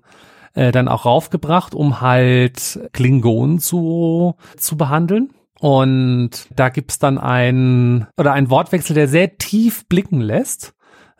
äh, 0.55 0.71
dann 0.71 0.87
auch 0.87 1.05
raufgebracht, 1.05 1.75
um 1.75 2.01
halt 2.01 2.79
Klingonen 2.93 3.59
zu, 3.59 4.35
zu 4.57 4.77
behandeln. 4.77 5.29
Und 5.65 6.29
da 6.55 6.69
gibt's 6.69 6.99
dann 6.99 7.17
ein 7.17 8.05
oder 8.19 8.33
ein 8.33 8.51
Wortwechsel, 8.51 8.93
der 8.93 9.07
sehr 9.07 9.39
tief 9.39 9.87
blicken 9.87 10.21
lässt 10.21 10.75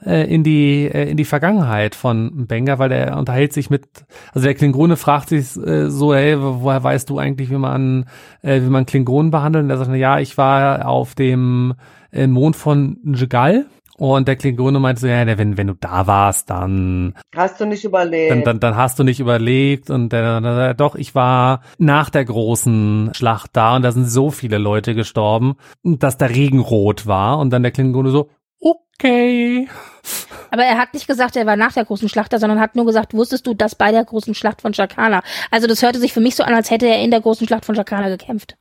äh, 0.05 0.31
in 0.31 0.43
die 0.43 0.85
äh, 0.85 1.09
in 1.09 1.17
die 1.17 1.26
Vergangenheit 1.26 1.95
von 1.95 2.45
Benga, 2.45 2.77
weil 2.77 2.91
er 2.91 3.17
unterhält 3.17 3.53
sich 3.53 3.72
mit, 3.72 3.88
also 4.35 4.45
der 4.45 4.53
Klingone 4.53 4.97
fragt 4.97 5.30
sich 5.30 5.57
äh, 5.57 5.89
so, 5.89 6.13
hey, 6.13 6.35
woher 6.39 6.84
weißt 6.84 7.09
du 7.09 7.17
eigentlich, 7.17 7.49
wie 7.49 7.57
man 7.57 8.05
äh, 8.43 8.61
wie 8.61 8.69
man 8.69 8.85
Klingonen 8.85 9.31
behandelt? 9.31 9.63
Und 9.63 9.72
er 9.72 9.77
sagt, 9.77 9.95
ja, 9.95 10.19
ich 10.19 10.38
war 10.38 10.88
auf 10.88 11.15
dem 11.15 11.73
äh, 12.11 12.27
Mond 12.27 12.55
von 12.55 12.97
Njegal 13.03 13.65
und 13.97 14.27
der 14.27 14.35
Klingone 14.35 14.80
meinte 14.80 15.01
so, 15.01 15.07
ja, 15.07 15.26
wenn, 15.38 15.57
wenn 15.57 15.67
du 15.67 15.73
da 15.73 16.07
warst, 16.07 16.49
dann 16.49 17.15
Hast 17.35 17.59
du 17.59 17.65
nicht 17.65 17.84
überlegt. 17.85 18.31
dann, 18.31 18.43
dann, 18.43 18.59
dann 18.59 18.76
hast 18.76 18.99
du 18.99 19.03
nicht 19.03 19.19
überlegt 19.19 19.89
und 19.89 20.09
der, 20.09 20.41
der, 20.41 20.55
der, 20.55 20.73
doch, 20.73 20.95
ich 20.95 21.15
war 21.15 21.61
nach 21.77 22.09
der 22.09 22.26
großen 22.26 23.11
Schlacht 23.13 23.51
da 23.53 23.76
und 23.76 23.84
da 23.84 23.91
sind 23.91 24.05
so 24.05 24.31
viele 24.31 24.57
Leute 24.57 24.95
gestorben, 24.95 25.55
dass 25.84 26.17
der 26.17 26.30
Regen 26.30 26.59
rot 26.59 27.07
war 27.07 27.39
und 27.39 27.51
dann 27.51 27.63
der 27.63 27.72
Klingone 27.72 28.09
so, 28.11 28.30
okay. 28.59 29.67
Aber 30.51 30.63
er 30.63 30.77
hat 30.77 30.93
nicht 30.93 31.07
gesagt, 31.07 31.35
er 31.35 31.45
war 31.45 31.55
nach 31.55 31.73
der 31.73 31.85
großen 31.85 32.09
Schlacht 32.09 32.31
da, 32.34 32.39
sondern 32.39 32.59
hat 32.59 32.76
nur 32.76 32.85
gesagt, 32.85 33.13
wusstest 33.13 33.47
du 33.47 33.53
das 33.53 33.76
bei 33.76 33.91
der 33.91 34.05
großen 34.05 34.34
Schlacht 34.35 34.61
von 34.61 34.73
Chakana? 34.73 35.22
Also 35.51 35.67
das 35.67 35.81
hörte 35.81 35.99
sich 35.99 36.13
für 36.13 36.22
mich 36.22 36.35
so 36.35 36.43
an, 36.43 36.53
als 36.53 36.69
hätte 36.72 36.88
er 36.88 37.01
in 37.01 37.11
der 37.11 37.22
großen 37.22 37.47
Schlacht 37.47 37.65
von 37.65 37.76
Chakana 37.76 38.09
gekämpft. 38.09 38.57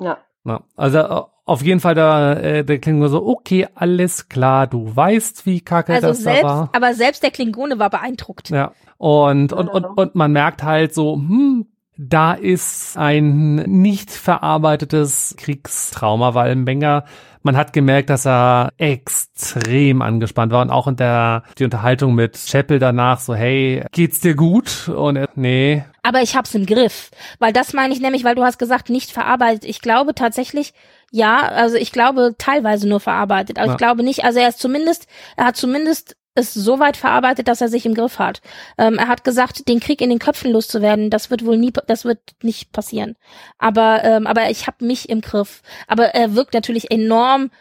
ja. 0.00 0.18
Ja, 0.46 0.62
also 0.76 0.98
auf 1.46 1.62
jeden 1.62 1.80
Fall 1.80 1.94
da 1.94 2.34
äh, 2.34 2.64
der 2.64 2.78
Klingone 2.78 3.08
so, 3.08 3.26
okay, 3.26 3.66
alles 3.74 4.28
klar, 4.28 4.66
du 4.66 4.94
weißt, 4.94 5.44
wie 5.46 5.60
kacke 5.60 5.92
Also 5.92 6.08
das 6.08 6.18
da 6.18 6.22
selbst, 6.22 6.44
war. 6.44 6.70
aber 6.72 6.94
selbst 6.94 7.22
der 7.22 7.30
Klingone 7.30 7.78
war 7.78 7.90
beeindruckt. 7.90 8.50
Ja. 8.50 8.72
Und, 8.96 9.52
und, 9.52 9.68
und, 9.68 9.84
und 9.84 10.14
man 10.14 10.32
merkt 10.32 10.62
halt 10.62 10.94
so, 10.94 11.14
hm, 11.14 11.66
da 11.96 12.32
ist 12.32 12.96
ein 12.96 13.56
nicht 13.56 14.10
verarbeitetes 14.10 15.36
Kriegstrauma, 15.38 16.34
weil 16.34 16.56
Menger, 16.56 17.04
man 17.42 17.56
hat 17.56 17.72
gemerkt, 17.74 18.08
dass 18.10 18.26
er 18.26 18.72
extrem 18.78 20.00
angespannt 20.00 20.50
war 20.50 20.62
und 20.62 20.70
auch 20.70 20.88
in 20.88 20.96
der, 20.96 21.42
die 21.58 21.64
Unterhaltung 21.64 22.14
mit 22.14 22.36
Chappell 22.36 22.78
danach 22.78 23.20
so, 23.20 23.34
hey, 23.34 23.84
geht's 23.92 24.20
dir 24.20 24.34
gut? 24.34 24.88
Und 24.88 25.16
er, 25.16 25.28
nee, 25.34 25.84
Aber 26.02 26.22
ich 26.22 26.34
hab's 26.34 26.54
im 26.54 26.64
Griff. 26.66 27.10
Weil 27.38 27.52
das 27.52 27.74
meine 27.74 27.92
ich 27.92 28.00
nämlich, 28.00 28.24
weil 28.24 28.34
du 28.34 28.42
hast 28.42 28.58
gesagt, 28.58 28.88
nicht 28.88 29.12
verarbeitet. 29.12 29.64
Ich 29.64 29.80
glaube 29.82 30.14
tatsächlich, 30.14 30.72
ja, 31.14 31.42
also 31.48 31.76
ich 31.76 31.92
glaube 31.92 32.34
teilweise 32.38 32.88
nur 32.88 32.98
verarbeitet. 32.98 33.58
Aber 33.58 33.68
Ja. 33.68 33.72
ich 33.74 33.78
glaube 33.78 34.02
nicht, 34.02 34.24
also 34.24 34.40
er 34.40 34.48
ist 34.48 34.58
zumindest, 34.58 35.06
er 35.36 35.44
hat 35.44 35.56
zumindest 35.56 36.16
es 36.34 36.52
so 36.52 36.80
weit 36.80 36.96
verarbeitet, 36.96 37.46
dass 37.46 37.60
er 37.60 37.68
sich 37.68 37.86
im 37.86 37.94
Griff 37.94 38.18
hat. 38.18 38.40
Ähm, 38.78 38.98
er 38.98 39.06
hat 39.06 39.22
gesagt, 39.22 39.68
den 39.68 39.78
Krieg 39.78 40.00
in 40.00 40.10
den 40.10 40.18
Köpfen 40.18 40.50
loszuwerden, 40.50 41.10
das 41.10 41.30
wird 41.30 41.44
wohl 41.46 41.56
nie, 41.56 41.72
das 41.86 42.04
wird 42.04 42.18
nicht 42.42 42.72
passieren. 42.72 43.14
Aber, 43.58 44.02
ähm, 44.02 44.26
aber 44.26 44.50
ich 44.50 44.66
habe 44.66 44.84
mich 44.84 45.08
im 45.08 45.20
Griff. 45.20 45.62
Aber 45.86 46.06
er 46.16 46.34
wirkt 46.34 46.52
natürlich 46.52 46.90
enorm, 46.90 47.52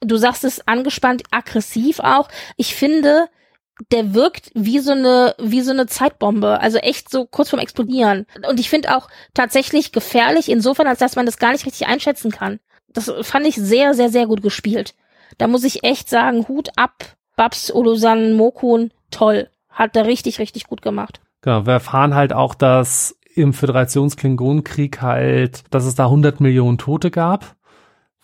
du 0.00 0.16
sagst 0.16 0.44
es 0.44 0.66
angespannt, 0.66 1.24
aggressiv 1.30 2.00
auch. 2.00 2.30
Ich 2.56 2.74
finde, 2.74 3.28
der 3.92 4.14
wirkt 4.14 4.50
wie 4.54 4.78
so 4.78 4.92
eine 4.92 5.34
wie 5.38 5.60
so 5.60 5.72
eine 5.72 5.86
Zeitbombe, 5.86 6.58
also 6.60 6.78
echt 6.78 7.10
so 7.10 7.26
kurz 7.26 7.50
vorm 7.50 7.60
explodieren. 7.60 8.24
Und 8.48 8.58
ich 8.58 8.70
finde 8.70 8.96
auch 8.96 9.08
tatsächlich 9.34 9.92
gefährlich 9.92 10.48
insofern, 10.48 10.86
als 10.86 11.00
dass 11.00 11.16
man 11.16 11.26
das 11.26 11.36
gar 11.36 11.52
nicht 11.52 11.66
richtig 11.66 11.86
einschätzen 11.86 12.30
kann. 12.30 12.60
Das 12.92 13.12
fand 13.22 13.46
ich 13.46 13.54
sehr 13.56 13.94
sehr 13.94 14.08
sehr 14.08 14.26
gut 14.26 14.42
gespielt. 14.42 14.94
Da 15.38 15.46
muss 15.46 15.64
ich 15.64 15.84
echt 15.84 16.08
sagen, 16.08 16.46
Hut 16.48 16.70
ab, 16.76 16.92
Babs 17.36 17.72
Olosan 17.72 18.32
Mokun, 18.32 18.90
toll, 19.10 19.48
hat 19.68 19.96
er 19.96 20.06
richtig 20.06 20.38
richtig 20.38 20.66
gut 20.66 20.82
gemacht. 20.82 21.20
Genau, 21.42 21.66
wir 21.66 21.74
erfahren 21.74 22.14
halt 22.14 22.32
auch, 22.32 22.54
dass 22.54 23.14
im 23.34 23.52
Föderationsklingonenkrieg 23.52 25.00
halt, 25.00 25.62
dass 25.70 25.84
es 25.84 25.94
da 25.94 26.04
100 26.06 26.40
Millionen 26.40 26.78
Tote 26.78 27.10
gab, 27.10 27.54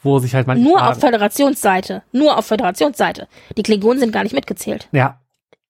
wo 0.03 0.19
sich 0.19 0.35
halt 0.35 0.47
manche 0.47 0.65
Nur 0.65 0.79
fragen, 0.79 0.93
auf 0.93 1.01
Föderationsseite, 1.01 2.03
nur 2.13 2.37
auf 2.37 2.47
Föderationsseite. 2.47 3.29
Die 3.57 3.63
Klingonen 3.63 4.01
sind 4.01 4.13
gar 4.13 4.23
nicht 4.25 4.35
mitgezählt. 4.35 4.89
ja, 4.93 5.21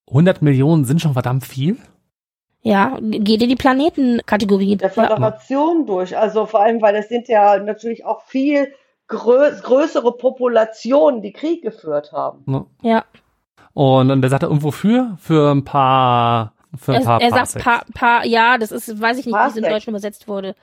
100 0.09 0.43
Millionen 0.43 0.85
sind 0.85 1.01
schon 1.01 1.15
verdammt 1.15 1.47
viel. 1.47 1.79
Ja, 2.61 2.99
geht 3.01 3.43
in 3.43 3.49
die 3.49 3.57
Planetenkategorie. 3.57 4.77
der 4.77 4.89
Ja. 4.89 4.95
Föderation 4.95 5.87
durch. 5.87 6.16
Also 6.16 6.47
vor 6.47 6.61
allem, 6.62 6.81
weil 6.83 6.95
es 6.97 7.09
sind 7.09 7.27
ja 7.29 7.59
natürlich 7.59 8.05
auch 8.05 8.23
viel 8.25 8.69
grö 9.09 9.51
größere 9.62 10.16
Populationen, 10.16 11.22
die 11.22 11.32
Krieg 11.32 11.62
geführt 11.62 12.12
haben. 12.12 12.66
Ja. 12.82 13.05
Und, 13.72 14.20
der 14.22 14.31
sagt 14.31 14.43
er, 14.44 14.51
und 14.51 14.62
wofür? 14.62 15.16
Für 15.20 15.51
ein 15.52 15.64
paar, 15.64 16.55
für 16.76 16.93
ein 16.94 17.01
Er, 17.01 17.05
paar 17.05 17.20
er 17.20 17.31
sagt 17.31 17.59
Parsecs. 17.59 17.64
pa, 17.64 17.82
pa, 17.94 18.24
ja, 18.24 18.56
das 18.59 18.70
ist, 18.72 19.01
weiß 19.01 19.18
ich 19.18 19.26
nicht, 19.26 19.35
wie 19.35 19.48
es 19.48 19.56
im. 19.56 19.64
Deutschen 19.64 19.90
übersetzt 19.90 20.28
wurde. 20.28 20.55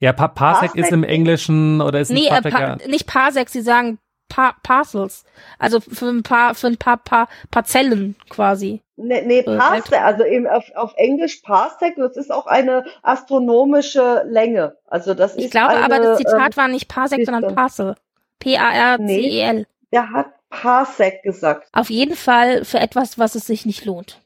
ja, 0.00 0.12
pa 0.12 0.28
Parsec 0.28 0.70
Parsec. 0.72 0.84
ist 0.84 0.92
im 0.92 1.04
Englischen 1.04 1.80
oder 1.80 2.00
ist 2.00 2.10
Nee, 2.10 2.20
nicht 2.20 2.30
äh, 2.32 2.42
Parsec, 2.42 2.52
pa, 2.52 2.76
nicht 2.88 3.06
Parsec, 3.06 3.48
sie 3.48 3.62
sagen 3.62 3.98
pa 4.28 4.54
Parcels. 4.62 5.24
Also 5.58 5.80
für 5.80 6.06
ein 6.06 6.22
paar, 6.22 6.54
für 6.54 6.68
ein 6.68 6.76
paar, 6.76 6.98
paar 6.98 7.28
Parzellen 7.50 8.16
quasi. 8.30 8.82
Nee, 8.96 9.22
nee 9.24 9.38
Äh, 9.40 9.56
Parsec, 9.56 10.00
also 10.00 10.24
eben 10.24 10.46
auf, 10.46 10.64
auf 10.74 10.92
Englisch 10.96 11.36
Parsec, 11.42 11.94
das 11.96 12.16
ist 12.16 12.32
auch 12.32 12.46
eine 12.46 12.84
astronomische 13.02 14.24
Länge. 14.26 14.76
Also 14.86 15.14
das 15.14 15.36
Ich 15.36 15.46
ist 15.46 15.50
glaube 15.52 15.74
eine, 15.74 15.84
aber, 15.84 15.98
das 15.98 16.18
Zitat 16.18 16.52
ähm, 16.52 16.56
war 16.56 16.68
nicht 16.68 16.88
Parsec, 16.88 17.24
sondern 17.24 17.54
Parcel. 17.54 17.94
P-A-R-C-E-L. 18.40 19.66
der 19.92 20.12
hat 20.12 20.26
Parsec 20.50 21.22
gesagt. 21.22 21.68
Auf 21.72 21.90
jeden 21.90 22.16
Fall 22.16 22.64
für 22.64 22.78
etwas, 22.78 23.18
was 23.18 23.34
es 23.34 23.46
sich 23.46 23.66
nicht 23.66 23.84
lohnt. 23.84 24.20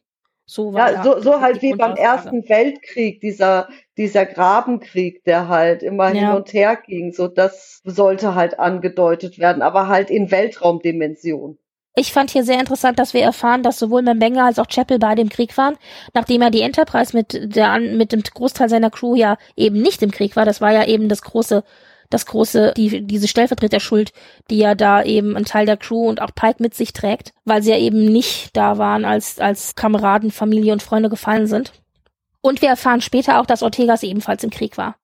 So 0.46 0.74
war 0.74 0.92
Ja, 0.92 1.02
so, 1.02 1.20
so 1.20 1.40
halt 1.40 1.62
wie 1.62 1.72
beim. 1.72 1.96
Ersten 1.96 2.48
Weltkrieg, 2.48 3.20
dieser, 3.20 3.68
dieser 3.96 4.26
Grabenkrieg, 4.26 5.24
der 5.24 5.48
halt 5.48 5.82
immer 5.82 6.08
hin 6.08 6.22
Ja. 6.22 6.34
und 6.34 6.52
her 6.52 6.76
ging. 6.76 7.12
So, 7.12 7.28
das 7.28 7.80
sollte 7.84 8.34
halt 8.34 8.58
angedeutet 8.58 9.38
werden, 9.38 9.62
aber 9.62 9.88
halt 9.88 10.10
in 10.10 10.30
Weltraumdimension. 10.30 11.58
Ich 11.94 12.10
fand 12.10 12.30
hier 12.30 12.42
sehr 12.42 12.58
interessant, 12.58 12.98
dass 12.98 13.12
wir 13.12 13.20
erfahren, 13.20 13.62
dass 13.62 13.78
sowohl 13.78 14.00
Membenga 14.00 14.46
als 14.46 14.58
auch 14.58 14.66
Chapel 14.66 14.98
beide 14.98 15.20
im 15.20 15.28
Krieg 15.28 15.56
waren, 15.58 15.76
nachdem 16.14 16.40
ja 16.40 16.48
die 16.48 16.62
Enterprise 16.62 17.14
mit 17.14 17.54
der 17.54 17.78
mit 17.80 18.12
dem 18.12 18.22
Großteil 18.22 18.70
seiner 18.70 18.88
Crew 18.90 19.14
ja 19.14 19.36
eben 19.56 19.82
nicht 19.82 20.02
im 20.02 20.10
Krieg 20.10 20.34
war. 20.34 20.46
Das 20.46 20.62
war 20.62 20.72
ja 20.72 20.86
eben 20.86 21.10
das 21.10 21.20
große, 21.20 21.62
das 22.08 22.24
große, 22.24 22.72
die 22.78 23.06
diese 23.06 23.28
Stellvertreterschuld, 23.28 24.12
die 24.48 24.56
ja 24.56 24.74
da 24.74 25.02
eben 25.02 25.36
ein 25.36 25.44
Teil 25.44 25.66
der 25.66 25.76
Crew 25.76 26.08
und 26.08 26.22
auch 26.22 26.34
Pike 26.34 26.62
mit 26.62 26.72
sich 26.74 26.94
trägt, 26.94 27.32
weil 27.44 27.62
sie 27.62 27.70
ja 27.72 27.78
eben 27.78 28.06
nicht 28.06 28.56
da 28.56 28.78
waren, 28.78 29.04
als 29.04 29.38
als 29.38 29.74
Kameraden, 29.74 30.30
Familie 30.30 30.72
und 30.72 30.82
Freunde 30.82 31.10
gefallen 31.10 31.46
sind. 31.46 31.72
Und 32.42 32.60
wir 32.60 32.68
erfahren 32.68 33.00
später 33.00 33.40
auch, 33.40 33.46
dass 33.46 33.62
Ortegas 33.62 34.02
ebenfalls 34.02 34.44
im 34.44 34.50
Krieg 34.50 34.76
war. 34.76 34.96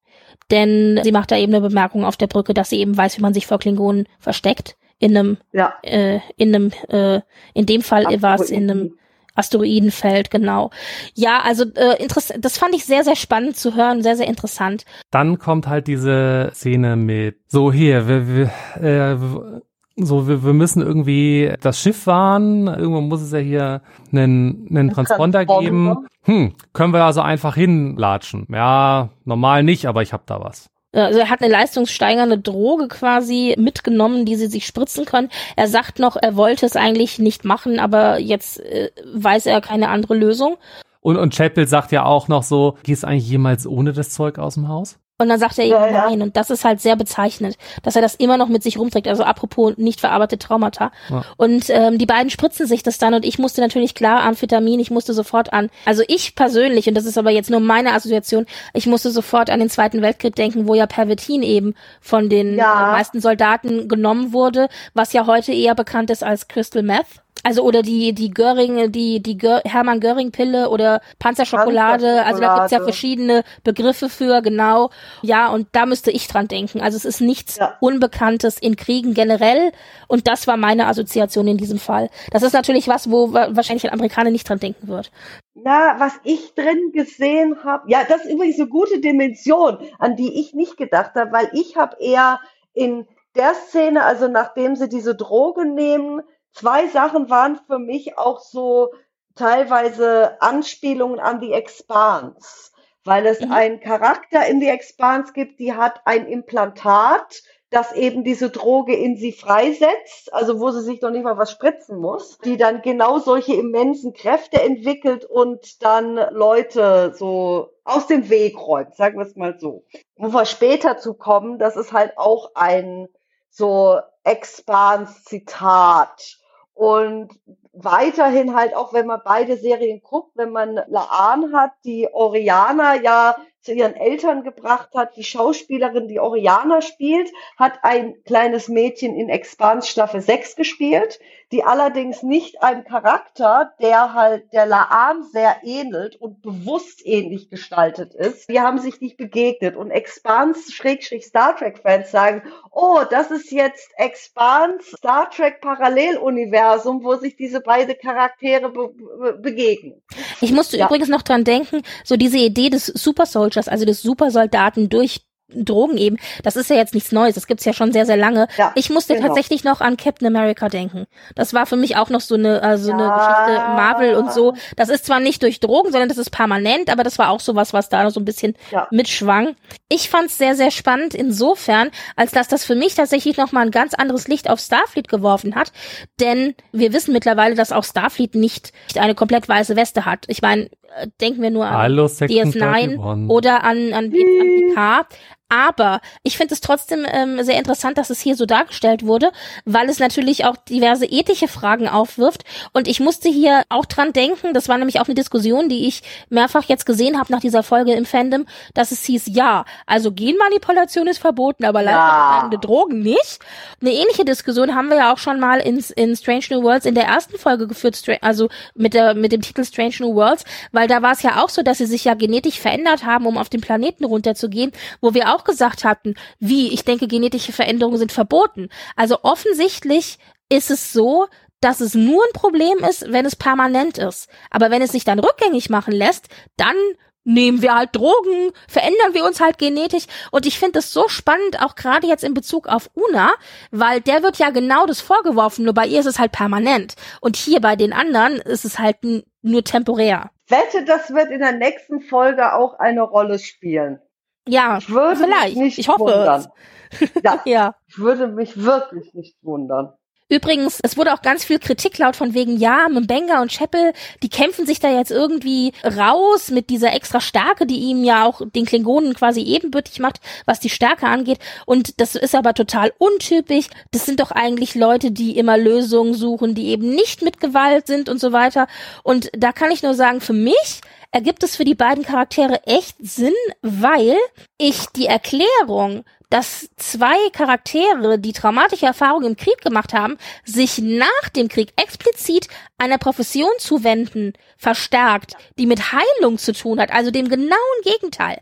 Denn 0.51 1.01
sie 1.03 1.13
macht 1.13 1.31
da 1.31 1.37
eben 1.37 1.55
eine 1.55 1.67
Bemerkung 1.67 2.05
auf 2.05 2.17
der 2.17 2.27
Brücke, 2.27 2.53
dass 2.53 2.71
sie 2.71 2.81
eben 2.81 2.97
weiß, 2.97 3.17
wie 3.19 3.23
man 3.23 3.35
sich 3.35 3.47
vor 3.47 3.59
Klingonen 3.59 4.07
versteckt. 4.19 4.77
In 4.99 5.17
einem 5.17 5.39
Ja. 5.53 5.75
äh, 5.83 6.21
in 6.37 6.55
einem, 6.55 6.73
äh, 6.89 7.21
in 7.55 7.67
dem 7.67 7.83
Fall 7.83 8.05
war 8.21 8.35
es 8.35 8.51
in 8.51 8.71
einem 8.71 8.99
Asteroidenfeld, 9.39 10.31
genau. 10.33 10.71
Ja, 11.15 11.41
also 11.45 11.65
äh, 11.77 12.03
interessant, 12.03 12.45
das 12.45 12.59
fand 12.59 12.75
ich 12.75 12.85
sehr, 12.85 13.05
sehr 13.05 13.15
spannend 13.15 13.57
zu 13.57 13.77
hören, 13.77 14.03
sehr, 14.03 14.17
sehr 14.17 14.27
interessant. 14.27 14.85
Dann 15.13 15.39
kommt 15.39 15.69
halt 15.69 15.87
diese 15.87 16.51
Szene 16.55 16.97
mit, 16.97 17.39
so 17.47 17.73
hier, 17.73 18.09
wir, 18.09 18.27
wir, 18.29 18.51
äh, 18.83 19.61
so, 20.05 20.29
wir, 20.29 20.45
wir 20.45 20.53
müssen 20.53 20.83
irgendwie 20.83 21.53
das 21.61 21.81
Schiff 21.81 22.07
warnen, 22.07 22.67
irgendwo 22.67 23.01
muss 23.01 23.23
es 23.23 23.33
ja 23.33 23.39
hier 23.39 23.83
einen, 24.13 24.67
einen 24.71 24.91
Transponder, 24.91 25.45
geben. 25.45 26.07
Hm, 26.23 26.55
können 26.73 26.93
wir 26.93 27.05
also 27.05 27.21
einfach 27.21 27.55
hinlatschen? 27.55 28.47
Ja, 28.53 29.11
normal 29.25 29.63
nicht, 29.63 29.87
aber 29.87 30.03
ich 30.03 30.13
hab 30.13 30.27
da 30.27 30.41
was. 30.41 30.71
Also 30.93 31.21
er 31.21 31.29
hat 31.29 31.43
eine 31.43 31.53
leistungssteigernde 31.53 32.39
Droge 32.39 32.89
quasi 32.89 33.55
mitgenommen, 33.59 34.25
die 34.25 34.37
sie 34.37 34.47
sich 34.47 34.67
spritzen 34.67 35.05
können. 35.05 35.29
Er 35.57 35.69
sagt 35.69 35.99
noch, 35.99 36.17
er 36.17 36.37
wollte 36.37 36.65
es 36.65 36.77
eigentlich 36.77 37.19
nicht 37.19 37.45
machen, 37.45 37.79
aber 37.79 38.19
jetzt 38.19 38.61
äh, 38.61 38.91
weiß 39.15 39.47
er 39.47 39.61
keine 39.61 39.89
andere 39.91 40.15
Lösung. 40.15 40.57
Und, 41.01 41.17
und 41.17 41.35
Chapel 41.35 41.67
sagt 41.67 41.93
ja 41.93 42.05
auch 42.05 42.29
noch 42.29 42.43
so, 42.43 42.77
gehst 42.83 43.05
eigentlich 43.05 43.29
jemals 43.29 43.67
ohne 43.67 43.93
das 43.93 44.11
Zeug 44.11 44.39
aus 44.39 44.55
dem 44.55 44.69
Haus? 44.69 44.99
Und 45.21 45.29
dann 45.29 45.41
sagt 45.41 45.59
er 45.59 45.65
eben 45.65 45.73
Ja, 45.75 45.87
ja. 45.87 46.09
nein. 46.09 46.23
Und 46.23 46.37
das 46.37 46.49
ist 46.49 46.65
halt 46.65 46.81
sehr 46.81 46.95
bezeichnend, 46.95 47.57
dass 47.83 47.97
er 47.97 48.03
das 48.03 48.15
immer 48.15 48.37
noch 48.37 48.47
mit 48.49 48.63
sich 48.63 48.79
rumträgt. 48.79 49.09
Also 49.09 49.25
apropos 49.25 49.77
nicht 49.77 49.99
verarbeitete 49.99 50.47
Traumata. 50.47 50.93
Ja. 51.11 51.25
Und 51.37 51.65
ähm, 51.71 51.99
die 51.99 52.07
beiden 52.07 52.31
spritzen 52.31 52.69
sich 52.69 52.85
das 52.85 52.99
dann 52.99 53.15
und 53.15 53.25
ich 53.25 53.37
musste 53.39 53.61
natürlich 53.61 53.97
klar 53.97 54.23
Amphetamin, 54.23 54.79
ich 54.79 54.93
musste 54.93 55.15
sofort 55.15 55.53
an. 55.53 55.71
Also 55.85 56.05
ich 56.07 56.37
persönlich, 56.37 56.87
und 56.87 56.95
das 56.95 57.05
ist 57.05 57.19
aber 57.19 57.31
jetzt 57.31 57.51
nur 57.51 57.59
meine 57.59 57.95
Assoziation, 57.95 58.47
ich 58.75 58.87
musste 58.87 59.11
sofort 59.11 59.51
an 59.51 59.59
den 59.59 59.71
Zweiten 59.71 60.03
Weltkrieg 60.03 60.37
denken, 60.37 60.69
wo 60.69 60.75
ja 60.75 60.87
Pervitin 60.87 61.43
eben 61.43 61.75
von 62.01 62.29
den 62.29 62.57
Ja. 62.57 62.93
meisten 62.93 63.21
Soldaten 63.21 63.89
genommen 63.89 64.33
wurde, 64.33 64.69
was 64.95 65.13
ja 65.13 65.27
heute 65.27 65.53
eher 65.53 65.75
bekannt 65.75 66.11
ist 66.11 66.23
als 66.23 66.47
Crystal 66.47 66.85
Meth. 66.85 67.07
Also 67.45 67.63
oder 67.63 67.83
die 67.83 68.13
die 68.13 68.31
Göring, 68.31 68.91
die 68.93 69.23
die 69.23 69.39
Gör 69.39 69.63
Hermann 69.65 70.01
Göring 70.01 70.33
Pille 70.33 70.71
oder 70.71 71.01
Panzerschokolade, 71.19 72.05
Panzerschokolade. 72.05 72.27
also 72.27 72.41
da 72.41 72.55
gibt's 72.57 72.73
ja 72.73 72.83
verschiedene 72.83 73.45
Begriffe 73.65 74.09
für, 74.09 74.43
genau. 74.43 74.91
Ja, 75.23 75.49
und 75.49 75.69
da 75.73 75.87
müsste 75.87 76.11
ich 76.11 76.27
dran 76.29 76.49
denken. 76.49 76.81
Also 76.81 76.97
es 76.97 77.05
ist 77.05 77.21
nichts 77.21 77.57
ja. 77.57 77.77
Unbekanntes 77.81 78.59
in 78.59 78.77
Kriegen 78.77 79.15
generell 79.15 79.73
und 80.09 80.27
das 80.27 80.47
war 80.47 80.57
meine 80.57 80.87
Assoziation 80.87 81.47
in 81.47 81.57
diesem 81.57 81.79
Fall. 81.79 82.11
Das 82.33 82.43
ist 82.43 82.53
natürlich 82.53 82.89
was, 82.89 83.11
wo 83.11 83.33
wahrscheinlich 83.33 83.85
ein 83.85 83.93
Amerikaner 83.93 84.31
nicht 84.31 84.49
dran 84.49 84.59
denken 84.59 84.89
wird. 84.89 85.11
Na, 85.55 85.99
was 85.99 86.13
ich 86.25 86.55
drin 86.55 86.93
gesehen 86.93 87.65
habe, 87.65 87.91
ja, 87.91 88.05
das 88.09 88.25
ist 88.25 88.33
übrigens 88.33 88.59
eine 88.59 88.69
gute 88.69 89.01
Dimension, 89.01 89.79
an 89.99 90.17
die 90.17 90.41
ich 90.41 90.55
nicht 90.55 90.77
gedacht 90.77 91.15
habe, 91.15 91.33
weil 91.33 91.51
ich 91.53 91.77
habe 91.77 91.97
eher 92.01 92.41
in 92.75 93.07
der 93.35 93.55
Szene, 93.55 94.05
also 94.05 94.29
nachdem 94.29 94.77
sie 94.77 94.89
diese 94.89 95.15
Droge 95.15 95.65
nehmen, 95.65 96.23
zwei 96.59 96.89
Sachen 96.89 97.31
waren 97.31 97.59
für 97.67 97.79
mich 97.79 98.19
auch 98.19 98.41
so 98.41 98.93
teilweise 99.37 100.43
Anspielungen 100.43 101.21
an 101.21 101.41
die 101.41 101.53
Expanse, 101.53 102.73
weil 103.05 103.27
es 103.27 103.41
mhm. 103.41 103.53
einen 103.53 103.81
Charakter 103.81 104.47
in 104.47 104.61
die 104.61 104.69
Expanse 104.69 105.33
gibt, 105.33 105.59
die 105.61 105.75
hat 105.75 106.01
ein 106.05 106.27
Implantat, 106.27 107.43
das 107.71 107.93
eben 107.93 108.25
diese 108.25 108.51
Droge 108.51 108.97
in 108.97 109.17
sie 109.17 109.33
freisetzt, 109.33 110.33
also 110.33 110.59
wo 110.59 110.71
sie 110.71 110.83
sich 110.83 111.03
noch 111.03 111.11
nicht 111.11 111.23
mal 111.23 111.37
was 111.37 111.53
spritzen 111.53 111.99
muss, 111.99 112.39
die 112.39 112.57
dann 112.57 112.81
genau 112.83 113.19
solche 113.19 113.55
immensen 113.55 114.15
Kräfte 114.15 114.63
entwickelt 114.63 115.27
und 115.27 115.83
dann 115.83 116.15
Leute 116.31 117.13
so 117.15 117.69
aus 117.85 118.07
dem 118.07 118.31
Weg 118.31 118.59
räumt, 118.59 118.97
sagen 118.97 119.19
wir 119.19 119.27
es 119.27 119.37
mal 119.37 119.59
so. 119.59 119.85
Um 120.17 120.33
wir 120.33 120.47
später 120.47 120.97
zu 120.97 121.13
kommen, 121.15 121.59
das 121.59 121.77
ist 121.77 121.93
halt 121.93 122.17
auch 122.17 122.53
ein 122.55 123.09
so 123.51 124.01
Expans-Zitat. 124.25 126.38
Und 126.79 127.33
weiterhin 127.73 128.55
halt 128.55 128.77
auch, 128.77 128.93
wenn 128.93 129.07
man 129.07 129.21
beide 129.25 129.57
Serien 129.57 130.01
guckt, 130.01 130.37
wenn 130.37 130.53
man 130.53 130.77
Laan 130.87 131.53
hat, 131.53 131.73
die 131.85 132.07
Oriana 132.13 132.95
ja 132.95 133.35
zu 133.63 133.73
ihren 133.73 133.97
Eltern 133.97 134.45
gebracht 134.45 134.91
hat. 134.95 135.17
Die 135.17 135.25
Schauspielerin, 135.25 136.07
die 136.07 136.21
Oriana 136.21 136.81
spielt, 136.81 137.33
hat 137.57 137.81
ein 137.83 138.15
kleines 138.23 138.69
Mädchen 138.69 139.17
in 139.17 139.29
Expans 139.29 139.89
Staffel 139.89 140.21
6 140.21 140.55
gespielt, 140.55 141.19
die 141.53 141.65
allerdings 141.65 142.23
nicht 142.23 142.63
einem 142.63 142.85
Charakter, 142.85 143.73
der 143.81 144.15
halt 144.15 144.53
der 144.53 144.67
Laan 144.67 145.23
sehr 145.33 145.57
ähnelt 145.63 146.17
und 146.17 146.43
bewusst 146.43 147.01
ähnlich 147.05 147.49
gestaltet 147.49 148.15
ist. 148.15 148.49
Die 148.51 148.61
haben 148.61 148.79
sich 148.79 149.01
nicht 149.01 149.17
begegnet 149.17 149.77
und 149.77 149.91
Expans 149.91 150.73
Schrägstrich 150.73 151.25
Star 151.25 151.57
Trek 151.57 151.79
Fans 151.79 152.11
sagen, 152.11 152.43
oh, 152.71 153.01
das 153.11 153.31
ist 153.31 153.51
jetzt 153.51 153.91
Expans 153.97 154.87
Star 154.97 155.31
Trek 155.31 155.61
Paralleluniversum, 155.61 157.03
wo 157.03 157.15
sich 157.17 157.37
diese 157.37 157.61
beiden 157.61 157.97
Charaktere 157.99 158.71
be 158.71 158.89
be 158.89 159.33
begegnen. 159.35 160.03
Ich 160.41 160.53
musste 160.53 160.77
ja. 160.77 160.87
übrigens 160.87 161.09
noch 161.09 161.23
dran 161.23 161.45
denken, 161.45 161.83
so 162.05 162.17
diese 162.17 162.39
Idee 162.39 162.71
des 162.71 162.87
Super 162.87 163.27
Soldiers, 163.27 163.69
also 163.69 163.85
des 163.85 164.03
Supersoldaten 164.03 164.89
durch 164.89 165.28
Drogen 165.51 165.97
eben, 165.97 166.17
das 166.43 166.57
ist 166.57 166.69
ja 166.69 166.77
jetzt 166.77 166.95
nichts 166.95 167.11
Neues, 167.11 167.35
das 167.35 167.47
gibt's 167.47 167.65
ja 167.65 167.73
schon 167.73 167.93
sehr, 167.93 168.05
sehr 168.05 168.17
lange. 168.17 168.49
Ja, 168.59 168.73
ich 168.75 168.91
musste 168.91 169.15
genau. 169.15 169.29
tatsächlich 169.29 169.65
noch 169.65 169.81
an 169.81 169.97
Captain 169.97 170.27
America 170.27 170.69
denken. 170.69 171.07
Das 171.35 171.55
war 171.55 171.65
für 171.65 171.77
mich 171.77 171.97
auch 171.97 172.11
noch 172.11 172.21
so 172.21 172.35
eine, 172.35 172.63
also 172.63 172.91
ja. 172.91 172.97
eine 172.97 173.09
Geschichte 173.09 173.69
Marvel 173.75 174.15
und 174.15 174.33
so. 174.33 174.55
Das 174.77 174.91
ist 174.91 175.07
zwar 175.07 175.21
nicht 175.21 175.43
durch 175.43 175.61
Drogen, 175.61 175.91
sondern 175.91 176.09
das 176.11 176.19
ist 176.19 176.31
permanent, 176.31 176.91
aber 176.91 177.03
das 177.03 177.19
war 177.19 177.31
auch 177.31 177.41
sowas, 177.41 177.73
was 177.73 177.89
da 177.89 178.11
so 178.11 178.21
ein 178.21 178.27
bisschen 178.27 178.55
ja. 178.71 178.89
mitschwang. 178.91 179.57
Ich 179.89 180.11
fand's 180.11 180.37
sehr, 180.37 180.55
sehr 180.55 180.71
spannend 180.71 181.15
insofern, 181.15 181.91
als 182.15 182.33
dass 182.33 182.49
das 182.49 182.65
für 182.65 182.75
mich 182.75 182.95
tatsächlich 182.95 183.39
nochmal 183.39 183.65
ein 183.65 183.71
ganz 183.71 183.95
anderes 183.95 184.29
Licht 184.29 184.51
auf 184.51 184.61
Starfleet 184.61 185.09
geworfen 185.09 185.55
hat, 185.55 185.73
denn 186.21 186.55
wir 186.73 186.93
wissen 186.93 187.13
mittlerweile, 187.13 187.55
dass 187.55 187.73
auch 187.73 187.85
Starfleet 187.85 188.35
nicht 188.35 188.73
eine 188.97 189.15
komplett 189.15 189.49
weiße 189.49 189.77
Weste 189.77 190.05
hat. 190.05 190.25
Ich 190.29 190.43
meine, 190.43 190.69
äh, 190.97 191.07
denken 191.21 191.43
wir 191.43 191.51
nur 191.51 191.67
an 191.67 191.77
Hallo, 191.77 192.07
DS9 192.07 193.29
oder 193.29 193.65
an, 193.65 193.93
an, 193.93 194.05
an 194.05 194.11
PK. 194.11 195.07
Aber 195.49 196.01
ich 196.23 196.37
finde 196.37 196.55
es 196.55 196.61
trotzdem 196.61 197.07
ähm, 197.11 197.43
sehr 197.43 197.59
interessant, 197.59 197.97
dass 197.97 198.11
es 198.11 198.21
hier 198.21 198.37
so 198.37 198.45
dargestellt 198.45 199.07
wurde, 199.07 199.33
weil 199.65 199.89
es 199.89 199.99
natürlich 199.99 200.45
auch 200.45 200.57
diverse 200.57 201.07
ethische 201.07 201.49
Fragen 201.49 201.89
aufwirft. 201.89 202.45
Und 202.73 202.87
ich 202.87 203.01
musste 203.01 203.29
hier 203.29 203.63
auch 203.71 203.87
dran 203.87 204.13
denken, 204.13 204.53
das 204.53 204.69
war 204.69 204.77
nämlich 204.77 205.01
auch 205.01 205.07
eine 205.07 205.15
Diskussion, 205.15 205.69
die 205.69 205.87
ich 205.87 206.03
mehrfach 206.29 206.65
jetzt 206.65 206.85
gesehen 206.87 207.19
habe 207.19 207.33
nach 207.33 207.41
dieser 207.41 207.63
Folge 207.63 207.93
im 207.93 208.05
Fandom, 208.05 208.47
dass 208.75 208.93
es 208.93 209.05
hieß, 209.05 209.25
ja, 209.29 209.65
also 209.87 210.13
Genmanipulation 210.13 211.07
ist 211.07 211.19
verboten, 211.19 211.65
aber 211.65 211.83
ja. 211.83 212.51
Drogen 212.61 213.01
nicht. 213.01 213.39
Eine 213.81 213.93
ähnliche 213.93 214.25
Diskussion 214.25 214.75
haben 214.75 214.89
wir 214.89 214.97
ja 214.97 215.13
auch 215.13 215.19
schon 215.19 215.41
mal 215.41 215.61
in, 215.61 215.83
in 215.97 216.17
Strange 216.17 216.45
New 216.51 216.63
Worlds 216.63 216.87
in 216.87 216.95
der 216.95 217.05
ersten 217.05 217.39
Folge 217.39 217.67
geführt, 217.67 218.03
also 218.21 218.49
mit, 218.75 218.95
der, 218.95 219.15
mit 219.15 219.33
dem 219.33 219.41
Titel 219.41 219.65
Strange 219.65 219.95
New 220.01 220.15
Worlds, 220.15 220.45
weil 220.73 220.89
da 220.89 221.03
war 221.03 221.13
es 221.13 221.23
ja 221.23 221.43
auch 221.43 221.49
so, 221.49 221.63
dass 221.63 221.79
sie 221.79 221.87
sich 221.87 222.05
ja 222.05 222.15
genetisch 222.15 222.61
verändert 222.61 223.05
haben, 223.05 223.27
um 223.27 223.39
auf 223.39 223.49
den 223.49 223.61
Planeten 223.61 224.05
runterzugehen, 224.05 224.73
wo 225.01 225.15
wir 225.15 225.35
auch 225.35 225.38
auch 225.39 225.45
gesagt 225.45 225.85
hatten, 225.85 226.15
wie, 226.39 226.73
ich 226.73 226.85
denke, 226.85 227.07
genetische 227.07 227.53
Veränderungen 227.53 227.99
sind 227.99 228.13
verboten. 228.13 228.69
Also 228.97 229.19
offensichtlich 229.23 230.19
ist 230.49 230.71
es 230.71 230.93
so, 230.93 231.27
dass 231.61 231.81
es 231.81 231.95
nur 231.95 232.23
ein 232.23 232.33
Problem 232.33 232.79
ist, 232.79 233.11
wenn 233.13 233.27
es 233.27 233.37
permanent 233.37 233.99
ist. 233.99 234.29
Aber 234.51 234.71
wenn 234.71 234.83
es 234.83 234.93
sich 234.93 235.05
dann 235.05 235.19
rückgängig 235.19 235.71
machen 235.71 235.93
lässt, 235.93 236.29
dann 236.57 236.77
nehmen 237.25 237.61
wir 237.61 237.75
halt 237.75 237.95
Drogen, 237.95 238.53
verändern 238.69 239.13
wir 239.13 239.25
uns 239.25 239.41
halt 239.41 239.59
genetisch. 239.59 240.07
Und 240.31 240.47
ich 240.47 240.59
finde 240.59 240.73
das 240.73 240.93
so 240.93 241.09
spannend, 241.09 241.61
auch 241.63 241.75
gerade 241.75 242.07
jetzt 242.07 242.25
in 242.25 242.33
Bezug 242.33 242.69
auf 242.69 242.91
Una, 242.95 243.33
weil 243.71 244.01
der 244.01 244.23
wird 244.23 244.39
ja 244.39 244.51
genau 244.51 244.87
das 244.87 245.01
vorgeworfen, 245.01 245.65
nur 245.65 245.75
bei 245.75 245.87
ihr 245.87 246.01
ist 246.01 246.07
es 246.07 246.19
halt 246.19 246.33
permanent. 246.33 246.95
Und 247.21 247.37
hier 247.37 247.61
bei 247.61 247.77
den 247.77 247.93
anderen 247.93 248.37
ist 248.37 248.65
es 248.65 248.79
halt 248.79 248.97
nur 249.43 249.65
temporär. 249.65 250.31
Wette, 250.49 250.85
das 250.85 251.13
wird 251.13 251.31
in 251.31 251.41
der 251.41 251.53
nächsten 251.53 252.01
Folge 252.01 252.55
auch 252.55 252.79
eine 252.79 253.03
Rolle 253.03 253.39
spielen. 253.39 254.01
Ja, 254.49 254.79
ich 254.79 254.89
würde 254.89 255.17
vielleicht. 255.17 255.57
Mich 255.57 255.65
nicht 255.65 255.79
ich 255.79 255.89
hoffe 255.89 256.01
wundern. 256.01 256.47
es. 256.91 257.11
Ja, 257.23 257.41
ja. 257.45 257.75
Ich 257.87 257.99
würde 257.99 258.29
mich 258.29 258.63
wirklich 258.63 259.13
nicht 259.15 259.37
wundern. 259.43 259.93
Übrigens, 260.31 260.81
es 260.83 260.99
wurde 260.99 261.15
auch 261.15 261.23
ganz 261.23 261.43
viel 261.43 261.59
Kritik 261.59 261.97
laut 261.97 262.15
von 262.15 262.35
wegen, 262.35 262.59
ja, 262.59 262.87
Mbenga 262.91 263.41
und 263.41 263.51
Chapel, 263.51 263.95
die 264.23 264.29
kämpfen 264.29 264.67
sich 264.67 264.79
da 264.79 264.91
jetzt 264.91 265.11
irgendwie 265.11 265.73
raus 265.83 266.51
mit 266.51 266.69
dieser 266.69 266.93
extra 266.93 267.19
Stärke, 267.23 267.65
die 267.65 267.79
ihm 267.79 268.05
ja 268.05 268.27
auch 268.27 268.43
den 268.45 268.67
Klingonen 268.67 269.15
quasi 269.15 269.41
ebenbürtig 269.41 270.01
macht, 270.01 270.21
was 270.45 270.61
die 270.61 270.69
Stärke 270.69 271.07
angeht. 271.07 271.39
Und 271.65 271.99
das 271.99 272.15
ist 272.15 272.35
aber 272.35 272.53
total 272.53 272.93
untypisch. 272.99 273.69
Das 273.91 274.05
sind 274.05 274.21
doch 274.21 274.31
eigentlich 274.31 274.75
Leute, 274.75 275.13
die 275.13 275.39
immer 275.39 275.57
Lösungen 275.57 276.13
suchen, 276.13 276.55
die 276.55 276.69
eben 276.69 276.91
nicht 276.91 277.23
mit 277.23 277.41
Gewalt 277.41 277.87
sind 277.87 278.11
und 278.11 278.21
so 278.21 278.31
weiter. 278.31 278.67
Und 279.03 279.31
da 279.33 279.53
kann 279.53 279.71
ich 279.71 279.83
nur 279.83 279.95
sagen, 279.95 280.21
für 280.21 280.35
mich 280.35 280.83
ergibt 281.11 281.43
es 281.43 281.57
für 281.57 281.65
die 281.65 281.75
beiden 281.75 282.05
Charaktere 282.05 282.67
echt 282.67 282.97
Sinn, 283.01 283.35
weil 283.63 284.17
ich 284.59 284.87
die 284.95 285.07
Erklärung, 285.07 286.05
dass 286.31 286.69
zwei 286.77 287.17
Charaktere, 287.33 288.19
die 288.19 288.35
traumatische 288.35 288.87
Erfahrungen 288.87 289.29
im 289.29 289.37
Krieg 289.37 289.61
gemacht 289.63 289.95
haben, 289.95 290.19
sich 290.45 290.79
nach 290.79 291.29
dem 291.35 291.49
Krieg 291.49 291.73
explizit 291.77 292.49
einer 292.77 292.99
Profession 292.99 293.51
zuwenden, 293.59 294.35
verstärkt, 294.59 295.37
die 295.59 295.67
mit 295.67 295.93
Heilung 295.93 296.37
zu 296.37 296.53
tun 296.53 296.81
hat, 296.81 296.93
also 296.93 297.11
dem 297.11 297.29
genauen 297.29 297.83
Gegenteil 297.83 298.41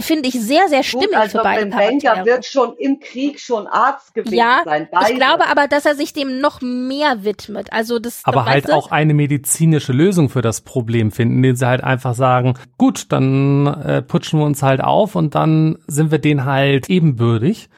finde 0.00 0.28
ich 0.28 0.34
sehr, 0.34 0.68
sehr 0.68 0.82
stimmig 0.82 1.08
Gut, 1.08 1.16
also 1.16 1.38
für 1.38 1.44
beide 1.44 1.70
Charaktere. 1.70 2.26
wird 2.26 2.44
schon 2.44 2.76
im 2.78 3.00
Krieg 3.00 3.40
schon 3.40 3.66
Arzt 3.66 4.14
gewesen 4.14 4.34
ja, 4.34 4.62
sein. 4.64 4.88
Beide. 4.90 5.12
Ich 5.12 5.16
glaube 5.16 5.48
aber, 5.48 5.68
dass 5.68 5.86
er 5.86 5.94
sich 5.94 6.12
dem 6.12 6.40
noch 6.40 6.60
mehr 6.60 7.24
widmet. 7.24 7.72
Also 7.72 7.98
das. 7.98 8.20
Aber 8.24 8.44
halt 8.44 8.70
auch 8.70 8.90
eine 8.90 9.14
medizinische 9.14 9.92
Lösung 9.92 10.28
für 10.28 10.42
das 10.42 10.60
Problem 10.60 11.10
finden, 11.10 11.36
indem 11.36 11.56
sie 11.56 11.66
halt 11.66 11.82
einfach 11.82 12.14
sagen, 12.14 12.54
gut, 12.78 13.12
dann 13.12 13.66
äh, 13.66 14.02
putschen 14.02 14.38
wir 14.38 14.46
uns 14.46 14.62
halt 14.62 14.82
auf 14.82 15.14
und 15.14 15.34
dann 15.34 15.78
sind 15.86 16.10
wir 16.10 16.18
denen 16.18 16.44
halt 16.44 16.90
ebenbürtig. 16.90 17.68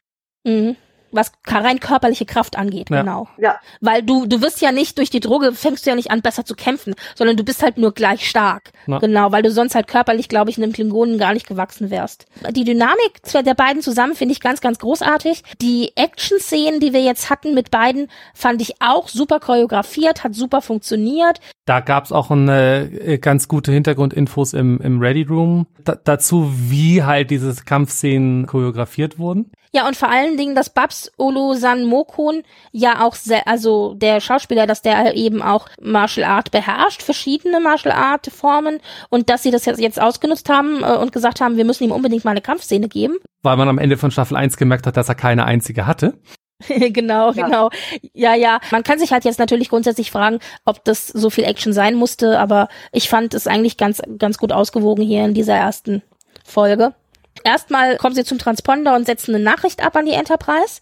Mhm 0.45 0.77
was 1.11 1.33
rein 1.47 1.81
körperliche 1.81 2.27
Kraft 2.27 2.57
angeht, 2.57 2.91
ja. 2.91 3.03
genau. 3.03 3.29
Ja. 3.39 3.57
Weil 3.81 4.03
du, 4.03 4.27
du 4.27 4.41
wirst 4.43 4.61
ja 4.61 4.73
nicht 4.73 4.99
durch 4.99 5.11
die 5.11 5.21
Droge, 5.21 5.53
fängst 5.53 5.87
du 5.87 5.91
ja 5.91 5.97
nicht 5.97 6.11
an, 6.11 6.23
besser 6.23 6.45
zu 6.45 6.55
kämpfen, 6.55 6.95
sondern 7.15 7.37
du 7.37 7.45
bist 7.45 7.63
halt 7.63 7.79
nur 7.79 7.93
gleich 7.93 8.29
stark. 8.29 8.71
Ja. 8.87 8.99
Genau, 8.99 9.33
weil 9.33 9.43
du 9.43 9.51
sonst 9.51 9.75
halt 9.75 9.87
körperlich, 9.87 10.29
glaube 10.29 10.51
ich, 10.51 10.59
in 10.59 10.65
einem 10.65 10.73
Klingonen 10.73 11.19
gar 11.19 11.35
nicht 11.35 11.47
gewachsen 11.47 11.91
wärst. 11.91 12.27
Die 12.51 12.65
Dynamik 12.65 13.23
der 13.33 13.55
beiden 13.55 13.83
zusammen 13.83 14.15
finde 14.15 14.33
ich 14.33 14.41
ganz, 14.41 14.61
ganz 14.61 14.79
großartig. 14.79 15.43
Die 15.61 15.93
Action-Szenen, 15.97 16.81
die 16.81 16.93
wir 16.93 17.03
jetzt 17.03 17.31
hatten 17.31 17.55
mit 17.55 17.71
beiden, 17.71 18.09
fand 18.35 18.63
ich 18.63 18.75
auch 18.81 19.09
super 19.09 19.41
choreografiert, 19.41 20.25
hat 20.25 20.35
super 20.35 20.61
funktioniert. 20.61 21.41
Da 21.65 21.81
gab's 21.81 22.13
auch 22.13 22.31
eine 22.31 22.91
äh, 22.91 23.19
ganz 23.19 23.49
gute 23.49 23.73
Hintergrundinfos 23.73 24.55
im, 24.55 24.81
im 24.81 25.01
Ready 25.01 25.23
Room 25.23 25.67
da, 25.85 25.97
dazu, 25.97 26.51
wie 26.55 27.03
halt 27.03 27.31
diese 27.31 27.55
Kampfszenen 27.65 28.47
choreografiert 28.47 29.19
wurden. 29.19 29.51
Ja, 29.73 29.87
und 29.87 29.97
vor 29.97 30.09
allen 30.09 30.37
Dingen, 30.37 30.55
dass 30.55 30.71
Babs 30.71 31.11
Olusan 31.19 31.85
Mokun 31.85 32.43
ja 32.73 33.05
auch 33.05 33.15
sehr, 33.15 33.47
also 33.47 33.95
der 33.95 34.21
Schauspieler, 34.21 34.67
dass 34.67 34.83
der 34.83 35.15
eben 35.15 35.43
auch 35.43 35.69
Martial 35.81 36.29
Art 36.29 36.51
beherrscht, 36.51 37.03
verschiedene 37.03 37.61
Martial 37.61 37.95
Art 37.95 38.27
Formen 38.29 38.81
und 39.11 39.29
dass 39.31 39.43
sie 39.43 39.51
das 39.51 39.67
jetzt 39.67 40.01
ausgenutzt 40.01 40.49
haben 40.49 40.83
äh, 40.83 40.97
und 40.97 41.13
gesagt 41.13 41.41
haben, 41.41 41.57
wir 41.57 41.65
müssen 41.65 41.85
ihm 41.85 41.93
unbedingt 41.93 42.25
mal 42.25 42.33
eine 42.33 42.41
Kampfszene 42.41 42.89
geben. 42.89 43.17
Weil 43.43 43.57
man 43.57 43.69
am 43.69 43.79
Ende 43.79 43.97
von 43.97 44.11
Staffel 44.11 44.37
1 44.37 44.57
gemerkt 44.57 44.87
hat, 44.87 44.97
dass 44.97 45.09
er 45.09 45.15
keine 45.15 45.45
einzige 45.45 45.87
hatte. 45.87 46.15
genau, 46.69 47.33
Ja. 47.33 47.47
genau. 47.47 47.71
Ja, 48.15 48.35
ja. 48.35 48.61
Man 48.71 48.83
kann 48.83 48.99
sich 48.99 49.13
halt 49.13 49.25
jetzt 49.25 49.39
natürlich 49.39 49.69
grundsätzlich 49.69 50.11
fragen, 50.11 50.41
ob 50.65 50.85
das 50.85 51.07
so 51.07 51.31
viel 51.31 51.45
Action 51.45 51.73
sein 51.73 51.95
musste, 51.95 52.39
aber 52.39 52.69
ich 52.93 53.09
fand 53.09 53.35
es 53.35 53.47
eigentlich 53.47 53.77
ganz, 53.77 54.03
ganz 54.19 54.39
gut 54.39 54.53
ausgewogen 54.53 55.05
hier 55.05 55.25
in 55.25 55.35
dieser 55.35 55.55
ersten 55.55 56.03
Folge. 56.45 56.95
Erstmal 57.49 57.97
kommen 57.97 58.15
sie 58.15 58.25
zum 58.25 58.37
Transponder 58.39 58.95
und 58.95 59.07
setzen 59.07 59.35
eine 59.35 59.43
Nachricht 59.43 59.83
ab 59.83 59.97
an 59.97 60.05
die 60.05 60.13
Enterprise. 60.13 60.81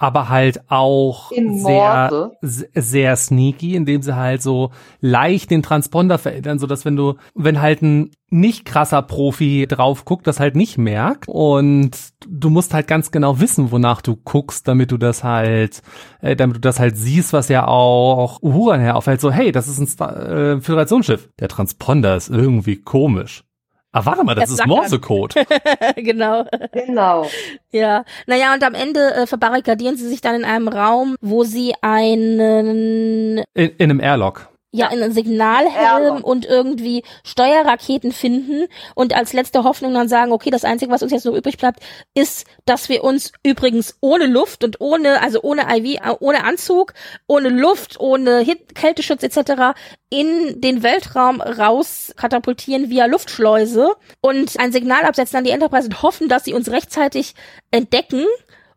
aber 0.00 0.28
halt 0.28 0.60
auch 0.70 1.32
sehr, 1.32 2.30
sehr 2.72 3.16
sneaky, 3.16 3.74
indem 3.74 4.00
sie 4.00 4.14
halt 4.14 4.42
so 4.42 4.70
leicht 5.00 5.50
den 5.50 5.62
Transponder 5.62 6.18
verändern, 6.18 6.60
so 6.60 6.66
dass 6.68 6.84
wenn 6.84 6.94
du, 6.94 7.14
wenn 7.34 7.60
halt 7.60 7.82
ein 7.82 8.10
nicht 8.30 8.64
krasser 8.64 9.02
Profi 9.02 9.66
drauf 9.68 10.04
guckt, 10.04 10.26
das 10.28 10.38
halt 10.38 10.54
nicht 10.54 10.78
merkt 10.78 11.26
und 11.28 11.96
du 12.28 12.50
musst 12.50 12.74
halt 12.74 12.86
ganz 12.86 13.10
genau 13.10 13.40
wissen, 13.40 13.72
wonach 13.72 14.00
du 14.00 14.14
guckst, 14.16 14.68
damit 14.68 14.92
du 14.92 14.98
das 14.98 15.24
halt, 15.24 15.82
äh, 16.20 16.36
damit 16.36 16.56
du 16.56 16.60
das 16.60 16.78
halt 16.78 16.96
siehst, 16.96 17.32
was 17.32 17.48
ja 17.48 17.66
auch 17.66 18.40
Uhura 18.42 18.76
her 18.76 18.96
auffällt, 18.96 19.20
so 19.20 19.32
hey, 19.32 19.50
das 19.50 19.66
ist 19.66 19.78
ein 19.78 19.86
Sta 19.88 20.12
äh, 20.12 20.60
Föderationsschiff. 20.60 21.28
Der 21.40 21.48
Transponder 21.48 22.14
ist 22.16 22.28
irgendwie 22.28 22.76
komisch. 22.76 23.44
Ah, 23.92 24.04
warte 24.04 24.22
mal, 24.22 24.34
das 24.34 24.50
ist 24.50 24.66
Morsecode. 24.66 25.34
genau. 25.96 26.44
Genau. 26.72 27.26
Ja. 27.72 28.04
Naja, 28.26 28.52
und 28.52 28.62
am 28.62 28.74
Ende 28.74 29.14
äh, 29.14 29.26
verbarrikadieren 29.26 29.96
sie 29.96 30.06
sich 30.08 30.20
dann 30.20 30.34
in 30.34 30.44
einem 30.44 30.68
Raum, 30.68 31.16
wo 31.20 31.44
sie 31.44 31.74
einen 31.80 33.38
In, 33.54 33.70
in 33.70 33.74
einem 33.78 34.00
Airlock. 34.00 34.48
Ja, 34.70 34.88
einen 34.88 35.12
Signalhelm 35.12 36.02
Airlock. 36.04 36.24
und 36.24 36.44
irgendwie 36.44 37.02
Steuerraketen 37.24 38.12
finden 38.12 38.66
und 38.94 39.14
als 39.14 39.32
letzte 39.32 39.64
Hoffnung 39.64 39.94
dann 39.94 40.08
sagen, 40.08 40.30
okay, 40.30 40.50
das 40.50 40.64
Einzige, 40.64 40.90
was 40.90 41.02
uns 41.02 41.10
jetzt 41.10 41.24
noch 41.24 41.34
übrig 41.34 41.56
bleibt, 41.56 41.80
ist, 42.14 42.46
dass 42.66 42.90
wir 42.90 43.02
uns 43.02 43.32
übrigens 43.42 43.96
ohne 44.00 44.26
Luft 44.26 44.64
und 44.64 44.80
ohne, 44.80 45.22
also 45.22 45.40
ohne 45.40 45.62
IV, 45.74 46.00
äh, 46.04 46.14
ohne 46.20 46.44
Anzug, 46.44 46.92
ohne 47.26 47.48
Luft, 47.48 47.98
ohne 47.98 48.40
Hit 48.40 48.74
Kälteschutz 48.74 49.22
etc. 49.22 49.78
in 50.10 50.60
den 50.60 50.82
Weltraum 50.82 51.40
raus 51.40 52.12
katapultieren 52.16 52.90
via 52.90 53.06
Luftschleuse 53.06 53.92
und 54.20 54.60
ein 54.60 54.72
Signal 54.72 55.04
absetzen 55.04 55.38
an 55.38 55.44
die 55.44 55.50
Enterprise 55.50 55.86
und 55.86 56.02
hoffen, 56.02 56.28
dass 56.28 56.44
sie 56.44 56.52
uns 56.52 56.70
rechtzeitig 56.70 57.34
entdecken 57.70 58.26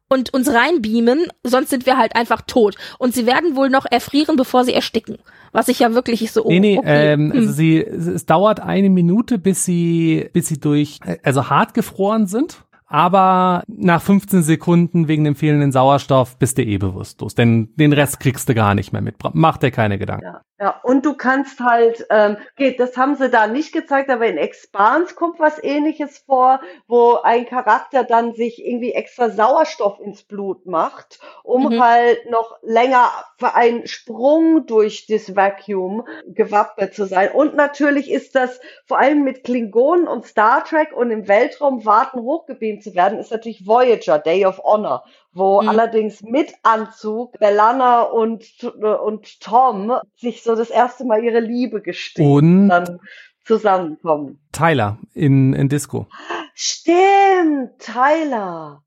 und 0.07 0.33
uns 0.33 0.53
reinbeamen, 0.53 1.27
sonst 1.43 1.69
sind 1.69 1.85
wir 1.85 1.97
halt 1.97 2.15
einfach 2.15 2.41
tot. 2.41 2.75
Und 2.97 3.13
sie 3.13 3.25
werden 3.25 3.55
wohl 3.55 3.69
noch 3.69 3.85
erfrieren, 3.89 4.35
bevor 4.35 4.65
sie 4.65 4.73
ersticken. 4.73 5.17
Was 5.51 5.67
ich 5.67 5.79
ja 5.79 5.93
wirklich 5.93 6.31
so, 6.31 6.45
oh, 6.45 6.49
Nee, 6.49 6.59
nee, 6.59 6.77
okay. 6.77 7.13
ähm, 7.13 7.31
hm. 7.31 7.39
also 7.39 7.51
sie, 7.51 7.83
es, 7.83 8.07
es 8.07 8.25
dauert 8.25 8.59
eine 8.59 8.89
Minute, 8.89 9.37
bis 9.37 9.65
sie, 9.65 10.29
bis 10.33 10.47
sie 10.47 10.59
durch, 10.59 10.99
also 11.23 11.49
hart 11.49 11.73
gefroren 11.73 12.27
sind. 12.27 12.63
Aber 12.91 13.63
nach 13.67 14.01
15 14.01 14.43
Sekunden 14.43 15.07
wegen 15.07 15.23
dem 15.23 15.35
fehlenden 15.35 15.71
Sauerstoff 15.71 16.37
bist 16.37 16.57
du 16.57 16.63
eh 16.63 16.77
bewusstlos. 16.77 17.35
Denn 17.35 17.69
den 17.77 17.93
Rest 17.93 18.19
kriegst 18.19 18.49
du 18.49 18.53
gar 18.53 18.75
nicht 18.75 18.91
mehr 18.91 19.01
mit. 19.01 19.15
Mach 19.31 19.55
dir 19.55 19.71
keine 19.71 19.97
Gedanken. 19.97 20.25
Ja, 20.25 20.41
ja. 20.61 20.79
Und 20.83 21.05
du 21.07 21.15
kannst 21.15 21.59
halt, 21.59 22.05
ähm, 22.11 22.37
geht, 22.55 22.79
das 22.79 22.95
haben 22.97 23.15
sie 23.15 23.29
da 23.31 23.47
nicht 23.47 23.73
gezeigt, 23.73 24.11
aber 24.11 24.27
in 24.27 24.37
Expans 24.37 25.15
kommt 25.15 25.39
was 25.39 25.61
ähnliches 25.63 26.19
vor, 26.19 26.61
wo 26.87 27.15
ein 27.23 27.47
Charakter 27.47 28.03
dann 28.05 28.33
sich 28.35 28.63
irgendwie 28.65 28.93
extra 28.93 29.31
Sauerstoff 29.31 29.99
ins 29.99 30.23
Blut 30.23 30.67
macht, 30.67 31.19
um 31.43 31.69
Mhm. 31.69 31.79
halt 31.79 32.29
noch 32.29 32.59
länger 32.61 33.09
für 33.39 33.55
einen 33.55 33.87
Sprung 33.87 34.67
durch 34.67 35.07
das 35.07 35.35
Vacuum 35.35 36.07
gewappnet 36.27 36.93
zu 36.93 37.05
sein. 37.05 37.31
Und 37.31 37.55
natürlich 37.55 38.11
ist 38.11 38.35
das 38.35 38.61
vor 38.85 38.99
allem 38.99 39.23
mit 39.23 39.43
Klingonen 39.43 40.07
und 40.07 40.27
Star 40.27 40.63
Trek 40.63 40.93
und 40.95 41.11
im 41.11 41.27
Weltraum 41.27 41.85
warten, 41.85 42.21
hochgebeamt 42.21 42.83
zu 42.83 42.95
werden, 42.95 43.19
ist 43.19 43.31
natürlich 43.31 43.65
Voyager, 43.67 44.19
Day 44.19 44.45
of 44.45 44.59
Honor, 44.63 45.03
wo 45.33 45.61
Mhm. 45.61 45.69
allerdings 45.69 46.21
mit 46.21 46.53
Anzug 46.63 47.37
Bellana 47.39 48.01
und, 48.01 48.43
und 48.63 49.39
Tom 49.41 49.93
sich 50.15 50.43
so 50.43 50.55
das 50.55 50.69
erste 50.69 51.05
Mal 51.05 51.23
ihre 51.23 51.39
Liebe 51.39 51.81
gestehen, 51.81 52.31
Und 52.31 52.69
dann 52.69 52.99
zusammenkommen. 53.45 54.39
Tyler 54.51 54.97
in, 55.13 55.53
in 55.53 55.69
Disco. 55.69 56.07
Stimmt, 56.53 57.79
Tyler. 57.79 58.83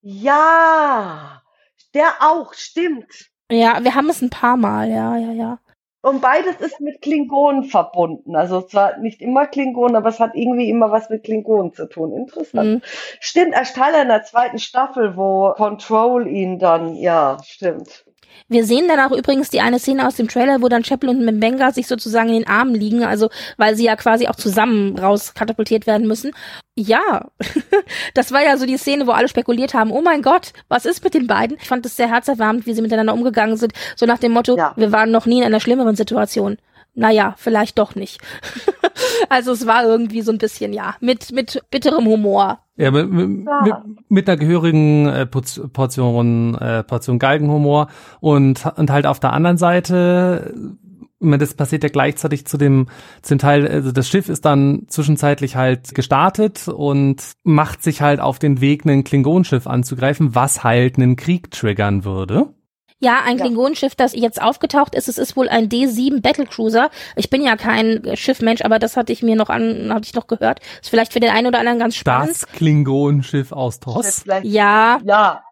Ja, 0.00 1.42
der 1.94 2.08
auch, 2.20 2.54
stimmt. 2.54 3.30
Ja, 3.50 3.82
wir 3.82 3.94
haben 3.94 4.08
es 4.08 4.22
ein 4.22 4.30
paar 4.30 4.56
Mal, 4.56 4.90
ja, 4.90 5.16
ja, 5.16 5.32
ja. 5.32 5.58
Und 6.02 6.20
beides 6.20 6.56
ist 6.56 6.80
mit 6.80 7.00
Klingonen 7.00 7.64
verbunden. 7.64 8.34
Also 8.34 8.60
zwar 8.60 8.98
nicht 8.98 9.22
immer 9.22 9.46
Klingonen, 9.46 9.94
aber 9.94 10.08
es 10.08 10.18
hat 10.18 10.34
irgendwie 10.34 10.68
immer 10.68 10.90
was 10.90 11.08
mit 11.10 11.22
Klingonen 11.22 11.72
zu 11.72 11.88
tun. 11.88 12.12
Interessant. 12.12 12.68
Mhm. 12.68 12.82
Stimmt, 13.20 13.54
erst 13.54 13.76
Tyler 13.76 14.02
in 14.02 14.08
der 14.08 14.24
zweiten 14.24 14.58
Staffel, 14.58 15.16
wo 15.16 15.52
Control 15.56 16.26
ihn 16.26 16.58
dann, 16.58 16.96
ja, 16.96 17.38
stimmt. 17.44 18.04
Wir 18.48 18.64
sehen 18.64 18.86
dann 18.88 19.00
auch 19.00 19.16
übrigens 19.16 19.50
die 19.50 19.60
eine 19.60 19.78
Szene 19.78 20.06
aus 20.06 20.16
dem 20.16 20.28
Trailer, 20.28 20.60
wo 20.62 20.68
dann 20.68 20.82
Chapel 20.82 21.08
und 21.08 21.24
Mbenga 21.24 21.72
sich 21.72 21.86
sozusagen 21.86 22.28
in 22.28 22.34
den 22.40 22.46
Armen 22.48 22.74
liegen, 22.74 23.04
also 23.04 23.30
weil 23.56 23.76
sie 23.76 23.84
ja 23.84 23.96
quasi 23.96 24.28
auch 24.28 24.36
zusammen 24.36 24.98
rauskatapultiert 24.98 25.86
werden 25.86 26.06
müssen. 26.06 26.32
Ja, 26.76 27.28
das 28.14 28.32
war 28.32 28.42
ja 28.42 28.56
so 28.56 28.66
die 28.66 28.76
Szene, 28.76 29.06
wo 29.06 29.12
alle 29.12 29.28
spekuliert 29.28 29.74
haben, 29.74 29.90
oh 29.90 30.00
mein 30.02 30.22
Gott, 30.22 30.52
was 30.68 30.84
ist 30.86 31.02
mit 31.04 31.14
den 31.14 31.26
beiden? 31.26 31.56
Ich 31.60 31.68
fand 31.68 31.84
es 31.86 31.96
sehr 31.96 32.08
herzerwärmend, 32.08 32.66
wie 32.66 32.74
sie 32.74 32.82
miteinander 32.82 33.14
umgegangen 33.14 33.56
sind, 33.56 33.72
so 33.96 34.06
nach 34.06 34.18
dem 34.18 34.32
Motto, 34.32 34.56
Ja. 34.56 34.72
wir 34.76 34.92
waren 34.92 35.10
noch 35.10 35.26
nie 35.26 35.38
in 35.38 35.44
einer 35.44 35.60
schlimmeren 35.60 35.96
Situation. 35.96 36.58
Naja, 36.94 37.34
vielleicht 37.38 37.78
doch 37.78 37.94
nicht. 37.94 38.20
also 39.28 39.52
es 39.52 39.66
war 39.66 39.84
irgendwie 39.84 40.22
so 40.22 40.30
ein 40.30 40.38
bisschen, 40.38 40.72
ja, 40.72 40.94
mit, 41.00 41.32
mit 41.32 41.62
bitterem 41.70 42.04
Humor. 42.06 42.58
Ja, 42.76 42.90
mit, 42.90 43.10
mit, 43.10 43.46
Ja. 43.46 43.84
mit, 44.08 44.28
einer 44.28 44.36
gehörigen 44.36 45.06
äh, 45.06 45.26
Portion, 45.26 46.54
äh, 46.56 46.82
Portion 46.84 47.18
Galgenhumor 47.18 47.88
und, 48.20 48.64
und 48.76 48.90
halt 48.90 49.06
auf 49.06 49.20
der 49.20 49.32
anderen 49.32 49.56
Seite, 49.56 50.54
das 51.20 51.54
passiert 51.54 51.82
ja 51.82 51.88
gleichzeitig 51.88 52.46
zu 52.46 52.58
dem, 52.58 52.88
zum 53.22 53.38
Teil, 53.38 53.66
also 53.66 53.92
das 53.92 54.08
Schiff 54.08 54.28
ist 54.28 54.44
dann 54.44 54.84
zwischenzeitlich 54.88 55.56
halt 55.56 55.94
gestartet 55.94 56.68
und 56.68 57.22
macht 57.44 57.82
sich 57.82 58.02
halt 58.02 58.20
auf 58.20 58.38
den 58.38 58.60
Weg, 58.60 58.84
ein 58.84 59.04
Klingonenschiff 59.04 59.66
anzugreifen, 59.66 60.34
was 60.34 60.64
halt 60.64 60.96
einen 60.96 61.16
Krieg 61.16 61.50
triggern 61.50 62.04
würde. 62.04 62.52
Ja, 63.02 63.20
ein 63.24 63.36
Ja. 63.36 63.44
Klingonenschiff, 63.44 63.96
das 63.96 64.14
jetzt 64.14 64.40
aufgetaucht 64.40 64.94
ist, 64.94 65.08
es 65.08 65.18
ist 65.18 65.36
wohl 65.36 65.48
ein 65.48 65.68
D7 65.68 66.22
Battlecruiser. 66.22 66.88
Ich 67.16 67.30
bin 67.30 67.42
ja 67.42 67.56
kein 67.56 68.04
äh, 68.04 68.16
Schiffmensch, 68.16 68.62
aber 68.62 68.78
das 68.78 68.96
hatte 68.96 69.12
ich 69.12 69.22
mir 69.22 69.34
noch 69.34 69.50
an, 69.50 69.92
hatte 69.92 70.06
ich 70.06 70.14
noch 70.14 70.28
gehört. 70.28 70.60
Ist 70.80 70.88
vielleicht 70.90 71.12
für 71.12 71.18
den 71.20 71.30
einen 71.30 71.48
oder 71.48 71.58
anderen 71.58 71.80
ganz 71.80 71.96
spannend. 71.96 72.30
Das 72.30 72.46
Klingonenschiff 72.46 73.50
aus 73.50 73.80
Toss. 73.80 74.24
Ja, 74.44 75.00
Ja. 75.02 75.42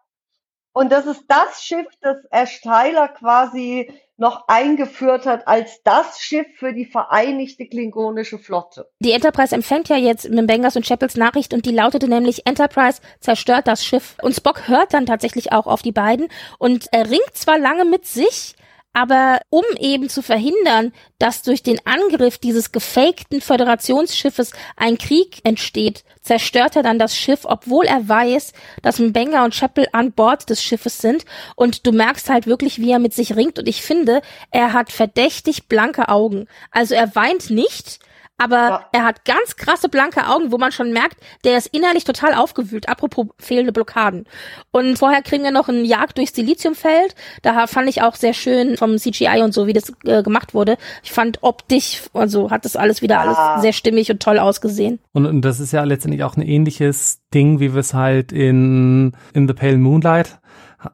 Und 0.73 0.93
das 0.93 1.05
ist 1.05 1.25
das 1.27 1.61
Schiff, 1.61 1.87
das 1.99 2.15
Ash 2.31 2.61
Tyler 2.61 3.09
quasi 3.09 3.91
noch 4.21 4.47
eingeführt 4.47 5.25
hat 5.25 5.47
als 5.47 5.81
das 5.83 6.19
Schiff 6.19 6.45
für 6.57 6.73
die 6.73 6.85
vereinigte 6.85 7.65
klingonische 7.65 8.37
Flotte. 8.37 8.87
die 8.99 9.13
Enterprise 9.13 9.53
empfängt 9.53 9.89
ja 9.89 9.97
jetzt 9.97 10.29
Mbengas 10.29 10.75
und 10.75 10.85
Chapels 10.85 11.15
Nachricht 11.15 11.55
und 11.55 11.65
die 11.65 11.71
lautete 11.71 12.07
nämlich 12.07 12.45
Enterprise 12.45 13.01
zerstört 13.19 13.67
das 13.67 13.83
Schiff. 13.83 14.15
Und 14.21 14.35
Spock 14.35 14.67
hört 14.67 14.93
dann 14.93 15.07
tatsächlich 15.07 15.51
auch 15.51 15.65
auf 15.65 15.81
die 15.81 15.91
beiden 15.91 16.27
und 16.59 16.85
er 16.91 17.09
ringt 17.09 17.33
zwar 17.33 17.57
lange 17.57 17.83
mit 17.83 18.05
sich, 18.05 18.53
aber 18.93 19.39
um 19.49 19.63
eben 19.79 20.09
zu 20.09 20.21
verhindern, 20.21 20.91
dass 21.17 21.43
durch 21.43 21.63
den 21.63 21.79
Angriff 21.85 22.37
dieses 22.37 22.71
gefakten 22.71 23.41
Föderationsschiffes 23.41 24.51
ein 24.75 24.97
Krieg 24.97 25.39
entsteht, 25.43 26.03
zerstört 26.21 26.75
er 26.75 26.83
dann 26.83 26.99
das 26.99 27.15
Schiff, 27.15 27.41
obwohl 27.43 27.85
er 27.85 28.07
weiß, 28.07 28.53
dass 28.81 28.99
Mbenga 28.99 29.45
und 29.45 29.55
Chapel 29.55 29.87
an 29.93 30.11
Bord 30.11 30.49
des 30.49 30.61
Schiffes 30.61 30.97
sind. 30.97 31.25
Und 31.55 31.87
du 31.87 31.91
merkst 31.91 32.29
halt 32.29 32.47
wirklich, 32.47 32.79
wie 32.79 32.91
er 32.91 32.99
mit 32.99 33.13
sich 33.13 33.35
ringt. 33.35 33.59
Und 33.59 33.67
ich 33.67 33.81
finde, 33.81 34.21
er 34.51 34.73
hat 34.73 34.91
verdächtig 34.91 35.67
blanke 35.67 36.09
Augen. 36.09 36.47
Also 36.69 36.93
er 36.93 37.15
weint 37.15 37.49
nicht, 37.49 37.99
aber 38.41 38.55
Ja. 38.55 38.85
er 38.93 39.03
hat 39.03 39.25
ganz 39.25 39.55
krasse 39.55 39.89
blanke 39.89 40.27
Augen, 40.27 40.51
wo 40.51 40.57
man 40.57 40.71
schon 40.71 40.91
merkt, 40.93 41.17
der 41.43 41.57
ist 41.57 41.67
innerlich 41.67 42.03
total 42.03 42.33
aufgewühlt. 42.33 42.89
Apropos 42.89 43.27
fehlende 43.39 43.71
Blockaden. 43.71 44.25
Und 44.71 44.97
vorher 44.97 45.21
kriegen 45.21 45.43
wir 45.43 45.51
noch 45.51 45.69
einen 45.69 45.85
Jagd 45.85 46.17
durchs 46.17 46.33
Siliziumfeld. 46.35 47.15
Da 47.41 47.67
fand 47.67 47.89
ich 47.89 48.01
auch 48.01 48.15
sehr 48.15 48.33
schön 48.33 48.77
vom 48.77 48.97
CGI 48.97 49.41
und 49.43 49.53
so, 49.53 49.67
wie 49.67 49.73
das 49.73 49.93
äh, 50.05 50.23
gemacht 50.23 50.53
wurde. 50.53 50.77
Ich 51.03 51.11
fand 51.11 51.39
optisch, 51.41 52.03
also 52.13 52.49
hat 52.51 52.65
das 52.65 52.75
alles 52.75 53.01
wieder 53.01 53.15
Ja. 53.15 53.21
alles 53.53 53.61
sehr 53.61 53.73
stimmig 53.73 54.09
und 54.11 54.21
toll 54.21 54.39
ausgesehen. 54.39 54.99
Und, 55.13 55.25
und 55.25 55.41
das 55.41 55.59
ist 55.59 55.71
ja 55.73 55.83
letztendlich 55.83 56.23
auch 56.23 56.35
ein 56.37 56.41
ähnliches 56.41 57.21
Ding, 57.33 57.59
wie 57.59 57.73
wir 57.73 57.79
es 57.79 57.93
halt 57.93 58.31
in, 58.31 59.13
in 59.33 59.47
The 59.47 59.53
Pale 59.53 59.77
Moonlight 59.77 60.39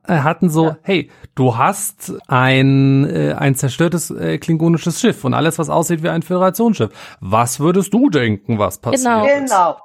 hatten. 0.07 0.49
So, 0.49 0.65
Ja. 0.67 0.77
hey, 0.81 1.09
du 1.35 1.57
hast 1.57 2.13
ein, 2.27 3.09
äh, 3.09 3.33
ein 3.33 3.55
zerstörtes 3.55 4.09
äh, 4.11 4.37
klingonisches 4.37 4.99
Schiff 4.99 5.23
und 5.23 5.33
alles, 5.33 5.57
was 5.59 5.69
aussieht 5.69 6.03
wie 6.03 6.09
ein 6.09 6.21
Föderationsschiff. 6.23 6.89
Was 7.19 7.59
würdest 7.59 7.93
du 7.93 8.09
denken, 8.09 8.59
was 8.59 8.79
passiert 8.79 9.03
Genau. 9.03 9.25
ist? 9.25 9.49
Genau. 9.49 9.77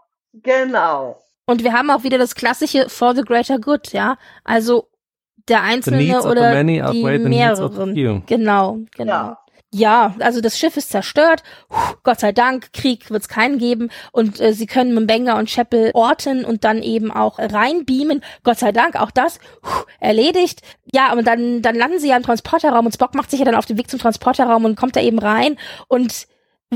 Genau. 0.43 1.17
Und 1.47 1.63
wir 1.65 1.73
haben 1.73 1.91
auch 1.91 2.05
wieder 2.05 2.19
das 2.19 2.35
klassische 2.35 2.89
for 2.89 3.15
the 3.15 3.23
greater 3.23 3.59
good, 3.59 3.93
ja. 3.93 4.17
Also 4.45 4.89
der 5.49 5.59
The 5.59 5.65
Einzelne 5.65 5.97
needs 5.99 6.17
of 6.17 6.23
the 6.23 6.29
oder 6.31 6.53
many 6.55 6.75
die 6.75 6.83
outweigh 6.83 7.19
the 7.23 7.29
needs 7.29 7.61
of 7.61 7.73
the 7.75 7.79
mehreren. 7.87 7.95
few. 7.95 8.23
Genau, 8.27 8.79
genau. 8.97 9.13
Ja. 9.13 9.39
Ja, 9.75 10.15
also 10.19 10.43
das 10.43 10.59
Schiff 10.59 10.77
ist 10.77 10.91
zerstört. 10.91 11.43
Puh, 11.71 11.95
Gott 12.03 12.21
sei 12.21 12.33
Dank, 12.33 12.75
Krieg 12.75 13.11
wird 13.11 13.23
es 13.23 13.29
keinen 13.29 13.57
geben. 13.57 13.89
Und 14.13 14.39
äh, 14.39 14.53
sie 14.53 14.67
können 14.67 14.95
Mbenga 14.95 15.39
und 15.39 15.49
Chapel 15.49 15.93
orten 15.95 16.45
und 16.45 16.65
dann 16.65 16.83
eben 16.83 17.11
auch 17.11 17.39
reinbeamen. 17.39 18.23
Gott 18.45 18.59
sei 18.59 18.73
Dank, 18.73 18.97
auch 18.97 19.11
das 19.11 19.39
puh, 19.63 19.85
erledigt. 19.99 20.61
Ja, 20.93 21.15
und 21.15 21.27
dann, 21.27 21.63
dann 21.63 21.75
landen 21.75 21.99
sie 21.99 22.09
ja 22.09 22.19
im 22.19 22.23
Transporterraum 22.23 22.85
und 22.85 22.93
Spock 22.93 23.15
macht 23.15 23.31
sich 23.31 23.39
ja 23.39 23.47
dann 23.47 23.55
auf 23.55 23.65
den 23.65 23.79
Weg 23.79 23.89
zum 23.89 23.99
Transporterraum 23.99 24.67
und 24.67 24.77
kommt 24.77 24.95
da 24.95 25.01
eben 25.01 25.19
rein. 25.19 25.57
Und 25.89 26.27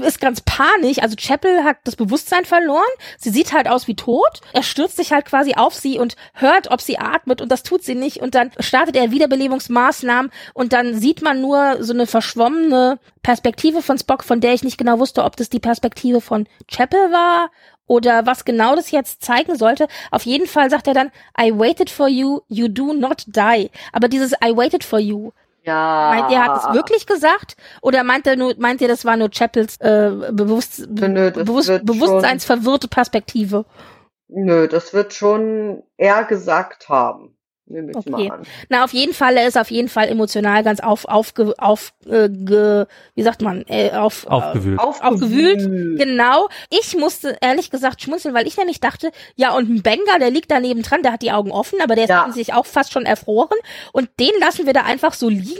ist 0.03 0.21
ganz 0.21 0.41
panisch. 0.41 0.99
Also 0.99 1.17
Chapel 1.17 1.65
hat 1.65 1.79
das 1.85 1.97
Bewusstsein 1.97 2.45
verloren. 2.45 2.83
Sie 3.19 3.31
sieht 3.31 3.53
halt 3.53 3.69
aus 3.69 3.87
wie 3.87 3.95
tot. 3.95 4.41
Er 4.53 4.63
stürzt 4.63 4.97
sich 4.97 5.13
halt 5.13 5.25
quasi 5.25 5.55
auf 5.55 5.75
sie 5.75 5.99
und 5.99 6.17
hört, 6.35 6.71
ob 6.71 6.81
sie 6.81 6.99
atmet 6.99 7.41
und 7.41 7.51
das 7.51 7.63
tut 7.63 7.83
sie 7.83 7.95
nicht. 7.95 8.19
Und 8.19 8.35
dann 8.35 8.51
startet 8.61 8.97
er 8.97 9.11
Wiederbelebungsmaßnahmen 9.11 10.31
und 10.55 10.73
dann 10.73 10.99
sieht 10.99 11.23
man 11.23 11.41
nur 11.41 11.79
so 11.81 11.93
eine 11.93 12.07
verschwommene 12.07 12.99
Perspektive 13.23 13.83
von 13.83 13.99
Spock, 13.99 14.25
von 14.25 14.41
der 14.41 14.55
ich 14.55 14.63
nicht 14.63 14.79
genau 14.79 14.99
wusste, 14.99 15.25
ob 15.25 15.37
das 15.37 15.49
die 15.49 15.61
Perspektive 15.61 16.21
von 16.21 16.47
Chapel 16.69 17.11
war 17.11 17.51
oder 17.87 18.27
was 18.27 18.45
genau 18.45 18.75
das 18.77 18.91
jetzt 18.91 19.25
zeigen 19.25 19.57
sollte. 19.57 19.89
Auf 20.11 20.25
jeden 20.27 20.47
Fall 20.47 20.71
sagt 20.71 20.87
er 20.87 20.95
dann, 20.95 21.11
I 21.41 21.57
waited 21.57 21.91
for 21.91 22.09
you, 22.09 22.41
you 22.49 22.69
do 22.69 22.93
not 22.93 23.25
die. 23.27 23.71
Aber 23.93 24.09
dieses 24.09 24.33
I 24.45 24.57
waited 24.57 24.85
for 24.85 24.99
you, 24.99 25.33
Ja. 25.67 26.13
Meint 26.15 26.31
ihr, 26.31 26.43
hat 26.43 26.59
es 26.59 26.75
wirklich 26.75 27.07
gesagt? 27.07 27.57
Oder 27.83 28.05
meint 28.05 28.27
er 28.27 28.37
nur, 28.37 28.55
meint 28.59 28.81
ihr, 28.81 28.89
das 28.89 29.05
war 29.05 29.17
nur 29.17 29.31
Chapels 29.31 29.77
äh, 29.81 30.11
bewusst, 30.31 30.87
Nö, 30.89 31.33
bewusst, 31.33 31.85
bewusstseinsverwirrte 31.85 32.87
Perspektive? 32.89 33.65
Nö, 34.29 34.69
das 34.69 34.95
wird 34.95 35.13
schon 35.13 35.83
er 35.97 36.25
gesagt 36.25 36.89
haben. 36.89 37.36
Okay. 37.69 38.31
Na, 38.69 38.85
auf 38.85 38.93
jeden 38.93 39.13
Fall, 39.13 39.37
er 39.37 39.49
ist 39.49 39.59
auf 39.59 39.71
jeden 39.73 39.89
Fall 39.89 40.09
emotional 40.09 40.63
ganz 40.63 40.79
auf, 40.81 41.05
auf, 41.07 41.33
auf, 41.59 41.93
äh, 42.09 42.29
ge, 42.29 42.87
wie 43.15 43.23
sagt 43.23 43.43
man, 43.43 43.65
äh, 43.69 43.91
auf, 43.91 44.27
Aufgewühlt. 44.29 44.79
Aufgewühlt. 44.79 45.99
Genau. 45.99 46.49
Ich 46.71 46.97
musste 46.97 47.37
ehrlich 47.41 47.71
gesagt 47.71 48.03
schmunzeln, 48.03 48.35
weil 48.35 48.47
ich 48.47 48.57
nämlich 48.57 48.81
dachte, 48.81 49.11
ja, 49.35 49.53
und 49.55 49.69
ein 49.69 49.83
Benga, 49.83 50.19
der 50.21 50.31
liegt 50.31 50.51
daneben 50.51 50.83
dran, 50.83 51.03
der 51.03 51.13
hat 51.13 51.23
die 51.23 51.33
Augen 51.33 51.51
offen, 51.51 51.81
aber 51.81 51.95
der 51.97 52.05
ist 52.05 52.11
Ja. 52.11 52.21
offensichtlich 52.23 52.55
auch 52.55 52.67
fast 52.67 52.93
schon 52.93 53.05
erfroren. 53.05 53.59
Und 53.93 54.11
den 54.21 54.31
lassen 54.39 54.67
wir 54.67 54.73
da 54.73 54.83
einfach 54.83 55.15
so 55.15 55.29
liegen. 55.29 55.59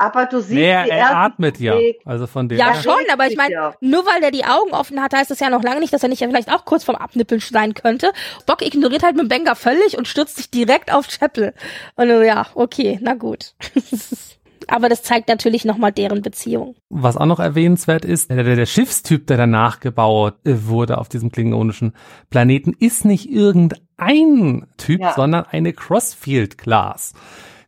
Aber 0.00 0.24
du 0.24 0.40
siehst, 0.40 0.54
Nee, 0.54 0.70
er, 0.70 0.86
wie 0.86 0.90
er 0.90 1.14
atmet 1.14 1.60
ja. 1.60 1.76
Also 2.06 2.26
von 2.26 2.48
dem. 2.48 2.56
Ja, 2.58 2.68
Ja, 2.68 2.82
schon, 2.82 2.94
aber 3.12 3.26
ich 3.26 3.36
meine, 3.36 3.52
ja. 3.52 3.74
nur 3.80 4.06
weil 4.06 4.22
der 4.22 4.30
die 4.30 4.46
Augen 4.46 4.72
offen 4.72 5.02
hat, 5.02 5.12
heißt 5.12 5.30
das 5.30 5.40
ja 5.40 5.50
noch 5.50 5.62
lange 5.62 5.80
nicht, 5.80 5.92
dass 5.92 6.02
er 6.02 6.08
nicht 6.08 6.20
vielleicht 6.20 6.50
auch 6.50 6.64
kurz 6.64 6.84
vorm 6.84 6.96
Abnippeln 6.96 7.40
sein 7.40 7.74
könnte. 7.74 8.12
Bock 8.46 8.62
ignoriert 8.62 9.02
halt 9.02 9.16
mit 9.16 9.28
Benga 9.28 9.54
völlig 9.54 9.98
und 9.98 10.08
stürzt 10.08 10.36
sich 10.36 10.50
direkt 10.50 10.90
auf 10.90 11.06
Chapel. 11.08 11.52
Und 11.96 12.08
ja, 12.24 12.46
okay, 12.54 12.98
na 13.02 13.12
gut. 13.12 13.52
aber 14.68 14.88
das 14.88 15.02
zeigt 15.02 15.28
natürlich 15.28 15.64
nochmal 15.66 15.92
deren 15.92 16.22
Beziehung. 16.22 16.76
Was 16.88 17.16
auch 17.18 17.26
noch 17.26 17.40
erwähnenswert 17.40 18.04
ist, 18.06 18.30
der, 18.30 18.42
der, 18.42 18.56
der 18.56 18.66
Schiffstyp, 18.66 19.26
der 19.26 19.36
danach 19.36 19.80
gebaut 19.80 20.34
äh, 20.44 20.54
wurde 20.62 20.96
auf 20.96 21.10
diesem 21.10 21.30
klingonischen 21.30 21.92
Planeten, 22.30 22.72
ist 22.78 23.04
nicht 23.04 23.30
irgendein 23.30 24.66
Typ, 24.78 25.00
Ja. 25.00 25.12
sondern 25.12 25.44
eine 25.50 25.74
Crossfield-Class. 25.74 27.12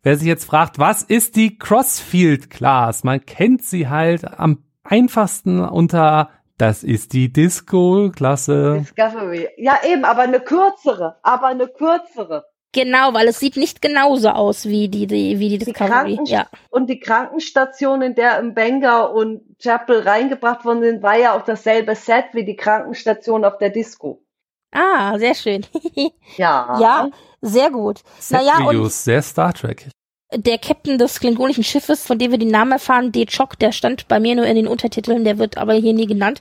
Wer 0.05 0.17
sich 0.17 0.27
jetzt 0.27 0.45
fragt, 0.47 0.81
was 0.81 1.03
ist 1.05 1.37
die 1.37 1.59
Crossfield-Class? 1.59 3.05
Man 3.05 3.25
kennt 3.25 3.63
sie 3.63 3.89
halt 3.89 4.25
am 4.39 4.65
einfachsten 4.83 5.61
unter, 5.61 6.31
das 6.59 6.83
ist 6.83 7.13
die 7.13 7.33
Disco-Klasse. 7.33 8.79
Discovery. 8.81 9.49
Ja, 9.59 9.79
eben, 9.89 10.05
aber 10.05 10.23
eine 10.23 10.41
kürzere, 10.41 11.19
aber 11.23 11.47
eine 11.47 11.69
kürzere. 11.69 12.45
Genau, 12.73 13.13
weil 13.15 13.29
es 13.29 13.39
sieht 13.39 13.57
nicht 13.57 13.81
genauso 13.83 14.31
aus 14.31 14.65
wie 14.67 14.89
die, 14.89 15.07
die 15.07 15.39
wie 15.39 15.51
die 15.51 15.59
Discovery. 15.59 16.17
Kranken- 16.17 16.25
Ja. 16.27 16.47
Und 16.71 16.89
die 16.91 16.99
Krankenstation, 16.99 18.03
in 18.03 18.15
der 18.17 18.41
im 18.41 18.55
Banger 18.55 19.13
und 19.13 19.43
Chapel 19.63 20.01
reingebracht 20.01 20.65
worden 20.65 20.83
sind, 20.83 21.03
war 21.03 21.17
ja 21.17 21.37
auch 21.37 21.43
dasselbe 21.43 21.95
Set 21.95 22.25
wie 22.33 22.45
die 22.45 22.57
Krankenstation 22.57 23.45
auf 23.45 23.59
der 23.59 23.71
Disco. 23.71 24.25
Ah, 24.73 25.19
sehr 25.19 25.35
schön. 25.35 25.67
Ja. 26.39 26.79
ja, 26.81 27.09
sehr 27.43 27.71
gut. 27.71 28.01
Naja, 28.31 28.59
und 28.67 28.91
sehr 28.91 29.21
Star 29.21 29.53
Trek. 29.53 29.89
der 30.35 30.57
Captain 30.57 30.97
des 30.97 31.21
klingonischen 31.21 31.63
Schiffes, 31.63 32.07
von 32.07 32.19
dem 32.19 32.31
wir 32.31 32.39
den 32.39 32.49
Namen 32.51 32.73
erfahren, 32.73 33.13
Dechok, 33.13 33.59
der 33.59 33.71
stand 33.73 34.09
bei 34.09 34.19
mir 34.19 34.35
nur 34.35 34.47
in 34.47 34.57
den 34.57 34.67
Untertiteln, 34.67 35.25
der 35.25 35.37
wird 35.37 35.59
aber 35.59 35.75
hier 35.75 35.93
nie 35.93 36.07
genannt. 36.07 36.41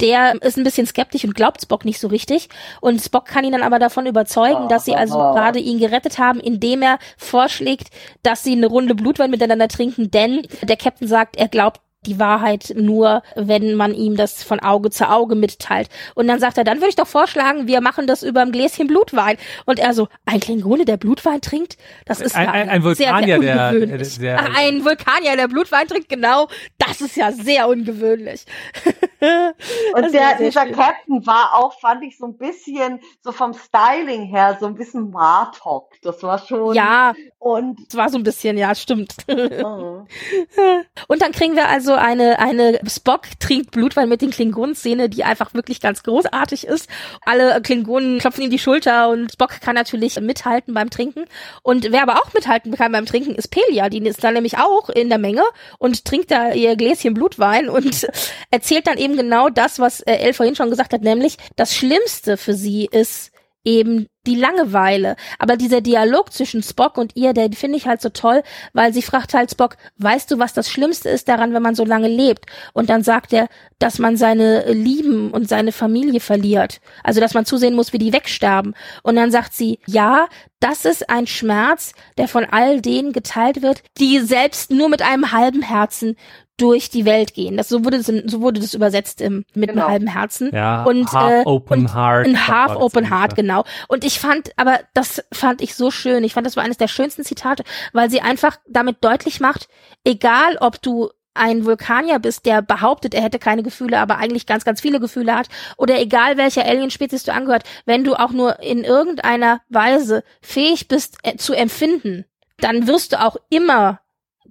Der 0.00 0.42
ist 0.42 0.56
ein 0.58 0.64
bisschen 0.64 0.86
skeptisch 0.88 1.22
und 1.24 1.36
glaubt 1.36 1.62
Spock 1.62 1.84
nicht 1.84 2.00
so 2.00 2.08
richtig. 2.08 2.48
Und 2.80 3.00
Spock 3.00 3.26
kann 3.26 3.44
ihn 3.44 3.52
dann 3.52 3.62
aber 3.62 3.78
davon 3.78 4.06
überzeugen, 4.06 4.68
dass 4.68 4.84
sie 4.84 4.96
also 4.96 5.16
Ah. 5.20 5.34
gerade 5.34 5.60
ihn 5.60 5.78
gerettet 5.78 6.18
haben, 6.18 6.40
indem 6.40 6.82
er 6.82 6.98
vorschlägt, 7.16 7.90
dass 8.24 8.42
sie 8.42 8.52
eine 8.52 8.66
Runde 8.66 8.96
Blutwein 8.96 9.30
miteinander 9.30 9.68
trinken, 9.68 10.10
denn 10.10 10.42
der 10.62 10.76
Captain 10.76 11.06
sagt, 11.06 11.36
er 11.36 11.46
glaubt 11.46 11.80
die 12.08 12.18
Wahrheit 12.18 12.72
nur, 12.76 13.22
wenn 13.36 13.74
man 13.74 13.94
ihm 13.94 14.16
das 14.16 14.42
von 14.42 14.60
Auge 14.60 14.90
zu 14.90 15.08
Auge 15.08 15.34
mitteilt. 15.34 15.88
Und 16.14 16.26
dann 16.28 16.40
sagt 16.40 16.58
er, 16.58 16.64
dann 16.64 16.78
würde 16.78 16.88
ich 16.88 16.96
doch 16.96 17.06
vorschlagen, 17.06 17.66
wir 17.66 17.80
machen 17.80 18.06
das 18.06 18.22
über 18.22 18.40
ein 18.40 18.50
Gläschen 18.52 18.86
Blutwein. 18.86 19.36
Und 19.66 19.78
er 19.78 19.92
so, 19.94 20.08
ein 20.26 20.40
Klingone, 20.40 20.84
der 20.84 20.96
Blutwein 20.96 21.40
trinkt? 21.40 21.76
Das 22.06 22.20
ist 22.20 22.34
Ein- 22.34 22.46
ja 22.46 22.52
ein- 22.52 22.68
ein 22.68 22.82
sehr, 22.82 22.94
sehr 22.96 23.12
Vulkanier, 23.14 23.38
der- 23.40 23.68
ungewöhnlich. 23.70 24.18
der- 24.18 24.36
der- 24.36 24.50
Ach, 24.50 24.56
ein 24.58 24.84
Vulkanier, 24.84 25.36
der 25.36 25.48
Blutwein 25.48 25.86
trinkt, 25.86 26.08
genau. 26.08 26.48
Das 26.78 27.00
ist 27.00 27.16
ja 27.16 27.30
sehr 27.32 27.68
ungewöhnlich. 27.68 28.44
Und 29.20 30.02
Das 30.02 30.12
der, 30.12 30.36
sehr 30.38 30.46
dieser 30.46 30.62
schön. 30.66 30.74
Captain 30.74 31.26
war 31.26 31.54
auch, 31.54 31.78
fand 31.80 32.04
ich, 32.04 32.16
so 32.16 32.26
ein 32.26 32.36
bisschen, 32.36 33.00
so 33.20 33.32
vom 33.32 33.52
Styling 33.52 34.24
her, 34.26 34.56
so 34.60 34.66
ein 34.66 34.74
bisschen 34.74 35.10
Martok. 35.10 35.90
Das 36.02 36.22
war 36.22 36.38
schon. 36.38 36.74
Ja, 36.74 37.14
Und. 37.38 37.78
es 37.88 37.96
war 37.96 38.08
so 38.08 38.16
ein 38.18 38.22
bisschen, 38.22 38.56
ja, 38.56 38.74
stimmt. 38.74 39.14
Mhm. 39.28 40.06
Und 41.08 41.22
dann 41.22 41.32
kriegen 41.32 41.56
wir 41.56 41.68
also 41.68 41.94
eine, 42.00 42.38
eine 42.38 42.80
Spock 42.88 43.22
trinkt 43.40 43.70
Blutwein 43.72 44.08
mit 44.08 44.22
den 44.22 44.30
Klingonen-Szene, 44.30 45.08
die 45.08 45.24
einfach 45.24 45.54
wirklich 45.54 45.80
ganz 45.80 46.02
großartig 46.02 46.66
ist. 46.66 46.88
Alle 47.24 47.60
Klingonen 47.62 48.18
klopfen 48.18 48.44
ihm 48.44 48.50
die 48.50 48.58
Schulter 48.58 49.08
und 49.10 49.32
Spock 49.32 49.60
kann 49.60 49.74
natürlich 49.74 50.20
mithalten 50.20 50.74
beim 50.74 50.90
Trinken. 50.90 51.24
Und 51.62 51.92
wer 51.92 52.02
aber 52.02 52.16
auch 52.16 52.32
mithalten 52.34 52.74
kann 52.76 52.92
beim 52.92 53.06
Trinken, 53.06 53.34
ist 53.34 53.48
Pelia. 53.48 53.88
Die 53.88 53.98
ist 53.98 54.24
dann 54.24 54.34
nämlich 54.34 54.58
auch 54.58 54.88
in 54.88 55.08
der 55.08 55.18
Menge 55.18 55.42
und 55.78 56.04
trinkt 56.04 56.30
da 56.30 56.52
ihr 56.52 56.76
Gläschen 56.76 57.14
Blutwein 57.14 57.68
und 57.68 58.06
erzählt 58.50 58.86
dann 58.86 58.98
eben 58.98 59.16
genau 59.16 59.48
das, 59.48 59.78
was 59.78 60.00
äh, 60.00 60.14
El 60.14 60.34
vorhin 60.34 60.56
schon 60.56 60.70
gesagt 60.70 60.92
hat, 60.92 61.02
nämlich 61.02 61.36
das 61.56 61.74
Schlimmste 61.74 62.36
für 62.36 62.54
sie 62.54 62.88
ist 62.90 63.32
eben 63.64 64.06
die 64.26 64.34
Langeweile. 64.34 65.16
Aber 65.38 65.56
dieser 65.56 65.80
Dialog 65.80 66.32
zwischen 66.32 66.62
Spock 66.62 66.98
und 66.98 67.16
ihr, 67.16 67.32
der 67.32 67.50
finde 67.52 67.78
ich 67.78 67.86
halt 67.86 68.00
so 68.00 68.10
toll, 68.10 68.42
weil 68.72 68.92
sie 68.92 69.02
fragt 69.02 69.34
halt 69.34 69.50
Spock, 69.50 69.76
weißt 69.96 70.30
du, 70.30 70.38
was 70.38 70.52
das 70.52 70.70
Schlimmste 70.70 71.08
ist 71.08 71.28
daran, 71.28 71.54
wenn 71.54 71.62
man 71.62 71.74
so 71.74 71.84
lange 71.84 72.08
lebt? 72.08 72.46
Und 72.74 72.90
dann 72.90 73.02
sagt 73.02 73.32
er, 73.32 73.48
dass 73.78 73.98
man 73.98 74.16
seine 74.16 74.72
Lieben 74.72 75.30
und 75.30 75.48
seine 75.48 75.72
Familie 75.72 76.20
verliert. 76.20 76.80
Also, 77.02 77.20
dass 77.20 77.34
man 77.34 77.46
zusehen 77.46 77.74
muss, 77.74 77.92
wie 77.92 77.98
die 77.98 78.12
wegsterben. 78.12 78.74
Und 79.02 79.16
dann 79.16 79.30
sagt 79.30 79.54
sie, 79.54 79.78
ja, 79.86 80.28
das 80.60 80.84
ist 80.84 81.08
ein 81.08 81.26
Schmerz, 81.26 81.92
der 82.18 82.28
von 82.28 82.44
all 82.44 82.80
denen 82.80 83.12
geteilt 83.12 83.62
wird, 83.62 83.82
die 83.98 84.20
selbst 84.20 84.70
nur 84.70 84.88
mit 84.88 85.02
einem 85.02 85.32
halben 85.32 85.62
Herzen 85.62 86.16
durch 86.58 86.90
die 86.90 87.04
Welt 87.06 87.32
gehen. 87.34 87.56
Das, 87.56 87.68
so 87.68 87.84
wurde 87.84 87.98
das, 87.98 88.06
so 88.26 88.40
wurde 88.42 88.60
das 88.60 88.74
übersetzt 88.74 89.20
im, 89.20 89.44
mit 89.54 89.70
Genau. 89.70 89.84
einem 89.84 89.92
halben 89.92 90.06
Herzen. 90.08 90.50
Ja, 90.54 90.82
Und, 90.84 91.10
half 91.12 91.46
äh, 91.46 91.48
open 91.48 91.80
und 91.82 91.94
heart. 91.94 92.26
Ein 92.26 92.46
Half 92.48 92.76
Open. 92.76 93.10
Heart, 93.10 93.36
genau. 93.36 93.64
Und 93.88 94.04
ich 94.04 94.18
fand, 94.20 94.50
aber 94.56 94.80
das 94.92 95.24
fand 95.32 95.62
ich 95.62 95.74
so 95.74 95.90
schön. 95.90 96.24
Ich 96.24 96.34
fand, 96.34 96.46
das 96.46 96.56
war 96.56 96.64
eines 96.64 96.76
der 96.76 96.88
schönsten 96.88 97.24
Zitate, 97.24 97.64
weil 97.92 98.10
sie 98.10 98.20
einfach 98.20 98.56
damit 98.68 98.98
deutlich 99.02 99.40
macht, 99.40 99.68
egal 100.04 100.56
ob 100.60 100.82
du 100.82 101.10
ein 101.34 101.64
Vulkanier 101.64 102.18
bist, 102.18 102.46
der 102.46 102.62
behauptet, 102.62 103.14
er 103.14 103.22
hätte 103.22 103.38
keine 103.38 103.62
Gefühle, 103.62 104.00
aber 104.00 104.16
eigentlich 104.18 104.44
ganz, 104.46 104.64
ganz 104.64 104.80
viele 104.80 104.98
Gefühle 104.98 105.36
hat, 105.36 105.46
oder 105.76 106.00
egal 106.00 106.36
welcher 106.36 106.64
Alienspezies 106.64 107.22
du 107.22 107.32
angehört, 107.32 107.62
wenn 107.86 108.02
du 108.02 108.16
auch 108.16 108.32
nur 108.32 108.60
in 108.60 108.82
irgendeiner 108.82 109.60
Weise 109.68 110.24
fähig 110.42 110.88
bist 110.88 111.18
äh, 111.22 111.36
zu 111.36 111.54
empfinden, 111.54 112.24
dann 112.58 112.88
wirst 112.88 113.12
du 113.12 113.20
auch 113.24 113.36
immer 113.50 114.00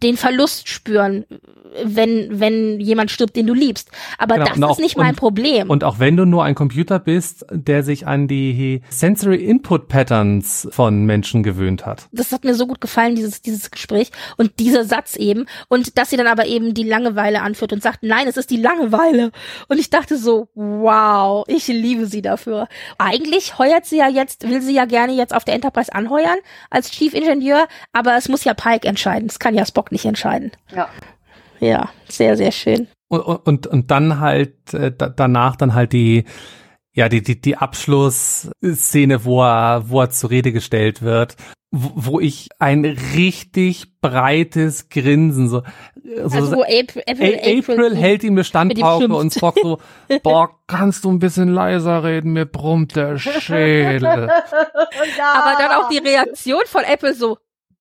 den 0.03 0.15
Verlust 0.17 0.69
spüren, 0.69 1.25
wenn, 1.83 2.39
wenn 2.39 2.79
jemand 2.79 3.11
stirbt, 3.11 3.35
den 3.35 3.45
du 3.47 3.53
liebst. 3.53 3.91
Aber 4.17 4.35
Genau, 4.35 4.47
das 4.47 4.63
auch- 4.63 4.71
ist 4.71 4.79
nicht 4.79 4.97
mein 4.97 5.09
und- 5.11 5.15
Problem. 5.17 5.69
Und 5.69 5.83
auch 5.83 5.99
wenn 5.99 6.15
du 6.17 6.25
nur 6.25 6.43
ein 6.43 6.55
Computer 6.55 6.97
bist, 6.99 7.45
der 7.51 7.83
sich 7.83 8.07
an 8.07 8.27
die 8.27 8.81
Sensory 8.89 9.43
Input 9.43 9.87
Patterns 9.87 10.67
von 10.71 11.05
Menschen 11.05 11.43
gewöhnt 11.43 11.85
hat. 11.85 12.07
das 12.11 12.31
hat 12.31 12.43
mir 12.45 12.55
so 12.55 12.67
gut 12.67 12.81
gefallen, 12.81 13.15
dieses, 13.15 13.41
dieses 13.41 13.69
Gespräch 13.71 14.11
und 14.37 14.59
dieser 14.59 14.85
Satz 14.85 15.15
eben. 15.15 15.45
Und 15.67 15.97
dass 15.97 16.09
sie 16.09 16.17
dann 16.17 16.27
aber 16.27 16.45
eben 16.47 16.73
die 16.73 16.83
Langeweile 16.83 17.41
anführt 17.41 17.73
und 17.73 17.83
sagt, 17.83 17.99
nein, 18.01 18.27
es 18.27 18.37
ist 18.37 18.49
die 18.49 18.57
Langeweile. 18.57 19.31
Und 19.67 19.79
ich 19.79 19.89
dachte 19.89 20.17
so, 20.17 20.47
wow, 20.55 21.43
ich 21.47 21.67
liebe 21.67 22.05
sie 22.05 22.21
dafür. 22.21 22.67
Eigentlich 22.97 23.57
heuert 23.57 23.85
sie 23.85 23.97
ja 23.97 24.07
jetzt, 24.09 24.47
will 24.49 24.61
sie 24.61 24.73
ja 24.73 24.85
gerne 24.85 25.13
jetzt 25.13 25.33
auf 25.35 25.43
der 25.43 25.55
Enterprise 25.55 25.93
anheuern 25.93 26.37
als 26.69 26.91
Chief 26.91 27.13
Ingenieur, 27.13 27.67
aber 27.93 28.15
es 28.17 28.29
muss 28.29 28.43
ja 28.43 28.53
Pike 28.53 28.87
entscheiden. 28.87 29.27
Das 29.27 29.39
kann 29.39 29.53
ja 29.55 29.65
Spock 29.65 29.86
nicht 29.91 30.05
entscheiden. 30.05 30.51
Ja. 30.75 30.89
Ja, 31.59 31.89
sehr, 32.07 32.37
sehr 32.37 32.51
schön. 32.51 32.87
Und, 33.07 33.21
und, 33.21 33.67
und 33.67 33.89
dann 33.89 34.19
halt 34.19 34.73
äh, 34.73 34.91
da, 34.95 35.09
danach 35.09 35.55
dann 35.55 35.73
halt 35.73 35.93
die 35.93 36.25
ja 36.93 37.09
die 37.09 37.21
die 37.21 37.39
die 37.39 37.57
Abschlussszene, 37.57 39.23
wo 39.25 39.43
er 39.43 39.89
wo 39.89 40.01
er 40.01 40.09
zur 40.09 40.29
Rede 40.29 40.51
gestellt 40.51 41.01
wird 41.01 41.35
wo 41.71 42.19
ich 42.19 42.47
ein 42.59 42.85
richtig 42.85 43.99
breites 43.99 44.87
Grinsen 44.89 45.49
so, 45.49 45.63
so 46.03 46.37
also 46.37 46.55
wo 46.55 46.61
April, 46.61 47.03
April, 47.07 47.35
April, 47.35 47.59
April 47.59 47.95
hält 47.97 48.23
ihm 48.23 48.33
eine 48.33 48.45
Standpauke 48.45 49.13
und 49.13 49.33
Spock 49.33 49.57
so, 49.61 49.79
boah, 50.23 50.49
kannst 50.67 51.03
du 51.03 51.11
ein 51.11 51.19
bisschen 51.19 51.49
leiser 51.49 52.03
reden, 52.03 52.31
mir 52.31 52.45
brummt 52.45 52.95
der 52.95 53.17
Schädel. 53.17 54.01
ja. 54.01 54.13
Aber 55.33 55.61
dann 55.61 55.71
auch 55.71 55.89
die 55.89 55.97
Reaktion 55.97 56.63
von 56.65 56.85
April 56.85 57.13
so, 57.13 57.37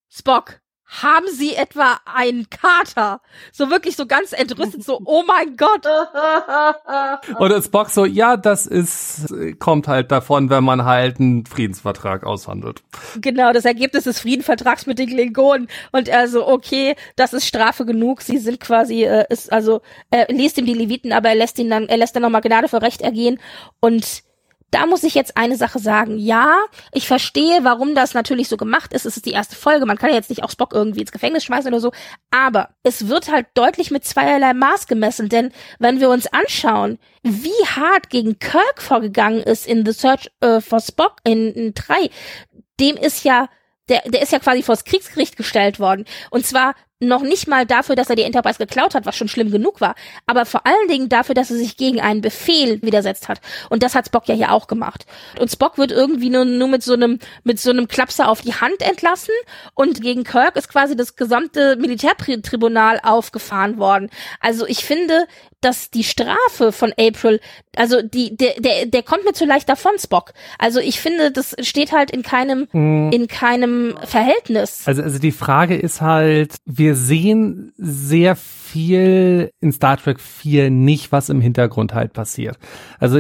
Spock, 0.08 0.60
haben 0.86 1.26
Sie 1.32 1.54
etwa 1.54 1.98
einen 2.04 2.48
Kater? 2.48 3.20
So 3.52 3.70
wirklich 3.70 3.96
so 3.96 4.06
ganz 4.06 4.32
entrüstet, 4.32 4.84
so, 4.84 5.00
oh 5.04 5.24
mein 5.26 5.56
Gott. 5.56 5.84
Und 7.38 7.64
Spock 7.64 7.90
so, 7.90 8.04
ja, 8.04 8.36
das 8.36 8.66
ist, 8.66 9.26
kommt 9.58 9.88
halt 9.88 10.12
davon, 10.12 10.48
wenn 10.48 10.64
man 10.64 10.84
halt 10.84 11.18
einen 11.18 11.44
Friedensvertrag 11.44 12.24
aushandelt. 12.24 12.82
Genau, 13.20 13.52
das 13.52 13.64
Ergebnis 13.64 14.04
des 14.04 14.20
Friedensvertrags 14.20 14.86
mit 14.86 14.98
den 14.98 15.08
Klingonen. 15.08 15.68
Und 15.90 16.08
er 16.08 16.28
so, 16.28 16.46
okay, 16.46 16.94
das 17.16 17.32
ist 17.32 17.46
Strafe 17.46 17.84
genug. 17.84 18.22
Sie 18.22 18.38
sind 18.38 18.60
quasi, 18.60 19.04
äh, 19.04 19.26
ist, 19.28 19.52
also, 19.52 19.80
er 20.10 20.26
liest 20.28 20.56
ihm 20.58 20.66
die 20.66 20.74
Leviten, 20.74 21.12
aber 21.12 21.30
er 21.30 21.34
lässt 21.34 21.58
ihn 21.58 21.68
dann, 21.68 21.88
er 21.88 21.96
lässt 21.96 22.14
dann 22.14 22.22
nochmal 22.22 22.42
Gnade 22.42 22.68
vor 22.68 22.82
Recht 22.82 23.00
ergehen. 23.00 23.40
Und 23.80 24.26
da 24.77 24.85
muss 24.85 25.05
ich 25.05 25.15
jetzt 25.15 25.39
eine 25.39 25.57
Sache 25.57 25.78
sagen. 25.78 26.19
Ja, 26.19 26.59
ich 26.93 27.07
verstehe, 27.07 27.61
warum 27.62 27.94
das 27.94 28.12
natürlich 28.12 28.48
so 28.48 28.59
gemacht 28.59 28.93
ist. 28.93 29.07
Es 29.07 29.16
ist 29.16 29.24
die 29.24 29.31
erste 29.31 29.57
Folge. 29.57 29.86
Man 29.86 29.97
kann 29.97 30.11
ja 30.11 30.16
jetzt 30.16 30.28
nicht 30.28 30.44
auch 30.44 30.51
Spock 30.51 30.74
irgendwie 30.74 31.01
ins 31.01 31.12
Gefängnis 31.12 31.44
schmeißen 31.44 31.73
oder 31.73 31.81
so. 31.81 31.93
Aber 32.31 32.69
es 32.82 33.09
wird 33.09 33.32
halt 33.32 33.47
deutlich 33.55 33.90
mit 33.90 34.05
zweierlei 34.05 34.53
Maß 34.53 34.86
gemessen. 34.86 35.31
Denn 35.31 35.51
wenn 35.78 35.98
wir 35.98 36.11
uns 36.11 36.27
anschauen, 36.27 36.98
wie 37.23 37.48
hart 37.65 38.11
gegen 38.11 38.39
Kirk 38.39 38.82
vorgegangen 38.82 39.43
ist 39.43 39.66
in 39.66 39.86
The 39.86 39.93
Search 39.93 40.31
uh, 40.44 40.61
for 40.61 40.81
Spock 40.81 41.16
in, 41.24 41.53
in 41.53 41.73
3, 41.73 42.11
dem 42.78 42.98
ist 42.98 43.24
ja 43.24 43.48
der, 43.89 44.03
der 44.05 44.20
ist 44.20 44.32
ja 44.32 44.40
quasi 44.40 44.62
vors 44.62 44.85
Kriegsgericht 44.85 45.39
gestellt 45.39 45.81
worden. 45.81 46.05
Und 46.31 46.44
zwar 46.44 46.74
noch 47.01 47.23
nicht 47.23 47.47
mal 47.47 47.66
dafür, 47.66 47.94
dass 47.94 48.09
er 48.09 48.16
die 48.16 48.23
Enterprise 48.23 48.59
geklaut 48.59 48.94
hat, 48.94 49.05
was 49.05 49.16
schon 49.16 49.28
schlimm 49.28 49.51
genug 49.51 49.81
war, 49.82 49.94
aber 50.27 50.47
vor 50.47 50.66
allen 50.66 50.89
Dingen 50.89 51.09
dafür, 51.10 51.35
dass 51.35 51.51
er 51.51 51.56
sich 51.56 51.77
gegen 51.77 52.01
einen 52.01 52.23
Befehl 52.23 52.81
widersetzt 52.82 53.28
hat. 53.28 53.40
Und 53.68 53.82
das 53.82 53.94
hat 53.94 54.06
Spock 54.06 54.27
ja 54.28 54.35
hier 54.35 54.52
auch 54.52 54.66
gemacht. 54.66 55.05
Und 55.39 55.51
Spock 55.51 55.77
wird 55.77 55.93
irgendwie 55.93 56.31
nur, 56.31 56.47
nur 56.47 56.68
mit 56.68 56.82
so 56.82 56.94
einem, 56.94 57.18
mit 57.44 57.60
so 57.60 57.70
einem 57.70 57.86
Klapser 57.86 58.28
auf 58.28 58.40
die 58.40 58.55
Hand 58.55 58.81
entlassen 58.81 59.35
und 59.74 60.01
gegen 60.01 60.24
Kirk 60.24 60.56
ist 60.56 60.68
quasi 60.68 60.97
das 60.97 61.16
gesamte 61.16 61.77
Militärtribunal 61.77 62.98
aufgefahren 63.02 63.77
worden. 63.78 64.09
Also 64.40 64.66
ich 64.66 64.85
finde, 64.85 65.27
dass 65.60 65.90
die 65.90 66.05
Strafe 66.05 66.70
von 66.70 66.93
April, 66.98 67.40
also 67.77 68.01
die, 68.01 68.36
der, 68.36 68.55
der, 68.60 68.86
der 68.86 69.02
kommt 69.02 69.24
mir 69.24 69.32
zu 69.32 69.44
leicht 69.44 69.68
davon, 69.68 69.93
Spock. 69.98 70.32
Also 70.59 70.81
ich 70.81 71.01
finde, 71.01 71.32
das 71.32 71.56
steht 71.60 71.93
halt 71.93 72.10
in 72.10 72.23
keinem, 72.23 72.68
mhm. 72.73 73.10
in 73.12 73.27
keinem 73.27 73.97
Verhältnis. 74.05 74.82
Also, 74.86 75.02
also 75.02 75.18
die 75.18 75.32
Frage 75.32 75.77
ist 75.77 76.01
halt, 76.01 76.56
wir 76.86 76.94
sehen 76.94 77.72
sehr 77.76 78.36
viel 78.36 79.50
in 79.60 79.72
Star 79.72 79.96
Trek 79.96 80.20
4 80.20 80.70
nicht, 80.70 81.10
was 81.10 81.28
im 81.30 81.40
Hintergrund 81.40 81.94
halt 81.94 82.12
passiert. 82.12 82.60
Also 83.00 83.18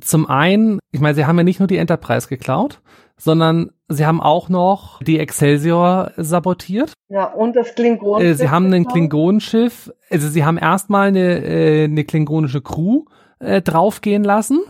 zum 0.00 0.26
einen, 0.26 0.78
ich 0.90 1.00
meine, 1.00 1.14
sie 1.14 1.26
haben 1.26 1.36
ja 1.36 1.44
nicht 1.44 1.58
nur 1.58 1.66
die 1.66 1.76
Enterprise 1.76 2.28
geklaut, 2.28 2.80
sondern 3.18 3.72
sie 3.88 4.06
haben 4.06 4.22
auch 4.22 4.48
noch 4.48 5.02
die 5.02 5.18
Excelsior 5.18 6.12
sabotiert. 6.16 6.94
Ja, 7.10 7.26
und 7.26 7.54
das 7.54 7.74
Klingonenschiff. 7.74 8.30
Äh, 8.30 8.34
sie 8.42 8.48
haben 8.48 8.72
ein 8.72 8.86
Klingonenschiff, 8.86 9.92
also 10.08 10.28
sie 10.28 10.46
haben 10.46 10.56
erstmal 10.56 11.08
eine, 11.08 11.44
äh, 11.44 11.84
eine 11.84 12.04
klingonische 12.04 12.62
Crew 12.62 13.04
äh, 13.38 13.60
draufgehen 13.60 14.24
lassen 14.24 14.62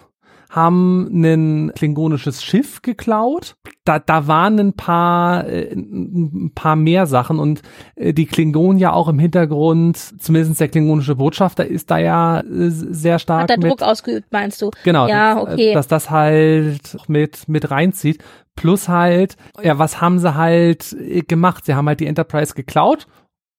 haben 0.55 1.09
ein 1.13 1.73
klingonisches 1.75 2.45
Schiff 2.45 2.83
geklaut. 2.83 3.57
Da, 3.85 3.99
da 3.99 4.27
waren 4.27 4.59
ein 4.59 4.73
paar, 4.75 5.47
äh, 5.47 5.73
ein 5.73 6.53
paar 6.55 6.77
mehr 6.77 7.07
Sachen 7.07 7.39
und 7.39 7.63
äh, 7.97 8.13
die 8.13 8.27
Klingonen 8.27 8.79
ja 8.79 8.93
auch 8.93 9.09
im 9.09 9.19
Hintergrund, 9.19 9.97
zumindest 9.97 10.61
der 10.61 10.69
klingonische 10.69 11.17
Botschafter 11.17 11.67
ist 11.67 11.91
da 11.91 11.99
ja 11.99 12.41
äh, 12.41 12.71
sehr 12.71 13.19
stark. 13.19 13.43
Hat 13.43 13.51
da 13.51 13.57
Druck 13.57 13.83
ausgeübt, 13.83 14.29
meinst 14.31 14.63
du? 14.63 14.71
Genau. 14.85 15.09
Ja, 15.09 15.41
okay. 15.41 15.75
Dass 15.75 15.89
das 15.89 16.11
halt 16.11 16.97
mit, 17.09 17.49
mit 17.49 17.71
reinzieht. 17.71 18.23
Plus 18.57 18.89
halt, 18.89 19.37
ja, 19.61 19.79
was 19.81 20.01
haben 20.01 20.21
sie 20.21 20.37
halt 20.37 20.97
gemacht? 21.27 21.65
Sie 21.67 21.75
haben 21.75 21.89
halt 21.89 21.99
die 21.99 22.07
Enterprise 22.07 22.55
geklaut 22.55 23.09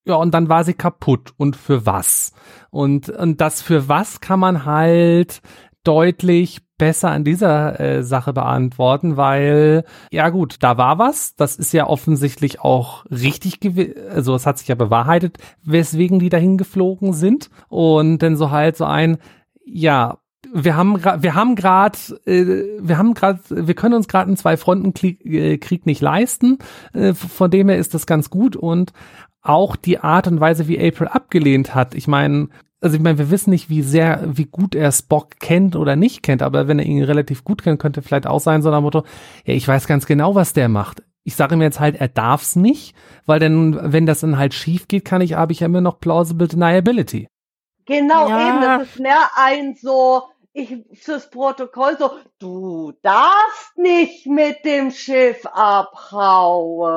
ja, 0.07 0.15
und 0.15 0.34
dann 0.34 0.49
war 0.49 0.63
sie 0.63 0.76
kaputt. 0.76 1.34
Und 1.38 1.55
für 1.55 1.85
was? 1.85 2.31
Und, 2.69 3.09
und 3.09 3.41
das 3.41 3.61
für 3.61 3.89
was 3.89 4.22
kann 4.22 4.39
man 4.39 4.65
halt 4.65 5.41
deutlich 5.84 6.65
besser 6.77 7.11
an 7.11 7.23
dieser 7.23 7.80
äh, 7.80 8.03
Sache 8.03 8.34
beantworten, 8.34 9.18
weil 9.18 9.85
ja 10.11 10.30
gut, 10.30 10.57
da 10.60 10.77
war 10.77 10.99
was, 10.99 11.35
das 11.35 11.56
ist 11.56 11.73
ja 11.73 11.88
offensichtlich 11.88 12.60
auch 12.60 13.06
richtig 13.06 13.60
gewesen, 13.60 13.93
also 14.10 14.35
es 14.35 14.45
hat 14.45 14.57
sich 14.57 14.68
ja 14.68 14.76
bewahrheitet, 14.76 15.38
weswegen 15.64 16.19
die 16.19 16.30
dahin 16.30 16.57
geflogen 16.57 17.14
sind. 17.14 17.49
Und 17.69 18.19
dann 18.19 18.35
so 18.35 18.52
halt 18.52 18.77
so 18.77 18.85
ein 18.85 19.18
ja, 19.65 20.18
wir 20.53 20.77
haben 20.77 21.03
wir 21.03 21.35
haben 21.35 21.56
gerade 21.56 21.97
äh, 22.26 22.80
wir 22.80 22.97
haben 22.97 23.14
gerade 23.14 23.39
wir 23.49 23.73
können 23.73 23.95
uns 23.95 24.07
gerade 24.07 24.27
einen 24.27 24.38
zwei 24.38 24.57
Fronten 24.57 24.93
äh, 25.26 25.57
Krieg 25.57 25.85
nicht 25.85 26.02
leisten. 26.02 26.60
Äh, 26.93 27.14
von 27.14 27.49
dem 27.52 27.69
her 27.69 27.77
ist 27.77 27.93
das 27.93 28.06
ganz 28.06 28.30
gut. 28.30 28.56
Und 28.56 28.93
auch 29.41 29.76
die 29.76 29.99
Art 29.99 30.27
und 30.27 30.39
Weise 30.39 30.68
wie 30.68 30.80
April 30.80 31.07
abgelehnt 31.07 31.76
hat 31.76 31.95
ich 31.95 32.07
meine 32.07 32.49
also 32.86 32.98
ich 32.98 33.02
meine, 33.02 33.18
wir 33.18 33.32
wissen 33.32 33.49
nicht, 33.49 33.68
wie 33.68 33.82
sehr, 33.82 34.22
wie 34.28 34.45
gut 34.45 34.76
er 34.76 34.91
Spock 34.91 35.40
kennt 35.40 35.76
oder 35.76 35.95
nicht 35.95 36.22
kennt, 36.22 36.44
aber 36.44 36.68
wenn 36.68 36.78
er 36.78 36.86
ihn 36.86 37.02
relativ 37.02 37.44
gut 37.44 37.64
kennt, 37.64 37.80
könnte 37.80 38.03
vielleicht 38.03 38.28
auch 38.28 38.40
sein, 38.40 38.62
so 38.62 38.72
ein 38.72 38.84
Motto, 38.84 39.03
ja, 39.44 39.56
ich 39.56 39.68
weiß 39.68 39.88
ganz 39.88 40.06
genau, 40.06 40.36
was 40.36 40.53
der 40.53 40.70
macht. 40.70 41.02
Ich 41.24 41.36
sage 41.36 41.56
ihm 41.56 41.64
jetzt 41.64 41.80
halt, 41.80 41.95
er 41.95 42.10
darf's 42.10 42.56
nicht, 42.56 42.95
weil 43.26 43.40
dann, 43.40 43.91
wenn 43.91 44.06
das 44.06 44.20
dann 44.20 44.38
halt 44.38 44.53
schief 44.53 44.88
geht, 44.88 45.03
kann 45.03 45.22
ich, 45.22 45.34
habe 45.34 45.52
ich 45.52 45.62
ja 45.62 45.66
immer 45.66 45.82
noch 45.82 45.99
plausible 45.99 46.48
deniability. 46.48 47.28
Genau, 47.88 48.30
ja. 48.30 48.49
eben, 48.49 48.62
das 48.62 48.84
ist 48.90 48.99
mehr 48.99 49.30
ein 49.36 49.76
so, 49.82 50.22
ich 50.56 50.73
fürs 50.94 51.30
Protokoll 51.30 51.98
so, 51.99 52.11
du 52.40 52.94
darfst 53.02 53.77
nicht 53.77 54.26
mit 54.26 54.64
dem 54.64 54.90
Schiff 54.90 55.45
abhauen. 55.45 56.95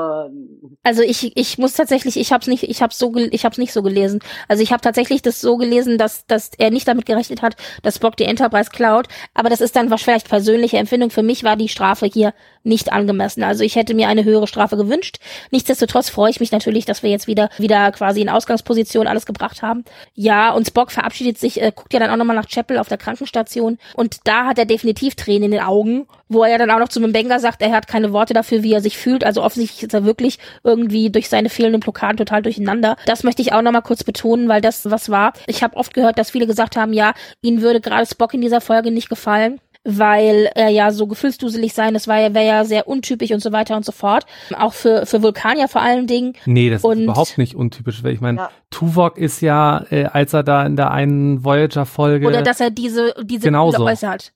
Also 0.84 1.02
ich 1.02 1.36
ich 1.36 1.58
muss 1.58 1.72
tatsächlich, 1.72 2.16
ich 2.16 2.32
hab's 2.32 2.46
nicht, 2.46 2.62
ich 2.62 2.80
hab's 2.82 2.98
so 2.98 3.12
ich 3.16 3.44
hab's 3.44 3.58
nicht 3.58 3.72
so 3.72 3.82
gelesen. 3.82 4.20
Also 4.46 4.62
ich 4.62 4.70
habe 4.70 4.80
tatsächlich 4.80 5.22
das 5.22 5.40
so 5.40 5.56
gelesen, 5.56 5.98
dass 5.98 6.24
dass 6.26 6.52
er 6.56 6.70
nicht 6.70 6.86
damit 6.86 7.04
gerechnet 7.04 7.42
hat, 7.42 7.56
dass 7.82 7.96
Spock 7.96 8.16
die 8.16 8.24
Enterprise 8.24 8.70
klaut, 8.70 9.08
aber 9.34 9.50
das 9.50 9.60
ist 9.60 9.74
dann 9.74 9.88
vielleicht 9.98 10.28
persönliche 10.28 10.78
Empfindung 10.78 11.10
für 11.10 11.24
mich 11.24 11.42
war 11.42 11.56
die 11.56 11.68
Strafe 11.68 12.06
hier 12.06 12.34
nicht 12.68 12.92
angemessen. 12.92 13.42
Also 13.42 13.64
ich 13.64 13.76
hätte 13.76 13.94
mir 13.94 14.08
eine 14.08 14.24
höhere 14.24 14.46
Strafe 14.46 14.76
gewünscht. 14.76 15.18
Nichtsdestotrotz 15.50 16.10
freue 16.10 16.30
ich 16.30 16.40
mich 16.40 16.52
natürlich, 16.52 16.84
dass 16.84 17.02
wir 17.02 17.10
jetzt 17.10 17.26
wieder 17.26 17.48
wieder 17.58 17.90
quasi 17.92 18.20
in 18.20 18.28
Ausgangsposition 18.28 19.06
alles 19.06 19.26
gebracht 19.26 19.62
haben. 19.62 19.84
Ja, 20.14 20.52
und 20.52 20.66
Spock 20.66 20.92
verabschiedet 20.92 21.38
sich, 21.38 21.60
äh, 21.60 21.72
guckt 21.74 21.92
ja 21.92 22.00
dann 22.00 22.10
auch 22.10 22.16
nochmal 22.16 22.36
nach 22.36 22.48
Chapel 22.48 22.78
auf 22.78 22.88
der 22.88 22.98
Krankenstation. 22.98 23.78
Und 23.94 24.18
da 24.24 24.46
hat 24.46 24.58
er 24.58 24.66
definitiv 24.66 25.14
Tränen 25.14 25.44
in 25.44 25.50
den 25.52 25.60
Augen, 25.60 26.06
wo 26.28 26.42
er 26.42 26.50
ja 26.50 26.58
dann 26.58 26.70
auch 26.70 26.78
noch 26.78 26.88
zu 26.88 27.00
Mbenga 27.00 27.38
sagt, 27.38 27.62
er 27.62 27.72
hat 27.72 27.88
keine 27.88 28.12
Worte 28.12 28.34
dafür, 28.34 28.62
wie 28.62 28.72
er 28.72 28.80
sich 28.80 28.98
fühlt. 28.98 29.24
Also 29.24 29.42
offensichtlich 29.42 29.82
ist 29.82 29.94
er 29.94 30.04
wirklich 30.04 30.38
irgendwie 30.62 31.10
durch 31.10 31.28
seine 31.28 31.48
fehlenden 31.48 31.80
Blockaden 31.80 32.16
total 32.16 32.42
durcheinander. 32.42 32.96
Das 33.06 33.24
möchte 33.24 33.42
ich 33.42 33.52
auch 33.52 33.62
nochmal 33.62 33.82
kurz 33.82 34.04
betonen, 34.04 34.48
weil 34.48 34.60
das 34.60 34.90
was 34.90 35.10
war. 35.10 35.32
Ich 35.46 35.62
habe 35.62 35.76
oft 35.76 35.94
gehört, 35.94 36.18
dass 36.18 36.30
viele 36.30 36.46
gesagt 36.46 36.76
haben, 36.76 36.92
ja, 36.92 37.14
ihnen 37.42 37.62
würde 37.62 37.80
gerade 37.80 38.06
Spock 38.06 38.34
in 38.34 38.40
dieser 38.40 38.60
Folge 38.60 38.90
nicht 38.90 39.08
gefallen 39.08 39.60
weil 39.90 40.50
er 40.54 40.68
ja 40.68 40.90
so 40.90 41.06
gefühlsduselig 41.06 41.72
sein, 41.72 41.94
das 41.94 42.06
war 42.06 42.20
ja, 42.20 42.34
wäre 42.34 42.46
ja 42.46 42.64
sehr 42.64 42.86
untypisch 42.86 43.30
und 43.30 43.40
so 43.40 43.52
weiter 43.52 43.74
und 43.74 43.86
so 43.86 43.92
fort. 43.92 44.26
Auch 44.56 44.74
für, 44.74 45.06
für 45.06 45.22
Vulkanier 45.22 45.66
vor 45.66 45.80
allen 45.80 46.06
Dingen. 46.06 46.34
Nee, 46.44 46.68
das 46.68 46.84
und 46.84 46.98
ist 46.98 47.04
überhaupt 47.04 47.38
nicht 47.38 47.54
untypisch, 47.54 48.04
weil 48.04 48.12
ich 48.12 48.20
meine, 48.20 48.38
ja. 48.38 48.50
Tuvok 48.70 49.16
ist 49.16 49.40
ja, 49.40 49.84
äh, 49.90 50.04
als 50.04 50.34
er 50.34 50.42
da 50.42 50.66
in 50.66 50.76
der 50.76 50.90
einen 50.90 51.42
Voyager-Folge. 51.42 52.26
Oder 52.26 52.42
dass 52.42 52.60
er 52.60 52.70
diese, 52.70 53.14
diese 53.22 53.46
genauso. 53.46 53.84
äußert. 53.84 54.32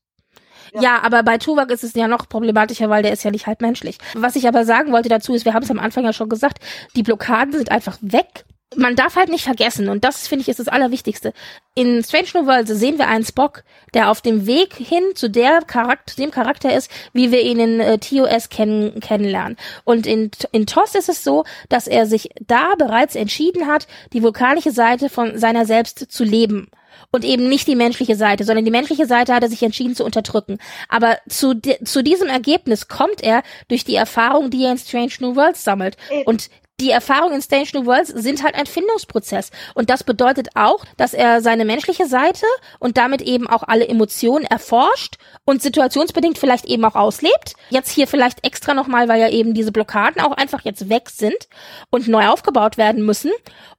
Ja. 0.72 0.80
ja, 0.80 0.98
aber 1.02 1.22
bei 1.22 1.36
Tuvok 1.36 1.70
ist 1.70 1.84
es 1.84 1.92
ja 1.92 2.08
noch 2.08 2.30
problematischer, 2.30 2.88
weil 2.88 3.02
der 3.02 3.12
ist 3.12 3.22
ja 3.24 3.30
nicht 3.30 3.46
halb 3.46 3.60
menschlich. 3.60 3.98
Was 4.14 4.36
ich 4.36 4.48
aber 4.48 4.64
sagen 4.64 4.90
wollte 4.90 5.10
dazu 5.10 5.34
ist, 5.34 5.44
wir 5.44 5.52
haben 5.52 5.64
es 5.64 5.70
am 5.70 5.78
Anfang 5.78 6.04
ja 6.04 6.14
schon 6.14 6.30
gesagt, 6.30 6.60
die 6.96 7.02
Blockaden 7.02 7.52
sind 7.52 7.70
einfach 7.70 7.98
weg 8.00 8.46
man 8.76 8.96
darf 8.96 9.16
halt 9.16 9.28
nicht 9.28 9.44
vergessen, 9.44 9.88
und 9.88 10.04
das 10.04 10.28
finde 10.28 10.42
ich 10.42 10.48
ist 10.48 10.58
das 10.58 10.68
Allerwichtigste. 10.68 11.32
In 11.74 12.02
Strange 12.02 12.28
New 12.34 12.46
Worlds 12.46 12.70
sehen 12.70 12.98
wir 12.98 13.08
einen 13.08 13.24
Spock, 13.24 13.64
der 13.94 14.10
auf 14.10 14.20
dem 14.20 14.46
Weg 14.46 14.74
hin 14.74 15.04
zu 15.14 15.30
der 15.30 15.60
Charakter, 15.62 16.14
dem 16.16 16.30
Charakter 16.30 16.74
ist, 16.74 16.90
wie 17.12 17.32
wir 17.32 17.42
ihn 17.42 17.58
in 17.58 17.80
äh, 17.80 17.98
TOS 17.98 18.48
kennen, 18.48 19.00
kennenlernen. 19.00 19.56
Und 19.84 20.06
in, 20.06 20.30
in 20.52 20.66
TOS 20.66 20.94
ist 20.94 21.08
es 21.08 21.24
so, 21.24 21.44
dass 21.68 21.86
er 21.86 22.06
sich 22.06 22.30
da 22.40 22.74
bereits 22.76 23.14
entschieden 23.14 23.66
hat, 23.66 23.86
die 24.12 24.22
vulkanische 24.22 24.70
Seite 24.70 25.08
von 25.08 25.38
seiner 25.38 25.64
selbst 25.64 26.10
zu 26.10 26.24
leben 26.24 26.70
und 27.12 27.24
eben 27.24 27.48
nicht 27.48 27.68
die 27.68 27.76
menschliche 27.76 28.16
Seite, 28.16 28.44
sondern 28.44 28.64
die 28.64 28.70
menschliche 28.70 29.06
Seite 29.06 29.34
hat 29.34 29.42
er 29.42 29.50
sich 29.50 29.62
entschieden 29.62 29.94
zu 29.94 30.04
unterdrücken. 30.04 30.58
Aber 30.88 31.18
zu, 31.28 31.54
zu 31.84 32.02
diesem 32.02 32.28
Ergebnis 32.28 32.88
kommt 32.88 33.22
er 33.22 33.42
durch 33.68 33.84
die 33.84 33.94
Erfahrung, 33.94 34.50
die 34.50 34.64
er 34.64 34.72
in 34.72 34.78
Strange 34.78 35.12
New 35.20 35.36
Worlds 35.36 35.62
sammelt. 35.62 35.96
Und 36.24 36.48
die 36.82 36.90
Erfahrungen 36.90 37.36
in 37.36 37.42
Strange 37.42 37.68
New 37.74 37.86
Worlds 37.86 38.08
sind 38.08 38.42
halt 38.42 38.56
ein 38.56 38.66
Findungsprozess. 38.66 39.50
Und 39.74 39.88
das 39.88 40.02
bedeutet 40.02 40.48
auch, 40.56 40.84
dass 40.96 41.14
er 41.14 41.40
seine 41.40 41.64
menschliche 41.64 42.06
Seite 42.06 42.44
und 42.80 42.96
damit 42.96 43.22
eben 43.22 43.46
auch 43.46 43.62
alle 43.62 43.86
Emotionen 43.86 44.44
erforscht 44.44 45.16
und 45.44 45.62
situationsbedingt 45.62 46.38
vielleicht 46.38 46.64
eben 46.64 46.84
auch 46.84 46.96
auslebt. 46.96 47.54
Jetzt 47.70 47.90
hier 47.90 48.08
vielleicht 48.08 48.44
extra 48.44 48.74
nochmal, 48.74 49.08
weil 49.08 49.20
ja 49.20 49.28
eben 49.28 49.54
diese 49.54 49.70
Blockaden 49.70 50.20
auch 50.20 50.32
einfach 50.32 50.62
jetzt 50.64 50.88
weg 50.88 51.08
sind 51.10 51.48
und 51.90 52.08
neu 52.08 52.26
aufgebaut 52.26 52.76
werden 52.78 53.06
müssen. 53.06 53.30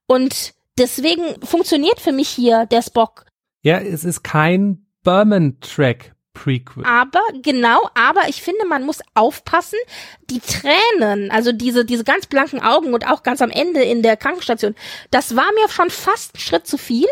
Und 0.07 0.53
deswegen 0.77 1.23
funktioniert 1.45 1.99
für 1.99 2.13
mich 2.13 2.29
hier 2.29 2.65
der 2.67 2.81
Spock. 2.81 3.25
Ja, 3.63 3.79
es 3.79 4.05
ist 4.05 4.23
kein 4.23 4.85
Berman-Track 5.03 6.13
Prequel. 6.33 6.83
Aber, 6.85 7.21
genau, 7.41 7.89
aber 7.93 8.27
ich 8.27 8.41
finde, 8.41 8.65
man 8.65 8.83
muss 8.83 8.99
aufpassen, 9.13 9.77
die 10.29 10.39
Tränen, 10.39 11.31
also 11.31 11.51
diese, 11.51 11.85
diese 11.85 12.03
ganz 12.03 12.25
blanken 12.25 12.61
Augen 12.61 12.93
und 12.93 13.07
auch 13.07 13.23
ganz 13.23 13.41
am 13.41 13.51
Ende 13.51 13.83
in 13.83 14.01
der 14.01 14.17
Krankenstation, 14.17 14.75
das 15.11 15.35
war 15.35 15.45
mir 15.53 15.69
schon 15.69 15.89
fast 15.89 16.35
ein 16.35 16.39
Schritt 16.39 16.67
zu 16.67 16.77
viel. 16.77 17.07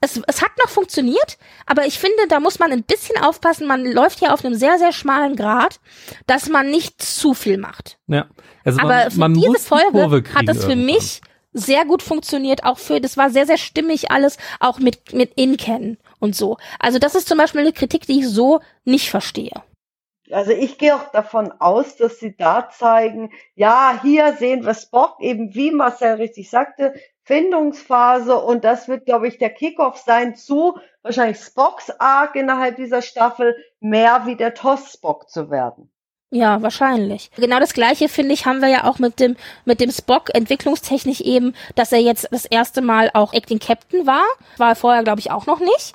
Es, 0.00 0.20
es 0.28 0.42
hat 0.42 0.52
noch 0.62 0.70
funktioniert, 0.70 1.38
aber 1.66 1.86
ich 1.86 1.98
finde, 1.98 2.28
da 2.28 2.38
muss 2.38 2.60
man 2.60 2.70
ein 2.70 2.84
bisschen 2.84 3.16
aufpassen. 3.18 3.66
Man 3.66 3.84
läuft 3.84 4.20
hier 4.20 4.32
auf 4.32 4.44
einem 4.44 4.54
sehr, 4.54 4.78
sehr 4.78 4.92
schmalen 4.92 5.34
Grad, 5.34 5.80
dass 6.26 6.48
man 6.48 6.70
nicht 6.70 7.02
zu 7.02 7.34
viel 7.34 7.58
macht. 7.58 7.98
Ja, 8.06 8.26
also 8.64 8.78
aber 8.78 8.88
man, 8.88 9.10
für 9.10 9.18
man 9.18 9.34
diese 9.34 9.52
die 9.54 9.60
Folge 9.60 9.90
Kurve 9.90 10.22
hat 10.34 10.46
das 10.46 10.58
für 10.58 10.70
irgendwann. 10.70 10.94
mich 10.94 11.20
sehr 11.52 11.84
gut 11.84 12.02
funktioniert, 12.02 12.62
auch 12.64 12.78
für, 12.78 13.00
das 13.00 13.16
war 13.16 13.30
sehr, 13.30 13.46
sehr 13.46 13.58
stimmig 13.58 14.12
alles, 14.12 14.36
auch 14.60 14.78
mit, 14.78 15.12
mit 15.12 15.32
In-Kennen 15.34 15.98
und 16.20 16.34
so. 16.34 16.56
Also 16.78 16.98
das 16.98 17.14
ist 17.14 17.28
zum 17.28 17.38
Beispiel 17.38 17.60
eine 17.60 17.72
Kritik, 17.72 18.06
die 18.06 18.20
ich 18.20 18.28
so 18.28 18.60
nicht 18.84 19.10
verstehe. 19.10 19.62
Also 20.30 20.50
ich 20.50 20.76
gehe 20.76 20.94
auch 20.94 21.10
davon 21.10 21.52
aus, 21.58 21.96
dass 21.96 22.18
sie 22.18 22.36
da 22.36 22.68
zeigen, 22.68 23.30
ja, 23.54 23.98
hier 24.02 24.34
sehen 24.34 24.66
wir 24.66 24.74
Spock 24.74 25.16
eben, 25.20 25.54
wie 25.54 25.70
Marcel 25.70 26.16
richtig 26.16 26.50
sagte, 26.50 26.92
Findungsphase 27.22 28.36
und 28.36 28.64
das 28.64 28.88
wird, 28.88 29.06
glaube 29.06 29.28
ich, 29.28 29.38
der 29.38 29.50
Kickoff 29.50 29.96
sein 29.98 30.36
zu 30.36 30.78
wahrscheinlich 31.02 31.38
Spocks 31.38 31.90
Arc 31.98 32.36
innerhalb 32.36 32.76
dieser 32.76 33.02
Staffel, 33.02 33.56
mehr 33.80 34.26
wie 34.26 34.36
der 34.36 34.54
Toss 34.54 34.92
Spock 34.92 35.28
zu 35.30 35.50
werden. 35.50 35.90
Ja, 36.30 36.60
wahrscheinlich. 36.60 37.30
Genau 37.36 37.58
das 37.58 37.72
gleiche, 37.72 38.08
finde 38.08 38.34
ich, 38.34 38.44
haben 38.44 38.60
wir 38.60 38.68
ja 38.68 38.84
auch 38.84 38.98
mit 38.98 39.18
dem, 39.18 39.36
mit 39.64 39.80
dem 39.80 39.90
Spock 39.90 40.34
entwicklungstechnisch 40.34 41.22
eben, 41.22 41.54
dass 41.74 41.90
er 41.90 42.00
jetzt 42.00 42.28
das 42.30 42.44
erste 42.44 42.82
Mal 42.82 43.10
auch 43.14 43.32
Acting 43.32 43.58
Captain 43.58 44.06
war. 44.06 44.24
War 44.58 44.70
er 44.70 44.76
vorher, 44.76 45.02
glaube 45.02 45.20
ich, 45.20 45.30
auch 45.30 45.46
noch 45.46 45.60
nicht. 45.60 45.94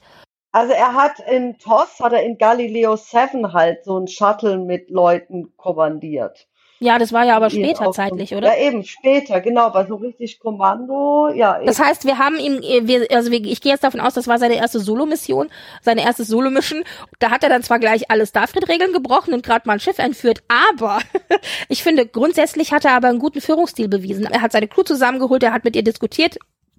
Also 0.54 0.72
er 0.72 0.94
hat 0.94 1.20
in 1.20 1.58
TOS, 1.58 2.00
hat 2.00 2.14
er 2.14 2.24
in 2.24 2.38
Galileo 2.38 2.96
7 2.96 3.54
halt 3.54 3.84
so 3.84 3.98
ein 3.98 4.08
Shuttle 4.08 4.60
mit 4.60 4.92
Leuten 4.92 5.52
kommandiert. 5.58 6.48
Ja, 6.80 7.00
das 7.00 7.12
war 7.12 7.24
ja 7.24 7.38
aber 7.38 7.50
später 7.50 7.90
zeitlich, 7.92 8.36
oder? 8.36 8.50
Ja, 8.50 8.68
eben, 8.68 8.84
später, 8.84 9.42
genau, 9.42 9.62
aber 9.62 9.88
so 9.88 9.96
richtig 9.96 10.40
Kommando, 10.40 11.30
ja. 11.34 11.60
Das 11.66 11.80
heißt, 11.80 12.06
wir 12.06 12.20
haben 12.20 12.36
ihm, 12.36 12.62
wir, 12.62 13.08
also 13.10 13.32
wir, 13.32 13.44
ich 13.44 13.62
gehe 13.62 13.72
jetzt 13.72 13.84
davon 13.84 14.02
aus, 14.02 14.14
das 14.14 14.28
war 14.28 14.38
seine 14.38 14.58
erste 14.58 14.80
Solo-Mission, 14.80 15.50
seine 15.82 16.04
erste 16.04 16.24
Solo-Mission. 16.26 16.84
Da 17.20 17.32
hat 17.32 17.42
er 17.42 17.50
dann 17.50 17.64
zwar 17.64 17.80
gleich 17.80 18.12
alle 18.12 18.28
Starfleet-Regeln 18.28 18.92
gebrochen 18.92 19.34
und 19.34 19.44
gerade 19.44 19.66
mal 19.66 19.74
ein 19.74 19.80
Schiff 19.80 19.98
entführt, 19.98 20.44
aber 20.50 21.00
ich 21.70 21.82
finde, 21.82 22.06
grundsätzlich 22.06 22.74
hat 22.74 22.86
er 22.86 22.92
aber 22.92 23.08
einen 23.08 23.20
guten 23.20 23.42
Führungsstil 23.42 23.88
bewiesen. 23.88 24.26
Er 24.26 24.42
hat 24.42 24.52
seine 24.52 24.68
Crew 24.68 24.84
zusammengeholt, 24.84 25.42
er 25.42 25.54
hat 25.54 25.64
mit 25.64 25.76
ihr 25.76 25.84
diskutiert, 25.84 26.38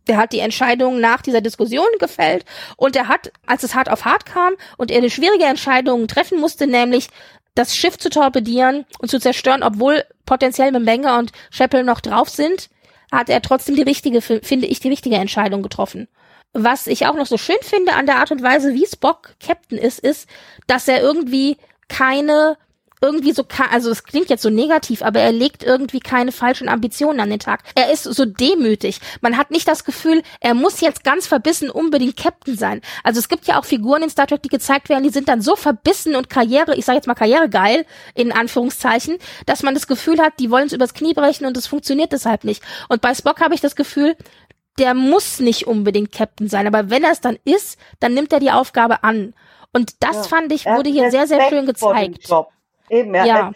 der 0.09 0.17
hat 0.17 0.33
die 0.33 0.41
Entscheidung 0.41 1.01
nach 1.01 1.23
dieser 1.23 1.41
Diskussion 1.41 1.87
gefällt 1.99 2.45
und 2.77 2.97
er 2.97 3.09
hat, 3.09 3.33
als 3.47 3.63
es 3.63 3.75
hart 3.75 3.91
auf 3.91 4.05
hart 4.05 4.27
kam 4.27 4.55
und 4.77 4.91
er 4.91 4.99
eine 4.99 5.11
schwierige 5.11 5.45
Entscheidung 5.45 6.07
treffen 6.09 6.41
musste, 6.41 6.67
nämlich 6.67 7.09
das 7.55 7.77
Schiff 7.77 7.99
zu 7.99 8.11
torpedieren 8.11 8.85
und 8.99 9.11
zu 9.11 9.19
zerstören, 9.19 9.63
obwohl 9.63 10.05
potenziell 10.27 10.73
Membenga 10.73 11.19
und 11.19 11.33
Sheppel 11.51 11.85
noch 11.85 12.01
drauf 12.01 12.29
sind, 12.29 12.69
hat 13.13 13.29
er 13.29 13.43
trotzdem 13.43 13.77
die 13.77 13.83
richtige, 13.83 14.21
finde 14.21 14.67
ich, 14.67 14.81
die 14.81 14.89
richtige 14.89 15.17
Entscheidung 15.17 15.63
getroffen. 15.63 16.09
Was 16.53 16.87
ich 16.87 17.07
auch 17.07 17.15
noch 17.15 17.27
so 17.27 17.37
schön 17.37 17.57
finde 17.63 17.95
an 17.95 18.07
der 18.07 18.17
Art 18.17 18.31
und 18.31 18.43
Weise, 18.43 18.75
wie 18.75 18.87
Spock 18.87 19.35
Captain 19.45 19.79
ist, 19.79 19.99
ist, 19.99 20.29
dass 20.67 20.89
er 20.89 21.01
irgendwie 21.01 21.57
keine 21.89 22.57
irgendwie 23.05 23.33
so, 23.33 23.45
also 23.71 23.91
es 23.91 24.03
klingt 24.03 24.31
jetzt 24.31 24.43
so 24.43 24.49
negativ, 24.49 25.03
aber 25.03 25.21
er 25.21 25.31
legt 25.31 25.63
irgendwie 25.63 26.01
keine 26.01 26.33
falschen 26.33 26.71
Ambitionen 26.71 27.21
an 27.21 27.29
den 27.29 27.39
Tag. 27.39 27.61
Er 27.75 27.93
ist 27.93 28.05
so 28.05 28.25
demütig. 28.25 28.99
Man 29.21 29.37
hat 29.37 29.51
nicht 29.51 29.69
das 29.69 29.85
Gefühl, 29.85 30.23
er 30.41 30.55
muss 30.55 30.81
jetzt 30.81 31.05
ganz 31.05 31.27
verbissen 31.27 31.69
unbedingt 31.69 32.17
Captain 32.17 32.57
sein. 32.57 32.81
Also 33.03 33.21
es 33.21 33.29
gibt 33.29 33.47
ja 33.47 33.61
auch 33.61 33.67
Figuren 33.67 34.03
in 34.03 34.11
Star 34.11 34.27
Trek, 34.27 34.43
die 34.43 34.49
gezeigt 34.49 34.89
werden, 34.89 35.05
die 35.05 35.11
sind 35.11 35.29
dann 35.29 35.43
so 35.43 35.55
verbissen 35.55 36.17
und 36.17 36.31
Karriere, 36.31 36.75
ich 36.77 36.87
sage 36.87 36.97
jetzt 36.97 37.07
mal 37.07 37.15
Karrieregeil, 37.15 37.85
in 38.15 38.33
Anführungszeichen, 38.33 39.19
dass 39.45 39.63
man 39.63 39.75
das 39.75 39.87
Gefühl 39.87 40.19
hat, 40.21 40.33
die 40.41 40.51
wollen 40.51 40.67
es 40.67 40.73
übers 40.73 40.95
Knie 40.95 41.13
brechen 41.13 41.45
und 41.45 41.57
es 41.59 41.67
funktioniert 41.67 42.13
deshalb 42.13 42.45
nicht. 42.45 42.63
Und 42.89 43.03
bei 43.03 43.15
Spock 43.15 43.41
habe 43.43 43.55
ich 43.55 43.61
das 43.61 43.77
Gefühl, 43.77 44.17
der 44.79 44.95
muss 44.95 45.41
nicht 45.41 45.67
unbedingt 45.67 46.11
Captain 46.11 46.49
sein, 46.49 46.67
aber 46.67 46.89
wenn 46.91 47.05
er 47.05 47.13
es 47.13 47.21
dann 47.21 47.39
ist, 47.45 47.79
dann 48.01 48.15
nimmt 48.15 48.33
er 48.33 48.41
die 48.41 48.51
Aufgabe 48.51 49.05
an. 49.05 49.35
Und 49.73 49.93
das 50.01 50.17
Ja. 50.17 50.23
fand 50.23 50.53
ich, 50.53 50.67
wurde 50.67 50.89
hier 50.89 51.11
sehr, 51.11 51.27
sehr 51.27 51.49
schön 51.49 51.67
gezeigt. 51.67 52.29
Job. 52.29 52.49
Eben, 52.91 53.15
er 53.15 53.27
Ja. 53.27 53.47
hat 53.49 53.55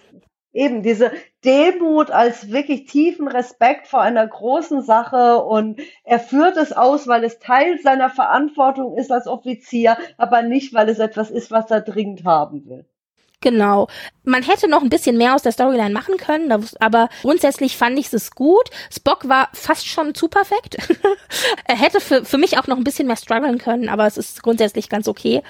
eben 0.53 0.83
diese 0.83 1.13
Demut 1.45 2.11
als 2.11 2.51
wirklich 2.51 2.87
tiefen 2.87 3.29
Respekt 3.29 3.87
vor 3.87 4.01
einer 4.01 4.27
großen 4.27 4.83
Sache 4.83 5.43
und 5.45 5.81
er 6.05 6.19
führt 6.21 6.57
es 6.57 6.73
aus, 6.73 7.07
weil 7.07 7.25
es 7.25 7.39
Teil 7.39 7.79
seiner 7.81 8.11
Verantwortung 8.11 8.97
ist 8.97 9.13
als 9.13 9.27
Offizier, 9.27 9.97
aber 10.17 10.43
nicht, 10.43 10.75
weil 10.75 10.89
es 10.89 10.99
etwas 10.99 11.31
ist, 11.31 11.51
was 11.51 11.71
er 11.71 11.83
dringend 11.83 12.25
haben 12.25 12.67
will. 12.67 12.87
Genau. 13.41 13.87
Man 14.25 14.43
hätte 14.43 14.69
noch 14.69 14.83
ein 14.83 14.91
bisschen 14.91 15.17
mehr 15.17 15.35
aus 15.35 15.43
der 15.43 15.53
Storyline 15.53 15.95
machen 15.95 16.17
können, 16.19 16.53
aber 16.81 17.09
grundsätzlich 17.23 17.79
fand 17.79 17.99
ich 17.99 18.13
es 18.13 18.33
gut. 18.33 18.69
Spock 18.93 19.29
war 19.29 19.49
fast 19.55 19.87
schon 19.87 20.15
zu 20.15 20.29
perfekt. 20.29 20.77
er 21.65 21.77
hätte 21.77 22.01
für, 22.01 22.25
für 22.25 22.37
mich 22.37 22.59
auch 22.59 22.67
noch 22.67 22.77
ein 22.77 22.85
bisschen 22.85 23.07
mehr 23.07 23.17
strugglen 23.17 23.57
können, 23.59 23.89
aber 23.89 24.07
es 24.07 24.19
ist 24.19 24.43
grundsätzlich 24.43 24.91
ganz 24.91 25.09
okay. 25.09 25.43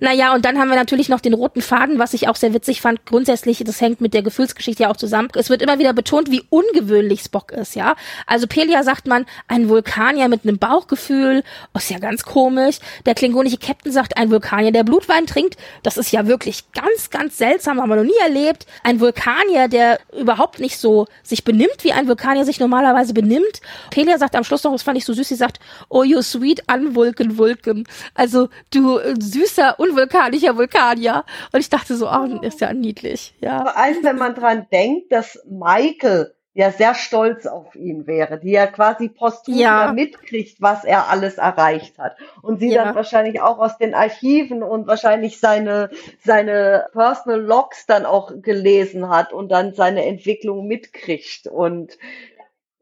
Naja, 0.00 0.34
und 0.34 0.44
dann 0.44 0.58
haben 0.58 0.68
wir 0.68 0.76
natürlich 0.76 1.08
noch 1.08 1.20
den 1.20 1.32
roten 1.32 1.62
Faden, 1.62 1.98
was 1.98 2.12
ich 2.12 2.28
auch 2.28 2.36
sehr 2.36 2.52
witzig 2.52 2.82
fand. 2.82 3.06
Grundsätzlich, 3.06 3.62
das 3.64 3.80
hängt 3.80 4.00
mit 4.00 4.12
der 4.12 4.22
Gefühlsgeschichte 4.22 4.82
ja 4.82 4.90
auch 4.90 4.96
zusammen. 4.96 5.28
Es 5.34 5.48
wird 5.48 5.62
immer 5.62 5.78
wieder 5.78 5.94
betont, 5.94 6.30
wie 6.30 6.42
ungewöhnlich 6.50 7.22
Spock 7.22 7.52
ist, 7.52 7.74
ja. 7.74 7.96
Also 8.26 8.46
Pelia 8.48 8.82
sagt 8.82 9.06
man, 9.06 9.24
ein 9.48 9.68
Vulkanier 9.68 10.28
mit 10.28 10.44
einem 10.44 10.58
Bauchgefühl, 10.58 11.42
oh, 11.74 11.78
ist 11.78 11.90
ja 11.90 11.98
ganz 11.98 12.24
komisch. 12.24 12.80
Der 13.06 13.14
klingonische 13.14 13.56
Captain 13.56 13.92
sagt, 13.92 14.18
ein 14.18 14.30
Vulkanier, 14.30 14.72
der 14.72 14.84
Blutwein 14.84 15.26
trinkt. 15.26 15.56
Das 15.84 15.96
ist 15.96 16.10
ja 16.10 16.26
wirklich 16.26 16.70
ganz, 16.72 17.08
ganz 17.08 17.19
seltsam, 17.28 17.80
haben 17.80 17.88
wir 17.88 17.96
noch 17.96 18.04
nie 18.04 18.18
erlebt. 18.22 18.66
Ein 18.82 19.00
Vulkanier, 19.00 19.68
der 19.68 19.98
überhaupt 20.18 20.60
nicht 20.60 20.78
so 20.78 21.06
sich 21.22 21.44
benimmt, 21.44 21.82
wie 21.82 21.92
ein 21.92 22.08
Vulkanier 22.08 22.44
sich 22.44 22.60
normalerweise 22.60 23.12
benimmt. 23.12 23.60
Pelia 23.90 24.16
sagt 24.18 24.34
am 24.34 24.44
Schluss 24.44 24.64
noch, 24.64 24.72
das 24.72 24.82
fand 24.82 24.96
ich 24.96 25.04
so 25.04 25.12
süß, 25.12 25.28
sie 25.28 25.34
sagt, 25.34 25.60
oh, 25.88 26.02
you 26.02 26.22
sweet 26.22 26.62
unvulcan 26.72 27.36
Vulcan. 27.36 27.84
Also, 28.14 28.48
du 28.72 28.98
äh, 28.98 29.14
süßer, 29.18 29.78
unvulkanischer 29.78 30.56
Vulkanier. 30.56 31.24
Und 31.52 31.60
ich 31.60 31.68
dachte 31.68 31.96
so, 31.96 32.08
oh, 32.08 32.40
ist 32.40 32.60
ja 32.60 32.72
niedlich, 32.72 33.34
ja. 33.40 33.62
Vor 33.62 33.76
allem, 33.76 34.02
wenn 34.02 34.16
man 34.16 34.34
dran 34.34 34.66
denkt, 34.72 35.12
dass 35.12 35.38
Michael 35.48 36.32
ja 36.52 36.70
sehr 36.72 36.94
stolz 36.94 37.46
auf 37.46 37.74
ihn 37.76 38.06
wäre, 38.06 38.38
die 38.40 38.50
ja 38.50 38.66
quasi 38.66 39.08
posthum 39.08 39.54
Ja. 39.56 39.92
mitkriegt, 39.92 40.60
was 40.60 40.84
er 40.84 41.08
alles 41.08 41.38
erreicht 41.38 41.98
hat. 41.98 42.16
Und 42.42 42.58
sie 42.60 42.70
Ja. 42.72 42.84
dann 42.86 42.94
wahrscheinlich 42.94 43.40
auch 43.40 43.58
aus 43.58 43.78
den 43.78 43.94
Archiven 43.94 44.62
und 44.62 44.86
wahrscheinlich 44.88 45.38
seine, 45.38 45.90
seine 46.24 46.88
Personal 46.92 47.40
Logs 47.40 47.86
dann 47.86 48.04
auch 48.04 48.32
gelesen 48.42 49.08
hat 49.08 49.32
und 49.32 49.48
dann 49.50 49.74
seine 49.74 50.04
Entwicklung 50.06 50.66
mitkriegt. 50.66 51.46
Und 51.46 51.96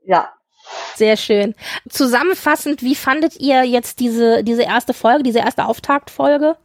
ja, 0.04 0.32
Sehr 0.94 1.16
schön. 1.16 1.54
Zusammenfassend, 1.88 2.82
wie 2.82 2.94
fandet 2.94 3.36
ihr 3.38 3.64
jetzt 3.64 4.00
diese, 4.00 4.42
diese 4.44 4.62
erste 4.62 4.92
Folge, 4.94 5.22
diese 5.22 5.38
erste 5.40 5.64
Auftaktfolge? 5.66 6.56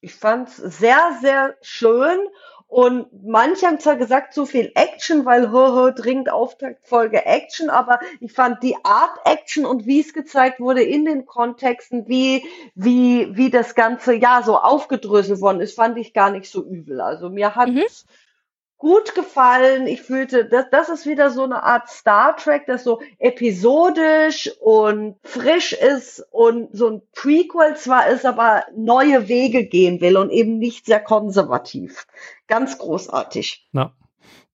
ich 0.00 0.14
fand's 0.14 0.56
sehr, 0.56 1.18
sehr 1.20 1.56
schön. 1.60 2.18
Und 2.68 3.06
manche 3.24 3.66
haben 3.66 3.80
zwar 3.80 3.96
gesagt, 3.96 4.34
zu 4.34 4.44
viel 4.44 4.70
Action, 4.74 5.24
weil 5.24 5.50
hö, 5.50 5.72
hö, 5.72 5.92
dringend 5.92 6.30
Auftaktfolge 6.30 7.24
Action, 7.24 7.70
aber 7.70 7.98
ich 8.20 8.32
fand 8.32 8.62
die 8.62 8.76
Art 8.84 9.18
Action 9.24 9.64
und 9.64 9.86
wie 9.86 10.00
es 10.00 10.12
gezeigt 10.12 10.60
wurde 10.60 10.82
in 10.82 11.06
den 11.06 11.24
Kontexten, 11.24 12.06
wie, 12.08 12.44
wie, 12.74 13.34
wie 13.34 13.48
das 13.48 13.74
Ganze 13.74 14.14
ja 14.14 14.42
so 14.44 14.58
aufgedröselt 14.58 15.40
worden 15.40 15.60
ist, 15.60 15.76
fand 15.76 15.96
ich 15.96 16.12
gar 16.12 16.30
nicht 16.30 16.50
so 16.50 16.62
übel. 16.62 17.00
Also 17.00 17.30
mir 17.30 17.54
hat 17.54 17.70
Mhm. 17.70 17.84
Gut 18.78 19.14
gefallen. 19.14 19.86
Ich 19.86 20.02
fühlte, 20.02 20.44
das, 20.44 20.66
das 20.70 20.88
ist 20.88 21.06
wieder 21.06 21.30
so 21.30 21.42
eine 21.42 21.64
Art 21.64 21.88
Star 21.88 22.36
Trek, 22.36 22.64
das 22.66 22.84
so 22.84 23.00
episodisch 23.18 24.50
und 24.60 25.16
frisch 25.24 25.72
ist 25.72 26.24
und 26.30 26.68
so 26.72 26.88
ein 26.88 27.02
Prequel 27.12 27.76
zwar 27.76 28.08
ist, 28.08 28.24
aber 28.24 28.62
neue 28.74 29.28
Wege 29.28 29.64
gehen 29.64 30.00
will 30.00 30.16
und 30.16 30.30
eben 30.30 30.58
nicht 30.58 30.86
sehr 30.86 31.00
konservativ. 31.00 32.06
Ganz 32.46 32.78
großartig. 32.78 33.68
Ja, 33.72 33.92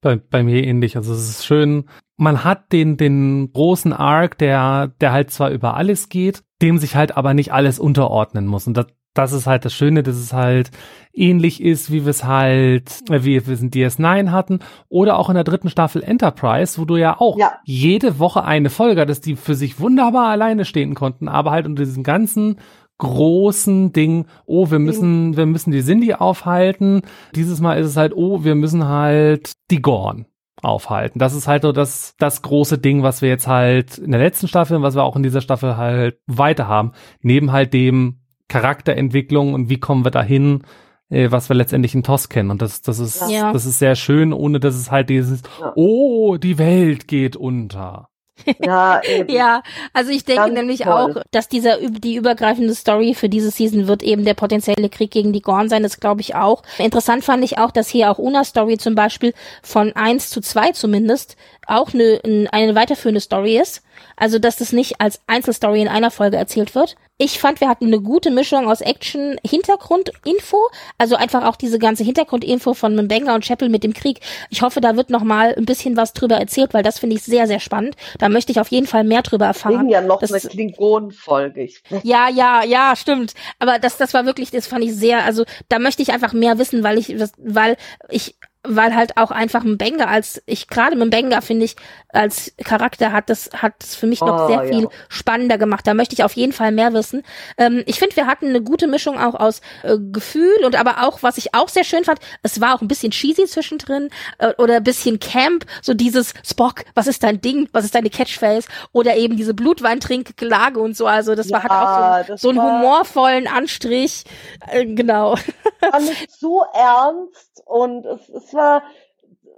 bei, 0.01 0.17
bei 0.17 0.43
mir 0.43 0.65
ähnlich. 0.65 0.97
Also 0.97 1.13
es 1.13 1.29
ist 1.29 1.47
schön. 1.47 1.89
Man 2.17 2.45
hat 2.45 2.73
den, 2.73 2.97
den 2.97 3.53
großen 3.53 3.93
Arc, 3.93 4.39
der, 4.39 4.89
der 5.01 5.13
halt 5.13 5.31
zwar 5.31 5.51
über 5.51 5.75
alles 5.75 6.09
geht, 6.09 6.43
dem 6.63 6.79
sich 6.79 6.97
halt 6.97 7.17
aber 7.17 7.35
nicht 7.35 7.53
alles 7.53 7.79
unterordnen 7.79 8.47
muss. 8.47 8.67
Und 8.67 8.77
das, 8.77 8.87
das 9.15 9.33
ist 9.33 9.47
halt 9.47 9.65
das 9.65 9.73
Schöne, 9.73 10.03
dass 10.03 10.17
es 10.17 10.33
halt 10.33 10.71
ähnlich 11.13 11.63
ist, 11.63 11.93
wie 11.93 12.05
wir 12.05 12.11
es 12.11 12.25
halt, 12.25 13.09
äh, 13.11 13.25
wie 13.25 13.47
wir 13.47 13.53
es 13.55 13.63
in 13.63 13.71
DS9 13.71 14.31
hatten 14.31 14.59
oder 14.89 15.19
auch 15.19 15.29
in 15.29 15.35
der 15.37 15.45
dritten 15.45 15.71
Staffel 15.71 16.03
Enterprise, 16.03 16.79
wo 16.81 16.85
du 16.85 16.97
ja 16.97 17.21
auch 17.21 17.39
Ja. 17.39 17.53
jede 17.65 18.19
Woche 18.19 18.45
eine 18.45 18.71
Folge 18.71 19.01
hattest, 19.01 19.25
die 19.27 19.37
für 19.37 19.55
sich 19.55 19.79
wunderbar 19.81 20.29
alleine 20.29 20.65
stehen 20.65 20.95
konnten, 20.95 21.29
aber 21.29 21.53
halt 21.53 21.67
unter 21.67 21.85
diesem 21.85 22.03
ganzen 22.03 22.59
großen 22.99 23.93
Ding, 23.93 24.27
oh, 24.47 24.71
wir 24.71 24.79
müssen, 24.79 25.37
wir 25.37 25.47
müssen 25.47 25.71
die 25.73 25.83
Cindy 25.83 26.15
aufhalten. 26.15 27.03
Dieses 27.35 27.61
Mal 27.61 27.75
ist 27.75 27.89
es 27.89 27.97
halt, 27.97 28.13
oh, 28.15 28.45
wir 28.45 28.55
müssen 28.55 28.87
halt 28.87 29.53
die 29.71 29.83
Gorn 29.83 30.27
aufhalten. 30.63 31.19
Das 31.19 31.35
ist 31.35 31.47
halt 31.49 31.63
so 31.63 31.73
das, 31.73 32.15
das 32.19 32.43
große 32.43 32.79
Ding, 32.79 33.03
was 33.03 33.21
wir 33.21 33.29
jetzt 33.29 33.47
halt 33.47 33.99
in 33.99 34.13
der 34.13 34.21
letzten 34.21 34.49
Staffel 34.49 34.77
und 34.77 34.83
was 34.83 34.95
wir 34.95 35.03
auch 35.03 35.17
in 35.17 35.23
dieser 35.23 35.41
Staffel 35.41 35.77
halt 35.77 36.19
weiter 36.27 36.69
haben. 36.69 36.93
Neben 37.21 37.53
halt 37.53 37.75
dem 37.75 38.21
Charakterentwicklung 38.49 39.55
und 39.55 39.69
wie 39.69 39.81
kommen 39.81 40.05
wir 40.05 40.11
dahin, 40.11 40.63
äh, 41.11 41.31
was 41.31 41.49
wir 41.49 41.57
letztendlich 41.57 41.95
in 41.95 42.03
TOS 42.03 42.29
kennen. 42.29 42.51
Und 42.51 42.63
das, 42.63 42.83
das 42.83 42.99
ist, 42.99 43.31
Ja. 43.31 43.53
das 43.53 43.67
ist 43.67 43.79
sehr 43.79 43.95
schön, 43.97 44.33
ohne 44.33 44.61
dass 44.61 44.75
es 44.75 44.91
halt 44.91 45.11
dieses, 45.11 45.43
Ja. 45.61 45.73
oh, 45.77 46.37
die 46.37 46.59
Welt 46.59 47.09
geht 47.09 47.37
unter. 47.37 48.09
Ja. 48.65 49.01
Ja, 49.29 49.63
also 49.93 50.11
ich 50.11 50.25
denke 50.25 50.43
Ganz 50.43 50.55
nämlich 50.55 50.81
toll. 50.81 50.93
auch, 50.93 51.23
dass 51.31 51.49
dieser 51.49 51.79
die 51.89 52.17
übergreifende 52.17 52.75
Story 52.75 53.15
für 53.15 53.29
diese 53.29 53.51
Season 53.53 53.87
wird 53.87 54.03
eben 54.03 54.25
der 54.25 54.35
potenzielle 54.35 54.89
Krieg 54.89 55.13
gegen 55.13 55.33
die 55.33 55.41
Gorn 55.41 55.69
sein, 55.69 55.85
das 55.85 56.01
glaube 56.01 56.21
ich 56.21 56.35
auch. 56.35 56.65
Interessant 56.79 57.23
fand 57.25 57.45
ich 57.45 57.59
auch, 57.59 57.71
dass 57.71 57.89
hier 57.89 58.11
auch 58.11 58.19
Una 58.19 58.43
Story 58.43 58.77
zum 58.77 58.97
Beispiel 58.97 59.35
von 59.63 59.93
eins 59.95 60.31
zu 60.31 60.41
zwei 60.41 60.73
zumindest 60.73 61.37
auch 61.69 61.95
eine, 61.95 62.21
eine 62.51 62.75
weiterführende 62.75 63.21
Story 63.21 63.57
ist. 63.57 63.83
Also, 64.17 64.39
dass 64.41 64.57
das 64.57 64.73
nicht 64.73 65.01
als 65.01 65.21
Einzelstory 65.29 65.81
in 65.81 65.89
einer 65.89 66.11
Folge 66.11 66.37
erzählt 66.37 66.75
wird. 66.75 66.97
Ich 67.17 67.39
fand, 67.39 67.61
wir 67.61 67.69
hatten 67.69 67.87
eine 67.87 68.01
gute 68.01 68.33
Mischung 68.33 68.69
aus 68.69 68.81
Action, 68.81 69.37
Hintergrundinfo, 69.47 70.57
also 70.99 71.15
einfach 71.15 71.45
auch 71.45 71.55
diese 71.55 71.79
ganze 71.79 72.03
Hintergrundinfo 72.03 72.75
von 72.75 72.97
Mbenga 72.97 73.37
und 73.37 73.45
Chapel 73.45 73.69
mit 73.69 73.85
dem 73.85 73.95
Krieg. 73.95 74.19
Ich 74.51 74.63
hoffe, 74.63 74.81
da 74.81 74.97
wird 74.97 75.11
noch 75.11 75.23
mal 75.23 75.55
ein 75.57 75.65
bisschen 75.65 75.97
was 75.97 76.13
drüber 76.13 76.37
erzählt, 76.39 76.75
weil 76.75 76.83
das 76.83 76.99
finde 76.99 77.15
ich 77.15 77.23
sehr, 77.23 77.47
sehr 77.47 77.61
spannend. 77.61 77.95
Da 78.19 78.29
möchte 78.29 78.51
ich 78.51 78.59
auf 78.59 78.69
jeden 78.73 78.89
Fall 78.89 79.05
mehr 79.05 79.23
drüber 79.23 79.45
Wir 79.45 79.49
erfahren. 79.49 79.77
kriegen 79.77 79.91
ja 79.91 80.01
noch 80.01 80.19
Das- 80.19 80.33
eine 80.33 80.41
Klingonenfolge. 80.41 81.69
Ja, 82.03 82.29
ja, 82.29 82.65
ja, 82.65 82.97
stimmt. 82.97 83.35
Aber 83.61 83.79
das, 83.79 83.97
das 83.97 84.13
war 84.13 84.27
wirklich, 84.27 84.51
das 84.51 84.67
fand 84.67 84.83
ich 84.83 84.93
sehr, 84.97 85.23
also 85.25 85.45
da 85.69 85.79
möchte 85.79 86.03
ich 86.03 86.13
einfach 86.13 86.33
mehr 86.33 86.59
wissen, 86.59 86.83
weil 86.83 86.99
ich, 86.99 87.15
weil 87.39 87.77
ich, 88.11 88.35
weil 88.67 88.95
halt 88.95 89.17
auch 89.17 89.31
einfach 89.31 89.63
Mbenga 89.63 90.07
als, 90.07 90.43
ich 90.47 90.69
gerade 90.69 90.97
Mbenga 90.97 91.41
finde 91.43 91.67
ich, 91.67 91.77
als 92.09 92.53
Charakter 92.65 93.13
hat 93.13 93.29
das, 93.29 93.51
hat 93.57 93.75
es 93.83 93.95
für 93.95 94.07
mich 94.07 94.21
noch 94.21 94.45
Oh, 94.45 94.47
sehr 94.49 94.65
ja. 94.65 94.73
viel 94.73 94.89
spannender 95.09 95.59
gemacht. 95.59 95.87
Da 95.87 95.95
möchte 95.95 96.15
ich 96.15 96.25
auf 96.25 96.33
jeden 96.35 96.53
Fall 96.53 96.73
mehr 96.73 96.93
wissen. 96.93 97.23
Ähm, 97.59 97.83
ich 97.87 97.99
finde, 97.99 98.17
wir 98.17 98.27
hatten 98.27 98.47
eine 98.49 98.63
gute 98.63 98.87
Mischung 98.87 99.19
auch 99.19 99.35
aus 99.35 99.61
äh, 99.83 99.97
Gefühl 99.99 100.65
und 100.65 100.77
aber 100.77 101.07
auch, 101.07 101.23
was 101.23 101.39
ich 101.39 101.55
auch 101.55 101.69
sehr 101.69 101.85
schön 101.85 102.05
fand, 102.05 102.21
es 102.43 102.61
war 102.61 102.75
auch 102.75 102.81
ein 102.81 102.89
bisschen 102.89 103.11
cheesy 103.11 103.45
zwischendrin 103.47 104.11
äh, 104.39 104.53
oder 104.59 104.77
ein 104.77 104.85
bisschen 104.85 105.19
Camp, 105.21 105.67
so 105.83 105.93
dieses 105.95 106.33
Spock, 106.45 106.85
was 106.95 107.07
ist 107.07 107.23
dein 107.23 107.41
Ding, 107.41 107.69
was 107.73 107.85
ist 107.85 107.95
deine 107.95 108.11
Catchphrase 108.11 108.69
oder 108.93 109.17
eben 109.17 109.37
diese 109.37 109.55
Blutweintrinkgelage 109.55 110.81
und 110.81 110.97
so. 110.97 111.07
Also 111.07 111.35
das 111.35 111.51
war 111.51 111.63
halt 111.63 111.73
auch 111.73 111.77
so, 111.77 112.01
Ja, 112.01 112.13
ein- 112.35 112.39
so 112.39 112.49
einen 112.51 112.63
humorvollen 112.63 113.47
Anstrich. 113.47 114.25
Äh, 114.71 114.87
genau. 114.87 115.37
war 115.81 116.01
nicht 116.01 116.31
zu 116.33 116.63
ernst 116.73 117.54
und 117.65 118.05
es, 118.07 118.29
es 118.29 118.55
war 118.55 118.83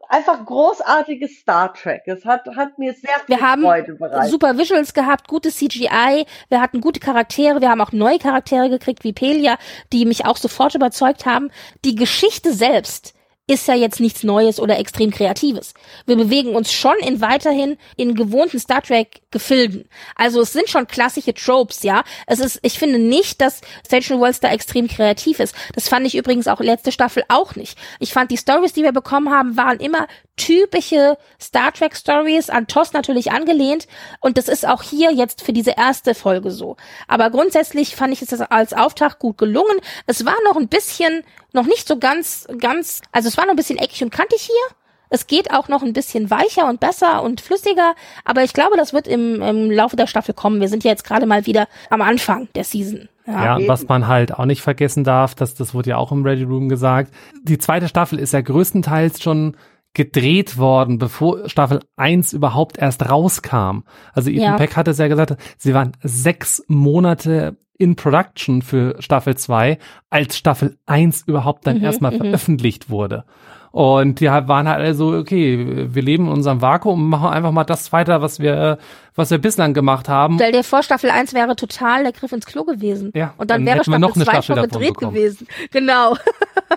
einfach 0.08 0.44
großartiges 0.44 1.38
Star 1.40 1.74
Trek. 1.74 2.02
Es 2.06 2.24
hat, 2.24 2.46
hat 2.56 2.78
mir 2.78 2.92
sehr 2.92 3.18
viel 3.24 3.36
Wir 3.36 3.40
haben 3.40 3.62
Freude 3.62 3.94
bereitet. 3.94 4.30
super 4.30 4.56
Visuals 4.56 4.94
gehabt, 4.94 5.28
gutes 5.28 5.56
CGI, 5.56 6.26
wir 6.48 6.60
hatten 6.60 6.80
gute 6.80 7.00
Charaktere, 7.00 7.60
wir 7.60 7.70
haben 7.70 7.80
auch 7.80 7.92
neue 7.92 8.18
Charaktere 8.18 8.70
gekriegt 8.70 9.04
wie 9.04 9.12
Pelia, 9.12 9.58
die 9.92 10.04
mich 10.04 10.24
auch 10.24 10.36
sofort 10.36 10.74
überzeugt 10.74 11.26
haben. 11.26 11.50
Die 11.84 11.94
Geschichte 11.94 12.52
selbst 12.52 13.15
ist 13.48 13.68
ja 13.68 13.74
jetzt 13.74 14.00
nichts 14.00 14.24
Neues 14.24 14.58
oder 14.58 14.78
extrem 14.78 15.10
Kreatives. 15.10 15.72
Wir 16.04 16.16
bewegen 16.16 16.56
uns 16.56 16.72
schon 16.72 16.96
in 16.98 17.20
weiterhin 17.20 17.78
in 17.96 18.16
gewohnten 18.16 18.58
Star 18.58 18.82
Trek 18.82 19.20
Gefilden. 19.30 19.88
Also 20.16 20.40
es 20.40 20.52
sind 20.52 20.68
schon 20.68 20.88
klassische 20.88 21.32
Tropes, 21.32 21.82
ja. 21.82 22.02
Es 22.26 22.40
ist, 22.40 22.58
ich 22.62 22.78
finde 22.78 22.98
nicht, 22.98 23.40
dass 23.40 23.60
Station 23.86 24.18
Worlds 24.18 24.40
da 24.40 24.50
extrem 24.50 24.88
kreativ 24.88 25.38
ist. 25.38 25.54
Das 25.74 25.88
fand 25.88 26.06
ich 26.06 26.16
übrigens 26.16 26.48
auch 26.48 26.60
letzte 26.60 26.90
Staffel 26.90 27.22
auch 27.28 27.54
nicht. 27.54 27.78
Ich 28.00 28.12
fand 28.12 28.30
die 28.30 28.38
Stories, 28.38 28.72
die 28.72 28.82
wir 28.82 28.92
bekommen 28.92 29.30
haben, 29.30 29.56
waren 29.56 29.78
immer 29.78 30.08
typische 30.36 31.16
Star 31.40 31.72
Trek 31.72 31.96
Stories, 31.96 32.50
an 32.50 32.66
TOS 32.66 32.92
natürlich 32.92 33.32
angelehnt. 33.32 33.86
Und 34.20 34.38
das 34.38 34.48
ist 34.48 34.66
auch 34.66 34.82
hier 34.82 35.12
jetzt 35.12 35.42
für 35.42 35.52
diese 35.52 35.72
erste 35.76 36.14
Folge 36.14 36.50
so. 36.50 36.76
Aber 37.08 37.30
grundsätzlich 37.30 37.96
fand 37.96 38.12
ich 38.12 38.22
es 38.22 38.40
als 38.40 38.72
Auftakt 38.72 39.18
gut 39.18 39.38
gelungen. 39.38 39.76
Es 40.06 40.24
war 40.24 40.36
noch 40.44 40.56
ein 40.56 40.68
bisschen, 40.68 41.22
noch 41.52 41.66
nicht 41.66 41.88
so 41.88 41.98
ganz, 41.98 42.46
ganz, 42.58 43.00
also 43.12 43.28
es 43.28 43.36
war 43.36 43.44
noch 43.44 43.54
ein 43.54 43.56
bisschen 43.56 43.78
eckig 43.78 44.02
und 44.02 44.10
kantig 44.10 44.42
hier. 44.42 44.76
Es 45.08 45.26
geht 45.26 45.52
auch 45.52 45.68
noch 45.68 45.82
ein 45.82 45.92
bisschen 45.92 46.30
weicher 46.30 46.68
und 46.68 46.80
besser 46.80 47.22
und 47.22 47.40
flüssiger, 47.40 47.94
aber 48.24 48.42
ich 48.42 48.52
glaube, 48.52 48.76
das 48.76 48.92
wird 48.92 49.06
im, 49.06 49.40
im 49.40 49.70
Laufe 49.70 49.94
der 49.94 50.08
Staffel 50.08 50.34
kommen. 50.34 50.60
Wir 50.60 50.68
sind 50.68 50.82
ja 50.82 50.90
jetzt 50.90 51.04
gerade 51.04 51.26
mal 51.26 51.46
wieder 51.46 51.68
am 51.90 52.02
Anfang 52.02 52.48
der 52.56 52.64
Season. 52.64 53.08
Ja, 53.26 53.58
eben. 53.58 53.68
was 53.68 53.88
man 53.88 54.06
halt 54.06 54.34
auch 54.34 54.44
nicht 54.44 54.62
vergessen 54.62 55.04
darf, 55.04 55.34
das, 55.34 55.54
das 55.54 55.74
wurde 55.74 55.90
ja 55.90 55.96
auch 55.96 56.12
im 56.12 56.24
Ready 56.24 56.44
Room 56.44 56.68
gesagt, 56.68 57.12
die 57.42 57.58
zweite 57.58 57.88
Staffel 57.88 58.18
ist 58.18 58.32
ja 58.32 58.40
größtenteils 58.40 59.22
schon 59.22 59.56
gedreht 59.96 60.58
worden, 60.58 60.98
bevor 60.98 61.48
Staffel 61.48 61.80
1 61.96 62.34
überhaupt 62.34 62.76
erst 62.76 63.08
rauskam. 63.08 63.80
Also 64.12 64.28
Ethan 64.30 64.42
Ja. 64.42 64.56
Peck 64.56 64.76
hatte 64.76 64.90
es 64.90 64.98
ja 64.98 65.08
gesagt, 65.08 65.36
sie 65.56 65.72
waren 65.72 65.92
sechs 66.02 66.62
Monate 66.68 67.56
in 67.78 67.96
Production 67.96 68.60
für 68.60 68.96
Staffel 69.00 69.36
2, 69.36 69.78
als 70.10 70.36
Staffel 70.36 70.76
1 70.84 71.22
überhaupt 71.26 71.66
dann 71.66 71.78
Mhm, 71.78 71.84
erstmal 71.84 72.12
mhm. 72.12 72.18
veröffentlicht 72.18 72.90
wurde. 72.90 73.24
Und 73.72 74.20
die 74.20 74.30
halt- 74.30 74.48
waren 74.48 74.66
halt 74.68 74.80
alle 74.80 74.94
so, 74.94 75.12
okay, 75.12 75.86
wir 75.94 76.02
leben 76.02 76.26
in 76.26 76.32
unserem 76.32 76.62
Vakuum 76.62 77.02
und 77.02 77.08
machen 77.10 77.28
einfach 77.28 77.52
mal 77.52 77.64
das 77.64 77.92
weiter, 77.92 78.22
was 78.22 78.38
wir, 78.38 78.78
was 79.14 79.30
wir 79.30 79.36
bislang 79.38 79.74
gemacht 79.74 80.08
haben. 80.08 80.36
Stell 80.36 80.52
dir 80.52 80.64
vor, 80.64 80.82
Staffel 80.82 81.10
1 81.10 81.34
wäre 81.34 81.56
total 81.56 82.02
der 82.04 82.12
Griff 82.12 82.32
ins 82.32 82.46
Klo 82.46 82.64
gewesen. 82.64 83.12
Ja, 83.14 83.34
Und 83.36 83.50
dann, 83.50 83.64
dann 83.64 83.74
wäre 83.74 83.84
Staffel 83.84 83.98
noch 84.00 84.14
eine 84.14 84.24
2 84.24 84.30
Staffel 84.42 84.56
schon 84.56 84.62
gedreht 84.70 84.94
bekommen. 84.94 85.14
gewesen. 85.14 85.46
Genau. 85.70 86.16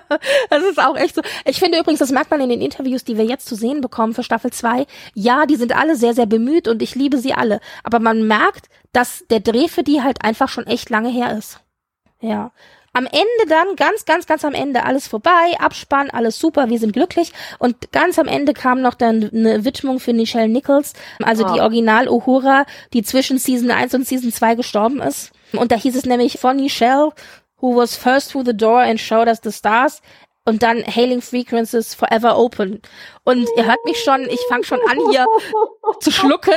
das 0.49 0.63
ist 0.63 0.79
auch 0.79 0.95
echt 0.97 1.15
so. 1.15 1.21
Ich 1.45 1.59
finde 1.59 1.79
übrigens, 1.79 1.99
das 1.99 2.11
merkt 2.11 2.31
man 2.31 2.41
in 2.41 2.49
den 2.49 2.61
Interviews, 2.61 3.03
die 3.03 3.17
wir 3.17 3.25
jetzt 3.25 3.47
zu 3.47 3.55
sehen 3.55 3.81
bekommen 3.81 4.13
für 4.13 4.23
Staffel 4.23 4.51
2. 4.51 4.85
Ja, 5.13 5.45
die 5.45 5.55
sind 5.55 5.75
alle 5.75 5.95
sehr, 5.95 6.13
sehr 6.13 6.25
bemüht 6.25 6.67
und 6.67 6.81
ich 6.81 6.95
liebe 6.95 7.17
sie 7.17 7.33
alle. 7.33 7.59
Aber 7.83 7.99
man 7.99 8.27
merkt, 8.27 8.67
dass 8.93 9.23
der 9.29 9.39
Dreh 9.39 9.67
für 9.67 9.83
die 9.83 10.01
halt 10.01 10.23
einfach 10.23 10.49
schon 10.49 10.67
echt 10.67 10.89
lange 10.89 11.09
her 11.09 11.37
ist. 11.37 11.59
Ja. 12.21 12.51
Am 12.91 13.05
Ende 13.05 13.27
dann, 13.47 13.75
ganz, 13.75 14.05
ganz, 14.05 14.25
ganz 14.25 14.43
am 14.43 14.55
Ende, 14.55 14.83
alles 14.83 15.07
vorbei, 15.07 15.55
Abspann, 15.59 16.09
alles 16.09 16.39
super, 16.39 16.69
wir 16.69 16.79
sind 16.79 16.91
glücklich. 16.93 17.31
Und 17.59 17.91
ganz 17.91 18.17
am 18.17 18.27
Ende 18.27 18.53
kam 18.53 18.81
noch 18.81 18.95
dann 18.95 19.29
eine 19.31 19.63
Widmung 19.63 19.99
für 19.99 20.11
Nichelle 20.11 20.49
Nichols, 20.49 20.93
also 21.21 21.43
die 21.43 21.59
Ah. 21.59 21.65
Original 21.65 22.09
Uhura, 22.09 22.65
die 22.93 23.03
zwischen 23.03 23.37
Season 23.37 23.69
1 23.69 23.93
und 23.93 24.07
Season 24.07 24.31
2 24.31 24.55
gestorben 24.55 25.01
ist. 25.01 25.31
Und 25.53 25.71
da 25.71 25.75
hieß 25.75 25.95
es 25.95 26.05
nämlich 26.05 26.39
von 26.39 26.55
Nichelle, 26.57 27.11
who 27.61 27.75
was 27.75 27.95
first 27.95 28.31
through 28.31 28.45
the 28.45 28.55
door 28.55 28.81
and 28.81 28.99
showed 28.99 29.27
us 29.27 29.39
the 29.43 29.51
stars. 29.51 30.01
Und 30.45 30.63
dann 30.63 30.83
Hailing 30.83 31.21
Frequencies 31.21 31.93
Forever 31.93 32.37
Open. 32.37 32.81
Und 33.23 33.47
ihr 33.55 33.65
hört 33.65 33.83
mich 33.85 34.01
schon, 34.03 34.21
ich 34.21 34.39
fange 34.47 34.63
schon 34.63 34.79
an 34.89 34.97
hier 35.11 35.27
zu 35.99 36.11
schlucken 36.11 36.53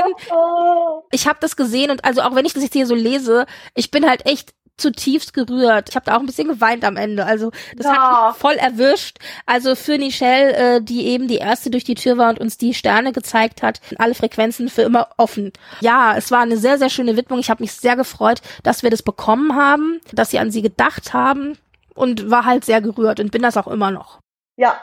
ich 1.13 1.29
habe 1.29 1.39
das 1.41 1.55
gesehen 1.57 1.91
und 1.91 2.05
also 2.05 2.23
auch 2.23 2.35
wenn 2.35 2.47
ich 2.47 2.55
das 2.55 2.65
jetzt 2.65 2.73
hier 2.73 2.87
so 2.87 2.95
lese, 2.95 3.47
ich 3.75 3.91
bin 3.91 4.09
halt 4.09 4.27
echt 4.27 4.55
zutiefst 4.83 5.33
gerührt. 5.33 5.89
Ich 5.89 5.97
habe 5.97 6.05
da 6.07 6.17
auch 6.17 6.21
ein 6.21 6.27
bisschen 6.27 6.49
geweint 6.49 6.85
am 6.85 6.97
Ende. 6.97 7.25
Also 7.25 7.51
das 7.77 7.87
Ja. 7.87 7.93
hat 8.27 8.33
mich 8.33 8.41
voll 8.41 8.55
erwischt. 8.55 9.19
Also 9.47 9.75
für 9.75 9.97
Nichelle, 9.97 10.53
äh, 10.77 10.83
die 10.83 11.07
eben 11.07 11.29
die 11.29 11.37
erste 11.37 11.71
durch 11.71 11.85
die 11.85 11.95
Tür 11.95 12.19
war 12.19 12.29
und 12.31 12.39
uns 12.41 12.59
die 12.59 12.75
Sterne 12.75 13.13
gezeigt 13.13 13.63
hat, 13.63 13.81
alle 13.99 14.15
Frequenzen 14.15 14.69
für 14.69 14.83
immer 14.83 15.09
offen. 15.17 15.53
Ja, 15.81 16.15
es 16.17 16.31
war 16.31 16.41
eine 16.41 16.57
sehr, 16.59 16.77
sehr 16.79 16.91
schöne 16.91 17.17
Widmung. 17.17 17.39
Ich 17.39 17.49
habe 17.51 17.63
mich 17.63 17.73
sehr 17.73 17.97
gefreut, 17.97 18.43
dass 18.63 18.83
wir 18.83 18.91
das 18.91 19.03
bekommen 19.03 19.57
haben, 19.57 20.01
dass 20.13 20.31
sie 20.31 20.39
an 20.39 20.51
sie 20.51 20.61
gedacht 20.63 21.15
haben 21.15 21.57
und 21.95 22.31
war 22.31 22.45
halt 22.45 22.65
sehr 22.65 22.81
gerührt 22.83 23.21
und 23.21 23.31
bin 23.31 23.43
das 23.43 23.57
auch 23.57 23.69
immer 23.69 23.91
noch. 23.91 24.19
ja, 24.57 24.77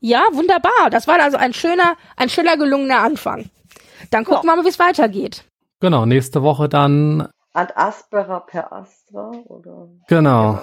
Ja, 0.00 0.22
wunderbar. 0.32 0.90
Das 0.90 1.06
war 1.06 1.18
also 1.18 1.38
ein 1.38 1.54
schöner, 1.54 1.96
ein 2.16 2.28
schöner 2.28 2.58
gelungener 2.58 2.98
Anfang. 2.98 3.48
Dann 4.10 4.24
gucken 4.24 4.48
wir 4.50 4.54
mal, 4.56 4.64
wie 4.64 4.68
es 4.68 4.78
weitergeht. 4.78 5.44
Genau, 5.80 6.04
nächste 6.04 6.42
Woche 6.42 6.68
dann 6.68 7.28
Ad 7.54 7.72
Aspera 7.76 8.40
per 8.40 8.72
Astra 8.72 9.30
oder 9.46 9.88
Genau. 10.08 10.60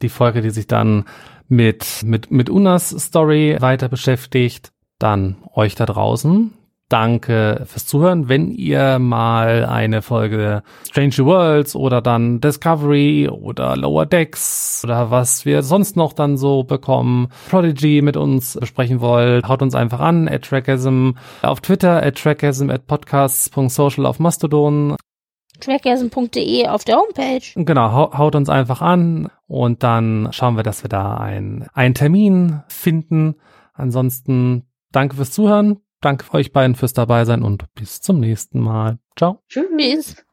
Die 0.00 0.08
Folge, 0.08 0.40
die 0.40 0.50
sich 0.50 0.68
dann 0.68 1.04
mit, 1.48 2.02
mit, 2.04 2.30
mit 2.30 2.48
Unas 2.48 2.90
Story 2.90 3.56
weiter 3.60 3.88
beschäftigt. 3.88 4.72
Dann 4.98 5.36
euch 5.54 5.74
da 5.74 5.84
draußen. 5.86 6.54
Danke 6.88 7.64
fürs 7.66 7.86
Zuhören. 7.86 8.30
Wenn 8.30 8.50
ihr 8.50 8.98
mal 8.98 9.66
eine 9.66 10.00
Folge 10.00 10.62
Strange 10.88 11.18
Worlds 11.18 11.76
oder 11.76 12.00
dann 12.00 12.40
Discovery 12.40 13.28
oder 13.28 13.76
Lower 13.76 14.06
Decks 14.06 14.82
oder 14.84 15.10
was 15.10 15.44
wir 15.44 15.62
sonst 15.62 15.96
noch 15.96 16.14
dann 16.14 16.38
so 16.38 16.62
bekommen, 16.62 17.28
Prodigy 17.50 18.00
mit 18.00 18.16
uns 18.16 18.56
besprechen 18.58 19.00
wollt, 19.00 19.46
haut 19.46 19.60
uns 19.60 19.74
einfach 19.74 20.00
an, 20.00 20.28
at 20.28 20.46
Trackasm 20.46 21.10
auf 21.42 21.60
Twitter, 21.60 22.02
at 22.02 22.16
Trackasm, 22.16 22.70
at 22.70 22.86
podcasts.social 22.86 24.06
auf 24.06 24.18
Mastodon 24.18 24.96
trackgasm.de 25.60 26.66
auf 26.68 26.84
der 26.84 26.96
Homepage. 26.96 27.40
Genau, 27.54 27.92
hau- 27.92 28.16
haut 28.16 28.34
uns 28.34 28.48
einfach 28.48 28.82
an 28.82 29.28
Und 29.46 29.82
dann 29.82 30.28
schauen 30.32 30.56
wir, 30.56 30.62
dass 30.62 30.82
wir 30.84 30.88
da 30.88 31.16
ein, 31.16 31.66
einen 31.74 31.94
Termin 31.94 32.62
finden. 32.68 33.36
Ansonsten 33.74 34.64
danke 34.92 35.16
fürs 35.16 35.30
Zuhören. 35.32 35.78
Danke 36.00 36.32
euch 36.32 36.52
beiden 36.52 36.76
fürs 36.76 36.92
dabei 36.92 37.24
sein 37.24 37.42
und 37.42 37.64
bis 37.74 38.00
zum 38.00 38.20
nächsten 38.20 38.60
Mal. 38.60 38.98
Ciao. 39.16 39.40
Tschüss. 39.48 40.24